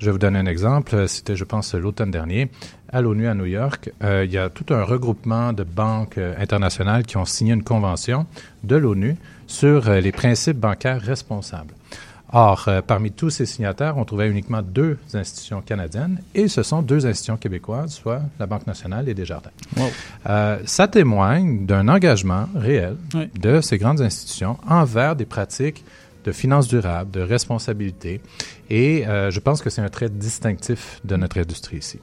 Je 0.05 0.11
vais 0.11 0.13
vous 0.13 0.19
donner 0.19 0.37
un 0.37 0.45
exemple. 0.45 1.07
C'était, 1.07 1.35
je 1.35 1.43
pense, 1.45 1.73
l'automne 1.73 2.11
dernier. 2.11 2.51
À 2.93 3.01
l'ONU 3.01 3.27
à 3.27 3.33
New 3.33 3.45
York, 3.45 3.89
euh, 4.03 4.23
il 4.23 4.31
y 4.31 4.37
a 4.37 4.49
tout 4.51 4.71
un 4.71 4.83
regroupement 4.83 5.51
de 5.51 5.63
banques 5.63 6.19
euh, 6.19 6.35
internationales 6.37 7.05
qui 7.07 7.17
ont 7.17 7.25
signé 7.25 7.53
une 7.53 7.63
convention 7.63 8.27
de 8.63 8.75
l'ONU 8.75 9.15
sur 9.47 9.89
euh, 9.89 10.01
les 10.01 10.11
principes 10.11 10.57
bancaires 10.59 11.01
responsables. 11.01 11.73
Or, 12.33 12.65
euh, 12.67 12.83
parmi 12.85 13.11
tous 13.13 13.31
ces 13.31 13.47
signataires, 13.47 13.97
on 13.97 14.05
trouvait 14.05 14.29
uniquement 14.29 14.61
deux 14.61 14.99
institutions 15.15 15.61
canadiennes 15.63 16.19
et 16.35 16.47
ce 16.49 16.61
sont 16.61 16.83
deux 16.83 17.07
institutions 17.07 17.37
québécoises, 17.37 17.93
soit 17.93 18.21
la 18.39 18.45
Banque 18.45 18.67
nationale 18.67 19.09
et 19.09 19.15
Desjardins. 19.15 19.49
Euh, 20.29 20.59
ça 20.65 20.87
témoigne 20.87 21.65
d'un 21.65 21.87
engagement 21.87 22.47
réel 22.55 22.95
Oui. 23.15 23.27
de 23.41 23.59
ces 23.59 23.79
grandes 23.79 24.01
institutions 24.01 24.57
envers 24.69 25.15
des 25.15 25.25
pratiques 25.25 25.83
de 26.25 26.31
finances 26.31 26.67
durables, 26.67 27.11
de 27.11 27.21
responsabilité. 27.21 28.19
Et 28.69 29.07
euh, 29.07 29.31
je 29.31 29.39
pense 29.39 29.61
que 29.61 29.69
c'est 29.69 29.81
un 29.81 29.89
trait 29.89 30.09
distinctif 30.09 30.99
de 31.03 31.15
notre 31.15 31.39
industrie 31.39 31.77
ici. 31.77 31.99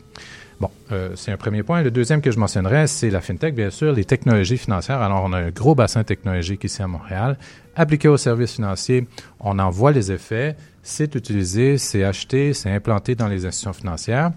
Bon, 0.61 0.71
euh, 0.93 1.11
c'est 1.17 1.33
un 1.33 1.37
premier 1.37 1.65
point. 1.65 1.83
Le 1.83 1.91
deuxième 1.91 2.21
que 2.21 2.31
je 2.31 2.39
mentionnerais, 2.39 2.87
c'est 2.87 3.11
la 3.11 3.21
FinTech, 3.21 3.55
bien 3.55 3.71
sûr, 3.71 3.93
les 3.93 4.05
technologies 4.05 4.59
financières. 4.59 5.01
Alors, 5.01 5.25
on 5.25 5.33
a 5.33 5.39
un 5.39 5.51
gros 5.51 5.75
bassin 5.75 6.05
technologique 6.05 6.63
ici 6.63 6.81
à 6.81 6.87
Montréal. 6.87 7.37
Appliqué 7.75 8.07
aux 8.07 8.17
services 8.17 8.53
financiers, 8.53 9.09
on 9.41 9.59
en 9.59 9.71
voit 9.71 9.91
les 9.91 10.13
effets. 10.13 10.55
C'est 10.85 11.15
utilisé, 11.17 11.79
c'est 11.79 12.05
acheté, 12.05 12.55
c'est 12.55 12.71
implanté 12.71 13.17
dans 13.17 13.29
les 13.29 13.45
institutions 13.45 13.73
financières. 13.73 14.31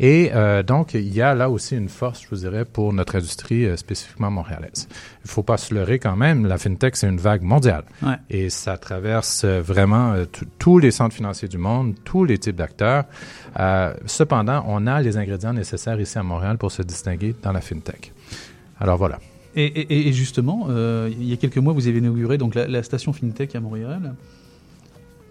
Et 0.00 0.30
euh, 0.32 0.62
donc, 0.62 0.94
il 0.94 1.12
y 1.12 1.20
a 1.22 1.34
là 1.34 1.50
aussi 1.50 1.76
une 1.76 1.88
force, 1.88 2.22
je 2.22 2.28
vous 2.28 2.36
dirais, 2.36 2.64
pour 2.64 2.92
notre 2.92 3.16
industrie 3.16 3.66
euh, 3.66 3.76
spécifiquement 3.76 4.30
montréalaise. 4.30 4.86
Il 4.90 5.26
ne 5.26 5.28
faut 5.30 5.42
pas 5.42 5.56
se 5.56 5.74
leurrer 5.74 5.98
quand 5.98 6.14
même, 6.16 6.46
la 6.46 6.56
FinTech, 6.56 6.94
c'est 6.96 7.08
une 7.08 7.18
vague 7.18 7.42
mondiale. 7.42 7.82
Ouais. 8.02 8.14
Et 8.30 8.48
ça 8.48 8.78
traverse 8.78 9.42
euh, 9.44 9.60
vraiment 9.60 10.14
tous 10.60 10.78
les 10.78 10.92
centres 10.92 11.16
financiers 11.16 11.48
du 11.48 11.58
monde, 11.58 11.94
tous 12.04 12.24
les 12.24 12.38
types 12.38 12.54
d'acteurs. 12.56 13.04
Euh, 13.58 13.92
cependant, 14.06 14.64
on 14.68 14.86
a 14.86 15.02
les 15.02 15.16
ingrédients 15.16 15.52
nécessaires 15.52 16.00
ici 16.00 16.16
à 16.16 16.22
Montréal 16.22 16.58
pour 16.58 16.70
se 16.70 16.82
distinguer 16.82 17.34
dans 17.42 17.52
la 17.52 17.60
FinTech. 17.60 18.12
Alors 18.80 18.98
voilà. 18.98 19.18
Et, 19.56 19.64
et- 19.64 20.08
et 20.08 20.12
justement, 20.12 20.68
il 21.08 21.24
y 21.24 21.32
a 21.32 21.36
quelques 21.36 21.56
mois, 21.58 21.72
vous 21.72 21.88
avez 21.88 21.98
inauguré 21.98 22.38
donc 22.38 22.54
la, 22.54 22.68
la 22.68 22.82
station 22.84 23.12
FinTech 23.12 23.56
à 23.56 23.60
Montréal. 23.60 24.14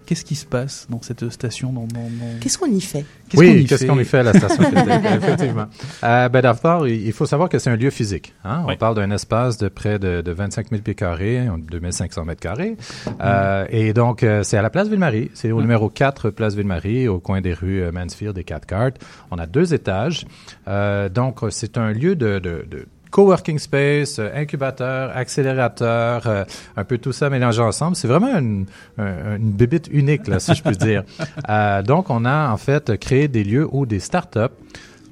Qu'est-ce 0.08 0.26
qui 0.26 0.36
se 0.36 0.45
passe 0.45 0.88
dans 0.90 1.02
cette 1.03 1.30
station 1.30 1.72
dans, 1.72 1.82
dans- 1.82 2.00
dans- 2.00 2.40
Qu'est-ce 2.42 2.58
qu'on 2.58 2.66
y 2.72 2.82
fait 2.82 3.06
Qu'est-ce 3.30 3.36
qu'on 3.44 3.48
oui, 3.52 3.61
y 3.61 3.66
qu'est-ce 3.66 3.84
fait 3.84 3.88
qu'on 3.90 4.00
y 4.00 4.06
fait 4.06 4.19
à 4.19 4.24
la 4.24 4.34
station 4.34 4.64
effectivement. 5.18 5.66
Euh, 6.03 6.30
ben, 6.30 6.42
D'abord, 6.42 6.88
il 6.88 7.11
faut 7.11 7.26
savoir 7.26 7.50
que 7.50 7.60
c'est 7.60 7.69
un 7.69 7.76
lieu 7.76 7.90
physique. 7.90 8.34
hein. 8.45 8.64
On 8.68 8.76
parle 8.77 8.95
d'un 8.95 9.11
espace 9.11 9.58
de 9.58 9.68
près 9.68 10.00
de, 10.00 10.22
de 10.22 10.32
25 10.32 10.69
000 10.69 10.82
pieds 10.82 10.95
carrés, 10.95 11.45
2500 11.69 12.26
mètres 12.26 12.40
carrés. 12.42 12.77
Euh, 13.22 13.66
et 13.69 13.94
donc, 13.94 14.24
euh, 14.24 14.44
c'est 14.44 14.58
à 14.58 14.61
la 14.61 14.69
place 14.69 14.88
Ville-Marie. 14.88 15.30
C'est 15.34 15.52
au 15.52 15.61
numéro 15.61 15.90
4, 15.90 16.30
place 16.30 16.56
Ville-Marie, 16.56 17.08
au 17.08 17.19
coin 17.19 17.42
des 17.42 17.53
rues 17.53 17.82
euh, 17.84 17.92
Mansfield 17.92 18.38
et 18.38 18.44
Cathcart. 18.45 18.92
On 19.32 19.38
a 19.38 19.45
deux 19.45 19.74
étages. 19.74 20.26
Euh, 20.68 21.10
donc, 21.10 21.44
euh, 21.44 21.50
c'est 21.50 21.77
un 21.77 21.92
lieu 21.92 22.16
de... 22.16 22.40
de, 22.40 22.66
de 22.69 22.88
coworking 23.11 23.60
space, 23.60 24.19
euh, 24.19 24.30
incubateur, 24.36 25.16
accélérateur, 25.16 26.27
euh, 26.27 26.44
un 26.76 26.84
peu 26.84 26.98
tout 26.98 27.11
ça 27.14 27.30
mélangé 27.30 27.61
ensemble. 27.61 27.95
C'est 27.95 28.08
vraiment 28.08 28.38
une, 28.38 28.66
un- 28.98 29.36
une 29.38 29.52
bébite 29.52 29.88
unique, 29.92 30.27
là, 30.27 30.40
si 30.40 30.53
je 30.56 30.61
puis 30.64 30.77
dire. 30.77 31.03
Euh, 31.50 31.82
donc, 31.82 32.10
on 32.10 32.26
a 32.26 32.50
en 32.52 32.58
fait 32.58 32.98
créé 33.00 33.27
des 33.27 33.44
lieux 33.44 33.68
où 33.72 33.86
des 33.86 34.00
startups 34.00 34.53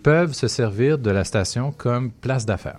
peuvent 0.04 0.34
se 0.34 0.48
servir 0.48 0.98
de 0.98 1.10
la 1.12 1.24
station 1.24 1.72
comme 1.76 2.12
place 2.12 2.46
d'affaires. 2.46 2.78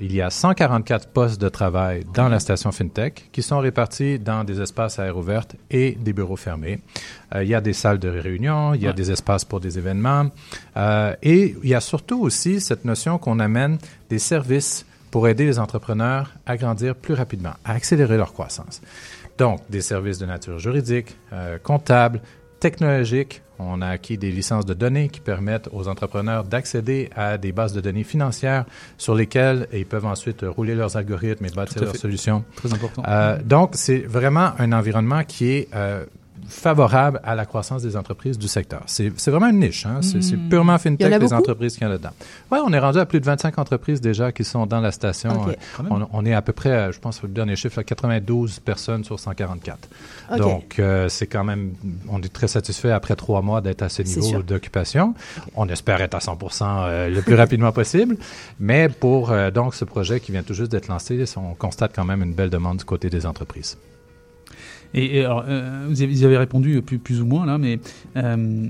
Il 0.00 0.12
y 0.12 0.20
a 0.22 0.30
144 0.30 1.08
postes 1.08 1.40
de 1.40 1.48
travail 1.48 2.04
dans 2.14 2.28
la 2.28 2.40
station 2.40 2.72
FinTech 2.72 3.28
qui 3.30 3.42
sont 3.42 3.58
répartis 3.60 4.18
dans 4.18 4.42
des 4.42 4.60
espaces 4.60 4.98
à 4.98 5.04
air 5.06 5.16
ouverte 5.16 5.54
et 5.70 5.92
des 5.92 6.12
bureaux 6.12 6.34
fermés. 6.36 6.80
Euh, 7.34 7.44
il 7.44 7.48
y 7.48 7.54
a 7.54 7.60
des 7.60 7.72
salles 7.74 7.98
de 8.00 8.08
réunion, 8.08 8.74
il 8.74 8.82
y 8.82 8.88
a 8.88 8.92
des 8.92 9.10
espaces 9.12 9.44
pour 9.44 9.60
des 9.60 9.78
événements 9.78 10.26
euh, 10.76 11.14
et 11.22 11.54
il 11.62 11.68
y 11.68 11.74
a 11.74 11.80
surtout 11.80 12.20
aussi 12.20 12.60
cette 12.60 12.84
notion 12.84 13.18
qu'on 13.18 13.38
amène 13.38 13.78
des 14.14 14.20
services 14.20 14.86
pour 15.10 15.26
aider 15.26 15.44
les 15.44 15.58
entrepreneurs 15.58 16.30
à 16.46 16.56
grandir 16.56 16.94
plus 16.94 17.14
rapidement, 17.14 17.54
à 17.64 17.72
accélérer 17.72 18.16
leur 18.16 18.32
croissance. 18.32 18.80
Donc, 19.38 19.58
des 19.68 19.80
services 19.80 20.18
de 20.18 20.26
nature 20.26 20.60
juridique, 20.60 21.16
euh, 21.32 21.58
comptable, 21.58 22.20
technologique. 22.60 23.42
On 23.58 23.82
a 23.82 23.88
acquis 23.88 24.16
des 24.16 24.30
licences 24.30 24.66
de 24.66 24.74
données 24.74 25.08
qui 25.08 25.18
permettent 25.18 25.68
aux 25.72 25.88
entrepreneurs 25.88 26.44
d'accéder 26.44 27.10
à 27.16 27.38
des 27.38 27.50
bases 27.50 27.72
de 27.72 27.80
données 27.80 28.04
financières 28.04 28.66
sur 28.98 29.16
lesquelles 29.16 29.66
ils 29.72 29.86
peuvent 29.86 30.06
ensuite 30.06 30.42
rouler 30.42 30.76
leurs 30.76 30.96
algorithmes 30.96 31.46
et 31.46 31.50
bâtir 31.50 31.82
leurs 31.82 31.96
solutions. 31.96 32.44
Très 32.54 32.72
important. 32.72 33.02
Euh, 33.08 33.38
donc, 33.42 33.70
c'est 33.74 34.04
vraiment 34.18 34.52
un 34.60 34.70
environnement 34.72 35.24
qui 35.24 35.50
est 35.50 35.68
euh, 35.74 36.04
favorable 36.48 37.20
à 37.24 37.34
la 37.34 37.46
croissance 37.46 37.82
des 37.82 37.96
entreprises 37.96 38.38
du 38.38 38.48
secteur. 38.48 38.82
C'est 38.86 39.10
vraiment 39.28 39.48
une 39.48 39.60
niche. 39.60 39.86
Hein? 39.86 40.00
C'est 40.02 40.18
Mm. 40.36 40.48
purement 40.48 40.72
y 40.72 40.76
en 40.76 40.78
FinTech, 40.78 41.06
a 41.06 41.10
les 41.10 41.18
beaucoup? 41.18 41.34
entreprises 41.34 41.76
qui 41.76 41.84
en 41.84 41.90
a 41.90 41.98
dedans. 41.98 42.10
Oui, 42.50 42.58
on 42.64 42.72
est 42.72 42.78
rendu 42.78 42.98
à 42.98 43.06
plus 43.06 43.20
de 43.20 43.24
25 43.24 43.58
entreprises 43.58 44.00
déjà 44.00 44.32
qui 44.32 44.44
sont 44.44 44.66
dans 44.66 44.80
la 44.80 44.90
station. 44.90 45.46
On, 45.90 46.06
on 46.12 46.24
est 46.24 46.34
à 46.34 46.42
peu 46.42 46.52
près, 46.52 46.92
je 46.92 46.98
pense, 47.00 47.22
le 47.22 47.28
dernier 47.28 47.56
chiffre, 47.56 47.78
à 47.78 47.84
92 47.84 48.60
personnes 48.60 49.04
sur 49.04 49.18
144. 49.18 49.88
Ok. 50.32 50.38
Donc, 50.38 50.78
euh, 50.78 51.08
c'est 51.08 51.26
quand 51.26 51.44
même, 51.44 51.72
on 52.08 52.20
est 52.22 52.32
très 52.32 52.48
satisfait 52.48 52.90
après 52.90 53.16
trois 53.16 53.42
mois 53.42 53.60
d'être 53.60 53.82
à 53.82 53.88
ce 53.88 54.02
niveau 54.02 54.42
d'occupation. 54.42 55.14
On 55.56 55.68
espère 55.68 56.00
être 56.00 56.14
à 56.14 56.18
100% 56.20 56.62
euh, 56.86 57.08
le 57.10 57.22
plus 57.22 57.34
rapidement 57.34 57.72
possible. 57.80 58.16
Mais 58.60 58.88
pour 58.88 59.30
euh, 59.30 59.50
donc 59.50 59.74
ce 59.74 59.84
projet 59.84 60.20
qui 60.20 60.32
vient 60.32 60.42
tout 60.42 60.54
juste 60.54 60.70
d'être 60.72 60.88
lancé, 60.88 61.22
on 61.36 61.54
constate 61.54 61.92
quand 61.94 62.04
même 62.04 62.22
une 62.22 62.34
belle 62.34 62.50
demande 62.50 62.78
du 62.78 62.84
côté 62.84 63.08
des 63.10 63.26
entreprises. 63.26 63.76
Et, 64.94 65.18
et 65.18 65.24
alors, 65.24 65.44
euh, 65.48 65.86
vous, 65.88 66.02
avez, 66.02 66.12
vous 66.12 66.24
avez 66.24 66.36
répondu 66.38 66.80
plus, 66.82 66.98
plus 66.98 67.20
ou 67.20 67.26
moins 67.26 67.44
là, 67.46 67.58
mais 67.58 67.78
euh, 68.16 68.68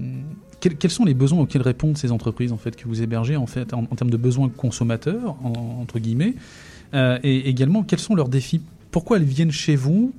quels, 0.60 0.76
quels 0.76 0.90
sont 0.90 1.04
les 1.04 1.14
besoins 1.14 1.40
auxquels 1.40 1.62
répondent 1.62 1.98
ces 1.98 2.12
entreprises 2.12 2.52
en 2.52 2.56
fait 2.56 2.74
que 2.76 2.88
vous 2.88 3.02
hébergez 3.02 3.36
en 3.36 3.46
fait 3.46 3.74
en, 3.74 3.80
en 3.82 3.94
termes 3.96 4.10
de 4.10 4.16
besoins 4.16 4.48
consommateurs 4.48 5.36
en- 5.44 5.80
entre 5.82 5.98
guillemets, 5.98 6.34
Euh, 6.94 7.18
et 7.24 7.48
également 7.48 7.82
quels 7.82 7.98
sont 7.98 8.14
leurs 8.14 8.28
défis? 8.28 8.60
Pourquoi 8.92 9.16
elles 9.16 9.24
viennent 9.24 9.50
chez 9.50 9.74
vous, 9.74 10.12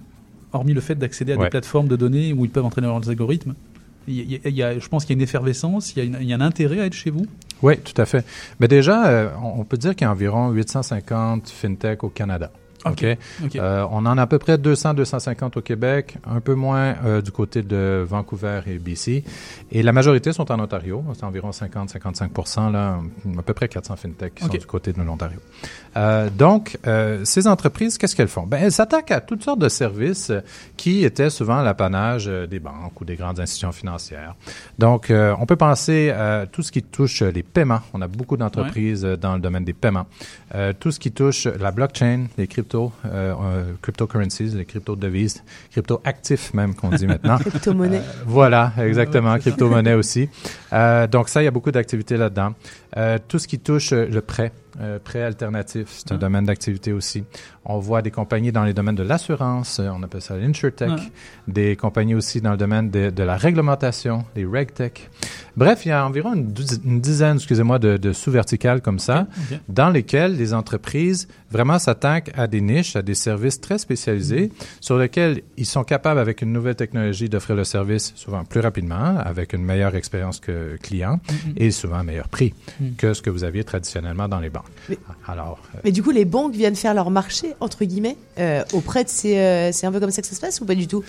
hormis 0.52 0.74
le 0.74 0.82
fait 0.82 0.96
d'accéder 0.96 1.32
à 1.32 1.38
Ouais. 1.38 1.46
des 1.46 1.50
plateformes 1.50 1.88
de 1.88 1.96
données 1.96 2.34
où 2.34 2.44
ils 2.44 2.52
peuvent 2.52 2.66
entraîner 2.66 2.88
leurs 2.88 3.08
algorithmes? 3.10 3.54
Il 4.10 4.16
y 4.32 4.36
a- 4.36 4.40
il 4.50 4.56
y 4.56 4.62
a- 4.62 4.78
je 4.78 4.88
pense 4.90 5.06
qu'il 5.06 5.16
y 5.16 5.16
a 5.16 5.20
une 5.20 5.24
effervescence, 5.24 5.94
il 5.96 6.00
y 6.00 6.02
a, 6.02 6.06
une- 6.06 6.18
il 6.22 6.28
y 6.28 6.34
a 6.34 6.36
un 6.36 6.42
intérêt 6.42 6.82
à 6.82 6.86
être 6.86 6.94
chez 6.94 7.12
vous? 7.12 7.26
Oui, 7.64 7.76
tout 7.78 8.00
à 8.00 8.06
fait. 8.06 8.26
Mais 8.60 8.68
déjà, 8.68 9.32
on 9.42 9.62
on 9.62 9.64
peut 9.64 9.78
dire 9.78 9.96
qu'il 9.96 10.04
y 10.06 10.08
a 10.08 10.12
environ 10.12 10.52
850 10.52 11.48
fintech 11.50 12.04
au 12.04 12.10
Canada. 12.10 12.52
Ok, 12.86 13.04
OK? 13.04 13.46
ok. 13.46 13.56
Euh, 13.56 13.86
on 13.92 14.06
en 14.06 14.18
a 14.18 14.22
à 14.22 14.28
peu 14.28 14.40
près 14.40 14.58
200-250 14.58 15.58
au 15.58 15.62
Québec, 15.62 16.18
un 16.26 16.40
peu 16.40 16.54
moins 16.54 16.96
euh, 17.06 17.22
du 17.22 17.32
côté 17.32 17.62
de 17.62 18.06
Vancouver 18.08 18.62
et 18.68 18.78
BC. 18.78 19.24
Et 19.72 19.84
la 19.84 19.92
majorité 19.92 20.34
sont 20.34 20.52
en 20.52 20.60
Ontario. 20.60 21.04
C'est 21.14 21.26
environ 21.26 21.50
50-55% 21.50 22.72
là, 22.72 23.00
à 23.38 23.42
peu 23.42 23.54
près 23.54 23.68
400 23.68 23.96
fintech 23.96 24.36
qui 24.36 24.44
sont 24.44 24.50
du 24.50 24.66
côté 24.66 24.94
de 24.94 25.02
l'Ontario. 25.02 25.40
Euh, 25.98 26.30
donc, 26.30 26.78
euh, 26.88 27.22
ces 27.24 27.48
entreprises, 27.48 27.98
qu'est-ce 27.98 28.16
qu'elles 28.16 28.28
font? 28.28 28.46
Ben, 28.46 28.60
elles 28.62 28.72
s'attaquent 28.72 29.12
à 29.12 29.22
toutes 29.22 29.44
sortes 29.44 29.60
de 29.60 29.70
services 29.70 30.30
euh, 30.30 30.42
qui 30.76 31.06
étaient 31.06 31.30
souvent 31.30 31.62
l'apanage 31.62 32.28
euh, 32.28 32.48
des 32.48 32.60
banques 32.60 33.00
ou 33.00 33.06
des 33.06 33.16
grandes 33.16 33.40
institutions 33.40 33.72
financières. 33.72 34.36
Donc, 34.78 35.10
euh, 35.10 35.34
on 35.40 35.46
peut 35.46 35.56
penser 35.56 36.10
à 36.10 36.46
tout 36.52 36.64
ce 36.64 36.72
qui 36.72 36.84
touche 36.84 37.22
euh, 37.22 37.32
les 37.32 37.44
paiements. 37.44 37.80
On 37.94 38.02
a 38.02 38.08
beaucoup 38.08 38.38
d'entreprises 38.38 39.06
euh, 39.06 39.16
dans 39.16 39.36
le 39.36 39.40
domaine 39.40 39.64
des 39.64 39.74
paiements. 39.74 40.08
Euh, 40.54 40.74
tout 40.78 40.92
ce 40.92 41.00
qui 41.00 41.12
touche 41.12 41.46
la 41.46 41.72
blockchain, 41.72 42.26
les 42.38 42.48
cryptos, 42.48 42.92
euh, 43.06 43.34
euh, 43.34 43.64
cryptocurrencies, 43.82 44.56
les 44.56 44.66
crypto-devises, 44.66 45.44
crypto-actifs 45.72 46.54
même 46.54 46.76
qu'on 46.76 46.90
dit 46.90 47.08
maintenant. 47.08 47.38
Crypto-monnaie. 47.38 47.98
Euh, 47.98 48.24
voilà, 48.26 48.74
exactement, 48.80 49.38
crypto-monnaie 49.38 49.94
aussi. 49.94 50.30
Euh, 50.74 51.08
donc 51.08 51.30
ça, 51.30 51.42
il 51.42 51.46
y 51.46 51.48
a 51.48 51.52
beaucoup 51.52 51.72
d'activités 51.72 52.18
là-dedans. 52.18 52.54
Euh, 52.98 53.18
tout 53.28 53.40
ce 53.40 53.48
qui 53.48 53.60
touche 53.60 53.92
euh, 53.92 54.08
le 54.10 54.22
prêt, 54.22 54.52
euh, 54.80 55.00
prêts 55.00 55.22
alternatifs, 55.24 55.90
c'est 55.90 56.12
un 56.12 56.18
domaine 56.18 56.46
d'activité 56.46 56.92
aussi. 56.92 57.24
On 57.68 57.80
voit 57.80 58.02
des 58.02 58.12
compagnies 58.12 58.52
dans 58.52 58.64
les 58.64 58.74
domaines 58.74 58.96
de 58.96 59.04
l'assurance, 59.04 59.80
on 59.84 60.04
appelle 60.04 60.22
ça 60.22 60.38
l'insurtech, 60.38 60.90
Ouais. 60.90 60.98
des 61.48 61.76
compagnies 61.76 62.14
aussi 62.16 62.40
dans 62.42 62.52
le 62.52 62.58
domaine 62.58 62.92
de, 62.92 63.10
de 63.10 63.24
la 63.24 63.38
réglementation, 63.38 64.24
les 64.36 64.46
regtech. 64.46 65.10
Bref, 65.58 65.86
il 65.86 65.90
y 65.90 65.92
a 65.92 66.06
environ 66.06 66.34
une, 66.36 66.52
dizaine, 67.00 67.38
excusez-moi, 67.38 67.80
de, 67.80 67.98
de 67.98 68.14
sous-verticales 68.14 68.82
comme 68.82 69.00
ça, 69.00 69.26
dans 69.70 69.90
lesquelles 69.90 70.36
les 70.36 70.54
entreprises 70.54 71.28
vraiment 71.50 71.80
s'attaquent 71.80 72.32
à 72.36 72.46
des 72.48 72.62
niches, 72.62 72.96
à 72.98 73.02
des 73.02 73.16
services 73.16 73.60
très 73.62 73.78
spécialisés, 73.78 74.52
sur 74.82 74.98
lesquels 74.98 75.42
ils 75.58 75.66
sont 75.66 75.84
capables, 75.86 76.20
avec 76.20 76.42
une 76.42 76.52
nouvelle 76.52 76.76
technologie, 76.76 77.30
d'offrir 77.30 77.56
le 77.56 77.64
service 77.64 78.12
souvent 78.16 78.44
plus 78.44 78.60
rapidement, 78.60 79.18
avec 79.18 79.54
une 79.54 79.64
meilleure 79.64 79.96
expérience 79.96 80.40
que 80.40 80.76
client 80.84 81.20
Mhm. 81.32 81.54
et 81.58 81.72
souvent 81.72 81.96
un 81.96 82.04
meilleur 82.04 82.28
prix 82.28 82.54
Mhm. 82.82 82.96
que 82.98 83.14
ce 83.14 83.22
que 83.22 83.30
vous 83.30 83.44
aviez 83.44 83.64
traditionnellement 83.64 84.28
dans 84.28 84.40
les 84.40 84.50
banques. 84.50 84.66
Alors, 85.28 85.60
euh, 85.76 85.80
Mais 85.86 85.92
du 85.92 86.04
coup, 86.04 86.12
les 86.12 86.26
banques 86.26 86.54
viennent 86.54 86.76
faire 86.76 86.94
leur 86.94 87.10
marché, 87.10 87.54
entre 87.60 87.86
guillemets, 87.86 88.18
euh, 88.40 88.64
auprès 88.74 89.04
de 89.04 89.10
ces. 89.10 89.38
euh, 89.38 89.72
c'est 89.72 89.86
un 89.88 89.92
peu 89.92 90.00
comme 90.00 90.12
ça 90.12 90.22
que 90.22 90.28
ça 90.28 90.36
se 90.36 90.42
passe 90.42 90.60
ou 90.62 90.66
pas 90.66 90.76
du 90.76 90.88
tout? 90.88 91.04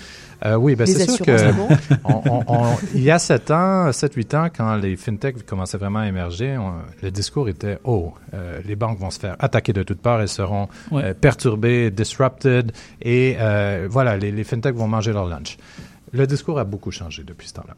Euh, 0.44 0.54
oui, 0.56 0.74
ben 0.76 0.86
c'est 0.86 1.10
sûr 1.10 1.24
que 1.24 1.30
les 1.30 1.52
banques 1.52 1.70
on- 2.04 2.22
on- 2.30 2.44
on- 2.46 2.76
il 2.94 3.02
y 3.02 3.10
a 3.10 3.18
7 3.18 3.50
ans, 3.50 3.90
7-8 3.92 4.34
ans, 4.36 4.48
quand 4.54 4.76
les 4.76 4.96
fintechs 4.96 5.44
commençaient 5.46 5.78
vraiment 5.78 6.00
à 6.00 6.06
émerger, 6.08 6.56
on- 6.58 6.74
le 7.02 7.10
discours 7.10 7.48
était 7.48 7.78
oh, 7.84 8.12
euh, 8.34 8.60
les 8.66 8.76
banques 8.76 8.98
vont 8.98 9.10
se 9.10 9.18
faire 9.18 9.36
attaquer 9.38 9.72
de 9.72 9.82
toutes 9.82 10.00
parts, 10.00 10.20
elles 10.20 10.28
seront 10.28 10.68
Ouais. 10.90 11.04
euh, 11.04 11.14
perturbées, 11.14 11.90
disrupted, 11.90 12.72
et 13.02 13.36
euh, 13.40 13.86
voilà, 13.90 14.16
les, 14.16 14.30
les 14.32 14.44
fintechs 14.44 14.74
vont 14.74 14.88
manger 14.88 15.12
leur 15.12 15.26
lunch. 15.26 15.56
Le 16.12 16.26
discours 16.26 16.58
a 16.58 16.64
beaucoup 16.64 16.90
changé 16.92 17.24
depuis 17.24 17.48
ce 17.48 17.54
temps-là. 17.54 17.74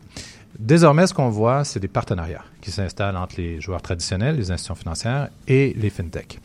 Désormais, 0.59 1.07
ce 1.07 1.15
qu'on 1.15 1.29
voit, 1.31 1.65
c'est 1.65 1.79
des 1.81 1.89
partenariats 1.89 2.45
qui 2.61 2.71
s'installent 2.71 3.17
entre 3.17 3.37
les 3.39 3.61
joueurs 3.61 3.81
traditionnels, 3.83 4.37
les 4.37 4.51
institutions 4.51 4.75
financières 4.75 5.29
et 5.47 5.75
les 5.79 5.91
fintechs. 5.91 6.39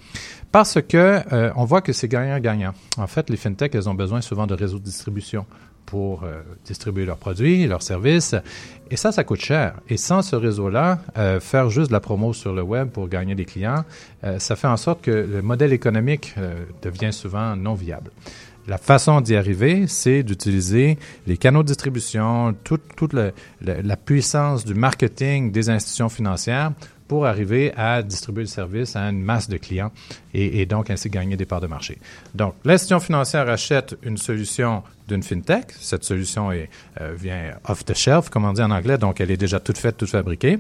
Parce 0.53 0.79
que 0.83 1.19
euh, 1.33 1.51
on 1.55 1.65
voit 1.65 1.81
que 1.81 1.93
c'est 1.93 2.07
gagnant-gagnant. 2.07 2.73
En 2.97 3.07
fait, 3.07 3.31
les 3.31 3.37
fintechs, 3.37 3.73
elles 3.73 3.89
ont 3.89 3.95
besoin 3.95 4.21
souvent 4.21 4.45
de 4.45 4.53
réseaux 4.53 4.77
de 4.77 4.83
distribution 4.83 5.47
pour 5.87 6.23
euh, 6.23 6.43
distribuer 6.63 7.05
leurs 7.05 7.17
produits, 7.17 7.65
leurs 7.65 7.81
services. 7.81 8.35
Et 8.91 8.95
ça, 8.95 9.11
ça 9.11 9.23
coûte 9.23 9.41
cher. 9.41 9.73
Et 9.89 9.97
sans 9.97 10.21
ce 10.21 10.35
réseau-là, 10.35 10.99
euh, 11.17 11.39
faire 11.39 11.71
juste 11.71 11.87
de 11.87 11.93
la 11.93 11.99
promo 11.99 12.33
sur 12.33 12.53
le 12.53 12.61
web 12.61 12.89
pour 12.89 13.09
gagner 13.09 13.33
des 13.33 13.45
clients, 13.45 13.83
ça 14.37 14.55
fait 14.55 14.67
en 14.67 14.77
sorte 14.77 15.01
que 15.01 15.09
le 15.09 15.41
modèle 15.41 15.73
économique 15.73 16.35
devient 16.83 17.11
souvent 17.11 17.55
non 17.55 17.73
viable. 17.73 18.11
La 18.67 18.77
façon 18.77 19.21
d'y 19.21 19.35
arriver, 19.35 19.87
c'est 19.87 20.21
d'utiliser 20.21 20.99
les 21.25 21.35
canaux 21.35 21.63
de 21.63 21.67
distribution, 21.67 22.55
toute, 22.63 23.13
la 23.61 23.97
puissance 23.97 24.63
du 24.63 24.75
marketing 24.75 25.51
des 25.51 25.71
institutions 25.71 26.09
financières 26.09 26.71
pour 27.13 27.27
arriver 27.27 27.71
à 27.77 28.01
distribuer 28.01 28.41
le 28.41 28.47
service 28.47 28.95
à 28.95 29.01
une 29.07 29.21
masse 29.21 29.47
de 29.47 29.57
clients 29.57 29.91
et, 30.33 30.61
et 30.61 30.65
donc 30.65 30.89
ainsi 30.89 31.11
gagner 31.11 31.37
des 31.37 31.45
parts 31.45 31.61
de 31.61 31.67
marché. 31.67 31.99
Donc, 32.33 32.55
l'institution 32.65 32.99
financière 32.99 33.47
achète 33.49 33.95
une 34.01 34.17
solution 34.17 34.81
d'une 35.07 35.21
fintech. 35.21 35.65
Cette 35.79 36.03
solution 36.03 36.51
est, 36.51 36.69
euh, 37.01 37.13
vient 37.15 37.51
off 37.69 37.85
the 37.85 37.93
shelf, 37.93 38.29
comme 38.29 38.45
on 38.45 38.53
dit 38.53 38.63
en 38.63 38.71
anglais, 38.71 38.97
donc 38.97 39.21
elle 39.21 39.29
est 39.29 39.37
déjà 39.37 39.59
toute 39.59 39.77
faite, 39.77 39.95
toute 39.97 40.09
fabriquée. 40.09 40.57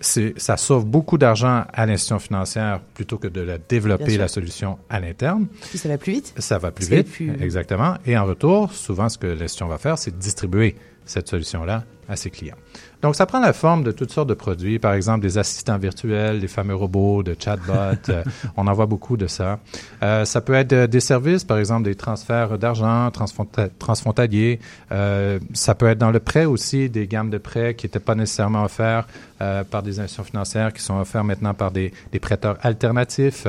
Ça 0.00 0.56
sauve 0.56 0.84
beaucoup 0.86 1.18
d'argent 1.18 1.64
à 1.72 1.84
l'institution 1.86 2.20
financière 2.20 2.78
plutôt 2.94 3.18
que 3.18 3.26
de 3.26 3.40
la 3.40 3.58
développer 3.58 4.16
la 4.18 4.28
solution 4.28 4.78
à 4.88 5.00
l'interne. 5.00 5.48
Puis 5.70 5.78
ça 5.78 5.88
va 5.88 5.98
plus 5.98 6.12
vite 6.12 6.32
Ça 6.38 6.58
va 6.58 6.70
plus 6.70 6.88
vite, 6.88 7.10
plus- 7.10 7.42
exactement. 7.42 7.96
Et 8.06 8.16
en 8.16 8.24
retour, 8.24 8.72
souvent, 8.72 9.08
ce 9.08 9.18
que 9.18 9.26
l'institution 9.26 9.66
va 9.66 9.78
faire, 9.78 9.98
c'est 9.98 10.16
distribuer 10.16 10.76
cette 11.04 11.28
solution-là 11.28 11.84
à 12.08 12.14
ses 12.14 12.30
clients. 12.30 12.56
Donc, 13.02 13.16
ça 13.16 13.26
prend 13.26 13.40
la 13.40 13.52
forme 13.52 13.82
de 13.82 13.90
toutes 13.90 14.12
sortes 14.12 14.28
de 14.28 14.34
produits, 14.34 14.78
par 14.78 14.94
exemple 14.94 15.20
des 15.22 15.36
assistants 15.36 15.76
virtuels, 15.76 16.40
des 16.40 16.46
fameux 16.46 16.74
robots 16.76 17.24
de 17.24 17.34
chatbot. 17.38 17.72
euh, 18.08 18.22
on 18.56 18.68
en 18.68 18.72
voit 18.72 18.86
beaucoup 18.86 19.16
de 19.16 19.26
ça. 19.26 19.58
Euh, 20.02 20.24
ça 20.24 20.40
peut 20.40 20.54
être 20.54 20.72
euh, 20.72 20.86
des 20.86 21.00
services, 21.00 21.42
par 21.42 21.58
exemple 21.58 21.82
des 21.82 21.96
transferts 21.96 22.58
d'argent 22.58 23.08
transfronta- 23.08 23.70
transfrontaliers. 23.78 24.60
Euh, 24.92 25.40
ça 25.52 25.74
peut 25.74 25.86
être 25.86 25.98
dans 25.98 26.12
le 26.12 26.20
prêt 26.20 26.44
aussi, 26.44 26.88
des 26.88 27.08
gammes 27.08 27.30
de 27.30 27.38
prêts 27.38 27.74
qui 27.74 27.86
n'étaient 27.86 27.98
pas 27.98 28.14
nécessairement 28.14 28.64
offerts 28.64 29.08
euh, 29.40 29.64
par 29.64 29.82
des 29.82 29.98
institutions 29.98 30.22
financières, 30.24 30.72
qui 30.72 30.82
sont 30.82 30.98
offerts 31.00 31.24
maintenant 31.24 31.54
par 31.54 31.72
des, 31.72 31.92
des 32.12 32.20
prêteurs 32.20 32.56
alternatifs. 32.62 33.48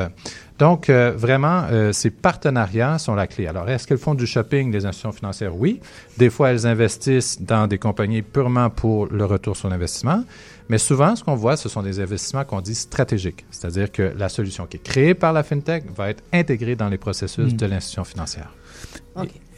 Donc, 0.60 0.90
euh, 0.90 1.12
vraiment, 1.16 1.64
euh, 1.72 1.92
ces 1.94 2.12
partenariats 2.12 2.98
sont 3.00 3.16
la 3.16 3.26
clé. 3.28 3.48
Alors, 3.48 3.68
est-ce 3.70 3.88
qu'elles 3.88 3.98
font 3.98 4.14
du 4.14 4.28
shopping, 4.28 4.72
les 4.72 4.86
institutions 4.86 5.12
financières? 5.12 5.56
Oui. 5.56 5.80
Des 6.18 6.30
fois, 6.30 6.52
elles 6.52 6.68
investissent 6.68 7.42
dans 7.42 7.66
des 7.68 7.80
compagnies 7.80 8.22
purement 8.22 8.70
pour 8.70 9.08
le 9.08 9.26
retour 9.26 9.58
sur 9.58 9.68
l'investissement. 9.70 10.24
Mais 10.70 10.78
souvent, 10.78 11.16
ce 11.16 11.24
qu'on 11.24 11.36
voit, 11.36 11.58
ce 11.58 11.68
sont 11.70 11.82
des 11.82 12.00
investissements 12.00 12.46
qu'on 12.46 12.62
dit 12.62 12.76
stratégiques. 12.76 13.46
C'est-à-dire 13.52 13.92
que 13.92 14.14
la 14.16 14.30
solution 14.30 14.66
qui 14.68 14.78
est 14.78 14.84
créée 14.84 15.14
par 15.16 15.34
la 15.34 15.44
FinTech 15.44 15.86
va 15.96 16.10
être 16.12 16.24
intégrée 16.32 16.76
dans 16.76 16.88
les 16.88 16.98
processus 16.98 17.54
Mm. 17.54 17.58
de 17.58 17.66
l'institution 17.66 18.04
financière. 18.04 18.54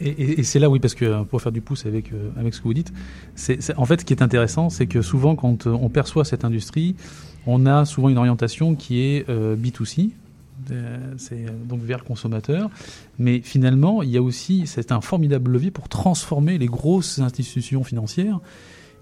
Et, 0.00 0.08
et- 0.08 0.40
et 0.40 0.42
c'est 0.42 0.58
là, 0.58 0.68
oui, 0.68 0.80
parce 0.80 0.94
que 0.94 1.04
euh, 1.04 1.22
pour 1.24 1.40
faire 1.40 1.52
du 1.52 1.60
pouce 1.60 1.86
avec, 1.86 2.12
euh, 2.12 2.30
avec 2.38 2.54
ce 2.54 2.58
que 2.60 2.64
vous 2.64 2.74
dites, 2.74 2.92
c'est, 3.34 3.62
c'est- 3.62 3.74
en 3.76 3.84
fait, 3.84 4.00
ce 4.00 4.04
qui 4.04 4.12
est 4.14 4.22
intéressant, 4.22 4.68
c'est 4.70 4.86
que 4.86 5.00
souvent, 5.02 5.36
quand 5.36 5.66
on 5.66 5.88
perçoit 5.88 6.24
cette 6.24 6.44
industrie, 6.44 6.96
on 7.46 7.64
a 7.66 7.84
souvent 7.84 8.08
une 8.08 8.18
orientation 8.18 8.74
qui 8.74 9.00
est 9.02 9.28
euh, 9.28 9.56
B2C, 9.56 10.00
euh, 10.00 10.10
c'est 11.18 11.46
euh, 11.46 11.50
donc 11.68 11.80
vers 11.82 11.98
le 11.98 12.04
consommateur. 12.04 12.70
Mais 13.18 13.40
finalement, 13.40 14.02
il 14.02 14.10
y 14.10 14.16
a 14.16 14.22
aussi, 14.22 14.66
c'est 14.66 14.92
un 14.92 15.00
formidable 15.00 15.52
levier 15.52 15.70
pour 15.70 15.88
transformer 15.88 16.58
les 16.58 16.66
grosses 16.66 17.18
institutions 17.18 17.84
financières 17.84 18.40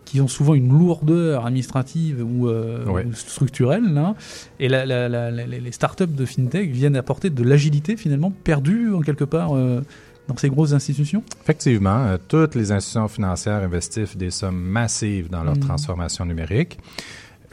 qui 0.05 0.21
ont 0.21 0.29
souvent 0.29 0.53
une 0.55 0.69
lourdeur 0.77 1.47
administrative 1.47 2.23
ou, 2.23 2.49
euh, 2.49 2.85
Ouais. 2.87 3.07
ou 3.07 3.15
structurelle. 3.15 3.95
Là. 3.95 4.15
Et 4.61 4.69
la- 4.69 4.85
la- 4.85 5.09
la- 5.09 5.31
la- 5.31 5.47
les 5.47 5.73
startups 5.73 6.07
de 6.07 6.27
fintech 6.27 6.71
viennent 6.71 6.97
apporter 6.97 7.31
de 7.31 7.43
l'agilité 7.43 7.97
finalement 7.97 8.31
perdue 8.31 8.93
en 8.93 9.01
quelque 9.01 9.25
part 9.25 9.55
euh, 9.57 9.81
dans 10.29 10.37
ces 10.37 10.51
grosses 10.51 10.75
institutions? 10.75 11.23
Effectivement, 11.43 12.05
euh, 12.05 12.17
toutes 12.29 12.55
les 12.55 12.71
institutions 12.71 13.09
financières 13.09 13.63
investissent 13.63 14.17
des 14.17 14.31
sommes 14.31 14.61
massives 14.61 15.31
dans 15.31 15.43
leur 15.43 15.55
Mhm. 15.57 15.61
transformation 15.61 16.27
numérique. 16.27 16.79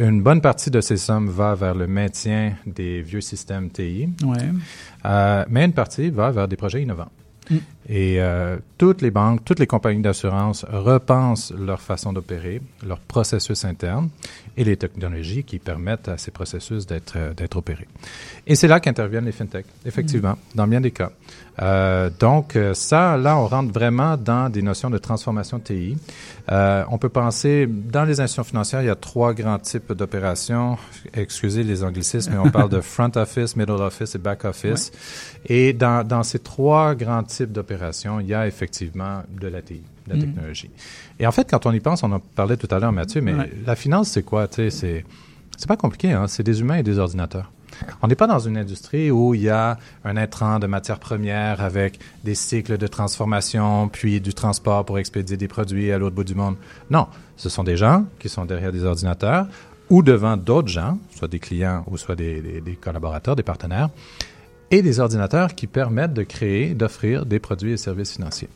Une 0.02 0.24
bonne 0.24 0.42
partie 0.42 0.72
de 0.72 0.82
ces 0.82 0.98
sommes 0.98 1.30
va 1.30 1.54
vers 1.54 1.76
le 1.76 1.86
maintien 1.86 2.56
des 2.66 3.04
vieux 3.04 3.22
systèmes 3.22 3.70
TI, 3.70 4.10
Ouais. 4.24 4.38
Euh, 5.06 5.46
mais 5.48 5.64
une 5.64 5.74
partie 5.74 6.10
va 6.10 6.32
vers 6.32 6.48
des 6.48 6.56
projets 6.56 6.82
innovants. 6.82 7.12
Mm. 7.52 7.58
Et 7.90 8.22
euh, 8.22 8.58
toutes 8.78 9.02
les 9.02 9.12
banques, 9.12 9.44
toutes 9.44 9.60
les 9.60 9.68
compagnies 9.68 10.02
d'assurance 10.02 10.66
repensent 10.72 11.54
leur 11.58 11.82
façon 11.82 12.14
d'opérer, 12.14 12.62
leur 12.86 13.00
processus 13.00 13.66
interne 13.66 14.10
et 14.56 14.64
les 14.64 14.78
technologies 14.78 15.44
qui 15.44 15.60
permettent 15.60 16.08
à 16.08 16.18
ces 16.18 16.32
processus 16.32 16.86
d'être 16.86 17.14
euh, 17.16 17.34
d'être 17.34 17.58
opérés. 17.58 17.88
Et 18.46 18.56
c'est 18.56 18.68
là 18.68 18.80
qu'interviennent 18.80 19.26
les 19.26 19.32
fintechs, 19.32 19.66
effectivement, 19.86 20.38
dans 20.56 20.68
bien 20.68 20.82
des 20.82 20.92
cas. 20.92 21.12
Euh, 21.62 22.10
donc 22.20 22.58
ça, 22.74 23.18
là, 23.18 23.38
on 23.38 23.48
rentre 23.48 23.74
vraiment 23.74 24.18
dans 24.18 24.50
des 24.50 24.62
notions 24.62 24.90
de 24.90 24.98
transformation 24.98 25.60
TI. 25.60 25.98
Euh, 26.52 26.84
on 26.90 26.98
peut 26.98 27.10
penser, 27.10 27.68
dans 27.68 28.04
les 28.04 28.20
institutions 28.20 28.44
financières, 28.44 28.82
il 28.82 28.88
y 28.88 28.90
a 28.90 28.96
trois 28.96 29.34
grands 29.34 29.60
types 29.60 29.94
d'opérations. 29.94 30.78
Excusez 31.14 31.64
les 31.64 31.84
anglicismes, 31.84 32.32
mais 32.34 32.40
on 32.40 32.50
parle 32.50 32.70
de 32.70 32.82
front 32.82 33.12
office, 33.16 33.56
middle 33.56 33.74
office 33.74 34.16
et 34.16 34.18
back 34.18 34.46
office. 34.46 34.92
Et 35.46 35.74
dans, 35.74 36.06
dans 36.06 36.24
ces 36.24 36.40
trois 36.40 36.96
grands 36.96 37.24
types 37.24 37.52
d'opérations, 37.52 37.71
il 38.20 38.28
y 38.28 38.34
a 38.34 38.48
effectivement 38.48 39.24
de 39.40 39.48
la 39.48 39.62
TI, 39.62 39.82
de 40.08 40.10
la 40.12 40.16
Mhm. 40.16 40.22
technologie. 40.22 40.70
Et 41.20 41.28
en 41.28 41.32
fait, 41.32 41.50
quand 41.50 41.66
on 41.66 41.72
y 41.72 41.80
pense, 41.80 42.04
on 42.04 42.12
en 42.12 42.20
parlait 42.20 42.58
tout 42.58 42.68
à 42.72 42.80
l'heure, 42.80 42.92
Mathieu, 42.92 43.22
mais 43.22 43.34
Ouais. 43.34 43.52
la 43.66 43.76
finance, 43.76 44.10
c'est 44.10 44.24
quoi? 44.24 44.48
C'est 44.50 44.70
c'est 45.58 45.68
pas 45.68 45.78
compliqué, 45.78 46.12
hein? 46.12 46.28
c'est 46.28 46.42
des 46.44 46.60
humains 46.62 46.78
et 46.78 46.84
des 46.84 46.98
ordinateurs. 46.98 47.52
On 48.02 48.08
n'est 48.08 48.16
pas 48.16 48.26
dans 48.28 48.40
une 48.40 48.58
industrie 48.58 49.12
où 49.12 49.34
il 49.36 49.42
y 49.42 49.50
a 49.50 49.78
un 50.04 50.18
intrant 50.18 50.58
de 50.60 50.66
matières 50.68 51.00
premières 51.00 51.62
avec 51.62 52.00
des 52.24 52.36
cycles 52.36 52.78
de 52.78 52.88
transformation, 52.88 53.88
puis 53.88 54.20
du 54.22 54.34
transport 54.34 54.86
pour 54.86 54.98
expédier 55.00 55.38
des 55.38 55.48
produits 55.48 55.92
à 55.92 55.98
l'autre 56.00 56.16
bout 56.16 56.24
du 56.24 56.36
monde. 56.36 56.56
Non, 56.90 57.08
ce 57.38 57.50
sont 57.50 57.64
des 57.64 57.78
gens 57.78 58.06
qui 58.20 58.28
sont 58.30 58.46
derrière 58.46 58.72
des 58.72 58.84
ordinateurs 58.84 59.48
ou 59.90 60.02
devant 60.04 60.36
d'autres 60.38 60.68
gens, 60.68 60.98
soit 61.16 61.28
des 61.28 61.40
clients 61.40 61.84
ou 61.88 61.98
soit 61.98 62.16
des, 62.16 62.42
des- 62.42 62.62
des 62.62 62.74
collaborateurs, 62.76 63.36
des 63.36 63.44
partenaires, 63.44 63.90
et 64.72 64.82
des 64.82 65.00
ordinateurs 65.00 65.54
qui 65.54 65.68
permettent 65.68 66.14
de 66.14 66.24
créer, 66.24 66.74
d'offrir 66.74 67.26
des 67.26 67.40
produits 67.40 67.74
et 67.74 67.78
services 67.78 68.14
financiers. 68.14 68.50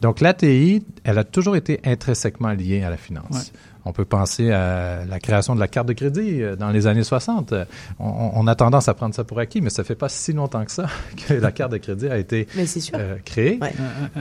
Donc 0.00 0.20
l'ATI, 0.20 0.84
elle 1.04 1.18
a 1.18 1.24
toujours 1.24 1.56
été 1.56 1.80
intrinsèquement 1.84 2.50
liée 2.52 2.82
à 2.82 2.90
la 2.90 2.96
finance. 2.96 3.52
On 3.84 3.92
peut 3.92 4.04
penser 4.04 4.50
à 4.50 5.04
la 5.04 5.18
création 5.20 5.54
de 5.54 5.60
la 5.60 5.68
carte 5.68 5.86
de 5.88 5.92
crédit 5.92 6.42
euh, 6.42 6.56
dans 6.56 6.70
les 6.70 6.86
années 6.86 7.02
60. 7.04 7.52
Euh, 7.52 7.64
On, 7.98 8.30
on 8.34 8.46
a 8.46 8.54
tendance 8.54 8.88
à 8.88 8.94
prendre 8.94 9.14
ça 9.14 9.24
pour 9.24 9.38
acquis, 9.38 9.60
mais 9.60 9.70
ça 9.70 9.84
fait 9.84 9.94
pas 9.94 10.08
si 10.08 10.32
longtemps 10.32 10.64
que 10.64 10.70
ça 10.72 10.86
que 11.28 11.34
la 11.34 11.52
carte 11.52 11.72
de 11.72 11.78
crédit 11.78 12.08
a 12.08 12.18
été 12.18 12.46
Mais 12.56 12.66
c'est 12.66 12.80
sûr. 12.80 12.96
euh, 12.98 13.16
créée. 13.24 13.58
Ouais. 13.60 13.72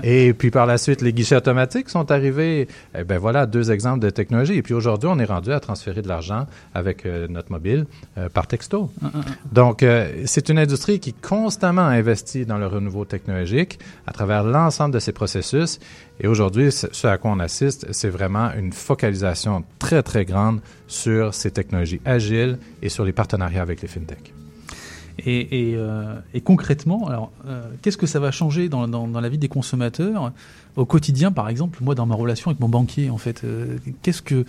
Et 0.03 0.33
puis 0.33 0.51
par 0.51 0.65
la 0.65 0.77
suite, 0.77 1.01
les 1.01 1.13
guichets 1.13 1.35
automatiques 1.35 1.89
sont 1.89 2.11
arrivés. 2.11 2.67
Eh 2.97 3.03
ben 3.03 3.17
voilà 3.17 3.45
deux 3.45 3.71
exemples 3.71 3.99
de 3.99 4.09
technologie. 4.09 4.53
Et 4.55 4.61
puis 4.61 4.73
aujourd'hui, 4.73 5.09
on 5.11 5.19
est 5.19 5.25
rendu 5.25 5.51
à 5.51 5.59
transférer 5.59 6.01
de 6.01 6.07
l'argent 6.07 6.45
avec 6.73 7.05
euh, 7.05 7.27
notre 7.29 7.51
mobile 7.51 7.85
euh, 8.17 8.29
par 8.29 8.47
texto. 8.47 8.91
Donc 9.51 9.83
euh, 9.83 10.23
c'est 10.25 10.49
une 10.49 10.59
industrie 10.59 10.99
qui 10.99 11.13
constamment 11.13 11.81
investit 11.81 12.45
dans 12.45 12.57
le 12.57 12.67
renouveau 12.67 13.05
technologique 13.05 13.79
à 14.07 14.11
travers 14.11 14.43
l'ensemble 14.43 14.93
de 14.93 14.99
ses 14.99 15.11
processus. 15.11 15.79
Et 16.21 16.27
aujourd'hui, 16.27 16.71
ce 16.71 17.07
à 17.07 17.17
quoi 17.17 17.31
on 17.31 17.39
assiste, 17.39 17.87
c'est 17.91 18.09
vraiment 18.09 18.51
une 18.53 18.73
focalisation 18.73 19.63
très 19.79 20.03
très 20.03 20.25
grande 20.25 20.59
sur 20.87 21.33
ces 21.33 21.51
technologies 21.51 22.01
agiles 22.03 22.57
et 22.81 22.89
sur 22.89 23.05
les 23.05 23.13
partenariats 23.13 23.61
avec 23.61 23.81
les 23.81 23.87
fintechs. 23.87 24.33
Euh, 25.27 26.19
et 26.33 26.41
concrètement, 26.41 27.07
alors, 27.07 27.31
euh, 27.47 27.63
qu'est-ce 27.81 27.97
que 27.97 28.07
ça 28.07 28.19
va 28.19 28.31
changer 28.31 28.69
dans 28.69 29.07
la 29.07 29.29
vie 29.29 29.37
des 29.37 29.47
consommateurs 29.47 30.31
au 30.75 30.85
quotidien, 30.85 31.31
par 31.31 31.49
exemple, 31.49 31.79
moi 31.81 31.95
dans 31.95 32.05
ma 32.05 32.15
relation 32.15 32.51
avec 32.51 32.59
mon 32.59 32.69
banquier, 32.69 33.09
en 33.09 33.17
fait, 33.17 33.43
euh, 33.43 33.77
qu'est-ce 34.01 34.21
que 34.21 34.45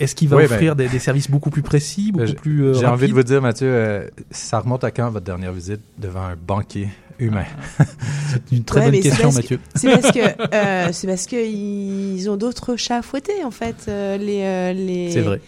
est-ce 0.00 0.14
qu'il 0.14 0.28
va 0.28 0.36
Oui, 0.36 0.44
offrir 0.44 0.76
ben- 0.76 0.84
des, 0.86 0.92
des 0.92 0.98
services 0.98 1.30
beaucoup 1.30 1.50
plus 1.50 1.62
précis, 1.62 2.12
beaucoup 2.12 2.26
J'ai- 2.26 2.34
plus 2.34 2.64
euh, 2.66 2.74
J'ai 2.74 2.86
envie 2.86 3.08
de 3.08 3.12
vous 3.14 3.22
dire, 3.22 3.40
Mathieu, 3.40 3.68
euh, 3.68 4.06
ça 4.30 4.60
remonte 4.60 4.84
à 4.84 4.90
quand 4.90 5.10
votre 5.10 5.24
dernière 5.24 5.52
visite 5.52 5.80
devant 5.98 6.22
un 6.22 6.36
banquier 6.36 6.88
humain? 7.18 7.44
C'est 7.78 8.52
une 8.52 8.64
Ouais, 8.74 8.90
mais 8.90 9.02
c'est 9.02 9.10
parce 9.22 9.40
que- 9.40 9.54
C'est 9.74 9.90
parce 9.90 10.12
que 10.12 10.54
euh, 10.54 10.88
c'est 10.92 11.06
parce 11.06 11.26
que 11.26 11.36
ils 11.46 12.28
ont 12.28 12.36
d'autres 12.36 12.76
chats 12.76 12.98
à 12.98 13.02
fouetter 13.02 13.42
en 13.44 13.50
fait. 13.50 13.76
euh, 13.88 14.16
les 14.18 14.42
euh, 14.42 14.72
les 14.74 15.10
C'est 15.12 15.20
vrai. 15.22 15.40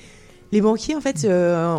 les 0.53 0.61
banquiers 0.63 0.95
en 0.95 1.01
fait 1.03 1.25
euh, 1.25 1.77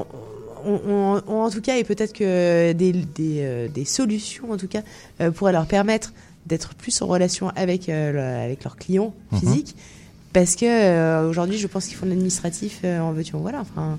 ont, 0.65 0.79
ont- 0.87 1.21
ont 1.27 1.41
en 1.41 1.49
tout 1.49 1.61
cas 1.61 1.77
et 1.77 1.83
peut-être 1.83 2.13
que 2.13 2.73
des 2.73 2.91
des, 2.91 3.37
euh, 3.39 3.67
des 3.67 3.85
solutions 3.85 4.51
en 4.51 4.57
tout 4.57 4.67
cas 4.67 4.81
euh, 5.21 5.31
pourraient 5.31 5.53
leur 5.53 5.65
permettre 5.65 6.13
d'être 6.45 6.75
plus 6.75 7.01
en 7.01 7.07
relation 7.07 7.49
avec 7.55 7.89
euh, 7.89 8.11
le- 8.11 8.43
avec 8.45 8.63
leurs 8.63 8.75
clients 8.75 9.15
Mhm. 9.31 9.39
physiques. 9.39 9.75
Parce 10.33 10.55
que 10.55 10.65
euh, 10.65 11.29
aujourd'hui, 11.29 11.57
je 11.57 11.67
pense 11.67 11.87
qu'ils 11.87 11.95
font 11.95 12.05
de 12.05 12.11
l'administratif 12.11 12.81
euh, 12.83 12.99
en 12.99 13.11
veux-tu 13.11 13.35
en 13.35 13.39
voilà. 13.39 13.61
Enfin, 13.61 13.97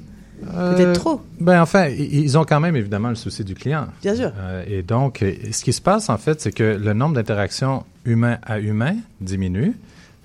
Euh, 0.55 0.75
peut-être 0.75 0.95
trop. 0.95 1.21
Ben 1.39 1.61
enfin, 1.61 1.89
ils 1.89 2.39
ont 2.39 2.45
quand 2.45 2.61
même 2.61 2.75
évidemment 2.75 3.11
le 3.11 3.15
souci 3.15 3.45
du 3.45 3.55
client. 3.55 3.89
Bien 4.01 4.17
sûr. 4.17 4.33
Euh, 4.39 4.65
et 4.67 4.83
donc, 4.83 5.23
ce 5.53 5.63
qui 5.63 5.73
se 5.75 5.83
passe 5.83 6.09
en 6.09 6.17
fait, 6.17 6.41
c'est 6.41 6.53
que 6.53 6.79
le 6.83 6.93
nombre 6.95 7.15
d'interactions 7.15 7.85
humain 8.07 8.39
à 8.43 8.59
humain 8.59 8.97
diminue. 9.21 9.75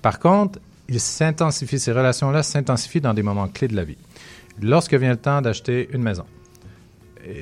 Par 0.00 0.18
contre, 0.18 0.58
il 0.88 1.00
s'intensifie, 1.00 1.78
ces 1.78 1.92
relations-là 1.92 2.42
s'intensifient 2.42 3.02
dans 3.02 3.12
des 3.12 3.22
moments 3.22 3.48
clés 3.48 3.68
de 3.68 3.76
la 3.76 3.84
vie. 3.84 3.98
Lorsque 4.62 4.94
vient 4.94 5.10
le 5.10 5.18
temps 5.18 5.42
d'acheter 5.42 5.88
une 5.92 6.02
maison, 6.02 6.24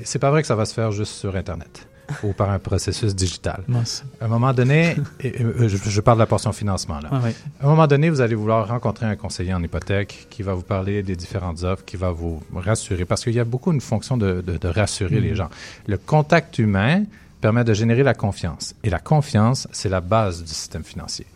c'est 0.02 0.18
pas 0.18 0.30
vrai 0.32 0.40
que 0.42 0.48
ça 0.48 0.56
va 0.56 0.64
se 0.64 0.74
faire 0.74 0.90
juste 0.90 1.12
sur 1.12 1.36
Internet 1.36 1.86
ou 2.22 2.32
par 2.32 2.50
un 2.50 2.58
processus 2.58 3.14
digital. 3.14 3.62
Mince. 3.68 4.04
À 4.20 4.26
un 4.26 4.28
moment 4.28 4.52
donné, 4.52 4.96
et- 5.20 5.28
et- 5.42 5.68
je, 5.68 5.76
je 5.76 6.00
parle 6.00 6.18
de 6.18 6.22
la 6.22 6.26
portion 6.26 6.52
financement 6.52 7.00
là. 7.00 7.08
Ah. 7.12 7.20
À 7.60 7.66
un 7.66 7.68
moment 7.68 7.86
donné, 7.86 8.10
vous 8.10 8.20
allez 8.20 8.34
vouloir 8.34 8.68
rencontrer 8.68 9.06
un 9.06 9.16
conseiller 9.16 9.54
en 9.54 9.62
hypothèque 9.62 10.26
qui 10.30 10.42
va 10.42 10.54
vous 10.54 10.62
parler 10.62 11.02
des 11.02 11.16
différentes 11.16 11.62
offres, 11.64 11.84
qui 11.84 11.96
va 11.96 12.10
vous 12.10 12.42
rassurer, 12.54 13.04
parce 13.04 13.22
qu'il 13.24 13.34
y 13.34 13.40
a 13.40 13.44
beaucoup 13.44 13.72
une 13.72 13.80
fonction 13.80 14.16
de, 14.16 14.42
de- 14.46 14.56
de 14.58 14.68
rassurer 14.68 15.20
les 15.20 15.30
Mhm. 15.30 15.36
gens. 15.36 15.50
Le 15.86 15.96
contact 15.98 16.58
humain 16.58 17.04
permet 17.40 17.64
de 17.64 17.74
générer 17.74 18.02
la 18.02 18.14
confiance. 18.14 18.74
Et 18.84 18.90
la 18.90 18.98
confiance, 18.98 19.68
c'est 19.72 19.88
la 19.90 20.00
base 20.00 20.42
du 20.42 20.48
système 20.52 20.84
financier. 20.84 21.26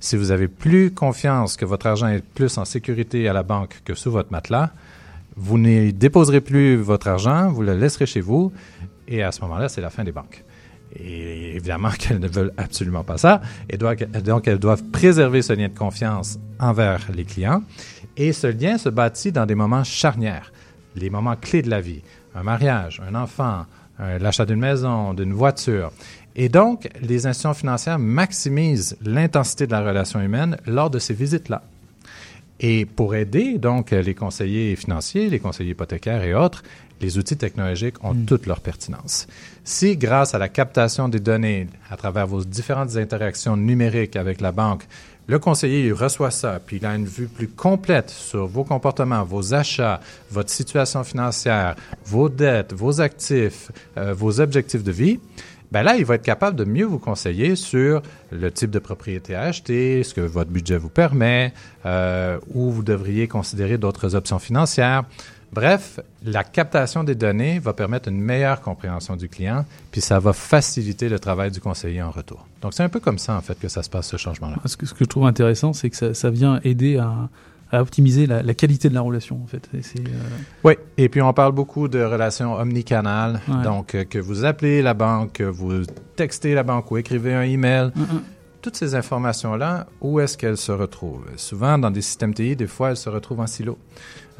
Si 0.00 0.16
vous 0.16 0.30
avez 0.30 0.48
plus 0.48 0.92
confiance 0.92 1.56
que 1.56 1.64
votre 1.64 1.86
argent 1.86 2.06
est 2.08 2.22
plus 2.22 2.56
en 2.56 2.64
sécurité 2.64 3.28
à 3.28 3.32
la 3.32 3.42
banque 3.42 3.80
que 3.84 3.94
sous 3.94 4.10
votre 4.10 4.30
matelas, 4.32 4.70
vous 5.36 5.58
n'y 5.58 5.92
déposerez 5.92 6.40
plus 6.40 6.76
votre 6.76 7.06
argent, 7.08 7.50
vous 7.50 7.62
le 7.62 7.74
laisserez 7.76 8.06
chez 8.06 8.20
vous, 8.20 8.52
et 9.08 9.22
à 9.22 9.32
ce 9.32 9.40
moment-là, 9.42 9.68
c'est 9.68 9.80
la 9.80 9.90
fin 9.90 10.04
des 10.04 10.12
banques. 10.12 10.44
Et 10.94 11.56
évidemment 11.56 11.90
qu'elles 11.98 12.20
ne 12.20 12.28
veulent 12.28 12.52
absolument 12.56 13.04
pas 13.04 13.18
ça. 13.18 13.40
Et 13.68 13.76
donc, 13.76 14.02
elles 14.46 14.58
doivent 14.58 14.84
préserver 14.84 15.42
ce 15.42 15.52
lien 15.52 15.68
de 15.68 15.76
confiance 15.78 16.38
envers 16.60 17.00
les 17.14 17.24
clients. 17.24 17.62
Et 18.16 18.32
ce 18.32 18.46
lien 18.46 18.78
se 18.78 18.88
bâtit 18.88 19.32
dans 19.32 19.46
des 19.46 19.54
moments 19.54 19.84
charnières, 19.84 20.52
les 20.96 21.10
moments 21.10 21.36
clés 21.36 21.62
de 21.62 21.70
la 21.70 21.80
vie. 21.80 22.02
Un 22.34 22.42
mariage, 22.42 23.00
un 23.08 23.14
enfant, 23.14 23.66
un- 23.98 24.18
l'achat 24.18 24.46
d'une 24.46 24.60
maison, 24.60 25.14
d'une 25.14 25.32
voiture. 25.32 25.90
Et 26.36 26.48
donc, 26.48 26.88
les 27.00 27.26
institutions 27.26 27.54
financières 27.54 27.98
maximisent 27.98 28.96
l'intensité 29.04 29.66
de 29.66 29.72
la 29.72 29.80
relation 29.80 30.20
humaine 30.20 30.56
lors 30.66 30.90
de 30.90 30.98
ces 30.98 31.14
visites-là. 31.14 31.62
Et 32.60 32.86
pour 32.86 33.14
aider 33.14 33.58
donc 33.58 33.90
les 33.92 34.14
conseillers 34.14 34.74
financiers, 34.76 35.28
les 35.30 35.38
conseillers 35.38 35.70
hypothécaires 35.70 36.22
et 36.24 36.34
autres, 36.34 36.62
les 37.00 37.18
outils 37.18 37.36
technologiques 37.36 38.02
ont 38.04 38.14
toute 38.14 38.46
leur 38.46 38.60
pertinence. 38.60 39.26
Si 39.64 39.96
grâce 39.96 40.34
à 40.34 40.38
la 40.38 40.48
captation 40.48 41.08
des 41.08 41.20
données 41.20 41.68
à 41.90 41.96
travers 41.96 42.26
vos 42.26 42.44
différentes 42.44 42.96
interactions 42.96 43.56
numériques 43.56 44.16
avec 44.16 44.40
la 44.40 44.52
banque, 44.52 44.86
le 45.26 45.38
conseiller 45.38 45.86
il 45.86 45.92
reçoit 45.92 46.30
ça, 46.30 46.58
puis 46.64 46.78
il 46.78 46.86
a 46.86 46.94
une 46.94 47.06
vue 47.06 47.28
plus 47.28 47.48
complète 47.48 48.08
sur 48.08 48.46
vos 48.46 48.64
comportements, 48.64 49.24
vos 49.24 49.52
achats, 49.52 50.00
votre 50.30 50.50
situation 50.50 51.04
financière, 51.04 51.76
vos 52.06 52.28
dettes, 52.28 52.72
vos 52.72 53.00
actifs, 53.00 53.70
euh, 53.98 54.14
vos 54.14 54.40
objectifs 54.40 54.82
de 54.82 54.92
vie, 54.92 55.20
ben 55.70 55.82
là, 55.82 55.96
il 55.96 56.04
va 56.04 56.14
être 56.14 56.22
capable 56.22 56.56
de 56.56 56.64
mieux 56.64 56.86
vous 56.86 56.98
conseiller 56.98 57.54
sur 57.54 58.00
le 58.30 58.50
type 58.50 58.70
de 58.70 58.78
propriété 58.78 59.34
à 59.34 59.42
acheter, 59.42 60.02
ce 60.02 60.14
que 60.14 60.22
votre 60.22 60.50
budget 60.50 60.78
vous 60.78 60.88
permet, 60.88 61.52
euh, 61.84 62.38
où 62.54 62.70
vous 62.70 62.82
devriez 62.82 63.28
considérer 63.28 63.76
d'autres 63.76 64.14
options 64.14 64.38
financières. 64.38 65.04
Bref, 65.52 65.98
la 66.24 66.44
captation 66.44 67.04
des 67.04 67.14
données 67.14 67.58
va 67.58 67.72
permettre 67.72 68.08
une 68.08 68.20
meilleure 68.20 68.60
compréhension 68.60 69.16
du 69.16 69.28
client, 69.28 69.64
puis 69.90 70.00
ça 70.00 70.18
va 70.18 70.32
faciliter 70.32 71.08
le 71.08 71.18
travail 71.18 71.50
du 71.50 71.60
conseiller 71.60 72.02
en 72.02 72.10
retour. 72.10 72.46
Donc, 72.60 72.74
c'est 72.74 72.82
un 72.82 72.88
peu 72.88 73.00
comme 73.00 73.18
ça, 73.18 73.34
en 73.36 73.40
fait, 73.40 73.58
que 73.58 73.68
ça 73.68 73.82
se 73.82 73.88
passe, 73.90 74.08
ce 74.08 74.16
changement-là. 74.18 74.56
Ce 74.66 74.76
que, 74.76 74.84
ce 74.86 74.92
que 74.92 75.04
je 75.04 75.08
trouve 75.08 75.26
intéressant, 75.26 75.72
c'est 75.72 75.88
que 75.90 75.96
ça, 75.96 76.12
ça 76.12 76.28
vient 76.30 76.60
aider 76.64 76.98
à, 76.98 77.28
à 77.72 77.80
optimiser 77.80 78.26
la, 78.26 78.42
la 78.42 78.54
qualité 78.54 78.88
de 78.90 78.94
la 78.94 79.00
relation, 79.00 79.40
en 79.42 79.46
fait. 79.46 79.68
Et 79.72 79.78
euh, 80.00 80.02
Oui, 80.64 80.74
et 80.98 81.08
puis 81.08 81.22
on 81.22 81.32
parle 81.32 81.52
beaucoup 81.52 81.88
de 81.88 82.02
relations 82.02 82.54
omnicanales. 82.54 83.40
Ouais. 83.48 83.62
Donc, 83.62 83.94
euh, 83.94 84.04
que 84.04 84.18
vous 84.18 84.44
appelez 84.44 84.82
la 84.82 84.94
banque, 84.94 85.32
que 85.34 85.44
vous 85.44 85.82
textez 86.16 86.54
la 86.54 86.62
banque 86.62 86.90
ou 86.90 86.98
écrivez 86.98 87.34
un 87.34 87.42
email. 87.42 87.90
Mm, 87.94 88.02
Toutes 88.60 88.76
ces 88.76 88.94
informations-là, 88.96 89.86
où 90.00 90.18
est-ce 90.20 90.36
qu'elles 90.36 90.56
se 90.56 90.72
retrouvent? 90.72 91.24
Souvent, 91.36 91.78
dans 91.78 91.90
des 91.90 92.02
systèmes 92.02 92.34
TI, 92.34 92.56
des 92.56 92.66
fois, 92.66 92.90
elles 92.90 92.96
se 92.96 93.08
retrouvent 93.08 93.40
en 93.40 93.46
silo, 93.46 93.78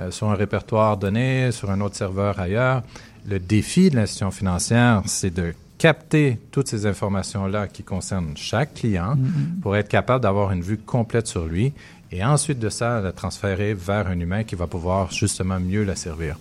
euh, 0.01 0.11
sur 0.11 0.29
un 0.31 0.35
répertoire 0.35 0.97
donné, 0.97 1.53
sur 1.53 1.71
un 1.71 1.81
autre 1.81 1.97
serveur 1.97 2.39
ailleurs. 2.39 2.83
Le 3.29 3.39
défi 3.39 3.91
de 3.91 3.97
l'institution 3.97 4.31
financière, 4.31 5.03
c'est 5.07 5.35
de 5.35 5.55
capter 5.77 6.39
toutes 6.51 6.69
ces 6.69 6.87
informations-là 6.87 7.69
qui 7.69 7.83
concernent 7.85 8.37
chaque 8.37 8.75
client 8.75 9.15
Mhm. 9.17 9.61
pour 9.63 9.77
être 9.77 9.89
capable 9.89 10.23
d'avoir 10.23 10.51
une 10.53 10.63
vue 10.63 10.79
complète 10.79 11.27
sur 11.27 11.47
lui 11.47 11.73
et 12.11 12.25
ensuite 12.25 12.59
de 12.59 12.69
ça, 12.71 13.01
la 13.01 13.13
transférer 13.13 13.75
vers 13.75 14.09
un 14.09 14.19
humain 14.19 14.43
qui 14.43 14.55
va 14.55 14.67
pouvoir 14.67 15.13
justement 15.13 15.61
mieux 15.61 15.85
la 15.85 15.95
servir. 15.95 16.37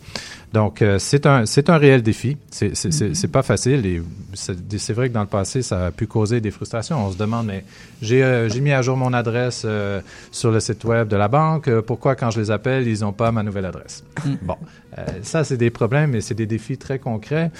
Donc, 0.53 0.81
euh, 0.81 0.97
c'est 0.97 1.25
un, 1.25 1.43
un 1.43 1.77
réel 1.77 2.01
défi. 2.01 2.37
C'est, 2.51 2.75
c'est, 2.75 2.91
c'est 3.13 3.27
pas 3.27 3.43
facile 3.43 3.85
et 3.85 4.01
c'est, 4.33 4.93
vrai 4.93 5.09
que 5.09 5.13
dans 5.13 5.21
le 5.21 5.27
passé, 5.27 5.61
ça 5.61 5.87
a 5.87 5.91
pu 5.91 6.07
causer 6.07 6.39
des 6.39 6.51
frustrations. 6.51 7.05
On 7.05 7.11
se 7.11 7.17
demande, 7.17 7.47
mais 7.47 7.65
j'ai, 8.01 8.23
euh, 8.23 8.47
j'ai 8.47 8.61
mis 8.61 8.71
à 8.71 8.81
jour 8.81 8.95
mon 8.95 9.13
adresse 9.13 9.63
euh, 9.65 10.01
sur 10.31 10.51
le 10.51 10.59
site 10.59 10.83
web 10.85 11.07
de 11.09 11.17
la 11.17 11.27
banque. 11.27 11.67
Euh, 11.67 11.81
Pourquoi, 11.81 12.15
quand 12.15 12.31
je 12.31 12.39
les 12.39 12.51
appelle, 12.51 12.87
ils 12.87 13.01
n'ont 13.01 13.13
pas 13.13 13.31
ma 13.31 13.43
nouvelle 13.43 13.65
adresse? 13.65 14.03
Bon, 14.41 14.55
euh, 14.97 15.05
ça, 15.21 15.43
c'est 15.43 15.57
des 15.57 15.69
problèmes 15.69 16.15
et 16.15 16.21
c'est 16.21 16.35
des 16.35 16.45
défis 16.45 16.77
très 16.77 16.99
concrets 16.99 17.51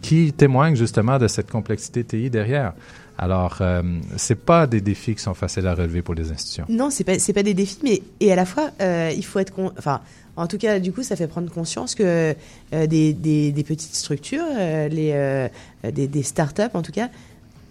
qui 0.00 0.32
témoignent 0.32 0.76
justement 0.76 1.18
de 1.18 1.26
cette 1.26 1.50
complexité 1.50 2.04
TI 2.04 2.30
derrière. 2.30 2.72
Alors, 3.16 3.58
euh, 3.60 3.82
c'est 4.16 4.44
pas 4.44 4.66
des 4.66 4.80
défis 4.80 5.14
qui 5.14 5.22
sont 5.22 5.34
faciles 5.34 5.66
à 5.66 5.74
relever 5.74 6.02
pour 6.02 6.14
les 6.14 6.32
institutions. 6.32 6.64
Non, 6.68 6.90
c'est 6.90 7.04
pas 7.04 7.12
pas 7.34 7.42
des 7.42 7.54
défis, 7.54 7.78
mais 7.82 8.02
et 8.20 8.32
à 8.32 8.36
la 8.36 8.44
fois 8.44 8.70
euh, 8.80 9.12
il 9.14 9.24
faut 9.24 9.38
être 9.38 9.52
enfin 9.78 10.00
en 10.36 10.46
tout 10.46 10.58
cas 10.58 10.78
du 10.80 10.92
coup 10.92 11.02
ça 11.02 11.16
fait 11.16 11.26
prendre 11.28 11.50
conscience 11.50 11.94
que 11.94 12.34
euh, 12.72 12.86
des, 12.86 13.12
des, 13.12 13.52
des 13.52 13.64
petites 13.64 13.94
structures, 13.94 14.44
euh, 14.58 14.88
les 14.88 15.10
euh, 15.14 15.48
des, 15.92 16.06
des 16.08 16.22
startups 16.22 16.62
en 16.74 16.82
tout 16.82 16.92
cas 16.92 17.08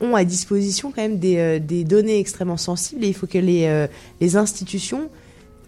ont 0.02 0.16
à 0.16 0.24
disposition 0.24 0.92
quand 0.92 1.02
même 1.02 1.20
des, 1.20 1.60
des 1.60 1.84
données 1.84 2.20
extrêmement 2.20 2.58
sensibles 2.58 3.04
et 3.04 3.08
il 3.10 3.14
faut 3.14 3.28
que 3.28 3.38
les 3.38 3.88
les 4.22 4.36
institutions 4.38 5.10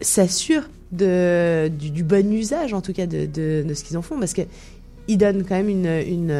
s'assurent 0.01 0.69
de 0.91 1.69
du, 1.69 1.89
du 1.89 2.03
bon 2.03 2.31
usage 2.33 2.73
en 2.73 2.81
tout 2.81 2.93
cas 2.93 3.05
de, 3.07 3.25
de, 3.25 3.63
de 3.67 3.73
ce 3.73 3.83
qu'ils 3.83 3.97
en 3.97 4.01
font 4.01 4.19
parce 4.19 4.33
que 4.33 4.41
ils 5.07 5.17
donnent 5.17 5.43
quand 5.47 5.55
même 5.55 5.69
une, 5.69 5.85
une 5.85 6.31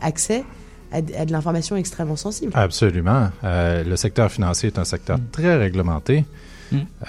accès 0.00 0.44
à, 0.92 1.00
de- 1.02 1.32
l'information 1.32 1.76
extrêmement 1.76 2.16
sensible. 2.16 2.52
Absolument. 2.54 3.28
Euh, 3.44 3.84
le 3.84 3.96
secteur 3.96 4.30
financier 4.30 4.68
est 4.68 4.78
un 4.78 4.84
secteur 4.84 5.18
très 5.32 5.56
réglementé. 5.56 6.24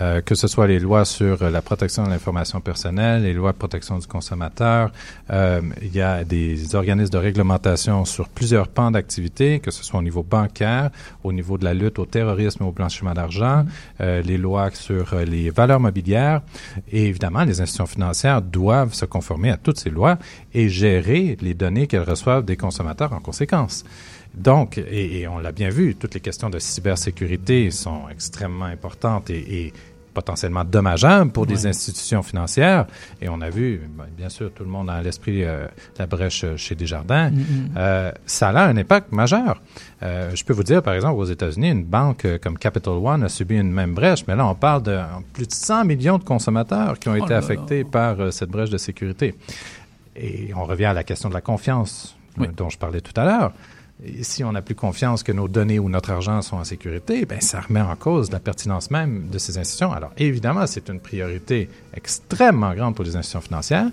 Euh, 0.01 0.21
que 0.21 0.35
ce 0.35 0.47
soit 0.47 0.67
les 0.67 0.79
lois 0.79 1.05
sur 1.05 1.41
euh, 1.41 1.49
la 1.49 1.61
protection 1.61 2.03
de 2.03 2.09
l'information 2.09 2.61
personnelle, 2.61 3.23
les 3.23 3.33
lois 3.33 3.51
de 3.51 3.57
protection 3.57 3.97
du 3.97 4.07
consommateur, 4.07 4.91
euh, 5.31 5.61
il 5.81 5.93
y 5.95 6.01
a 6.01 6.23
des 6.23 6.75
organismes 6.75 7.11
de 7.11 7.17
réglementation 7.17 8.05
sur 8.05 8.29
plusieurs 8.29 8.67
pans 8.67 8.91
d'activité, 8.91 9.59
que 9.59 9.71
ce 9.71 9.83
soit 9.83 9.99
au 9.99 10.03
niveau 10.03 10.23
bancaire, 10.23 10.91
au 11.23 11.33
niveau 11.33 11.57
de 11.57 11.65
la 11.65 11.73
lutte 11.73 11.99
au 11.99 12.05
terrorisme 12.05 12.63
et 12.63 12.67
au 12.67 12.71
blanchiment 12.71 13.13
d'argent, 13.13 13.65
les 13.99 14.37
lois 14.37 14.69
sur 14.71 15.15
les 15.15 15.49
valeurs 15.49 15.79
mobilières, 15.79 16.41
et 16.91 17.07
évidemment, 17.07 17.43
les 17.43 17.61
institutions 17.61 17.85
financières 17.85 18.41
doivent 18.41 18.93
se 18.93 19.05
conformer 19.05 19.51
à 19.51 19.57
toutes 19.57 19.79
ces 19.79 19.89
lois 19.89 20.17
et 20.53 20.69
gérer 20.69 21.37
les 21.41 21.53
données 21.53 21.87
qu'elles 21.87 22.03
reçoivent 22.03 22.45
des 22.45 22.57
consommateurs 22.57 23.13
en 23.13 23.19
conséquence. 23.19 23.83
Donc, 24.33 24.77
et, 24.77 25.19
et 25.21 25.27
on 25.27 25.39
l'a 25.39 25.51
bien 25.51 25.69
vu, 25.69 25.95
toutes 25.95 26.13
les 26.13 26.19
questions 26.21 26.49
de 26.49 26.59
cybersécurité 26.59 27.71
sont 27.71 28.07
extrêmement 28.09 28.65
importantes 28.65 29.29
et, 29.29 29.65
et 29.65 29.73
potentiellement 30.13 30.63
dommageables 30.63 31.31
pour 31.31 31.45
des 31.45 31.63
Ouais. 31.63 31.69
institutions 31.69 32.23
financières. 32.23 32.87
Et 33.21 33.29
on 33.29 33.41
a 33.41 33.49
vu, 33.49 33.81
ben, 33.97 34.05
bien 34.17 34.27
sûr, 34.29 34.51
tout 34.53 34.63
le 34.63 34.69
monde 34.69 34.89
a 34.89 34.93
à 34.95 35.01
l'esprit 35.01 35.43
euh, 35.43 35.67
la 35.97 36.07
brèche 36.07 36.43
chez 36.57 36.75
Desjardins. 36.75 37.29
Mhm. 37.31 37.71
Euh, 37.77 38.11
ça 38.25 38.49
a 38.49 38.65
un 38.67 38.75
impact 38.75 39.11
majeur. 39.11 39.61
Euh, 40.03 40.31
je 40.35 40.43
peux 40.43 40.53
vous 40.53 40.63
dire, 40.63 40.81
par 40.83 40.93
exemple, 40.95 41.17
aux 41.19 41.25
États-Unis, 41.25 41.69
une 41.69 41.83
banque 41.85 42.25
euh, 42.25 42.37
comme 42.37 42.57
Capital 42.57 42.93
One 42.95 43.23
a 43.23 43.29
subi 43.29 43.55
une 43.57 43.71
même 43.71 43.93
brèche, 43.93 44.25
mais 44.27 44.35
là, 44.35 44.45
on 44.47 44.55
parle 44.55 44.83
de 44.83 44.99
plus 45.33 45.47
de 45.47 45.53
100 45.53 45.85
millions 45.85 46.17
de 46.17 46.23
consommateurs 46.23 46.97
qui 46.99 47.07
ont 47.09 47.13
Oh 47.13 47.23
été 47.23 47.29
là. 47.33 47.37
affectés 47.37 47.83
par 47.83 48.19
euh, 48.19 48.31
cette 48.31 48.49
brèche 48.49 48.69
de 48.71 48.77
sécurité. 48.77 49.35
et 50.15 50.51
on 50.55 50.65
revient 50.65 50.85
à 50.85 50.93
la 50.93 51.03
question 51.03 51.29
de 51.29 51.33
la 51.35 51.41
confiance 51.41 52.15
euh, 52.41 52.47
dont 52.57 52.69
je 52.69 52.77
parlais 52.77 53.01
tout 53.01 53.13
à 53.19 53.25
l'heure. 53.25 53.53
Si 54.21 54.45
on 54.45 54.53
n'a 54.53 54.61
plus 54.61 54.75
confiance 54.75 55.23
que 55.23 55.33
nos 55.33 55.49
données 55.49 55.77
ou 55.77 55.89
notre 55.89 56.11
argent 56.11 56.41
sont 56.41 56.55
en 56.55 56.63
sécurité, 56.63 57.25
ben 57.25 57.41
ça 57.41 57.59
remet 57.59 57.81
en 57.81 57.95
cause 57.97 58.31
la 58.31 58.39
pertinence 58.39 58.91
même 58.91 59.27
de 59.29 59.37
ces 59.37 59.57
institutions. 59.57 59.91
Alors 59.91 60.11
évidemment, 60.17 60.65
c'est 60.67 60.87
une 60.87 61.01
priorité 61.01 61.69
extrêmement 61.93 62.73
grande 62.73 62.95
pour 62.95 63.03
les 63.03 63.17
institutions 63.17 63.41
financières. 63.41 63.89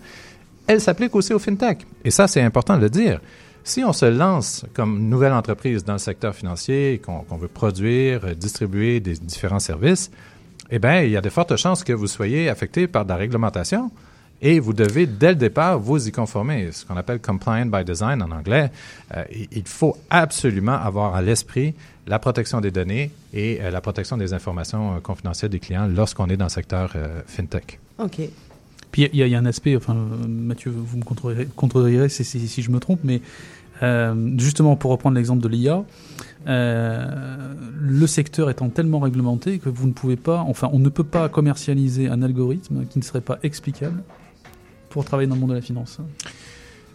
Elle 0.68 0.80
s'applique 0.80 1.14
aussi 1.16 1.32
au 1.32 1.40
fintech. 1.40 1.86
Et 2.04 2.12
ça, 2.12 2.28
c'est 2.28 2.42
important 2.42 2.76
de 2.76 2.82
le 2.82 2.90
dire. 2.90 3.20
Si 3.64 3.82
on 3.82 3.92
se 3.92 4.06
lance 4.06 4.64
comme 4.74 5.08
nouvelle 5.08 5.32
entreprise 5.32 5.84
dans 5.84 5.94
le 5.94 5.98
secteur 5.98 6.36
financier 6.36 6.94
et 6.94 6.98
qu'on 6.98 7.36
veut 7.36 7.48
produire, 7.48 8.36
distribuer 8.36 9.00
des 9.00 9.14
différents 9.14 9.58
services, 9.58 10.12
eh 10.70 10.78
bien, 10.78 11.02
il 11.02 11.10
y 11.10 11.16
a 11.16 11.20
de 11.20 11.30
fortes 11.30 11.56
chances 11.56 11.82
que 11.82 11.92
vous 11.92 12.06
soyez 12.06 12.48
affecté 12.48 12.86
par 12.86 13.04
de 13.04 13.10
la 13.10 13.16
réglementation 13.16 13.90
et 14.42 14.60
vous 14.60 14.72
devez, 14.72 15.06
dès 15.06 15.30
le 15.30 15.34
départ, 15.36 15.78
vous 15.78 16.06
y 16.08 16.12
conformer. 16.12 16.70
Ce 16.72 16.84
qu'on 16.84 16.96
appelle 16.96 17.20
compliant 17.20 17.66
by 17.66 17.84
design 17.84 18.22
en 18.22 18.30
anglais. 18.30 18.70
Euh, 19.16 19.24
il- 19.52 19.66
faut 19.66 19.96
absolument 20.10 20.72
avoir 20.76 21.14
à 21.14 21.22
l'esprit 21.22 21.74
la 22.06 22.18
protection 22.18 22.60
des 22.60 22.70
données 22.70 23.10
et 23.32 23.58
euh, 23.60 23.70
la 23.70 23.80
protection 23.80 24.16
des 24.16 24.32
informations 24.34 24.96
euh, 24.96 25.00
confidentielles 25.00 25.50
des 25.50 25.58
clients 25.58 25.86
lorsqu'on 25.88 26.26
est 26.28 26.36
dans 26.36 26.44
le 26.46 26.50
secteur 26.50 26.92
euh, 26.96 27.20
fintech. 27.26 27.80
Ok. 27.98 28.20
Puis 28.92 29.02
il 29.12 29.16
y, 29.18 29.22
a- 29.22 29.26
il 29.26 29.32
y 29.32 29.34
a 29.34 29.38
un 29.38 29.46
aspect, 29.46 29.74
enfin 29.76 29.94
Mathieu, 30.28 30.70
vous 30.74 30.98
me 30.98 31.02
contredirez, 31.04 31.48
contredirez 31.56 32.08
si, 32.08 32.24
si- 32.24 32.46
si 32.48 32.62
je 32.62 32.70
me 32.70 32.78
trompe, 32.78 33.00
mais 33.04 33.20
euh, 33.82 34.14
justement 34.38 34.76
pour 34.76 34.90
reprendre 34.90 35.16
l'exemple 35.16 35.42
de 35.42 35.48
l'IA, 35.48 35.82
euh, 36.46 37.54
le 37.78 38.06
secteur 38.06 38.48
étant 38.50 38.68
tellement 38.68 39.00
réglementé 39.00 39.58
que 39.58 39.68
vous 39.68 39.86
ne 39.86 39.92
pouvez 39.92 40.16
pas, 40.16 40.40
enfin 40.46 40.70
on 40.72 40.78
ne 40.78 40.88
peut 40.88 41.04
pas 41.04 41.28
commercialiser 41.28 42.08
un 42.08 42.22
algorithme 42.22 42.86
qui 42.86 42.98
ne 42.98 43.04
serait 43.04 43.20
pas 43.20 43.38
explicable 43.42 44.02
pour 44.96 45.04
travailler 45.04 45.28
dans 45.28 45.34
le 45.34 45.40
monde 45.42 45.50
de 45.50 45.56
la 45.56 45.60
finance? 45.60 45.98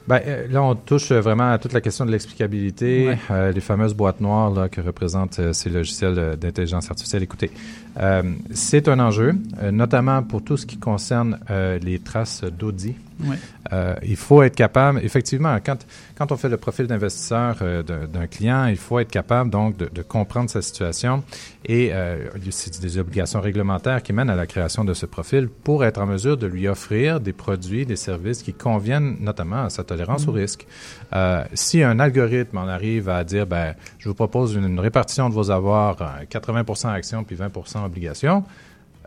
Ben, 0.08 0.20
euh, 0.26 0.48
là, 0.50 0.64
on 0.64 0.74
touche 0.74 1.12
euh, 1.12 1.22
vraiment 1.22 1.52
à 1.52 1.60
toute 1.60 1.74
la 1.74 1.82
question 1.82 2.04
de 2.08 2.12
l'explicabilité, 2.12 3.10
Ouais. 3.10 3.18
euh, 3.30 3.52
les 3.52 3.62
fameuses 3.62 3.94
boîtes 3.94 4.20
noires 4.20 4.50
là, 4.50 4.68
que 4.68 4.82
représentent 4.82 5.38
euh, 5.38 5.54
ces 5.54 5.70
logiciels 5.70 6.36
d'intelligence 6.42 6.90
artificielle. 6.90 7.22
Écoutez, 7.22 7.52
euh, 8.00 8.24
c'est 8.54 8.88
un 8.88 9.00
enjeu, 9.00 9.36
euh, 9.62 9.72
notamment 9.72 10.24
pour 10.24 10.44
tout 10.44 10.58
ce 10.58 10.66
qui 10.66 10.78
concerne 10.78 11.40
euh, 11.50 11.78
les 11.80 12.00
traces 12.00 12.44
d'audit. 12.44 12.96
Il 14.04 14.16
faut 14.16 14.42
être 14.42 14.56
capable, 14.56 15.00
effectivement, 15.04 15.56
quand, 15.64 15.86
quand 16.18 16.32
on 16.32 16.38
fait 16.38 16.50
le 16.50 16.58
profil 16.58 16.88
d'investisseur 16.88 17.58
d'un 17.84 18.26
client, 18.26 18.66
il 18.66 18.78
faut 18.78 18.98
être 18.98 19.12
capable 19.12 19.52
donc 19.52 19.78
de, 19.78 19.88
de 19.94 20.02
comprendre 20.02 20.50
sa 20.50 20.64
situation 20.64 21.24
et 21.66 21.92
c'est 22.50 22.82
des 22.82 22.98
obligations 22.98 23.40
réglementaires 23.40 24.02
qui 24.02 24.12
mènent 24.12 24.32
à 24.32 24.36
la 24.36 24.48
création 24.48 24.84
de 24.84 24.96
ce 24.96 25.06
profil 25.06 25.50
pour 25.50 25.86
être 25.86 26.02
en 26.02 26.08
mesure 26.08 26.36
de 26.36 26.48
lui 26.48 26.68
offrir 26.68 27.20
des 27.20 27.32
produits, 27.32 27.86
des 27.86 27.96
services 27.96 28.42
qui 28.42 28.54
conviennent 28.54 29.18
notamment 29.20 29.66
à 29.66 29.70
sa 29.70 29.84
tolérance 29.84 30.28
au 30.28 30.32
Mhm. 30.32 30.38
risque. 30.38 30.66
Si 31.54 31.84
un 31.84 32.00
algorithme 32.00 32.58
en 32.58 32.68
arrive 32.68 33.08
à 33.08 33.24
dire, 33.24 33.46
ben, 33.46 33.76
je 34.00 34.10
vous 34.10 34.16
propose 34.16 34.56
une, 34.56 34.66
une 34.66 34.80
répartition 34.80 35.30
de 35.30 35.34
vos 35.34 35.52
avoirs, 35.52 35.98
euh, 36.02 36.26
80% 36.30 36.90
actions 36.90 37.24
puis 37.24 37.36
20% 37.36 37.81
obligations, 37.86 38.44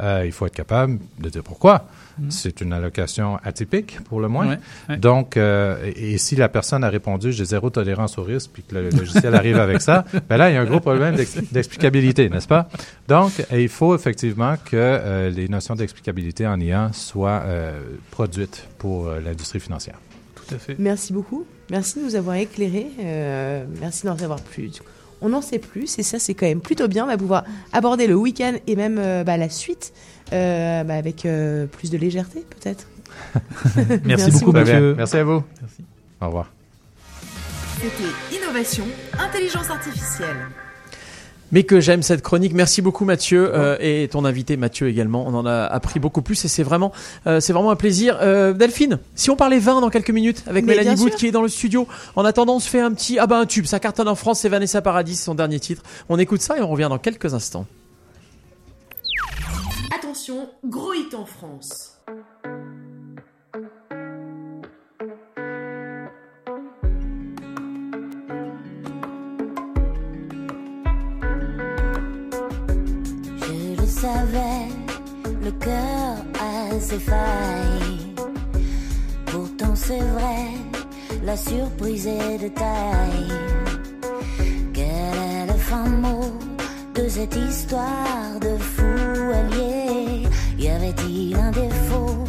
euh, 0.00 0.22
il 0.26 0.32
faut 0.32 0.46
être 0.46 0.54
capable 0.54 0.98
de 1.20 1.28
dire 1.28 1.42
pourquoi. 1.42 1.86
Mhm. 2.18 2.30
C'est 2.30 2.60
une 2.60 2.72
allocation 2.72 3.38
atypique, 3.44 3.98
pour 4.04 4.20
le 4.20 4.28
moins. 4.28 4.46
Ouais, 4.48 4.58
ouais. 4.88 4.96
Donc, 4.98 5.36
euh, 5.36 5.90
et, 5.96 6.12
et 6.14 6.18
si 6.18 6.36
la 6.36 6.48
personne 6.48 6.84
a 6.84 6.88
répondu 6.88 7.32
j'ai 7.32 7.44
zéro 7.44 7.70
tolérance 7.70 8.18
au 8.18 8.22
risque, 8.22 8.50
puis 8.52 8.62
que 8.62 8.74
le 8.76 8.90
logiciel 8.90 9.34
arrive 9.34 9.58
avec 9.58 9.80
ça, 9.82 10.04
ben 10.28 10.36
là, 10.36 10.48
il 10.50 10.54
y 10.54 10.56
a 10.56 10.60
un 10.60 10.64
gros 10.64 10.78
problème 10.80 11.16
d'ex- 11.16 11.38
d'explicabilité, 11.52 12.28
n'est-ce 12.30 12.46
pas? 12.46 12.68
Donc, 13.08 13.32
il 13.52 13.68
faut 13.68 13.94
effectivement 13.96 14.54
que 14.64 14.76
euh, 14.76 15.30
les 15.30 15.48
notions 15.48 15.74
d'explicabilité 15.74 16.46
en 16.46 16.60
IA 16.60 16.90
soient 16.92 17.42
euh, 17.46 17.80
produites 18.12 18.68
pour 18.78 19.08
euh, 19.08 19.20
l'industrie 19.20 19.58
financière. 19.60 19.96
Tout 20.36 20.54
à 20.54 20.58
fait. 20.58 20.76
Merci 20.78 21.12
beaucoup. 21.12 21.44
Merci 21.70 21.98
de 21.98 22.04
nous 22.04 22.14
avoir 22.14 22.36
éclairés. 22.36 22.88
Euh, 23.00 23.64
merci 23.80 24.06
d'en 24.06 24.16
savoir 24.16 24.40
plus. 24.40 24.70
On 25.26 25.32
en 25.32 25.40
sait 25.40 25.58
plus 25.58 25.98
et 25.98 26.02
ça, 26.02 26.18
c'est 26.18 26.34
quand 26.34 26.46
même 26.46 26.60
plutôt 26.60 26.86
bien. 26.86 27.04
On 27.04 27.06
va 27.08 27.16
pouvoir 27.16 27.44
aborder 27.72 28.06
le 28.06 28.14
week-end 28.14 28.52
et 28.66 28.76
même 28.76 28.98
euh, 28.98 29.24
bah, 29.24 29.38
la 29.38 29.48
suite 29.48 29.94
euh, 30.34 30.84
bah, 30.84 30.94
avec 30.94 31.24
euh, 31.24 31.64
plus 31.66 31.90
de 31.90 31.96
légèreté, 31.96 32.44
peut-être. 32.60 32.86
Merci 34.04 34.30
beaucoup. 34.32 34.52
Mathieu. 34.52 34.94
Merci 34.94 35.16
à 35.16 35.24
vous. 35.24 35.42
Merci. 35.62 35.84
Au 36.20 36.26
revoir. 36.26 36.52
C'était 37.80 38.36
Innovation, 38.36 38.84
Intelligence 39.18 39.70
Artificielle. 39.70 40.36
Mais 41.52 41.62
que 41.62 41.80
j'aime 41.80 42.02
cette 42.02 42.22
chronique. 42.22 42.52
Merci 42.54 42.82
beaucoup 42.82 43.04
Mathieu 43.04 43.50
euh, 43.54 43.76
et 43.80 44.08
ton 44.08 44.24
invité 44.24 44.56
Mathieu 44.56 44.88
également. 44.88 45.24
On 45.26 45.34
en 45.34 45.46
a 45.46 45.64
appris 45.64 46.00
beaucoup 46.00 46.22
plus 46.22 46.44
et 46.44 46.48
c'est 46.48 46.62
vraiment, 46.62 46.92
euh, 47.26 47.40
c'est 47.40 47.52
vraiment 47.52 47.70
un 47.70 47.76
plaisir. 47.76 48.18
Euh, 48.20 48.52
Delphine, 48.52 48.98
si 49.14 49.30
on 49.30 49.36
parlait 49.36 49.58
vin 49.58 49.80
dans 49.80 49.90
quelques 49.90 50.10
minutes 50.10 50.42
avec 50.46 50.64
Mais 50.64 50.76
Mélanie 50.76 50.96
Bout 50.96 51.10
qui 51.10 51.26
est 51.26 51.32
dans 51.32 51.42
le 51.42 51.48
studio. 51.48 51.86
En 52.16 52.24
attendant, 52.24 52.56
on 52.56 52.60
se 52.60 52.68
fait 52.68 52.80
un 52.80 52.92
petit, 52.92 53.18
ah 53.18 53.26
bah 53.26 53.38
un 53.38 53.46
tube, 53.46 53.66
ça 53.66 53.78
cartonne 53.78 54.08
en 54.08 54.14
France, 54.14 54.40
c'est 54.40 54.48
Vanessa 54.48 54.82
Paradis, 54.82 55.16
son 55.16 55.34
dernier 55.34 55.60
titre. 55.60 55.82
On 56.08 56.18
écoute 56.18 56.40
ça 56.40 56.58
et 56.58 56.60
on 56.60 56.68
revient 56.68 56.88
dans 56.88 56.98
quelques 56.98 57.34
instants. 57.34 57.66
Attention, 59.96 60.48
gros 60.64 60.92
hit 60.92 61.14
en 61.14 61.26
France. 61.26 61.98
Savais, 74.04 74.68
le 75.46 75.50
cœur 75.66 76.12
a 76.50 76.78
ses 76.88 77.02
failles. 77.10 78.00
Pourtant 79.32 79.74
c'est 79.74 80.06
vrai, 80.16 80.44
la 81.24 81.36
surprise 81.36 82.06
est 82.06 82.38
de 82.44 82.48
taille. 82.48 83.32
Quel 84.76 85.14
est 85.30 85.46
le 85.52 85.58
fin 85.70 85.88
mot 86.04 86.32
de 86.98 87.04
cette 87.08 87.36
histoire 87.48 88.32
de 88.46 88.54
fou 88.72 88.94
allié? 89.40 90.28
Y 90.58 90.68
avait-il 90.68 91.36
un 91.46 91.52
défaut, 91.62 92.24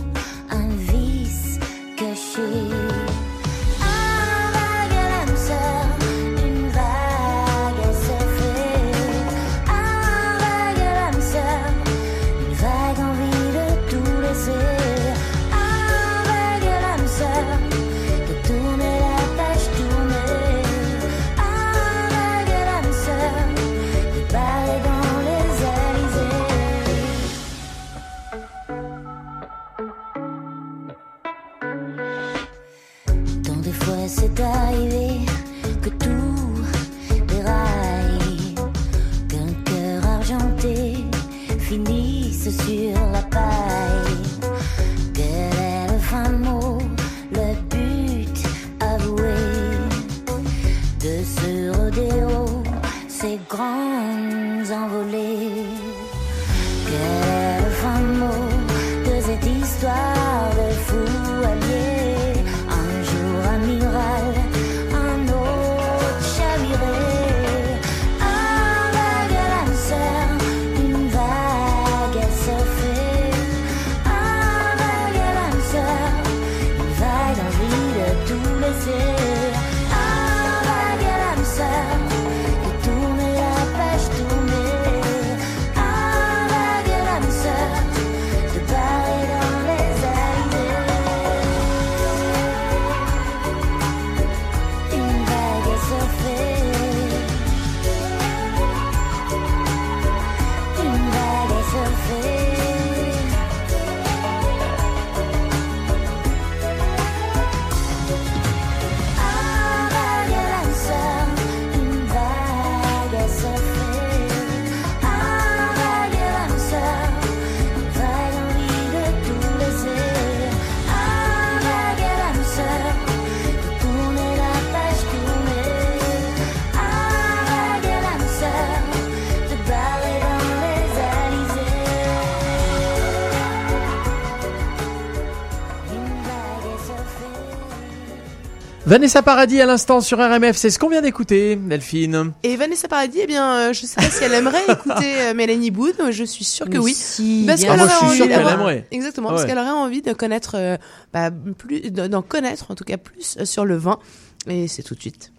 Vanessa 138.96 139.22
Paradis 139.22 139.60
à 139.60 139.66
l'instant 139.66 140.00
sur 140.00 140.20
RMF, 140.20 140.56
c'est 140.56 140.70
ce 140.70 140.80
qu'on 140.80 140.88
vient 140.88 141.02
d'écouter, 141.02 141.58
Delphine. 141.58 142.32
Et 142.44 142.56
Vanessa 142.56 142.88
Paradis, 142.88 143.20
eh 143.24 143.28
bien, 143.28 143.58
euh, 143.58 143.74
je 143.74 143.86
sais 143.86 143.98
pas 143.98 144.10
si 144.10 144.24
elle 144.24 144.32
aimerait 144.34 144.64
écouter 144.70 145.16
euh, 145.20 145.34
Mélanie 145.34 145.70
Boone. 145.70 146.12
Je 146.12 146.24
suis 146.24 146.46
sûre 146.46 146.70
que 146.70 146.78
oui. 146.78 146.94
si, 146.96 147.44
parce 147.46 147.60
qu'elle 147.62 147.72
Ah, 147.78 147.84
aurait 147.84 147.90
suis 147.90 147.98
sûr 147.98 148.08
envie 148.08 148.18
qu'elle 148.20 148.30
d'avoir- 148.30 148.54
aimerait. 148.54 148.88
Exactement, 148.92 149.28
Ah 149.28 149.32
parce 149.34 149.44
qu'elle 149.44 149.58
aurait 149.58 149.68
envie 149.70 150.02
de 150.02 150.14
connaître, 150.14 150.56
euh, 150.56 150.78
bah, 151.12 151.30
plus, 151.30 151.92
d'en 151.92 152.22
connaître 152.22 152.72
en 152.72 152.76
tout 152.76 152.86
cas 152.86 152.96
plus 152.96 153.36
euh, 153.38 153.44
sur 153.44 153.66
le 153.66 153.76
vin. 153.76 154.00
Et 154.48 154.70
c'est 154.70 154.82
tout 154.82 154.96
de 154.96 155.02
suite. 155.02 155.34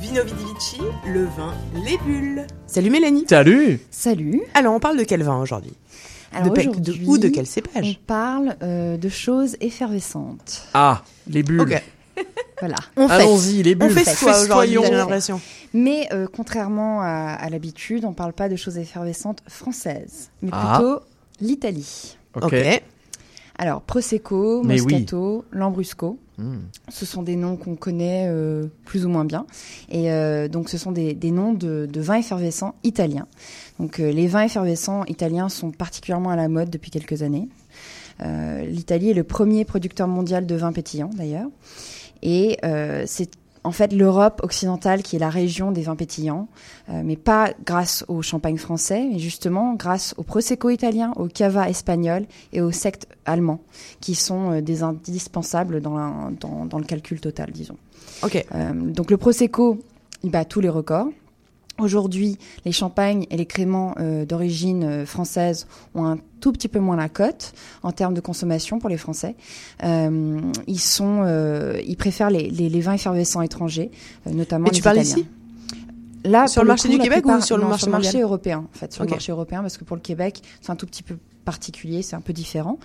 Vino 0.00 0.22
Vidi 0.24 0.44
Vici, 0.58 0.78
le 1.06 1.24
vin, 1.24 1.52
les 1.84 1.98
bulles. 1.98 2.46
Salut 2.66 2.88
Mélanie. 2.88 3.26
Salut. 3.28 3.78
Salut. 3.90 4.40
Alors, 4.54 4.72
on 4.74 4.80
parle 4.80 4.96
de 4.96 5.04
quel 5.04 5.22
vin 5.22 5.38
aujourd'hui? 5.38 5.74
Alors 6.32 6.50
De 6.54 7.04
ou 7.04 7.18
de 7.18 7.28
quel 7.28 7.46
cépage? 7.46 7.98
On 8.00 8.06
parle 8.06 8.56
euh, 8.62 8.96
de 8.96 9.08
choses 9.10 9.58
effervescentes. 9.60 10.62
Ah, 10.72 11.02
les 11.28 11.42
bulles. 11.42 11.60
Ok. 11.60 11.82
Voilà. 12.60 12.76
Allons-y, 12.96 13.62
les 13.62 13.74
bulles. 13.76 13.88
On 13.92 13.94
fait 13.94 14.04
quoi 14.18 14.32
aujourd'hui, 14.40 14.74
Festoyons. 14.74 14.82
j'ai 14.84 14.90
l'impression. 14.96 15.40
Mais 15.74 16.08
euh, 16.12 16.26
contrairement 16.34 17.00
à, 17.02 17.06
à 17.38 17.48
l'habitude, 17.50 18.04
on 18.04 18.10
ne 18.10 18.14
parle 18.14 18.32
pas 18.32 18.48
de 18.48 18.56
choses 18.56 18.78
effervescentes 18.78 19.42
françaises, 19.46 20.30
mais 20.42 20.50
Ah. 20.52 20.78
plutôt 20.78 21.00
l'Italie. 21.40 22.16
Ok. 22.34 22.44
Ok. 22.46 22.82
Alors, 23.60 23.82
Prosecco, 23.82 24.62
Mais 24.64 24.80
oui. 24.80 24.92
Moscato, 24.92 25.44
Lambrusco, 25.52 26.18
Hmm. 26.40 26.58
ce 26.88 27.04
sont 27.04 27.24
des 27.24 27.34
noms 27.34 27.56
qu'on 27.56 27.74
connaît 27.74 28.26
euh, 28.28 28.66
plus 28.84 29.04
ou 29.04 29.08
moins 29.08 29.24
bien. 29.24 29.44
Et 29.90 30.12
euh, 30.12 30.46
donc, 30.46 30.68
ce 30.68 30.78
sont 30.78 30.92
des, 30.92 31.12
des 31.12 31.32
noms 31.32 31.52
de, 31.52 31.88
de 31.92 32.00
vins 32.00 32.14
effervescents 32.14 32.76
italiens. 32.84 33.26
Donc, 33.80 33.98
euh, 33.98 34.12
les 34.12 34.28
vins 34.28 34.42
effervescents 34.44 35.04
italiens 35.06 35.48
sont 35.48 35.72
particulièrement 35.72 36.30
à 36.30 36.36
la 36.36 36.46
mode 36.48 36.70
depuis 36.70 36.92
quelques 36.92 37.22
années. 37.22 37.48
Euh, 38.22 38.64
L'Italie 38.66 39.10
est 39.10 39.14
le 39.14 39.24
premier 39.24 39.64
producteur 39.64 40.06
mondial 40.06 40.46
de 40.46 40.54
vins 40.54 40.72
pétillants, 40.72 41.10
d'ailleurs. 41.12 41.48
Et 42.22 42.58
euh, 42.64 43.04
c'est 43.06 43.30
en 43.64 43.72
fait 43.72 43.92
l'Europe 43.92 44.40
occidentale 44.44 45.02
qui 45.02 45.16
est 45.16 45.18
la 45.18 45.28
région 45.28 45.72
des 45.72 45.82
vins 45.82 45.96
pétillants, 45.96 46.48
euh, 46.88 47.02
mais 47.04 47.16
pas 47.16 47.52
grâce 47.66 48.04
au 48.08 48.22
champagne 48.22 48.56
français, 48.56 49.06
mais 49.12 49.18
justement 49.18 49.74
grâce 49.74 50.14
au 50.16 50.22
prosecco 50.22 50.70
italien, 50.70 51.12
au 51.16 51.26
cava 51.26 51.68
espagnol 51.68 52.24
et 52.52 52.60
au 52.62 52.70
sect 52.70 53.06
allemand, 53.26 53.60
qui 54.00 54.14
sont 54.14 54.52
euh, 54.52 54.60
des 54.62 54.82
indispensables 54.82 55.80
dans, 55.80 55.96
la- 55.96 56.30
dans, 56.40 56.64
dans 56.66 56.78
le 56.78 56.84
calcul 56.84 57.20
total, 57.20 57.50
disons. 57.52 57.76
Ok. 58.22 58.44
Euh, 58.54 58.72
donc 58.72 59.10
le 59.10 59.16
prosecco, 59.16 59.78
il 60.22 60.30
bat 60.30 60.44
tous 60.44 60.60
les 60.60 60.68
records. 60.70 61.08
Aujourd'hui, 61.78 62.38
les 62.64 62.72
champagnes 62.72 63.26
et 63.30 63.36
les 63.36 63.46
créments 63.46 63.94
euh, 64.00 64.24
d'origine 64.24 64.82
euh, 64.84 65.06
française 65.06 65.66
ont 65.94 66.04
un 66.04 66.18
tout 66.40 66.52
petit 66.52 66.68
peu 66.68 66.80
moins 66.80 66.96
la 66.96 67.08
cote 67.08 67.52
en 67.82 67.92
termes 67.92 68.14
de 68.14 68.20
consommation 68.20 68.78
pour 68.78 68.88
les 68.88 68.96
Français. 68.96 69.36
Euh, 69.84 70.40
ils 70.66 70.80
sont, 70.80 71.22
euh, 71.24 71.80
ils 71.86 71.96
préfèrent 71.96 72.30
les, 72.30 72.50
les, 72.50 72.68
les 72.68 72.80
vins 72.80 72.94
effervescents 72.94 73.42
étrangers, 73.42 73.90
notamment 74.26 74.66
Et 74.66 74.70
les 74.70 74.76
tu 74.76 74.82
parles 74.82 74.98
Italiens. 74.98 75.16
ici? 75.22 75.26
Là, 76.24 76.46
Sur 76.48 76.62
le 76.62 76.68
marché 76.68 76.88
coup, 76.88 76.94
du 76.96 77.00
Québec 77.00 77.24
ou 77.24 77.40
sur 77.40 77.56
le 77.56 77.62
non, 77.62 77.68
marché 77.68 77.82
sur 77.84 77.92
le 77.92 77.92
marché 78.02 78.20
européen 78.20 78.66
En 78.74 78.76
fait, 78.78 78.92
sur 78.92 79.04
le 79.04 79.10
marché 79.10 79.32
européen, 79.32 79.62
parce 79.62 79.78
que 79.78 79.84
pour 79.84 79.96
le 79.96 80.02
Québec, 80.02 80.42
c'est 80.60 80.70
un 80.70 80.76
tout 80.76 80.86
petit 80.86 81.04
peu 81.04 81.16
particulier, 81.44 82.02
c'est 82.02 82.16
un 82.16 82.20
peu 82.20 82.32
différent. 82.32 82.78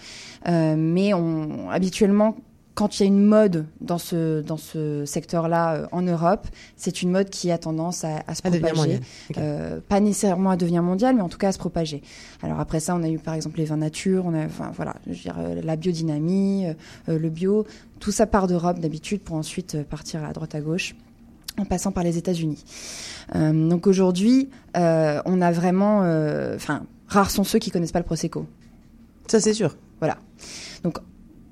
Euh, 0.47 0.75
mais 0.77 1.13
on, 1.13 1.69
habituellement, 1.71 2.37
quand 2.75 2.99
il 2.99 3.03
y 3.03 3.05
a 3.05 3.07
une 3.07 3.23
mode 3.23 3.67
dans 3.81 3.99
ce, 3.99 4.41
dans 4.41 4.57
ce 4.57 5.05
secteur-là 5.05 5.73
euh, 5.75 5.87
en 5.91 6.01
Europe, 6.01 6.47
c'est 6.75 7.03
une 7.03 7.11
mode 7.11 7.29
qui 7.29 7.51
a 7.51 7.57
tendance 7.59 8.03
à, 8.03 8.23
à 8.25 8.33
se 8.33 8.41
À 8.45 8.49
propager. 8.49 8.75
mondiale. 8.75 9.01
Euh, 9.37 9.79
pas 9.87 9.99
nécessairement 9.99 10.49
à 10.49 10.57
devenir 10.57 10.81
mondial, 10.81 11.15
mais 11.15 11.21
en 11.21 11.29
tout 11.29 11.37
cas 11.37 11.49
à 11.49 11.51
se 11.51 11.59
propager. 11.59 12.01
Alors 12.41 12.59
après 12.59 12.79
ça, 12.79 12.95
on 12.95 13.03
a 13.03 13.09
eu 13.09 13.19
par 13.19 13.35
exemple 13.35 13.59
les 13.59 13.65
vins 13.65 13.77
nature, 13.77 14.25
on 14.25 14.33
a, 14.33 14.45
enfin 14.45 14.71
voilà, 14.75 14.95
je 15.05 15.11
veux 15.11 15.17
dire, 15.17 15.35
euh, 15.37 15.61
la 15.63 15.75
biodynamie, 15.75 16.65
euh, 17.09 17.19
le 17.19 17.29
bio, 17.29 17.65
tout 17.99 18.11
ça 18.11 18.25
part 18.25 18.47
d'Europe 18.47 18.79
d'habitude 18.79 19.21
pour 19.21 19.35
ensuite 19.35 19.83
partir 19.83 20.23
à 20.23 20.33
droite 20.33 20.55
à 20.55 20.59
gauche 20.59 20.95
en 21.59 21.65
passant 21.65 21.91
par 21.91 22.03
les 22.03 22.17
États-Unis. 22.17 22.63
Donc 23.35 23.85
aujourd'hui, 23.85 24.49
on 24.73 25.41
a 25.41 25.51
vraiment, 25.51 25.99
enfin, 26.55 26.81
rares 27.07 27.29
sont 27.29 27.43
ceux 27.43 27.59
qui 27.59 27.69
connaissent 27.69 27.91
pas 27.91 27.99
le 27.99 28.05
prosecco. 28.05 28.47
Ça 29.27 29.39
c'est 29.39 29.53
sûr. 29.53 29.77
Voilà. 29.99 30.17
Donc 30.83 30.97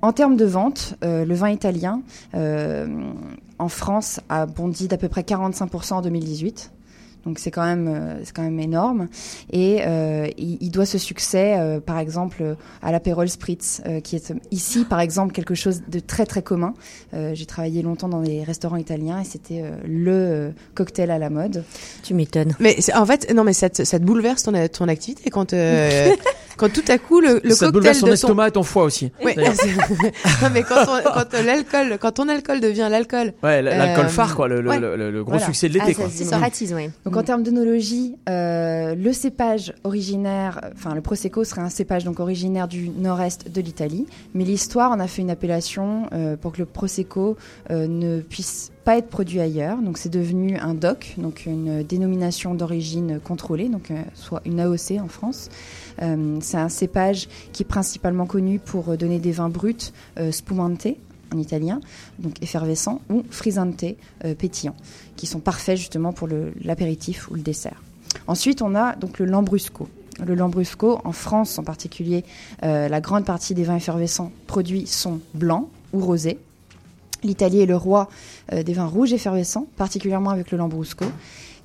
en 0.02 0.12
termes 0.14 0.36
de 0.38 0.46
vente, 0.46 0.96
euh, 1.04 1.26
le 1.26 1.36
vin 1.36 1.50
italien 1.50 2.02
euh, 2.36 2.88
en 3.60 3.68
France 3.70 4.20
a 4.30 4.46
bondi 4.46 4.88
d'à 4.88 4.98
peu 4.98 5.08
près 5.10 5.22
45% 5.22 5.94
en 5.94 6.02
2018. 6.02 6.72
Donc 7.24 7.38
c'est 7.38 7.52
quand 7.52 7.64
même 7.64 7.88
euh, 7.88 8.16
c'est 8.24 8.36
quand 8.36 8.42
même 8.42 8.60
énorme 8.60 9.08
et 9.52 9.82
euh, 9.86 10.28
il, 10.40 10.58
il 10.60 10.72
doit 10.72 10.88
ce 10.88 10.98
succès 10.98 11.56
euh, 11.60 11.80
par 11.80 12.00
exemple 12.00 12.38
euh, 12.42 12.56
à 12.82 12.92
l'apérol 12.92 13.30
spritz 13.30 13.80
euh, 13.86 14.00
qui 14.00 14.16
est 14.16 14.34
ici 14.50 14.86
par 14.86 15.00
exemple 15.00 15.32
quelque 15.32 15.54
chose 15.54 15.84
de 15.88 16.00
très 16.00 16.26
très 16.26 16.42
commun. 16.42 16.74
Euh, 17.14 17.36
J'ai 17.36 17.46
travaillé 17.46 17.84
longtemps 17.84 18.10
dans 18.10 18.22
des 18.24 18.42
restaurants 18.44 18.78
italiens 18.78 19.20
et 19.20 19.24
c'était 19.24 19.62
euh, 19.62 19.76
le 19.86 20.12
euh, 20.12 20.50
cocktail 20.74 21.12
à 21.12 21.20
la 21.20 21.30
mode. 21.30 21.64
Tu 22.02 22.16
m'étonnes. 22.16 22.56
Mais 22.60 22.78
c'est- 22.80 22.96
en 22.96 23.06
fait, 23.06 23.32
non, 23.32 23.44
mais 23.44 23.54
ça 23.54 23.70
te, 23.70 23.84
ça 23.84 24.00
te 24.00 24.04
bouleverse 24.04 24.42
ton, 24.42 24.54
ton 24.70 24.88
activité 24.88 25.30
quand, 25.30 25.54
euh, 25.54 26.16
quand 26.58 26.72
tout 26.72 26.84
à 26.88 26.98
coup 26.98 27.20
le, 27.22 27.40
le 27.44 27.54
Ça 27.54 27.72
cocktail 27.72 27.98
ton 28.00 28.08
de 28.08 28.12
estomac 28.14 28.48
et 28.48 28.52
ton 28.52 28.64
foie 28.64 28.84
aussi. 28.84 29.12
Oui, 29.24 29.34
non, 29.38 30.50
mais 30.54 30.64
quand, 30.64 30.84
on- 30.88 31.04
quand 31.14 31.34
l'alcool, 31.46 31.98
quand 32.00 32.12
ton 32.12 32.28
alcool 32.30 32.60
devient 32.60 32.88
l'alcool. 32.90 33.34
Ouais, 33.44 33.62
l'alcool 33.62 34.06
euh, 34.06 34.10
phare, 34.10 34.36
quoi, 34.36 34.48
le, 34.48 34.62
le, 34.62 34.70
ouais. 34.70 34.80
le- 34.80 35.12
le 35.12 35.24
gros 35.24 35.32
Voilà. 35.34 35.46
succès 35.46 35.70
de 35.70 35.74
l'été. 35.74 35.88
Ah, 35.92 35.94
ça 35.94 36.02
quoi. 36.04 36.10
se 36.12 36.18
démocratise, 36.24 36.76
Donc 37.06 37.18
en 37.18 37.24
termes 37.24 37.44
d'œnologie, 37.44 38.16
euh, 38.30 38.96
le 38.96 39.14
cépage 39.14 39.74
originaire, 39.84 40.62
enfin 40.76 40.96
le 40.96 41.02
prosecco 41.02 41.44
serait 41.44 41.62
un 41.62 41.70
cépage 41.70 42.04
donc 42.04 42.20
originaire 42.20 42.68
du 42.68 42.90
nord-est 42.90 43.52
de 43.52 43.62
l'Italie, 43.62 44.06
mais 44.34 44.44
l'histoire 44.44 44.92
en 44.92 45.00
a 45.00 45.08
fait 45.08 45.22
une 45.22 45.30
appellation 45.32 46.08
euh, 46.14 46.36
pour 46.38 46.52
que 46.54 46.60
le 46.60 46.66
prosecco 46.66 47.38
euh, 47.70 47.88
ne 47.88 48.20
puisse 48.22 48.72
pas 48.84 48.98
être 48.98 49.08
produit 49.10 49.40
ailleurs. 49.40 49.78
Donc 49.78 49.98
c'est 49.98 50.10
devenu 50.10 50.58
un 50.58 50.74
DOC, 50.74 51.14
donc 51.18 51.44
une 51.46 51.84
dénomination 51.84 52.56
d'origine 52.56 53.20
contrôlée, 53.24 53.70
donc 53.70 53.92
euh, 53.92 53.96
soit 54.16 54.42
une 54.46 54.60
AOC 54.60 55.00
en 55.02 55.08
France. 55.08 55.50
Euh, 56.02 56.38
c'est 56.42 56.58
un 56.58 56.70
cépage 56.70 57.28
qui 57.53 57.64
est 57.64 57.66
principalement 57.66 58.26
connu 58.26 58.60
pour 58.60 58.90
euh, 58.90 58.98
donner 58.98 59.20
des 59.20 59.32
vins 59.32 59.50
bruts 59.50 59.92
euh, 60.20 60.32
spumante 60.32 60.88
en 61.34 61.38
italien, 61.38 61.80
donc 62.20 62.42
effervescent, 62.44 63.00
ou 63.10 63.24
frisante, 63.30 63.86
pétillant, 64.38 64.76
qui 65.16 65.28
sont 65.28 65.40
parfaits 65.40 65.78
justement 65.78 66.11
pour 66.11 66.28
l'apéritif 66.61 67.32
ou 67.32 67.36
le 67.36 67.42
dessert. 67.42 67.82
Ensuite, 68.28 68.61
on 68.61 68.76
a 68.76 68.98
donc 68.98 69.18
le 69.18 69.26
lambrusco. 69.26 69.88
Le 70.22 70.36
lambrusco, 70.36 71.00
en 71.06 71.14
France 71.14 71.58
en 71.58 71.64
particulier, 71.64 72.26
la 72.61 73.00
grande 73.00 73.24
partie 73.24 73.53
des 73.53 73.64
vins 73.64 73.78
effervescents 73.78 74.34
produits 74.45 74.88
sont 74.88 75.22
blancs 75.34 75.70
ou 75.94 76.02
rosés. 76.02 76.38
L'Italie 77.24 77.61
est 77.61 77.66
le 77.66 77.78
roi 77.78 78.10
des 78.52 78.74
vins 78.74 78.88
rouges 78.88 79.14
effervescents, 79.14 79.68
particulièrement 79.78 80.32
avec 80.32 80.52
le 80.52 80.58
lambrusco, 80.58 81.06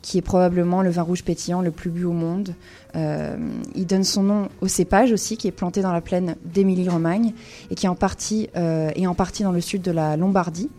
qui 0.06 0.18
est 0.18 0.22
probablement 0.22 0.82
le 0.82 0.90
vin 0.90 1.02
rouge 1.02 1.24
pétillant 1.24 1.62
le 1.62 1.72
plus 1.72 1.90
bu 1.90 2.04
au 2.04 2.12
monde. 2.12 2.54
Euh, 2.94 3.36
il 3.74 3.86
donne 3.86 4.04
son 4.04 4.22
nom 4.22 4.48
au 4.60 4.68
cépage 4.68 5.10
aussi, 5.10 5.36
qui 5.36 5.48
est 5.48 5.52
planté 5.52 5.82
dans 5.82 5.92
la 5.92 6.00
plaine 6.00 6.36
d'Émilie-Romagne 6.44 7.32
et 7.72 7.74
qui 7.74 7.86
est 7.86 7.88
en 7.88 7.96
partie, 7.96 8.48
euh, 8.56 8.90
est 8.94 9.08
en 9.08 9.16
partie 9.16 9.42
dans 9.42 9.50
le 9.50 9.60
sud 9.60 9.82
de 9.82 9.90
la 9.90 10.16
Lombardie. 10.16 10.70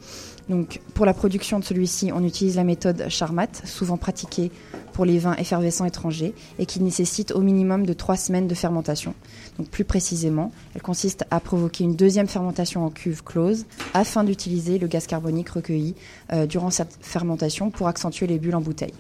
Donc, 0.50 0.80
pour 0.94 1.06
la 1.06 1.14
production 1.14 1.60
de 1.60 1.66
celui-ci, 1.66 2.12
on 2.14 2.24
utilise 2.24 2.56
la 2.56 2.64
méthode 2.64 3.08
Charmat, 3.10 3.48
souvent 3.66 3.98
pratiquée 3.98 4.52
pour 4.94 5.04
les 5.04 5.20
vins 5.20 5.36
effervescents 5.36 5.86
étrangers 5.86 6.34
et 6.58 6.66
qui 6.66 6.80
nécessite 6.80 7.32
au 7.32 7.42
minimum 7.42 7.86
de 7.86 7.94
trois 7.94 8.16
semaines 8.16 8.48
de 8.48 8.56
fermentation. 8.56 9.14
Donc, 9.58 9.68
plus 9.68 9.84
précisément, 9.84 10.52
elle 10.74 10.82
consiste 10.82 11.26
à 11.32 11.40
provoquer 11.40 11.84
une 11.84 11.96
deuxième 11.96 12.28
fermentation 12.28 12.86
en 12.86 12.90
cuve 12.90 13.24
close 13.24 13.66
afin 13.94 14.24
d'utiliser 14.24 14.78
le 14.80 14.88
gaz 14.88 15.06
carbonique 15.06 15.50
recueilli 15.50 15.96
euh, 16.32 16.46
durant 16.46 16.70
cette 16.70 16.98
fermentation 17.02 17.70
pour 17.70 17.88
accentuer 17.88 18.28
les 18.28 18.40
bulles 18.40 18.56
en 18.56 18.62
bouteille. 18.62 18.94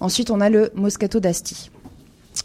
Ensuite, 0.00 0.30
on 0.30 0.40
a 0.40 0.48
le 0.48 0.70
Moscato 0.74 1.20
d'Asti, 1.20 1.70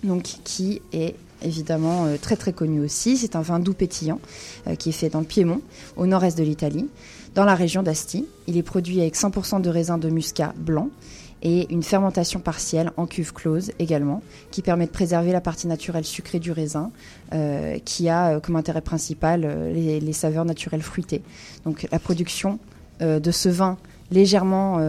donc 0.04 0.24
qui 0.44 0.82
est 0.92 1.16
évidemment 1.44 2.06
euh, 2.06 2.18
très 2.20 2.36
très 2.36 2.54
connu 2.54 2.80
aussi. 2.80 3.18
C'est 3.18 3.36
un 3.36 3.42
vin 3.42 3.60
doux 3.60 3.74
pétillant 3.74 4.20
euh, 4.68 4.76
qui 4.76 4.90
est 4.90 4.94
fait 4.94 5.10
dans 5.10 5.20
le 5.20 5.26
Piémont, 5.26 5.62
au 5.96 6.08
nord-est 6.08 6.38
de 6.38 6.44
l'Italie, 6.44 6.88
dans 7.36 7.46
la 7.46 7.56
région 7.56 7.84
d'Asti. 7.84 8.26
Il 8.48 8.58
est 8.58 8.64
produit 8.64 9.02
avec 9.02 9.16
100% 9.16 9.62
de 9.62 9.70
raisin 9.70 9.98
de 9.98 10.10
muscat 10.10 10.54
blanc 10.58 10.90
et 11.44 11.72
une 11.72 11.84
fermentation 11.84 12.40
partielle 12.40 12.92
en 12.96 13.06
cuve 13.06 13.34
close 13.34 13.72
également, 13.78 14.24
qui 14.50 14.62
permet 14.62 14.86
de 14.86 14.92
préserver 14.92 15.34
la 15.34 15.42
partie 15.42 15.68
naturelle 15.68 16.06
sucrée 16.06 16.40
du 16.40 16.52
raisin, 16.52 16.90
euh, 17.34 17.78
qui 17.84 18.08
a 18.08 18.30
euh, 18.36 18.40
comme 18.40 18.56
intérêt 18.56 18.82
principal 18.82 19.44
euh, 19.44 19.74
les, 19.74 20.14
saveurs 20.14 20.46
naturelles 20.46 20.82
fruitées. 20.82 21.22
Donc 21.66 21.86
la 21.92 22.00
production 22.00 22.60
de 23.02 23.32
ce 23.32 23.50
vin 23.50 23.78
légèrement, 24.12 24.80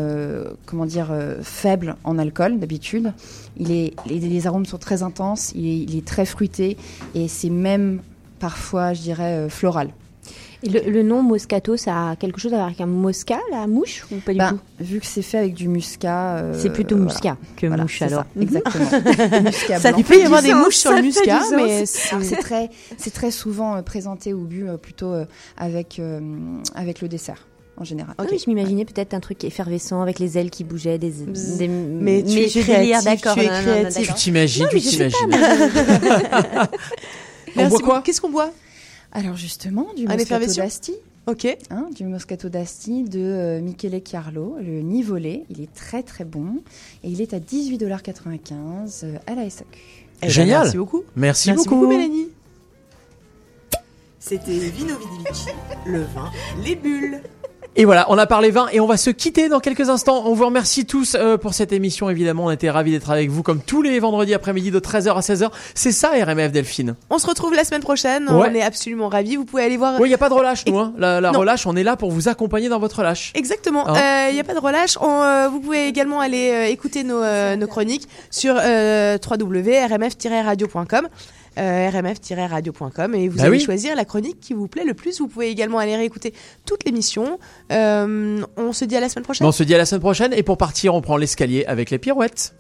comment 0.67 0.85
dire, 0.85 1.13
faible 1.43 1.97
en 2.05 2.19
alcool 2.19 2.61
d'habitude. 2.61 3.13
Les, 3.57 4.47
arômes 4.47 4.67
sont 4.67 4.79
très 4.79 5.03
intenses, 5.03 5.51
il 5.57 5.97
est, 5.97 6.07
très 6.07 6.27
fruité 6.27 6.77
et 7.15 7.27
c'est 7.27 7.49
même 7.49 8.03
parfois, 8.39 8.93
je 8.93 9.01
dirais, 9.01 9.49
floral. 9.49 9.89
Et 10.65 10.69
le, 10.71 10.91
le 10.91 11.03
nom 11.03 11.23
Moscato, 11.23 11.77
ça 11.77 12.11
a 12.11 12.17
quelque 12.17 12.41
chose 12.41 12.53
à 12.53 12.57
voir 12.57 12.67
avec 12.69 12.81
un 12.81 12.87
moscat, 12.87 13.39
la 13.51 13.67
mouche, 13.67 14.07
ou 14.11 14.17
pas 14.17 14.33
du 14.33 14.39
Ben, 14.39 14.53
tout 14.53 14.61
Vu 14.85 15.01
que 15.01 15.07
c'est 15.07 15.21
fait 15.23 15.39
avec 15.39 15.55
du 15.55 15.69
muscat. 15.69 16.39
euh, 16.39 16.55
C'est 16.59 16.71
plutôt 16.73 16.97
voilà. 16.97 17.13
muscat 17.13 17.37
que 17.57 17.67
Voilà, 17.67 17.83
mouche, 17.83 18.01
alors. 18.03 18.23
ça, 18.23 18.27
Mhm. 18.35 18.43
exactement. 18.43 18.85
muscat 19.45 19.79
Ça 19.79 19.93
peut 19.93 20.19
y 20.19 20.23
avoir 20.23 20.43
des 20.43 20.55
mouches 20.55 20.77
sur 20.77 20.93
le 20.93 21.03
muscat, 21.03 21.41
mais 21.55 21.85
c'est 21.87 22.37
très, 22.37 22.71
c'est 22.97 23.13
très 23.13 23.31
souvent 23.31 23.77
euh, 23.77 23.83
présenté 23.83 24.33
ou 24.33 24.45
bu 24.45 24.67
euh, 24.69 24.77
plutôt 24.79 25.13
avec, 25.59 25.99
euh, 25.99 26.21
avec 26.75 27.01
le 27.03 27.09
dessert. 27.09 27.47
en 27.77 27.85
général. 27.85 28.15
Oui, 28.31 28.39
je 28.39 28.49
m'imaginais 28.49 28.85
peut-être 28.85 29.15
un 29.15 29.21
truc 29.21 29.43
effervescent 29.45 30.01
avec 30.01 30.19
les 30.21 30.39
ailes 30.39 30.51
qui 30.51 30.63
bougeaient, 30.65 30.97
des, 30.97 31.11
des 31.11 31.69
Mais 31.69 32.23
tu 32.23 32.39
es 32.39 32.49
créatif, 32.49 33.05
d'accord. 33.05 33.35
tu 33.35 33.41
es 33.41 33.49
créatif. 33.49 34.15
t'imagines, 34.15 34.67
tu 34.71 34.81
t'imagines. 34.81 35.31
On 37.57 37.69
boit 37.69 37.79
quoi. 37.81 38.03
Qu'est-ce 38.03 38.21
qu'on 38.21 38.31
boit? 38.31 38.51
Alors 39.15 39.37
justement, 39.37 39.87
du 39.97 40.07
Un 40.07 40.17
Moscato 40.17 40.53
d'Asti. 40.53 40.93
Ok. 41.27 41.47
Hein, 41.71 41.89
du 41.95 42.05
Moscato 42.05 42.49
d'Asti 42.51 43.05
de 43.05 43.21
euh, 43.21 43.61
Michele 43.61 44.03
Carlo, 44.03 44.57
le 44.61 44.81
Nivolé. 44.81 45.45
Il 45.49 45.63
est 45.63 45.73
très 45.73 46.03
très 46.03 46.25
bon 46.25 46.63
et 47.03 47.09
il 47.09 47.23
est 47.23 47.33
à 47.33 47.39
18,95$ 47.39 49.05
euh, 49.05 49.17
à 49.27 49.35
la 49.35 49.49
SAQ. 49.49 49.67
Eh 50.23 50.27
ben, 50.27 50.29
Génial. 50.31 50.61
merci 50.63 50.77
beaucoup. 50.77 51.03
Merci, 51.17 51.49
Merci 51.49 51.65
beaucoup. 51.65 51.81
beaucoup, 51.81 51.89
Mélanie. 51.93 52.29
C'était 54.19 54.59
Vino 54.59 54.95
le 55.87 56.01
vin, 56.03 56.31
les 56.63 56.77
bulles. 56.77 57.21
Et 57.77 57.85
voilà, 57.85 58.07
on 58.09 58.17
a 58.19 58.27
parlé 58.27 58.53
vin 58.53 58.69
et 58.73 58.79
on 58.79 58.87
va 58.87 58.97
se 58.97 59.11
quitter 59.11 59.49
dans 59.49 59.59
quelques 59.59 59.89
instants. 59.89 60.23
On 60.27 60.35
vous 60.35 60.47
remercie 60.47 60.87
tous 60.87 61.17
euh, 61.17 61.37
pour 61.37 61.55
cette 61.55 61.73
émission. 61.73 62.09
Évidemment, 62.09 62.45
on 62.45 62.51
était 62.53 62.71
ravis 62.71 62.93
d'être 62.93 63.11
avec 63.11 63.31
vous 63.31 63.43
comme 63.43 63.61
tous 63.61 63.83
les 63.83 63.99
vendredis 63.99 64.33
après-midi 64.33 64.71
de 64.71 64.79
13h 64.79 65.17
à 65.17 65.21
16h. 65.21 65.51
C'est 65.75 65.91
ça 65.91 66.11
RMF 66.11 66.53
Delphine. 66.53 66.95
On 67.11 67.19
se 67.19 67.27
retrouve 67.27 67.53
la 67.53 67.65
semaine 67.65 67.83
prochaine. 67.83 68.29
Ouais. 68.29 68.49
On 68.49 68.55
est 68.55 68.63
absolument 68.63 69.09
ravis. 69.09 69.35
Vous 69.35 69.45
pouvez 69.45 69.65
aller 69.65 69.77
voir. 69.77 69.95
Oui, 69.99 70.07
il 70.07 70.11
n'y 70.11 70.15
a 70.15 70.19
pas 70.19 70.29
de 70.29 70.35
relâche, 70.35 70.65
nous. 70.67 70.79
Hein. 70.79 70.93
La, 70.99 71.33
relâche, 71.33 71.67
on 71.67 71.75
est 71.75 71.83
là 71.83 71.97
pour 71.97 72.13
vous 72.13 72.29
accompagner 72.29 72.69
dans 72.69 72.79
votre 72.79 72.99
relâche. 72.99 73.33
Exactement. 73.35 73.87
Il 73.89 73.99
Hein 73.99 74.33
n'y 74.33 74.39
a 74.41 74.45
pas 74.45 74.55
de 74.55 74.61
relâche. 74.61 74.97
On, 75.01 75.23
euh, 75.23 75.49
vous 75.49 75.59
pouvez 75.59 75.89
également 75.89 76.21
aller 76.21 76.51
euh, 76.53 76.67
écouter 76.67 77.03
nos, 77.03 77.23
euh, 77.23 77.57
nos 77.57 77.67
chroniques 77.67 78.09
sur 78.31 78.55
euh, 78.57 79.19
www.rmf-radio.com. 79.29 81.09
euh, 81.59 81.91
rmf-radio.com 81.91 83.15
et 83.15 83.29
vous 83.29 83.39
Bah 83.39 83.45
allez 83.45 83.59
oui. 83.59 83.65
choisir 83.65 83.95
la 83.97 84.05
chronique 84.05 84.41
qui 84.41 84.55
vous 84.55 84.69
plaît 84.69 84.85
le 84.85 84.95
plus. 84.95 85.21
Vous 85.21 85.29
pouvez 85.29 85.49
également 85.51 85.79
aller 85.79 85.97
réécouter 85.97 86.35
toute 86.67 86.85
l'émission. 86.85 87.39
Euh, 87.73 88.43
on 88.57 88.73
se 88.73 88.85
dit 88.85 88.97
à 88.97 89.01
la 89.01 89.09
semaine 89.09 89.25
prochaine. 89.25 89.47
On 89.47 89.53
se 89.53 89.63
dit 89.63 89.75
à 89.75 89.79
la 89.79 89.87
semaine 89.87 90.01
prochaine 90.01 90.33
et 90.33 90.43
pour 90.43 90.59
partir, 90.59 90.95
on 90.95 91.01
prend 91.01 91.17
l'escalier 91.17 91.65
avec 91.67 91.91
les 91.91 91.99
pirouettes. 91.99 92.55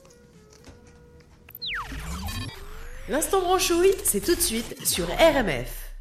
L'instant 3.08 3.40
branchouille, 3.40 3.92
c'est 4.02 4.20
tout 4.24 4.34
de 4.34 4.40
suite 4.40 4.76
sur 4.86 5.04
RMF. 5.06 5.94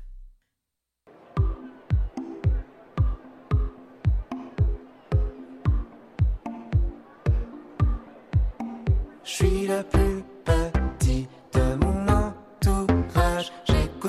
Je 9.23 9.31
suis 9.31 9.67
le 9.67 9.83
plus 9.83 10.12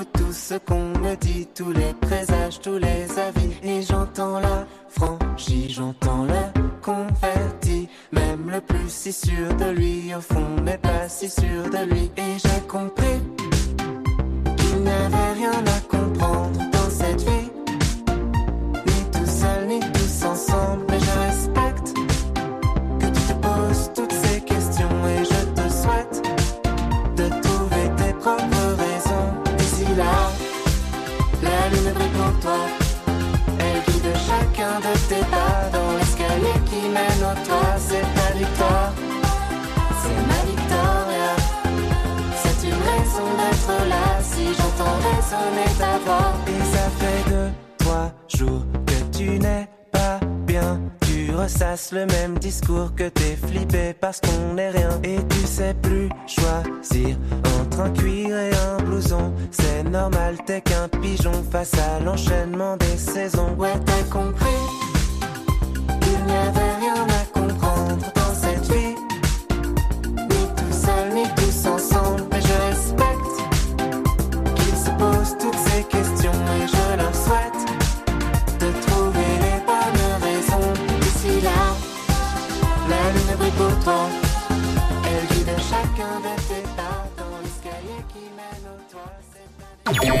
Tout 0.03 0.33
ce 0.33 0.55
qu'on 0.55 0.89
me 0.99 1.15
dit, 1.15 1.47
tous 1.55 1.71
les 1.71 1.93
présages, 2.01 2.59
tous 2.59 2.77
les 2.77 3.07
avis. 3.17 3.53
Et 3.63 3.81
j'entends 3.81 4.39
la 4.41 4.67
franchise, 4.89 5.71
j'entends 5.71 6.25
le 6.25 6.61
converti. 6.81 7.87
Même 8.11 8.49
le 8.51 8.59
plus 8.59 8.89
si 8.89 9.13
sûr 9.13 9.55
de 9.55 9.71
lui, 9.71 10.13
au 10.13 10.19
fond, 10.19 10.61
n'est 10.63 10.77
pas 10.77 11.07
si 11.07 11.29
sûr 11.29 11.69
de 11.71 11.89
lui. 11.89 12.11
Et 12.17 12.37
j'ai 12.37 12.67
compris 12.67 13.21
qu'il 14.57 14.81
n'y 14.81 14.89
avait 14.89 15.33
rien 15.33 15.63
à 15.65 15.79
comprendre 15.89 16.74
toi. 32.45 32.59
Elle 33.59 33.81
guide 33.87 34.13
chacun 34.29 34.75
de 34.85 34.93
tes 35.09 35.25
pas 35.33 35.57
dans 35.75 35.91
l'escalier 35.97 36.57
qui 36.69 36.81
mène 36.97 37.21
au 37.31 37.35
toit. 37.45 37.75
C'est 37.87 38.07
ta 38.17 38.27
victoire, 38.37 38.93
c'est 40.01 40.21
ma 40.31 40.41
victoria. 40.51 41.31
C'est 42.41 42.59
une 42.69 42.81
raison 42.91 43.27
d'être 43.39 43.75
là 43.93 44.05
si 44.21 44.45
j'entends 44.57 44.97
résonner 45.09 45.71
ta 45.79 45.93
voix. 46.05 46.33
Et 46.53 46.61
ça 46.73 46.85
fait 46.99 47.29
deux, 47.29 47.51
trois 47.79 48.11
jours 48.27 48.63
que 48.85 49.17
tu 49.17 49.39
n'es 49.39 49.67
ressasses 51.35 51.91
le 51.91 52.05
même 52.05 52.37
discours 52.39 52.93
que 52.95 53.09
t'es 53.09 53.35
flippé 53.35 53.93
parce 53.99 54.21
qu'on 54.21 54.53
n'est 54.53 54.69
rien. 54.69 54.89
Et 55.03 55.17
tu 55.29 55.45
sais 55.45 55.75
plus 55.81 56.09
choisir 56.27 57.17
entre 57.59 57.81
un 57.81 57.89
cuir 57.91 58.37
et 58.37 58.51
un 58.53 58.83
blouson. 58.83 59.33
C'est 59.51 59.83
normal, 59.83 60.37
t'es 60.45 60.61
qu'un 60.61 60.87
pigeon 60.87 61.43
face 61.51 61.73
à 61.73 61.99
l'enchaînement 62.03 62.77
des 62.77 62.97
saisons. 62.97 63.55
Ouais, 63.57 63.73
t'as 63.85 64.03
compris. 64.11 64.45
Il 66.01 66.25
n'y 66.25 66.37
avait 66.37 66.75
rien 66.79 67.14